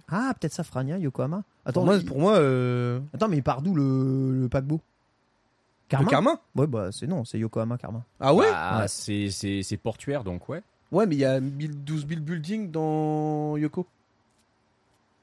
Ah, 0.07 0.33
peut-être 0.39 0.53
Safrania, 0.53 0.97
Yokohama. 0.97 1.43
Attends, 1.65 1.81
Pour 1.81 1.85
moi, 1.85 1.95
il- 1.97 2.05
pour 2.05 2.19
moi 2.19 2.35
euh, 2.37 2.99
Attends, 3.13 3.27
mais 3.27 3.37
il 3.37 3.43
part 3.43 3.61
d'où 3.61 3.75
le, 3.75 4.41
le 4.43 4.47
paquebot? 4.49 4.75
Le 4.75 5.89
Karma? 5.89 6.09
Karma? 6.09 6.39
Ouais, 6.55 6.67
bah 6.67 6.89
c'est 6.91 7.07
non, 7.07 7.25
c'est 7.25 7.37
Yokohama 7.39 7.77
Karma. 7.77 8.03
Ah 8.19 8.33
ouais? 8.33 8.49
Bah, 8.49 8.79
Ouais. 8.81 8.87
c'est- 8.87 9.29
C'est 9.29 9.61
c'est 9.63 9.77
portuaire, 9.77 10.23
donc 10.23 10.47
ouais. 10.49 10.61
Ouais, 10.91 11.05
mais 11.05 11.15
il 11.15 11.19
y 11.19 11.25
a 11.25 11.39
1000 11.41 11.83
12 11.83 12.07
000 12.07 12.21
buildings 12.21 12.71
dans 12.71 13.57
Yoko. 13.57 13.85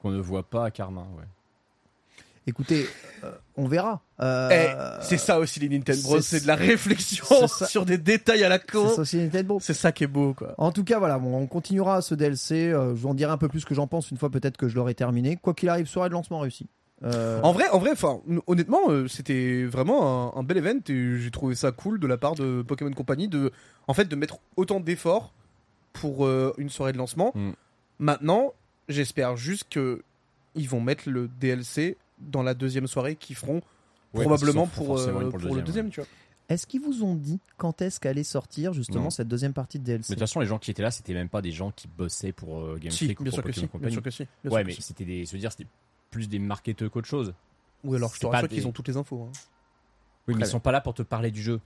Qu'on 0.01 0.11
ne 0.11 0.19
voit 0.19 0.43
pas 0.43 0.65
à 0.65 0.71
Karma, 0.71 1.01
ouais. 1.17 1.23
Écoutez, 2.47 2.85
euh, 3.23 3.31
on 3.57 3.67
verra. 3.67 4.01
Euh, 4.19 4.49
Eh, 4.51 5.03
c'est 5.03 5.17
ça 5.17 5.39
aussi 5.39 5.59
les 5.59 5.67
Nintendo 5.69 6.01
Bros, 6.03 6.17
c'est- 6.21 6.37
c'est 6.37 6.43
de 6.43 6.47
la 6.47 6.55
réflexion 6.55 7.25
c'est 7.47 7.65
sur 7.65 7.85
des 7.85 7.97
détails 7.97 8.43
à 8.43 8.49
la 8.49 8.59
c'est 8.59 8.71
con. 8.71 8.87
ça 8.89 9.01
aussi 9.01 9.17
Nintendo. 9.17 9.57
C'est 9.61 9.73
ça 9.73 9.91
qui 9.91 10.03
est 10.03 10.07
beau, 10.07 10.33
quoi. 10.35 10.53
En 10.59 10.71
tout 10.71 10.83
cas, 10.83 10.99
voilà, 10.99 11.17
bon, 11.17 11.35
on 11.35 11.47
continuera 11.47 12.01
ce 12.01 12.13
DLC. 12.13 12.71
euh, 12.71 12.95
je 12.95 13.01
vous 13.01 13.07
en 13.07 13.13
dirai 13.15 13.31
un 13.31 13.37
peu 13.37 13.47
plus 13.47 13.61
ce 13.61 13.65
que 13.65 13.73
j'en 13.73 13.87
pense 13.87 14.11
une 14.11 14.17
fois 14.17 14.29
peut-être 14.29 14.57
que 14.57 14.67
je 14.67 14.75
l'aurai 14.75 14.93
terminé. 14.93 15.37
Quoi 15.37 15.53
qu'il 15.55 15.69
arrive, 15.69 15.87
soirée 15.87 16.09
de 16.09 16.13
lancement 16.13 16.39
réussi. 16.39 16.67
Euh, 17.03 17.41
En 17.41 17.51
vrai, 17.51 17.67
en 17.69 17.79
vrai, 17.79 17.91
enfin, 17.91 18.21
honnêtement, 18.47 18.89
euh, 18.89 19.07
c'était 19.07 19.63
vraiment 19.65 20.35
un, 20.37 20.39
un 20.39 20.43
bel 20.43 20.57
event 20.57 20.79
et 20.87 21.17
j'ai 21.17 21.31
trouvé 21.31 21.55
ça 21.55 21.71
cool 21.71 21.99
de 21.99 22.07
la 22.07 22.17
part 22.17 22.35
de 22.35 22.61
Pokémon 22.61 22.91
Company 22.91 23.27
de, 23.27 23.51
en 23.87 23.93
fait, 23.93 24.05
de 24.05 24.15
mettre 24.15 24.37
autant 24.55 24.79
d'efforts 24.79 25.33
pour 25.93 26.25
euh, 26.25 26.53
une 26.57 26.69
soirée 26.69 26.93
de 26.93 26.97
lancement. 26.97 27.31
Mm. 27.35 27.51
Maintenant, 27.99 28.53
j'espère 28.87 29.35
juste 29.35 29.65
que 29.69 30.03
ils 30.55 30.69
vont 30.69 30.79
mettre 30.79 31.09
le 31.09 31.27
DLC 31.27 31.97
dans 32.19 32.43
la 32.43 32.53
deuxième 32.53 32.87
soirée 32.87 33.15
qu'ils 33.15 33.35
feront 33.35 33.61
Ouais, 34.13 34.23
probablement 34.23 34.65
pour, 34.67 34.97
euh, 34.97 35.07
une 35.21 35.29
pour, 35.29 35.39
pour 35.41 35.49
le 35.49 35.55
le 35.57 35.61
deuxième, 35.61 35.89
tu 35.89 35.99
vois. 35.99 36.07
Est-ce 36.47 36.65
qu'ils 36.67 36.79
vous 36.79 37.03
ont 37.03 37.15
dit 37.15 37.39
quand 37.57 37.81
est-ce 37.81 37.99
qu'allait 37.99 38.23
sortir 38.23 38.71
justement 38.71 39.05
Non. 39.05 39.09
cette 39.09 39.27
deuxième 39.27 39.51
partie 39.53 39.79
de 39.79 39.83
DLC 39.83 40.11
Mais 40.11 40.15
de 40.15 40.19
toute 40.21 40.27
façon, 40.29 40.39
les 40.39 40.45
gens 40.45 40.59
qui 40.59 40.71
étaient 40.71 40.83
là, 40.83 40.91
c'était 40.91 41.13
même 41.13 41.27
pas 41.27 41.41
des 41.41 41.51
gens 41.51 41.71
qui 41.71 41.87
bossaient 41.87 42.31
pour 42.31 42.59
euh, 42.61 42.77
Game 42.79 42.91
Si, 42.91 43.05
Freak 43.05 43.19
ou 43.19 43.23
bien 43.23 43.31
pour 43.31 43.37
sûr 43.37 43.43
que 43.43 43.51
si, 43.51 43.59
bien 43.61 43.67
Company. 43.67 43.91
sûr 43.91 44.01
que 44.03 44.09
si. 44.11 44.27
bien 44.43 44.51
Ouais, 44.51 44.61
sûr 44.61 44.67
mais 44.67 44.81
c'était 44.81 45.05
des, 45.05 45.25
se 45.25 45.35
dire, 45.37 45.51
c'était 45.51 45.67
plus 46.11 46.29
des 46.29 46.39
marketeurs 46.39 46.89
qu'autre 46.91 47.07
chose. 47.07 47.33
Oui, 47.83 47.97
alors 47.97 48.13
je 48.13 48.19
te 48.19 48.25
rassure 48.27 48.47
des- 48.47 48.55
qu'ils 48.55 48.67
ont 48.67 48.71
toutes 48.71 48.87
les 48.87 48.95
infos. 48.95 49.23
hein. 49.23 49.31
Oui, 50.27 50.35
mais 50.35 50.45
ils 50.45 50.47
sont 50.49 50.59
pas 50.59 50.71
là 50.71 50.81
pour 50.81 50.93
te 50.93 51.01
parler 51.01 51.31
du 51.31 51.41
jeu. 51.41 51.59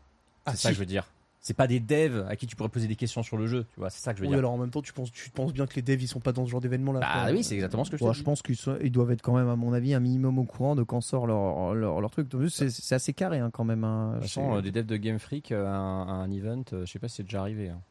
Ah, 0.45 0.51
c'est 0.51 0.57
ça 0.57 0.61
si. 0.61 0.67
que 0.69 0.73
je 0.75 0.79
veux 0.79 0.85
dire. 0.85 1.05
C'est 1.41 1.53
pas 1.55 1.67
des 1.67 1.79
devs 1.79 2.25
à 2.27 2.35
qui 2.35 2.47
tu 2.47 2.55
pourrais 2.57 2.67
poser 2.69 2.87
des 2.87 2.97
questions 2.97 3.23
sur 3.23 3.37
le 3.37 3.47
jeu. 3.47 3.65
Tu 3.73 3.79
vois, 3.79 3.89
c'est 3.89 4.01
ça 4.01 4.11
que 4.13 4.17
je 4.19 4.23
veux 4.23 4.27
Oui, 4.27 4.31
dire. 4.33 4.39
alors 4.39 4.51
en 4.51 4.57
même 4.57 4.71
temps, 4.71 4.81
tu 4.81 4.91
penses, 4.91 5.09
tu 5.11 5.29
penses 5.29 5.53
bien 5.53 5.67
que 5.67 5.75
les 5.75 5.81
devs 5.81 6.01
ils 6.01 6.07
sont 6.07 6.19
pas 6.19 6.33
dans 6.33 6.45
ce 6.45 6.51
genre 6.51 6.59
d'événement 6.59 6.91
là. 6.91 6.99
Bah 6.99 7.29
oui, 7.31 7.43
c'est 7.43 7.55
exactement 7.55 7.85
ce 7.85 7.91
que 7.91 7.97
je 7.97 8.03
Ouais, 8.03 8.09
te 8.11 8.15
je 8.15 8.19
dis. 8.19 8.25
pense 8.25 8.41
qu'ils 8.41 8.57
sont- 8.57 8.77
ils 8.81 8.91
doivent 8.91 9.11
être 9.11 9.21
quand 9.21 9.35
même, 9.35 9.47
à 9.47 9.55
mon 9.55 9.71
avis, 9.71 9.93
un 9.93 9.99
minimum 10.01 10.37
au 10.37 10.43
courant 10.43 10.75
de 10.75 10.83
quand 10.83 10.99
sort 11.01 11.27
leur, 11.27 11.73
leur, 11.75 12.01
leur 12.01 12.11
truc. 12.11 12.27
C'est 12.49 12.69
c'est 12.69 12.95
assez 12.95 13.13
carré 13.13 13.39
hein, 13.39 13.49
quand 13.51 13.63
même. 13.63 13.83
hein. 13.85 14.09
De 14.09 14.13
toute 14.15 14.23
façon, 14.23 14.55
euh, 14.57 14.61
des 14.61 14.71
devs 14.71 14.85
de 14.85 14.97
Game 14.97 15.17
Freak 15.19 15.51
euh, 15.53 15.65
à 15.65 15.69
un, 15.77 16.07
à 16.07 16.11
un 16.11 16.29
event, 16.31 16.63
euh, 16.73 16.85
je 16.85 16.91
sais 16.91 16.99
pas 16.99 17.07
si 17.07 17.15
c'est 17.17 17.23
déjà 17.23 17.39
arrivé. 17.41 17.69
hein. 17.69 17.81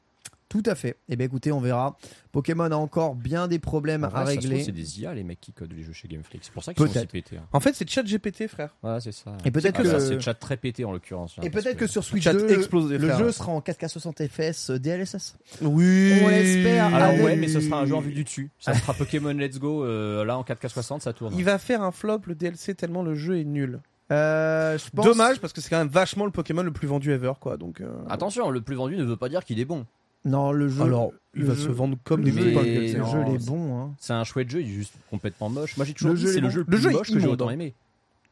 Tout 0.49 0.63
à 0.65 0.75
fait. 0.75 0.97
Eh 1.11 1.17
bien, 1.17 1.27
écoutez, 1.27 1.53
on 1.53 1.61
verra. 1.61 1.99
Pokémon 2.33 2.65
a 2.71 2.77
encore 2.77 3.15
bien 3.15 3.49
des 3.49 3.59
problèmes 3.59 4.05
En 4.05 4.09
à 4.09 4.23
vrai, 4.25 4.37
régler. 4.37 4.63
C'est 4.65 4.73
des 4.73 5.01
IA 5.01 5.13
les 5.13 5.23
mecs 5.23 5.41
qui 5.41 5.53
codent 5.53 5.73
les 5.75 5.83
jeux 5.83 5.93
chez 5.93 6.09
Game 6.09 6.23
Freak. 6.23 6.41
C'est 6.43 6.53
pour 6.53 6.65
ça 6.65 6.73
qu'ils 6.73 6.87
sont 6.89 6.97
aussi 6.97 7.07
pétés. 7.07 7.37
hein. 7.37 7.43
En 7.53 7.61
fait, 7.61 7.75
c'est 7.75 7.89
chat 7.89 8.03
GPT, 8.03 8.49
frère. 8.49 8.75
Ouais, 8.83 8.99
c'est 9.01 9.13
ça. 9.13 9.37
Et 9.45 9.51
peut-être 9.51 9.77
Ah, 9.81 9.83
que- 9.83 9.99
c'est 9.99 10.15
le 10.15 10.21
chat 10.21 10.33
très 10.35 10.57
pété 10.57 10.87
en 10.87 10.93
l'occurrence. 10.93 11.35
hein, 11.39 11.43
Et 11.45 11.51
peut-être 11.51 11.77
que 11.77 11.87
sur 11.87 12.03
Switch 12.03 12.25
Chat 12.25 12.33
2, 12.33 12.51
explosé, 12.51 12.97
le 12.97 13.15
jeu 13.17 13.31
sera 13.31 13.53
en 13.53 13.61
4K 13.61 13.89
60 13.89 14.27
FPS 14.27 14.71
DLSS. 14.71 15.37
Oui. 15.61 16.21
On 16.25 16.29
l'espère. 16.29 16.95
Alors 16.95 17.21
ouais, 17.25 17.37
mais 17.37 17.49
ce 17.49 17.61
sera 17.61 17.81
un 17.81 17.87
jeu 17.87 17.95
en 17.95 18.01
vue 18.01 18.13
du 18.13 18.25
dessus. 18.25 18.51
Ça 18.59 18.73
sera 18.75 18.95
Pokémon 18.95 19.33
Let's 19.35 19.59
Go. 19.59 19.85
euh, 19.85 20.25
là 20.25 20.39
en 20.39 20.43
4K60, 20.45 21.01
ça 21.01 21.13
tourne. 21.13 21.35
Il 21.37 21.45
va 21.45 21.59
faire 21.59 21.83
un 21.83 21.93
flop 21.93 22.21
le 22.27 22.35
DLC 22.35 22.75
tellement 22.75 23.03
le 23.03 23.15
jeu 23.15 23.39
est 23.39 23.45
nul. 23.45 23.81
Euh, 24.11 24.79
pense... 24.95 25.05
Dommage 25.05 25.39
parce 25.41 25.53
que 25.53 25.61
c'est 25.61 25.69
quand 25.69 25.77
même 25.79 25.89
vachement 25.89 26.25
le 26.25 26.31
Pokémon 26.31 26.63
le 26.63 26.71
plus 26.71 26.89
vendu 26.89 27.13
ever 27.13 27.33
quoi. 27.39 27.59
Donc 27.59 27.83
euh, 27.83 27.89
Attention, 28.09 28.49
le 28.51 28.63
plus 28.63 28.75
vendu 28.77 28.97
ne 28.97 29.05
veut 29.05 29.17
pas 29.19 29.29
dire 29.29 29.45
qu'il 29.45 29.61
est 29.61 29.67
bon. 29.67 29.85
Non, 30.25 30.53
le 30.53 30.69
jeu. 30.69 30.83
alors 30.83 31.13
il 31.35 31.45
va 31.45 31.55
jeu- 31.55 31.63
se 31.65 31.69
vendre 31.69 31.97
comme 32.05 32.23
des 32.25 32.33
jeu, 32.33 32.45
Mais 32.45 32.53
pimpins, 32.53 32.67
le 32.67 32.87
jeu 33.05 33.25
il 33.29 33.35
est 33.35 33.39
c'est- 33.39 33.47
bon. 33.51 33.79
hein. 33.81 33.95
C'est 33.99 34.13
un 34.13 34.25
chouette 34.25 34.51
jeu, 34.51 34.61
il 34.63 34.69
est 34.69 34.75
juste 34.75 34.95
complètement 35.11 35.49
moche. 35.49 35.77
Moi 35.77 35.87
j'ai 35.87 35.95
toujours 35.95 36.13
Le 36.13 36.19
dit 36.19 36.27
c'est 36.27 36.39
est 36.39 36.41
le 36.41 36.49
bon. 36.49 36.51
jeu 36.51 36.59
le 36.61 36.65
Le 36.65 36.71
plus 36.77 36.79
jeu 36.83 36.91
est 36.91 36.93
moche 36.95 37.11
que 37.13 37.19
j'ai 37.21 37.27
autant 37.29 37.49
hein. 37.49 37.53
aimé. 37.53 37.75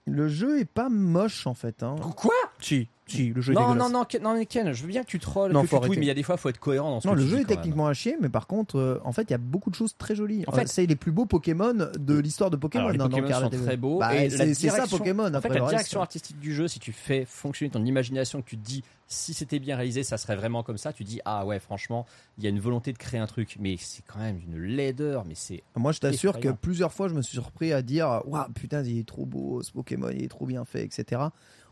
Le 0.06 0.28
jeu 0.28 0.60
est 0.60 0.64
pas 0.70 0.88
moche 0.88 1.46
en 1.46 1.54
fait. 1.54 1.82
Hein. 1.82 1.96
Quoi? 2.16 2.34
Si, 2.60 2.88
si, 3.06 3.28
le 3.28 3.40
jeu 3.40 3.52
est 3.52 3.54
Non, 3.54 3.68
dégueulasse. 3.72 3.92
non, 3.92 3.98
non, 3.98 4.04
Ken, 4.06 4.22
non, 4.22 4.34
mais 4.34 4.46
Ken, 4.46 4.72
je 4.72 4.82
veux 4.82 4.88
bien 4.88 5.02
que 5.02 5.08
tu 5.08 5.18
trolls, 5.18 5.52
Non, 5.52 5.62
que 5.62 5.66
faut 5.68 5.78
tu 5.80 5.90
mais 5.90 5.96
il 5.96 6.04
y 6.04 6.10
a 6.10 6.14
des 6.14 6.22
fois, 6.22 6.36
il 6.36 6.40
faut 6.40 6.48
être 6.48 6.58
cohérent 6.58 6.90
dans 6.90 7.00
ce 7.00 7.06
Non, 7.06 7.12
que 7.14 7.18
le 7.18 7.24
tu 7.24 7.30
jeu 7.30 7.36
dis 7.36 7.42
est 7.42 7.44
quand 7.44 7.50
même. 7.50 7.58
techniquement 7.58 7.86
à 7.86 7.92
chier, 7.94 8.16
mais 8.20 8.28
par 8.30 8.46
contre, 8.46 8.76
euh, 8.78 8.98
en 9.04 9.12
fait, 9.12 9.22
il 9.24 9.30
y 9.30 9.34
a 9.34 9.38
beaucoup 9.38 9.70
de 9.70 9.74
choses 9.74 9.94
très 9.96 10.14
jolies. 10.16 10.44
En 10.46 10.52
En 10.52 10.54
fait- 10.54 10.62
fait, 10.62 10.66
c'est 10.68 10.86
les 10.86 10.96
plus 10.96 11.12
beaux 11.12 11.26
Pokémon 11.26 11.74
de 11.98 12.18
l'histoire 12.18 12.50
de 12.50 12.56
Pokémon. 12.56 12.86
Alors, 12.86 12.92
les 12.92 12.96
hein, 13.00 13.04
dans 13.04 13.10
Pokémon 13.10 13.28
Card 13.28 13.40
sont 13.42 13.50
très 13.50 13.76
beaux. 13.76 13.98
Bah, 13.98 14.14
et 14.16 14.28
la 14.30 14.36
c'est 14.36 14.54
c'est 14.54 14.68
ça 14.68 14.74
direction- 14.76 14.98
Pokémon. 14.98 15.24
En 15.24 15.28
fait, 15.30 15.36
Après 15.36 15.48
la 15.50 15.54
reste, 15.60 15.70
direction 15.70 16.00
artistique 16.00 16.38
du 16.40 16.54
jeu, 16.54 16.66
si 16.68 16.78
tu 16.78 16.92
fais 16.92 17.24
fonctionner 17.26 17.70
ton 17.70 17.84
imagination, 17.84 18.40
que 18.42 18.48
tu 18.48 18.56
te 18.56 18.64
dis 18.64 18.82
si 19.08 19.34
c'était 19.34 19.60
bien 19.60 19.76
réalisé, 19.76 20.02
ça 20.02 20.16
serait 20.18 20.34
vraiment 20.34 20.64
comme 20.64 20.78
ça, 20.78 20.92
tu 20.92 21.04
dis 21.04 21.20
ah 21.24 21.46
ouais, 21.46 21.60
franchement, 21.60 22.06
il 22.38 22.44
y 22.44 22.48
a 22.48 22.50
une 22.50 22.58
volonté 22.58 22.92
de 22.92 22.98
créer 22.98 23.20
un 23.20 23.26
truc, 23.28 23.56
mais 23.60 23.76
c'est 23.78 24.02
quand 24.04 24.18
même 24.18 24.40
une 24.48 24.58
laideur, 24.60 25.24
mais 25.26 25.34
c'est 25.36 25.62
Moi, 25.76 25.92
je 25.92 26.00
t'assure 26.00 26.32
que 26.32 26.38
Effrayant. 26.38 26.58
plusieurs 26.60 26.92
fois, 26.92 27.06
je 27.06 27.14
me 27.14 27.22
suis 27.22 27.34
surpris 27.34 27.72
à 27.72 27.82
dire 27.82 28.22
Waouh, 28.26 28.50
putain, 28.52 28.82
il 28.82 28.98
est 28.98 29.06
trop 29.06 29.24
beau, 29.26 29.62
ce 29.62 29.70
Pokémon, 29.70 30.08
il 30.12 30.24
est 30.24 30.28
trop 30.28 30.46
bien 30.46 30.64
fait, 30.64 30.82
etc. 30.82 31.20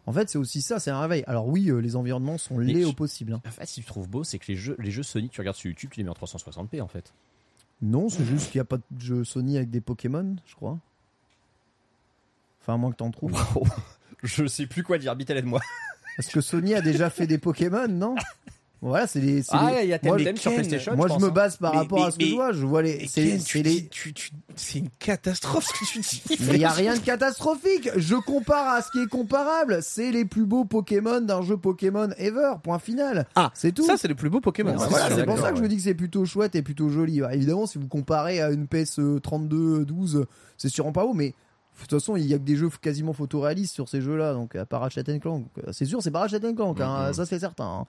En 0.07 0.13
fait, 0.13 0.29
c'est 0.29 0.39
aussi 0.39 0.61
ça, 0.61 0.79
c'est 0.81 0.91
un 0.91 1.01
réveil. 1.01 1.25
Alors, 1.27 1.49
oui, 1.49 1.71
euh, 1.71 1.79
les 1.79 1.97
environnements 1.97 2.37
sont 2.39 2.59
Mais 2.59 2.73
laids 2.73 2.83
je- 2.83 2.87
au 2.89 2.93
possible. 2.93 3.33
hein. 3.33 3.43
En 3.47 3.51
fait, 3.51 3.67
si 3.67 3.81
tu 3.81 3.87
trouves 3.87 4.09
beau, 4.09 4.23
c'est 4.25 4.39
que 4.39 4.47
les 4.49 4.57
jeux, 4.57 4.77
les 4.79 4.91
jeux 4.91 5.03
Sony 5.03 5.29
que 5.31 5.35
tu 5.35 5.41
regardes 5.41 5.57
sur 5.57 5.69
YouTube, 5.69 5.91
tu 5.93 6.01
les 6.01 6.05
mets 6.05 6.11
en 6.11 6.15
360p 6.15 6.81
en 6.83 6.89
fait. 6.89 7.13
Non, 7.83 8.09
c'est 8.09 8.25
juste 8.25 8.51
qu'il 8.51 8.59
n'y 8.59 8.63
a 8.63 8.67
pas 8.67 8.77
de 8.77 9.01
jeu 9.01 9.25
Sony 9.25 9.57
avec 9.57 9.71
des 9.71 9.81
Pokémon, 9.81 10.37
je 10.47 10.55
crois. 10.55 10.79
Enfin, 12.63 12.75
à 12.75 12.77
moins 12.77 12.91
que 12.93 12.97
t'en 12.97 13.11
trouves. 13.11 13.33
Je 14.23 14.47
sais 14.47 14.67
plus 14.67 14.83
quoi 14.83 14.97
dire, 14.97 15.15
Bitel 15.17 15.37
aide-moi. 15.37 15.61
Parce 16.17 16.29
que 16.31 16.41
Sony 16.41 16.75
a 16.75 16.81
déjà 16.81 17.11
fait 17.11 17.27
des 17.27 17.37
Pokémon, 17.37 17.89
non? 17.89 18.15
Voilà, 18.87 19.07
c'est 19.07 19.21
les. 19.21 19.43
Ah, 19.49 19.71
les- 19.79 19.85
il 19.85 19.89
y 19.89 19.95
a 19.95 19.99
Moi, 20.03 20.19
sur 20.37 20.53
PlayStation. 20.53 20.95
Moi, 20.95 21.09
je 21.09 21.15
pense, 21.15 21.23
me 21.23 21.29
hein. 21.29 21.33
base 21.33 21.57
par 21.57 21.73
rapport 21.73 22.03
à 22.03 22.07
mais- 22.07 22.13
ce 22.13 22.19
que 22.19 22.27
je 22.27 22.35
vois. 22.35 22.53
Je 22.53 22.67
vois 22.67 22.83
les. 22.83 23.07
C'est 23.09 23.63
les. 23.63 23.89
C'est 24.57 24.79
une 24.79 24.91
catastrophe 24.99 25.65
ce 25.67 25.73
que 25.73 25.91
tu 25.91 25.99
dis. 26.01 26.23
Mais 26.47 26.55
il 26.55 26.59
n'y 26.59 26.65
a 26.67 26.71
rien 26.71 26.95
de 26.95 27.01
catastrophique. 27.01 27.89
Je 27.97 28.15
compare 28.15 28.69
à 28.69 28.83
ce 28.83 28.91
qui 28.91 28.99
est 29.01 29.09
comparable. 29.09 29.79
C'est 29.81 30.11
les 30.11 30.27
plus 30.27 30.45
beaux 30.45 30.67
Pokémon 30.67 31.23
d'un 31.23 31.41
jeu 31.41 31.57
Pokémon 31.57 32.11
ever. 32.19 32.53
Point 32.63 32.79
final. 32.79 33.27
Ah, 33.37 33.51
c'est 33.55 33.73
tout. 33.73 33.87
Ça 33.87 33.97
c'est 33.97 34.09
le 34.09 34.15
plus 34.15 34.29
beau 34.29 34.41
Pokémon. 34.41 34.75
Bon, 34.75 34.79
c'est 34.79 34.89
voilà, 34.91 35.07
sûr. 35.07 35.17
c'est 35.17 35.25
pour 35.25 35.39
ça 35.39 35.51
que 35.51 35.57
je 35.57 35.63
me 35.63 35.69
dis 35.69 35.77
que 35.77 35.83
c'est 35.83 35.95
plutôt 35.95 36.27
chouette 36.27 36.55
et 36.55 36.61
plutôt 36.63 36.91
joli. 36.91 37.21
Bah, 37.21 37.35
évidemment, 37.35 37.67
si 37.67 37.79
vous 37.79 37.89
comparez 37.89 38.43
à 38.43 38.51
une 38.51 38.67
PS 38.67 39.01
32, 39.23 39.87
12, 39.87 40.27
c'est 40.59 40.69
sûrement 40.69 40.93
pas 40.93 41.05
beau, 41.07 41.15
mais 41.15 41.35
de 41.75 41.81
toute 41.89 41.91
façon, 42.01 42.17
il 42.17 42.25
y 42.27 42.35
a 42.35 42.39
que 42.39 42.45
des 42.45 42.57
jeux 42.57 42.71
quasiment 42.81 43.13
photoréalistes 43.13 43.75
sur 43.75 43.89
ces 43.89 44.01
jeux-là, 44.01 44.33
donc 44.33 44.55
à 44.57 44.65
part 44.65 44.81
Ratchet 44.83 45.03
Clank. 45.21 45.47
C'est 45.73 45.85
sûr, 45.85 46.03
c'est 46.03 46.11
pas 46.11 46.21
Ratchet 46.21 46.41
Clank, 46.41 46.81
hein, 46.81 47.13
ça 47.13 47.27
c'est 47.27 47.39
certain. 47.39 47.65
hein. 47.65 47.87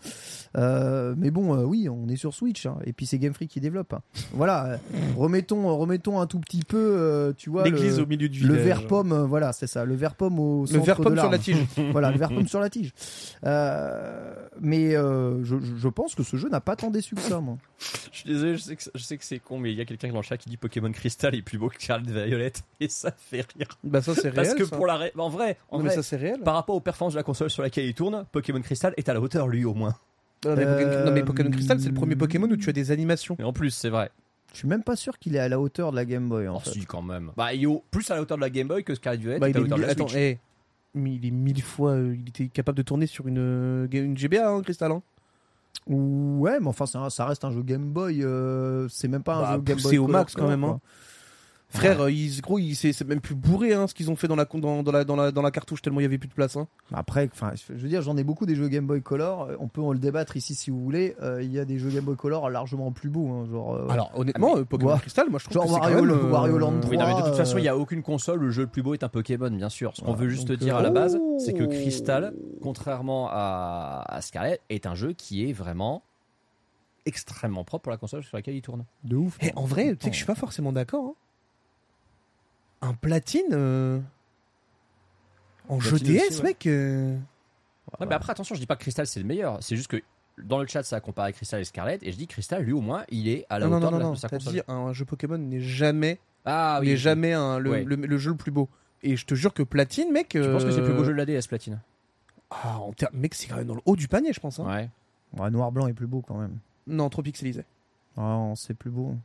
Euh, 0.57 1.14
mais 1.18 1.32
bon, 1.32 1.56
euh, 1.56 1.64
oui, 1.64 1.88
on 1.90 2.07
est 2.10 2.16
sur 2.16 2.34
Switch, 2.34 2.66
hein, 2.66 2.78
et 2.86 2.94
puis 2.94 3.06
c'est 3.06 3.20
Game 3.20 3.34
Freak 3.34 3.52
qui 3.52 3.60
développe. 3.62 3.94
hein. 3.94 4.02
Voilà, 4.34 4.66
euh, 4.66 4.78
remettons, 5.18 5.76
remettons 5.78 6.20
un 6.20 6.28
tout 6.28 6.40
petit 6.40 6.64
peu, 6.64 6.78
euh, 6.78 7.34
tu 7.38 7.49
vois, 7.49 7.64
L'église 7.64 7.98
le, 7.98 8.03
au 8.03 8.07
milieu 8.07 8.28
du 8.30 8.41
le 8.44 8.53
village. 8.56 8.66
vert 8.66 8.88
pomme, 8.88 9.12
euh, 9.14 9.26
voilà, 9.26 9.53
c'est 9.53 9.68
ça, 9.68 9.86
le 9.86 9.95
vert 9.95 10.16
pomme 10.16 10.40
au 10.40 10.62
Le 10.62 10.68
centre 10.68 10.86
vert 10.86 10.98
de 10.98 11.03
pomme 11.03 11.18
sur 11.18 11.30
la 11.30 11.38
tige. 11.40 11.57
voilà, 11.91 12.12
le 12.12 12.18
vert 12.18 12.30
pomme 12.30 12.48
sur 12.48 12.60
la 12.60 12.70
tige. 12.70 12.91
Euh, 13.45 14.34
mais 14.60 14.95
euh, 14.95 15.44
je, 15.44 15.56
je 15.78 15.88
pense 15.88 16.16
que 16.16 16.24
ce 16.24 16.38
jeu 16.38 16.49
n'a 16.49 16.62
pas 16.62 16.76
tant 16.76 16.90
déçu 16.91 17.16
que 17.16 17.22
ça, 17.22 17.40
moi. 17.40 17.57
Je 18.12 18.18
suis 18.20 18.30
désolé, 18.30 18.56
je 18.57 18.62
sais 18.62 18.76
que, 18.76 18.84
je 18.95 19.03
sais 19.03 19.18
que 19.18 19.24
c'est 19.26 19.40
con, 19.40 19.60
mais 19.60 19.72
il 19.72 19.78
y 19.78 19.82
a 19.82 19.86
quelqu'un 19.86 20.10
dans 20.10 20.18
le 20.18 20.22
chat 20.24 20.38
qui 20.38 20.49
dit 20.49 20.57
Pokémon 20.57 20.91
Crystal 20.91 21.36
est 21.36 21.41
plus 21.41 21.57
beau 21.57 21.70
que 21.70 21.82
Scarlet 21.82 22.26
Violet, 22.26 22.53
et 22.80 22.88
ça 22.90 23.12
fait 23.12 23.45
rire. 23.57 23.68
Bah 23.84 24.02
ça 24.02 24.15
c'est 24.15 24.31
Parce 24.31 24.47
réel. 24.49 24.60
que 24.60 24.65
ça. 24.65 24.76
pour 24.76 24.88
la 24.88 24.95
ré- 24.97 25.11
en 25.18 25.30
vrai, 25.30 25.57
en 25.69 25.77
Non, 25.77 25.84
mais 25.84 25.89
vrai, 25.89 25.95
ça 25.97 26.03
c'est 26.03 26.15
réel. 26.15 26.39
par 26.41 26.56
rapport 26.56 26.76
aux 26.76 26.80
performances 26.81 27.14
de 27.14 27.19
la 27.19 27.23
console 27.23 27.49
sur 27.49 27.61
laquelle 27.64 27.85
il 27.85 27.93
tourne, 27.93 28.26
Pokémon 28.31 28.61
Crystal 28.61 28.93
est 28.97 29.07
à 29.10 29.14
la 29.14 29.22
hauteur 29.22 29.47
lui 29.47 29.65
au 29.65 29.73
moins. 29.73 29.95
Non, 30.45 30.56
mais 30.56 30.65
Pokémon- 30.65 30.88
Euh, 30.91 31.06
non, 31.06 31.11
mais 31.11 31.23
Pokémon 31.23 31.52
Crystal 31.52 31.80
c'est 31.80 31.89
le 31.89 31.93
premier 31.95 32.15
Pokémon 32.15 32.47
où 32.49 32.57
tu 32.57 32.69
as 32.69 32.73
des 32.73 32.91
animations. 32.91 33.35
Et 33.39 33.43
en 33.43 33.53
plus, 33.53 33.72
c'est 33.72 33.89
vrai. 33.89 34.11
Je 34.53 34.60
suis 34.60 34.68
même 34.68 34.84
pas 34.84 34.95
sûr 34.95 35.18
qu'il 35.19 35.35
est 35.35 35.39
à 35.39 35.49
la 35.49 35.60
hauteur 35.60 35.91
de 35.91 35.95
la 35.97 36.06
Game 36.06 36.30
Boy, 36.30 36.47
en 36.47 36.56
Oh, 36.57 36.60
fait. 36.60 36.69
si, 36.72 36.85
quand 36.85 37.02
même. 37.02 37.31
Bah, 37.35 37.53
il 37.53 37.64
est 37.64 37.65
au- 37.65 37.84
plus 37.91 38.10
à 38.11 38.15
la 38.15 38.22
hauteur 38.22 38.38
de 38.38 38.41
la 38.41 38.49
Game 38.49 38.68
Boy 38.68 38.84
que 38.84 38.95
Scarlet 38.95 39.18
Violet 39.19 39.39
Bah, 39.39 39.47
est 39.47 39.52
il 39.52 39.57
à 39.57 39.60
est 39.60 39.61
la 39.61 39.65
hauteur 39.65 39.77
de 39.77 39.81
mille- 39.84 39.88
la 39.88 40.03
Attends, 40.03 40.15
eh, 40.15 40.39
mais 40.93 41.14
il 41.15 41.26
est 41.26 41.31
mille 41.31 41.61
fois, 41.61 41.91
euh, 41.91 42.15
il 42.18 42.30
était 42.30 42.47
capable 42.47 42.77
de 42.77 42.84
tourner 42.84 43.06
sur 43.07 43.27
une, 43.27 43.38
euh, 43.39 43.88
une 43.91 44.15
GBA, 44.18 44.47
hein, 44.49 44.61
Crystal. 44.61 44.91
hein. 44.91 45.02
Ouais, 45.88 46.60
mais 46.60 46.68
enfin, 46.68 46.85
c'est 46.85 46.97
un- 46.97 47.10
ça 47.10 47.26
reste 47.26 47.43
un 47.43 47.52
jeu 47.52 47.61
Game 47.61 47.84
Boy. 47.91 48.23
euh, 48.23 48.88
c'est 48.89 49.07
même 49.07 49.23
pas 49.23 49.35
un 49.35 49.41
Bah, 49.41 49.53
jeu 49.56 49.61
Game 49.61 49.77
Boy. 49.81 49.97
au 49.97 50.06
Color, 50.06 50.19
max, 50.19 50.34
quand 50.35 50.47
même, 50.47 50.61
quoi. 50.61 50.69
hein. 50.69 50.80
Frère, 51.70 52.00
euh, 52.02 52.12
ils, 52.12 52.40
gros, 52.42 52.58
ils- 52.60 52.76
c'est 52.76 53.06
même 53.06 53.20
plus 53.20 53.36
bourré 53.36 53.74
hein, 53.74 53.88
ce 53.88 53.94
qu'ils 53.94 54.10
ont 54.10 54.16
fait 54.16 54.28
dans 54.30 54.36
la, 54.36 54.46
dans, 54.46 54.82
dans 54.84 54.92
la, 54.92 55.04
dans, 55.04 55.16
la, 55.16 55.32
dans 55.32 55.42
la 55.42 55.52
cartouche 55.52 55.82
tellement 55.82 56.00
il 56.00 56.04
y 56.04 56.06
avait 56.06 56.18
plus 56.18 56.30
de 56.30 56.34
place. 56.34 56.56
Hein. 56.56 56.68
Après, 56.94 57.28
enfin, 57.34 57.52
je 57.68 57.74
veux 57.74 57.90
dire, 57.90 58.02
j'en 58.02 58.16
ai 58.18 58.24
beaucoup 58.24 58.46
des 58.46 58.56
jeux 58.56 58.70
Game 58.70 58.86
Boy 58.88 59.02
Color. 59.02 59.50
On 59.60 59.68
peut 59.68 59.82
en 59.82 59.92
le 59.92 60.00
débattre 60.00 60.38
ici 60.38 60.56
si 60.56 60.70
vous 60.70 60.82
voulez. 60.82 61.16
Euh, 61.22 61.42
Il 61.44 61.52
y 61.52 61.60
a 61.60 61.66
des 61.66 61.78
jeux 61.78 61.90
Game 61.90 62.06
Boy 62.06 62.16
Color 62.16 62.50
largement 62.50 62.92
plus 62.92 63.10
beaux, 63.10 63.28
hein, 63.30 63.46
genre. 63.52 63.76
euh, 63.76 63.88
Alors 63.90 64.12
honnêtement, 64.16 64.58
euh, 64.58 64.64
Pokémon 64.64 64.94
ouais. 64.94 65.00
Crystal, 65.00 65.30
moi 65.30 65.40
je 65.40 65.46
trouve 65.50 65.54
Genre 65.56 65.64
que 65.66 65.70
c'est 65.74 65.80
Wario- 65.80 66.00
quand 66.00 66.06
même, 66.16 66.26
euh, 66.26 66.32
Wario 66.32 66.58
Land 66.60 66.82
Oui, 66.90 66.98
non, 66.98 67.06
mais 67.08 67.12
de 67.14 67.18
toute 67.18 67.26
3, 67.26 67.34
façon, 67.36 67.58
il 67.58 67.62
n'y 67.64 67.68
euh, 67.68 67.72
a 67.74 67.78
aucune 67.78 68.04
console 68.04 68.40
où 68.40 68.44
le 68.44 68.52
jeu 68.52 68.62
le 68.62 68.70
plus 68.70 68.84
beau 68.84 68.94
est 68.94 69.04
un 69.04 69.10
Pokémon, 69.10 69.50
bien 69.52 69.70
sûr. 69.70 69.92
Ce 69.98 70.02
qu'on 70.02 70.14
veut 70.14 70.30
juste 70.30 70.48
donc, 70.48 70.58
dire 70.60 70.76
euh, 70.78 70.80
à 70.80 70.84
la 70.84 70.92
base, 70.92 71.18
oh. 71.20 71.38
c'est 71.44 71.54
que 71.54 71.64
Crystal, 71.66 72.34
contrairement 72.62 73.28
à, 73.32 74.04
à 74.08 74.22
Scarlet, 74.22 74.60
est 74.70 74.86
un 74.86 74.96
jeu 74.96 75.14
qui 75.14 75.50
est 75.50 75.54
vraiment 75.54 76.04
extrêmement 77.06 77.64
propre 77.64 77.84
pour 77.84 77.92
la 77.92 77.98
console 77.98 78.24
sur 78.24 78.36
laquelle 78.38 78.56
il 78.56 78.62
tourne. 78.62 78.86
de 79.04 79.16
ouf. 79.16 79.38
Eh, 79.42 79.52
en 79.56 79.66
vrai, 79.66 79.96
tu 79.96 80.06
sais 80.06 80.10
que 80.10 80.14
je 80.14 80.18
suis 80.18 80.26
pas 80.26 80.36
forcément 80.36 80.72
d'accord. 80.72 81.06
hein. 81.06 81.14
Un 82.81 82.93
platine 82.93 83.47
euh, 83.52 83.99
en 85.69 85.80
jeu 85.80 85.97
DS, 85.99 86.22
aussi, 86.30 86.38
ouais. 86.39 86.43
mec. 86.43 86.68
euh, 86.68 87.18
Ouais, 87.99 88.07
mais 88.07 88.15
après, 88.15 88.31
attention, 88.31 88.56
je 88.56 88.60
dis 88.60 88.65
pas 88.65 88.76
que 88.76 88.81
Crystal 88.81 89.06
c'est 89.07 89.19
le 89.19 89.26
meilleur. 89.26 89.57
C'est 89.61 89.76
juste 89.76 89.88
que 89.89 90.02
dans 90.38 90.60
le 90.60 90.68
chat, 90.68 90.84
ça 90.84 90.97
a 90.97 90.99
comparé 90.99 91.31
Crystal 91.34 91.61
et 91.61 91.65
Scarlet, 91.65 91.99
et 92.02 92.11
je 92.11 92.18
dis 92.18 92.27
Crystal, 92.27 92.61
lui 92.61 92.73
au 92.73 92.81
moins, 92.81 93.06
il 93.10 93.27
est 93.30 93.45
à 93.49 93.60
la 93.60 93.65
Non, 93.65 93.72
non, 93.72 93.77
hauteur 93.77 93.91
non, 93.91 93.97
de, 93.97 94.02
la- 94.02 94.07
non, 94.10 94.14
de 94.14 94.18
sa 94.18 94.27
t'as 94.30 94.38
console. 94.38 94.53
dit 94.53 94.61
un 94.68 94.91
jeu 94.91 95.06
Pokémon 95.06 95.38
n'est 95.38 95.61
jamais, 95.61 96.19
Ah 96.45 96.80
oui. 96.81 96.88
n'est 96.89 96.97
jamais 96.97 97.34
un- 97.34 97.57
le, 97.60 97.69
Ouais. 97.72 97.84
le- 97.84 97.95
le 97.95 98.18
jeu 98.18 98.31
le 98.31 98.38
plus 98.38 98.52
beau. 98.52 98.68
Et 99.03 99.15
je 99.18 99.26
te 99.26 99.35
jure 99.35 99.53
que 99.53 99.64
Platine, 99.64 100.11
mec. 100.11 100.30
Tu 100.30 100.41
penses 100.41 100.64
que 100.64 100.72
c'est 100.72 100.80
le 100.80 100.85
plus 100.85 100.93
beau 100.95 101.02
euh, 101.02 101.06
jeu 101.06 101.11
de 101.14 101.18
la 101.18 101.26
DS, 101.26 101.47
Platine? 101.47 101.80
Ah, 102.49 102.80
en 102.80 102.91
ter- 102.91 103.10
mec, 103.14 103.34
c'est 103.35 103.47
quand 103.47 103.56
même 103.57 103.68
dans 103.68 103.76
le 103.76 103.81
haut 103.85 103.95
du 103.95 104.07
panier, 104.07 104.34
je 104.34 104.39
pense. 104.39 104.60
hein. 104.60 104.65
Ouais. 104.68 104.89
Ouais, 105.39 105.49
noir 105.52 105.72
blanc 105.72 105.88
est 105.88 105.93
plus 105.93 106.07
beau 106.07 106.22
quand 106.27 106.38
même. 106.38 106.57
Non, 106.88 107.10
trop 107.10 107.22
pixelisé. 107.22 107.64
Ah, 108.18 108.52
c'est 108.56 108.73
plus 108.73 108.89
beau. 108.91 109.15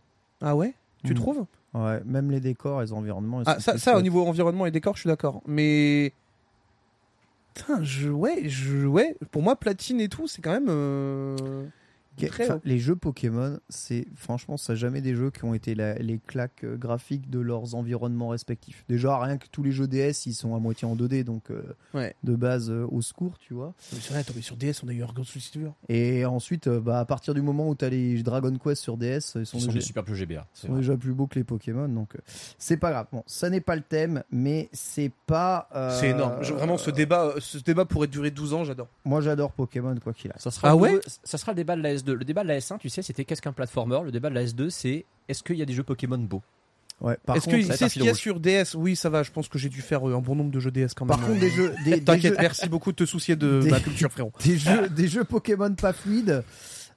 Ah 0.43 0.55
ouais? 0.55 0.75
Tu 1.05 1.13
Mm. 1.13 1.17
trouves? 1.17 1.45
Ouais, 1.75 2.03
même 2.05 2.31
les 2.31 2.41
décors, 2.41 2.81
les 2.83 2.93
environnements. 2.93 3.43
Ah, 3.47 3.61
ça, 3.61 3.79
ça 3.79 3.97
au 3.97 4.03
niveau 4.03 4.27
environnement 4.27 4.67
et 4.67 4.71
décor, 4.71 4.97
je 4.97 5.01
suis 5.01 5.09
d'accord. 5.09 5.41
Mais. 5.47 6.13
Putain, 7.55 7.83
je, 7.83 8.09
ouais, 8.09 8.49
je, 8.49 8.87
ouais, 8.87 9.17
pour 9.31 9.43
moi, 9.43 9.57
platine 9.57 10.01
et 10.01 10.09
tout, 10.09 10.27
c'est 10.29 10.41
quand 10.43 10.53
même. 10.53 10.69
euh, 10.69 11.65
très 12.17 12.45
enfin, 12.45 12.55
haut. 12.57 12.61
les 12.65 12.79
jeux 12.79 12.97
Pokémon, 12.97 13.59
c'est 13.69 14.07
franchement, 14.15 14.57
ça 14.57 14.73
n'a 14.73 14.77
jamais 14.77 15.01
des 15.01 15.15
jeux 15.15 15.31
qui 15.31 15.45
ont 15.45 15.55
été 15.55 15.75
la- 15.75 15.95
les 15.95 16.19
claques 16.19 16.65
euh, 16.65 16.77
graphiques 16.77 17.31
de 17.31 17.39
leurs 17.41 17.75
environnements 17.75 18.29
respectifs. 18.29 18.85
Déjà, 18.89 19.19
rien 19.19 19.39
que 19.39 19.47
tous 19.51 19.63
les 19.63 19.73
jeux 19.73 19.87
DS, 19.89 20.27
ils 20.27 20.35
sont 20.35 20.55
à 20.55 20.59
moitié 20.59 20.87
en 20.87 20.97
2D, 20.97 21.25
donc 21.25 21.51
euh, 21.51 21.63
Ouais. 21.95 22.15
de 22.25 22.35
base 22.35 22.71
euh, 22.71 22.87
au 22.91 23.01
secours, 23.03 23.39
tu 23.39 23.55
vois. 23.55 23.75
Mais 23.93 23.99
C'est 24.01 24.11
vrai, 24.11 24.21
attends, 24.21 24.33
mais 24.37 24.43
sur 24.43 24.57
DS, 24.57 24.83
on 24.85 24.89
a 24.89 24.93
eu 24.93 25.03
Argon 25.03 25.25
Solitude. 25.25 25.71
Et 25.89 26.25
ensuite, 26.25 26.67
euh, 26.67 26.81
bah, 26.81 27.01
à 27.01 27.05
partir 27.05 27.35
du 27.35 27.43
moment 27.43 27.69
où 27.69 27.75
tu 27.75 27.85
as 27.85 27.89
les 27.91 28.23
Dragon 28.23 28.55
Quest 28.57 28.83
sur 28.83 28.97
DS, 28.97 29.17
ils 29.17 29.21
sont, 29.21 29.39
Ils 29.41 29.47
sont 29.47 29.57
déjà, 29.59 29.73
des 29.73 29.81
super 29.81 30.05
plus 30.05 30.17
GBA. 30.17 30.47
c'est 30.53 30.67
sont 30.67 30.73
vrai. 30.73 30.81
déjà 30.83 30.97
plus 30.97 31.13
beaux 31.13 31.27
que 31.27 31.37
les 31.37 31.45
Pokémon, 31.45 31.89
donc 31.89 32.15
euh, 32.17 32.19
c'est 32.59 32.77
pas 32.77 32.91
grave. 32.91 33.07
Bon, 33.13 33.23
ça 33.27 33.49
n'est 33.51 33.61
pas 33.61 33.77
le 33.77 33.83
thème, 33.83 34.23
mais 34.31 34.69
c'est 34.73 35.13
pas. 35.27 35.69
euh, 35.75 35.97
C'est 35.99 36.11
énorme. 36.11 36.43
Je- 36.43 36.53
vraiment, 36.55 36.77
ce 36.79 36.91
débat, 36.91 37.25
euh, 37.27 37.41
ce 37.41 37.59
débat 37.59 37.85
pourrait 37.85 38.07
durer 38.09 38.31
12 38.31 38.53
ans, 38.55 38.65
j'adore. 38.65 38.89
Moi, 39.05 39.21
j'adore 39.21 39.53
Pokémon, 39.53 39.95
quoi 40.03 40.13
qu'il. 40.13 40.33
Ça 40.37 40.51
sera 40.51 40.71
Ah 40.71 40.77
ouais 40.77 40.99
Ça 41.25 41.39
sera 41.39 41.53
le 41.53 41.57
débat 41.57 41.77
de 41.77 41.83
la 41.83 41.91
S2. 42.01 42.13
Le 42.13 42.25
débat 42.25 42.43
de 42.43 42.49
la 42.49 42.59
S1, 42.59 42.79
tu 42.79 42.89
sais, 42.89 43.03
c'était 43.03 43.25
qu'est-ce 43.25 43.43
qu'un 43.43 43.53
platformer? 43.53 44.01
Le 44.05 44.11
débat 44.13 44.31
de 44.31 44.35
la 44.35 44.45
S2, 44.45 44.71
c'est 44.71 45.05
est-ce 45.29 45.43
qu'il 45.43 45.57
y 45.57 45.63
a 45.63 45.67
des 45.67 45.73
jeux 45.75 45.83
Pokémon 45.85 46.19
beaux? 46.19 46.43
Ouais, 47.01 47.17
par 47.25 47.35
Est-ce 47.37 47.47
sait 47.47 47.85
un 47.85 47.89
ce 47.89 47.95
qu'il 47.95 48.05
y 48.05 48.09
a 48.11 48.15
sur 48.15 48.41
DS 48.41 48.75
Oui, 48.75 48.95
ça 48.95 49.09
va. 49.09 49.23
Je 49.23 49.31
pense 49.31 49.49
que 49.49 49.59
j'ai 49.59 49.71
dû 49.71 49.81
faire 49.81 50.07
euh, 50.07 50.15
un 50.17 50.21
bon 50.21 50.35
nombre 50.35 50.51
de 50.51 50.61
jeux 50.61 50.71
DS 50.71 50.89
quand 50.95 51.07
même. 51.07 51.17
par 51.17 51.27
contre, 51.27 51.41
des 51.41 51.51
jeux, 51.51 51.75
des, 51.85 52.03
T'inquiète, 52.05 52.37
merci 52.39 52.69
beaucoup 52.69 52.93
de 52.93 52.97
te 52.97 53.07
soucier 53.07 53.37
de 53.37 53.61
Des- 53.63 53.71
ma 53.71 53.81
culture, 53.81 54.13
frérot. 54.13 54.33
des 54.45 54.59
jeux, 54.59 54.89
des 54.91 55.09
jeux 55.09 55.25
Pokémon 55.25 55.75
pas 55.75 55.95
fluides. 55.95 56.45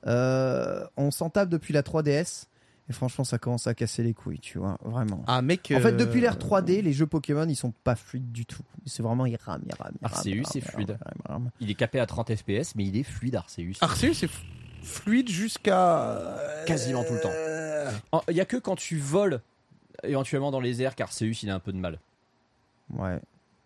euh, 0.05 0.85
on 0.97 1.11
s'en 1.11 1.29
tape 1.29 1.49
depuis 1.49 1.73
la 1.73 1.81
3DS. 1.83 2.45
Et 2.89 2.91
franchement, 2.93 3.23
ça 3.23 3.37
commence 3.37 3.65
à 3.65 3.73
casser 3.73 4.03
les 4.03 4.13
couilles, 4.13 4.39
tu 4.41 4.57
vois, 4.57 4.77
vraiment. 4.83 5.23
Ah, 5.25 5.41
mec. 5.41 5.71
En 5.73 5.79
fait, 5.79 5.93
euh, 5.93 5.95
depuis 5.95 6.19
l'ère 6.19 6.37
3D, 6.37 6.81
les 6.81 6.91
jeux 6.91 7.07
Pokémon, 7.07 7.47
ils 7.47 7.55
sont 7.55 7.71
pas 7.85 7.95
fluides 7.95 8.33
du 8.33 8.45
tout. 8.45 8.61
C'est 8.85 9.01
vraiment, 9.01 9.25
ils 9.25 9.37
rament, 9.37 9.63
ils 9.65 9.73
rament. 9.81 9.95
Arceus, 10.03 10.43
c'est 10.51 10.59
fluide. 10.59 10.97
Il 11.61 11.71
est 11.71 11.75
capé 11.75 12.01
à 12.01 12.05
30 12.05 12.35
FPS, 12.35 12.75
mais 12.75 12.83
il 12.83 12.97
est 12.97 13.03
fluide, 13.03 13.37
Arceus. 13.37 13.75
Arceus, 13.79 14.13
c'est 14.15 14.25
f- 14.25 14.31
fluide 14.83 15.29
jusqu'à. 15.29 16.09
euh, 16.11 16.65
Quasiment 16.65 17.03
tout 17.03 17.13
le 17.13 17.21
temps. 17.21 17.31
En- 18.11 18.21
Il 18.29 18.35
y 18.35 18.41
a 18.41 18.45
que 18.45 18.57
quand 18.57 18.75
tu 18.75 18.97
voles 18.97 19.41
éventuellement 20.03 20.51
dans 20.51 20.59
les 20.59 20.81
airs 20.81 20.95
qu'Arceus 20.95 21.31
il 21.43 21.49
a 21.49 21.55
un 21.55 21.59
peu 21.59 21.71
de 21.71 21.77
mal. 21.77 21.99
Ouais. 22.91 23.19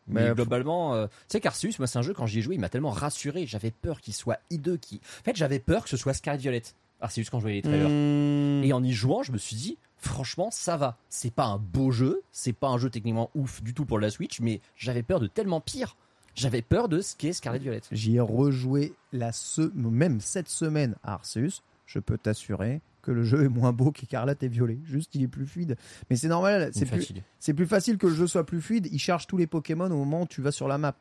Mais 0.07 0.21
Mais 0.21 0.29
faut- 0.29 0.35
globalement, 0.35 0.93
euh, 0.95 1.07
tu 1.07 1.13
sais 1.29 1.41
qu'Arceus, 1.41 1.71
moi 1.79 1.87
c'est 1.87 1.99
un 1.99 2.01
jeu 2.01 2.13
quand 2.13 2.25
j'y 2.27 2.39
ai 2.39 2.41
joué, 2.41 2.55
il 2.55 2.61
m'a 2.61 2.69
tellement 2.69 2.91
rassuré. 2.91 3.45
J'avais 3.45 3.71
peur 3.71 3.99
qu'il 3.99 4.13
soit 4.13 4.39
hideux. 4.49 4.77
Qui... 4.77 5.01
En 5.21 5.23
fait, 5.23 5.35
j'avais 5.35 5.59
peur 5.59 5.83
que 5.83 5.89
ce 5.89 5.97
soit 5.97 6.13
Scarlet 6.13 6.39
Violet. 6.39 6.63
Arceus 7.01 7.25
quand 7.29 7.39
je 7.39 7.43
voyais 7.43 7.57
les 7.57 7.61
trailers. 7.61 7.89
Hmm. 7.89 8.63
Et 8.63 8.71
en 8.73 8.83
y 8.83 8.91
jouant, 8.93 9.21
je 9.21 9.31
me 9.31 9.37
suis 9.37 9.55
dit, 9.55 9.77
franchement, 9.97 10.49
ça 10.51 10.77
va. 10.77 10.97
C'est 11.09 11.31
pas 11.33 11.45
un 11.45 11.57
beau 11.57 11.91
jeu, 11.91 12.21
c'est 12.31 12.53
pas 12.53 12.69
un 12.69 12.77
jeu 12.79 12.89
techniquement 12.89 13.29
ouf 13.35 13.61
du 13.61 13.73
tout 13.75 13.85
pour 13.85 13.99
la 13.99 14.09
Switch, 14.09 14.39
mais 14.39 14.61
j'avais 14.75 15.03
peur 15.03 15.19
de 15.19 15.27
tellement 15.27 15.59
pire. 15.61 15.95
J'avais 16.37 16.61
peur 16.61 16.87
de 16.87 17.01
ce 17.01 17.15
qu'est 17.15 17.33
Scarlet 17.33 17.57
Violet. 17.59 17.81
J'y 17.91 18.17
ai 18.17 18.19
rejoué 18.19 18.93
la 19.11 19.31
se... 19.31 19.71
même 19.75 20.21
cette 20.21 20.49
semaine 20.49 20.95
à 21.03 21.13
Arceus. 21.13 21.61
Je 21.87 21.97
peux 21.97 22.17
t'assurer 22.17 22.81
que 23.01 23.11
le 23.11 23.23
jeu 23.23 23.45
est 23.45 23.49
moins 23.49 23.73
beau 23.73 23.91
qu'Écarlate 23.91 24.43
et 24.43 24.47
Violet. 24.47 24.77
Juste, 24.83 25.15
il 25.15 25.23
est 25.23 25.27
plus 25.27 25.47
fluide. 25.47 25.77
Mais 26.09 26.15
c'est 26.15 26.27
normal, 26.27 26.69
c'est 26.73 26.85
plus, 26.85 27.13
plus 27.55 27.65
facile 27.65 27.97
que 27.97 28.05
le 28.05 28.13
jeu 28.13 28.27
soit 28.27 28.45
plus 28.45 28.61
fluide. 28.61 28.87
Il 28.91 28.99
charge 28.99 29.25
tous 29.25 29.37
les 29.37 29.47
Pokémon 29.47 29.85
au 29.85 29.97
moment 29.97 30.23
où 30.23 30.27
tu 30.27 30.41
vas 30.41 30.51
sur 30.51 30.67
la 30.67 30.77
map. 30.77 30.95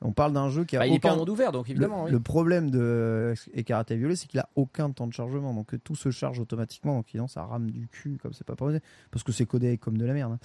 On 0.00 0.12
parle 0.12 0.32
d'un 0.32 0.48
jeu 0.48 0.64
qui 0.64 0.76
a 0.76 0.78
Bah, 0.78 0.86
il 0.86 0.94
est 0.94 1.00
pas 1.00 1.08
aucun... 1.08 1.16
en 1.16 1.18
monde 1.18 1.28
ouvert, 1.30 1.50
donc 1.50 1.66
Le, 1.66 1.72
évidemment. 1.72 2.04
oui. 2.04 2.10
le 2.12 2.20
problème 2.20 2.70
de 2.70 3.34
Écarlate 3.52 3.90
et 3.90 3.96
Violet, 3.96 4.14
c'est 4.14 4.28
qu'il 4.28 4.38
a 4.38 4.48
aucun 4.54 4.90
temps 4.92 5.08
de 5.08 5.12
chargement. 5.12 5.52
Donc 5.52 5.74
tout 5.82 5.96
se 5.96 6.10
charge 6.12 6.38
automatiquement. 6.38 6.94
Donc 6.94 7.06
sinon, 7.10 7.26
ça 7.26 7.42
rame 7.44 7.68
du 7.70 7.88
cul 7.88 8.16
comme 8.22 8.32
c'est 8.32 8.46
pas 8.46 8.54
possible. 8.54 8.80
Parce 9.10 9.24
que 9.24 9.32
c'est 9.32 9.46
codé 9.46 9.76
comme 9.76 9.98
de 9.98 10.04
la 10.04 10.12
merde. 10.12 10.32
hein. 10.34 10.38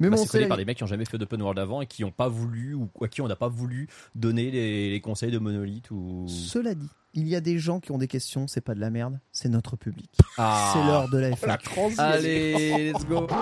Mais 0.00 0.08
Bah, 0.10 0.16
bon, 0.16 0.22
c'est 0.22 0.28
codé 0.28 0.42
la- 0.44 0.48
par 0.48 0.56
des 0.56 0.64
mecs 0.64 0.78
qui 0.78 0.82
ont 0.84 0.88
jamais 0.88 1.04
fait 1.04 1.16
d'open 1.18 1.40
world 1.40 1.58
avant 1.60 1.80
et 1.80 1.86
qui 1.86 2.02
n'ont 2.02 2.10
pas 2.10 2.28
voulu 2.28 2.74
ou 2.74 2.88
à 3.02 3.06
qui 3.08 3.20
on 3.22 3.28
n'a 3.28 3.36
pas 3.36 3.48
voulu 3.48 3.88
donner 4.16 4.50
les, 4.50 4.90
les 4.90 5.00
conseils 5.00 5.30
de 5.30 5.38
Monolith 5.38 5.90
ou. 5.92 6.24
Cela 6.26 6.74
dit, 6.74 6.88
il 7.14 7.28
y 7.28 7.36
a 7.36 7.40
des 7.40 7.58
gens 7.60 7.78
qui 7.80 7.92
ont 7.92 7.98
des 7.98 8.08
questions, 8.08 8.48
c'est 8.48 8.60
pas 8.60 8.74
de 8.74 8.80
la 8.80 8.90
merde, 8.90 9.20
c'est 9.30 9.48
notre 9.48 9.76
public. 9.76 10.10
Ah. 10.38 10.70
C'est 10.72 10.84
l'heure 10.84 11.08
de 11.08 11.18
la 11.18 11.30
F1. 11.30 11.94
Allez, 11.98 12.92
let's 12.92 13.06
go. 13.06 13.28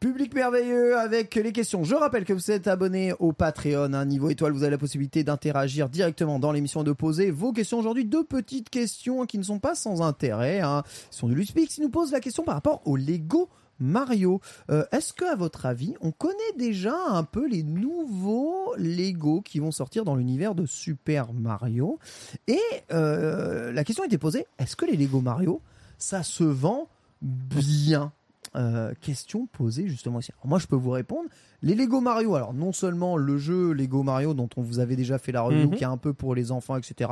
Public 0.00 0.32
merveilleux 0.32 0.96
avec 0.96 1.34
les 1.34 1.50
questions. 1.50 1.82
Je 1.82 1.96
rappelle 1.96 2.24
que 2.24 2.32
vous 2.32 2.52
êtes 2.52 2.68
abonné 2.68 3.12
au 3.18 3.32
Patreon, 3.32 4.04
niveau 4.04 4.30
étoile, 4.30 4.52
vous 4.52 4.62
avez 4.62 4.70
la 4.70 4.78
possibilité 4.78 5.24
d'interagir 5.24 5.88
directement 5.88 6.38
dans 6.38 6.52
l'émission 6.52 6.82
et 6.82 6.84
de 6.84 6.92
poser 6.92 7.32
vos 7.32 7.52
questions 7.52 7.80
aujourd'hui. 7.80 8.04
Deux 8.04 8.22
petites 8.22 8.70
questions 8.70 9.26
qui 9.26 9.38
ne 9.38 9.42
sont 9.42 9.58
pas 9.58 9.74
sans 9.74 10.00
intérêt. 10.00 10.60
Hein. 10.60 10.84
Ce 11.10 11.18
sont 11.18 11.28
de 11.28 11.34
Luspix 11.34 11.66
qui 11.66 11.80
nous 11.80 11.88
pose 11.88 12.12
la 12.12 12.20
question 12.20 12.44
par 12.44 12.54
rapport 12.54 12.80
au 12.84 12.96
Lego 12.96 13.48
Mario. 13.80 14.40
Euh, 14.70 14.84
Est-ce 14.92 15.12
que, 15.12 15.24
à 15.24 15.34
votre 15.34 15.66
avis, 15.66 15.94
on 16.00 16.12
connaît 16.12 16.34
déjà 16.56 16.94
un 17.08 17.24
peu 17.24 17.48
les 17.48 17.64
nouveaux 17.64 18.76
Lego 18.76 19.40
qui 19.40 19.58
vont 19.58 19.72
sortir 19.72 20.04
dans 20.04 20.14
l'univers 20.14 20.54
de 20.54 20.64
Super 20.64 21.32
Mario? 21.32 21.98
Et 22.46 22.60
euh, 22.92 23.72
la 23.72 23.82
question 23.82 24.04
était 24.04 24.16
posée 24.16 24.46
est-ce 24.60 24.76
que 24.76 24.86
les 24.86 24.96
Lego 24.96 25.20
Mario, 25.20 25.60
ça 25.98 26.22
se 26.22 26.44
vend 26.44 26.88
bien? 27.20 28.12
Euh, 28.56 28.94
question 29.00 29.46
posée 29.46 29.88
justement 29.88 30.20
ici. 30.20 30.32
Alors 30.38 30.46
moi, 30.48 30.58
je 30.58 30.66
peux 30.66 30.76
vous 30.76 30.90
répondre. 30.90 31.28
Les 31.62 31.74
Lego 31.74 32.00
Mario, 32.00 32.34
alors 32.34 32.54
non 32.54 32.72
seulement 32.72 33.16
le 33.16 33.36
jeu 33.38 33.72
Lego 33.72 34.02
Mario 34.02 34.32
dont 34.34 34.48
on 34.56 34.62
vous 34.62 34.78
avait 34.78 34.96
déjà 34.96 35.18
fait 35.18 35.32
la 35.32 35.42
review, 35.42 35.68
Mhm. 35.68 35.74
qui 35.76 35.82
est 35.84 35.86
un 35.88 35.96
peu 35.98 36.12
pour 36.14 36.34
les 36.34 36.50
enfants, 36.52 36.76
etc., 36.76 37.10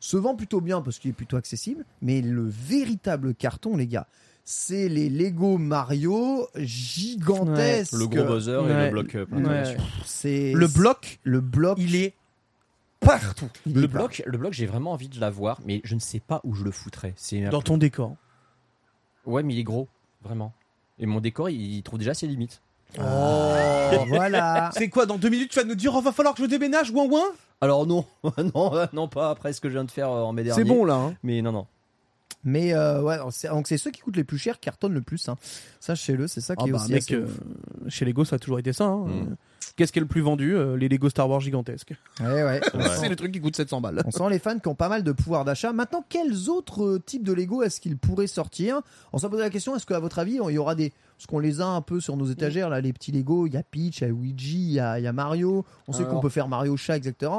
se 0.00 0.16
vend 0.16 0.34
plutôt 0.34 0.60
bien 0.60 0.82
parce 0.82 0.98
qu'il 0.98 1.10
est 1.10 1.14
plutôt 1.14 1.36
accessible. 1.36 1.84
Mais 2.00 2.20
le 2.20 2.42
véritable 2.48 3.34
carton, 3.34 3.76
les 3.76 3.86
gars, 3.86 4.08
c'est 4.44 4.88
les 4.88 5.08
Lego 5.08 5.56
Mario 5.58 6.48
gigantesques. 6.56 7.92
Le 7.92 8.06
gros 8.08 8.24
buzzer 8.24 8.52
et 8.52 8.72
Ouais. 8.72 8.84
le 8.86 8.90
bloc 8.90 9.14
euh. 9.14 9.74
C'est 10.04 10.52
Le 10.52 10.66
bloc, 10.66 11.20
le 11.22 11.40
bloc. 11.40 11.78
il 11.78 11.94
est 11.94 12.14
partout. 13.00 13.48
il 13.66 13.74
Le 13.74 13.84
est 13.84 13.88
bloc, 13.88 14.22
le 14.26 14.38
bloc, 14.38 14.52
j'ai 14.52 14.66
vraiment 14.66 14.92
envie 14.92 15.08
de 15.08 15.20
l'avoir, 15.20 15.60
mais 15.64 15.80
je 15.84 15.94
ne 15.94 16.00
sais 16.00 16.20
pas 16.20 16.40
où 16.44 16.54
je 16.54 16.64
le 16.64 16.70
foutrais. 16.72 17.14
Dans 17.50 17.62
ton 17.62 17.76
décor. 17.78 18.16
ouais, 19.26 19.42
mais 19.44 19.54
il 19.54 19.60
est 19.60 19.64
gros, 19.64 19.88
vraiment. 20.22 20.52
Et 21.02 21.06
mon 21.06 21.20
décor, 21.20 21.50
il 21.50 21.60
il 21.76 21.82
trouve 21.82 21.98
déjà 21.98 22.14
ses 22.14 22.26
limites. 22.26 22.62
Oh, 22.98 23.02
voilà. 24.08 24.70
C'est 24.72 24.88
quoi, 24.88 25.04
dans 25.04 25.18
deux 25.18 25.28
minutes, 25.28 25.50
tu 25.50 25.58
vas 25.58 25.64
nous 25.64 25.74
dire, 25.74 25.92
oh, 25.94 26.00
va 26.00 26.12
falloir 26.12 26.34
que 26.34 26.42
je 26.42 26.46
déménage, 26.48 26.90
ouin 26.90 27.04
ouin? 27.06 27.24
Alors 27.60 27.86
non, 27.86 28.04
non, 28.54 28.72
non 28.92 29.08
pas 29.08 29.30
après 29.30 29.52
ce 29.52 29.60
que 29.60 29.68
je 29.68 29.74
viens 29.74 29.84
de 29.84 29.90
faire 29.90 30.10
euh, 30.10 30.22
en 30.22 30.32
mai 30.32 30.44
dernier. 30.44 30.62
C'est 30.62 30.68
bon, 30.68 30.84
là. 30.84 30.94
hein. 30.94 31.14
Mais 31.22 31.42
non, 31.42 31.52
non. 31.52 31.66
Mais 32.44 32.74
euh, 32.74 33.00
ouais, 33.02 33.18
c'est- 33.30 33.48
donc 33.48 33.68
c'est 33.68 33.78
ceux 33.78 33.90
qui 33.92 34.00
coûtent 34.00 34.16
les 34.16 34.24
plus 34.24 34.38
chers 34.38 34.54
qui 34.58 34.62
cartonnent 34.66 34.94
le 34.94 35.00
plus. 35.02 35.28
Hein. 35.28 35.36
Sachez-le, 35.80 36.26
c'est 36.26 36.40
ça 36.40 36.56
qui 36.56 36.64
Ah 36.64 36.68
est 36.68 36.72
bah, 36.72 36.78
aussi 36.82 36.92
mec, 36.92 37.02
assez 37.02 37.14
euh, 37.14 37.26
chez 37.88 38.04
Lego, 38.04 38.24
ça 38.24 38.36
a 38.36 38.38
toujours 38.38 38.58
été 38.58 38.72
ça. 38.72 38.84
hein. 38.86 39.06
Mm. 39.06 39.36
Qu'est-ce 39.76 39.92
qui 39.92 40.00
est 40.00 40.02
le 40.02 40.08
plus 40.08 40.20
vendu 40.20 40.54
Euh, 40.56 40.76
Les 40.76 40.88
Lego 40.88 41.08
Star 41.08 41.30
Wars 41.30 41.40
gigantesques? 41.40 41.94
Ouais, 42.20 42.42
ouais. 42.44 42.60
C'est 43.00 43.08
le 43.08 43.16
truc 43.16 43.32
qui 43.32 43.40
coûte 43.40 43.56
700 43.56 43.80
balles. 43.80 44.02
On 44.04 44.10
sent 44.10 44.28
les 44.28 44.38
fans 44.38 44.58
qui 44.58 44.68
ont 44.68 44.74
pas 44.74 44.88
mal 44.88 45.02
de 45.02 45.12
pouvoir 45.12 45.44
d'achat. 45.44 45.72
Maintenant, 45.72 46.04
quels 46.08 46.50
autres 46.50 46.82
euh, 46.84 46.98
types 46.98 47.22
de 47.24 47.32
Lego 47.32 47.62
est-ce 47.62 47.80
qu'ils 47.80 47.96
pourraient 47.96 48.26
sortir? 48.26 48.80
On 49.12 49.18
s'est 49.18 49.28
posé 49.30 49.42
la 49.42 49.50
question 49.50 49.74
est-ce 49.76 49.86
qu'à 49.86 49.98
votre 50.00 50.18
avis, 50.18 50.38
il 50.46 50.52
y 50.54 50.58
aura 50.58 50.74
des. 50.74 50.92
Parce 51.16 51.26
qu'on 51.28 51.38
les 51.38 51.60
a 51.60 51.66
un 51.66 51.80
peu 51.80 52.00
sur 52.00 52.16
nos 52.16 52.26
étagères, 52.26 52.68
là, 52.68 52.80
les 52.80 52.92
petits 52.92 53.12
Lego. 53.12 53.46
Il 53.46 53.52
y 53.54 53.56
a 53.56 53.62
Peach, 53.62 53.98
il 53.98 54.00
y 54.02 54.04
a 54.04 54.08
Luigi, 54.08 54.56
il 54.58 54.72
y 54.72 54.80
a, 54.80 54.98
il 54.98 55.04
y 55.04 55.06
a 55.06 55.12
Mario. 55.12 55.64
On 55.86 55.92
sait 55.92 56.00
Alors. 56.00 56.14
qu'on 56.14 56.20
peut 56.20 56.28
faire 56.28 56.48
Mario 56.48 56.76
chat, 56.76 56.96
etc. 56.96 57.30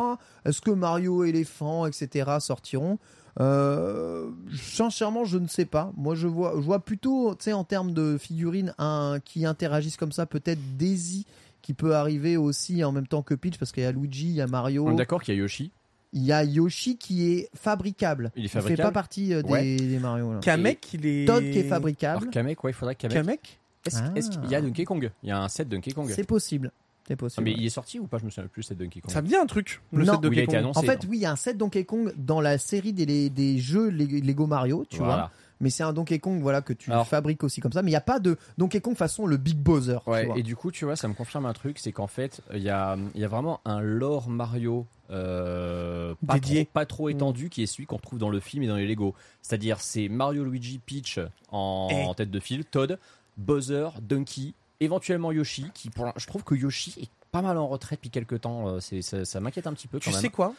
Est-ce 0.45 0.61
que 0.61 0.71
Mario 0.71 1.25
éléphant, 1.25 1.85
etc. 1.85 2.31
sortiront? 2.39 2.97
Euh, 3.39 4.29
sincèrement, 4.55 5.25
je 5.25 5.37
ne 5.37 5.47
sais 5.47 5.65
pas. 5.65 5.91
Moi, 5.97 6.15
je 6.15 6.27
vois, 6.27 6.53
je 6.55 6.61
vois 6.61 6.79
plutôt, 6.79 7.35
tu 7.35 7.45
sais, 7.45 7.53
en 7.53 7.63
termes 7.63 7.91
de 7.93 8.17
figurines, 8.17 8.73
un 8.77 9.19
qui 9.23 9.45
interagissent 9.45 9.97
comme 9.97 10.11
ça, 10.11 10.25
peut-être 10.25 10.59
Daisy 10.77 11.25
qui 11.61 11.73
peut 11.73 11.95
arriver 11.95 12.35
aussi 12.37 12.83
en 12.83 12.91
même 12.91 13.07
temps 13.07 13.21
que 13.21 13.33
Peach, 13.33 13.57
parce 13.57 13.71
qu'il 13.71 13.83
y 13.83 13.85
a 13.85 13.91
Luigi, 13.91 14.25
il 14.27 14.35
y 14.35 14.41
a 14.41 14.47
Mario. 14.47 14.85
On 14.87 14.91
est 14.91 14.95
d'accord 14.95 15.23
qu'il 15.23 15.33
y 15.33 15.37
a 15.37 15.39
Yoshi. 15.39 15.71
Il 16.11 16.21
y 16.23 16.31
a 16.31 16.43
Yoshi 16.43 16.97
qui 16.97 17.31
est 17.31 17.49
fabricable. 17.55 18.31
Il 18.35 18.45
est 18.45 18.47
fait 18.49 18.59
fabricable 18.59 18.89
pas 18.89 18.91
partie 18.91 19.33
euh, 19.33 19.41
des, 19.41 19.49
Ouais. 19.49 19.75
des 19.77 19.97
Mario. 19.97 20.33
là. 20.33 20.39
Kamek, 20.39 20.93
il 20.93 21.05
est. 21.05 21.25
Todd 21.25 21.41
qui 21.41 21.57
est 21.57 21.59
Alors 21.61 21.69
fabricable. 21.69 22.29
Kamek, 22.29 22.63
ouais, 22.63 22.71
il 22.71 22.73
faudrait 22.73 22.95
Kamek. 22.95 23.15
Kamek? 23.15 23.59
Est-ce 23.85 23.97
Ah. 23.99 24.11
est-ce 24.15 24.29
qu'il 24.29 24.49
y 24.49 24.55
a 24.55 24.61
Donkey 24.61 24.83
Kong? 24.85 25.09
Il 25.23 25.29
y 25.29 25.31
a 25.31 25.41
un 25.41 25.47
set 25.49 25.67
Donkey 25.69 25.91
Kong. 25.91 26.11
C'est 26.13 26.23
possible. 26.27 26.71
C'est 27.07 27.13
Ah, 27.13 27.17
possible. 27.17 27.43
mais 27.45 27.51
il 27.51 27.65
est 27.65 27.69
sorti 27.69 27.99
ou 27.99 28.07
pas? 28.07 28.17
Je 28.17 28.25
me 28.25 28.29
souviens 28.29 28.47
plus, 28.47 28.63
c'est 28.63 28.75
Donkey 28.75 29.01
Kong. 29.01 29.11
Ça 29.11 29.21
me 29.21 29.27
dit 29.27 29.35
un 29.35 29.45
truc, 29.45 29.81
le 29.91 30.05
Non, 30.05 30.13
set 30.13 30.21
Donkey 30.21 30.45
Kong. 30.45 30.55
annoncé. 30.55 30.79
en 30.79 30.83
fait, 30.83 31.01
oui, 31.09 31.17
il 31.17 31.21
y 31.21 31.25
a 31.25 31.31
un 31.31 31.35
set 31.35 31.57
Donkey 31.57 31.83
Kong 31.83 32.13
dans 32.17 32.39
la 32.39 32.57
série 32.57 32.93
des, 32.93 33.29
des 33.29 33.59
jeux 33.59 33.89
Lego 33.89 34.25
Lego 34.25 34.47
Mario, 34.47 34.85
tu 34.89 34.97
vois. 34.97 35.07
Voilà. 35.07 35.31
mais 35.59 35.69
c'est 35.69 35.83
un 35.83 35.93
Donkey 35.93 36.19
Kong 36.19 36.41
voilà 36.41 36.61
que 36.61 36.73
tu 36.73 36.91
Alors- 36.91 37.07
fabriques 37.07 37.41
aussi 37.43 37.61
comme 37.61 37.71
ça. 37.71 37.81
Mais 37.83 37.89
il 37.89 37.93
n'y 37.93 37.97
a 37.97 38.01
pas 38.01 38.19
de 38.19 38.37
Donkey 38.57 38.81
Kong 38.81 38.95
façon 38.97 39.25
le 39.25 39.37
Big 39.37 39.57
Bowser. 39.57 39.97
tu 40.03 40.09
Ouais, 40.09 40.25
vois. 40.25 40.37
et 40.37 40.43
du 40.43 40.55
coup, 40.57 40.71
tu 40.71 40.83
vois, 40.85 40.95
ça 40.97 41.07
me 41.07 41.13
confirme 41.13 41.45
un 41.45 41.53
truc, 41.53 41.77
c'est 41.79 41.91
qu'en 41.93 42.07
fait, 42.07 42.41
il 42.53 42.61
y 42.61 42.69
a, 42.69 42.97
il 43.15 43.21
y 43.21 43.23
a 43.23 43.27
vraiment 43.29 43.59
un 43.65 43.79
lore 43.81 44.29
Mario 44.29 44.85
euh, 45.09 46.15
pas, 46.25 46.35
Dédié. 46.35 46.65
trop, 46.65 46.71
pas 46.73 46.85
trop 46.85 47.07
Mm. 47.07 47.11
étendu 47.11 47.49
qui 47.49 47.63
est 47.63 47.65
celui 47.67 47.85
qu'on 47.85 47.97
retrouve 47.97 48.19
dans 48.19 48.29
le 48.29 48.39
film 48.39 48.63
et 48.63 48.67
dans 48.67 48.75
les 48.77 48.87
Lego. 48.87 49.13
C'est-à-dire, 49.41 49.79
c'est 49.79 50.07
Mario, 50.09 50.43
Luigi, 50.43 50.79
Peach 50.79 51.19
en, 51.51 51.87
Eh. 51.91 52.03
en 52.05 52.13
tête 52.13 52.31
de 52.31 52.39
file, 52.39 52.65
Todd, 52.65 52.97
Bowser, 53.37 53.87
Donkey, 54.01 54.53
éventuellement 54.83 55.31
Yoshi, 55.31 55.71
qui 55.73 55.89
pour, 55.89 56.11
je 56.15 56.27
trouve 56.27 56.43
que 56.43 56.55
Yoshi 56.55 56.93
est 57.01 57.09
pas 57.31 57.41
mal 57.41 57.57
en 57.57 57.67
retraite 57.67 57.99
depuis 57.99 58.09
quelques 58.09 58.41
temps. 58.41 58.67
euh, 58.67 58.79
c'est- 58.79 59.01
ça 59.01 59.25
ça 59.25 59.39
m'inquiète 59.39 59.67
un 59.67 59.73
petit 59.73 59.87
peu 59.87 59.97
quand 59.99 60.03
Tu 60.03 60.11
même. 60.11 60.19
sais 60.21 60.29
quoi? 60.29 60.53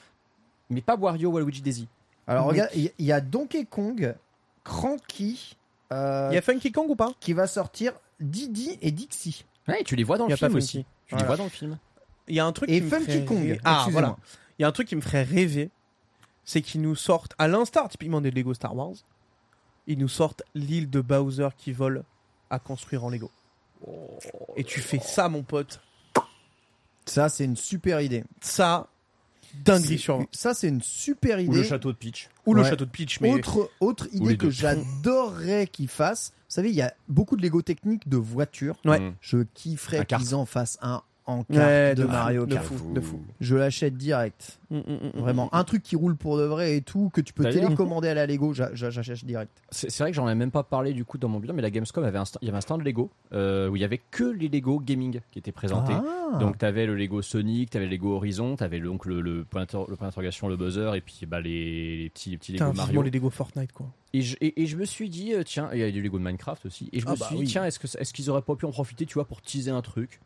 Mais 0.70 0.80
pas 0.80 0.96
Wario 0.96 1.30
ou 1.30 1.38
Luigi 1.38 1.62
Daisy. 1.62 1.86
Alors 2.26 2.46
regarde, 2.46 2.70
il 2.74 2.90
y, 2.98 3.12
a 3.12 3.20
Donkey 3.20 3.66
Kong, 3.66 4.14
Cranky, 4.64 5.56
euh, 5.92 6.28
Il 6.32 6.34
y 6.34 6.38
a 6.38 6.42
Funky 6.42 6.72
Kong 6.72 6.88
ou 6.90 6.96
pas? 6.96 7.12
qui 7.20 7.32
va 7.34 7.46
sortir 7.46 7.92
Didi 8.18 8.78
et 8.80 8.90
Dixie. 8.90 9.44
Ouais, 9.68 9.82
et 9.82 9.84
tu 9.84 9.94
les 9.94 10.04
vois 10.04 10.16
dans 10.18 10.24
Il 10.26 10.30
y 10.30 10.32
le 10.32 10.36
film 10.38 10.54
aussi. 10.56 10.84
Tu 11.06 11.16
les 11.16 11.24
vois 11.24 11.36
dans 11.36 11.44
le 11.44 11.50
film. 11.50 11.78
Il 12.28 12.34
y 12.34 12.40
a 12.40 12.46
un 12.46 12.52
truc 12.52 12.70
Et 12.70 12.78
qui 12.78 12.84
me 12.84 12.88
Funky 12.90 13.04
ferait 13.04 13.24
Kong. 13.26 13.38
rêver. 13.38 13.60
Ah 13.64 13.86
voilà. 13.90 14.16
Il 14.58 14.62
y 14.62 14.64
a 14.64 14.68
un 14.68 14.72
truc 14.72 14.88
qui 14.88 14.96
me 14.96 15.00
ferait 15.02 15.22
rêver, 15.22 15.70
c'est 16.44 16.62
qu'ils 16.62 16.80
nous 16.80 16.96
sortent, 16.96 17.34
à 17.38 17.46
l'instar 17.48 17.88
typiquement 17.90 18.20
des 18.22 18.30
Lego 18.30 18.54
Star 18.54 18.74
Wars, 18.74 18.94
ils 19.86 19.98
nous 19.98 20.08
sortent 20.08 20.42
l'île 20.54 20.88
de 20.88 21.00
Bowser 21.02 21.48
qui 21.58 21.72
vole 21.72 22.04
à 22.48 22.58
construire 22.58 23.04
en 23.04 23.10
Lego. 23.10 23.30
Et 24.56 24.64
tu 24.64 24.80
fais 24.80 24.98
ça, 24.98 25.28
mon 25.28 25.42
pote. 25.42 25.80
Ça, 27.06 27.28
c'est 27.28 27.44
une 27.44 27.56
super 27.56 28.00
idée. 28.00 28.24
Ça, 28.40 28.88
dinguerie 29.64 29.88
C'est- 29.88 29.98
sur 29.98 30.24
Ça, 30.32 30.54
c'est 30.54 30.68
une 30.68 30.82
super 30.82 31.38
idée. 31.40 31.50
Ou 31.50 31.54
le 31.54 31.62
château 31.62 31.92
de 31.92 31.96
Peach. 31.96 32.28
Ou 32.46 32.54
le 32.54 32.64
château 32.64 32.84
de 32.86 32.90
Peach, 32.90 33.20
mais 33.20 33.32
Autre, 33.32 33.70
autre 33.80 34.08
idée 34.12 34.36
que 34.36 34.50
j'adorerais 34.50 35.66
qu'ils 35.66 35.88
fassent. 35.88 36.32
Vous 36.48 36.54
savez, 36.54 36.70
il 36.70 36.76
y 36.76 36.82
a 36.82 36.94
beaucoup 37.08 37.36
de 37.36 37.42
Lego 37.42 37.62
techniques 37.62 38.08
de 38.08 38.16
voitures. 38.16 38.76
Ouais. 38.84 39.12
Je 39.20 39.38
kifferais 39.54 40.06
qu'ils 40.06 40.34
en 40.34 40.46
fassent 40.46 40.78
un 40.82 41.02
en 41.26 41.42
carte 41.44 41.56
Ouais, 41.58 41.94
de, 41.94 42.04
Mario 42.04 42.44
de 42.44 42.54
Kart. 42.54 42.66
fou, 42.66 42.92
de 42.92 43.00
fou. 43.00 43.18
Je 43.40 43.56
l'achète 43.56 43.96
direct. 43.96 44.58
Mm, 44.70 44.76
mm, 44.76 44.80
mm. 45.16 45.20
Vraiment, 45.20 45.48
un 45.54 45.64
truc 45.64 45.82
qui 45.82 45.96
roule 45.96 46.16
pour 46.16 46.36
de 46.36 46.42
vrai 46.44 46.76
et 46.76 46.82
tout, 46.82 47.10
que 47.14 47.20
tu 47.22 47.32
peux 47.32 47.44
télécommander 47.48 48.08
à 48.08 48.14
la 48.14 48.26
Lego, 48.26 48.52
j'a- 48.52 48.74
j'a- 48.74 48.90
j'achète 48.90 49.24
direct. 49.24 49.50
C'est 49.70 49.96
vrai 49.98 50.10
que 50.10 50.16
j'en 50.16 50.28
ai 50.28 50.34
même 50.34 50.50
pas 50.50 50.62
parlé 50.64 50.92
du 50.92 51.04
coup 51.06 51.16
dans 51.16 51.28
mon 51.28 51.38
bilan, 51.40 51.54
mais 51.54 51.62
la 51.62 51.70
Gamescom 51.70 52.04
avait 52.04 52.18
un 52.18 52.24
stand, 52.26 52.40
il 52.42 52.46
y 52.46 52.48
avait 52.50 52.58
un 52.58 52.60
stand 52.60 52.82
Lego 52.82 53.10
euh, 53.32 53.68
où 53.68 53.76
il 53.76 53.80
y 53.80 53.84
avait 53.84 54.00
que 54.10 54.24
les 54.24 54.48
Lego 54.48 54.80
gaming 54.80 55.20
qui 55.30 55.38
étaient 55.38 55.52
présentés. 55.52 55.94
Ah. 55.94 56.38
Donc 56.40 56.58
tu 56.58 56.64
avais 56.66 56.84
le 56.84 56.94
Lego 56.94 57.22
Sonic, 57.22 57.70
tu 57.70 57.76
avais 57.78 57.86
le 57.86 57.92
Lego 57.92 58.16
Horizon, 58.16 58.56
tu 58.56 58.64
avais 58.64 58.80
donc 58.80 59.06
le, 59.06 59.20
le 59.22 59.44
point 59.44 59.62
d'inter- 59.62 59.84
le 59.88 59.96
point 59.96 60.08
d'interrogation, 60.08 60.48
le 60.48 60.56
buzzer 60.56 60.94
et 60.94 61.00
puis 61.00 61.20
bah, 61.26 61.40
les, 61.40 62.02
les 62.02 62.10
petits, 62.10 62.30
les 62.30 62.36
petits 62.38 62.52
Lego 62.52 62.72
Mario. 62.74 63.02
les 63.02 63.10
Lego 63.10 63.30
Fortnite, 63.30 63.72
quoi. 63.72 63.86
Et, 64.12 64.20
je, 64.22 64.36
et, 64.42 64.62
et 64.62 64.66
je 64.66 64.76
me 64.76 64.84
suis 64.84 65.08
dit, 65.08 65.32
euh, 65.32 65.42
tiens, 65.42 65.70
il 65.72 65.78
y 65.80 65.82
a 65.82 65.90
du 65.90 66.02
Lego 66.02 66.18
de 66.18 66.24
Minecraft 66.24 66.66
aussi. 66.66 66.88
Et 66.92 67.00
je 67.00 67.06
Ah 67.08 67.12
me 67.12 67.16
bah 67.16 67.26
suis 67.26 67.36
oui. 67.36 67.44
dit, 67.46 67.52
tiens, 67.52 67.64
est-ce 67.64 67.78
que 67.78 67.86
est-ce 67.98 68.12
qu'ils 68.12 68.28
auraient 68.30 68.42
pas 68.42 68.54
pu 68.56 68.64
en 68.66 68.70
profiter, 68.70 69.06
tu 69.06 69.14
vois, 69.14 69.24
pour 69.24 69.40
teaser 69.42 69.70
un 69.70 69.82
truc? 69.82 70.20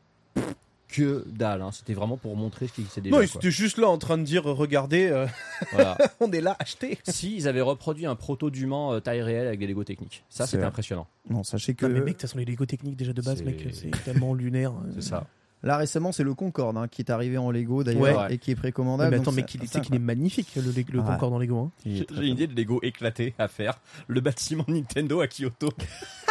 Que 0.89 1.24
dalle, 1.28 1.60
hein. 1.60 1.70
c'était 1.70 1.93
vraiment 1.93 2.16
pour 2.16 2.35
montrer 2.35 2.66
ce 2.66 2.73
qui 2.73 2.81
existait 2.81 3.02
déjà. 3.02 3.15
non, 3.15 3.20
ils 3.23 3.27
étaient 3.36 3.51
juste 3.51 3.77
là 3.77 3.89
en 3.89 3.98
train 3.98 4.16
de 4.16 4.23
dire 4.23 4.44
regardez, 4.44 5.06
euh, 5.09 5.27
Voilà. 5.73 5.98
on 6.20 6.32
est 6.32 6.40
là, 6.40 6.56
achetez. 6.59 6.98
si 7.06 7.36
ils 7.36 7.47
avaient 7.47 7.60
reproduit 7.60 8.06
un 8.06 8.15
proto 8.15 8.48
d'humain 8.48 8.94
euh, 8.94 9.01
taille 9.01 9.20
réelle 9.20 9.47
avec 9.48 9.59
des 9.60 9.66
Lego 9.66 9.85
techniques, 9.85 10.24
ça 10.31 10.47
C'est 10.47 10.52
c'était 10.52 10.65
impressionnant. 10.65 11.06
Non, 11.28 11.43
sachez 11.44 11.74
que 11.74 11.85
Non, 11.85 11.93
mais 11.93 11.98
mec, 12.01 12.06
de 12.06 12.12
toute 12.12 12.23
façon, 12.23 12.39
les 12.39 12.47
Lego 12.47 12.65
techniques 12.65 12.97
déjà 12.97 13.12
de 13.12 13.20
base, 13.20 13.43
mec, 13.43 13.69
c'est 13.73 13.90
tellement 14.05 14.32
lunaire. 14.32 14.73
C'est 14.94 15.02
ça. 15.02 15.27
là 15.62 15.77
récemment, 15.77 16.10
c'est 16.12 16.23
le 16.23 16.32
Concorde 16.35 16.77
hein, 16.78 16.89
qui 16.89 17.02
est 17.02 17.10
arrivé 17.10 17.36
en 17.36 17.51
Lego 17.51 17.85
d'ailleurs 17.85 18.20
Ouais. 18.23 18.35
et 18.35 18.39
qui 18.39 18.52
est 18.52 18.56
précommandable. 18.56 19.10
mais 19.15 19.20
attends, 19.20 19.32
mais 19.32 19.43
c'est- 19.43 19.59
qu'il 19.59 19.69
c'est 19.69 19.81
qu'il 19.82 19.94
est 19.94 19.98
magnifique, 19.98 20.48
le, 20.56 20.62
le 20.62 21.01
Ouais. 21.01 21.05
Concorde 21.05 21.35
en 21.35 21.39
Lego. 21.39 21.59
Hein. 21.59 21.70
Est 21.85 22.06
J'ai 22.15 22.23
une 22.27 22.32
idée 22.32 22.47
de 22.47 22.55
Lego 22.56 22.78
éclaté 22.82 23.35
à 23.39 23.48
faire. 23.48 23.78
Le 24.06 24.20
bâtiment 24.23 24.65
Nintendo 24.69 25.20
à 25.20 25.27
Kyoto. 25.27 25.69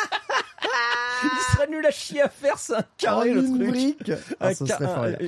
Il 1.24 1.54
serait 1.56 1.68
nul 1.68 1.86
à 1.86 1.92
chier 1.92 2.22
à 2.22 2.30
faire, 2.30 2.58
c'est 2.58 2.76
un 2.76 2.84
carré 2.98 3.34
le 3.34 3.44
truc. 3.44 3.58
brique. 3.70 4.12
Ah, 4.40 4.50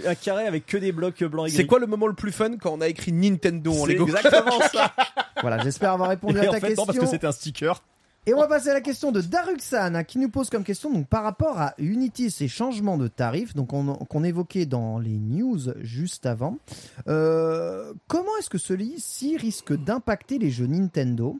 Un, 0.07 0.15
carré 0.15 0.45
avec 0.47 0.65
que 0.65 0.77
des 0.77 0.91
blocs 0.91 1.23
blancs 1.23 1.47
et 1.47 1.51
C'est 1.51 1.65
quoi 1.65 1.79
le 1.79 1.87
moment 1.87 2.07
le 2.07 2.13
plus 2.13 2.31
fun 2.31 2.57
quand 2.57 2.71
on 2.73 2.81
a 2.81 2.87
écrit 2.87 3.11
Nintendo 3.11 3.73
en 3.73 3.85
Lego 3.85 4.05
exactement 4.07 4.59
ça. 4.71 4.93
Voilà, 5.41 5.59
j'espère 5.63 5.91
avoir 5.93 6.09
répondu 6.09 6.37
Et 6.37 6.45
à 6.45 6.49
en 6.49 6.51
ta 6.53 6.59
fait, 6.59 6.67
question. 6.67 6.83
non, 6.83 6.85
parce 6.87 6.99
que 6.99 7.05
c'était 7.05 7.27
un 7.27 7.31
sticker. 7.31 7.81
Et 8.25 8.33
on 8.33 8.37
va 8.39 8.47
passer 8.47 8.69
à 8.69 8.73
la 8.73 8.81
question 8.81 9.11
de 9.11 9.21
Daruxan 9.21 9.95
hein, 9.95 10.03
qui 10.03 10.19
nous 10.19 10.29
pose 10.29 10.49
comme 10.49 10.63
question 10.65 10.91
donc 10.91 11.07
par 11.07 11.23
rapport 11.23 11.57
à 11.59 11.73
Unity 11.79 12.25
et 12.25 12.29
ses 12.29 12.47
changements 12.49 12.97
de 12.97 13.07
tarifs 13.07 13.55
donc 13.55 13.69
qu'on 13.69 14.23
évoquait 14.23 14.65
dans 14.65 14.99
les 14.99 15.17
news 15.17 15.57
juste 15.81 16.25
avant. 16.25 16.57
euh, 17.07 17.93
comment 18.07 18.35
est-ce 18.39 18.49
que 18.49 18.57
celui-ci 18.57 19.37
risque 19.37 19.73
d'impacter 19.73 20.37
les 20.37 20.51
jeux 20.51 20.67
Nintendo? 20.67 21.39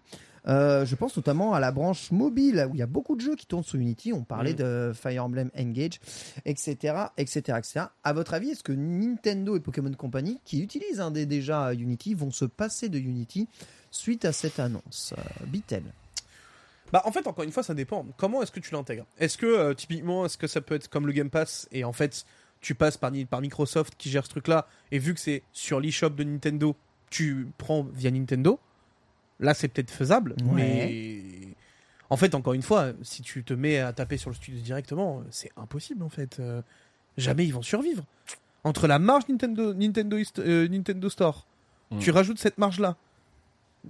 Euh, 0.50 0.84
je 0.86 0.96
pense 0.96 1.16
notamment 1.16 1.54
à 1.54 1.60
la 1.60 1.72
branche 1.72 2.10
mobile 2.12 2.68
où 2.70 2.74
il 2.76 2.80
y 2.80 2.82
a 2.82 2.88
beaucoup 2.88 3.16
de 3.16 3.22
jeux 3.22 3.36
qui 3.36 3.46
tournent 3.46 3.64
sur 3.64 3.80
Unity. 3.80 4.12
On 4.14 4.24
parlait 4.24 4.54
Mm. 4.54 4.58
de 4.58 4.92
Fire 4.96 5.24
Emblem 5.26 5.52
Engage, 5.58 6.00
etc., 6.46 6.96
etc., 7.18 7.40
etc. 7.60 7.86
À 8.04 8.14
votre 8.14 8.34
avis, 8.34 8.50
est-ce 8.52 8.64
que 8.64 8.72
Nintendo 8.72 9.56
et 9.56 9.60
Pokémon 9.60 9.94
Company, 9.94 10.42
qui 10.46 10.62
utilisent 10.64 11.00
un 11.02 11.12
des 11.12 11.26
déjà 11.26 11.74
Unity, 11.74 12.16
vont 12.16 12.32
se 12.32 12.46
passer 12.46 12.90
de 12.90 12.98
Unity 12.98 13.48
suite 13.92 14.26
à 14.26 14.32
cette 14.34 14.60
annonce 14.60 15.14
Euh, 15.18 15.46
Bitel? 15.46 15.84
Bah 16.92 17.04
en 17.06 17.12
fait 17.12 17.28
encore 17.28 17.44
une 17.44 17.52
fois 17.52 17.62
ça 17.62 17.76
dépend. 17.76 18.04
Comment 18.18 18.42
est-ce 18.42 18.52
que 18.52 18.60
tu 18.60 18.74
l'intègres? 18.74 19.06
Est-ce 19.20 19.38
que 19.38 19.46
euh, 19.46 19.74
typiquement 19.76 20.26
est-ce 20.26 20.40
que 20.40 20.48
ça 20.48 20.60
peut 20.62 20.74
être 20.74 20.88
comme 20.90 21.06
le 21.06 21.14
Game 21.14 21.30
Pass 21.30 21.68
et 21.72 21.84
en 21.84 21.94
fait 21.94 22.26
tu 22.62 22.74
passes 22.74 22.98
par, 22.98 23.12
par 23.30 23.42
Microsoft 23.42 23.94
qui 23.96 24.10
gère 24.10 24.26
ce 24.26 24.30
truc 24.32 24.48
là 24.48 24.66
et 24.92 24.98
vu 24.98 25.14
que 25.14 25.20
c'est 25.20 25.44
sur 25.54 25.80
l'eShop 25.80 26.10
de 26.10 26.24
Nintendo 26.24 26.76
tu 27.12 27.48
prends 27.60 27.84
via 27.94 28.10
Nintendo? 28.10 28.60
Là 29.40 29.54
c'est 29.54 29.68
peut-être 29.68 29.92
faisable 29.92 30.36
Ouais. 30.46 30.54
mais 30.56 31.24
en 32.10 32.18
fait 32.18 32.36
encore 32.36 32.54
une 32.54 32.62
fois 32.62 32.92
si 33.02 33.22
tu 33.22 33.44
te 33.44 33.54
mets 33.54 33.80
à 33.80 33.94
taper 33.94 34.18
sur 34.18 34.30
le 34.30 34.36
studio 34.36 34.60
directement 34.62 35.24
c'est 35.32 35.52
impossible 35.58 36.04
en 36.04 36.10
fait 36.10 36.40
Euh, 36.40 36.62
jamais 37.18 37.46
ils 37.46 37.54
vont 37.54 37.62
survivre 37.62 38.04
entre 38.64 38.88
la 38.88 39.00
marge 39.00 39.24
Nintendo 39.30 39.74
Nintendo, 39.74 40.18
euh, 40.40 40.68
Nintendo 40.68 41.10
Store 41.10 41.46
Mm. 41.92 41.98
tu 42.00 42.12
rajoutes 42.12 42.38
cette 42.38 42.60
marge 42.60 42.80
là 42.80 42.98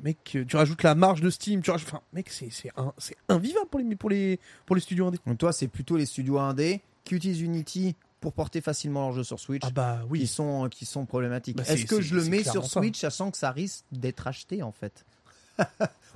mec 0.04 0.18
euh, 0.36 0.46
tu 0.46 0.56
rajoutes 0.56 0.84
la 0.84 0.96
marge 0.96 1.20
de 1.22 1.30
Steam 1.30 1.62
tu 1.62 1.70
rajoutes 1.72 1.90
enfin 1.90 2.02
mec 2.14 2.30
c'est 2.30 2.50
c'est 2.52 2.72
un- 2.78 2.94
c'est 2.98 3.18
invivable 3.28 3.68
pour 3.70 3.80
les 3.82 3.96
pour 3.96 4.10
les 4.10 4.40
pour 4.66 4.76
les 4.76 4.82
studios 4.82 5.08
indés 5.08 5.18
Donc 5.26 5.38
toi, 5.38 5.52
c'est 5.52 5.68
plutôt 5.68 5.98
les 5.98 6.06
studios 6.06 6.40
indés 6.40 6.82
qui 7.04 7.16
utilisent 7.16 7.42
Unity 7.42 7.96
pour 8.22 8.32
porter 8.34 8.62
facilement 8.62 9.08
leurs 9.08 9.14
jeux 9.14 9.24
sur 9.24 9.40
Switch, 9.40 9.64
ah 9.66 9.70
bah 9.72 10.00
qui 10.04 10.08
oui 10.12 10.28
sont 10.28 10.70
qui 10.70 10.86
sont 10.86 11.06
problématiques. 11.06 11.58
Bah, 11.58 11.64
Est-ce 11.68 11.86
que 11.86 12.00
je 12.02 12.16
le 12.16 12.24
mets 12.26 12.44
sur 12.44 12.66
ça. 12.66 12.80
Switch, 12.80 13.00
sachant 13.00 13.32
que 13.32 13.38
ça 13.38 13.52
risque 13.52 13.84
d'être 13.92 14.28
acheté 14.28 14.62
en 14.64 14.72
fait, 14.72 15.06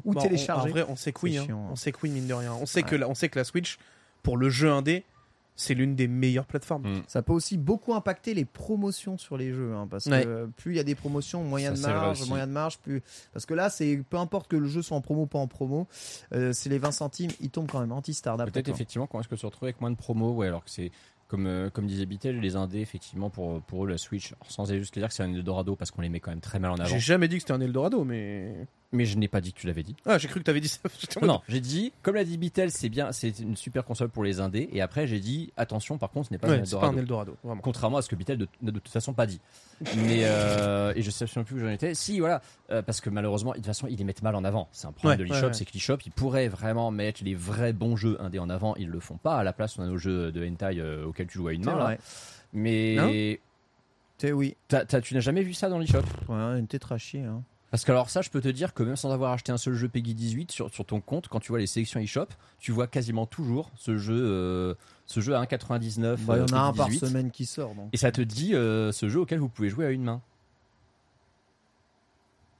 ou 0.05 0.13
Bah, 0.13 0.19
on- 0.19 0.23
téléchargé 0.23 0.69
en 0.69 0.71
vrai 0.71 0.85
on 0.89 0.95
sait 0.95 1.11
que 1.13 1.19
oui 1.23 1.37
hein. 1.37 1.47
on 1.71 1.75
sait 1.75 1.91
que 1.91 1.99
oui 2.03 2.09
mine 2.09 2.27
de 2.27 2.33
rien 2.33 2.53
on 2.53 2.65
sait 2.65 2.83
Ouais. 2.83 2.89
que 2.89 2.95
la, 2.95 3.07
on 3.09 3.15
sait 3.15 3.29
que 3.29 3.37
la 3.39 3.45
Switch 3.45 3.77
pour 4.23 4.37
le 4.37 4.49
jeu 4.49 4.71
indé 4.71 5.03
c'est 5.55 5.75
l'une 5.75 5.95
des 5.95 6.07
meilleures 6.07 6.47
plateformes 6.47 6.81
Mm. 6.97 7.03
Ça 7.07 7.21
peut 7.21 7.31
aussi 7.31 7.57
beaucoup 7.59 7.93
impacter 7.93 8.33
les 8.33 8.43
promotions 8.43 9.19
sur 9.19 9.37
les 9.37 9.53
jeux, 9.53 9.75
hein, 9.75 9.87
parce 9.87 10.07
Ouais. 10.07 10.23
que 10.25 10.49
plus 10.57 10.73
il 10.73 10.77
y 10.77 10.79
a 10.79 10.83
des 10.83 10.95
promotions, 10.95 11.43
moyen 11.43 11.75
Ça, 11.75 11.89
de 11.89 11.93
marge, 11.93 12.27
moyen 12.27 12.47
de 12.47 12.51
marge, 12.51 12.79
plus 12.79 13.03
parce 13.33 13.45
que 13.45 13.53
là, 13.53 13.69
c'est 13.69 13.97
peu 14.09 14.17
importe 14.17 14.49
que 14.49 14.55
le 14.55 14.67
jeu 14.67 14.81
soit 14.81 14.97
en 14.97 15.01
promo 15.01 15.21
ou 15.21 15.25
pas 15.27 15.37
en 15.37 15.45
promo, 15.47 15.87
euh, 16.33 16.53
c'est 16.53 16.69
les 16.69 16.79
20 16.79 16.91
centimes, 16.91 17.29
ils 17.39 17.51
tombent 17.51 17.69
quand 17.69 17.81
même 17.81 17.91
anti-star 17.91 18.35
Peut-être 18.37 18.67
effectivement 18.69 19.05
qu'on 19.05 19.19
risque 19.19 19.29
de 19.29 19.35
se 19.35 19.45
retrouver 19.45 19.67
avec 19.69 19.79
moins 19.81 19.91
de 19.91 19.95
promos, 19.95 20.31
ouais, 20.33 20.47
alors 20.47 20.63
que 20.65 20.71
c'est 20.71 20.91
comme, 21.27 21.45
euh, 21.45 21.69
comme 21.69 21.85
disait 21.85 22.07
Bitel, 22.07 22.39
les 22.39 22.55
indés, 22.55 22.79
effectivement, 22.81 23.29
pour, 23.29 23.61
pour 23.61 23.85
eux, 23.85 23.87
la 23.87 23.99
Switch, 23.99 24.33
alors, 24.33 24.51
sans 24.51 24.65
juste 24.65 24.97
dire 24.97 25.07
que 25.07 25.13
c'est 25.13 25.23
un 25.23 25.31
Eldorado 25.33 25.75
parce 25.75 25.91
qu'on 25.91 26.01
les 26.01 26.09
met 26.09 26.19
quand 26.19 26.31
même 26.31 26.41
très 26.41 26.57
mal 26.57 26.71
en 26.71 26.75
avant. 26.77 26.85
j'ai 26.87 26.99
jamais 26.99 27.27
dit 27.27 27.35
que 27.35 27.41
c'était 27.41 27.53
un 27.53 27.61
Eldorado 27.61 28.03
mais 28.03 28.65
Mais 28.93 29.05
je 29.05 29.17
n'ai 29.17 29.27
pas 29.27 29.41
dit 29.41 29.51
que 29.53 29.59
tu 29.59 29.65
l'avais 29.67 29.81
dit. 29.83 29.95
ah 30.05 30.17
j'ai 30.19 30.27
cru 30.27 30.39
que 30.39 30.45
t'avais 30.45 30.61
dit 30.61 30.67
ça 30.69 30.79
Non, 31.21 31.27
non, 31.27 31.41
j'ai 31.49 31.59
dit, 31.59 31.91
comme 32.03 32.13
l'a 32.15 32.23
dit 32.23 32.37
Bitel, 32.37 32.69
c'est 32.71 32.89
bien, 32.89 33.11
c'est 33.11 33.39
une 33.39 33.57
super 33.57 33.83
console 33.85 34.09
pour 34.09 34.23
les 34.23 34.39
indés. 34.39 34.69
Et 34.71 34.81
après, 34.81 35.07
j'ai 35.07 35.19
dit, 35.19 35.51
attention, 35.57 35.97
par 35.97 36.11
contre, 36.11 36.27
ce 36.29 36.33
n'est 36.33 36.37
pas 36.37 36.47
Ouais, 36.47 36.61
pas 36.61 36.87
un 36.87 36.95
Eldorado. 36.95 37.35
Vraiment 37.43 37.61
Contrairement 37.61 37.97
à 37.97 38.01
ce 38.03 38.07
que 38.09 38.15
Bitel 38.15 38.37
de- 38.37 38.47
n'a 38.61 38.71
de, 38.71 38.79
toute 38.79 38.93
façon 38.93 39.13
pas 39.13 39.25
dit. 39.25 39.41
Mais 39.97 40.21
euh, 40.25 40.93
et 40.95 41.01
je 41.01 41.09
sais 41.09 41.23
absolument 41.23 41.45
plus 41.45 41.55
où 41.55 41.59
j'en 41.59 41.69
étais. 41.69 41.95
Si 41.95 42.19
voilà, 42.19 42.41
euh, 42.69 42.81
parce 42.83 43.01
que 43.01 43.09
malheureusement, 43.09 43.51
de 43.51 43.57
toute 43.57 43.65
façon, 43.65 43.87
ils 43.87 43.97
les 43.97 44.03
mettent 44.03 44.21
mal 44.21 44.35
en 44.35 44.43
avant. 44.43 44.69
C'est 44.71 44.85
un 44.87 44.91
problème 44.91 45.19
Ouais, 45.19 45.25
de 45.25 45.33
l'eShop, 45.33 45.47
ouais, 45.47 45.53
c'est 45.53 45.65
que 45.65 45.73
l'eShop, 45.73 45.97
ils 46.05 46.11
pourraient 46.11 46.47
vraiment 46.47 46.91
mettre 46.91 47.23
les 47.23 47.33
vrais 47.35 47.73
bons 47.73 47.95
jeux 47.95 48.21
indés 48.21 48.39
en 48.39 48.49
avant. 48.49 48.75
Ils 48.75 48.89
le 48.89 48.99
font 48.99 49.17
pas. 49.17 49.37
À 49.37 49.43
la 49.43 49.53
place, 49.53 49.77
on 49.79 49.81
a 49.83 49.87
nos 49.87 49.97
jeux 49.97 50.31
de 50.31 50.45
hentai 50.47 50.79
euh, 50.79 51.05
auxquels 51.07 51.27
tu 51.27 51.39
joues 51.39 51.47
à 51.47 51.53
une 51.53 51.65
main. 51.65 51.77
là. 51.77 51.97
Mais 52.53 53.39
C'est 54.19 54.31
oui, 54.31 54.55
tu 54.69 54.75
n'as 54.75 55.19
jamais 55.19 55.41
vu 55.41 55.53
ça 55.53 55.67
dans 55.67 55.79
l'eShop? 55.79 56.03
Ouais, 56.29 56.59
une 56.59 56.67
tête 56.67 56.83
rachée. 56.83 57.23
Hein. 57.23 57.41
Parce 57.73 57.85
que 57.85 57.91
alors 57.91 58.11
ça, 58.11 58.21
je 58.21 58.29
peux 58.29 58.39
te 58.39 58.49
dire 58.49 58.75
que 58.75 58.83
même 58.83 58.95
sans 58.95 59.11
avoir 59.11 59.31
acheté 59.31 59.51
un 59.51 59.57
seul 59.57 59.73
jeu 59.73 59.89
Peggy 59.89 60.13
18 60.13 60.51
sur, 60.51 60.71
sur 60.71 60.85
ton 60.85 61.01
compte, 61.01 61.27
quand 61.27 61.39
tu 61.39 61.47
vois 61.47 61.57
les 61.57 61.65
sélections 61.65 61.99
eShop, 61.99 62.27
tu 62.59 62.71
vois 62.71 62.85
quasiment 62.85 63.25
toujours 63.25 63.71
ce 63.75 63.97
jeu, 63.97 64.13
euh, 64.15 64.75
ce 65.07 65.21
jeu 65.21 65.35
à 65.35 65.41
1,99. 65.43 66.17
Bah, 66.19 66.35
il 66.37 66.41
y 66.41 66.53
en 66.53 66.55
a 66.55 66.61
un 66.65 66.71
par 66.71 66.87
18. 66.87 66.99
semaine 67.07 67.31
qui 67.31 67.47
sort, 67.47 67.73
donc. 67.73 67.89
Et 67.91 67.97
ça 67.97 68.11
te 68.11 68.21
dit 68.21 68.53
euh, 68.53 68.91
ce 68.91 69.09
jeu 69.09 69.21
auquel 69.21 69.39
vous 69.39 69.49
pouvez 69.49 69.69
jouer 69.69 69.87
à 69.87 69.89
une 69.89 70.03
main. 70.03 70.21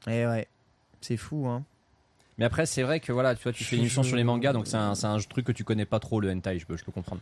Et 0.07 0.21
Eh 0.21 0.25
ouais, 0.25 0.47
c'est 0.99 1.17
fou, 1.17 1.45
hein. 1.47 1.63
Mais 2.39 2.45
après, 2.45 2.65
c'est 2.65 2.81
vrai 2.81 2.99
que 2.99 3.11
voilà, 3.11 3.35
tu 3.35 3.43
vois, 3.43 3.51
tu 3.53 3.63
fais 3.63 3.75
une 3.75 3.81
Je- 3.81 3.85
émission 3.85 4.01
sur 4.03 4.15
les 4.15 4.23
mangas, 4.23 4.53
donc 4.53 4.65
c'est 4.65 4.75
un, 4.77 4.95
c'est 4.95 5.05
un 5.05 5.19
truc 5.19 5.45
que 5.45 5.51
tu 5.51 5.63
connais 5.63 5.85
pas 5.85 5.99
trop, 5.99 6.19
le 6.19 6.31
hentai, 6.31 6.57
je 6.57 6.65
peux, 6.65 6.75
je 6.75 6.83
peux 6.83 6.91
comprendre. 6.91 7.21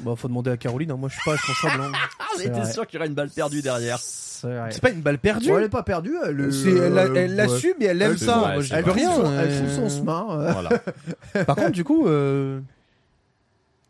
Bah, 0.00 0.14
faut 0.16 0.28
demander 0.28 0.52
à 0.52 0.56
Caroline, 0.56 0.92
hein, 0.92 0.96
moi 0.96 1.08
je 1.08 1.14
suis 1.14 1.24
pas 1.24 1.32
responsable. 1.32 1.82
hein. 1.82 1.92
Ah, 2.20 2.24
C'est 2.36 2.48
vrai. 2.48 2.72
sûr 2.72 2.86
qu'il 2.86 2.96
y 2.96 2.98
aurait 3.00 3.08
une 3.08 3.14
balle 3.14 3.30
perdue 3.30 3.60
derrière. 3.60 3.98
C'est 3.98 4.46
vrai. 4.46 4.70
C'est 4.70 4.80
pas 4.80 4.90
une 4.90 5.02
balle 5.02 5.18
perdue. 5.18 5.48
Bon, 5.48 5.58
elle 5.58 5.64
est 5.64 5.68
pas 5.68 5.82
perdue. 5.82 6.14
Elle, 6.24 6.40
euh, 6.40 6.50
C'est- 6.50 6.70
elle 6.70 6.92
la- 6.94 7.02
elle 7.04 7.12
ouais. 7.12 7.28
l'assume 7.28 7.74
et 7.80 7.84
elle 7.86 8.00
aime 8.02 8.16
ça. 8.16 8.38
ouais, 8.42 8.52
Moi, 8.54 8.62
c'est 8.64 8.74
Elle 8.74 8.82
trouve 8.84 8.94
rien. 8.94 9.14
son- 9.14 9.24
euh. 9.26 9.42
elle 9.42 9.56
trouve 9.76 9.88
son 9.90 9.98
chemin. 9.98 10.26
euh. 10.30 10.52
Voilà. 10.52 10.70
Par 11.46 11.56
contre, 11.56 11.72
du 11.72 11.84
coup, 11.84 12.06
euh... 12.06 12.60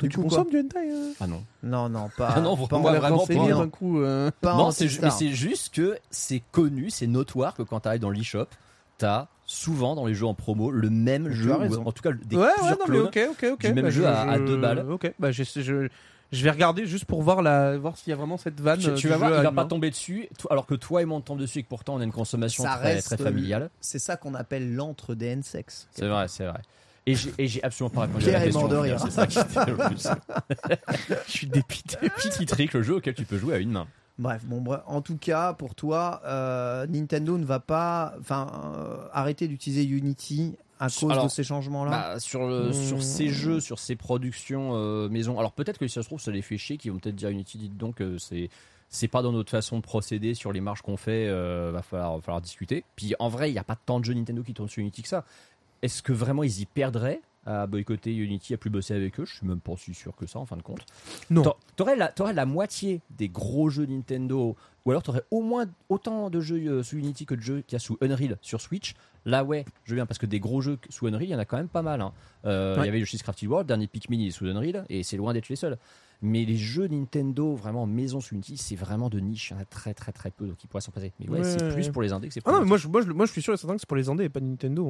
Du 0.01 0.09
tu 0.09 0.16
coup, 0.16 0.23
consommes 0.24 0.51
du 0.51 0.59
hentai 0.59 0.90
euh 0.90 1.12
Ah 1.20 1.27
non. 1.28 1.44
Non, 1.62 1.89
non, 1.89 2.09
pas. 2.16 2.32
Ah 2.35 2.40
non, 2.40 2.57
pas 2.66 2.77
en- 2.77 2.81
va 2.82 2.99
vraiment 2.99 3.24
pas. 3.24 3.35
d'un 3.35 3.69
coup. 3.69 4.01
euh. 4.01 4.31
pas 4.40 4.55
non, 4.55 4.65
en 4.65 4.70
c'est 4.73 4.89
ju- 4.89 4.97
Star. 4.97 5.12
mais 5.12 5.16
c'est 5.16 5.32
juste 5.32 5.73
que 5.73 5.97
c'est 6.11 6.43
connu, 6.51 6.90
c'est 6.90 7.07
notoire 7.07 7.55
que 7.55 7.62
quand 7.62 7.78
t'arrives 7.81 8.01
dans 8.01 8.11
l'eShop, 8.11 8.47
t'as 8.99 9.28
souvent 9.52 9.94
dans 9.94 10.06
les 10.06 10.14
jeux 10.14 10.26
en 10.26 10.34
promo 10.34 10.70
le 10.70 10.90
même 10.90 11.26
Tu 11.28 11.34
jeu, 11.34 11.52
ou 11.54 11.86
en 11.86 11.92
tout 11.92 12.02
cas 12.02 12.12
des 12.12 12.36
ouais, 12.36 12.48
non, 12.62 12.76
mais 12.88 12.98
du 13.58 13.74
même 13.74 13.84
Bah, 13.84 13.90
jeu 13.90 14.02
je- 14.02 14.06
à- 14.06 14.38
deux 14.38 14.56
balles. 14.56 14.86
Ok, 14.90 15.12
bah, 15.18 15.30
je, 15.30 15.42
je, 15.44 15.88
je 16.32 16.44
vais 16.44 16.50
regarder 16.50 16.86
juste 16.86 17.04
pour 17.04 17.22
voir, 17.22 17.42
la, 17.42 17.76
voir 17.76 17.96
s'il 17.96 18.10
y 18.10 18.12
a 18.12 18.16
vraiment 18.16 18.38
cette 18.38 18.60
vanne. 18.60 18.80
Tu, 18.96 19.06
euh, 19.06 19.10
vas 19.10 19.16
voir, 19.18 19.30
il 19.36 19.42
va 19.42 19.52
pas 19.52 19.64
tomber 19.66 19.90
dessus, 19.90 20.28
alors 20.50 20.66
que 20.66 20.74
toi 20.74 21.02
et 21.02 21.04
moi 21.04 21.18
on 21.18 21.20
tombe 21.20 21.38
dessus 21.38 21.58
et 21.58 21.62
que 21.62 21.68
pourtant 21.68 21.94
on 21.96 22.00
a 22.00 22.04
une 22.04 22.12
consommation 22.12 22.64
Ça 22.64 22.76
très, 22.76 22.94
reste 22.94 23.06
très 23.08 23.16
familiale. 23.18 23.70
C'est 23.80 23.98
ça 23.98 24.16
qu'on 24.16 24.34
appelle 24.34 24.74
l'antre 24.74 25.14
des 25.14 25.26
N-sex. 25.26 25.88
C'est 25.92 26.08
vrai, 26.08 26.28
c'est 26.28 26.46
vrai. 26.46 26.60
Et 27.04 27.14
j'ai, 27.16 27.62
absolument 27.64 27.90
pas 27.90 28.00
répondu 28.02 28.24
Pierre 28.24 28.36
à 28.36 28.38
la 28.38 28.44
est 28.44 28.50
question. 28.50 28.68
de 28.68 28.76
rire. 28.76 29.00
C'est 29.00 29.10
ça 29.10 29.26
qui 29.26 29.38
était 29.38 29.66
le 29.66 29.76
plus. 29.76 30.06
Je 31.26 31.30
suis 31.32 31.46
dépité. 31.48 31.96
Petit 32.08 32.46
trick, 32.46 32.72
le 32.74 32.82
jeu 32.82 32.94
auquel 32.96 33.14
tu 33.14 33.24
peux 33.24 33.38
jouer 33.38 33.54
à 33.56 33.58
une 33.58 33.72
main. 33.72 33.86
Bref, 34.18 34.44
bon, 34.44 34.60
bref. 34.60 34.80
en 34.86 35.01
tout 35.01 35.16
cas, 35.16 35.52
pour 35.55 35.74
toi, 35.74 36.20
euh, 36.26 36.86
Nintendo 36.86 37.39
ne 37.39 37.44
va 37.44 37.60
pas, 37.60 38.14
enfin, 38.20 38.47
euh, 38.76 38.97
arrêter 39.12 39.48
d'utiliser 39.48 39.84
Unity 39.84 40.55
à 40.78 40.89
cause 40.89 41.12
Alors, 41.12 41.24
de 41.24 41.30
ces 41.30 41.44
changements-là. 41.44 41.90
Bah, 41.90 42.20
sur, 42.20 42.47
le, 42.47 42.70
Mmh. 42.70 42.72
sur 42.72 43.02
ces 43.02 43.28
jeux, 43.28 43.60
sur 43.60 43.78
ces 43.78 43.94
productions 43.97 44.72
euh, 44.74 45.09
maison. 45.09 45.39
Alors 45.39 45.52
peut-être 45.52 45.78
que 45.78 45.86
si 45.86 45.94
ça 45.94 46.02
se 46.02 46.09
trouve, 46.09 46.20
ça 46.20 46.32
les 46.32 46.43
fait 46.43 46.59
chier, 46.59 46.76
qu'ils 46.76 46.90
vont 46.93 46.98
peut-être 46.98 47.14
dire 47.14 47.28
Unity, 47.28 47.56
dites 47.59 47.76
donc, 47.76 48.01
euh, 48.01 48.18
c'est 48.18 48.51
c'est 48.89 49.09
pas 49.09 49.22
dans 49.22 49.32
notre 49.32 49.51
façon 49.51 49.78
de 49.78 49.82
procéder 49.82 50.34
sur 50.34 50.52
les 50.52 50.60
marges 50.60 50.82
qu'on 50.82 50.98
fait, 50.98 51.26
euh, 51.26 51.70
va, 51.72 51.80
falloir, 51.80 52.16
va 52.16 52.20
falloir 52.20 52.43
discuter. 52.43 52.84
Puis 52.94 53.14
en 53.18 53.30
vrai, 53.30 53.48
il 53.48 53.55
n'y 53.55 53.59
a 53.59 53.64
pas 53.64 53.76
tant 53.76 53.98
de 54.01 54.05
jeux 54.05 54.12
Nintendo 54.12 54.43
qui 54.43 54.52
tournent 54.52 54.68
sur 54.68 54.80
Unity 54.80 55.01
que 55.01 55.09
ça. 55.09 55.24
Est-ce 55.80 56.02
que 56.02 56.12
vraiment 56.12 56.43
ils 56.43 56.60
y 56.60 56.66
perdraient? 56.66 57.22
À 57.44 57.66
boycotter 57.66 58.14
Unity, 58.14 58.55
à 58.55 58.56
plus 58.56 58.70
bosser 58.70 58.94
avec 58.94 59.19
eux 59.19 59.24
Je 59.24 59.35
suis 59.36 59.47
même 59.47 59.60
pas 59.60 59.73
si 59.77 59.94
sûr 59.94 60.14
que 60.16 60.27
ça 60.27 60.39
en 60.39 60.47
fin 60.47 60.56
de 60.56 60.62
compte. 60.62 60.85
Non. 61.31 61.43
T'a- 61.43 61.56
T'aurais 61.77 61.97
la, 61.97 62.09
t'aurais 62.09 62.35
la 62.35 62.47
moitié 62.47 63.01
des 63.10 63.28
gros 63.28 63.69
jeux 63.70 63.86
Nintendo, 63.86 64.55
ou 64.85 64.90
alors 64.90 65.02
t'aurais 65.02 65.23
au 65.31 65.43
moins 65.43 65.66
autant 65.89 66.31
de 66.31 66.40
jeux 66.40 66.59
euh, 66.69 66.82
sous 66.82 66.97
Unity 66.98 67.27
que 67.27 67.35
de 67.35 67.40
jeux 67.40 67.60
qu'il 67.62 67.74
y 67.74 67.77
a 67.77 67.81
sous 67.81 67.98
Unreal 68.01 68.36
sur 68.43 68.60
Switch. 68.60 68.94
Là, 69.24 69.43
ouais, 69.44 69.64
je 69.85 69.94
viens 69.94 70.05
parce 70.06 70.19
que 70.19 70.27
des 70.27 70.40
gros 70.40 70.60
jeux 70.60 70.78
sous 70.89 71.06
Unreal, 71.06 71.23
il 71.24 71.31
y 71.31 71.35
en 71.35 71.39
a 71.39 71.44
quand 71.44 71.56
même 71.56 71.69
pas 71.69 71.82
mal. 71.82 72.01
hein. 72.01 72.12
Euh, 72.44 72.74
Il 72.77 72.81
Ouais. 72.81 72.86
y 72.86 72.89
avait 72.89 73.01
Yoshi's 73.01 73.23
Crafted 73.23 73.48
World, 73.48 73.66
dernier 73.69 73.86
Pikmin 73.86 74.19
il 74.19 74.28
est 74.28 74.31
sous 74.32 74.47
Unreal, 74.47 74.85
et 74.89 75.02
c'est 75.02 75.16
loin 75.16 75.32
d'être 75.32 75.48
les 75.48 75.56
seuls. 75.56 75.78
Mais 76.23 76.44
les 76.44 76.57
jeux 76.57 76.86
Nintendo, 76.86 77.55
vraiment 77.55 77.85
maison 77.86 78.20
sous 78.20 78.35
Unity, 78.35 78.57
c'est 78.57 78.77
vraiment 78.77 79.09
de 79.11 79.19
niche. 79.19 79.51
Il 79.51 79.55
y 79.55 79.57
en 79.57 79.61
a 79.61 79.65
très 79.65 79.93
très 79.93 80.12
très 80.12 80.31
peu, 80.31 80.47
donc 80.47 80.62
ils 80.62 80.69
pourraient 80.69 80.81
s'en 80.81 80.93
passer. 80.93 81.12
Mais 81.19 81.28
ouais, 81.28 81.39
Ouais, 81.40 81.44
c'est 81.44 81.69
plus 81.74 81.89
pour 81.90 82.01
les 82.03 82.12
indés 82.12 82.28
que 82.28 82.35
c'est 82.35 82.40
Ah 82.40 82.44
pour 82.44 82.53
non, 82.53 82.59
les 82.61 82.65
mais 82.65 82.69
moi, 82.69 82.78
je, 82.78 82.89
moi, 82.89 83.01
je, 83.03 83.11
moi 83.11 83.27
je 83.27 83.32
suis 83.32 83.43
sûr 83.43 83.53
et 83.53 83.57
certain 83.57 83.74
que 83.74 83.81
c'est 83.81 83.89
pour 83.89 83.97
les 83.97 84.09
indés 84.09 84.24
et 84.24 84.28
pas 84.28 84.39
Nintendo. 84.40 84.85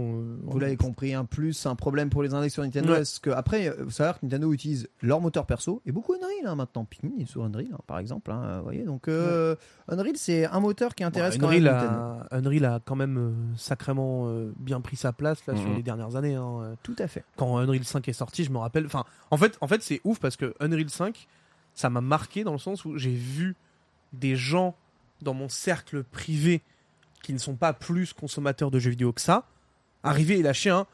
Vous 0.45 0.59
l'avez 0.59 0.77
compris, 0.77 1.15
un 1.15 1.25
plus, 1.25 1.65
un 1.67 1.75
problème 1.75 2.11
pour 2.11 2.23
les 2.23 2.35
index 2.35 2.53
sur 2.53 2.63
Nintendo. 2.63 2.93
Ouais. 2.93 3.01
Est-ce 3.01 3.19
que 3.19 3.31
après, 3.31 3.69
euh, 3.69 3.83
vous 3.85 3.91
savez 3.91 4.13
que 4.19 4.27
Nintendo 4.27 4.53
utilise 4.53 4.89
leur 5.01 5.21
moteur 5.23 5.47
perso 5.47 5.81
et 5.87 5.93
beaucoup 5.93 6.13
Unreal 6.15 6.47
hein, 6.47 6.55
maintenant. 6.55 6.85
Pikmin 6.85 7.19
est 7.21 7.25
sur 7.27 7.43
Unreal, 7.45 7.69
hein, 7.73 7.79
par 7.87 7.99
exemple. 7.99 8.31
hein, 8.31 8.59
vous 8.59 8.65
voyez, 8.65 8.85
donc 8.85 9.09
euh, 9.09 9.57
Unreal, 9.89 10.17
c'est 10.17 10.45
un 10.45 10.61
moteur 10.61 10.95
qui 10.95 11.03
intéresse 11.03 11.39
quand 11.39 11.49
même 11.49 11.65
Unreal, 11.67 11.75
Nintendo. 11.75 12.01
a, 12.31 12.37
Unreal 12.37 12.65
a 12.67 12.81
quand 12.85 12.97
même 12.97 13.17
euh, 13.19 13.33
sacrément 13.57 14.25
euh, 14.29 14.53
bien 14.59 14.81
pris 14.81 14.97
sa 14.97 15.13
place 15.13 15.47
là 15.47 15.57
sur 15.57 15.69
Mhm. 15.71 15.77
les 15.77 15.83
dernières 15.83 16.17
années. 16.17 16.35
hein. 16.35 16.75
Tout 16.83 16.97
à 16.99 17.07
fait. 17.09 17.25
Quand 17.37 17.57
Unreal 17.59 17.85
5 17.85 18.07
est 18.09 18.13
sorti, 18.13 18.45
je 18.45 18.51
me 18.51 18.59
rappelle. 18.59 18.85
Enfin, 18.87 19.05
en 19.31 19.37
fait, 19.39 19.57
en 19.61 19.67
fait, 19.69 19.83
c'est 19.83 20.01
ouf 20.05 20.19
parce 20.21 20.37
que 20.37 20.55
Unreal 20.61 20.91
5, 20.91 21.22
ça 21.75 21.91
m'a 21.91 22.01
marqué 22.01 22.45
dans 22.45 22.53
le 22.53 22.59
sens 22.59 22.85
où 22.85 22.97
j'ai 22.99 23.15
vu 23.15 23.55
des 24.13 24.37
gens 24.37 24.77
dans 25.23 25.35
mon 25.35 25.49
cercle 25.49 26.03
privé 26.05 26.63
qui 27.23 27.33
ne 27.33 27.39
sont 27.39 27.55
pas 27.57 27.73
plus 27.73 28.13
consommateurs 28.13 28.71
de 28.71 28.79
jeux 28.79 28.91
vidéo 28.91 29.13
que 29.13 29.21
ça 29.21 29.47
arriver 30.03 30.39
et 30.39 30.43
lâcher 30.43 30.71
un 30.71 30.87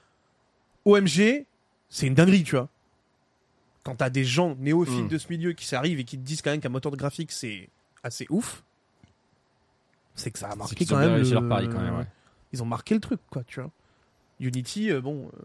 OMG, 0.84 1.46
c'est 1.88 2.06
une 2.06 2.14
dinguerie, 2.14 2.44
tu 2.44 2.56
vois. 2.56 2.68
Quand 3.82 3.96
t'as 3.96 4.10
des 4.10 4.24
gens 4.24 4.54
néophytes 4.58 5.04
Mhm. 5.04 5.08
de 5.08 5.18
ce 5.18 5.28
milieu 5.30 5.52
qui 5.54 5.64
s'arrivent 5.66 5.98
et 5.98 6.04
qui 6.04 6.18
te 6.18 6.22
disent 6.22 6.42
quand 6.42 6.50
même 6.50 6.60
qu'un 6.60 6.68
moteur 6.68 6.92
de 6.92 6.96
graphique 6.96 7.32
c'est 7.32 7.70
assez 8.02 8.26
ouf, 8.28 8.62
c'est 10.14 10.30
que 10.30 10.38
ça 10.38 10.50
a 10.50 10.56
marqué 10.56 10.84
quand 10.84 10.98
même. 10.98 11.12
réussi 11.14 11.30
le- 11.32 11.40
leur 11.40 11.48
pari 11.48 11.68
quand 11.68 11.80
même, 11.80 11.96
ouais. 11.98 12.06
Ils 12.52 12.62
ont 12.62 12.66
marqué 12.66 12.94
le 12.94 13.00
truc, 13.00 13.20
quoi, 13.30 13.44
tu 13.44 13.60
vois. 13.60 13.70
Unity, 14.40 14.90
euh, 14.90 15.00
bon. 15.00 15.26
euh, 15.34 15.38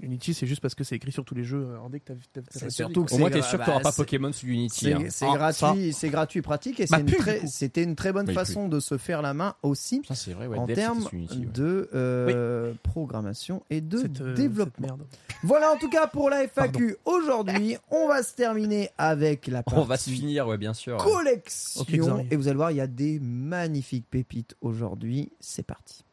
Unity, 0.00 0.34
c'est 0.34 0.46
juste 0.46 0.60
parce 0.60 0.74
que 0.74 0.82
c'est 0.84 0.96
écrit 0.96 1.12
sur 1.12 1.24
tous 1.24 1.34
les 1.34 1.44
jeux 1.44 1.66
euh, 1.70 1.88
que 1.90 1.98
t'as 2.04 2.14
t'as- 2.32 2.40
t'as 2.42 2.50
C'est 2.50 2.64
pas 2.66 2.70
surtout 2.70 3.04
que 3.04 3.14
Au 3.14 3.18
moins, 3.18 3.30
t'es 3.30 3.40
sûr 3.42 3.52
que 3.52 3.58
bah, 3.58 3.64
t'auras 3.66 3.80
pas 3.80 3.92
Pokémon 3.92 4.32
sur 4.32 4.48
Unity. 4.48 4.84
C'est 4.86 4.92
hein. 4.92 5.04
c'est 5.08 5.26
Ah, 5.28 5.34
gratuit, 5.36 5.92
c'est 5.92 6.08
gratuit 6.10 6.38
et 6.40 6.42
pratique 6.42 6.80
et 6.80 6.86
Bah, 6.90 6.98
c'était 7.46 7.82
une 7.82 7.94
très 7.96 8.12
bonne 8.12 8.30
façon 8.32 8.68
de 8.68 8.80
se 8.80 8.98
faire 8.98 9.22
la 9.22 9.34
main 9.34 9.54
aussi 9.62 10.02
Ça, 10.08 10.14
c'est 10.14 10.32
vrai, 10.32 10.46
ouais. 10.46 10.58
en 10.58 10.66
termes 10.66 11.08
de 11.52 11.88
euh, 11.94 12.74
programmation 12.82 13.62
et 13.70 13.80
de 13.80 13.98
Cette, 13.98 14.20
euh, 14.20 14.34
développement. 14.34 14.88
cette 14.88 14.96
merde. 14.98 15.06
Voilà 15.42 15.70
en 15.72 15.76
tout 15.76 15.88
cas 15.90 16.06
pour 16.06 16.30
la 16.30 16.42
FAQ. 16.48 16.96
Aujourd'hui, 17.04 17.76
on 17.90 18.08
va 18.08 18.22
se 18.22 18.34
terminer 18.34 18.90
avec 18.98 19.46
la 19.46 19.62
partie 19.62 19.78
On 19.80 19.84
va 19.84 19.96
se 19.96 20.10
finir, 20.10 20.46
ouais, 20.48 20.58
bien 20.58 20.74
sûr. 20.74 20.96
collection. 20.98 22.26
Et 22.30 22.36
vous 22.36 22.48
allez 22.48 22.56
voir, 22.56 22.70
il 22.70 22.78
y 22.78 22.80
a 22.80 22.86
des 22.86 23.20
magnifiques 23.20 24.06
pépites 24.10 24.56
aujourd'hui. 24.60 25.30
C'est 25.40 25.62
parti. 25.66 26.04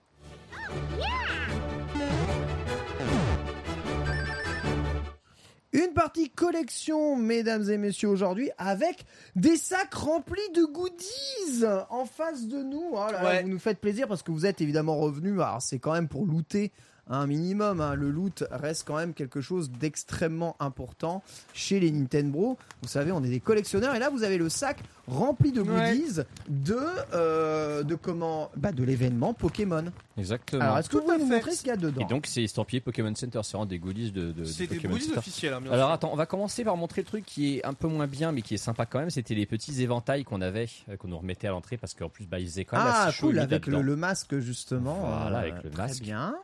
Une 5.74 5.94
partie 5.94 6.30
collection, 6.30 7.16
mesdames 7.16 7.70
et 7.70 7.78
messieurs, 7.78 8.10
aujourd'hui, 8.10 8.50
avec 8.58 9.06
des 9.36 9.56
sacs 9.56 9.94
remplis 9.94 10.42
de 10.54 10.66
goodies 10.66 11.66
en 11.90 12.06
face 12.06 12.48
de 12.48 12.62
nous. 12.62 12.90
Oh 12.92 12.96
là 12.96 13.12
là, 13.12 13.24
Ouais. 13.24 13.44
Vous 13.44 13.50
nous 13.50 13.60
faites 13.60 13.80
plaisir 13.80 14.08
parce 14.08 14.22
que 14.22 14.32
vous 14.32 14.46
êtes 14.46 14.60
évidemment 14.60 14.98
revenus. 14.98 15.34
Alors, 15.36 15.62
c'est 15.62 15.80
quand 15.80 15.94
même 15.94 16.10
pour 16.10 16.26
looter 16.26 16.72
un 17.10 17.28
minimum. 17.28 17.82
hein. 17.82 17.96
Le 17.96 18.10
loot 18.10 18.44
reste 18.52 18.88
quand 18.88 18.96
même 18.96 19.14
quelque 19.14 19.42
chose 19.42 19.70
d'extrêmement 19.72 20.56
important 20.60 21.24
chez 21.54 21.80
les 21.80 21.92
Nintendo. 21.92 22.58
Vous 22.82 22.88
savez, 22.88 23.12
on 23.12 23.24
est 23.24 23.30
des 23.30 23.40
collectionneurs. 23.40 23.96
Et 23.96 24.00
là, 24.00 24.10
vous 24.10 24.24
avez 24.24 24.38
le 24.38 24.50
sac 24.50 24.80
rempli 25.08 25.52
de 25.52 25.62
Ouais. 25.62 25.96
goodies 25.96 26.22
de, 26.48 26.78
euh, 27.14 27.84
de 27.84 27.96
comment 27.96 28.50
bah, 28.56 28.72
De 28.72 28.84
l'événement 28.84 29.34
Pokémon. 29.34 29.86
Exactement. 30.18 30.62
Alors, 30.62 30.78
est-ce 30.78 30.90
que 30.90 30.94
vous 30.96 31.02
Tout 31.02 31.06
pouvez 31.08 31.18
nous 31.20 31.28
fait. 31.28 31.36
montrer 31.36 31.52
ce 31.52 31.60
qu'il 31.60 31.68
y 31.70 31.72
a 31.72 31.78
dedans 31.78 32.02
Et 32.02 32.06
donc, 32.06 32.28
c'est 32.28 32.44
estampillé 32.44 32.80
Pokémon 32.82 33.14
Center. 33.16 33.40
C'est 33.44 33.54
vraiment 33.54 33.66
des 33.66 33.80
goodies 33.80 34.12
de, 34.12 34.32
de, 34.32 34.44
C'est 34.46 34.68
de 34.68 34.76
des 34.76 34.88
goodies 34.88 35.06
Center. 35.06 35.18
officiels. 35.20 35.54
hein, 35.54 35.62
Alors 35.72 35.88
sûr. 35.88 35.94
attends, 35.94 36.10
on 36.14 36.16
va 36.16 36.26
commencer 36.26 36.64
par 36.64 36.78
montrer 36.78 37.02
le 37.02 37.08
truc 37.08 37.26
qui 37.26 37.58
est 37.58 37.66
un 37.66 37.74
peu 37.74 37.88
moins 37.88 38.08
bien, 38.08 38.32
mais 38.32 38.42
qui 38.42 38.54
est 38.54 38.58
sympa 38.58 38.86
quand 38.86 39.00
même. 39.00 39.10
C'était 39.10 39.36
les 39.36 39.46
petits 39.46 39.82
éventails 39.82 40.24
qu'on 40.24 40.42
avait, 40.42 40.68
euh, 40.90 40.98
qu'on 40.98 41.08
nous 41.08 41.18
remettait 41.18 41.48
à 41.48 41.52
l'entrée 41.52 41.78
parce 41.78 41.94
qu'en 41.94 42.10
plus, 42.10 42.26
bah, 42.28 42.40
il 42.40 42.48
faisait 42.48 42.66
quand 42.66 42.78
même 42.78 42.86
Ah, 42.90 43.04
assez 43.06 43.18
chaud 43.18 43.28
cool, 43.28 43.40
avec 43.40 43.68
le, 43.68 43.82
le 43.82 43.96
masque, 43.96 44.38
justement. 44.40 44.96
Voilà, 44.96 45.38
Euh, 45.38 45.42
avec 45.42 45.64
le 45.64 45.70
très 45.70 45.84
masque. 45.88 46.04
bien. 46.04 46.36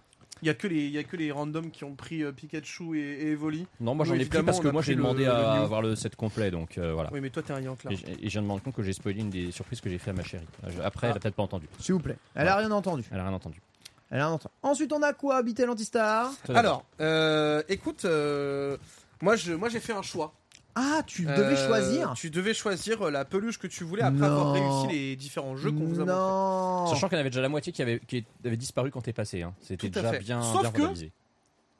Il 0.41 0.47
y 0.47 0.49
a 0.49 0.53
que 0.53 0.67
les, 0.67 0.85
il 0.85 0.91
y 0.91 0.97
a 0.97 1.03
que 1.03 1.15
les 1.17 1.31
randoms 1.31 1.69
qui 1.71 1.83
ont 1.83 1.95
pris 1.95 2.23
euh, 2.23 2.31
Pikachu 2.31 2.97
et, 2.99 3.01
et 3.23 3.31
Evoli. 3.31 3.65
Non, 3.79 3.95
moi 3.95 4.05
j'en 4.05 4.13
ai 4.13 4.25
pris 4.25 4.43
parce 4.43 4.59
que 4.59 4.67
moi 4.67 4.81
j'ai 4.81 4.93
le- 4.93 4.97
demandé 4.97 5.25
le 5.25 5.31
à 5.31 5.55
Mew. 5.57 5.63
avoir 5.63 5.81
le 5.81 5.95
set 5.95 6.15
complet, 6.15 6.51
donc 6.51 6.77
euh, 6.77 6.93
voilà. 6.93 7.09
Oui, 7.11 7.21
mais 7.21 7.29
toi 7.29 7.43
t'es 7.43 7.53
un 7.53 7.59
Yankee 7.61 7.87
là. 7.87 7.93
Et, 7.93 7.95
j- 7.97 8.05
et 8.07 8.25
je 8.27 8.29
viens 8.33 8.41
de 8.41 8.47
me 8.47 8.51
rendre 8.51 8.63
compte 8.63 8.75
que 8.75 8.83
j'ai 8.83 8.93
spoilé 8.93 9.19
une 9.21 9.29
des 9.29 9.51
surprises 9.51 9.81
que 9.81 9.89
j'ai 9.89 9.97
fait 9.97 10.11
à 10.11 10.13
ma 10.13 10.23
chérie. 10.23 10.45
Euh, 10.65 10.69
Après, 10.83 11.07
Ah. 11.07 11.11
elle 11.11 11.17
a 11.17 11.19
peut-être 11.19 11.35
pas 11.35 11.43
entendu. 11.43 11.67
S'il 11.79 11.93
vous 11.93 11.99
plaît. 11.99 12.17
Elle 12.35 12.47
a 12.47 12.55
rien 12.55 12.71
entendu. 12.71 13.03
Elle 13.11 13.19
a 13.19 13.23
rien 13.23 13.33
entendu. 13.33 13.61
Elle 14.09 14.19
a 14.21 14.25
rien 14.27 14.33
entendu. 14.35 14.53
Ensuite, 14.63 14.93
on 14.93 15.01
a 15.03 15.13
quoi, 15.13 15.41
Bitel 15.43 15.69
Antistar? 15.69 16.31
Alors, 16.53 16.85
euh, 17.01 17.61
écoute, 17.67 18.05
euh, 18.05 18.77
moi 19.21 19.35
je, 19.35 19.53
moi 19.53 19.69
j'ai 19.69 19.79
fait 19.79 19.93
un 19.93 20.01
choix. 20.01 20.33
Ah, 20.79 21.01
tu 21.07 21.23
devais 21.23 21.55
Euh, 21.55 21.67
choisir 21.67 22.13
Tu 22.15 22.29
devais 22.29 22.53
choisir 22.53 23.01
euh, 23.01 23.09
la 23.09 23.25
peluche 23.25 23.57
que 23.57 23.65
tu 23.67 23.83
voulais 23.83 24.03
après 24.03 24.19
Non. 24.19 24.25
avoir 24.25 24.53
réussi 24.53 24.95
les 24.95 25.15
différents 25.15 25.55
jeux 25.55 25.71
qu'on 25.71 25.85
vous 25.85 25.95
a 25.99 26.05
montrés. 26.05 26.13
Non 26.15 26.85
Sachant 26.87 27.07
qu'il 27.09 27.15
y 27.15 27.17
en 27.17 27.21
avait 27.21 27.31
déjà 27.31 27.41
la 27.41 27.49
moitié 27.49 27.73
qui 27.73 27.81
avait, 27.81 27.99
qui 28.07 28.23
avait 28.45 28.57
disparu 28.57 28.91
quand 28.91 29.01
t'es 29.01 29.13
passé. 29.13 29.41
hein. 29.41 29.53
C'était 29.61 29.89
déjà 29.89 30.11
fait. 30.11 30.19
bien, 30.19 30.41
Sauf 30.43 30.61
bien 30.61 30.71
que-. 30.71 30.99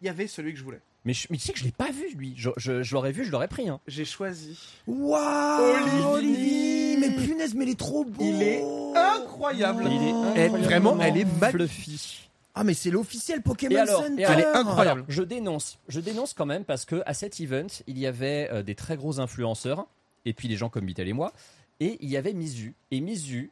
Il 0.01 0.05
y 0.05 0.09
avait 0.09 0.25
celui 0.27 0.53
que 0.53 0.59
je 0.59 0.63
voulais. 0.63 0.81
Mais, 1.05 1.13
je- 1.13 1.27
mais 1.29 1.37
tu 1.37 1.43
sais 1.45 1.53
que 1.53 1.59
je 1.59 1.63
l'ai 1.63 1.71
pas 1.71 1.91
vu 1.91 2.13
lui. 2.15 2.33
Je, 2.37 2.49
je- 2.57 2.81
je 2.83 2.93
l'aurais 2.93 3.11
vu, 3.11 3.23
je 3.23 3.31
l'aurais 3.31 3.47
pris. 3.47 3.69
Hein. 3.69 3.79
J'ai 3.87 4.03
choisi. 4.05 4.59
Waouh. 4.87 6.13
Olivier 6.13 6.97
Mais 6.97 7.11
punaise, 7.11 7.53
mais 7.55 7.65
il 7.65 7.71
est 7.71 7.79
trop 7.79 8.03
beau 8.03 8.23
Il 8.23 8.41
est 8.41 8.63
incroyable. 8.95 9.83
Il 9.87 10.03
est 10.03 10.41
Elle- 10.43 10.51
vraiment, 10.63 10.97
elle 10.99 11.17
est 11.17 11.39
magnifique. 11.39 12.26
Ah, 12.59 12.63
mais 12.63 12.73
c'est 12.73 12.89
l'officiel 12.91 13.41
Pokémon 13.41 13.75
Et 13.75 13.79
alors, 13.79 14.03
Center 14.03 14.21
et 14.21 14.25
alors- 14.25 14.39
Elle 14.39 14.43
est 14.45 14.57
incroyable. 14.57 14.99
alors, 15.01 15.05
je 15.09 15.23
dénonce, 15.23 15.79
je 15.87 15.99
dénonce 15.99 16.33
quand 16.33 16.45
même 16.45 16.63
parce 16.65 16.85
que 16.85 17.01
à 17.05 17.13
cet 17.13 17.39
event, 17.39 17.67
il 17.87 17.97
y 17.97 18.07
avait 18.07 18.49
euh, 18.51 18.63
des 18.63 18.75
très 18.75 18.97
gros 18.97 19.19
influenceurs 19.19 19.87
et 20.25 20.33
puis 20.33 20.47
des 20.47 20.55
gens 20.57 20.69
comme 20.69 20.85
Vitel 20.85 21.07
et 21.07 21.13
moi, 21.13 21.33
et 21.79 21.97
il 22.01 22.09
y 22.09 22.17
avait 22.17 22.33
Mizu. 22.33 22.73
Et 22.91 22.99
Mizu 23.01 23.51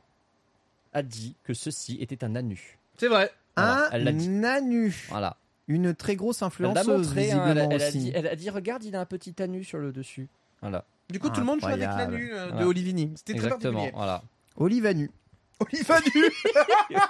a 0.93 1.03
dit 1.03 1.35
que 1.43 1.53
ceci 1.53 1.97
était 1.99 2.23
un 2.23 2.35
anu. 2.35 2.79
C'est 2.97 3.07
vrai. 3.07 3.31
Voilà, 3.55 3.87
Un 3.87 3.89
elle 3.91 4.17
dit. 4.17 4.27
Nanu 4.29 5.05
Voilà. 5.09 5.37
Une 5.67 5.93
très 5.95 6.15
grosse 6.15 6.41
Elle 6.41 6.47
influenceuse, 6.47 6.87
montré. 6.87 7.31
hein, 7.31 7.43
elle, 7.47 7.57
a- 7.59 7.61
visiblement 7.67 7.71
elle 7.71 7.81
a 7.81 7.91
dit, 7.91 8.11
elle 8.13 8.27
a 8.27 8.35
dit, 8.35 8.49
regarde, 8.49 8.83
il 8.83 8.95
a 8.95 9.01
un 9.01 9.05
petit 9.05 9.33
anu 9.41 9.63
sur 9.63 9.77
le 9.79 9.91
dessus. 9.91 10.27
Voilà. 10.61 10.85
Du 11.09 11.19
coup, 11.19 11.29
tout 11.29 11.39
le 11.39 11.45
monde 11.45 11.59
joue 11.61 11.67
avec 11.67 11.87
l'anu 11.87 12.31
euh, 12.33 12.51
de. 12.51 12.63
Olivini. 12.65 13.11
C'était 13.15 13.33
très 13.33 13.45
Exactement. 13.47 13.73
particulier. 13.73 13.91
Voilà. 13.95 14.23
Olive 14.57 14.85
à 14.85 14.93
nu. 14.93 15.11
Oliva 15.59 15.99
nu. 16.13 16.23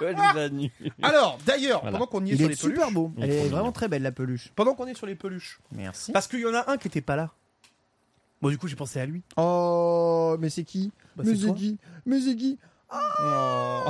Oliva 0.00 0.48
nu. 0.48 0.70
Alors, 1.02 1.38
d'ailleurs, 1.46 1.80
Voilà. 1.80 1.98
pendant 1.98 2.06
qu'on 2.10 2.24
y 2.24 2.30
est 2.30 2.34
Il 2.34 2.36
sur 2.38 2.46
est 2.46 2.48
les 2.50 2.56
peluches, 2.56 2.74
super 2.76 2.90
beau. 2.92 3.12
Elle 3.20 3.30
est 3.30 3.48
vraiment 3.48 3.72
très 3.72 3.88
belle 3.88 4.02
la 4.02 4.12
peluche. 4.12 4.52
pendant 4.54 4.74
qu'on 4.74 4.86
est 4.86 4.94
sur 4.94 5.06
les 5.06 5.14
peluches, 5.16 5.58
Merci. 5.72 6.12
parce 6.12 6.26
qu'il 6.28 6.40
y 6.40 6.46
en 6.46 6.54
a 6.54 6.70
un 6.70 6.76
qui 6.76 6.88
était 6.88 7.00
pas 7.00 7.16
là. 7.16 7.30
Bon, 8.42 8.48
du 8.50 8.58
coup, 8.58 8.68
j'ai 8.68 8.76
pensé 8.76 9.00
à 9.00 9.06
lui. 9.06 9.22
Oh, 9.36 10.36
mais 10.38 10.50
c'est 10.50 10.64
qui? 10.64 10.92
Bah, 11.16 11.22
Mais 11.26 11.32
c'est 11.34 11.40
c'est 11.40 11.46
toi. 11.46 11.54
qui? 11.56 11.78
Mais 12.04 12.20
c'est 12.20 12.36
qui? 12.36 12.58
Ah, 12.90 13.84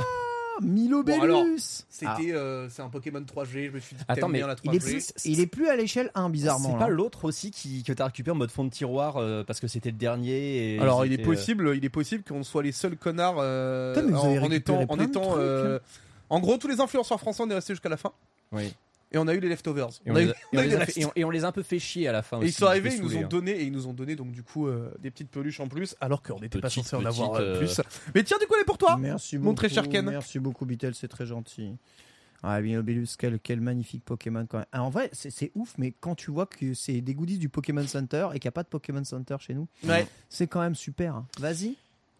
Milo 0.61 1.03
Bon, 1.03 1.21
alors, 1.21 1.43
Bellus 1.43 1.83
C'était, 1.89 2.33
euh, 2.33 2.69
c'est 2.69 2.81
un 2.81 2.89
Pokémon 2.89 3.21
3G. 3.21 3.67
Je 3.67 3.71
me 3.71 3.79
suis 3.79 3.95
dit, 3.95 4.01
Attends, 4.07 4.21
t'aimes 4.21 4.31
mais 4.31 4.37
bien 4.39 4.47
la 4.47 4.55
il 4.63 4.75
est, 4.75 4.79
3G. 4.79 4.83
plus, 4.83 5.11
il 5.25 5.39
est 5.39 5.47
plus 5.47 5.67
à 5.67 5.75
l'échelle 5.75 6.11
1, 6.15 6.29
bizarrement. 6.29 6.69
C'est 6.69 6.73
là. 6.73 6.79
pas 6.79 6.89
l'autre 6.89 7.25
aussi 7.25 7.51
qui, 7.51 7.83
que 7.83 7.93
t'as 7.93 8.05
récupéré 8.05 8.33
en 8.35 8.37
mode 8.37 8.51
fond 8.51 8.63
de 8.63 8.69
tiroir 8.69 9.17
euh, 9.17 9.43
parce 9.43 9.59
que 9.59 9.67
c'était 9.67 9.91
le 9.91 9.97
dernier. 9.97 10.75
Et 10.75 10.79
Alors, 10.79 11.05
il 11.05 11.13
est 11.13 11.21
euh, 11.21 11.25
possible, 11.25 11.73
il 11.75 11.83
est 11.85 11.89
possible 11.89 12.23
qu'on 12.23 12.43
soit 12.43 12.63
les 12.63 12.71
seuls 12.71 12.97
connards 12.97 13.37
euh, 13.39 13.93
Putain, 13.93 14.05
mais 14.07 14.11
vous 14.13 14.19
en, 14.19 14.25
avez 14.29 14.39
en 14.39 14.51
étant, 14.51 14.81
en 14.81 14.87
plein 14.87 14.97
de 14.97 15.09
étant. 15.09 15.21
trucs, 15.21 15.37
euh, 15.37 15.77
hein. 15.77 15.99
en 16.29 16.39
gros, 16.39 16.57
tous 16.57 16.67
les 16.67 16.79
influenceurs 16.81 17.19
français, 17.19 17.43
on 17.45 17.49
est 17.49 17.55
restés 17.55 17.73
jusqu'à 17.73 17.89
la 17.89 17.97
fin. 17.97 18.11
Oui. 18.51 18.73
Et 19.11 19.17
on 19.17 19.27
a 19.27 19.33
eu 19.33 19.39
les 19.39 19.47
leftovers. 19.47 19.89
Et 20.05 20.11
on, 20.11 20.15
les 21.29 21.45
a, 21.45 21.47
un 21.47 21.51
peu 21.51 21.63
fait 21.63 21.79
chier 21.79 22.07
à 22.07 22.11
la 22.11 22.21
fin 22.21 22.41
Et 22.41 22.47
ils 22.47 22.51
sont 22.53 22.65
arrivés, 22.65 22.93
ils 22.93 23.01
nous 23.01 23.15
ont 23.15 23.27
donné 23.27 23.51
et 23.51 23.63
ils 23.63 23.71
nous 23.71 23.87
ont 23.87 23.93
donné 23.93 24.15
donc 24.15 24.31
du 24.31 24.43
coup 24.43 24.67
euh, 24.67 24.93
des 24.99 25.11
petites 25.11 25.29
peluches 25.29 25.59
en 25.61 25.67
plus, 25.67 25.95
alors 26.01 26.21
qu'on 26.21 26.39
n'était 26.39 26.59
pas 26.59 26.69
censé 26.69 26.95
en 26.95 27.05
avoir 27.05 27.35
euh, 27.35 27.41
euh, 27.41 27.57
plus. 27.57 27.79
Mais 28.13 28.23
tiens, 28.23 28.37
du 28.37 28.45
coup, 28.47 28.55
elle 28.55 28.61
est 28.61 28.65
pour 28.65 28.77
toi. 28.77 28.97
Merci 28.97 29.37
Mon 29.37 29.45
beaucoup. 29.45 29.55
très 29.55 29.69
cher 29.69 29.87
Ken. 29.87 30.05
Merci 30.05 30.39
beaucoup, 30.39 30.65
Beatle, 30.65 30.93
c'est 30.93 31.07
très 31.07 31.25
gentil. 31.25 31.77
Ah, 32.43 32.61
Milo 32.61 32.83
Bellus, 32.83 33.07
quel, 33.17 33.39
quel 33.39 33.61
magnifique 33.61 34.03
Pokémon 34.05 34.45
quand 34.45 34.57
même. 34.57 34.67
Ah, 34.71 34.83
en 34.83 34.89
vrai, 34.89 35.09
c'est 35.13 35.51
ouf, 35.55 35.73
mais 35.77 35.91
quand 35.99 36.13
tu 36.15 36.29
vois 36.29 36.45
que 36.45 36.73
c'est 36.73 37.01
des 37.01 37.15
goodies 37.15 37.39
du 37.39 37.49
Pokémon 37.49 37.87
Center 37.87 38.27
et 38.33 38.39
qu'il 38.39 38.47
n'y 38.47 38.49
a 38.49 38.51
pas 38.51 38.63
de 38.63 38.67
Pokémon 38.67 39.03
Center 39.03 39.37
chez 39.39 39.53
nous, 39.53 39.67
Ouais. 39.83 40.05
c'est 40.29 40.45
quand 40.47 40.59
même 40.59 40.75
super. 40.75 41.15
hein. 41.15 41.27
Vas-y. 41.39 41.75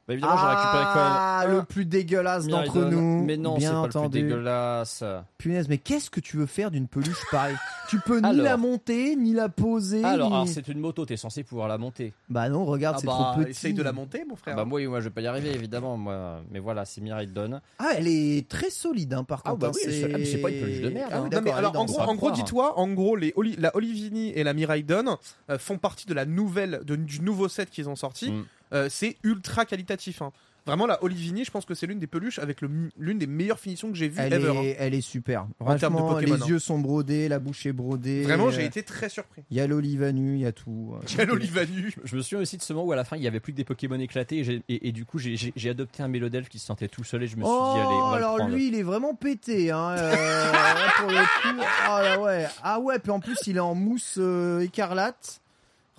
Bah, 0.07 0.13
évidemment, 0.13 0.37
j'ai 0.37 0.45
récupéré 0.47 0.83
quand 0.93 1.03
même. 1.03 1.13
Ah, 1.13 1.41
un 1.45 1.47
le 1.51 1.63
plus 1.63 1.85
dégueulasse 1.85 2.47
d'entre 2.47 2.77
nous. 2.79 3.23
Mais 3.25 3.35
non, 3.35 3.59
c'est 3.59 3.65
pas 3.67 3.73
le 3.83 3.89
plus 3.89 3.97
entendu. 3.99 4.21
dégueulasse. 4.21 5.03
Punaise, 5.37 5.67
mais 5.67 5.77
qu'est-ce 5.77 6.09
que 6.09 6.19
tu 6.21 6.37
veux 6.37 6.45
faire 6.45 6.71
d'une 6.71 6.87
peluche 6.87 7.21
pareille? 7.29 7.57
Tu 7.89 7.99
peux 7.99 8.19
ni 8.19 8.25
Alors. 8.27 8.43
la 8.45 8.57
monter, 8.57 9.15
ni 9.15 9.33
la 9.33 9.49
poser. 9.49 10.03
Alors, 10.03 10.29
ni- 10.29 10.35
alors, 10.35 10.47
c'est 10.47 10.67
une 10.69 10.79
moto, 10.79 11.05
t'es 11.05 11.17
censé 11.17 11.43
pouvoir 11.43 11.67
la 11.67 11.77
monter. 11.77 12.13
Bah 12.29 12.47
non, 12.49 12.63
regarde, 12.65 12.95
Ah 12.97 12.99
c'est 13.01 13.07
bah, 13.07 13.29
trop 13.33 13.41
petit. 13.41 13.51
essaye 13.51 13.73
de 13.73 13.83
la 13.83 13.91
monter, 13.91 14.23
mon 14.27 14.35
Ah 14.35 14.37
frère. 14.37 14.55
bah 14.55 14.65
moi, 14.65 14.79
oui, 14.79 14.87
moi, 14.87 14.99
je 14.99 15.05
vais 15.05 15.09
pas 15.09 15.21
y 15.21 15.27
arriver 15.27 15.53
évidemment, 15.53 15.97
moi. 15.97 16.41
Mais 16.51 16.59
voilà, 16.59 16.85
c'est 16.85 17.01
Miraidon. 17.01 17.59
Ah, 17.79 17.89
elle 17.97 18.07
est 18.07 18.47
très 18.47 18.69
solide, 18.69 19.13
hein, 19.13 19.23
par 19.25 19.41
Ah 19.45 19.49
contre. 19.51 19.59
bah 19.61 19.67
hein, 19.67 19.71
oui, 19.75 19.81
c'est 19.91 20.05
ah, 20.05 20.41
pas 20.41 20.49
une 20.49 20.59
peluche 20.61 20.81
de 20.81 20.89
merde, 20.89 21.09
Ah 21.13 21.17
hein. 21.19 21.29
Non, 21.31 21.41
mais 21.43 21.51
alors 21.51 21.77
en 21.77 21.85
gros, 21.85 21.99
en 22.01 22.15
gros, 22.15 22.31
dis-toi, 22.31 22.79
en 22.79 22.87
gros, 22.89 23.15
les 23.17 23.33
Oli- 23.35 23.55
la 23.57 23.75
Olivini 23.75 24.29
et 24.31 24.43
la 24.43 24.53
Miraidon 24.53 25.17
euh, 25.49 25.57
font 25.57 25.77
partie 25.77 26.05
de 26.07 26.13
la 26.13 26.25
nouvelle, 26.25 26.81
de- 26.85 26.95
du 26.95 27.21
nouveau 27.21 27.47
set 27.49 27.69
qu'ils 27.69 27.89
ont 27.89 27.95
sorti. 27.97 28.31
Mm. 28.31 28.45
Euh, 28.73 28.87
c'est 28.89 29.17
ultra 29.23 29.65
qualitatif. 29.65 30.21
hein. 30.21 30.31
Vraiment, 30.65 30.85
la 30.85 31.01
Olivini, 31.01 31.45
je 31.45 31.51
pense 31.51 31.63
que 31.63 31.73
c'est 31.73 31.87
l'une 31.87 31.97
des 31.99 32.07
peluches 32.07 32.39
avec 32.39 32.59
l'une 32.61 33.17
des 33.17 33.25
meilleures 33.25 33.57
finitions 33.57 33.89
que 33.89 33.95
j'ai 33.95 34.09
vues 34.09 34.19
Elle 34.19 34.33
ever. 34.33 34.47
est, 34.49 34.71
hein. 34.73 34.75
elle 34.79 34.93
est 34.93 34.99
super. 34.99 35.47
En 35.61 35.77
termes 35.77 35.93
de 35.93 35.99
Franchement, 35.99 36.13
Pokémon, 36.15 36.35
les 36.35 36.41
hein. 36.43 36.45
yeux 36.45 36.59
sont 36.59 36.77
brodés, 36.77 37.29
la 37.29 37.39
bouche 37.39 37.65
est 37.65 37.71
brodée. 37.71 38.23
Vraiment, 38.23 38.47
euh, 38.47 38.51
j'ai 38.51 38.65
été 38.65 38.83
très 38.83 39.07
surpris. 39.07 39.43
Il 39.49 39.55
y 39.55 39.61
a 39.61 39.67
l'olivanu, 39.67 40.33
il 40.35 40.41
y 40.41 40.45
a 40.45 40.51
tout. 40.51 40.93
euh. 40.93 41.05
Quelle 41.07 41.31
Olivanu 41.31 41.95
Je 42.03 42.17
me 42.17 42.21
souviens 42.21 42.39
aussi 42.41 42.57
de 42.57 42.61
ce 42.63 42.73
moment 42.73 42.85
où 42.85 42.91
à 42.91 42.97
la 42.97 43.05
fin 43.05 43.15
il 43.15 43.23
y 43.23 43.27
avait 43.27 43.39
plus 43.39 43.53
que 43.53 43.57
des 43.57 43.63
Pokémon 43.63 43.97
éclatés 43.97 44.39
et, 44.39 44.43
j'ai- 44.43 44.61
et- 44.67 44.89
et 44.89 44.91
du 44.91 45.05
coup 45.05 45.19
j'ai- 45.19 45.53
adopté 45.69 46.03
un 46.03 46.09
Mélodelf 46.09 46.49
qui 46.49 46.59
se 46.59 46.65
sentait 46.65 46.89
tout 46.89 47.05
seul 47.05 47.23
et 47.23 47.27
je 47.27 47.37
me 47.37 47.43
suis 47.43 47.49
Oh, 47.55 47.71
dit 47.73 47.79
allez 47.79 47.87
on 47.89 48.09
va 48.09 48.15
alors 48.17 48.37
le 48.39 48.53
lui, 48.53 48.67
il 48.67 48.75
est 48.75 48.83
vraiment 48.83 49.15
pété, 49.15 49.71
hein. 49.71 49.91
euh, 49.97 50.11
là, 50.51 50.75
pour 50.97 51.09
le 51.09 51.15
coup. 51.15 51.63
Ah 51.87 52.01
là, 52.03 52.19
ouais. 52.19 52.45
Ah 52.61 52.81
ouais, 52.81 52.99
puis 52.99 53.11
en 53.11 53.21
plus, 53.21 53.37
il 53.47 53.55
est 53.55 53.61
en 53.61 53.73
mousse 53.73 54.15
euh, 54.17 54.59
écarlate. 54.59 55.39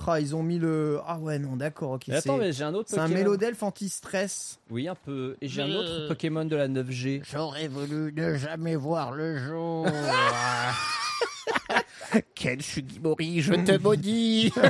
Ah, 0.07 0.20
ils 0.20 0.35
ont 0.35 0.43
mis 0.43 0.59
le. 0.59 1.01
Ah 1.07 1.19
ouais, 1.19 1.39
non, 1.39 1.57
d'accord, 1.57 1.91
ok. 1.93 2.05
Mais 2.09 2.15
attends 2.16 2.39
mais 2.39 2.51
j'ai 2.53 2.65
un 2.65 2.73
autre 2.73 2.89
C'est 2.89 2.99
un 2.99 3.03
Pokémon. 3.03 3.19
mélodelf 3.19 3.62
anti-stress. 3.62 4.59
Oui 4.70 4.89
un 4.89 4.95
peu 4.95 5.37
et 5.43 5.49
j'ai 5.49 5.61
un 5.61 5.70
autre 5.70 6.09
Pokémon 6.09 6.47
de 6.47 6.57
la 6.57 6.66
9G. 6.66 7.20
J'aurais 7.31 7.69
voulu 7.69 8.11
ne 8.16 8.35
jamais 8.37 8.75
voir 8.75 9.12
le 9.12 9.37
jour. 9.37 9.87
Quel 12.35 12.62
Sugimori, 12.62 13.43
je 13.43 13.53
te 13.53 13.77
maudis 13.83 14.51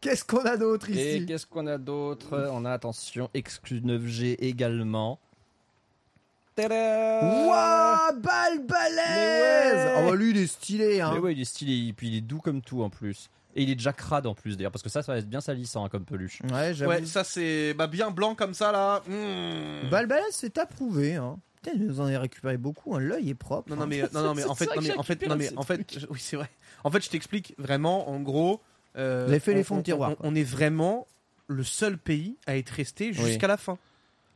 Qu'est-ce 0.00 0.24
qu'on 0.24 0.44
a 0.44 0.56
d'autre 0.56 0.88
Et 0.90 1.16
ici? 1.16 1.26
qu'est-ce 1.26 1.46
qu'on 1.46 1.66
a 1.66 1.78
d'autre? 1.78 2.48
On 2.52 2.64
a 2.66 2.72
attention 2.72 3.30
exclu 3.34 3.80
9G 3.80 4.36
également. 4.40 5.18
Tada 6.56 7.20
Ouah, 7.22 8.12
balle 8.12 8.60
balèze 8.66 9.74
ouais. 9.74 9.92
Ah 9.96 10.02
bah 10.08 10.16
lui, 10.16 10.30
il 10.30 10.38
est 10.38 10.46
stylé, 10.46 11.00
hein. 11.02 11.10
Mais 11.14 11.20
ouais 11.20 11.32
il 11.34 11.40
est 11.40 11.44
stylé 11.44 11.88
et 11.88 11.92
puis 11.92 12.08
il 12.08 12.16
est 12.16 12.20
doux 12.22 12.38
comme 12.40 12.62
tout 12.62 12.82
en 12.82 12.88
plus. 12.90 13.28
Et 13.54 13.62
il 13.62 13.70
est 13.70 13.74
déjà 13.74 13.92
crade 13.92 14.26
en 14.26 14.34
plus 14.34 14.56
d'ailleurs 14.56 14.72
parce 14.72 14.82
que 14.82 14.88
ça 14.88 15.02
ça 15.02 15.12
va 15.12 15.18
être 15.18 15.28
bien 15.28 15.40
salissant 15.40 15.84
hein, 15.84 15.88
comme 15.90 16.04
peluche. 16.04 16.40
Ouais, 16.52 16.72
j'avoue. 16.74 16.90
Ouais, 16.92 17.04
ça 17.04 17.24
c'est 17.24 17.74
bah, 17.74 17.86
bien 17.86 18.10
blanc 18.10 18.34
comme 18.34 18.54
ça 18.54 18.72
là. 18.72 19.02
Mmh. 19.06 19.88
Balle 19.90 20.06
balèze, 20.06 20.24
c'est 20.32 20.56
approuvé, 20.58 21.14
hein. 21.16 21.38
Putain, 21.62 21.76
vous 21.86 22.00
en 22.00 22.06
avez 22.06 22.16
récupéré 22.18 22.56
beaucoup, 22.58 22.94
hein. 22.94 23.00
l'œil 23.00 23.30
est 23.30 23.34
propre. 23.34 23.70
Non, 23.70 23.76
non, 23.76 23.82
hein. 23.82 23.86
mais, 23.86 24.02
non, 24.12 24.22
non, 24.22 24.34
mais 24.34 24.44
en 24.48 24.54
fait, 24.54 24.66
non, 24.74 24.82
mais 24.82 24.96
en 24.96 25.02
fait, 25.02 25.26
non, 25.26 25.36
mais 25.36 25.50
en 25.56 25.62
fait, 25.62 25.98
je- 25.98 26.06
oui, 26.10 26.18
c'est 26.20 26.36
vrai. 26.36 26.48
En 26.84 26.90
fait, 26.90 27.02
je 27.04 27.10
t'explique 27.10 27.54
vraiment, 27.58 28.08
en 28.10 28.20
gros. 28.20 28.60
euh, 28.96 29.24
Vous 29.26 29.30
avez 29.32 29.40
fait 29.40 29.54
les 29.54 29.60
on- 29.60 29.64
fonds 29.64 29.76
de 29.78 29.82
tiroir, 29.82 30.12
on 30.20 30.34
est 30.34 30.42
vraiment 30.44 31.06
le 31.48 31.64
seul 31.64 31.96
pays 31.98 32.36
à 32.46 32.56
être 32.56 32.70
resté 32.70 33.12
jusqu'à 33.12 33.46
la 33.46 33.56
fin. 33.56 33.78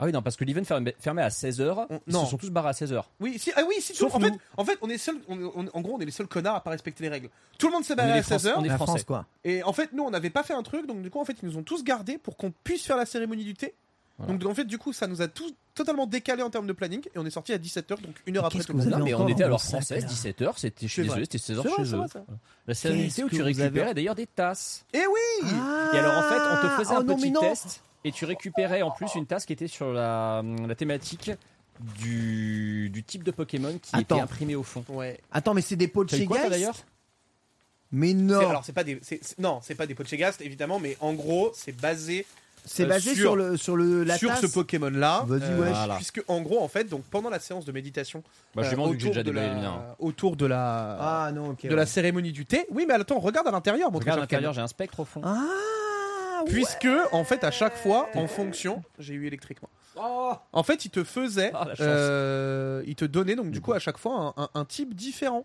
Ah 0.01 0.07
oui 0.07 0.13
non 0.13 0.23
parce 0.23 0.37
que 0.37 0.45
l'event 0.45 0.65
fermait, 0.65 1.23
à 1.23 1.29
16h. 1.29 1.87
On- 1.91 2.01
Ils 2.07 2.13
non. 2.13 2.25
se 2.25 2.31
sont 2.31 2.37
tous 2.39 2.51
barrés 2.51 2.71
à 2.71 2.73
16h. 2.73 3.03
Oui, 3.21 3.39
si, 3.39 3.53
ah 3.55 3.61
oui, 3.69 3.77
si, 3.81 3.95
Sauf 3.95 4.11
tout- 4.11 4.17
en, 4.17 4.21
fait, 4.21 4.33
en 4.57 4.65
fait, 4.65 4.79
on 4.81 4.89
est 4.91 4.99
seul, 4.99 5.17
on, 5.29 5.39
on- 5.55 5.69
en 5.73 5.81
gros, 5.83 5.97
on 5.97 6.01
est 6.01 6.07
les 6.07 6.11
seuls 6.11 6.27
connards 6.27 6.57
à 6.57 6.61
pas 6.63 6.71
respecter 6.71 7.03
les 7.05 7.11
règles. 7.11 7.29
Tout 7.59 7.67
le 7.67 7.73
monde 7.75 7.85
s'est 7.85 7.95
barré 7.95 8.13
à 8.13 8.17
les 8.17 8.23
Français, 8.23 8.49
16h. 8.49 8.55
on 8.57 8.65
est 8.65 8.69
La 8.69 8.77
français. 8.77 8.91
France, 8.93 9.05
quoi. 9.05 9.27
Et 9.45 9.63
en 9.63 9.73
fait, 9.75 9.93
nous, 9.93 10.03
on 10.03 10.11
n'avait 10.11 10.31
pas 10.31 10.43
fait 10.43 10.55
un 10.55 10.63
truc, 10.63 10.87
donc 10.87 11.03
du 11.03 11.11
coup, 11.11 11.21
en 11.21 11.25
fait, 11.25 11.37
ils 11.43 11.49
nous 11.49 11.59
ont 11.59 11.63
tous 11.63 11.85
gardés 11.85 12.17
pour 12.19 12.37
qu'on 12.37 12.51
puisse 12.65 12.85
faire 12.87 12.97
la 12.97 13.05
cérémonie 13.07 13.45
du 13.45 13.55
thé. 13.55 13.75
Voilà. 14.19 14.35
Donc 14.37 14.51
en 14.51 14.55
fait, 14.55 14.65
du 14.65 14.77
coup, 14.77 14.93
ça 14.93 15.07
nous 15.07 15.23
a 15.23 15.29
tous 15.29 15.55
totalement 15.75 16.07
décalé 16.07 16.43
en 16.43 16.51
termes 16.51 16.67
de 16.67 16.75
planning 16.75 17.01
et 17.15 17.19
on 17.19 17.25
est 17.25 17.31
sorti 17.31 17.55
à 17.55 17.59
17h, 17.59 18.03
donc 18.03 18.17
une 18.27 18.37
heure 18.37 18.45
après 18.45 18.59
qu'est-ce 18.59 18.67
tout 18.67 18.73
que 18.75 18.79
le 18.79 18.85
vous 18.85 18.91
monde. 18.91 18.99
Non, 18.99 19.05
mais 19.07 19.15
encore 19.15 19.25
on 19.25 19.29
était 19.31 19.45
à 19.45 19.49
l'heure 19.49 19.57
vos 19.57 19.63
sacs, 19.63 19.71
française, 19.83 20.03
là 20.05 20.11
17h, 20.11 20.53
c'était, 20.59 20.89
C'est 20.89 21.01
désolé, 21.03 21.09
vrai. 21.09 21.21
c'était 21.31 21.39
16h 21.39 21.63
C'est 21.63 21.69
vrai, 21.69 21.69
chez 21.71 21.85
c'est 21.87 21.95
eux. 21.95 21.97
vrai, 21.99 22.09
ça. 22.09 22.25
La 22.67 22.75
cérémonie 22.75 23.09
Qu'est-ce 23.09 23.23
où 23.23 23.25
que 23.25 23.31
tu 23.31 23.37
vous 23.37 23.43
avez- 23.49 23.63
récupérais 23.63 23.95
d'ailleurs 23.95 24.15
des 24.15 24.27
tasses. 24.27 24.85
Et 24.93 24.99
oui 25.07 25.49
Ah 25.55 25.91
Et 25.95 25.99
alors 25.99 26.19
en 26.19 26.23
fait, 26.23 26.35
on 26.37 26.69
te 26.69 26.73
faisait 26.83 26.95
oh 26.95 27.01
un 27.01 27.05
non, 27.05 27.15
mais 27.17 27.23
petit 27.23 27.31
non. 27.31 27.41
test 27.41 27.83
et 28.05 28.13
tu 28.13 28.25
récupérais 28.25 28.83
en 28.83 28.91
plus 28.91 29.15
une 29.15 29.27
tasse 29.27 29.45
qui 29.47 29.53
était 29.53 29.67
sur 29.69 29.93
la, 29.93 30.43
la 30.67 30.75
thématique 30.75 31.31
du, 31.99 32.91
du 32.91 33.03
type 33.03 33.25
de 33.25 33.31
Pokémon 33.31 33.79
qui 33.81 33.91
Attends. 33.95 34.17
était 34.17 34.23
imprimé 34.23 34.55
au 34.55 34.63
fond. 34.63 34.85
Ouais. 34.89 35.21
Attends, 35.33 35.55
mais 35.55 35.63
c'est 35.63 35.77
des 35.77 35.89
pots 35.89 36.05
de 36.05 36.11
chez 36.11 36.27
d'ailleurs? 36.27 36.75
Mais 37.93 38.09
C'est- 38.09 38.15
non 38.15 38.49
Alors 38.49 38.65
c'est 38.65 38.73
pas 38.73 38.85
des, 38.85 38.99
c'est- 39.03 39.39
non, 39.39 39.61
c'est 39.63 39.75
pas 39.75 39.87
des 39.87 39.95
Pochegast 39.95 40.41
évidemment, 40.43 40.79
mais 40.79 40.97
en 41.01 41.13
gros 41.13 41.51
c'est 41.55 41.73
basé 41.73 42.25
C'est 42.65 42.85
euh, 42.85 42.87
basé 42.87 43.15
sur- 43.15 43.23
sur, 43.23 43.37
le 43.37 43.57
sur 43.57 43.77
le 43.77 44.05
la 44.05 44.17
sur 44.17 44.29
tasse. 44.31 44.43
ce 44.43 44.47
Pokémon 44.47 44.91
là. 44.91 45.25
Vas-y, 45.27 45.59
wesh. 45.59 45.71
Voilà. 45.71 45.97
Puisque 45.97 46.23
en 46.29 46.41
gros 46.41 46.63
en 46.63 46.69
fait 46.69 46.85
donc 46.85 47.03
pendant 47.05 47.31
la 47.31 47.41
séance 47.41 47.65
de 47.65 47.73
méditation, 47.73 48.23
Bah, 48.55 48.63
je 48.63 48.69
euh, 48.69 48.71
lui 48.71 48.77
demande 48.77 48.91
vu 48.93 48.97
que 48.99 49.03
j'ai 49.03 49.09
autour 49.11 49.23
déjà 49.25 49.31
de 49.33 49.37
la- 49.49 49.55
le 49.55 49.61
mien. 49.61 49.83
autour 49.99 50.37
de 50.37 50.47
la 50.47 50.99
Ah 51.27 51.33
non, 51.33 51.51
ok. 51.51 51.63
de 51.65 51.69
ouais. 51.71 51.75
la 51.75 51.87
cérémonie 51.87 52.31
du 52.33 52.47
thé. 52.47 52.67
Oui 52.71 52.85
mais 52.87 52.95
attends 52.95 53.19
regarde 53.19 53.49
à 53.49 53.51
l'intérieur 53.51 53.91
Regarde 53.91 54.19
à 54.19 54.21
l'intérieur, 54.21 54.53
j'ai 54.53 54.61
un 54.61 54.69
spectre 54.69 55.01
au 55.01 55.05
fond. 55.05 55.23
Ah. 55.25 55.43
Puisque 56.47 56.89
en 57.13 57.25
fait 57.25 57.45
à 57.45 57.51
chaque 57.51 57.77
fois 57.77 58.09
en 58.15 58.27
fonction, 58.27 58.83
j'ai 58.99 59.15
eu 59.15 59.27
électriquement. 59.27 59.69
En 60.53 60.63
fait 60.63 60.85
il 60.85 60.91
te 60.91 61.05
faisait, 61.05 61.51
Ah, 61.55 61.65
la 61.67 61.75
chance. 61.75 61.87
euh, 61.89 62.83
il 62.87 62.95
te 62.95 63.05
donnait 63.05 63.37
donc 63.37 63.51
du 63.51 63.61
coup 63.61 63.73
à 63.73 63.79
chaque 63.79 63.99
fois 63.99 64.35
un, 64.37 64.43
un- 64.45 64.51
un 64.55 64.65
type 64.65 64.95
différent. 64.95 65.45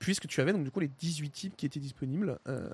Puisque 0.00 0.26
tu 0.26 0.40
avais 0.42 0.52
donc 0.52 0.64
du 0.64 0.70
coup 0.72 0.80
les 0.80 0.88
18 0.88 1.30
types 1.30 1.56
qui 1.56 1.64
étaient 1.64 1.80
disponibles. 1.80 2.38
euh, 2.48 2.68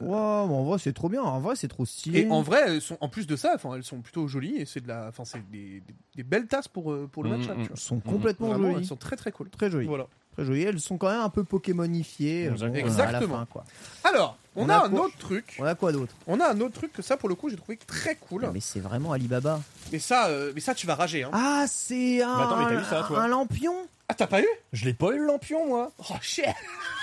Wow, 0.00 0.46
mais 0.46 0.54
en 0.54 0.62
vrai, 0.64 0.78
c'est 0.78 0.92
trop 0.94 1.08
bien. 1.10 1.20
En 1.20 1.40
vrai, 1.40 1.56
c'est 1.56 1.68
trop 1.68 1.84
stylé. 1.84 2.20
Et 2.20 2.30
en 2.30 2.40
vrai, 2.42 2.62
elles 2.66 2.80
sont, 2.80 2.96
en 3.00 3.08
plus 3.08 3.26
de 3.26 3.36
ça, 3.36 3.52
enfin, 3.56 3.74
elles 3.74 3.82
sont 3.82 4.00
plutôt 4.00 4.28
jolies 4.28 4.56
et 4.58 4.64
c'est 4.64 4.80
de 4.80 4.88
la, 4.88 5.08
enfin, 5.08 5.24
c'est 5.26 5.42
des, 5.50 5.80
des- 5.80 5.94
des 6.14 6.22
belles 6.22 6.46
tasses 6.46 6.68
pour, 6.68 6.92
euh, 6.92 7.08
pour 7.10 7.24
le 7.24 7.30
Mm, 7.30 7.32
match. 7.46 7.70
mm. 7.70 7.76
sont 7.76 8.00
complètement 8.00 8.48
Vraiment, 8.48 8.68
jolies. 8.68 8.76
elles 8.78 8.86
sont 8.86 8.96
très 8.96 9.16
très 9.16 9.32
cool. 9.32 9.50
Très 9.50 9.68
jolies. 9.70 9.88
Voilà. 9.88 10.06
Très 10.34 10.44
jolies. 10.44 10.62
Elles 10.64 10.80
sont 10.80 10.96
quand 10.98 11.10
même 11.10 11.20
un 11.20 11.28
peu 11.28 11.44
Pokémonifiées. 11.44 12.46
euh, 12.48 12.50
Exactement. 12.52 12.72
bon, 12.72 12.78
à 12.78 12.80
la 12.80 13.08
Exactement. 13.08 13.38
fin, 13.38 13.46
quoi. 13.46 13.64
Alors, 14.04 14.36
on, 14.56 14.64
On 14.64 14.68
a, 14.68 14.74
a 14.76 14.84
un 14.86 14.90
quoi 14.90 15.06
autre 15.06 15.16
truc. 15.18 15.56
On 15.58 15.64
a 15.64 15.74
quoi 15.74 15.92
d'autre? 15.92 16.14
On 16.26 16.40
a 16.40 16.48
un 16.50 16.60
autre 16.60 16.74
truc 16.74 16.92
que 16.92 17.02
ça, 17.02 17.16
pour 17.16 17.28
le 17.28 17.34
coup, 17.34 17.48
j'ai 17.50 17.56
trouvé 17.56 17.76
très 17.76 18.14
cool. 18.16 18.48
Mais 18.52 18.60
c'est 18.60 18.80
vraiment 18.80 19.12
Alibaba. 19.12 19.60
Mais 19.92 19.98
ça, 19.98 20.26
euh, 20.28 20.52
mais 20.54 20.60
ça, 20.60 20.74
tu 20.74 20.86
vas 20.86 20.94
rager. 20.94 21.24
Hein. 21.24 21.30
Ah, 21.32 21.64
c'est 21.68 22.22
un, 22.22 22.36
Mais 22.36 22.42
attends, 22.42 22.56
mais 22.58 22.66
t'as 22.66 22.76
vu 22.80 22.84
ça, 22.84 23.04
toi? 23.06 23.20
un 23.20 23.28
lampion? 23.28 23.74
Ah, 24.08 24.14
t'as 24.14 24.26
pas 24.26 24.42
eu? 24.42 24.46
Je 24.72 24.84
l'ai 24.84 24.92
pas 24.94 25.08
eu 25.12 25.18
le 25.18 25.26
lampion 25.26 25.66
moi. 25.66 25.90
Oh 26.10 26.14
shit 26.20 26.44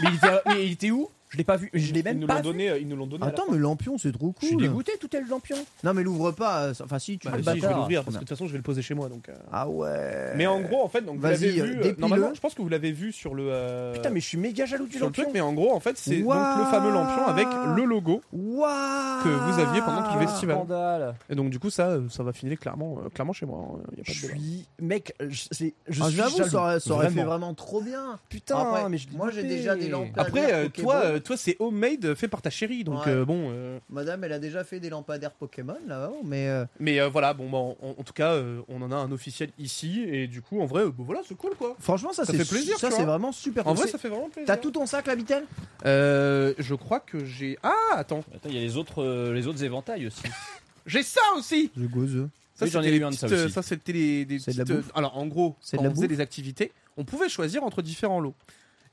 Mais 0.02 0.10
il 0.10 0.16
était, 0.16 0.42
mais 0.46 0.66
il 0.68 0.72
était 0.74 0.92
où? 0.92 1.10
Je 1.32 1.38
l'ai 1.38 1.44
pas 1.46 1.56
vu. 1.56 1.70
Je 1.74 1.94
l'ai 1.94 2.00
Ils 2.00 2.04
même 2.04 2.20
nous 2.20 2.28
pas 2.28 2.36
l'ont 2.36 2.42
vu. 2.42 2.48
donné. 2.48 2.70
euh, 2.70 2.78
Ils 2.80 2.88
nous 2.88 2.96
l'ont 2.98 3.08
donné. 3.08 3.26
Attends, 3.26 3.46
mais 3.50 3.58
lampion, 3.58 3.98
c'est 3.98 4.12
trop 4.12 4.36
Je 4.42 4.46
suis 4.48 4.56
cool. 4.56 4.64
dégoûté, 4.64 4.92
tout 5.00 5.16
est 5.16 5.22
le 5.22 5.28
lampion. 5.28 5.56
Non, 5.84 5.94
mais 5.94 6.04
l'ouvre 6.04 6.32
pas. 6.32 6.72
Enfin, 6.84 7.00
si, 7.00 7.18
tu 7.18 7.28
Bah, 7.28 7.38
peux 7.38 7.44
si, 7.52 7.60
je 7.62 7.68
vais 7.68 7.74
l'ouvrir 7.74 8.04
parce 8.04 8.18
que 8.18 8.22
de 8.22 8.26
toute 8.28 8.30
façon, 8.38 8.48
je 8.48 8.52
vais 8.52 8.58
le 8.58 8.64
poser 8.64 8.82
chez 8.82 8.94
moi. 8.94 9.08
Donc. 9.10 9.30
euh. 9.30 9.34
Ah 9.52 9.68
ouais. 9.70 10.34
Mais 10.36 10.46
en 10.46 10.60
gros, 10.62 10.84
en 10.84 10.90
fait, 10.90 11.02
donc 11.02 11.16
vous 11.16 11.22
Vas-y, 11.22 11.56
l'avez 11.58 11.62
vu. 11.74 11.80
euh, 11.84 11.94
normalement, 11.98 12.34
je 12.34 12.40
pense 12.42 12.54
que 12.54 12.62
vous 12.62 12.70
l'avez 12.70 12.92
vu 12.92 13.12
sur 13.14 13.34
le. 13.34 13.46
euh, 13.50 13.94
Putain, 13.94 14.10
mais 14.10 14.20
je 14.20 14.26
suis 14.28 14.38
méga 14.38 14.66
jaloux 14.66 14.86
du 14.86 14.92
sur 14.92 15.00
le 15.02 15.06
lampion. 15.06 15.24
truc, 15.24 15.34
mais 15.34 15.42
en 15.42 15.54
gros, 15.54 15.74
en 15.74 15.80
fait, 15.80 15.98
c'est 15.98 16.20
donc 16.22 16.34
le 16.58 16.66
fameux 16.66 16.92
lampion 16.92 17.26
avec 17.26 17.48
le 17.76 17.86
logo. 17.86 18.22
Que 18.32 19.30
vous 19.30 19.60
aviez 19.60 19.82
pendant 19.82 20.04
tout 20.04 20.14
le 20.20 20.28
festival. 20.28 20.58
Scandale. 20.58 21.16
Et 21.30 21.36
donc, 21.36 21.50
du 21.50 21.60
coup, 21.60 21.70
ça, 21.70 21.98
ça 22.10 22.24
va 22.24 22.34
finir 22.34 22.60
clairement, 22.60 22.98
euh, 23.06 23.10
clairement 23.10 23.34
chez 23.34 23.46
moi. 23.46 23.60
hein. 23.78 23.84
Y 23.98 24.02
a 24.02 24.04
pas 24.04 24.12
de 24.12 24.14
Je 24.14 24.26
suis 24.28 24.68
mec, 24.82 25.14
je, 25.30 25.44
Ah, 25.50 25.54
suis 25.56 25.74
J'avoue, 25.90 26.44
ça 26.44 26.64
aurait, 26.94 27.10
fait 27.10 27.24
Vraiment. 27.24 27.54
trop 27.54 27.82
bien. 27.82 28.20
Putain, 28.30 28.58
Après, 28.60 28.90
mais 28.90 28.98
je 28.98 29.08
moi, 29.16 29.30
j'ai 29.32 29.44
déjà 29.44 29.76
des 29.76 29.88
lampes. 29.88 30.10
Après, 30.18 30.70
toi, 30.70 31.20
toi, 31.22 31.38
c'est 31.38 31.56
homemade 31.60 32.14
fait 32.16 32.28
par 32.28 32.42
ta 32.42 32.50
chérie, 32.50 32.84
donc 32.84 33.06
Ouais. 33.06 33.12
euh, 33.12 33.26
bon. 33.26 33.50
euh, 33.52 33.80
Madame, 33.90 34.24
elle 34.24 34.34
a 34.34 34.40
déjà 34.40 34.64
fait 34.64 34.80
des 34.80 34.90
lampadaires 34.90 35.32
Pokémon 35.32 35.78
là-haut, 35.88 36.22
mais 36.24 36.48
euh, 36.50 36.66
Mais 36.80 37.00
euh, 37.00 37.08
voilà, 37.10 37.34
bon, 37.34 37.50
bah, 37.50 37.58
en, 37.58 37.76
en 37.98 38.04
tout 38.04 38.14
cas, 38.14 38.34
euh, 38.34 38.62
on 38.68 38.82
en 38.82 38.92
a 38.92 38.96
un 38.96 39.12
officiel 39.12 39.50
ici, 39.60 40.04
et 40.08 40.28
du 40.28 40.42
coup, 40.42 40.62
en 40.62 40.66
vrai, 40.66 40.84
euh, 40.84 40.90
bah, 40.90 41.04
voilà, 41.06 41.22
c'est 41.28 41.36
cool 41.38 41.56
quoi. 41.56 41.76
franchement, 41.80 42.14
ça, 42.14 42.26
Ça 42.26 42.34
fait 42.34 42.48
plaisir, 42.48 42.78
Ça, 42.78 42.92
c'est 42.92 43.04
vraiment 43.06 43.32
super. 43.32 43.68
En 43.68 43.74
vrai, 43.74 43.88
ça 43.88 43.98
fait 43.98 44.10
vraiment 44.10 44.30
plaisir. 44.30 44.48
T'as 44.48 44.58
tout 44.58 44.72
ton 44.72 44.86
sac, 44.86 45.08
la 45.08 45.16
Vitel 45.16 45.46
Euh, 45.86 46.54
je 46.58 46.76
crois 46.76 47.00
que 47.00 47.26
j'ai. 47.26 47.58
Ah, 47.64 47.74
attends, 47.96 48.24
Attends, 48.36 48.50
il 48.50 48.56
y 48.56 48.58
a 48.58 48.62
les 48.62 48.78
autres, 48.78 49.04
euh, 49.04 49.34
les 49.34 49.48
autres 49.48 49.64
éventails 49.64 50.08
aussi. 50.08 50.22
j'ai 50.86 51.04
ça 51.04 51.22
aussi. 51.38 51.72
Je 51.76 51.86
gozeux. 51.86 52.30
Ça, 52.56 52.66
Oui, 52.66 52.72
j'en 52.72 52.84
ai 52.84 52.96
eu 52.96 53.04
un 53.04 53.10
de 53.10 53.16
ça 53.16 53.28
petites, 53.28 53.46
aussi. 53.46 53.54
Ça, 53.54 53.62
c'était 53.64 53.92
les, 53.94 54.26
des 54.26 54.38
C'est 54.40 54.52
de 54.54 54.58
la 54.60 54.64
petites, 54.66 54.76
euh, 54.78 54.82
bouffe 54.82 54.92
Alors, 54.94 55.18
en 55.18 55.26
gros, 55.26 55.56
C'est 55.62 55.78
quand 55.78 55.84
de 55.84 55.88
on 55.88 55.90
la 55.92 55.96
faisait 55.96 56.08
des 56.08 56.20
activités, 56.20 56.72
on 56.98 57.04
pouvait 57.06 57.30
choisir 57.30 57.64
entre 57.64 57.82
différents 57.82 58.20
lots. 58.20 58.36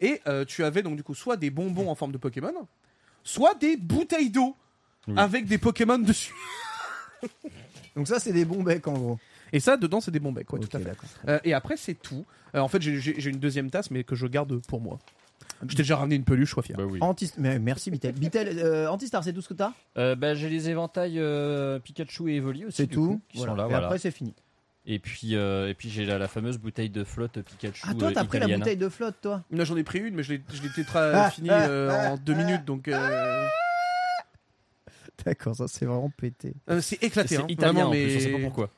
Et 0.00 0.20
euh, 0.26 0.44
tu 0.44 0.62
avais 0.64 0.82
donc 0.82 0.96
du 0.96 1.02
coup 1.02 1.14
soit 1.14 1.36
des 1.36 1.50
bonbons 1.50 1.88
en 1.90 1.94
forme 1.94 2.12
de 2.12 2.18
Pokémon, 2.18 2.52
soit 3.24 3.54
des 3.54 3.76
bouteilles 3.76 4.30
d'eau 4.30 4.54
Oui. 5.08 5.14
avec 5.16 5.46
des 5.46 5.58
Pokémon 5.58 5.98
dessus. 5.98 6.34
Donc 7.96 8.06
ça, 8.06 8.20
c'est 8.20 8.32
des 8.32 8.44
bons 8.44 8.62
becs 8.62 8.86
en 8.86 8.92
gros. 8.92 9.18
Et 9.52 9.58
ça, 9.60 9.76
dedans, 9.76 10.00
c'est 10.00 10.10
des 10.12 10.20
bons 10.20 10.30
becs, 10.32 10.52
ouais, 10.52 10.60
tout 10.60 10.76
à 10.76 10.78
fait. 10.80 10.92
Euh, 11.26 11.38
et 11.42 11.52
après, 11.54 11.76
c'est 11.76 11.94
tout. 11.94 12.24
Euh, 12.54 12.60
en 12.60 12.68
fait, 12.68 12.80
j'ai- 12.80 13.00
j'ai 13.00 13.18
j'ai 13.18 13.30
une 13.30 13.38
deuxième 13.40 13.70
tasse, 13.70 13.90
mais 13.90 14.04
que 14.04 14.14
je 14.14 14.26
garde 14.26 14.60
pour 14.66 14.80
moi. 14.80 14.98
Je 15.62 15.68
t'ai 15.74 15.82
déjà 15.82 15.96
ramené 15.96 16.14
une 16.14 16.22
peluche, 16.24 16.50
sois 16.52 16.62
fier. 16.62 16.76
Bah 16.76 16.84
oui. 16.84 16.98
Anti... 17.02 17.32
mais 17.38 17.58
merci 17.58 17.90
Vitel. 17.90 18.14
Vitel, 18.14 18.56
euh, 18.60 18.88
Antistar, 18.90 19.24
c'est 19.24 19.32
tout 19.32 19.40
ce 19.42 19.48
que 19.48 19.54
t'as? 19.54 19.72
Euh, 19.96 20.14
bah, 20.14 20.34
j'ai 20.34 20.48
les 20.48 20.68
éventails 20.70 21.18
euh, 21.18 21.80
Pikachu 21.80 22.30
et 22.30 22.36
Evoli 22.36 22.66
aussi. 22.66 22.76
C'est 22.76 22.86
du 22.86 22.94
tout. 22.94 23.08
coup, 23.08 23.20
qui 23.30 23.38
Voilà. 23.38 23.52
sont 23.52 23.56
là, 23.56 23.64
Et 23.64 23.68
voilà. 23.70 23.86
après, 23.86 23.98
c'est 23.98 24.12
fini. 24.12 24.34
Et 24.90 24.98
puis, 24.98 25.36
euh, 25.36 25.68
et 25.68 25.74
puis 25.74 25.90
j'ai 25.90 26.06
la, 26.06 26.16
la 26.18 26.28
fameuse 26.28 26.56
bouteille 26.56 26.88
de 26.88 27.04
flotte 27.04 27.42
Pikachu. 27.42 27.82
Ah, 27.86 27.92
toi, 27.92 28.08
euh, 28.08 28.12
t'as 28.14 28.24
pris 28.24 28.38
la 28.38 28.48
bouteille 28.48 28.78
de 28.78 28.88
flotte, 28.88 29.16
toi 29.20 29.44
Là, 29.50 29.64
j'en 29.64 29.76
ai 29.76 29.82
pris 29.84 29.98
une, 29.98 30.14
mais 30.14 30.22
je 30.22 30.32
l'ai 30.32 30.42
je 30.50 30.62
l'ai 30.62 30.70
tétra 30.70 31.10
Ah, 31.26 31.30
fini 31.30 31.50
euh, 31.52 31.90
ah, 31.92 32.12
en 32.12 32.16
deux 32.16 32.32
ah, 32.34 32.42
minutes, 32.42 32.64
donc 32.64 32.88
euh, 32.88 33.46
D'accord, 35.26 35.54
ça, 35.54 35.68
c'est 35.68 35.84
vraiment 35.84 36.10
pété. 36.16 36.54
c'est 36.80 37.02
éclaté. 37.02 37.36
Hein, 37.36 37.44
italien 37.50 37.72
vraiment, 37.72 37.88
en 37.88 37.92
mais... 37.92 38.04
plus, 38.06 38.16
on 38.16 38.20
sait 38.20 38.32
pas 38.32 38.38
pourquoi. 38.40 38.70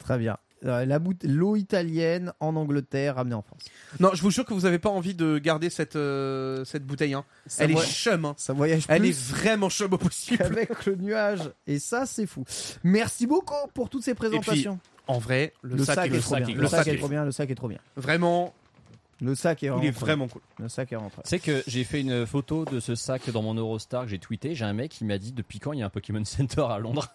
Très 0.00 0.18
bien. 0.18 0.36
Euh, 0.64 0.84
la 0.86 0.98
boute- 0.98 1.24
L'eau 1.24 1.54
italienne 1.54 2.32
en 2.40 2.56
Angleterre, 2.56 3.16
ramenée 3.16 3.34
en 3.34 3.42
France. 3.42 3.62
Non, 4.00 4.10
je 4.14 4.22
vous 4.22 4.30
jure 4.30 4.44
que 4.44 4.54
vous 4.54 4.64
avez 4.64 4.78
pas 4.78 4.90
envie 4.90 5.14
de 5.14 5.38
garder 5.38 5.70
cette 5.70 5.92
cette, 5.92 6.66
cette 6.66 6.84
bouteille. 6.84 7.14
Hein. 7.14 7.24
Ça, 7.46 7.64
Elle 7.64 7.72
voy- 7.72 7.82
est 7.82 7.86
chum. 7.86 8.24
Hein. 8.24 8.34
ça 8.38 8.52
voyage 8.52 8.84
Elle 8.88 9.00
plus 9.02 9.10
est 9.10 9.30
vraiment 9.30 9.70
chum 9.70 9.92
au 9.92 9.98
possible. 9.98 10.42
avec 10.44 10.86
le 10.86 10.96
nuage. 10.96 11.50
Et 11.68 11.78
ça, 11.78 12.06
c'est 12.06 12.26
fou. 12.26 12.44
Merci 12.82 13.26
beaucoup 13.26 13.54
pour 13.74 13.88
toutes 13.88 14.02
ces 14.02 14.14
présentations. 14.14 14.80
En 15.08 15.18
vrai, 15.18 15.52
le, 15.62 15.76
le, 15.76 15.84
sac, 15.84 15.96
sac, 15.96 16.12
est, 16.12 16.16
est 16.16 16.20
trop 16.20 16.36
bien. 16.36 16.46
Le 16.54 16.62
le 16.62 16.68
sac 16.68 16.84
sac 16.84 16.88
est 16.94 16.96
trop 16.98 17.08
bien. 17.08 17.24
Le 17.24 17.32
sac 17.32 17.50
est 17.50 17.54
trop 17.54 17.68
bien. 17.68 17.78
vraiment, 17.96 18.54
Le 19.20 19.34
sac 19.34 19.62
est 19.62 19.68
vraiment 19.68 19.82
il 19.82 19.88
est 19.88 19.90
vraiment 19.98 20.28
cool. 20.28 20.42
Le 20.58 20.68
sac 20.68 20.92
est 20.92 20.94
vraiment. 20.96 21.10
C'est 21.24 21.38
que 21.40 21.62
j'ai 21.66 21.84
fait 21.84 22.00
une 22.00 22.24
photo 22.26 22.64
de 22.64 22.78
ce 22.80 22.94
sac 22.94 23.28
dans 23.30 23.42
mon 23.42 23.54
Eurostar 23.54 24.04
que 24.04 24.08
j'ai 24.10 24.18
tweeté. 24.18 24.54
J'ai 24.54 24.64
un 24.64 24.72
mec 24.72 24.90
qui 24.92 25.04
m'a 25.04 25.18
dit 25.18 25.32
depuis 25.32 25.58
quand 25.58 25.72
il 25.72 25.80
y 25.80 25.82
a 25.82 25.86
un 25.86 25.90
Pokémon 25.90 26.24
Center 26.24 26.64
à 26.70 26.78
Londres? 26.78 27.08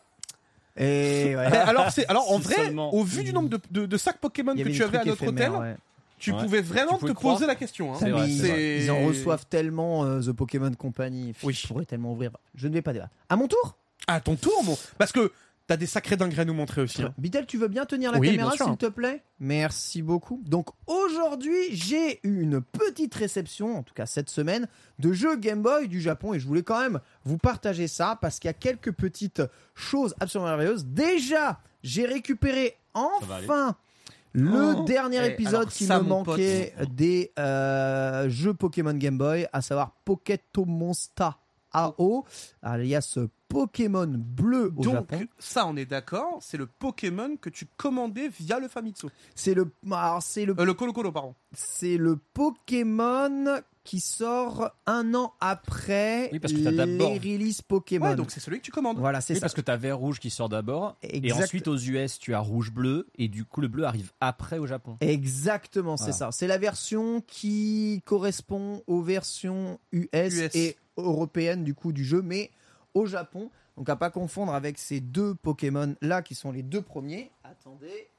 Et 0.75 0.83
ouais. 1.37 1.47
Eh, 1.51 1.55
alors, 1.55 1.89
c'est 1.91 2.05
alors 2.07 2.31
en 2.31 2.37
vrai, 2.39 2.55
seulement. 2.55 2.93
au 2.93 3.03
vu 3.03 3.23
du 3.23 3.33
nombre 3.33 3.49
de, 3.49 3.59
de, 3.71 3.85
de 3.85 3.97
sacs 3.97 4.19
Pokémon 4.19 4.53
que 4.55 4.69
tu 4.69 4.83
avais 4.83 4.97
à 4.99 5.05
notre 5.05 5.25
hôtel, 5.27 5.51
ouais. 5.51 5.75
tu 6.19 6.31
Ouais. 6.33 6.43
pouvais 6.43 6.61
vraiment 6.61 6.93
Tu 6.93 6.99
pouvais 6.99 7.13
te 7.13 7.17
croire. 7.17 7.35
poser 7.35 7.47
la 7.47 7.55
question. 7.55 7.93
Hein. 7.95 7.97
Vrai, 8.09 8.29
ils 8.29 8.91
en 8.91 9.05
reçoivent 9.05 9.45
tellement 9.47 10.03
euh, 10.05 10.21
The 10.21 10.33
Pokémon 10.33 10.71
Company. 10.73 11.33
Oui. 11.43 11.53
Je 11.53 11.67
pourrais 11.67 11.85
tellement 11.85 12.11
ouvrir. 12.11 12.31
Je 12.55 12.67
ne 12.67 12.73
vais 12.73 12.81
pas 12.81 12.93
débattre. 12.93 13.11
À 13.29 13.35
mon 13.37 13.47
tour? 13.47 13.75
À 14.07 14.19
ton 14.21 14.35
tour, 14.35 14.63
mon. 14.63 14.77
Parce 14.99 15.11
que 15.11 15.31
t'as 15.67 15.77
des 15.77 15.85
sacrés 15.85 16.15
dingueries 16.17 16.41
à 16.41 16.45
nous 16.45 16.53
montrer 16.53 16.81
aussi. 16.81 17.03
hein. 17.03 17.13
Bitel, 17.17 17.45
tu 17.45 17.57
veux 17.57 17.67
bien 17.67 17.85
tenir 17.85 18.11
la 18.11 18.19
Oui, 18.19 18.29
caméra, 18.31 18.49
bien 18.49 18.55
sûr. 18.57 18.65
s'il 18.67 18.77
te 18.77 18.85
plaît? 18.87 19.21
Merci 19.39 20.01
beaucoup. 20.01 20.41
Donc 20.45 20.69
aujourd'hui, 20.87 21.57
j'ai 21.71 22.19
eu 22.23 22.41
une 22.41 22.61
petite 22.61 23.13
réception, 23.13 23.77
en 23.77 23.83
tout 23.83 23.93
cas 23.93 24.05
cette 24.05 24.29
semaine, 24.29 24.67
de 24.99 25.11
jeux 25.13 25.35
Game 25.35 25.61
Boy 25.61 25.87
du 25.87 26.01
Japon 26.01 26.33
et 26.33 26.39
je 26.39 26.47
voulais 26.47 26.63
quand 26.63 26.79
même 26.79 26.99
vous 27.25 27.37
partager 27.37 27.87
ça 27.87 28.17
parce 28.21 28.39
qu'il 28.39 28.47
y 28.47 28.51
a 28.51 28.53
quelques 28.53 28.91
petites 28.93 29.41
choses 29.75 30.15
absolument 30.19 30.47
merveilleuses. 30.49 30.85
Déjà, 30.85 31.59
j'ai 31.83 32.05
récupéré 32.05 32.75
enfin 32.93 33.75
le 34.33 34.75
Oh. 34.75 34.83
dernier 34.85 35.19
Eh, 35.23 35.27
épisode 35.31 35.55
alors 35.55 35.69
qui 35.69 35.85
ça, 35.85 35.97
me 35.99 36.07
mon 36.07 36.23
pote. 36.23 36.37
manquait 36.37 36.73
des 36.91 37.31
euh, 37.39 38.29
jeux 38.29 38.53
Pokémon 38.53 38.93
Game 38.93 39.17
Boy, 39.17 39.47
à 39.51 39.61
savoir 39.61 39.91
Poketo 40.05 40.65
Monster 40.65 41.29
AO, 41.85 42.25
alias 42.61 43.17
Pokémon 43.49 44.07
bleu 44.17 44.73
au 44.75 44.81
Donc, 44.83 44.93
Japon. 44.93 45.25
ça, 45.39 45.65
on 45.67 45.75
est 45.77 45.85
d'accord, 45.85 46.37
c'est 46.41 46.57
le 46.57 46.65
Pokémon 46.65 47.37
que 47.37 47.49
tu 47.49 47.65
commandais 47.77 48.27
via 48.29 48.59
le 48.59 48.67
Famitsu. 48.67 49.07
C'est 49.35 49.53
le, 49.53 49.71
alors, 49.91 50.21
c'est 50.21 50.45
le 50.45 50.53
Euh, 50.59 50.65
le 50.65 50.73
Colo 50.73 50.91
Colo, 50.91 51.11
pardon. 51.11 51.33
c'est 51.53 51.97
le 51.97 52.17
Pokémon 52.17 53.61
qui 53.87 54.01
sort 54.01 54.69
un 54.85 55.15
an 55.15 55.33
après 55.39 56.29
Oui, 56.33 56.39
parce 56.39 56.51
que 56.53 56.57
les 56.59 57.17
releases 57.17 57.61
Pokémon. 57.61 58.09
Ouais, 58.09 58.15
donc 58.17 58.31
c'est 58.31 58.41
celui 58.41 58.57
que 58.59 58.65
tu 58.65 58.71
commandes. 58.71 58.97
voilà, 58.99 59.21
c'est 59.21 59.33
Oui, 59.33 59.39
ça. 59.39 59.45
parce 59.45 59.53
que 59.53 59.61
t'as 59.61 59.77
vert 59.77 59.97
rouge 59.97 60.19
qui 60.19 60.29
sort 60.29 60.49
d'abord. 60.49 60.97
Et 61.01 61.31
ensuite 61.31 61.69
aux 61.69 61.77
US, 61.77 62.19
tu 62.19 62.33
as 62.33 62.39
rouge 62.39 62.71
bleu. 62.71 63.07
Et 63.17 63.29
du 63.29 63.45
coup, 63.45 63.61
le 63.61 63.69
bleu 63.69 63.85
arrive 63.85 64.11
après 64.19 64.57
au 64.59 64.67
Japon. 64.67 64.97
Exactement, 64.99 65.95
c'est 65.95 66.03
Voilà. 66.11 66.17
ça. 66.17 66.31
C'est 66.33 66.47
la 66.47 66.57
version 66.57 67.21
qui 67.21 68.01
correspond 68.05 68.83
aux 68.87 69.01
versions 69.01 69.79
US, 69.93 70.07
US. 70.13 70.55
et 70.55 70.75
européennes 70.97 71.63
du 71.63 71.73
coup 71.73 71.93
du 71.93 72.03
jeu, 72.03 72.21
mais 72.21 72.51
au 72.93 73.05
Japon. 73.05 73.49
Donc 73.77 73.87
à 73.89 73.95
pas 73.95 74.09
confondre 74.09 74.53
avec 74.53 74.79
ces 74.79 74.99
deux 74.99 75.33
Pokémon 75.35 75.95
là 76.01 76.21
qui 76.21 76.35
sont 76.35 76.51
les 76.51 76.63
deux 76.63 76.81
premiers. 76.81 77.31
Attendez. 77.43 78.09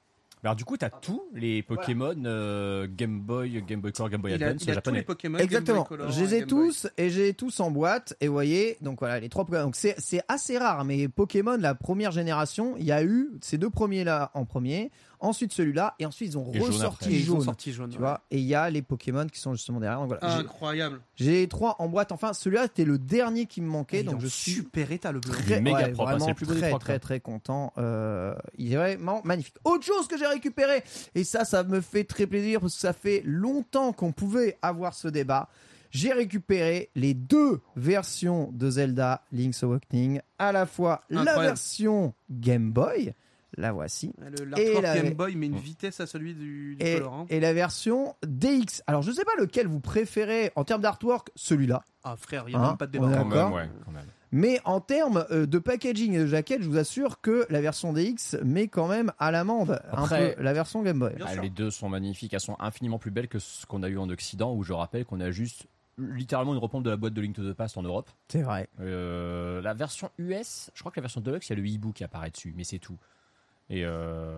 Alors 0.44 0.54
du 0.56 0.64
coup, 0.64 0.76
t'as 0.76 0.90
tous 0.90 1.22
les 1.34 1.62
Pokémon 1.62 2.14
euh, 2.24 2.86
Game 2.90 3.20
Boy, 3.20 3.62
Game 3.66 3.80
Boy 3.80 3.92
Color, 3.92 4.08
Game 4.10 4.20
Boy 4.22 4.32
Il 4.34 4.44
a, 4.44 4.46
Advance 4.48 4.62
il 4.62 4.70
a 4.70 4.72
tous 4.72 4.74
japonais. 4.76 4.98
les 4.98 5.04
Pokémon. 5.04 5.38
Exactement. 5.38 5.78
Game 5.78 5.86
Boy 5.88 5.98
Color, 5.98 6.10
Je 6.12 6.20
les 6.20 6.34
ai 6.34 6.38
Game 6.40 6.48
Boy. 6.48 6.68
tous 6.68 6.88
et 6.96 7.10
j'ai 7.10 7.34
tous 7.34 7.60
en 7.60 7.70
boîte. 7.70 8.14
Et 8.20 8.28
vous 8.28 8.32
voyez, 8.34 8.76
donc 8.80 9.00
voilà, 9.00 9.18
les 9.20 9.28
trois 9.28 9.44
Pokémon. 9.44 9.64
Donc 9.64 9.76
c'est 9.76 9.94
c'est 9.98 10.22
assez 10.28 10.56
rare, 10.58 10.84
mais 10.84 11.08
Pokémon, 11.08 11.56
la 11.58 11.74
première 11.74 12.12
génération, 12.12 12.74
il 12.78 12.84
y 12.84 12.92
a 12.92 13.02
eu 13.02 13.30
ces 13.40 13.58
deux 13.58 13.70
premiers 13.70 14.04
là 14.04 14.30
en 14.34 14.44
premier, 14.44 14.90
ensuite 15.20 15.52
celui-là, 15.52 15.94
et 15.98 16.06
ensuite 16.06 16.30
ils 16.32 16.38
ont 16.38 16.50
Et 16.52 16.60
ressorti 16.60 17.20
jaune. 17.20 17.42
sorti 17.42 17.72
jaune. 17.72 17.90
Tu 17.90 17.96
ouais. 17.96 18.00
vois, 18.00 18.20
et 18.30 18.38
il 18.38 18.44
y 18.44 18.54
a 18.54 18.68
les 18.70 18.82
Pokémon 18.82 19.26
qui 19.26 19.38
sont 19.40 19.54
justement 19.54 19.80
derrière. 19.80 19.98
Donc 20.00 20.08
voilà, 20.08 20.36
Incroyable. 20.36 21.00
j'ai 21.16 21.32
les 21.32 21.48
trois 21.48 21.76
en 21.78 21.88
boîte. 21.88 22.12
Enfin, 22.12 22.32
celui-là 22.32 22.62
c'était 22.64 22.84
le 22.84 22.98
dernier 22.98 23.46
qui 23.46 23.60
me 23.60 23.68
manquait, 23.68 23.98
est 24.00 24.02
donc 24.04 24.20
je 24.20 24.26
suis 24.26 24.52
super 24.52 24.90
état 24.92 25.12
le 25.12 25.20
bleu. 25.20 25.32
Est 25.50 25.60
méga 25.60 25.76
ouais, 25.78 25.92
propre, 25.92 26.10
hein, 26.10 26.16
vraiment 26.16 26.34
plus 26.34 26.46
très 26.46 26.58
très 26.60 26.70
quoi. 26.70 26.98
très 26.98 27.20
content. 27.20 27.72
Euh, 27.78 28.34
il 28.56 28.72
est 28.72 28.76
vraiment 28.76 29.20
magnifique. 29.24 29.56
Autre 29.64 29.84
chose 29.84 30.08
que 30.08 30.18
j'ai 30.18 30.26
récupéré 30.26 30.82
et 31.14 31.24
ça, 31.24 31.44
ça 31.44 31.62
me 31.64 31.80
fait 31.80 32.04
très 32.04 32.26
plaisir 32.26 32.60
parce 32.60 32.74
que 32.74 32.80
ça 32.80 32.92
fait 32.92 33.22
longtemps 33.24 33.92
qu'on 33.92 34.12
pouvait 34.12 34.56
avoir 34.62 34.94
ce 34.94 35.08
débat. 35.08 35.48
J'ai 35.90 36.12
récupéré 36.12 36.90
les 36.94 37.14
deux 37.14 37.60
versions 37.74 38.50
de 38.52 38.68
Zelda 38.70 39.22
Link's 39.32 39.62
Awakening, 39.62 40.20
à 40.38 40.52
la 40.52 40.66
fois 40.66 41.00
la 41.08 41.38
version 41.40 42.12
Game 42.30 42.72
Boy, 42.72 43.14
la 43.56 43.72
voici, 43.72 44.12
Le 44.18 44.42
Et 44.58 44.64
l'artwork 44.74 44.82
la- 44.82 45.00
Game 45.00 45.14
Boy 45.14 45.34
met 45.36 45.46
une 45.46 45.56
vitesse 45.58 46.00
à 46.00 46.06
celui 46.06 46.34
du, 46.34 46.76
du 46.76 46.84
et, 46.86 46.96
color. 46.98 47.14
hein. 47.14 47.26
et 47.30 47.40
la 47.40 47.52
version 47.52 48.14
DX. 48.26 48.82
Alors 48.86 49.02
je 49.02 49.10
sais 49.12 49.24
pas 49.24 49.34
lequel 49.38 49.66
vous 49.66 49.80
préférez 49.80 50.52
en 50.56 50.64
termes 50.64 50.82
d'artwork, 50.82 51.30
celui-là. 51.34 51.82
Ah 52.04 52.16
frère, 52.16 52.44
il 52.46 52.50
n'y 52.50 52.56
a 52.56 52.60
Hein, 52.62 52.68
même 52.68 52.76
pas 52.76 52.86
de 52.86 52.92
débat. 52.92 53.06
Quand 53.06 53.24
D'accord. 53.28 53.50
même, 53.50 53.52
ouais, 53.56 53.70
quand 53.84 53.90
même. 53.92 54.04
Mais 54.30 54.60
en 54.66 54.80
termes 54.80 55.24
euh, 55.30 55.46
de 55.46 55.58
packaging 55.58 56.12
et 56.12 56.18
de 56.18 56.26
jaquette, 56.26 56.60
je 56.62 56.68
vous 56.68 56.76
assure 56.76 57.22
que 57.22 57.46
la 57.48 57.62
version 57.62 57.94
DX 57.94 58.36
met 58.44 58.68
quand 58.68 58.86
même 58.86 59.10
à 59.18 59.30
l'amende 59.30 59.80
un 59.90 60.02
Après- 60.02 60.34
peu 60.34 60.42
la 60.42 60.52
version 60.52 60.82
Game 60.82 60.98
Boy. 60.98 61.14
Ah, 61.24 61.34
les 61.36 61.48
deux 61.48 61.70
sont 61.70 61.88
magnifiques, 61.88 62.34
elles 62.34 62.40
sont 62.40 62.56
infiniment 62.60 62.98
plus 62.98 63.10
belles 63.10 63.28
que 63.28 63.38
ce 63.38 63.64
qu'on 63.64 63.82
a 63.82 63.88
eu 63.88 63.96
en 63.96 64.10
Occident, 64.10 64.54
où 64.54 64.62
je 64.62 64.74
rappelle 64.74 65.06
qu'on 65.06 65.20
a 65.20 65.30
juste 65.30 65.66
littéralement 65.96 66.52
une 66.52 66.60
repompe 66.60 66.84
de 66.84 66.90
la 66.90 66.96
boîte 66.96 67.14
de 67.14 67.20
Link 67.22 67.34
to 67.34 67.42
the 67.50 67.54
Past 67.54 67.76
en 67.78 67.82
Europe. 67.82 68.10
C'est 68.28 68.42
vrai. 68.42 68.68
Euh, 68.80 69.60
la 69.62 69.72
version 69.74 70.10
US, 70.18 70.70
je 70.74 70.80
crois 70.80 70.92
que 70.92 71.00
la 71.00 71.02
version 71.02 71.20
Deluxe, 71.22 71.48
il 71.48 71.50
y 71.50 71.52
a 71.54 71.56
le 71.62 71.66
hibou 71.66 71.92
qui 71.92 72.04
apparaît 72.04 72.30
dessus, 72.30 72.52
mais 72.56 72.64
c'est 72.64 72.78
tout. 72.78 72.98
Et 73.70 73.84
euh, 73.84 74.34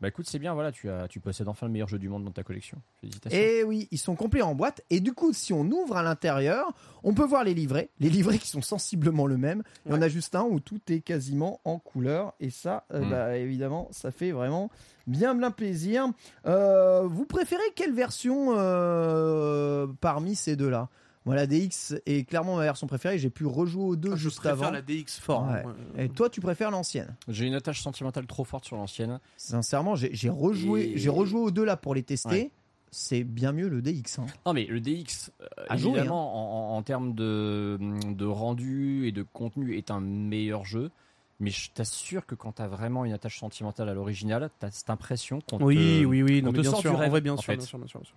bah 0.00 0.06
écoute, 0.08 0.26
c'est 0.28 0.38
bien, 0.38 0.54
voilà, 0.54 0.70
tu, 0.70 0.88
as, 0.88 1.08
tu 1.08 1.18
possèdes 1.18 1.48
enfin 1.48 1.66
le 1.66 1.72
meilleur 1.72 1.88
jeu 1.88 1.98
du 1.98 2.08
monde 2.08 2.24
dans 2.24 2.30
ta 2.30 2.44
collection. 2.44 2.78
Félicitations. 3.00 3.36
Et 3.38 3.64
oui, 3.64 3.88
ils 3.90 3.98
sont 3.98 4.14
complets 4.14 4.42
en 4.42 4.54
boîte. 4.54 4.82
Et 4.90 5.00
du 5.00 5.12
coup, 5.12 5.32
si 5.32 5.52
on 5.52 5.64
ouvre 5.64 5.96
à 5.96 6.04
l'intérieur, 6.04 6.72
on 7.02 7.12
peut 7.14 7.24
voir 7.24 7.42
les 7.42 7.54
livrets. 7.54 7.88
Les 7.98 8.08
livrets 8.08 8.38
qui 8.38 8.46
sont 8.48 8.62
sensiblement 8.62 9.26
le 9.26 9.36
même. 9.36 9.64
Il 9.86 9.92
y 9.92 9.94
en 9.96 10.02
a 10.02 10.06
juste 10.08 10.36
un 10.36 10.44
où 10.44 10.60
tout 10.60 10.80
est 10.88 11.00
quasiment 11.00 11.60
en 11.64 11.78
couleur. 11.80 12.34
Et 12.38 12.50
ça, 12.50 12.84
euh, 12.94 13.00
Mm. 13.00 13.10
bah, 13.10 13.36
évidemment, 13.36 13.88
ça 13.90 14.12
fait 14.12 14.30
vraiment 14.30 14.70
bien, 15.08 15.34
bien 15.34 15.50
plaisir. 15.50 16.06
Euh, 16.46 17.02
vous 17.08 17.24
préférez 17.24 17.60
quelle 17.74 17.92
version 17.92 18.54
euh, 18.56 19.88
parmi 20.00 20.36
ces 20.36 20.54
deux-là? 20.54 20.88
Moi, 21.28 21.36
la 21.36 21.46
DX 21.46 21.94
est 22.06 22.26
clairement 22.28 22.56
ma 22.56 22.64
version 22.64 22.86
préférée. 22.86 23.18
J'ai 23.18 23.28
pu 23.30 23.44
rejouer 23.46 23.84
aux 23.84 23.96
deux 23.96 24.12
Ah, 24.12 24.16
Je 24.16 24.22
juste 24.22 24.38
préfère 24.38 24.62
avant. 24.64 24.70
la 24.70 24.80
DX 24.82 25.04
fort. 25.20 25.44
hein. 25.44 25.62
Ouais. 25.94 26.06
Et 26.06 26.08
toi, 26.08 26.30
tu 26.30 26.40
préfères 26.40 26.70
l'ancienne 26.70 27.14
J'ai 27.28 27.44
une 27.46 27.54
attache 27.54 27.82
sentimentale 27.82 28.26
trop 28.26 28.44
forte 28.44 28.64
sur 28.64 28.76
l'ancienne. 28.76 29.20
Sincèrement, 29.36 29.94
j'ai 29.94 30.30
rejoué, 30.30 30.92
Et- 30.94 30.98
j'ai 30.98 31.10
rejoué 31.10 31.40
aux 31.40 31.50
deux 31.50 31.64
là 31.64 31.76
pour 31.76 31.94
les 31.94 32.02
tester. 32.02 32.28
Ouais. 32.30 32.50
C'est 32.90 33.22
bien 33.24 33.52
mieux 33.52 33.68
le 33.68 33.82
DX. 33.82 34.18
hein. 34.18 34.26
Non, 34.46 34.54
mais 34.54 34.64
le 34.64 34.80
DX, 34.80 35.30
euh, 35.42 35.76
jouer, 35.76 35.90
hein. 35.90 35.94
évidemment, 35.96 36.70
en, 36.70 36.72
en- 36.74 36.78
en 36.78 36.82
termes 36.82 37.14
de, 37.14 37.78
de 38.14 38.24
rendu 38.24 39.06
et 39.06 39.12
de 39.12 39.22
contenu, 39.22 39.76
est 39.76 39.90
un 39.90 40.00
meilleur 40.00 40.64
jeu. 40.64 40.90
Mais 41.40 41.50
je 41.50 41.70
t'assure 41.70 42.26
que 42.26 42.34
quand 42.34 42.52
t'as 42.52 42.66
vraiment 42.66 43.04
une 43.04 43.12
attache 43.12 43.38
sentimentale 43.38 43.88
à 43.90 43.94
l'original, 43.94 44.50
t'as 44.58 44.70
cette 44.72 44.90
impression 44.90 45.40
qu'on 45.48 45.58
Oui, 45.62 45.76
te, 46.00 46.04
oui, 46.06 46.22
oui. 46.22 46.40
on 46.42 46.46
non, 46.46 46.52
te 46.52 46.56
mais 46.56 46.62
bien 46.62 46.70
sort 46.72 46.80
sûr. 46.80 46.90
du 46.90 46.96
En 46.96 46.98
rêve, 46.98 47.10
vrai, 47.10 47.20
bien 47.20 47.34
en 47.34 47.36
sûr, 47.36 47.44
fait. 47.52 47.56
bien 47.58 47.66
sûr, 47.66 47.78
bien 47.78 47.86
sûr, 47.86 48.00
bien 48.00 48.08
sûr. 48.08 48.16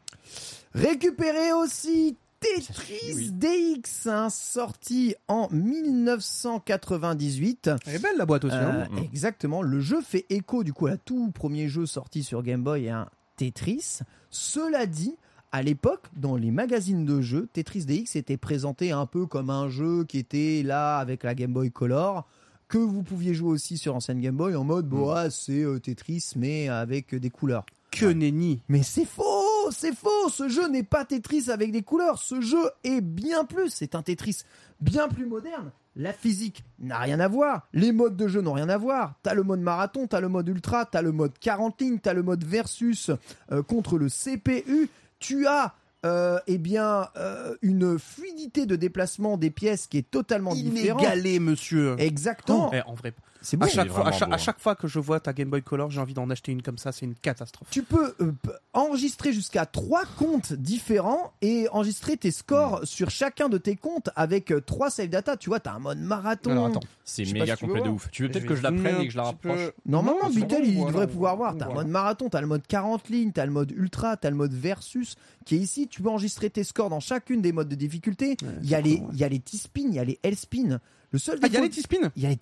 Récupérer 0.74 1.54
aussi 1.54 2.16
Tetris 2.42 3.16
oui. 3.16 3.32
DX, 3.32 4.08
hein, 4.08 4.30
sorti 4.32 5.14
en 5.28 5.48
1998. 5.52 7.70
Elle 7.86 7.96
est 7.96 8.00
belle 8.00 8.18
la 8.18 8.26
boîte 8.26 8.46
aussi. 8.46 8.56
Euh, 8.56 8.84
hein. 8.84 8.88
Exactement. 9.04 9.62
Le 9.62 9.80
jeu 9.80 10.02
fait 10.02 10.26
écho 10.30 10.64
du 10.64 10.74
coup 10.74 10.88
à 10.88 10.98
tout 10.98 11.30
premier 11.32 11.68
jeu 11.68 11.86
sorti 11.86 12.24
sur 12.24 12.42
Game 12.42 12.64
Boy, 12.64 12.90
un 12.90 13.08
Tetris. 13.38 14.00
Cela 14.32 14.88
dit, 14.88 15.16
à 15.52 15.62
l'époque, 15.62 16.08
dans 16.16 16.36
les 16.36 16.50
magazines 16.50 17.06
de 17.06 17.22
jeux, 17.22 17.48
Tetris 17.54 17.86
DX 17.86 18.16
était 18.16 18.38
présenté 18.38 18.92
un 18.92 19.06
peu 19.06 19.28
comme 19.28 19.52
un 19.52 19.70
jeu 19.70 20.04
qui 20.06 20.18
était 20.18 20.64
là 20.64 20.98
avec 20.98 21.24
la 21.24 21.36
Game 21.36 21.54
Boy 21.54 21.70
Color, 21.72 22.28
que 22.68 22.80
vous 22.80 23.04
pouviez 23.04 23.36
jouer 23.36 23.50
aussi 23.50 23.78
sur 23.78 23.96
ancienne 23.96 24.20
Game 24.20 24.36
Boy 24.36 24.56
en 24.56 24.64
mode, 24.64 24.88
bon, 24.88 25.12
ah, 25.12 25.30
c'est 25.30 25.64
euh, 25.64 25.78
Tetris 25.80 26.32
mais 26.36 26.70
avec 26.70 27.14
des 27.14 27.30
couleurs. 27.30 27.68
Que 27.92 28.06
nenni. 28.06 28.62
Mais 28.70 28.84
c'est 28.84 29.06
faux, 29.06 29.41
c'est 29.72 29.96
faux. 29.96 30.30
Ce 30.30 30.50
jeu 30.50 30.68
n'est 30.68 30.84
pas 30.84 31.06
Tetris 31.06 31.50
avec 31.50 31.72
des 31.72 31.84
couleurs. 31.84 32.20
Ce 32.20 32.42
jeu 32.42 32.70
est 32.84 33.02
bien 33.02 33.46
plus. 33.46 33.70
C'est 33.70 33.96
un 33.96 34.02
Tetris 34.02 34.44
bien 34.80 35.08
plus 35.08 35.26
moderne. 35.26 35.72
La 35.96 36.14
physique 36.14 36.64
n'a 36.80 37.00
rien 37.00 37.20
à 37.20 37.28
voir. 37.28 37.68
Les 37.74 37.92
modes 37.92 38.16
de 38.16 38.28
jeu 38.28 38.42
n'ont 38.42 38.54
rien 38.54 38.70
à 38.70 38.78
voir. 38.78 39.16
T'as 39.24 39.34
le 39.34 39.44
mode 39.44 39.60
marathon, 39.60 40.08
t'as 40.08 40.22
le 40.22 40.30
mode 40.30 40.48
ultra, 40.48 40.86
t'as 40.86 41.02
le 41.02 41.12
mode 41.12 41.38
40 41.40 41.82
lignes, 41.82 42.00
t'as 42.00 42.14
le 42.14 42.24
mode 42.24 42.46
versus 42.46 43.12
euh, 43.52 43.62
contre 43.62 43.98
le 43.98 44.08
CPU. 44.08 44.90
Tu 45.20 45.48
as 45.48 45.74
euh, 46.06 46.40
eh 46.48 46.58
bien 46.58 47.10
euh, 47.18 47.56
une 47.62 48.00
fluidité 48.00 48.66
de 48.66 48.76
déplacement 48.76 49.38
des 49.38 49.52
pièces 49.52 49.86
qui 49.86 49.98
est 49.98 50.10
totalement 50.10 50.56
différente. 50.56 51.02
Inégalé, 51.02 51.40
monsieur. 51.40 51.96
Exactement. 52.00 52.72
Eh, 52.74 52.82
en 52.88 52.96
vrai, 52.96 53.14
C'est 53.42 53.58
bon. 53.58 53.66
à 53.66 53.70
chaque, 53.70 53.90
fois, 53.90 54.08
à, 54.08 54.12
chaque, 54.12 54.28
beau, 54.30 54.34
à 54.34 54.36
hein. 54.36 54.38
chaque 54.38 54.60
fois 54.60 54.76
que 54.76 54.88
je 54.88 55.00
vois 55.00 55.20
ta 55.20 55.34
Game 55.34 55.50
Boy 55.50 55.62
Color, 55.62 55.92
j'ai 55.92 56.00
envie 56.00 56.14
d'en 56.14 56.30
acheter 56.30 56.52
une 56.52 56.62
comme 56.62 56.78
ça. 56.78 56.92
C'est 56.92 57.06
une 57.06 57.16
catastrophe. 57.16 57.68
Tu 57.72 57.84
peux 57.84 58.16
euh, 58.22 58.32
enregistrer 58.74 59.34
jusqu'à 59.34 59.66
trois 59.66 60.04
comptes 60.18 60.54
différents 60.54 61.34
et 61.42 61.68
enregistrer 61.72 62.18
tes 62.18 62.32
scores 62.32 62.62
Hmm. 62.62 62.86
sur 62.86 63.10
chacun 63.10 63.50
de 63.50 63.58
tes 63.58 63.76
comptes 63.76 64.10
avec 64.16 64.52
euh, 64.52 64.62
trois 64.62 64.90
save 64.90 65.10
data. 65.10 65.38
Tu 65.38 65.50
vois, 65.50 65.60
t'as 65.60 65.74
un 65.74 65.80
mode 65.80 66.00
marathon. 66.00 66.52
Alors 66.52 66.68
attends. 66.68 66.80
C'est 67.04 67.26
méga 67.34 67.56
si 67.56 67.66
complet 67.66 67.82
de 67.82 67.90
ouf. 67.90 68.10
Tu 68.12 68.24
veux 68.24 68.28
Je 68.30 68.34
peut-être 68.34 68.46
que 68.46 68.56
je 68.56 68.64
la 68.64 68.72
prenne 68.72 68.96
un 68.96 69.00
et 69.00 69.08
que 69.08 69.12
je 69.12 69.18
la 69.18 69.24
rapproche 69.24 69.72
Normalement, 69.86 70.20
Non, 70.24 70.30
Bitel, 70.30 70.66
il 70.66 70.86
devrait 70.86 71.08
pouvoir 71.08 71.36
voir. 71.36 71.58
T'as 71.58 71.68
le 71.68 71.74
mode 71.74 71.88
marathon, 71.88 72.30
t'as 72.30 72.42
le 72.42 72.48
mode 72.48 72.66
40 72.68 73.10
lignes, 73.10 73.32
t'as 73.32 73.46
le 73.46 73.52
mode 73.52 73.72
ultra, 73.72 74.18
t'as 74.18 74.30
le 74.30 74.36
mode 74.36 74.54
versus 74.54 75.16
qui 75.46 75.56
est 75.56 75.60
ici. 75.60 75.88
Tu 75.88 76.02
peux 76.02 76.10
enregistrer 76.10 76.50
tes 76.50 76.64
scores 76.64 76.90
dans 76.90 77.00
chacune 77.00 77.42
des 77.42 77.52
modes 77.52 77.70
de 77.70 77.76
difficulté. 77.76 78.38
il 78.64 78.70
y 78.70 78.76
a 78.76 78.82
les, 78.82 79.02
il 79.12 79.18
y 79.18 79.24
a 79.24 79.30
les 79.30 79.40
T-spin, 79.40 79.88
il 79.88 79.96
y 79.96 80.00
a 80.00 80.04
les 80.04 80.20
L-spin. 80.24 80.80
Le 81.12 81.20
seul 81.20 81.40
Ah, 81.42 81.48
il 81.48 81.54
y 81.54 81.58
a 81.58 81.60
défaut- 81.60 81.64
les 81.66 81.70
Il 82.16 82.24
y 82.24 82.26
a 82.26 82.30
les 82.30 82.36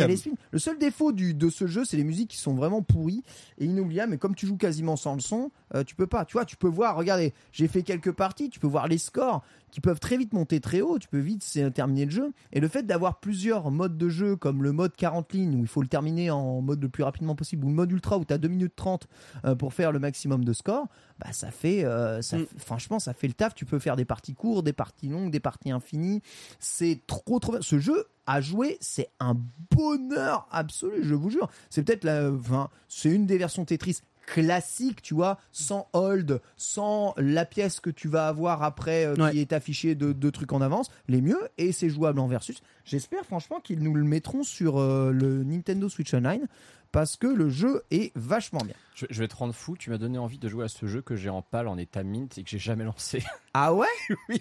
y 0.00 0.02
a 0.02 0.06
les. 0.06 0.14
Le 0.50 0.58
seul 0.58 0.78
défaut 0.78 1.12
du, 1.12 1.34
de 1.34 1.50
ce 1.50 1.66
jeu, 1.66 1.84
c'est 1.84 1.96
les 1.98 2.04
musiques 2.04 2.30
qui 2.30 2.38
sont 2.38 2.54
vraiment 2.54 2.80
pourries 2.82 3.22
et 3.58 3.66
inoubliables. 3.66 4.12
Mais 4.12 4.18
comme 4.18 4.34
tu 4.34 4.46
joues 4.46 4.56
quasiment 4.56 4.96
sans 4.96 5.14
le 5.14 5.20
son, 5.20 5.50
euh, 5.74 5.84
tu 5.84 5.94
peux 5.94 6.06
pas. 6.06 6.24
Tu 6.24 6.32
vois, 6.32 6.44
tu 6.46 6.56
peux 6.56 6.68
voir. 6.68 6.96
Regardez, 6.96 7.34
j'ai 7.52 7.68
fait 7.68 7.82
quelques 7.82 8.12
parties. 8.12 8.48
Tu 8.48 8.60
peux 8.60 8.66
voir 8.66 8.88
les 8.88 8.96
scores 8.98 9.42
qui 9.74 9.80
peuvent 9.80 9.98
très 9.98 10.16
vite 10.16 10.32
monter 10.32 10.60
très 10.60 10.82
haut. 10.82 11.00
Tu 11.00 11.08
peux 11.08 11.18
vite 11.18 11.42
c'est, 11.42 11.68
terminer 11.72 12.04
le 12.04 12.12
jeu. 12.12 12.32
Et 12.52 12.60
le 12.60 12.68
fait 12.68 12.84
d'avoir 12.84 13.18
plusieurs 13.18 13.72
modes 13.72 13.98
de 13.98 14.08
jeu, 14.08 14.36
comme 14.36 14.62
le 14.62 14.70
mode 14.70 14.94
40 14.94 15.32
lignes 15.32 15.56
où 15.56 15.62
il 15.62 15.66
faut 15.66 15.82
le 15.82 15.88
terminer 15.88 16.30
en 16.30 16.60
mode 16.60 16.80
le 16.80 16.88
plus 16.88 17.02
rapidement 17.02 17.34
possible, 17.34 17.64
ou 17.64 17.70
le 17.70 17.74
mode 17.74 17.90
ultra 17.90 18.16
où 18.16 18.24
tu 18.24 18.32
as 18.32 18.38
2 18.38 18.46
minutes 18.46 18.76
30 18.76 19.08
euh, 19.44 19.56
pour 19.56 19.74
faire 19.74 19.90
le 19.90 19.98
maximum 19.98 20.44
de 20.44 20.52
score, 20.52 20.86
bah 21.18 21.32
ça 21.32 21.50
fait, 21.50 21.84
euh, 21.84 22.22
ça, 22.22 22.38
Mm. 22.38 22.46
franchement, 22.56 23.00
ça 23.00 23.14
fait 23.14 23.26
le 23.26 23.32
taf. 23.34 23.52
Tu 23.56 23.64
peux 23.64 23.80
faire 23.80 23.96
des 23.96 24.04
parties 24.04 24.34
courtes, 24.34 24.64
des 24.64 24.72
parties 24.72 25.08
longues, 25.08 25.32
des 25.32 25.40
parties 25.40 25.72
infinies. 25.72 26.22
C'est 26.60 27.00
trop, 27.08 27.40
trop 27.40 27.50
bien. 27.50 27.60
Ce 27.60 27.80
jeu 27.80 28.06
à 28.28 28.40
jouer, 28.40 28.78
c'est 28.80 29.10
un 29.18 29.36
bonheur 29.72 30.46
absolu, 30.52 31.00
je 31.02 31.14
vous 31.16 31.30
jure. 31.30 31.50
C'est 31.68 31.82
peut-être 31.82 32.04
la, 32.04 32.30
enfin, 32.30 32.70
c'est 32.88 33.10
une 33.10 33.26
des 33.26 33.38
versions 33.38 33.64
Tetris 33.64 34.02
classiques, 34.26 35.02
tu 35.02 35.14
vois, 35.14 35.38
sans 35.52 35.88
hold, 35.92 36.40
sans 36.56 37.14
la 37.16 37.44
pièce 37.44 37.80
que 37.80 37.90
tu 37.90 38.08
vas 38.08 38.28
avoir 38.28 38.62
après 38.62 39.04
euh, 39.06 39.14
Ouais. 39.16 39.30
qui 39.32 39.40
est 39.40 39.52
affichée 39.52 39.94
de 39.94 40.12
deux 40.12 40.30
trucs 40.32 40.52
en 40.52 40.60
avance, 40.60 40.88
les 41.08 41.20
mieux, 41.20 41.40
et 41.58 41.72
c'est 41.72 41.88
jouable 41.90 42.18
en 42.20 42.26
versus. 42.26 42.60
J'espère 42.84 43.24
franchement 43.24 43.60
qu'ils 43.60 43.80
nous 43.80 43.94
le 43.94 44.04
mettront 44.04 44.42
sur 44.42 44.78
euh, 44.78 45.10
le 45.12 45.44
Nintendo 45.44 45.88
Switch 45.88 46.12
Online 46.14 46.46
parce 46.92 47.16
que 47.16 47.26
le 47.26 47.48
jeu 47.50 47.82
est 47.90 48.12
vachement 48.14 48.60
bien. 48.64 48.74
Je, 48.94 49.06
je 49.10 49.18
vais 49.20 49.26
te 49.28 49.34
rendre 49.34 49.52
fou, 49.54 49.76
tu 49.76 49.90
m'as 49.90 49.98
donné 49.98 50.16
envie 50.18 50.38
de 50.38 50.48
jouer 50.48 50.64
à 50.64 50.68
ce 50.68 50.86
jeu 50.86 51.02
que 51.02 51.16
j'ai 51.16 51.28
en 51.28 51.42
pâle 51.42 51.66
en 51.68 51.76
état 51.76 52.02
mint 52.04 52.38
et 52.38 52.44
que 52.44 52.50
j'ai 52.50 52.58
jamais 52.58 52.84
lancé. 52.84 53.22
Ah 53.54 53.72
ouais? 53.74 53.86
Oui. 54.28 54.40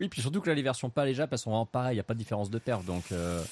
Oui, 0.00 0.08
puis 0.08 0.20
surtout 0.22 0.40
que 0.40 0.48
là, 0.48 0.54
les 0.54 0.62
versions 0.62 0.88
pâle 0.88 1.08
et 1.08 1.14
Jap, 1.14 1.30
elles 1.32 1.38
sont 1.38 1.50
vraiment 1.50 1.66
pareilles, 1.66 1.94
il 1.94 1.96
n'y 1.96 2.00
a 2.00 2.04
pas 2.04 2.14
de 2.14 2.18
différence 2.18 2.48
de 2.48 2.58
perf. 2.58 2.84
Donc, 2.84 3.10
euh, 3.12 3.42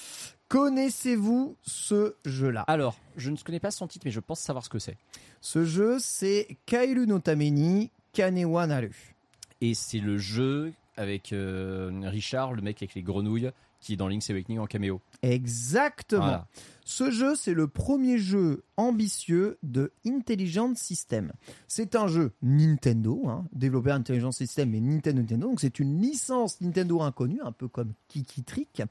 Connaissez-vous 0.53 1.57
ce 1.63 2.13
jeu-là 2.25 2.61
Alors, 2.67 2.95
je 3.17 3.31
ne 3.31 3.37
connais 3.37 3.59
pas 3.59 3.71
son 3.71 3.87
titre, 3.87 4.05
mais 4.05 4.11
je 4.11 4.19
pense 4.19 4.39
savoir 4.39 4.63
ce 4.63 4.69
que 4.69 4.77
c'est. 4.77 4.97
Ce 5.41 5.65
jeu, 5.65 5.97
c'est 5.97 6.57
Kairu 6.67 7.07
no 7.07 7.17
Tameni 7.17 7.89
Kanewa 8.11 8.67
Naru. 8.67 9.15
Et 9.61 9.73
c'est 9.73 9.97
le 9.97 10.19
jeu 10.19 10.71
avec 10.95 11.33
euh, 11.33 11.89
Richard, 12.03 12.53
le 12.53 12.61
mec 12.61 12.83
avec 12.83 12.93
les 12.93 13.01
grenouilles, 13.01 13.49
qui 13.83 13.93
est 13.93 13.97
dans 13.97 14.07
Link's 14.07 14.29
Awakening 14.29 14.59
en 14.59 14.65
caméo. 14.65 15.01
Exactement. 15.21 16.21
Voilà. 16.21 16.47
Ce 16.85 17.11
jeu, 17.11 17.33
c'est 17.35 17.53
le 17.53 17.67
premier 17.69 18.17
jeu 18.17 18.63
ambitieux 18.75 19.57
de 19.63 19.93
Intelligent 20.05 20.73
System. 20.75 21.31
C'est 21.67 21.95
un 21.95 22.07
jeu 22.07 22.31
Nintendo, 22.41 23.23
hein, 23.29 23.45
développé 23.53 23.87
par 23.89 23.97
Intelligent 23.97 24.33
System, 24.33 24.69
mais 24.71 24.81
Nintendo 24.81 25.21
Nintendo. 25.21 25.47
Donc 25.47 25.61
c'est 25.61 25.79
une 25.79 26.01
licence 26.01 26.59
Nintendo 26.59 27.01
inconnue, 27.01 27.39
un 27.41 27.53
peu 27.53 27.69
comme 27.69 27.93
Kiki 28.09 28.43
Trick, 28.43 28.81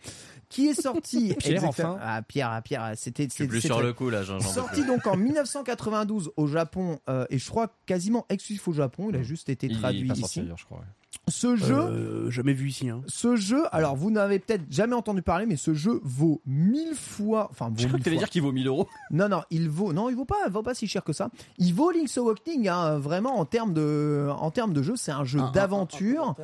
qui 0.48 0.68
est 0.68 0.80
sorti. 0.80 1.34
Pierre, 1.38 1.64
enfin. 1.64 1.98
Ah 2.00 2.22
Pierre, 2.22 2.48
ah, 2.50 2.62
Pierre, 2.62 2.92
c'était. 2.96 3.24
Je 3.24 3.28
suis 3.30 3.44
c'est- 3.44 3.48
plus 3.48 3.60
sur 3.60 3.82
le 3.82 3.92
coup 3.92 4.08
là, 4.08 4.22
j'en 4.22 4.38
veux 4.38 4.48
Sorti 4.48 4.84
donc 4.86 5.06
en 5.06 5.16
1992 5.18 6.32
au 6.38 6.46
Japon 6.46 6.98
euh, 7.10 7.26
et 7.28 7.38
je 7.38 7.48
crois 7.50 7.70
quasiment 7.84 8.24
exclusif 8.30 8.66
au 8.68 8.72
Japon. 8.72 9.08
Il 9.10 9.16
a 9.16 9.22
juste 9.22 9.50
été 9.50 9.66
Il- 9.66 9.72
il 9.72 9.78
traduit 9.78 10.08
sorti 10.08 10.22
ici. 10.22 10.40
ailleurs, 10.40 10.56
je 10.58 10.64
crois. 10.64 10.78
ouais. 10.78 10.84
Ce 11.28 11.54
jeu, 11.54 11.76
Euh, 11.78 12.30
jamais 12.30 12.52
vu 12.52 12.68
ici. 12.68 12.88
Hein. 12.88 13.00
ce 13.06 13.36
jeu, 13.36 13.62
alors 13.70 13.94
vous 13.94 14.10
n'avez 14.10 14.40
peut-être 14.40 14.62
jamais 14.70 14.94
entendu 14.96 15.22
parler, 15.22 15.46
mais 15.46 15.54
ce 15.56 15.72
jeu 15.72 16.00
vaut 16.02 16.40
mille 16.46 16.94
fois, 16.96 17.46
enfin 17.50 17.68
vaut 17.68 17.74
Je 17.78 17.86
crois 17.86 17.98
que 18.00 18.04
t'allais 18.04 18.16
dire 18.16 18.28
qu'il 18.28 18.42
vaut 18.42 18.50
1000 18.52 18.66
euros. 18.66 18.88
Non, 19.12 19.28
non, 19.28 19.42
il 19.50 19.68
vaut, 19.68 19.92
non, 19.92 20.08
il 20.10 20.16
vaut 20.16 20.24
pas, 20.24 20.36
il 20.46 20.52
vaut 20.52 20.62
pas 20.62 20.74
si 20.74 20.88
cher 20.88 21.04
que 21.04 21.12
ça. 21.12 21.28
Il 21.58 21.74
vaut 21.74 21.90
Link's 21.92 22.16
Awakening, 22.18 22.68
hein, 22.68 22.98
vraiment 22.98 23.38
en 23.38 23.44
termes 23.44 23.72
de, 23.72 24.28
en 24.36 24.50
termes 24.50 24.72
de 24.72 24.82
jeu, 24.82 24.94
c'est 24.96 25.12
un 25.12 25.24
jeu 25.24 25.40
d'aventure 25.54 26.34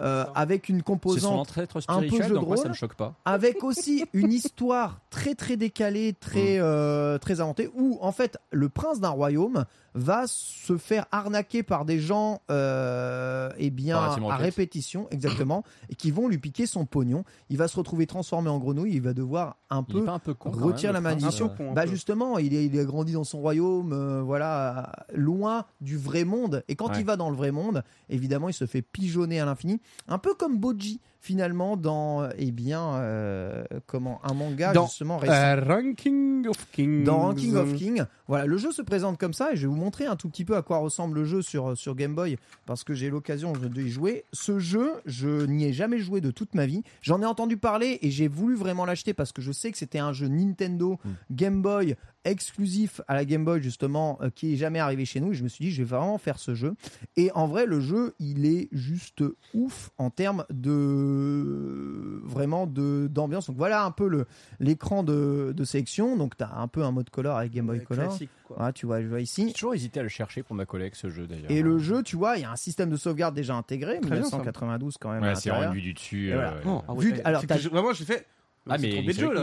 euh, 0.00 0.24
avec 0.34 0.68
une 0.68 0.82
composante, 0.82 1.52
un 1.88 2.00
peu 2.00 2.22
jeu 2.22 2.34
de 2.34 2.38
moi, 2.40 2.56
ça 2.56 2.62
rôle. 2.62 2.70
me 2.70 2.74
choque 2.74 2.94
pas. 2.94 3.14
avec 3.24 3.62
aussi 3.64 4.04
une 4.14 4.32
histoire 4.32 4.98
très 5.10 5.34
très 5.34 5.56
décalée, 5.56 6.12
Mm. 6.12 6.16
très 6.20 6.58
euh, 6.58 7.18
très 7.18 7.40
inventée, 7.40 7.70
où 7.74 7.98
en 8.00 8.10
fait 8.12 8.36
le 8.50 8.68
prince 8.68 9.00
d'un 9.00 9.10
royaume 9.10 9.64
va 9.94 10.24
se 10.26 10.76
faire 10.76 11.06
arnaquer 11.12 11.62
par 11.62 11.84
des 11.84 12.00
gens, 12.00 12.42
euh, 12.50 13.50
eh 13.58 13.70
bien 13.70 13.96
à 13.98 14.36
répétition, 14.36 15.06
exactement, 15.10 15.62
et 15.88 15.94
qui 15.94 16.10
vont 16.10 16.28
lui 16.28 16.38
piquer 16.38 16.66
son 16.66 16.84
pognon. 16.84 17.24
Il 17.48 17.56
va 17.58 17.68
se 17.68 17.76
retrouver 17.76 18.06
transformé 18.06 18.48
en 18.50 18.58
grenouille, 18.58 18.94
il 18.94 19.02
va 19.02 19.14
devoir 19.14 19.56
un 19.70 19.84
Il 19.88 19.96
est 19.96 20.00
peu 20.00 20.04
pas 20.04 20.12
un 20.12 20.18
peu 20.18 20.34
con. 20.34 20.50
quand 20.50 20.60
retire 20.64 20.88
même, 20.92 20.94
la 20.94 21.00
malédiction. 21.10 21.50
Bah 21.74 21.84
peu. 21.84 21.90
justement, 21.90 22.38
il, 22.38 22.54
est, 22.54 22.66
il 22.66 22.78
a 22.78 22.84
grandi 22.84 23.12
dans 23.12 23.24
son 23.24 23.38
royaume, 23.40 23.92
euh, 23.92 24.20
voilà, 24.22 24.90
loin 25.14 25.64
du 25.80 25.96
vrai 25.96 26.24
monde. 26.24 26.64
Et 26.68 26.74
quand 26.76 26.88
Ouais. 26.90 27.00
il 27.00 27.04
va 27.04 27.16
dans 27.16 27.30
le 27.30 27.36
vrai 27.36 27.50
monde, 27.52 27.82
évidemment, 28.08 28.48
il 28.48 28.54
se 28.54 28.66
fait 28.66 28.82
pigeonner 28.82 29.40
à 29.40 29.44
l'infini, 29.44 29.80
un 30.08 30.18
peu 30.18 30.34
comme 30.34 30.58
Boji 30.58 31.00
finalement 31.24 31.78
dans, 31.78 32.22
euh, 32.22 32.28
eh 32.36 32.52
bien, 32.52 32.96
euh, 32.96 33.64
comment 33.86 34.20
un 34.24 34.34
manga 34.34 34.74
Dans, 34.74 34.86
justement 34.86 35.16
récent. 35.16 35.32
Euh, 35.32 35.64
Ranking 35.66 36.46
of 36.46 36.70
Kings. 36.70 37.02
Dans 37.04 37.18
Ranking 37.20 37.56
of 37.56 37.74
King, 37.74 38.04
voilà, 38.28 38.44
le 38.44 38.58
jeu 38.58 38.72
se 38.72 38.82
présente 38.82 39.16
comme 39.16 39.32
ça 39.32 39.52
et 39.52 39.56
je 39.56 39.62
vais 39.62 39.68
vous 39.68 39.80
montrer 39.80 40.04
un 40.04 40.16
tout 40.16 40.28
petit 40.28 40.44
peu 40.44 40.54
à 40.54 40.60
quoi 40.60 40.78
ressemble 40.78 41.20
le 41.20 41.24
jeu 41.24 41.40
sur, 41.40 41.78
sur 41.78 41.94
Game 41.94 42.14
Boy 42.14 42.36
parce 42.66 42.84
que 42.84 42.92
j'ai 42.92 43.08
l'occasion 43.08 43.54
de 43.54 43.80
y 43.80 43.88
jouer. 43.88 44.24
Ce 44.34 44.58
jeu, 44.58 44.92
je 45.06 45.46
n'y 45.46 45.64
ai 45.64 45.72
jamais 45.72 45.98
joué 45.98 46.20
de 46.20 46.30
toute 46.30 46.54
ma 46.54 46.66
vie. 46.66 46.82
J'en 47.00 47.22
ai 47.22 47.26
entendu 47.26 47.56
parler 47.56 47.98
et 48.02 48.10
j'ai 48.10 48.28
voulu 48.28 48.54
vraiment 48.54 48.84
l'acheter 48.84 49.14
parce 49.14 49.32
que 49.32 49.40
je 49.40 49.50
sais 49.50 49.72
que 49.72 49.78
c'était 49.78 50.00
un 50.00 50.12
jeu 50.12 50.28
Nintendo 50.28 50.98
Game 51.30 51.62
Boy 51.62 51.96
exclusif 52.24 53.00
à 53.08 53.14
la 53.14 53.24
Game 53.24 53.44
Boy 53.44 53.62
justement 53.62 54.18
euh, 54.22 54.30
qui 54.34 54.54
est 54.54 54.56
jamais 54.56 54.78
arrivé 54.78 55.04
chez 55.04 55.20
nous 55.20 55.32
et 55.32 55.34
je 55.34 55.42
me 55.44 55.48
suis 55.48 55.64
dit 55.66 55.70
je 55.70 55.82
vais 55.82 55.88
vraiment 55.96 56.18
faire 56.18 56.38
ce 56.38 56.54
jeu 56.54 56.74
et 57.16 57.30
en 57.34 57.46
vrai 57.46 57.66
le 57.66 57.80
jeu 57.80 58.14
il 58.18 58.46
est 58.46 58.68
juste 58.72 59.22
ouf 59.54 59.90
en 59.98 60.10
termes 60.10 60.44
de 60.50 62.20
vraiment 62.24 62.66
de 62.66 63.08
d'ambiance 63.10 63.46
donc 63.46 63.56
voilà 63.56 63.84
un 63.84 63.90
peu 63.90 64.08
le 64.08 64.26
l'écran 64.60 65.02
de, 65.02 65.52
de 65.56 65.64
sélection 65.64 66.16
donc 66.16 66.36
tu 66.36 66.44
as 66.44 66.54
un 66.56 66.68
peu 66.68 66.82
un 66.84 66.90
mode 66.92 67.10
color 67.10 67.36
avec 67.36 67.52
Game 67.52 67.66
Boy 67.66 67.82
Color 67.82 68.16
voilà, 68.48 68.72
tu 68.72 68.86
vois 68.86 69.00
je 69.02 69.06
vois 69.08 69.18
J'ai 69.18 69.24
ici 69.24 69.52
toujours 69.52 69.74
hésité 69.74 70.00
à 70.00 70.02
le 70.02 70.08
chercher 70.08 70.42
pour 70.42 70.54
ma 70.54 70.66
collègue, 70.66 70.94
ce 70.94 71.08
jeu 71.08 71.26
d'ailleurs. 71.26 71.50
et 71.50 71.62
le 71.62 71.78
jeu 71.78 72.02
tu 72.02 72.16
vois 72.16 72.36
il 72.36 72.42
y 72.42 72.44
a 72.44 72.50
un 72.50 72.56
système 72.56 72.90
de 72.90 72.96
sauvegarde 72.96 73.34
déjà 73.34 73.54
intégré 73.54 74.00
Très 74.00 74.10
bien, 74.10 74.24
ça. 74.24 74.36
1992 74.36 74.96
quand 74.98 75.12
même 75.12 75.22
Ouais, 75.22 75.34
c'est 75.34 75.50
vue 75.72 75.80
du 75.80 75.94
dessus. 75.94 76.30
Euh, 76.32 76.34
voilà. 76.34 76.54
Non, 76.64 76.82
ah 76.86 76.92
ouais, 76.94 77.04
Vu- 77.04 77.12
ouais, 77.12 77.22
alors, 77.24 77.46
que 77.46 77.58
je- 77.58 77.68
vraiment, 77.68 77.92
j'ai 77.92 78.04
fait. 78.04 78.26
Ah, 78.68 78.76
mais 78.78 78.90
c'est 78.90 78.96
trompé 78.96 79.12
de 79.12 79.20
Link's 79.20 79.20
jeu 79.20 79.34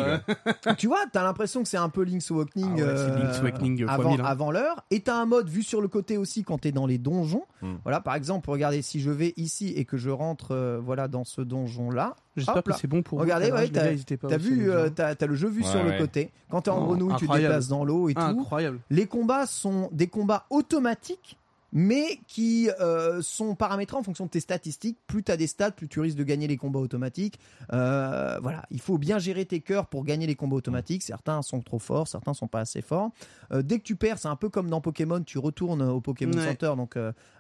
là. 0.66 0.74
Tu 0.76 0.88
vois, 0.88 1.00
t'as 1.12 1.24
l'impression 1.24 1.62
que 1.62 1.70
c'est 1.70 1.78
un 1.78 1.90
peu 1.90 2.04
Link's 2.04 2.32
Awakening, 2.32 2.82
Ah 2.82 2.86
ouais, 2.86 2.98
c'est 2.98 3.20
Link's 3.24 3.40
Awakening 3.40 3.84
fois 3.86 3.94
avant, 3.94 4.12
mille, 4.12 4.22
hein. 4.22 4.26
avant 4.26 4.52
l'heure. 4.52 4.84
Et 4.90 5.02
t'as 5.02 5.16
un 5.16 5.26
mode 5.26 5.48
vu 5.48 5.62
sur 5.64 5.80
le 5.82 5.88
côté 5.88 6.18
aussi 6.18 6.44
quand 6.44 6.58
t'es 6.60 6.72
dans 6.72 6.88
les 6.88 6.98
donjons. 6.98 7.44
Hmm. 7.62 7.76
Voilà, 7.84 8.00
par 8.02 8.16
exemple, 8.16 8.50
regardez, 8.50 8.82
si 8.82 9.00
je 9.00 9.12
vais 9.12 9.34
ici 9.38 9.74
et 9.76 9.86
que 9.86 9.98
je 9.98 10.10
rentre 10.10 10.52
euh, 10.56 10.80
voilà, 10.84 11.08
dans 11.08 11.24
ce 11.24 11.42
donjon-là, 11.42 12.16
J'espère 12.38 12.64
que 12.64 12.74
c'est 12.74 12.88
bon 12.88 13.04
pour 13.04 13.18
vous, 13.18 13.24
Regardez, 13.26 13.52
ouais, 13.52 13.68
t'as- 13.68 14.38
vu, 14.38 14.72
euh, 14.72 14.90
t'as 14.90 15.14
le 15.28 15.36
jeu 15.36 15.50
vu 15.50 15.62
Ouais, 15.64 15.68
sur 15.68 15.84
le 15.84 15.98
côté. 15.98 16.32
Quand 16.50 16.62
t'es 16.62 16.70
en 16.72 16.82
Oh, 16.82 16.86
grenouille, 16.86 17.14
tu 17.18 17.28
te 17.28 17.34
déplaces 17.38 17.68
dans 17.68 17.84
l'eau 17.84 18.10
et 18.10 18.14
tout. 18.14 18.22
Incroyable. 18.22 18.80
Les 18.90 19.06
combats 19.06 19.46
sont 19.46 19.90
des 19.92 20.08
combats 20.08 20.46
automatiques 20.50 21.38
mais 21.72 22.20
qui 22.28 22.70
euh, 22.80 23.22
sont 23.22 23.56
paramétrés 23.56 23.98
en 23.98 24.04
fonction 24.04 24.26
de 24.26 24.30
tes 24.30 24.40
statistiques. 24.40 25.00
Plus 25.08 25.24
tu 25.24 25.32
as 25.32 25.38
des 25.38 25.48
stats, 25.48 25.72
plus 25.72 25.88
tu 25.88 26.00
risques 26.00 26.18
de 26.18 26.24
gagner 26.24 26.48
les 26.48 26.58
combats 26.58 26.80
automatiques. 26.80 27.40
Euh, 27.74 28.40
voilà, 28.42 28.64
il 28.72 28.82
faut 28.82 28.98
bien 28.98 29.20
gérer 29.20 29.46
tes 29.46 29.62
cœurs 29.62 29.88
pour 29.88 30.04
gagner 30.04 30.28
les 30.28 30.36
combats 30.36 30.58
automatiques. 30.58 31.04
Certains 31.04 31.42
sont 31.42 31.62
trop 31.62 31.80
forts, 31.80 32.08
certains 32.08 32.34
sont 32.34 32.48
pas 32.48 32.60
assez 32.60 32.82
forts. 32.82 33.12
Euh, 33.52 33.62
dès 33.62 33.80
que 33.80 33.84
tu 33.84 33.96
perds, 33.96 34.20
c'est 34.20 34.28
un 34.28 34.36
peu 34.36 34.50
comme 34.50 34.70
dans 34.70 34.82
Pokémon, 34.82 35.22
tu 35.22 35.38
retournes 35.38 35.82
au 35.82 36.02
Pokémon 36.02 36.38
Ouais. 36.38 36.46
Center, 36.46 36.74
donc 36.78 36.98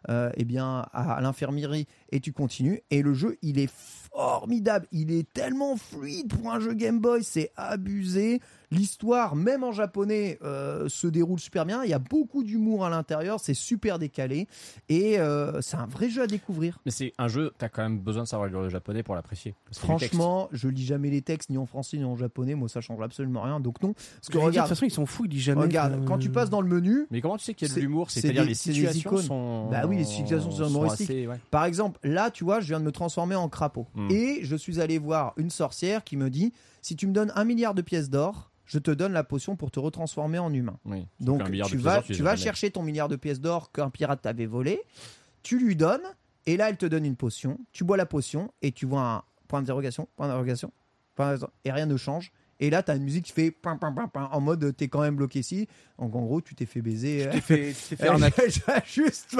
eh 0.07 0.43
bien 0.45 0.85
à, 0.93 1.13
à 1.13 1.21
l'infirmerie 1.21 1.87
et 2.11 2.19
tu 2.19 2.33
continues. 2.33 2.81
Et 2.91 3.01
le 3.01 3.13
jeu, 3.13 3.37
il 3.41 3.59
est 3.59 3.69
formidable, 4.13 4.87
il 4.91 5.11
est 5.11 5.31
tellement 5.31 5.77
fluide 5.77 6.27
pour 6.33 6.51
un 6.51 6.59
jeu 6.59 6.73
Game 6.73 6.99
Boy, 6.99 7.23
c'est 7.23 7.51
abusé. 7.55 8.41
L'histoire, 8.73 9.35
même 9.35 9.65
en 9.65 9.73
japonais, 9.73 10.39
euh, 10.43 10.87
se 10.87 11.05
déroule 11.07 11.39
super 11.41 11.65
bien. 11.65 11.83
Il 11.83 11.89
y 11.89 11.93
a 11.93 11.99
beaucoup 11.99 12.41
d'humour 12.43 12.85
à 12.85 12.89
l'intérieur, 12.89 13.39
c'est 13.41 13.53
super 13.53 13.99
décalé 13.99 14.47
et 14.87 15.19
euh, 15.19 15.59
c'est 15.59 15.75
un 15.75 15.87
vrai 15.87 16.09
jeu 16.09 16.21
à 16.21 16.27
découvrir. 16.27 16.79
Mais 16.85 16.91
c'est 16.91 17.11
un 17.17 17.27
jeu, 17.27 17.51
t'as 17.57 17.67
quand 17.67 17.81
même 17.81 17.99
besoin 17.99 18.23
de 18.23 18.27
savoir 18.29 18.49
le 18.49 18.69
japonais 18.69 19.03
pour 19.03 19.15
l'apprécier. 19.15 19.55
Franchement, 19.73 20.47
je 20.53 20.69
lis 20.69 20.85
jamais 20.85 21.09
les 21.09 21.21
textes 21.21 21.49
ni 21.49 21.57
en 21.57 21.65
français 21.65 21.97
ni 21.97 22.05
en 22.05 22.15
japonais. 22.15 22.55
Moi, 22.55 22.69
ça 22.69 22.79
change 22.79 23.01
absolument 23.01 23.41
rien. 23.41 23.59
Donc 23.59 23.81
non. 23.83 23.91
Parce 23.93 24.27
que 24.27 24.31
dire, 24.33 24.41
de 24.41 24.45
regarde, 24.45 24.67
toute 24.69 24.77
façon, 24.77 24.85
ils 24.85 24.91
sont 24.91 25.05
fous, 25.05 25.25
ils 25.25 25.29
disent 25.29 25.41
jamais. 25.43 25.61
regarde, 25.63 26.05
quand 26.05 26.17
tu 26.17 26.29
passes 26.29 26.49
dans 26.49 26.61
le 26.61 26.69
menu, 26.69 27.07
Mais 27.11 27.19
comment 27.19 27.35
tu 27.37 27.43
sais 27.43 27.53
qu'il 27.53 27.67
y 27.67 27.71
a 27.71 27.75
de 27.75 27.79
l'humour? 27.81 28.09
C'est 28.09 28.21
C'est-à-dire 28.21 28.43
des- 28.43 28.49
les 28.49 28.53
c'est 28.55 28.69
des 28.71 28.87
situations 28.87 29.17
sont. 29.17 29.69
Bah 29.69 29.83
oui, 29.85 29.97
les 29.97 30.05
situations 30.05 30.49
sont 30.51 30.69
humoristiques. 30.69 31.09
assez, 31.09 31.27
ouais. 31.27 31.35
Par 31.51 31.65
exemple, 31.65 31.99
là, 32.03 32.31
tu 32.31 32.43
vois, 32.43 32.59
je 32.59 32.67
viens 32.67 32.79
de 32.79 32.85
me 32.85 32.91
transformer 32.91 33.35
en 33.35 33.49
crapaud. 33.49 33.87
Hmm. 33.93 34.09
Et 34.11 34.39
je 34.43 34.55
suis 34.55 34.79
allé 34.79 34.97
voir 34.97 35.33
une 35.37 35.49
sorcière 35.49 36.03
qui 36.03 36.17
me 36.17 36.29
dit 36.29 36.53
si 36.81 36.95
tu 36.95 37.07
me 37.07 37.13
donnes 37.13 37.31
un 37.35 37.43
milliard 37.43 37.73
de 37.73 37.81
pièces 37.81 38.09
d'or, 38.09 38.51
je 38.65 38.79
te 38.79 38.91
donne 38.91 39.11
la 39.11 39.23
potion 39.23 39.55
pour 39.55 39.69
te 39.69 39.79
retransformer 39.79 40.39
en 40.39 40.53
humain. 40.53 40.77
Oui. 40.85 41.05
Donc, 41.19 41.43
tu 41.65 41.77
vas, 41.77 42.01
tu 42.01 42.23
vas 42.23 42.35
chercher 42.35 42.71
ton 42.71 42.83
milliard 42.83 43.09
de 43.09 43.15
pièces 43.15 43.41
d'or 43.41 43.71
qu'un 43.71 43.89
pirate 43.89 44.21
t'avait 44.21 44.45
volé, 44.45 44.81
tu 45.43 45.59
lui 45.59 45.75
donnes, 45.75 46.03
et 46.45 46.57
là, 46.57 46.69
elle 46.69 46.77
te 46.77 46.85
donne 46.85 47.05
une 47.05 47.15
potion. 47.15 47.59
Tu 47.73 47.83
bois 47.83 47.97
la 47.97 48.05
potion, 48.05 48.51
et 48.61 48.71
tu 48.71 48.85
vois 48.85 49.01
un 49.01 49.23
point 49.47 49.59
d'interrogation, 49.59 50.07
point 50.15 50.27
d'interrogation, 50.27 50.71
point 51.15 51.25
d'interrogation, 51.25 51.53
et 51.65 51.71
rien 51.71 51.85
ne 51.85 51.97
change. 51.97 52.31
Et 52.63 52.69
là, 52.69 52.83
tu 52.83 52.91
as 52.91 52.95
une 52.95 53.03
musique 53.03 53.25
qui 53.25 53.31
fait 53.33 53.51
pam, 53.51 53.77
pam, 53.79 53.93
pam, 53.93 54.07
pam, 54.09 54.29
en 54.31 54.39
mode 54.39 54.73
t'es 54.77 54.87
quand 54.87 55.01
même 55.01 55.15
bloqué 55.15 55.39
ici. 55.39 55.67
Donc, 55.99 56.15
en 56.15 56.21
gros, 56.21 56.39
tu 56.41 56.55
t'es 56.55 56.65
fait 56.67 56.81
baiser. 56.81 57.27
Tu 57.31 57.31
t'es 57.31 57.41
fait, 57.41 57.73
tu 57.73 57.89
t'es 57.89 57.95
fait 57.97 58.07
arnaquer. 58.07 58.43
Juste 58.85 59.35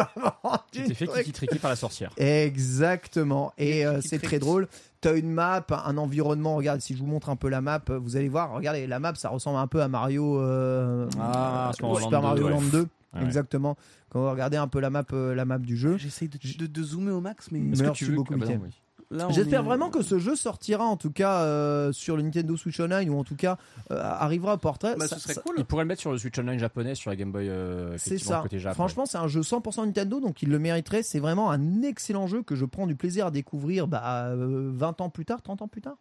Tu 0.72 0.84
t'es 0.84 0.94
fait 0.96 1.08
kiki 1.24 1.60
par 1.60 1.70
la 1.70 1.76
sorcière. 1.76 2.12
Exactement. 2.18 3.54
Et 3.58 3.86
euh, 3.86 4.02
c'est 4.02 4.20
très 4.20 4.40
drôle. 4.40 4.68
Tu 5.02 5.08
as 5.08 5.14
une 5.14 5.32
map, 5.32 5.66
un 5.70 5.98
environnement. 5.98 6.56
Regarde, 6.56 6.82
si 6.82 6.94
je 6.96 7.00
vous 7.00 7.06
montre 7.08 7.30
un 7.30 7.36
peu 7.36 7.50
la 7.50 7.62
map, 7.62 7.82
vous 7.90 8.16
allez 8.18 8.30
voir. 8.30 8.52
Regardez, 8.54 8.88
la 8.88 9.00
map, 9.00 9.14
ça 9.16 9.30
ressemble 9.30 9.58
un 9.60 9.68
peu 9.68 9.82
à 9.82 9.88
Mario. 9.88 10.40
euh, 10.40 11.08
Ah, 11.20 11.70
euh, 11.70 11.74
Super 11.74 11.90
Land 11.90 12.10
2, 12.10 12.42
Mario. 12.42 12.50
Land 12.50 12.62
2. 12.72 12.88
Ouais. 13.14 13.24
Exactement. 13.26 13.76
Quand 14.10 14.22
vous 14.22 14.30
regardez 14.32 14.58
un 14.58 14.68
peu 14.68 14.80
la 14.80 14.90
map, 14.90 15.04
euh, 15.14 15.36
la 15.36 15.46
map 15.46 15.58
du 15.58 15.76
jeu. 15.78 15.98
J'essaye 15.98 16.28
de, 16.30 16.38
de, 16.58 16.66
de 16.68 16.84
zoomer 16.84 17.12
au 17.12 17.22
max, 17.22 17.50
mais 17.52 17.60
Est-ce 17.72 17.84
que 17.84 17.90
tu 17.92 18.06
veux- 18.06 18.16
beaucoup, 18.16 18.34
Ah 18.36 18.38
bah 18.38 18.46
non, 18.48 18.62
oui. 18.64 18.81
J'espère 19.30 19.62
est- 19.62 19.64
vraiment 19.64 19.90
que 19.90 20.02
ce 20.02 20.20
jeu 20.20 20.36
sortira 20.36 20.86
en 20.86 20.96
tout 20.98 21.12
cas 21.12 21.42
euh, 21.42 21.92
sur 21.92 22.16
le 22.16 22.24
Nintendo 22.24 22.56
Switch 22.56 22.80
Online 22.80 23.10
ou 23.10 23.18
en 23.20 23.24
tout 23.24 23.36
cas 23.36 23.58
euh, 23.92 24.00
arrivera 24.02 24.54
au 24.54 24.58
portrait. 24.58 24.96
Bah, 24.98 25.08
Ça- 25.08 25.16
ce 25.16 25.22
serait 25.22 25.34
ça- 25.34 25.42
cool. 25.42 25.56
Il 25.58 25.66
pourrait 25.66 25.84
le 25.84 25.88
mettre 25.90 26.02
sur 26.02 26.12
le 26.12 26.18
Switch 26.18 26.38
Online 26.40 26.58
japonais, 26.60 26.96
sur 26.96 27.10
la 27.10 27.16
Game 27.16 27.32
Boy. 27.32 27.50
euh, 27.50 27.98
C'est 27.98 28.18
ça. 28.18 28.40
Côté 28.42 28.60
Japon. 28.60 28.76
Franchement, 28.76 29.06
c'est 29.06 29.18
un 29.18 29.28
jeu 29.28 29.42
100% 29.42 29.86
Nintendo, 29.86 30.20
donc 30.20 30.42
il 30.42 30.50
le 30.50 30.60
mériterait. 30.60 31.04
C'est 31.04 31.20
vraiment 31.20 31.52
un 31.52 31.82
excellent 31.82 32.28
jeu 32.28 32.42
que 32.44 32.56
je 32.56 32.66
prends 32.66 32.88
du 32.88 32.96
plaisir 32.96 33.26
à 33.28 33.32
découvrir 33.32 33.88
bah, 33.88 34.28
euh, 34.28 34.72
20 34.74 35.02
ans 35.02 35.10
plus 35.10 35.26
tard, 35.26 35.42
30 35.42 35.62
ans 35.62 35.68
plus 35.68 35.82
tard. 35.82 35.98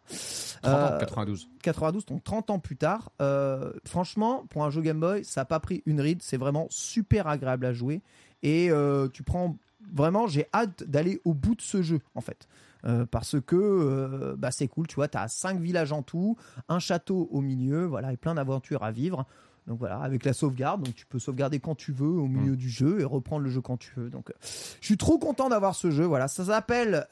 30 0.61 0.73
ans, 0.73 0.93
Euh, 0.93 0.99
92. 0.99 1.49
92, 1.63 2.05
donc 2.05 2.23
30 2.23 2.49
ans 2.49 2.59
plus 2.59 2.77
tard. 2.77 3.11
Euh, 3.21 3.71
franchement, 3.85 4.45
pour 4.49 4.63
un 4.63 4.69
jeu 4.69 4.81
Game 4.81 4.99
Boy, 4.99 5.23
ça 5.25 5.41
n'a 5.41 5.45
pas 5.45 5.59
pris 5.59 5.83
une 5.85 5.99
ride. 6.01 6.19
C'est 6.21 6.37
vraiment 6.37 6.67
super 6.69 7.27
agréable 7.27 7.65
à 7.65 7.73
jouer. 7.73 8.01
Et 8.43 8.71
euh, 8.71 9.07
tu 9.11 9.23
prends. 9.23 9.57
Vraiment, 9.93 10.27
j'ai 10.27 10.45
hâte 10.53 10.83
d'aller 10.83 11.19
au 11.25 11.33
bout 11.33 11.55
de 11.55 11.61
ce 11.61 11.81
jeu, 11.81 11.99
en 12.15 12.21
fait. 12.21 12.47
Euh, 12.85 13.05
parce 13.05 13.39
que 13.39 13.55
euh, 13.55 14.35
bah, 14.37 14.51
c'est 14.51 14.67
cool, 14.67 14.87
tu 14.87 14.95
vois, 14.95 15.07
tu 15.07 15.17
as 15.17 15.27
5 15.27 15.59
villages 15.59 15.91
en 15.91 16.01
tout, 16.01 16.37
un 16.67 16.79
château 16.79 17.27
au 17.31 17.41
milieu, 17.41 17.85
voilà, 17.85 18.11
et 18.13 18.17
plein 18.17 18.35
d'aventures 18.35 18.83
à 18.83 18.91
vivre. 18.91 19.25
Donc 19.67 19.77
voilà, 19.77 19.99
avec 19.99 20.25
la 20.25 20.33
sauvegarde, 20.33 20.83
donc 20.83 20.95
tu 20.95 21.05
peux 21.05 21.19
sauvegarder 21.19 21.59
quand 21.59 21.75
tu 21.75 21.91
veux 21.91 22.07
au 22.07 22.25
milieu 22.25 22.55
du 22.55 22.67
jeu 22.67 22.99
et 22.99 23.03
reprendre 23.03 23.43
le 23.43 23.51
jeu 23.51 23.61
quand 23.61 23.77
tu 23.77 23.91
veux. 23.95 24.09
Donc 24.09 24.31
euh, 24.31 24.33
je 24.41 24.85
suis 24.85 24.97
trop 24.97 25.19
content 25.19 25.49
d'avoir 25.49 25.75
ce 25.75 25.91
jeu. 25.91 26.03
Voilà, 26.03 26.27
ça 26.27 26.45
s'appelle 26.45 27.05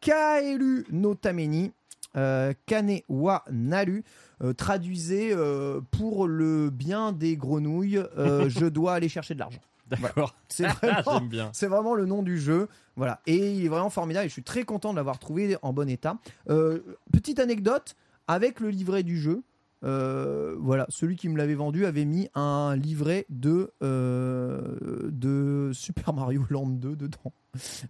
Kaelu 0.00 0.86
no 0.90 1.14
Tameni, 1.14 1.72
euh, 2.16 2.52
Kane 2.66 3.00
wa 3.08 3.44
Naru. 3.50 4.04
Euh, 4.42 4.52
traduisez 4.52 5.32
euh, 5.32 5.80
pour 5.90 6.26
le 6.26 6.70
bien 6.70 7.12
des 7.12 7.36
grenouilles, 7.36 8.02
je 8.16 8.66
dois 8.66 8.94
aller 8.94 9.08
chercher 9.08 9.34
de 9.34 9.38
l'argent. 9.38 9.60
D'accord. 10.00 10.34
C'est 10.48 10.66
vraiment, 10.66 11.18
J'aime 11.18 11.28
bien. 11.28 11.50
c'est 11.52 11.66
vraiment 11.66 11.94
le 11.94 12.04
nom 12.06 12.22
du 12.22 12.38
jeu. 12.38 12.68
Voilà. 12.96 13.20
Et 13.26 13.52
il 13.52 13.64
est 13.64 13.68
vraiment 13.68 13.90
formidable 13.90 14.26
et 14.26 14.28
je 14.28 14.32
suis 14.34 14.42
très 14.42 14.64
content 14.64 14.90
de 14.92 14.96
l'avoir 14.96 15.18
trouvé 15.18 15.56
en 15.62 15.72
bon 15.72 15.88
état. 15.88 16.18
Euh, 16.50 16.80
petite 17.12 17.38
anecdote, 17.38 17.94
avec 18.28 18.60
le 18.60 18.68
livret 18.68 19.02
du 19.02 19.18
jeu, 19.18 19.42
euh, 19.84 20.54
voilà, 20.60 20.86
celui 20.88 21.16
qui 21.16 21.28
me 21.28 21.36
l'avait 21.36 21.54
vendu 21.54 21.86
avait 21.86 22.04
mis 22.04 22.28
un 22.34 22.76
livret 22.76 23.26
de, 23.30 23.72
euh, 23.82 25.08
de 25.10 25.70
Super 25.74 26.12
Mario 26.12 26.44
Land 26.50 26.66
2 26.68 26.96
dedans. 26.96 27.32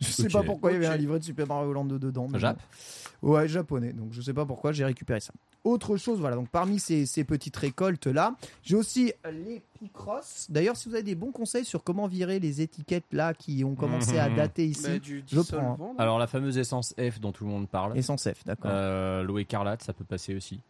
Je 0.00 0.06
sais 0.10 0.28
pas 0.28 0.42
pourquoi 0.42 0.72
il 0.72 0.74
y 0.74 0.76
avait 0.78 0.86
un 0.86 0.96
livret 0.96 1.18
de 1.20 1.24
Super 1.24 1.46
Mario 1.46 1.72
Land 1.72 1.84
2 1.84 1.98
dedans. 1.98 2.26
mais 2.32 2.38
Jap 2.38 2.58
bon. 3.22 3.30
Ouais, 3.32 3.46
japonais. 3.48 3.92
Donc 3.92 4.12
je 4.12 4.20
sais 4.20 4.32
pas 4.34 4.44
pourquoi 4.44 4.72
j'ai 4.72 4.84
récupéré 4.84 5.20
ça. 5.20 5.32
Autre 5.64 5.96
chose, 5.96 6.18
voilà. 6.18 6.34
Donc 6.34 6.48
parmi 6.48 6.80
ces, 6.80 7.06
ces 7.06 7.22
petites 7.22 7.56
récoltes 7.56 8.08
là, 8.08 8.34
j'ai 8.64 8.74
aussi 8.74 9.12
les 9.30 9.62
Picross. 9.78 10.46
D'ailleurs, 10.50 10.76
si 10.76 10.88
vous 10.88 10.94
avez 10.96 11.04
des 11.04 11.14
bons 11.14 11.30
conseils 11.30 11.64
sur 11.64 11.84
comment 11.84 12.08
virer 12.08 12.40
les 12.40 12.60
étiquettes 12.62 13.04
là 13.12 13.34
qui 13.34 13.62
ont 13.64 13.74
commencé 13.76 14.18
à 14.18 14.28
Mhm. 14.28 14.36
dater 14.36 14.66
ici, 14.66 14.82
Bah, 14.84 14.98
du 14.98 15.22
je 15.30 15.40
prends, 15.40 15.78
hein. 15.80 15.94
Alors, 15.98 16.18
la 16.18 16.26
fameuse 16.26 16.58
essence 16.58 16.94
F 16.98 17.20
dont 17.20 17.30
tout 17.32 17.44
le 17.44 17.50
monde 17.50 17.68
parle. 17.68 18.00
sans 18.02 18.16
F, 18.16 18.44
d'accord. 18.44 18.70
Euh, 18.74 19.22
L'eau 19.22 19.38
écarlate, 19.38 19.82
ça 19.82 19.92
peut 19.92 20.04
passer 20.04 20.34
aussi. 20.34 20.60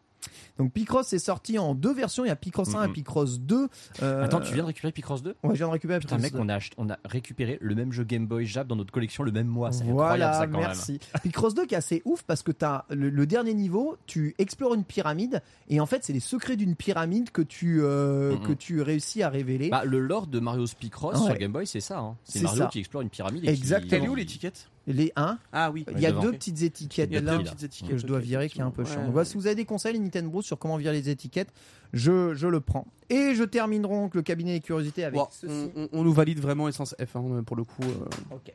Donc 0.59 0.73
Picross 0.73 1.13
est 1.13 1.19
sorti 1.19 1.59
en 1.59 1.75
deux 1.75 1.93
versions. 1.95 2.25
Il 2.25 2.29
y 2.29 2.31
a 2.31 2.37
Picross 2.37 2.75
1 2.75 2.85
et. 2.85 2.89
Picross 2.93 3.41
2. 3.41 3.69
Euh, 4.03 4.25
Attends, 4.25 4.41
tu 4.41 4.53
viens 4.55 4.63
de 4.63 4.69
récupérer 4.69 4.93
Picross 4.93 5.23
2 5.23 5.31
Ouais, 5.43 5.51
je 5.53 5.59
viens 5.59 5.67
de 5.69 5.73
récupérer 5.73 5.99
Putain, 6.01 6.17
Picross 6.17 6.33
mec, 6.33 6.33
2. 6.35 6.39
on 6.41 6.49
a, 6.49 6.59
on 6.79 6.91
a 6.93 6.99
récupéré 7.05 7.59
le 7.61 7.75
même 7.75 7.93
jeu 7.93 8.05
Game 8.05 8.27
Boy 8.27 8.47
Jap 8.47 8.67
dans 8.67 8.77
notre 8.77 8.93
collection 8.93 9.23
le 9.25 9.33
même 9.33 9.47
mois. 9.47 9.73
C'est 9.73 9.85
Voilà, 9.85 10.41
incroyable 10.43 10.53
ça 10.53 10.61
quand 10.61 10.67
merci. 10.99 11.01
Picross 11.23 11.55
2 11.55 11.67
qui 11.67 11.75
est 11.75 11.79
assez 11.79 12.03
ouf 12.05 12.23
parce 12.23 12.43
que 12.43 12.53
t'as 12.53 12.85
le, 12.91 13.11
le 13.11 13.27
dernier 13.27 13.55
niveau, 13.55 13.97
tu 14.07 14.35
explores 14.39 14.75
une 14.75 14.85
pyramide 14.85 15.43
et 15.69 15.81
en 15.81 15.87
fait 15.87 16.05
c'est 16.05 16.13
les 16.13 16.21
secrets 16.21 16.57
d'une 16.57 16.77
pyramide 16.77 17.31
que 17.31 17.43
tu 17.43 17.81
euh, 17.83 18.37
que 18.39 18.53
tu 18.53 18.81
réussis 18.83 19.23
à 19.23 19.29
révéler. 19.29 19.71
même. 19.71 19.71
Bah, 19.71 19.85
le 19.85 19.99
lore 20.01 20.27
de 20.27 20.39
Mario 20.41 20.65
Picross 20.79 21.19
Ouais. 21.19 21.27
sur 21.27 21.37
Game 21.39 21.53
Boy, 21.53 21.67
c'est 21.67 21.81
ça. 21.81 21.99
hein. 21.99 22.17
C'est 22.25 22.41
Mario 22.43 22.59
ça. 22.63 22.67
qui 22.67 22.79
explore 22.79 23.03
une 23.03 23.11
pyramide. 23.11 23.45
Et 23.45 23.49
Exactement. 23.49 23.91
Elle 23.93 23.99
est 23.99 24.05
Qui... 24.05 24.09
où 24.09 24.15
l'étiquette? 24.15 24.69
Les 24.87 25.13
1, 25.17 25.39
Ah 25.53 25.71
oui. 25.71 25.85
il 25.93 26.01
y 26.01 26.07
a 26.07 26.11
devant. 26.11 26.23
deux 26.23 26.33
petites 26.33 26.63
étiquettes 26.63 27.09
Il 27.11 27.15
y 27.15 27.17
a 27.19 27.21
là 27.21 27.37
deux 27.39 27.45
petites 27.45 27.63
étiquettes. 27.63 27.91
que 27.91 27.97
je 27.99 28.07
dois 28.07 28.19
virer 28.19 28.49
qui 28.49 28.59
est 28.59 28.63
un 28.63 28.71
peu 28.71 28.85
chiant. 28.85 29.03
Donc 29.05 29.13
voilà, 29.13 29.25
si 29.25 29.35
vous 29.37 29.47
avez 29.47 29.55
des 29.57 29.65
conseils 29.65 29.93
les 29.93 29.99
Nintendo 30.01 30.43
sur 30.43 30.59
comment 30.59 30.77
virer 30.77 30.95
les 31.01 31.09
étiquettes, 31.09 31.53
je, 31.93 32.35
je 32.35 32.47
le 32.49 32.61
prends. 32.61 32.87
Et 33.11 33.35
je 33.35 33.45
terminerai 33.45 33.93
donc 33.95 34.15
le 34.15 34.23
cabinet 34.23 34.55
des 34.55 34.61
curiosités 34.61 35.05
avec 35.05 35.19
Bon, 35.21 35.29
ceci. 35.31 35.71
on, 35.77 35.83
on- 35.83 35.89
on 35.93 36.03
nous 36.03 36.13
valide 36.13 36.41
vraiment 36.41 36.69
Essence 36.69 36.95
F 36.99 37.17
hein, 37.17 37.43
pour 37.47 37.57
le 37.57 37.65
coup. 37.65 37.83
euh. 37.83 38.35
Ok. 38.35 38.53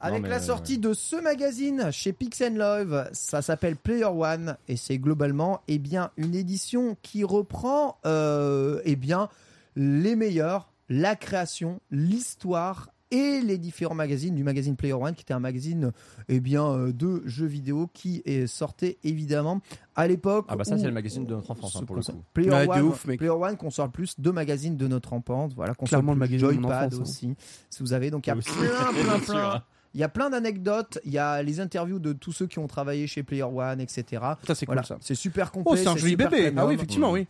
Avec 0.00 0.22
mais, 0.22 0.28
la 0.28 0.36
euh, 0.36 0.40
sortie 0.40 0.78
de 0.78 0.92
ce 0.94 1.16
magazine 1.16 1.90
chez 1.90 2.12
Pix 2.12 2.40
Love, 2.40 3.08
ça 3.12 3.42
s'appelle 3.42 3.74
Player 3.74 4.04
One 4.04 4.56
et 4.68 4.76
c'est 4.76 4.98
globalement 4.98 5.60
eh 5.66 5.78
bien 5.80 6.12
une 6.16 6.36
édition 6.36 6.96
qui 7.02 7.24
reprend 7.24 7.98
euh, 8.06 8.80
eh 8.84 8.94
bien 8.94 9.28
les 9.74 10.14
meilleurs, 10.14 10.70
la 10.88 11.16
création, 11.16 11.80
l'histoire 11.90 12.90
et 13.10 13.40
les 13.40 13.58
différents 13.58 13.94
magazines 13.94 14.34
du 14.34 14.44
magazine 14.44 14.76
Player 14.76 14.92
One 14.94 15.14
qui 15.14 15.22
était 15.22 15.34
un 15.34 15.40
magazine 15.40 15.92
eh 16.28 16.40
bien 16.40 16.64
euh, 16.66 16.92
de 16.92 17.22
jeux 17.26 17.46
vidéo 17.46 17.88
qui 17.92 18.22
est 18.24 18.46
sortait 18.46 18.98
évidemment 19.04 19.60
à 19.96 20.06
l'époque 20.06 20.46
Ah 20.48 20.56
bah 20.56 20.64
ça, 20.64 20.76
c'est 20.78 20.86
le 20.86 20.92
magazine 20.92 21.24
de 21.26 21.34
notre 21.34 21.50
enfance, 21.50 21.76
hein, 21.76 21.84
pour 21.86 21.96
le 21.96 22.02
coup. 22.02 22.22
Player, 22.34 22.50
Ouais, 22.50 22.66
de 22.66 22.70
One, 22.72 22.82
ouf, 22.82 23.06
mec. 23.06 23.18
Player 23.18 23.30
One 23.32 23.56
console 23.56 23.90
plus 23.90 24.14
deux 24.18 24.32
magazines 24.32 24.76
de 24.76 24.86
notre 24.86 25.12
enfance 25.12 25.54
voilà 25.54 25.74
console 25.74 25.88
Clairement 26.00 26.12
le 26.12 26.18
plus, 26.18 26.36
magazine 26.38 26.48
de 26.48 26.52
Joypad 26.62 26.86
enfance, 26.94 26.98
hein. 26.98 27.02
aussi 27.02 27.34
si 27.70 27.82
vous 27.82 27.92
avez 27.92 28.10
donc 28.10 28.26
il 28.26 28.30
y 28.30 28.32
a 28.32 28.36
Aussi. 28.36 28.50
plein 28.50 29.02
plein 29.02 29.18
plein 29.24 29.50
hein. 29.56 29.62
il 29.94 30.00
y 30.00 30.04
a 30.04 30.08
plein 30.10 30.28
d'anecdotes, 30.30 30.98
il 31.04 31.12
y 31.12 31.18
a 31.18 31.42
les 31.42 31.60
interviews 31.60 31.98
de 31.98 32.12
tous 32.12 32.32
ceux 32.32 32.46
qui 32.46 32.58
ont 32.58 32.66
travaillé 32.66 33.06
chez 33.06 33.22
Player 33.22 33.42
One, 33.42 33.80
etc. 33.80 34.04
Ça 34.46 34.54
c'est 34.54 34.66
Voilà, 34.66 34.82
cool 34.82 34.86
ça. 34.88 34.96
c'est 35.00 35.14
super 35.14 35.50
complet. 35.50 35.72
Oh, 35.72 35.76
c'est 35.76 35.88
un 35.88 35.96
joli 35.96 36.14
bébé. 36.14 36.28
premium. 36.50 36.58
Ah 36.58 36.66
oui, 36.66 36.74
effectivement, 36.74 37.10
oui. 37.12 37.26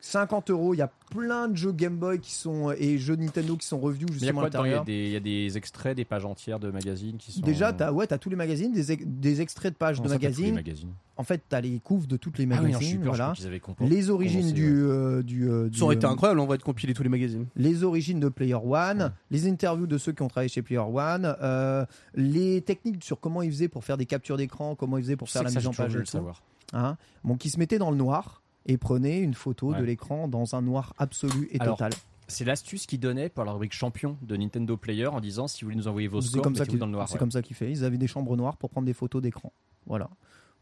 50 0.00 0.50
euros, 0.50 0.74
il 0.74 0.78
y 0.78 0.82
a 0.82 0.90
plein 1.10 1.48
de 1.48 1.56
jeux 1.56 1.72
Game 1.72 1.96
Boy 1.96 2.20
qui 2.20 2.32
sont 2.32 2.70
et 2.72 2.98
jeux 2.98 3.16
Nintendo 3.16 3.56
qui 3.56 3.66
sont 3.66 3.78
reviews 3.78 4.06
Mais 4.10 4.16
il 4.18 4.24
y 4.24 4.28
a 4.28 4.32
justement 4.32 4.40
à 4.40 4.50
quoi 4.50 4.50
dedans 4.50 4.64
Il 4.64 4.70
y 4.70 4.74
a 4.74 4.84
des- 4.84 5.06
il 5.06 5.10
y 5.12 5.16
a 5.16 5.20
des 5.20 5.56
extraits, 5.56 5.96
des 5.96 6.04
pages 6.04 6.24
entières 6.24 6.60
de 6.60 6.70
magazines 6.70 7.16
qui 7.16 7.32
sont. 7.32 7.40
Déjà, 7.40 7.72
t'as 7.72 7.90
ouais, 7.92 8.12
as 8.12 8.18
tous 8.18 8.30
les 8.30 8.36
magazines, 8.36 8.72
des, 8.72 8.96
des 8.96 9.40
extraits 9.40 9.72
de 9.72 9.78
pages 9.78 10.00
de 10.00 10.06
ça, 10.08 10.14
magazines. 10.14 10.54
magazines? 10.54 10.92
En 11.16 11.22
fait, 11.24 11.42
t'as 11.48 11.60
les 11.62 11.80
couves 11.80 12.06
de 12.06 12.16
toutes 12.18 12.38
les 12.38 12.44
Ah 12.44 12.48
oui, 12.48 12.54
non, 12.56 12.62
je 12.66 12.72
magazines, 12.74 13.00
je 13.02 13.06
voilà. 13.06 13.32
Les 13.80 14.10
origines 14.10 14.52
du, 14.52 14.82
euh, 14.84 15.22
du, 15.22 15.48
euh, 15.50 15.70
du, 15.70 15.78
Ça 15.78 15.84
aurait 15.84 15.94
été 15.96 16.06
euh, 16.06 16.10
incroyable 16.10 16.40
en 16.40 16.46
vrai 16.46 16.58
de 16.58 16.62
compiler 16.62 16.92
tous 16.92 17.02
les 17.02 17.08
magazines. 17.08 17.46
les 17.56 17.82
origines 17.84 18.20
de 18.20 18.28
Player 18.28 18.54
One, 18.54 19.12
les 19.30 19.48
interviews 19.48 19.86
de 19.86 19.96
ceux 19.98 20.12
qui 20.12 20.22
ont 20.22 20.28
travaillé 20.28 20.50
chez 20.50 20.60
Player 20.62 20.78
One, 20.80 21.34
euh, 21.42 21.86
les 22.14 22.60
techniques 22.60 23.02
sur 23.02 23.18
comment 23.18 23.40
ils 23.42 23.50
faisaient 23.50 23.68
pour 23.68 23.82
faire 23.84 23.96
des 23.96 24.06
captures 24.06 24.36
d'écran, 24.36 24.74
comment 24.74 24.98
ils 24.98 25.04
faisaient 25.04 25.16
pour 25.16 25.26
Je 25.28 25.32
faire 25.32 25.42
la 25.42 25.50
mise 25.50 25.66
en 25.66 25.72
page. 25.72 25.94
et 25.94 25.98
le 25.98 26.04
tout. 26.04 26.10
savoir. 26.10 26.42
Hein 26.74 26.96
bon, 27.24 27.36
qui 27.36 27.48
se 27.48 27.58
mettait 27.58 27.78
dans 27.78 27.90
le 27.90 27.96
noir 27.96 28.42
et 28.66 28.76
prenait 28.76 29.20
une 29.20 29.34
photo 29.34 29.74
de 29.74 29.82
l'écran 29.82 30.28
dans 30.28 30.54
un 30.54 30.62
noir 30.62 30.94
absolu 30.98 31.48
et 31.52 31.60
Alors, 31.60 31.76
total. 31.76 31.92
C'est 32.28 32.44
l'astuce 32.44 32.86
qu'ils 32.86 32.98
donnaient 32.98 33.28
pour 33.28 33.44
la 33.44 33.52
rubrique 33.52 33.72
champion 33.72 34.16
de 34.22 34.36
Nintendo 34.36 34.76
Player 34.76 35.06
en 35.06 35.20
disant 35.20 35.46
si 35.46 35.64
vous 35.64 35.68
voulez 35.68 35.76
nous 35.76 35.88
envoyer 35.88 36.08
vos 36.08 36.20
scores, 36.20 36.42
comme 36.42 36.56
ça 36.56 36.62
mettez-vous 36.62 36.72
qu'ils 36.72 36.80
dans 36.80 36.86
le 36.86 36.92
noir. 36.92 37.08
c'est 37.08 37.14
ouais. 37.14 37.18
comme 37.20 37.30
ça 37.30 37.40
qu'ils 37.40 37.54
fait. 37.54 37.70
Ils 37.70 37.84
avaient 37.84 37.98
des 37.98 38.08
chambres 38.08 38.36
noires 38.36 38.56
pour 38.56 38.70
prendre 38.70 38.86
des 38.86 38.92
photos 38.92 39.22
d'écran. 39.22 39.52
Voilà. 39.86 40.10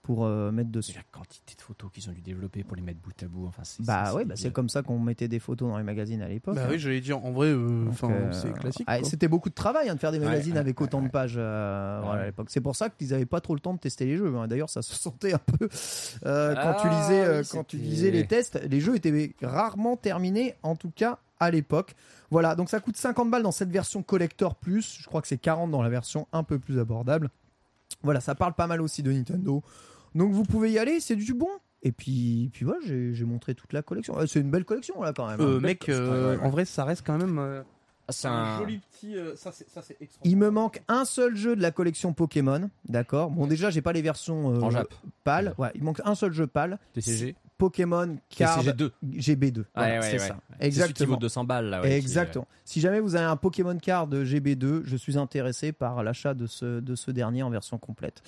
Pour 0.05 0.27
euh, 0.27 0.53
mettre 0.53 0.71
dessus. 0.71 0.95
la 0.95 1.03
quantité 1.11 1.55
de 1.57 1.63
photos 1.63 1.91
qu'ils 1.91 2.09
ont 2.11 2.13
dû 2.13 2.21
développer 2.21 2.63
pour 2.63 2.77
les 2.77 2.83
mettre 2.83 3.01
bout 3.01 3.11
à 3.23 3.27
bout. 3.27 3.47
Enfin, 3.47 3.65
c'est- 3.65 3.83
Bah 3.83 4.05
c'est- 4.07 4.15
ouais, 4.17 4.25
bah 4.27 4.35
c'est 4.37 4.43
débile. 4.45 4.53
comme 4.53 4.69
ça 4.69 4.83
qu'on 4.83 4.99
mettait 4.99 5.29
des 5.29 5.39
photos 5.39 5.71
dans 5.71 5.79
les 5.79 5.83
magazines 5.83 6.21
à 6.21 6.29
l'époque. 6.29 6.55
Bah 6.57 6.65
hein. 6.67 6.69
oui, 6.71 6.79
j'allais 6.79 7.01
dire, 7.01 7.25
en 7.25 7.33
vrai, 7.33 7.47
euh, 7.49 7.87
euh, 8.05 8.33
c'est 8.33 8.53
classique. 8.53 8.85
ah, 8.87 8.99
quoi. 9.01 9.09
C'était 9.09 9.29
beaucoup 9.29 9.49
de 9.49 9.55
travail 9.55 9.89
hein, 9.89 9.95
de 9.95 10.01
faire 10.01 10.13
des 10.13 10.19
magazines 10.19 10.53
ouais, 10.53 10.59
avec 10.59 10.79
ouais, 10.79 10.85
autant 10.85 11.01
de 11.01 11.09
pages 11.09 11.37
euh, 11.39 12.01
voilà, 12.05 12.23
à 12.23 12.27
l'époque. 12.27 12.49
C'est 12.51 12.61
pour 12.61 12.77
ça 12.77 12.91
qu'ils 12.91 13.09
n'avaient 13.09 13.25
pas 13.25 13.41
trop 13.41 13.55
le 13.55 13.61
temps 13.61 13.73
de 13.73 13.79
tester 13.79 14.05
les 14.05 14.19
jeux. 14.19 14.37
hein. 14.37 14.47
D'ailleurs, 14.47 14.69
ça 14.69 14.83
se 14.83 14.95
sentait 15.01 15.33
un 15.33 15.39
peu 15.39 15.69
euh, 16.27 16.55
quand, 16.55 16.75
tu 16.83 16.87
Ah, 16.91 17.01
lisais, 17.01 17.25
euh, 17.25 17.41
oui, 17.41 17.49
quand 17.51 17.65
tu 17.65 17.79
lisais 17.79 18.11
les 18.11 18.27
tests. 18.27 18.61
Les 18.69 18.81
jeux 18.81 18.97
étaient 18.97 19.35
rarement 19.43 19.97
terminés, 19.97 20.55
en 20.63 20.77
tout 20.77 20.91
cas 20.95 21.19
à 21.41 21.51
l'époque. 21.51 21.95
Voilà, 22.31 22.55
donc 22.57 22.69
ça 22.69 22.79
coûte 22.81 22.97
50 22.99 23.31
balles 23.31 23.43
dans 23.43 23.53
cette 23.53 23.71
version 23.71 24.03
collector 24.03 24.55
plus. 24.55 24.99
Je 25.01 25.07
crois 25.07 25.23
que 25.23 25.29
c'est 25.29 25.39
40 25.39 25.71
dans 25.71 25.83
la 25.83 25.89
version 25.89 26.27
un 26.33 26.43
peu 26.43 26.59
plus 26.59 26.79
abordable. 26.79 27.31
Voilà, 28.03 28.21
ça 28.21 28.35
parle 28.35 28.53
pas 28.55 28.67
mal 28.67 28.83
aussi 28.83 29.03
de 29.03 29.11
Nintendo. 29.13 29.63
Donc 30.15 30.33
vous 30.33 30.45
pouvez 30.45 30.71
y 30.73 30.79
aller, 30.79 31.01
c'est 31.01 31.17
du 31.17 31.35
bon. 31.35 31.49
Et 31.83 31.93
puis, 31.93 32.51
puis 32.53 32.65
voilà, 32.65 32.81
j'ai 32.87 33.13
j'ai 33.13 33.25
montré 33.25 33.55
toute 33.55 33.73
la 33.73 33.83
collection. 33.83 34.19
Euh, 34.19 34.27
C'est 34.27 34.41
une 34.41 34.51
belle 34.51 34.65
collection 34.65 35.03
là 35.03 35.13
quand 35.13 35.27
même. 35.27 35.41
hein. 35.41 35.45
Euh, 35.45 35.61
mec, 35.61 35.89
euh, 35.89 36.39
en 36.41 36.49
vrai, 36.51 36.65
ça 36.65 36.85
reste 36.85 37.05
quand 37.07 37.19
même 37.19 37.39
euh, 37.39 37.63
Ah, 38.09 38.13
c'est 38.13 38.29
un 38.29 38.33
un. 38.33 38.59
joli 38.59 38.79
petit. 38.79 39.17
euh, 39.19 39.35
ça, 39.37 39.51
c'est. 39.53 39.67
Il 40.25 40.37
me 40.39 40.51
manque 40.51 40.83
un 40.89 41.05
seul 41.05 41.37
jeu 41.37 41.57
de 41.57 41.61
la 41.63 41.71
collection 41.73 42.13
Pokémon, 42.15 42.71
d'accord? 42.89 43.31
Bon, 43.31 43.47
déjà, 43.47 43.69
j'ai 43.71 43.83
pas 43.83 43.93
les 43.93 44.01
versions 44.03 44.55
euh, 44.55 44.61
En 44.61 44.71
Jap. 44.71 44.95
pâles. 45.25 45.55
Ouais, 45.59 45.73
il 45.75 45.83
manque 45.85 46.01
un 46.05 46.15
seul 46.15 46.33
jeu 46.33 46.47
pâle. 46.47 46.79
TCG 46.95 47.35
Pokémon 47.59 48.17
Card 48.29 48.59
TCG 48.61 48.73
2. 48.75 48.93
GB2. 49.17 49.65
Voilà, 49.75 49.95
Ouais, 49.95 49.99
ouais, 50.01 50.03
c'est 50.03 50.13
ouais. 50.13 50.19
ça. 50.19 50.27
C'est 50.27 50.31
celui 50.31 50.59
qui 50.59 50.67
Exactement. 50.67 51.15
vaut 51.15 51.21
200 51.21 51.45
balles 51.45 51.67
là. 51.71 51.81
ouais, 51.83 51.89
qui- 51.91 51.95
Exactement. 51.95 52.47
Si 52.65 52.81
jamais 52.81 53.01
vous 53.01 53.15
avez 53.17 53.25
un 53.27 53.37
Pokémon 53.37 53.77
Card 53.79 54.09
GB2, 54.09 54.83
je 54.85 54.97
suis 54.97 55.19
intéressé 55.19 55.73
par 55.73 56.03
l'achat 56.03 56.35
de 56.35 56.47
ce, 56.47 56.81
de 56.81 56.95
ce 56.95 57.11
dernier 57.11 57.43
en 57.43 57.51
version 57.51 57.79
complète. 57.79 58.23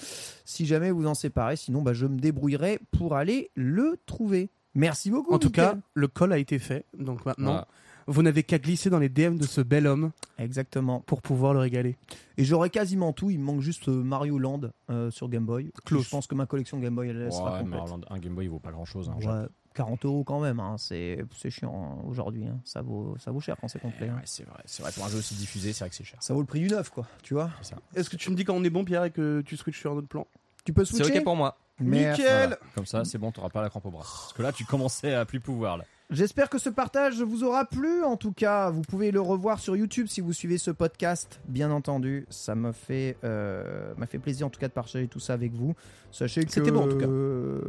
Si 0.45 0.67
jamais 0.67 0.91
vous 0.91 1.07
en 1.07 1.15
séparez, 1.15 1.57
sinon 1.57 1.83
bah, 1.83 1.93
je 1.93 2.07
me 2.07 2.19
débrouillerai 2.19 2.79
pour 2.93 3.17
aller 3.17 3.51
le 3.55 3.99
trouver. 4.07 4.51
Merci 4.75 5.11
beaucoup. 5.11 5.33
En 5.33 5.39
tout 5.39 5.51
cas, 5.51 5.75
le 5.95 6.07
call 6.09 6.33
a 6.33 6.39
été 6.39 6.59
fait. 6.59 6.85
Donc 6.99 7.25
maintenant, 7.25 7.45
Voilà. 7.53 7.69
Vous 8.07 8.23
n'avez 8.23 8.43
qu'à 8.43 8.59
glisser 8.59 8.91
dans 8.91 8.99
les 8.99 9.09
DM 9.09 9.37
de 9.37 9.47
ce 9.47 9.61
bel 9.61 9.87
homme 9.87 10.11
Exactement. 10.39 11.01
pour 11.01 11.23
pouvoir 11.23 11.53
le 11.55 11.61
régaler. 11.61 11.97
Et 12.37 12.45
j'aurai 12.45 12.71
quasiment 12.71 13.13
tout. 13.13 13.31
Il 13.31 13.39
me 13.41 13.45
manque 13.45 13.61
juste 13.61 13.89
euh, 13.89 14.03
Mario 14.03 14.39
Land 14.39 14.61
euh, 14.91 15.11
sur 15.11 15.29
Game 15.29 15.45
Boy. 15.47 15.73
Close. 15.85 16.05
Je 16.05 16.11
pense 16.11 16.27
que 16.27 16.35
ma 16.35 16.47
collection 16.47 16.79
Game 16.79 16.95
Boy 16.95 17.09
elle, 17.09 17.23
elle 17.23 17.33
sera 17.33 17.55
Ouais, 17.59 17.65
mais 17.65 17.79
complète. 17.79 18.05
un 18.11 18.19
Game 18.19 18.35
Boy 18.35 18.45
il 18.45 18.49
vaut 18.51 18.59
pas 18.59 18.71
grand 18.73 18.85
chose. 18.85 19.09
Ouais, 19.21 19.47
40 19.75 20.05
euros 20.07 20.25
quand 20.25 20.41
même, 20.41 20.59
hein, 20.59 20.77
c'est 20.79 21.23
c'est 21.37 21.51
chiant 21.51 21.99
hein, 22.01 22.03
aujourd'hui. 22.09 22.47
hein. 22.47 22.59
Ça, 22.65 22.81
vaut, 22.81 23.15
ça 23.19 23.31
vaut 23.31 23.41
cher 23.41 23.57
quand 23.61 23.69
c'est 23.69 23.79
complet. 23.79 24.09
hein. 24.09 24.21
c'est 24.25 24.47
vrai. 24.49 24.63
C'est 24.65 24.83
vrai 24.83 24.91
pour 24.93 25.05
un 25.05 25.09
jeu 25.11 25.19
aussi 25.19 25.35
diffusé, 25.35 25.73
c'est 25.75 25.81
vrai 25.85 25.91
que 25.91 25.97
c'est 25.97 26.05
cher. 26.05 26.19
Ça 26.23 26.33
vaut 26.33 26.41
le 26.41 26.47
prix 26.47 26.61
du 26.61 26.69
neuf, 26.69 26.89
quoi. 26.89 27.07
Tu 27.23 27.35
vois 27.35 27.51
Est-ce 27.95 28.09
que 28.09 28.17
tu 28.17 28.31
me 28.31 28.37
dis 28.37 28.45
quand 28.45 28.55
on 28.55 28.65
est 28.65 28.71
bon, 28.71 28.85
Pierre, 28.87 29.05
et 29.05 29.11
que 29.11 29.43
tu 29.43 29.57
switches 29.57 29.81
sur 29.81 29.93
un 29.93 29.97
autre 29.97 30.09
plan? 30.09 30.27
Tu 30.65 30.73
peux 30.73 30.85
C'est 30.87 30.97
switcher 30.97 31.19
ok 31.19 31.25
pour 31.25 31.37
moi. 31.37 31.59
Nickel 31.79 32.57
Comme 32.75 32.87
ça, 32.87 33.05
c'est 33.05 33.19
bon, 33.19 33.31
t'auras 33.33 33.51
pas 33.51 33.61
la 33.63 33.69
crampe 33.69 33.85
au 33.87 33.91
bras. 33.91 34.01
Parce 34.01 34.33
que 34.33 34.43
là, 34.43 34.51
tu 34.53 34.65
commençais 34.65 35.13
à 35.15 35.25
plus 35.27 35.41
pouvoir 35.41 35.77
là. 35.77 35.85
J'espère 36.09 36.49
que 36.49 36.59
ce 36.59 36.69
partage 36.69 37.21
vous 37.21 37.43
aura 37.43 37.65
plu. 37.65 38.05
En 38.05 38.17
tout 38.17 38.31
cas, 38.33 38.71
vous 38.71 38.83
pouvez 38.83 39.11
le 39.11 39.21
revoir 39.21 39.59
sur 39.59 39.75
YouTube 39.77 40.07
si 40.07 40.21
vous 40.21 40.33
suivez 40.33 40.57
ce 40.57 40.71
podcast. 40.71 41.41
Bien 41.49 41.73
entendu, 41.73 42.27
ça 42.31 42.55
m'a 42.55 42.73
fait, 42.73 43.17
euh, 43.25 43.93
m'a 43.97 44.07
fait 44.07 44.21
plaisir 44.21 44.47
en 44.47 44.51
tout 44.51 44.61
cas 44.61 44.69
de 44.69 44.73
partager 44.73 45.09
tout 45.09 45.19
ça 45.19 45.33
avec 45.33 45.53
vous. 45.53 45.75
Sachez 46.13 46.45
que 46.45 46.53
C'était 46.53 46.71
bon, 46.71 46.85
en 46.85 46.89
tout 46.89 46.99
cas. 46.99 47.07
euh, 47.09 47.61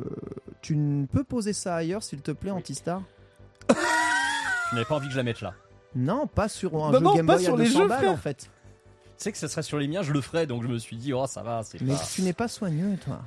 tu 0.61 0.75
ne 0.75 1.07
peux 1.07 1.23
poser 1.23 1.51
ça 1.53 1.75
ailleurs, 1.75 2.03
s'il 2.03 2.21
te 2.21 2.31
plaît, 2.31 2.51
Antistar. 2.51 3.01
Tu 3.67 4.75
n'avais 4.75 4.85
pas 4.85 4.95
envie 4.95 5.07
que 5.07 5.13
je 5.13 5.17
la 5.17 5.23
mette 5.23 5.41
là. 5.41 5.55
Non, 5.95 6.27
pas 6.27 6.47
sur 6.47 6.75
un 6.85 6.91
Bah 6.91 6.99
jeu 6.99 7.03
non, 7.05 7.15
Game 7.15 7.25
pas 7.25 7.35
Boy 7.37 7.43
sur 7.43 7.55
à 7.55 7.57
les 7.57 7.65
200 7.65 7.79
jeux, 7.81 7.87
balles 7.87 8.07
en 8.09 8.17
fait. 8.17 8.51
Tu 9.17 9.23
sais 9.23 9.31
que 9.31 9.37
ça 9.39 9.47
serait 9.47 9.63
sur 9.63 9.79
les 9.79 9.87
miens, 9.87 10.03
je 10.03 10.13
le 10.13 10.21
ferais, 10.21 10.45
donc 10.45 10.61
je 10.61 10.67
me 10.67 10.77
suis 10.77 10.95
dit, 10.95 11.11
oh 11.13 11.25
ça 11.27 11.41
va, 11.41 11.63
c'est 11.63 11.81
Mais 11.81 11.93
pas. 11.93 12.03
tu 12.13 12.21
n'es 12.21 12.33
pas 12.33 12.47
soigneux, 12.47 12.97
toi. 13.03 13.19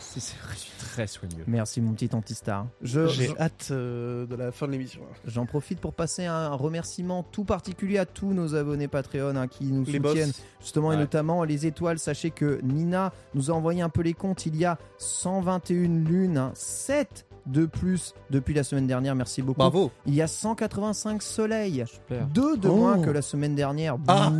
C'est 0.00 0.20
c'est 0.20 0.36
vrai, 0.38 0.52
je 0.54 0.58
suis 0.60 0.72
très 0.78 1.06
soigneux. 1.06 1.44
Merci 1.46 1.80
mon 1.80 1.92
petit 1.92 2.08
Antistar. 2.14 2.66
Je, 2.82 3.06
J'ai 3.08 3.28
je- 3.28 3.36
hâte 3.38 3.68
euh, 3.70 4.26
de 4.26 4.34
la 4.36 4.52
fin 4.52 4.66
de 4.66 4.72
l'émission. 4.72 5.00
J'en 5.26 5.44
profite 5.46 5.80
pour 5.80 5.92
passer 5.94 6.24
un 6.26 6.54
remerciement 6.54 7.22
tout 7.22 7.44
particulier 7.44 7.98
à 7.98 8.06
tous 8.06 8.32
nos 8.32 8.54
abonnés 8.54 8.88
Patreon 8.88 9.34
hein, 9.36 9.48
qui 9.48 9.64
nous 9.64 9.84
Les 9.84 9.98
soutiennent 9.98 10.28
boss. 10.28 10.42
justement 10.60 10.92
et 10.92 10.96
Ouais. 10.96 11.00
notamment 11.02 11.44
les 11.44 11.66
étoiles. 11.66 11.98
Sachez 11.98 12.30
que 12.30 12.60
Nina 12.62 13.12
nous 13.34 13.50
a 13.50 13.54
envoyé 13.54 13.82
un 13.82 13.88
peu 13.90 14.02
les 14.02 14.14
comptes. 14.14 14.46
Il 14.46 14.56
y 14.56 14.64
a 14.64 14.78
121 14.98 16.04
lunes, 16.04 16.38
hein, 16.38 16.52
7 16.54 17.25
de 17.46 17.66
plus 17.66 18.14
depuis 18.30 18.54
la 18.54 18.62
semaine 18.64 18.86
dernière. 18.86 19.14
Merci 19.14 19.42
beaucoup. 19.42 19.58
Bravo. 19.58 19.90
Il 20.06 20.14
y 20.14 20.22
a 20.22 20.26
185 20.26 21.22
soleils, 21.22 21.84
Super. 21.86 22.26
2 22.26 22.56
de 22.56 22.68
Oh. 22.68 22.76
moins 22.76 22.98
que 23.00 23.10
la 23.10 23.22
semaine 23.22 23.54
dernière. 23.54 23.96
Ah. 24.08 24.30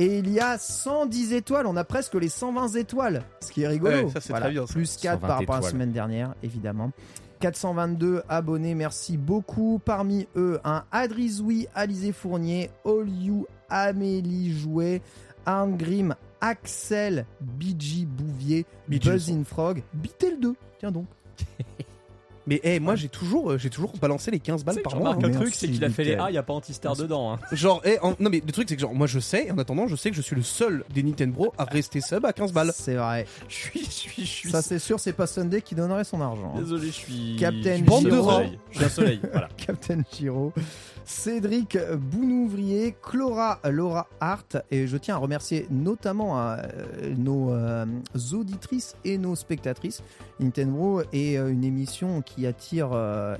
Et 0.00 0.18
il 0.18 0.30
y 0.30 0.38
a 0.38 0.58
110 0.58 1.32
étoiles, 1.32 1.66
on 1.66 1.76
a 1.76 1.82
presque 1.82 2.14
les 2.14 2.28
120 2.28 2.76
étoiles, 2.76 3.22
ce 3.40 3.50
qui 3.50 3.62
est 3.62 3.68
rigolo. 3.68 4.04
Ouais, 4.06 4.10
ça, 4.10 4.20
c'est 4.20 4.32
très 4.32 4.50
bien, 4.52 4.64
ça. 4.66 4.72
Plus 4.72 4.96
4 4.96 5.18
par 5.20 5.30
120 5.30 5.38
rapport 5.40 5.54
à 5.56 5.60
la 5.60 5.68
semaine 5.68 5.90
dernière, 5.92 6.34
évidemment. 6.42 6.92
422 7.40 8.22
abonnés, 8.28 8.74
merci 8.74 9.16
beaucoup. 9.16 9.80
Parmi 9.84 10.28
eux, 10.36 10.60
un 10.64 10.84
Adrizoui, 10.92 11.66
Alizé 11.74 12.12
Fournier, 12.12 12.70
All 12.84 13.08
You, 13.08 13.46
Amélie 13.68 14.52
Jouet, 14.56 15.02
Arne 15.46 15.76
Grimm, 15.76 16.14
Axel, 16.40 17.26
BG 17.40 18.04
Bouvier, 18.06 18.64
BG 18.88 19.10
Buzz 19.10 19.30
in 19.30 19.44
Frog, 19.44 19.82
Bitel 19.94 20.38
2. 20.40 20.54
Tiens 20.78 20.90
donc. 20.92 21.06
Mais 22.46 22.62
hey, 22.64 22.80
moi, 22.80 22.96
j'ai 22.96 23.10
toujours, 23.10 23.50
euh, 23.52 23.58
j'ai 23.58 23.68
toujours 23.68 23.92
balancé 24.00 24.30
les 24.30 24.40
15 24.40 24.64
balles 24.64 24.80
par 24.80 24.96
mois. 24.96 25.10
Remarque, 25.10 25.22
le 25.22 25.32
truc, 25.32 25.54
c'est 25.54 25.68
qu'il 25.68 25.84
a 25.84 25.90
fait 25.90 26.04
les. 26.04 26.14
A, 26.14 26.30
il 26.30 26.32
n'y 26.32 26.38
a 26.38 26.42
pas 26.42 26.54
anti-star 26.54 26.96
dedans. 26.96 27.34
hein. 27.34 27.38
Genre, 27.52 27.84
hey, 27.84 27.98
en- 28.00 28.14
non 28.18 28.30
mais 28.30 28.42
le 28.44 28.52
truc 28.52 28.66
c'est 28.70 28.74
que 28.74 28.80
genre 28.80 28.94
moi 28.94 29.06
je 29.06 29.18
sais, 29.20 29.50
en 29.50 29.58
attendant 29.58 29.86
je 29.86 29.94
sais 29.96 30.08
que 30.08 30.16
je 30.16 30.22
suis 30.22 30.34
le 30.34 30.40
seul 30.42 30.82
des 30.94 31.02
Nintendo 31.02 31.52
à 31.58 31.64
rester 31.64 32.00
sub 32.00 32.24
à 32.24 32.32
15 32.32 32.54
balles. 32.54 32.72
C'est 32.74 32.94
vrai. 32.94 33.26
Je 33.50 33.54
suis, 33.54 33.84
je 33.84 33.90
suis, 33.90 34.24
je 34.24 34.30
suis. 34.30 34.50
Ça, 34.50 34.62
c'est 34.62 34.78
sûr, 34.78 34.98
c'est 34.98 35.12
pas 35.12 35.26
Sunday 35.26 35.60
qui 35.60 35.74
donnerait 35.74 36.04
son 36.04 36.22
argent. 36.22 36.54
hein. 36.56 36.60
Désolé, 36.60 36.86
je 36.86 36.92
suis. 36.92 37.36
Captain 37.38 37.70
je 37.72 37.74
suis 37.74 37.82
Bande 37.82 38.04
de 38.04 38.12
un 38.12 38.22
rats. 38.22 38.32
soleil. 38.36 38.58
Je 38.70 38.76
suis 38.76 38.84
un 38.86 38.88
soleil, 38.88 39.20
voilà. 39.30 39.48
Captain 39.58 40.02
Chiro, 40.10 40.52
Cédric 41.08 41.78
Bounouvrier, 42.12 42.94
Clara 43.02 43.60
Laura 43.64 44.08
Hart, 44.20 44.58
et 44.70 44.86
je 44.86 44.98
tiens 44.98 45.14
à 45.14 45.18
remercier 45.18 45.66
notamment 45.70 46.38
euh, 46.38 46.58
nos 47.16 47.50
euh, 47.50 47.86
auditrices 48.34 48.94
et 49.06 49.16
nos 49.16 49.34
spectatrices. 49.34 50.02
Nintendo 50.38 51.00
est 51.14 51.38
euh, 51.38 51.48
une 51.48 51.64
émission 51.64 52.20
qui 52.20 52.46
attire 52.46 52.90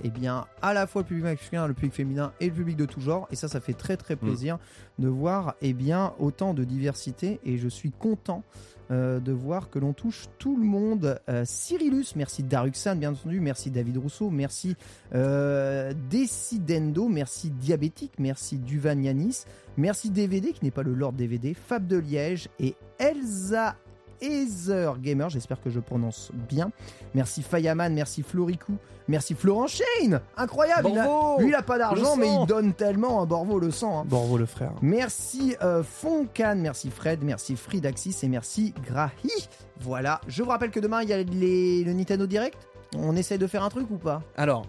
eh 0.03 0.09
bien, 0.09 0.47
à 0.63 0.73
la 0.73 0.87
fois 0.87 1.03
le 1.03 1.09
public 1.09 1.25
masculin, 1.25 1.67
le 1.67 1.75
public 1.75 1.93
féminin 1.93 2.33
et 2.41 2.47
le 2.47 2.55
public 2.55 2.77
de 2.79 2.87
tout 2.87 3.03
genre, 3.03 3.29
et 3.31 3.37
ça, 3.37 3.49
ça 3.49 3.61
fait 3.61 3.75
très 3.75 3.99
très 3.99 4.17
plaisir 4.17 4.59
de 4.99 5.09
voir 5.09 5.55
eh 5.61 5.75
bien, 5.75 6.15
autant 6.19 6.55
de 6.55 6.65
diversité, 6.65 7.39
et 7.45 7.59
je 7.59 7.69
suis 7.69 7.91
content 7.91 8.45
euh, 8.91 9.21
de 9.21 9.33
voir 9.33 9.71
que 9.71 9.79
l'on 9.79 9.93
touche 9.93 10.29
tout 10.39 10.57
le 10.57 10.65
monde. 10.65 11.21
Euh, 11.29 11.43
Cyrillus, 11.45 12.15
merci 12.17 12.43
Daruxan, 12.43 12.97
bien 12.97 13.13
entendu, 13.13 13.41
merci 13.41 13.71
David 13.71 13.99
Rousseau, 13.99 14.31
merci 14.31 14.77
euh, 15.15 15.93
Decidendo, 16.11 17.09
merci 17.09 17.51
Diabétique, 17.51 18.13
merci 18.19 18.57
Duvan 18.59 19.03
Yanis, 19.03 19.45
merci 19.77 20.11
DVD 20.11 20.53
qui 20.53 20.65
n'est 20.65 20.71
pas 20.71 20.83
le 20.83 20.95
Lord 20.95 21.13
DVD, 21.13 21.55
Fab 21.55 21.87
de 21.87 21.99
Liège 21.99 22.49
et 22.59 22.75
Elsa 22.99 23.77
Heather 24.21 24.99
Gamer, 24.99 25.29
j'espère 25.31 25.61
que 25.61 25.71
je 25.71 25.81
prononce 25.81 26.31
bien. 26.49 26.71
Merci 27.15 27.43
Fayaman, 27.43 27.93
merci 27.93 28.23
Floricou, 28.23 28.77
merci 29.09 29.35
Florent 29.35 29.67
Shane, 29.67 30.21
incroyable. 30.37 30.89
il 30.93 30.99
a- 30.99 31.37
lui 31.39 31.49
il 31.49 31.55
a 31.55 31.63
pas 31.63 31.79
d'argent 31.79 32.17
mais 32.17 32.29
il 32.35 32.47
donne 32.47 32.73
tellement, 32.75 33.23
un 33.23 33.27
Borvo 33.27 33.59
le 33.59 33.71
sang. 33.71 34.01
hein. 34.01 34.05
Borvo 34.07 34.37
le 34.39 34.47
frère. 34.47 34.73
Merci 34.83 35.57
euh, 35.63 35.83
Foncan, 35.83 36.55
merci 36.57 36.91
Fred, 36.91 37.23
merci 37.23 37.57
Fridaxis 37.57 38.17
et 38.23 38.29
merci 38.29 38.75
Grahi. 38.87 39.49
Voilà, 39.81 40.21
je 40.29 40.43
vous 40.43 40.51
rappelle 40.51 40.71
que 40.71 40.81
demain 40.81 41.03
il 41.03 41.09
y 41.09 41.13
a 41.13 41.23
les- 41.23 41.85
le 41.85 41.93
Nintendo 41.93 42.27
Direct. 42.27 42.59
On 42.97 43.15
essaye 43.17 43.39
de 43.39 43.47
faire 43.47 43.63
un 43.63 43.69
truc 43.69 43.91
ou 43.91 43.97
pas? 43.99 44.23
Alors, 44.37 44.65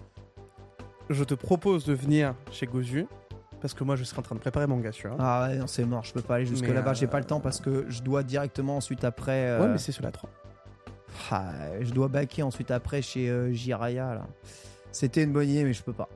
je 1.08 1.24
te 1.24 1.34
propose 1.34 1.84
de 1.84 1.94
venir 1.94 2.34
chez 2.52 2.66
Gozu 2.66 3.06
parce 3.60 3.74
que 3.74 3.84
moi 3.84 3.96
je 3.96 4.04
serai 4.04 4.18
en 4.18 4.22
train 4.22 4.34
de 4.34 4.40
préparer 4.40 4.66
mon 4.66 4.78
gars, 4.78 4.90
tu 4.92 5.06
vois. 5.08 5.16
Ah 5.20 5.46
ouais, 5.48 5.56
non, 5.56 5.66
c'est 5.66 5.84
mort, 5.84 6.04
je 6.04 6.12
peux 6.12 6.22
pas 6.22 6.36
aller 6.36 6.46
jusque 6.46 6.66
Mais, 6.66 6.72
là-bas, 6.74 6.90
euh, 6.90 6.94
j'ai 6.94 7.06
pas 7.06 7.18
le 7.18 7.24
temps 7.26 7.40
parce 7.40 7.60
que 7.60 7.86
je 7.88 8.02
dois 8.02 8.22
directement 8.22 8.76
ensuite 8.76 9.04
après. 9.04 9.48
euh, 9.50 9.60
Ouais, 9.62 9.68
mais 9.68 9.78
c'est 9.78 9.92
sur 9.92 10.02
la 10.02 10.10
3. 10.12 10.28
ah, 11.30 11.52
je 11.80 11.92
dois 11.92 12.08
baquer 12.08 12.42
ensuite 12.42 12.70
après 12.70 13.02
chez 13.02 13.28
euh, 13.28 13.52
Jiraya 13.52 14.14
là. 14.14 14.26
C'était 14.92 15.22
une 15.22 15.32
bonne 15.32 15.48
idée, 15.48 15.64
mais 15.64 15.72
je 15.72 15.82
peux 15.82 15.92
pas. 15.92 16.08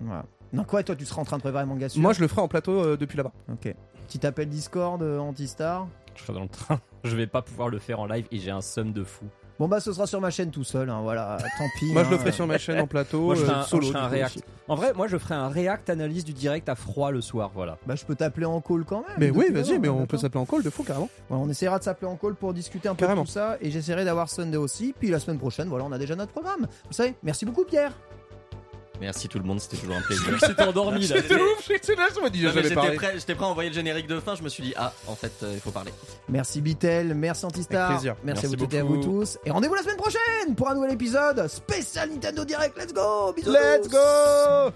Voilà. 0.00 0.24
Non, 0.52 0.64
quoi, 0.64 0.82
toi 0.82 0.94
tu 0.96 1.04
seras 1.04 1.22
en 1.22 1.24
train 1.24 1.36
de 1.36 1.42
préparer 1.42 1.64
mon 1.66 1.76
gars 1.76 1.88
Moi 1.96 2.12
je 2.12 2.20
le 2.20 2.28
ferai 2.28 2.42
en 2.42 2.48
plateau 2.48 2.72
euh, 2.82 2.96
depuis 2.96 3.16
là-bas. 3.16 3.32
Ok. 3.52 3.74
Petit 4.06 4.26
appel 4.26 4.48
Discord, 4.48 5.02
euh, 5.02 5.18
Antistar? 5.18 5.86
Je 6.14 6.22
serai 6.22 6.34
dans 6.34 6.42
le 6.42 6.48
train. 6.48 6.80
Je 7.04 7.16
vais 7.16 7.26
pas 7.26 7.42
pouvoir 7.42 7.68
le 7.68 7.78
faire 7.78 8.00
en 8.00 8.06
live 8.06 8.26
et 8.30 8.38
j'ai 8.38 8.50
un 8.50 8.60
somme 8.62 8.92
de 8.92 9.04
fou. 9.04 9.26
Bon 9.58 9.68
bah 9.68 9.78
ce 9.78 9.92
sera 9.92 10.06
sur 10.06 10.20
ma 10.20 10.30
chaîne 10.30 10.50
tout 10.50 10.64
seul, 10.64 10.90
hein, 10.90 11.00
voilà, 11.02 11.36
tant 11.58 11.64
pis. 11.78 11.86
Moi 11.92 12.02
je 12.02 12.08
hein. 12.08 12.10
le 12.10 12.18
ferai 12.18 12.32
sur 12.32 12.46
ma 12.46 12.58
chaîne 12.58 12.80
en 12.80 12.86
plateau, 12.88 13.20
Moi, 13.26 13.34
je 13.36 13.42
euh, 13.42 13.44
ferai 13.46 13.56
un, 13.58 13.62
solo. 13.62 13.86
je 13.86 13.92
ferai 13.92 14.00
du 14.00 14.04
un 14.04 14.08
coup, 14.08 14.14
react. 14.14 14.36
aussi. 14.36 14.44
En 14.66 14.74
vrai, 14.74 14.92
moi, 14.94 15.06
je 15.08 15.18
ferai 15.18 15.34
un 15.34 15.48
react 15.48 15.90
analyse 15.90 16.24
du 16.24 16.32
direct 16.32 16.68
à 16.68 16.74
froid 16.74 17.10
le 17.12 17.20
soir, 17.20 17.50
voilà. 17.54 17.78
Bah 17.86 17.94
je 17.94 18.04
peux 18.04 18.14
t'appeler 18.16 18.46
en 18.46 18.60
call 18.60 18.84
quand 18.84 19.04
même. 19.06 19.16
Mais 19.18 19.30
oui, 19.30 19.46
vas-y, 19.52 19.78
mais 19.78 19.88
on 19.88 20.06
peut 20.06 20.16
s'appeler 20.16 20.40
en 20.40 20.46
call 20.46 20.62
de 20.62 20.70
fou 20.70 20.82
carrément. 20.82 21.08
Ouais, 21.30 21.36
on 21.38 21.48
essaiera 21.48 21.78
de 21.78 21.84
s'appeler 21.84 22.08
en 22.10 22.16
call 22.16 22.34
pour 22.34 22.52
discuter 22.52 22.88
un 22.88 22.94
peu 22.94 23.04
Carrément. 23.04 23.22
de 23.22 23.26
tout 23.26 23.32
ça 23.32 23.56
et 23.60 23.70
j'essaierai 23.70 24.04
d'avoir 24.04 24.28
Sunday 24.28 24.56
aussi. 24.56 24.94
Puis 24.98 25.08
la 25.10 25.20
semaine 25.20 25.38
prochaine, 25.38 25.68
voilà, 25.68 25.84
on 25.84 25.92
a 25.92 25.98
déjà 25.98 26.16
notre 26.16 26.32
programme. 26.32 26.66
Vous 26.86 26.92
savez, 26.92 27.14
merci 27.22 27.44
beaucoup 27.44 27.64
Pierre. 27.64 27.92
Merci 29.00 29.28
tout 29.28 29.38
le 29.38 29.44
monde, 29.44 29.60
c'était 29.60 29.76
toujours 29.76 29.96
un 29.96 30.00
plaisir. 30.02 30.24
Je 30.38 30.52
t'ai 30.52 30.62
endormi 30.62 31.06
là. 31.06 31.16
C'était 31.16 31.34
ouf, 31.34 31.66
j'étais 31.68 31.94
là, 31.96 32.06
je 32.14 32.20
me 32.20 32.30
dis, 32.30 32.42
Non, 32.42 32.48
mais 32.48 32.54
j'avais 32.54 32.62
J'étais 32.62 32.74
parlé. 32.74 32.96
prêt, 32.96 33.12
j'étais 33.16 33.34
prêt 33.34 33.44
à 33.44 33.48
envoyer 33.48 33.68
le 33.70 33.74
générique 33.74 34.06
de 34.06 34.20
fin, 34.20 34.34
je 34.36 34.42
me 34.42 34.48
suis 34.48 34.62
dit, 34.62 34.72
ah, 34.76 34.92
en 35.08 35.16
fait, 35.16 35.32
euh, 35.42 35.52
il 35.54 35.60
faut 35.60 35.72
parler. 35.72 35.92
Merci 36.28 36.60
Bitel, 36.60 37.12
merci 37.14 37.44
Antistar. 37.44 37.86
Avec 37.90 37.96
plaisir. 37.98 38.16
Merci, 38.24 38.46
à 38.46 38.48
vous 38.48 38.54
Merci 38.54 38.64
toutes 38.66 38.74
et 38.74 38.78
à 38.78 38.84
vous 38.84 38.96
beaucoup. 38.96 39.20
tous. 39.20 39.38
Et 39.44 39.50
rendez-vous 39.50 39.74
la 39.74 39.82
semaine 39.82 39.96
prochaine 39.96 40.54
pour 40.56 40.70
un 40.70 40.74
nouvel 40.74 40.92
épisode 40.92 41.48
spécial 41.48 42.08
Nintendo 42.10 42.44
Direct. 42.44 42.76
Let's 42.78 42.92
go 42.92 43.32
Bisous 43.36 43.50
Let's 43.52 43.88
go 43.88 44.72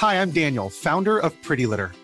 Hi, 0.00 0.16
I'm 0.20 0.30
Daniel, 0.32 0.68
founder 0.70 1.18
of 1.18 1.32
Pretty 1.42 1.66
Litter. 1.66 1.90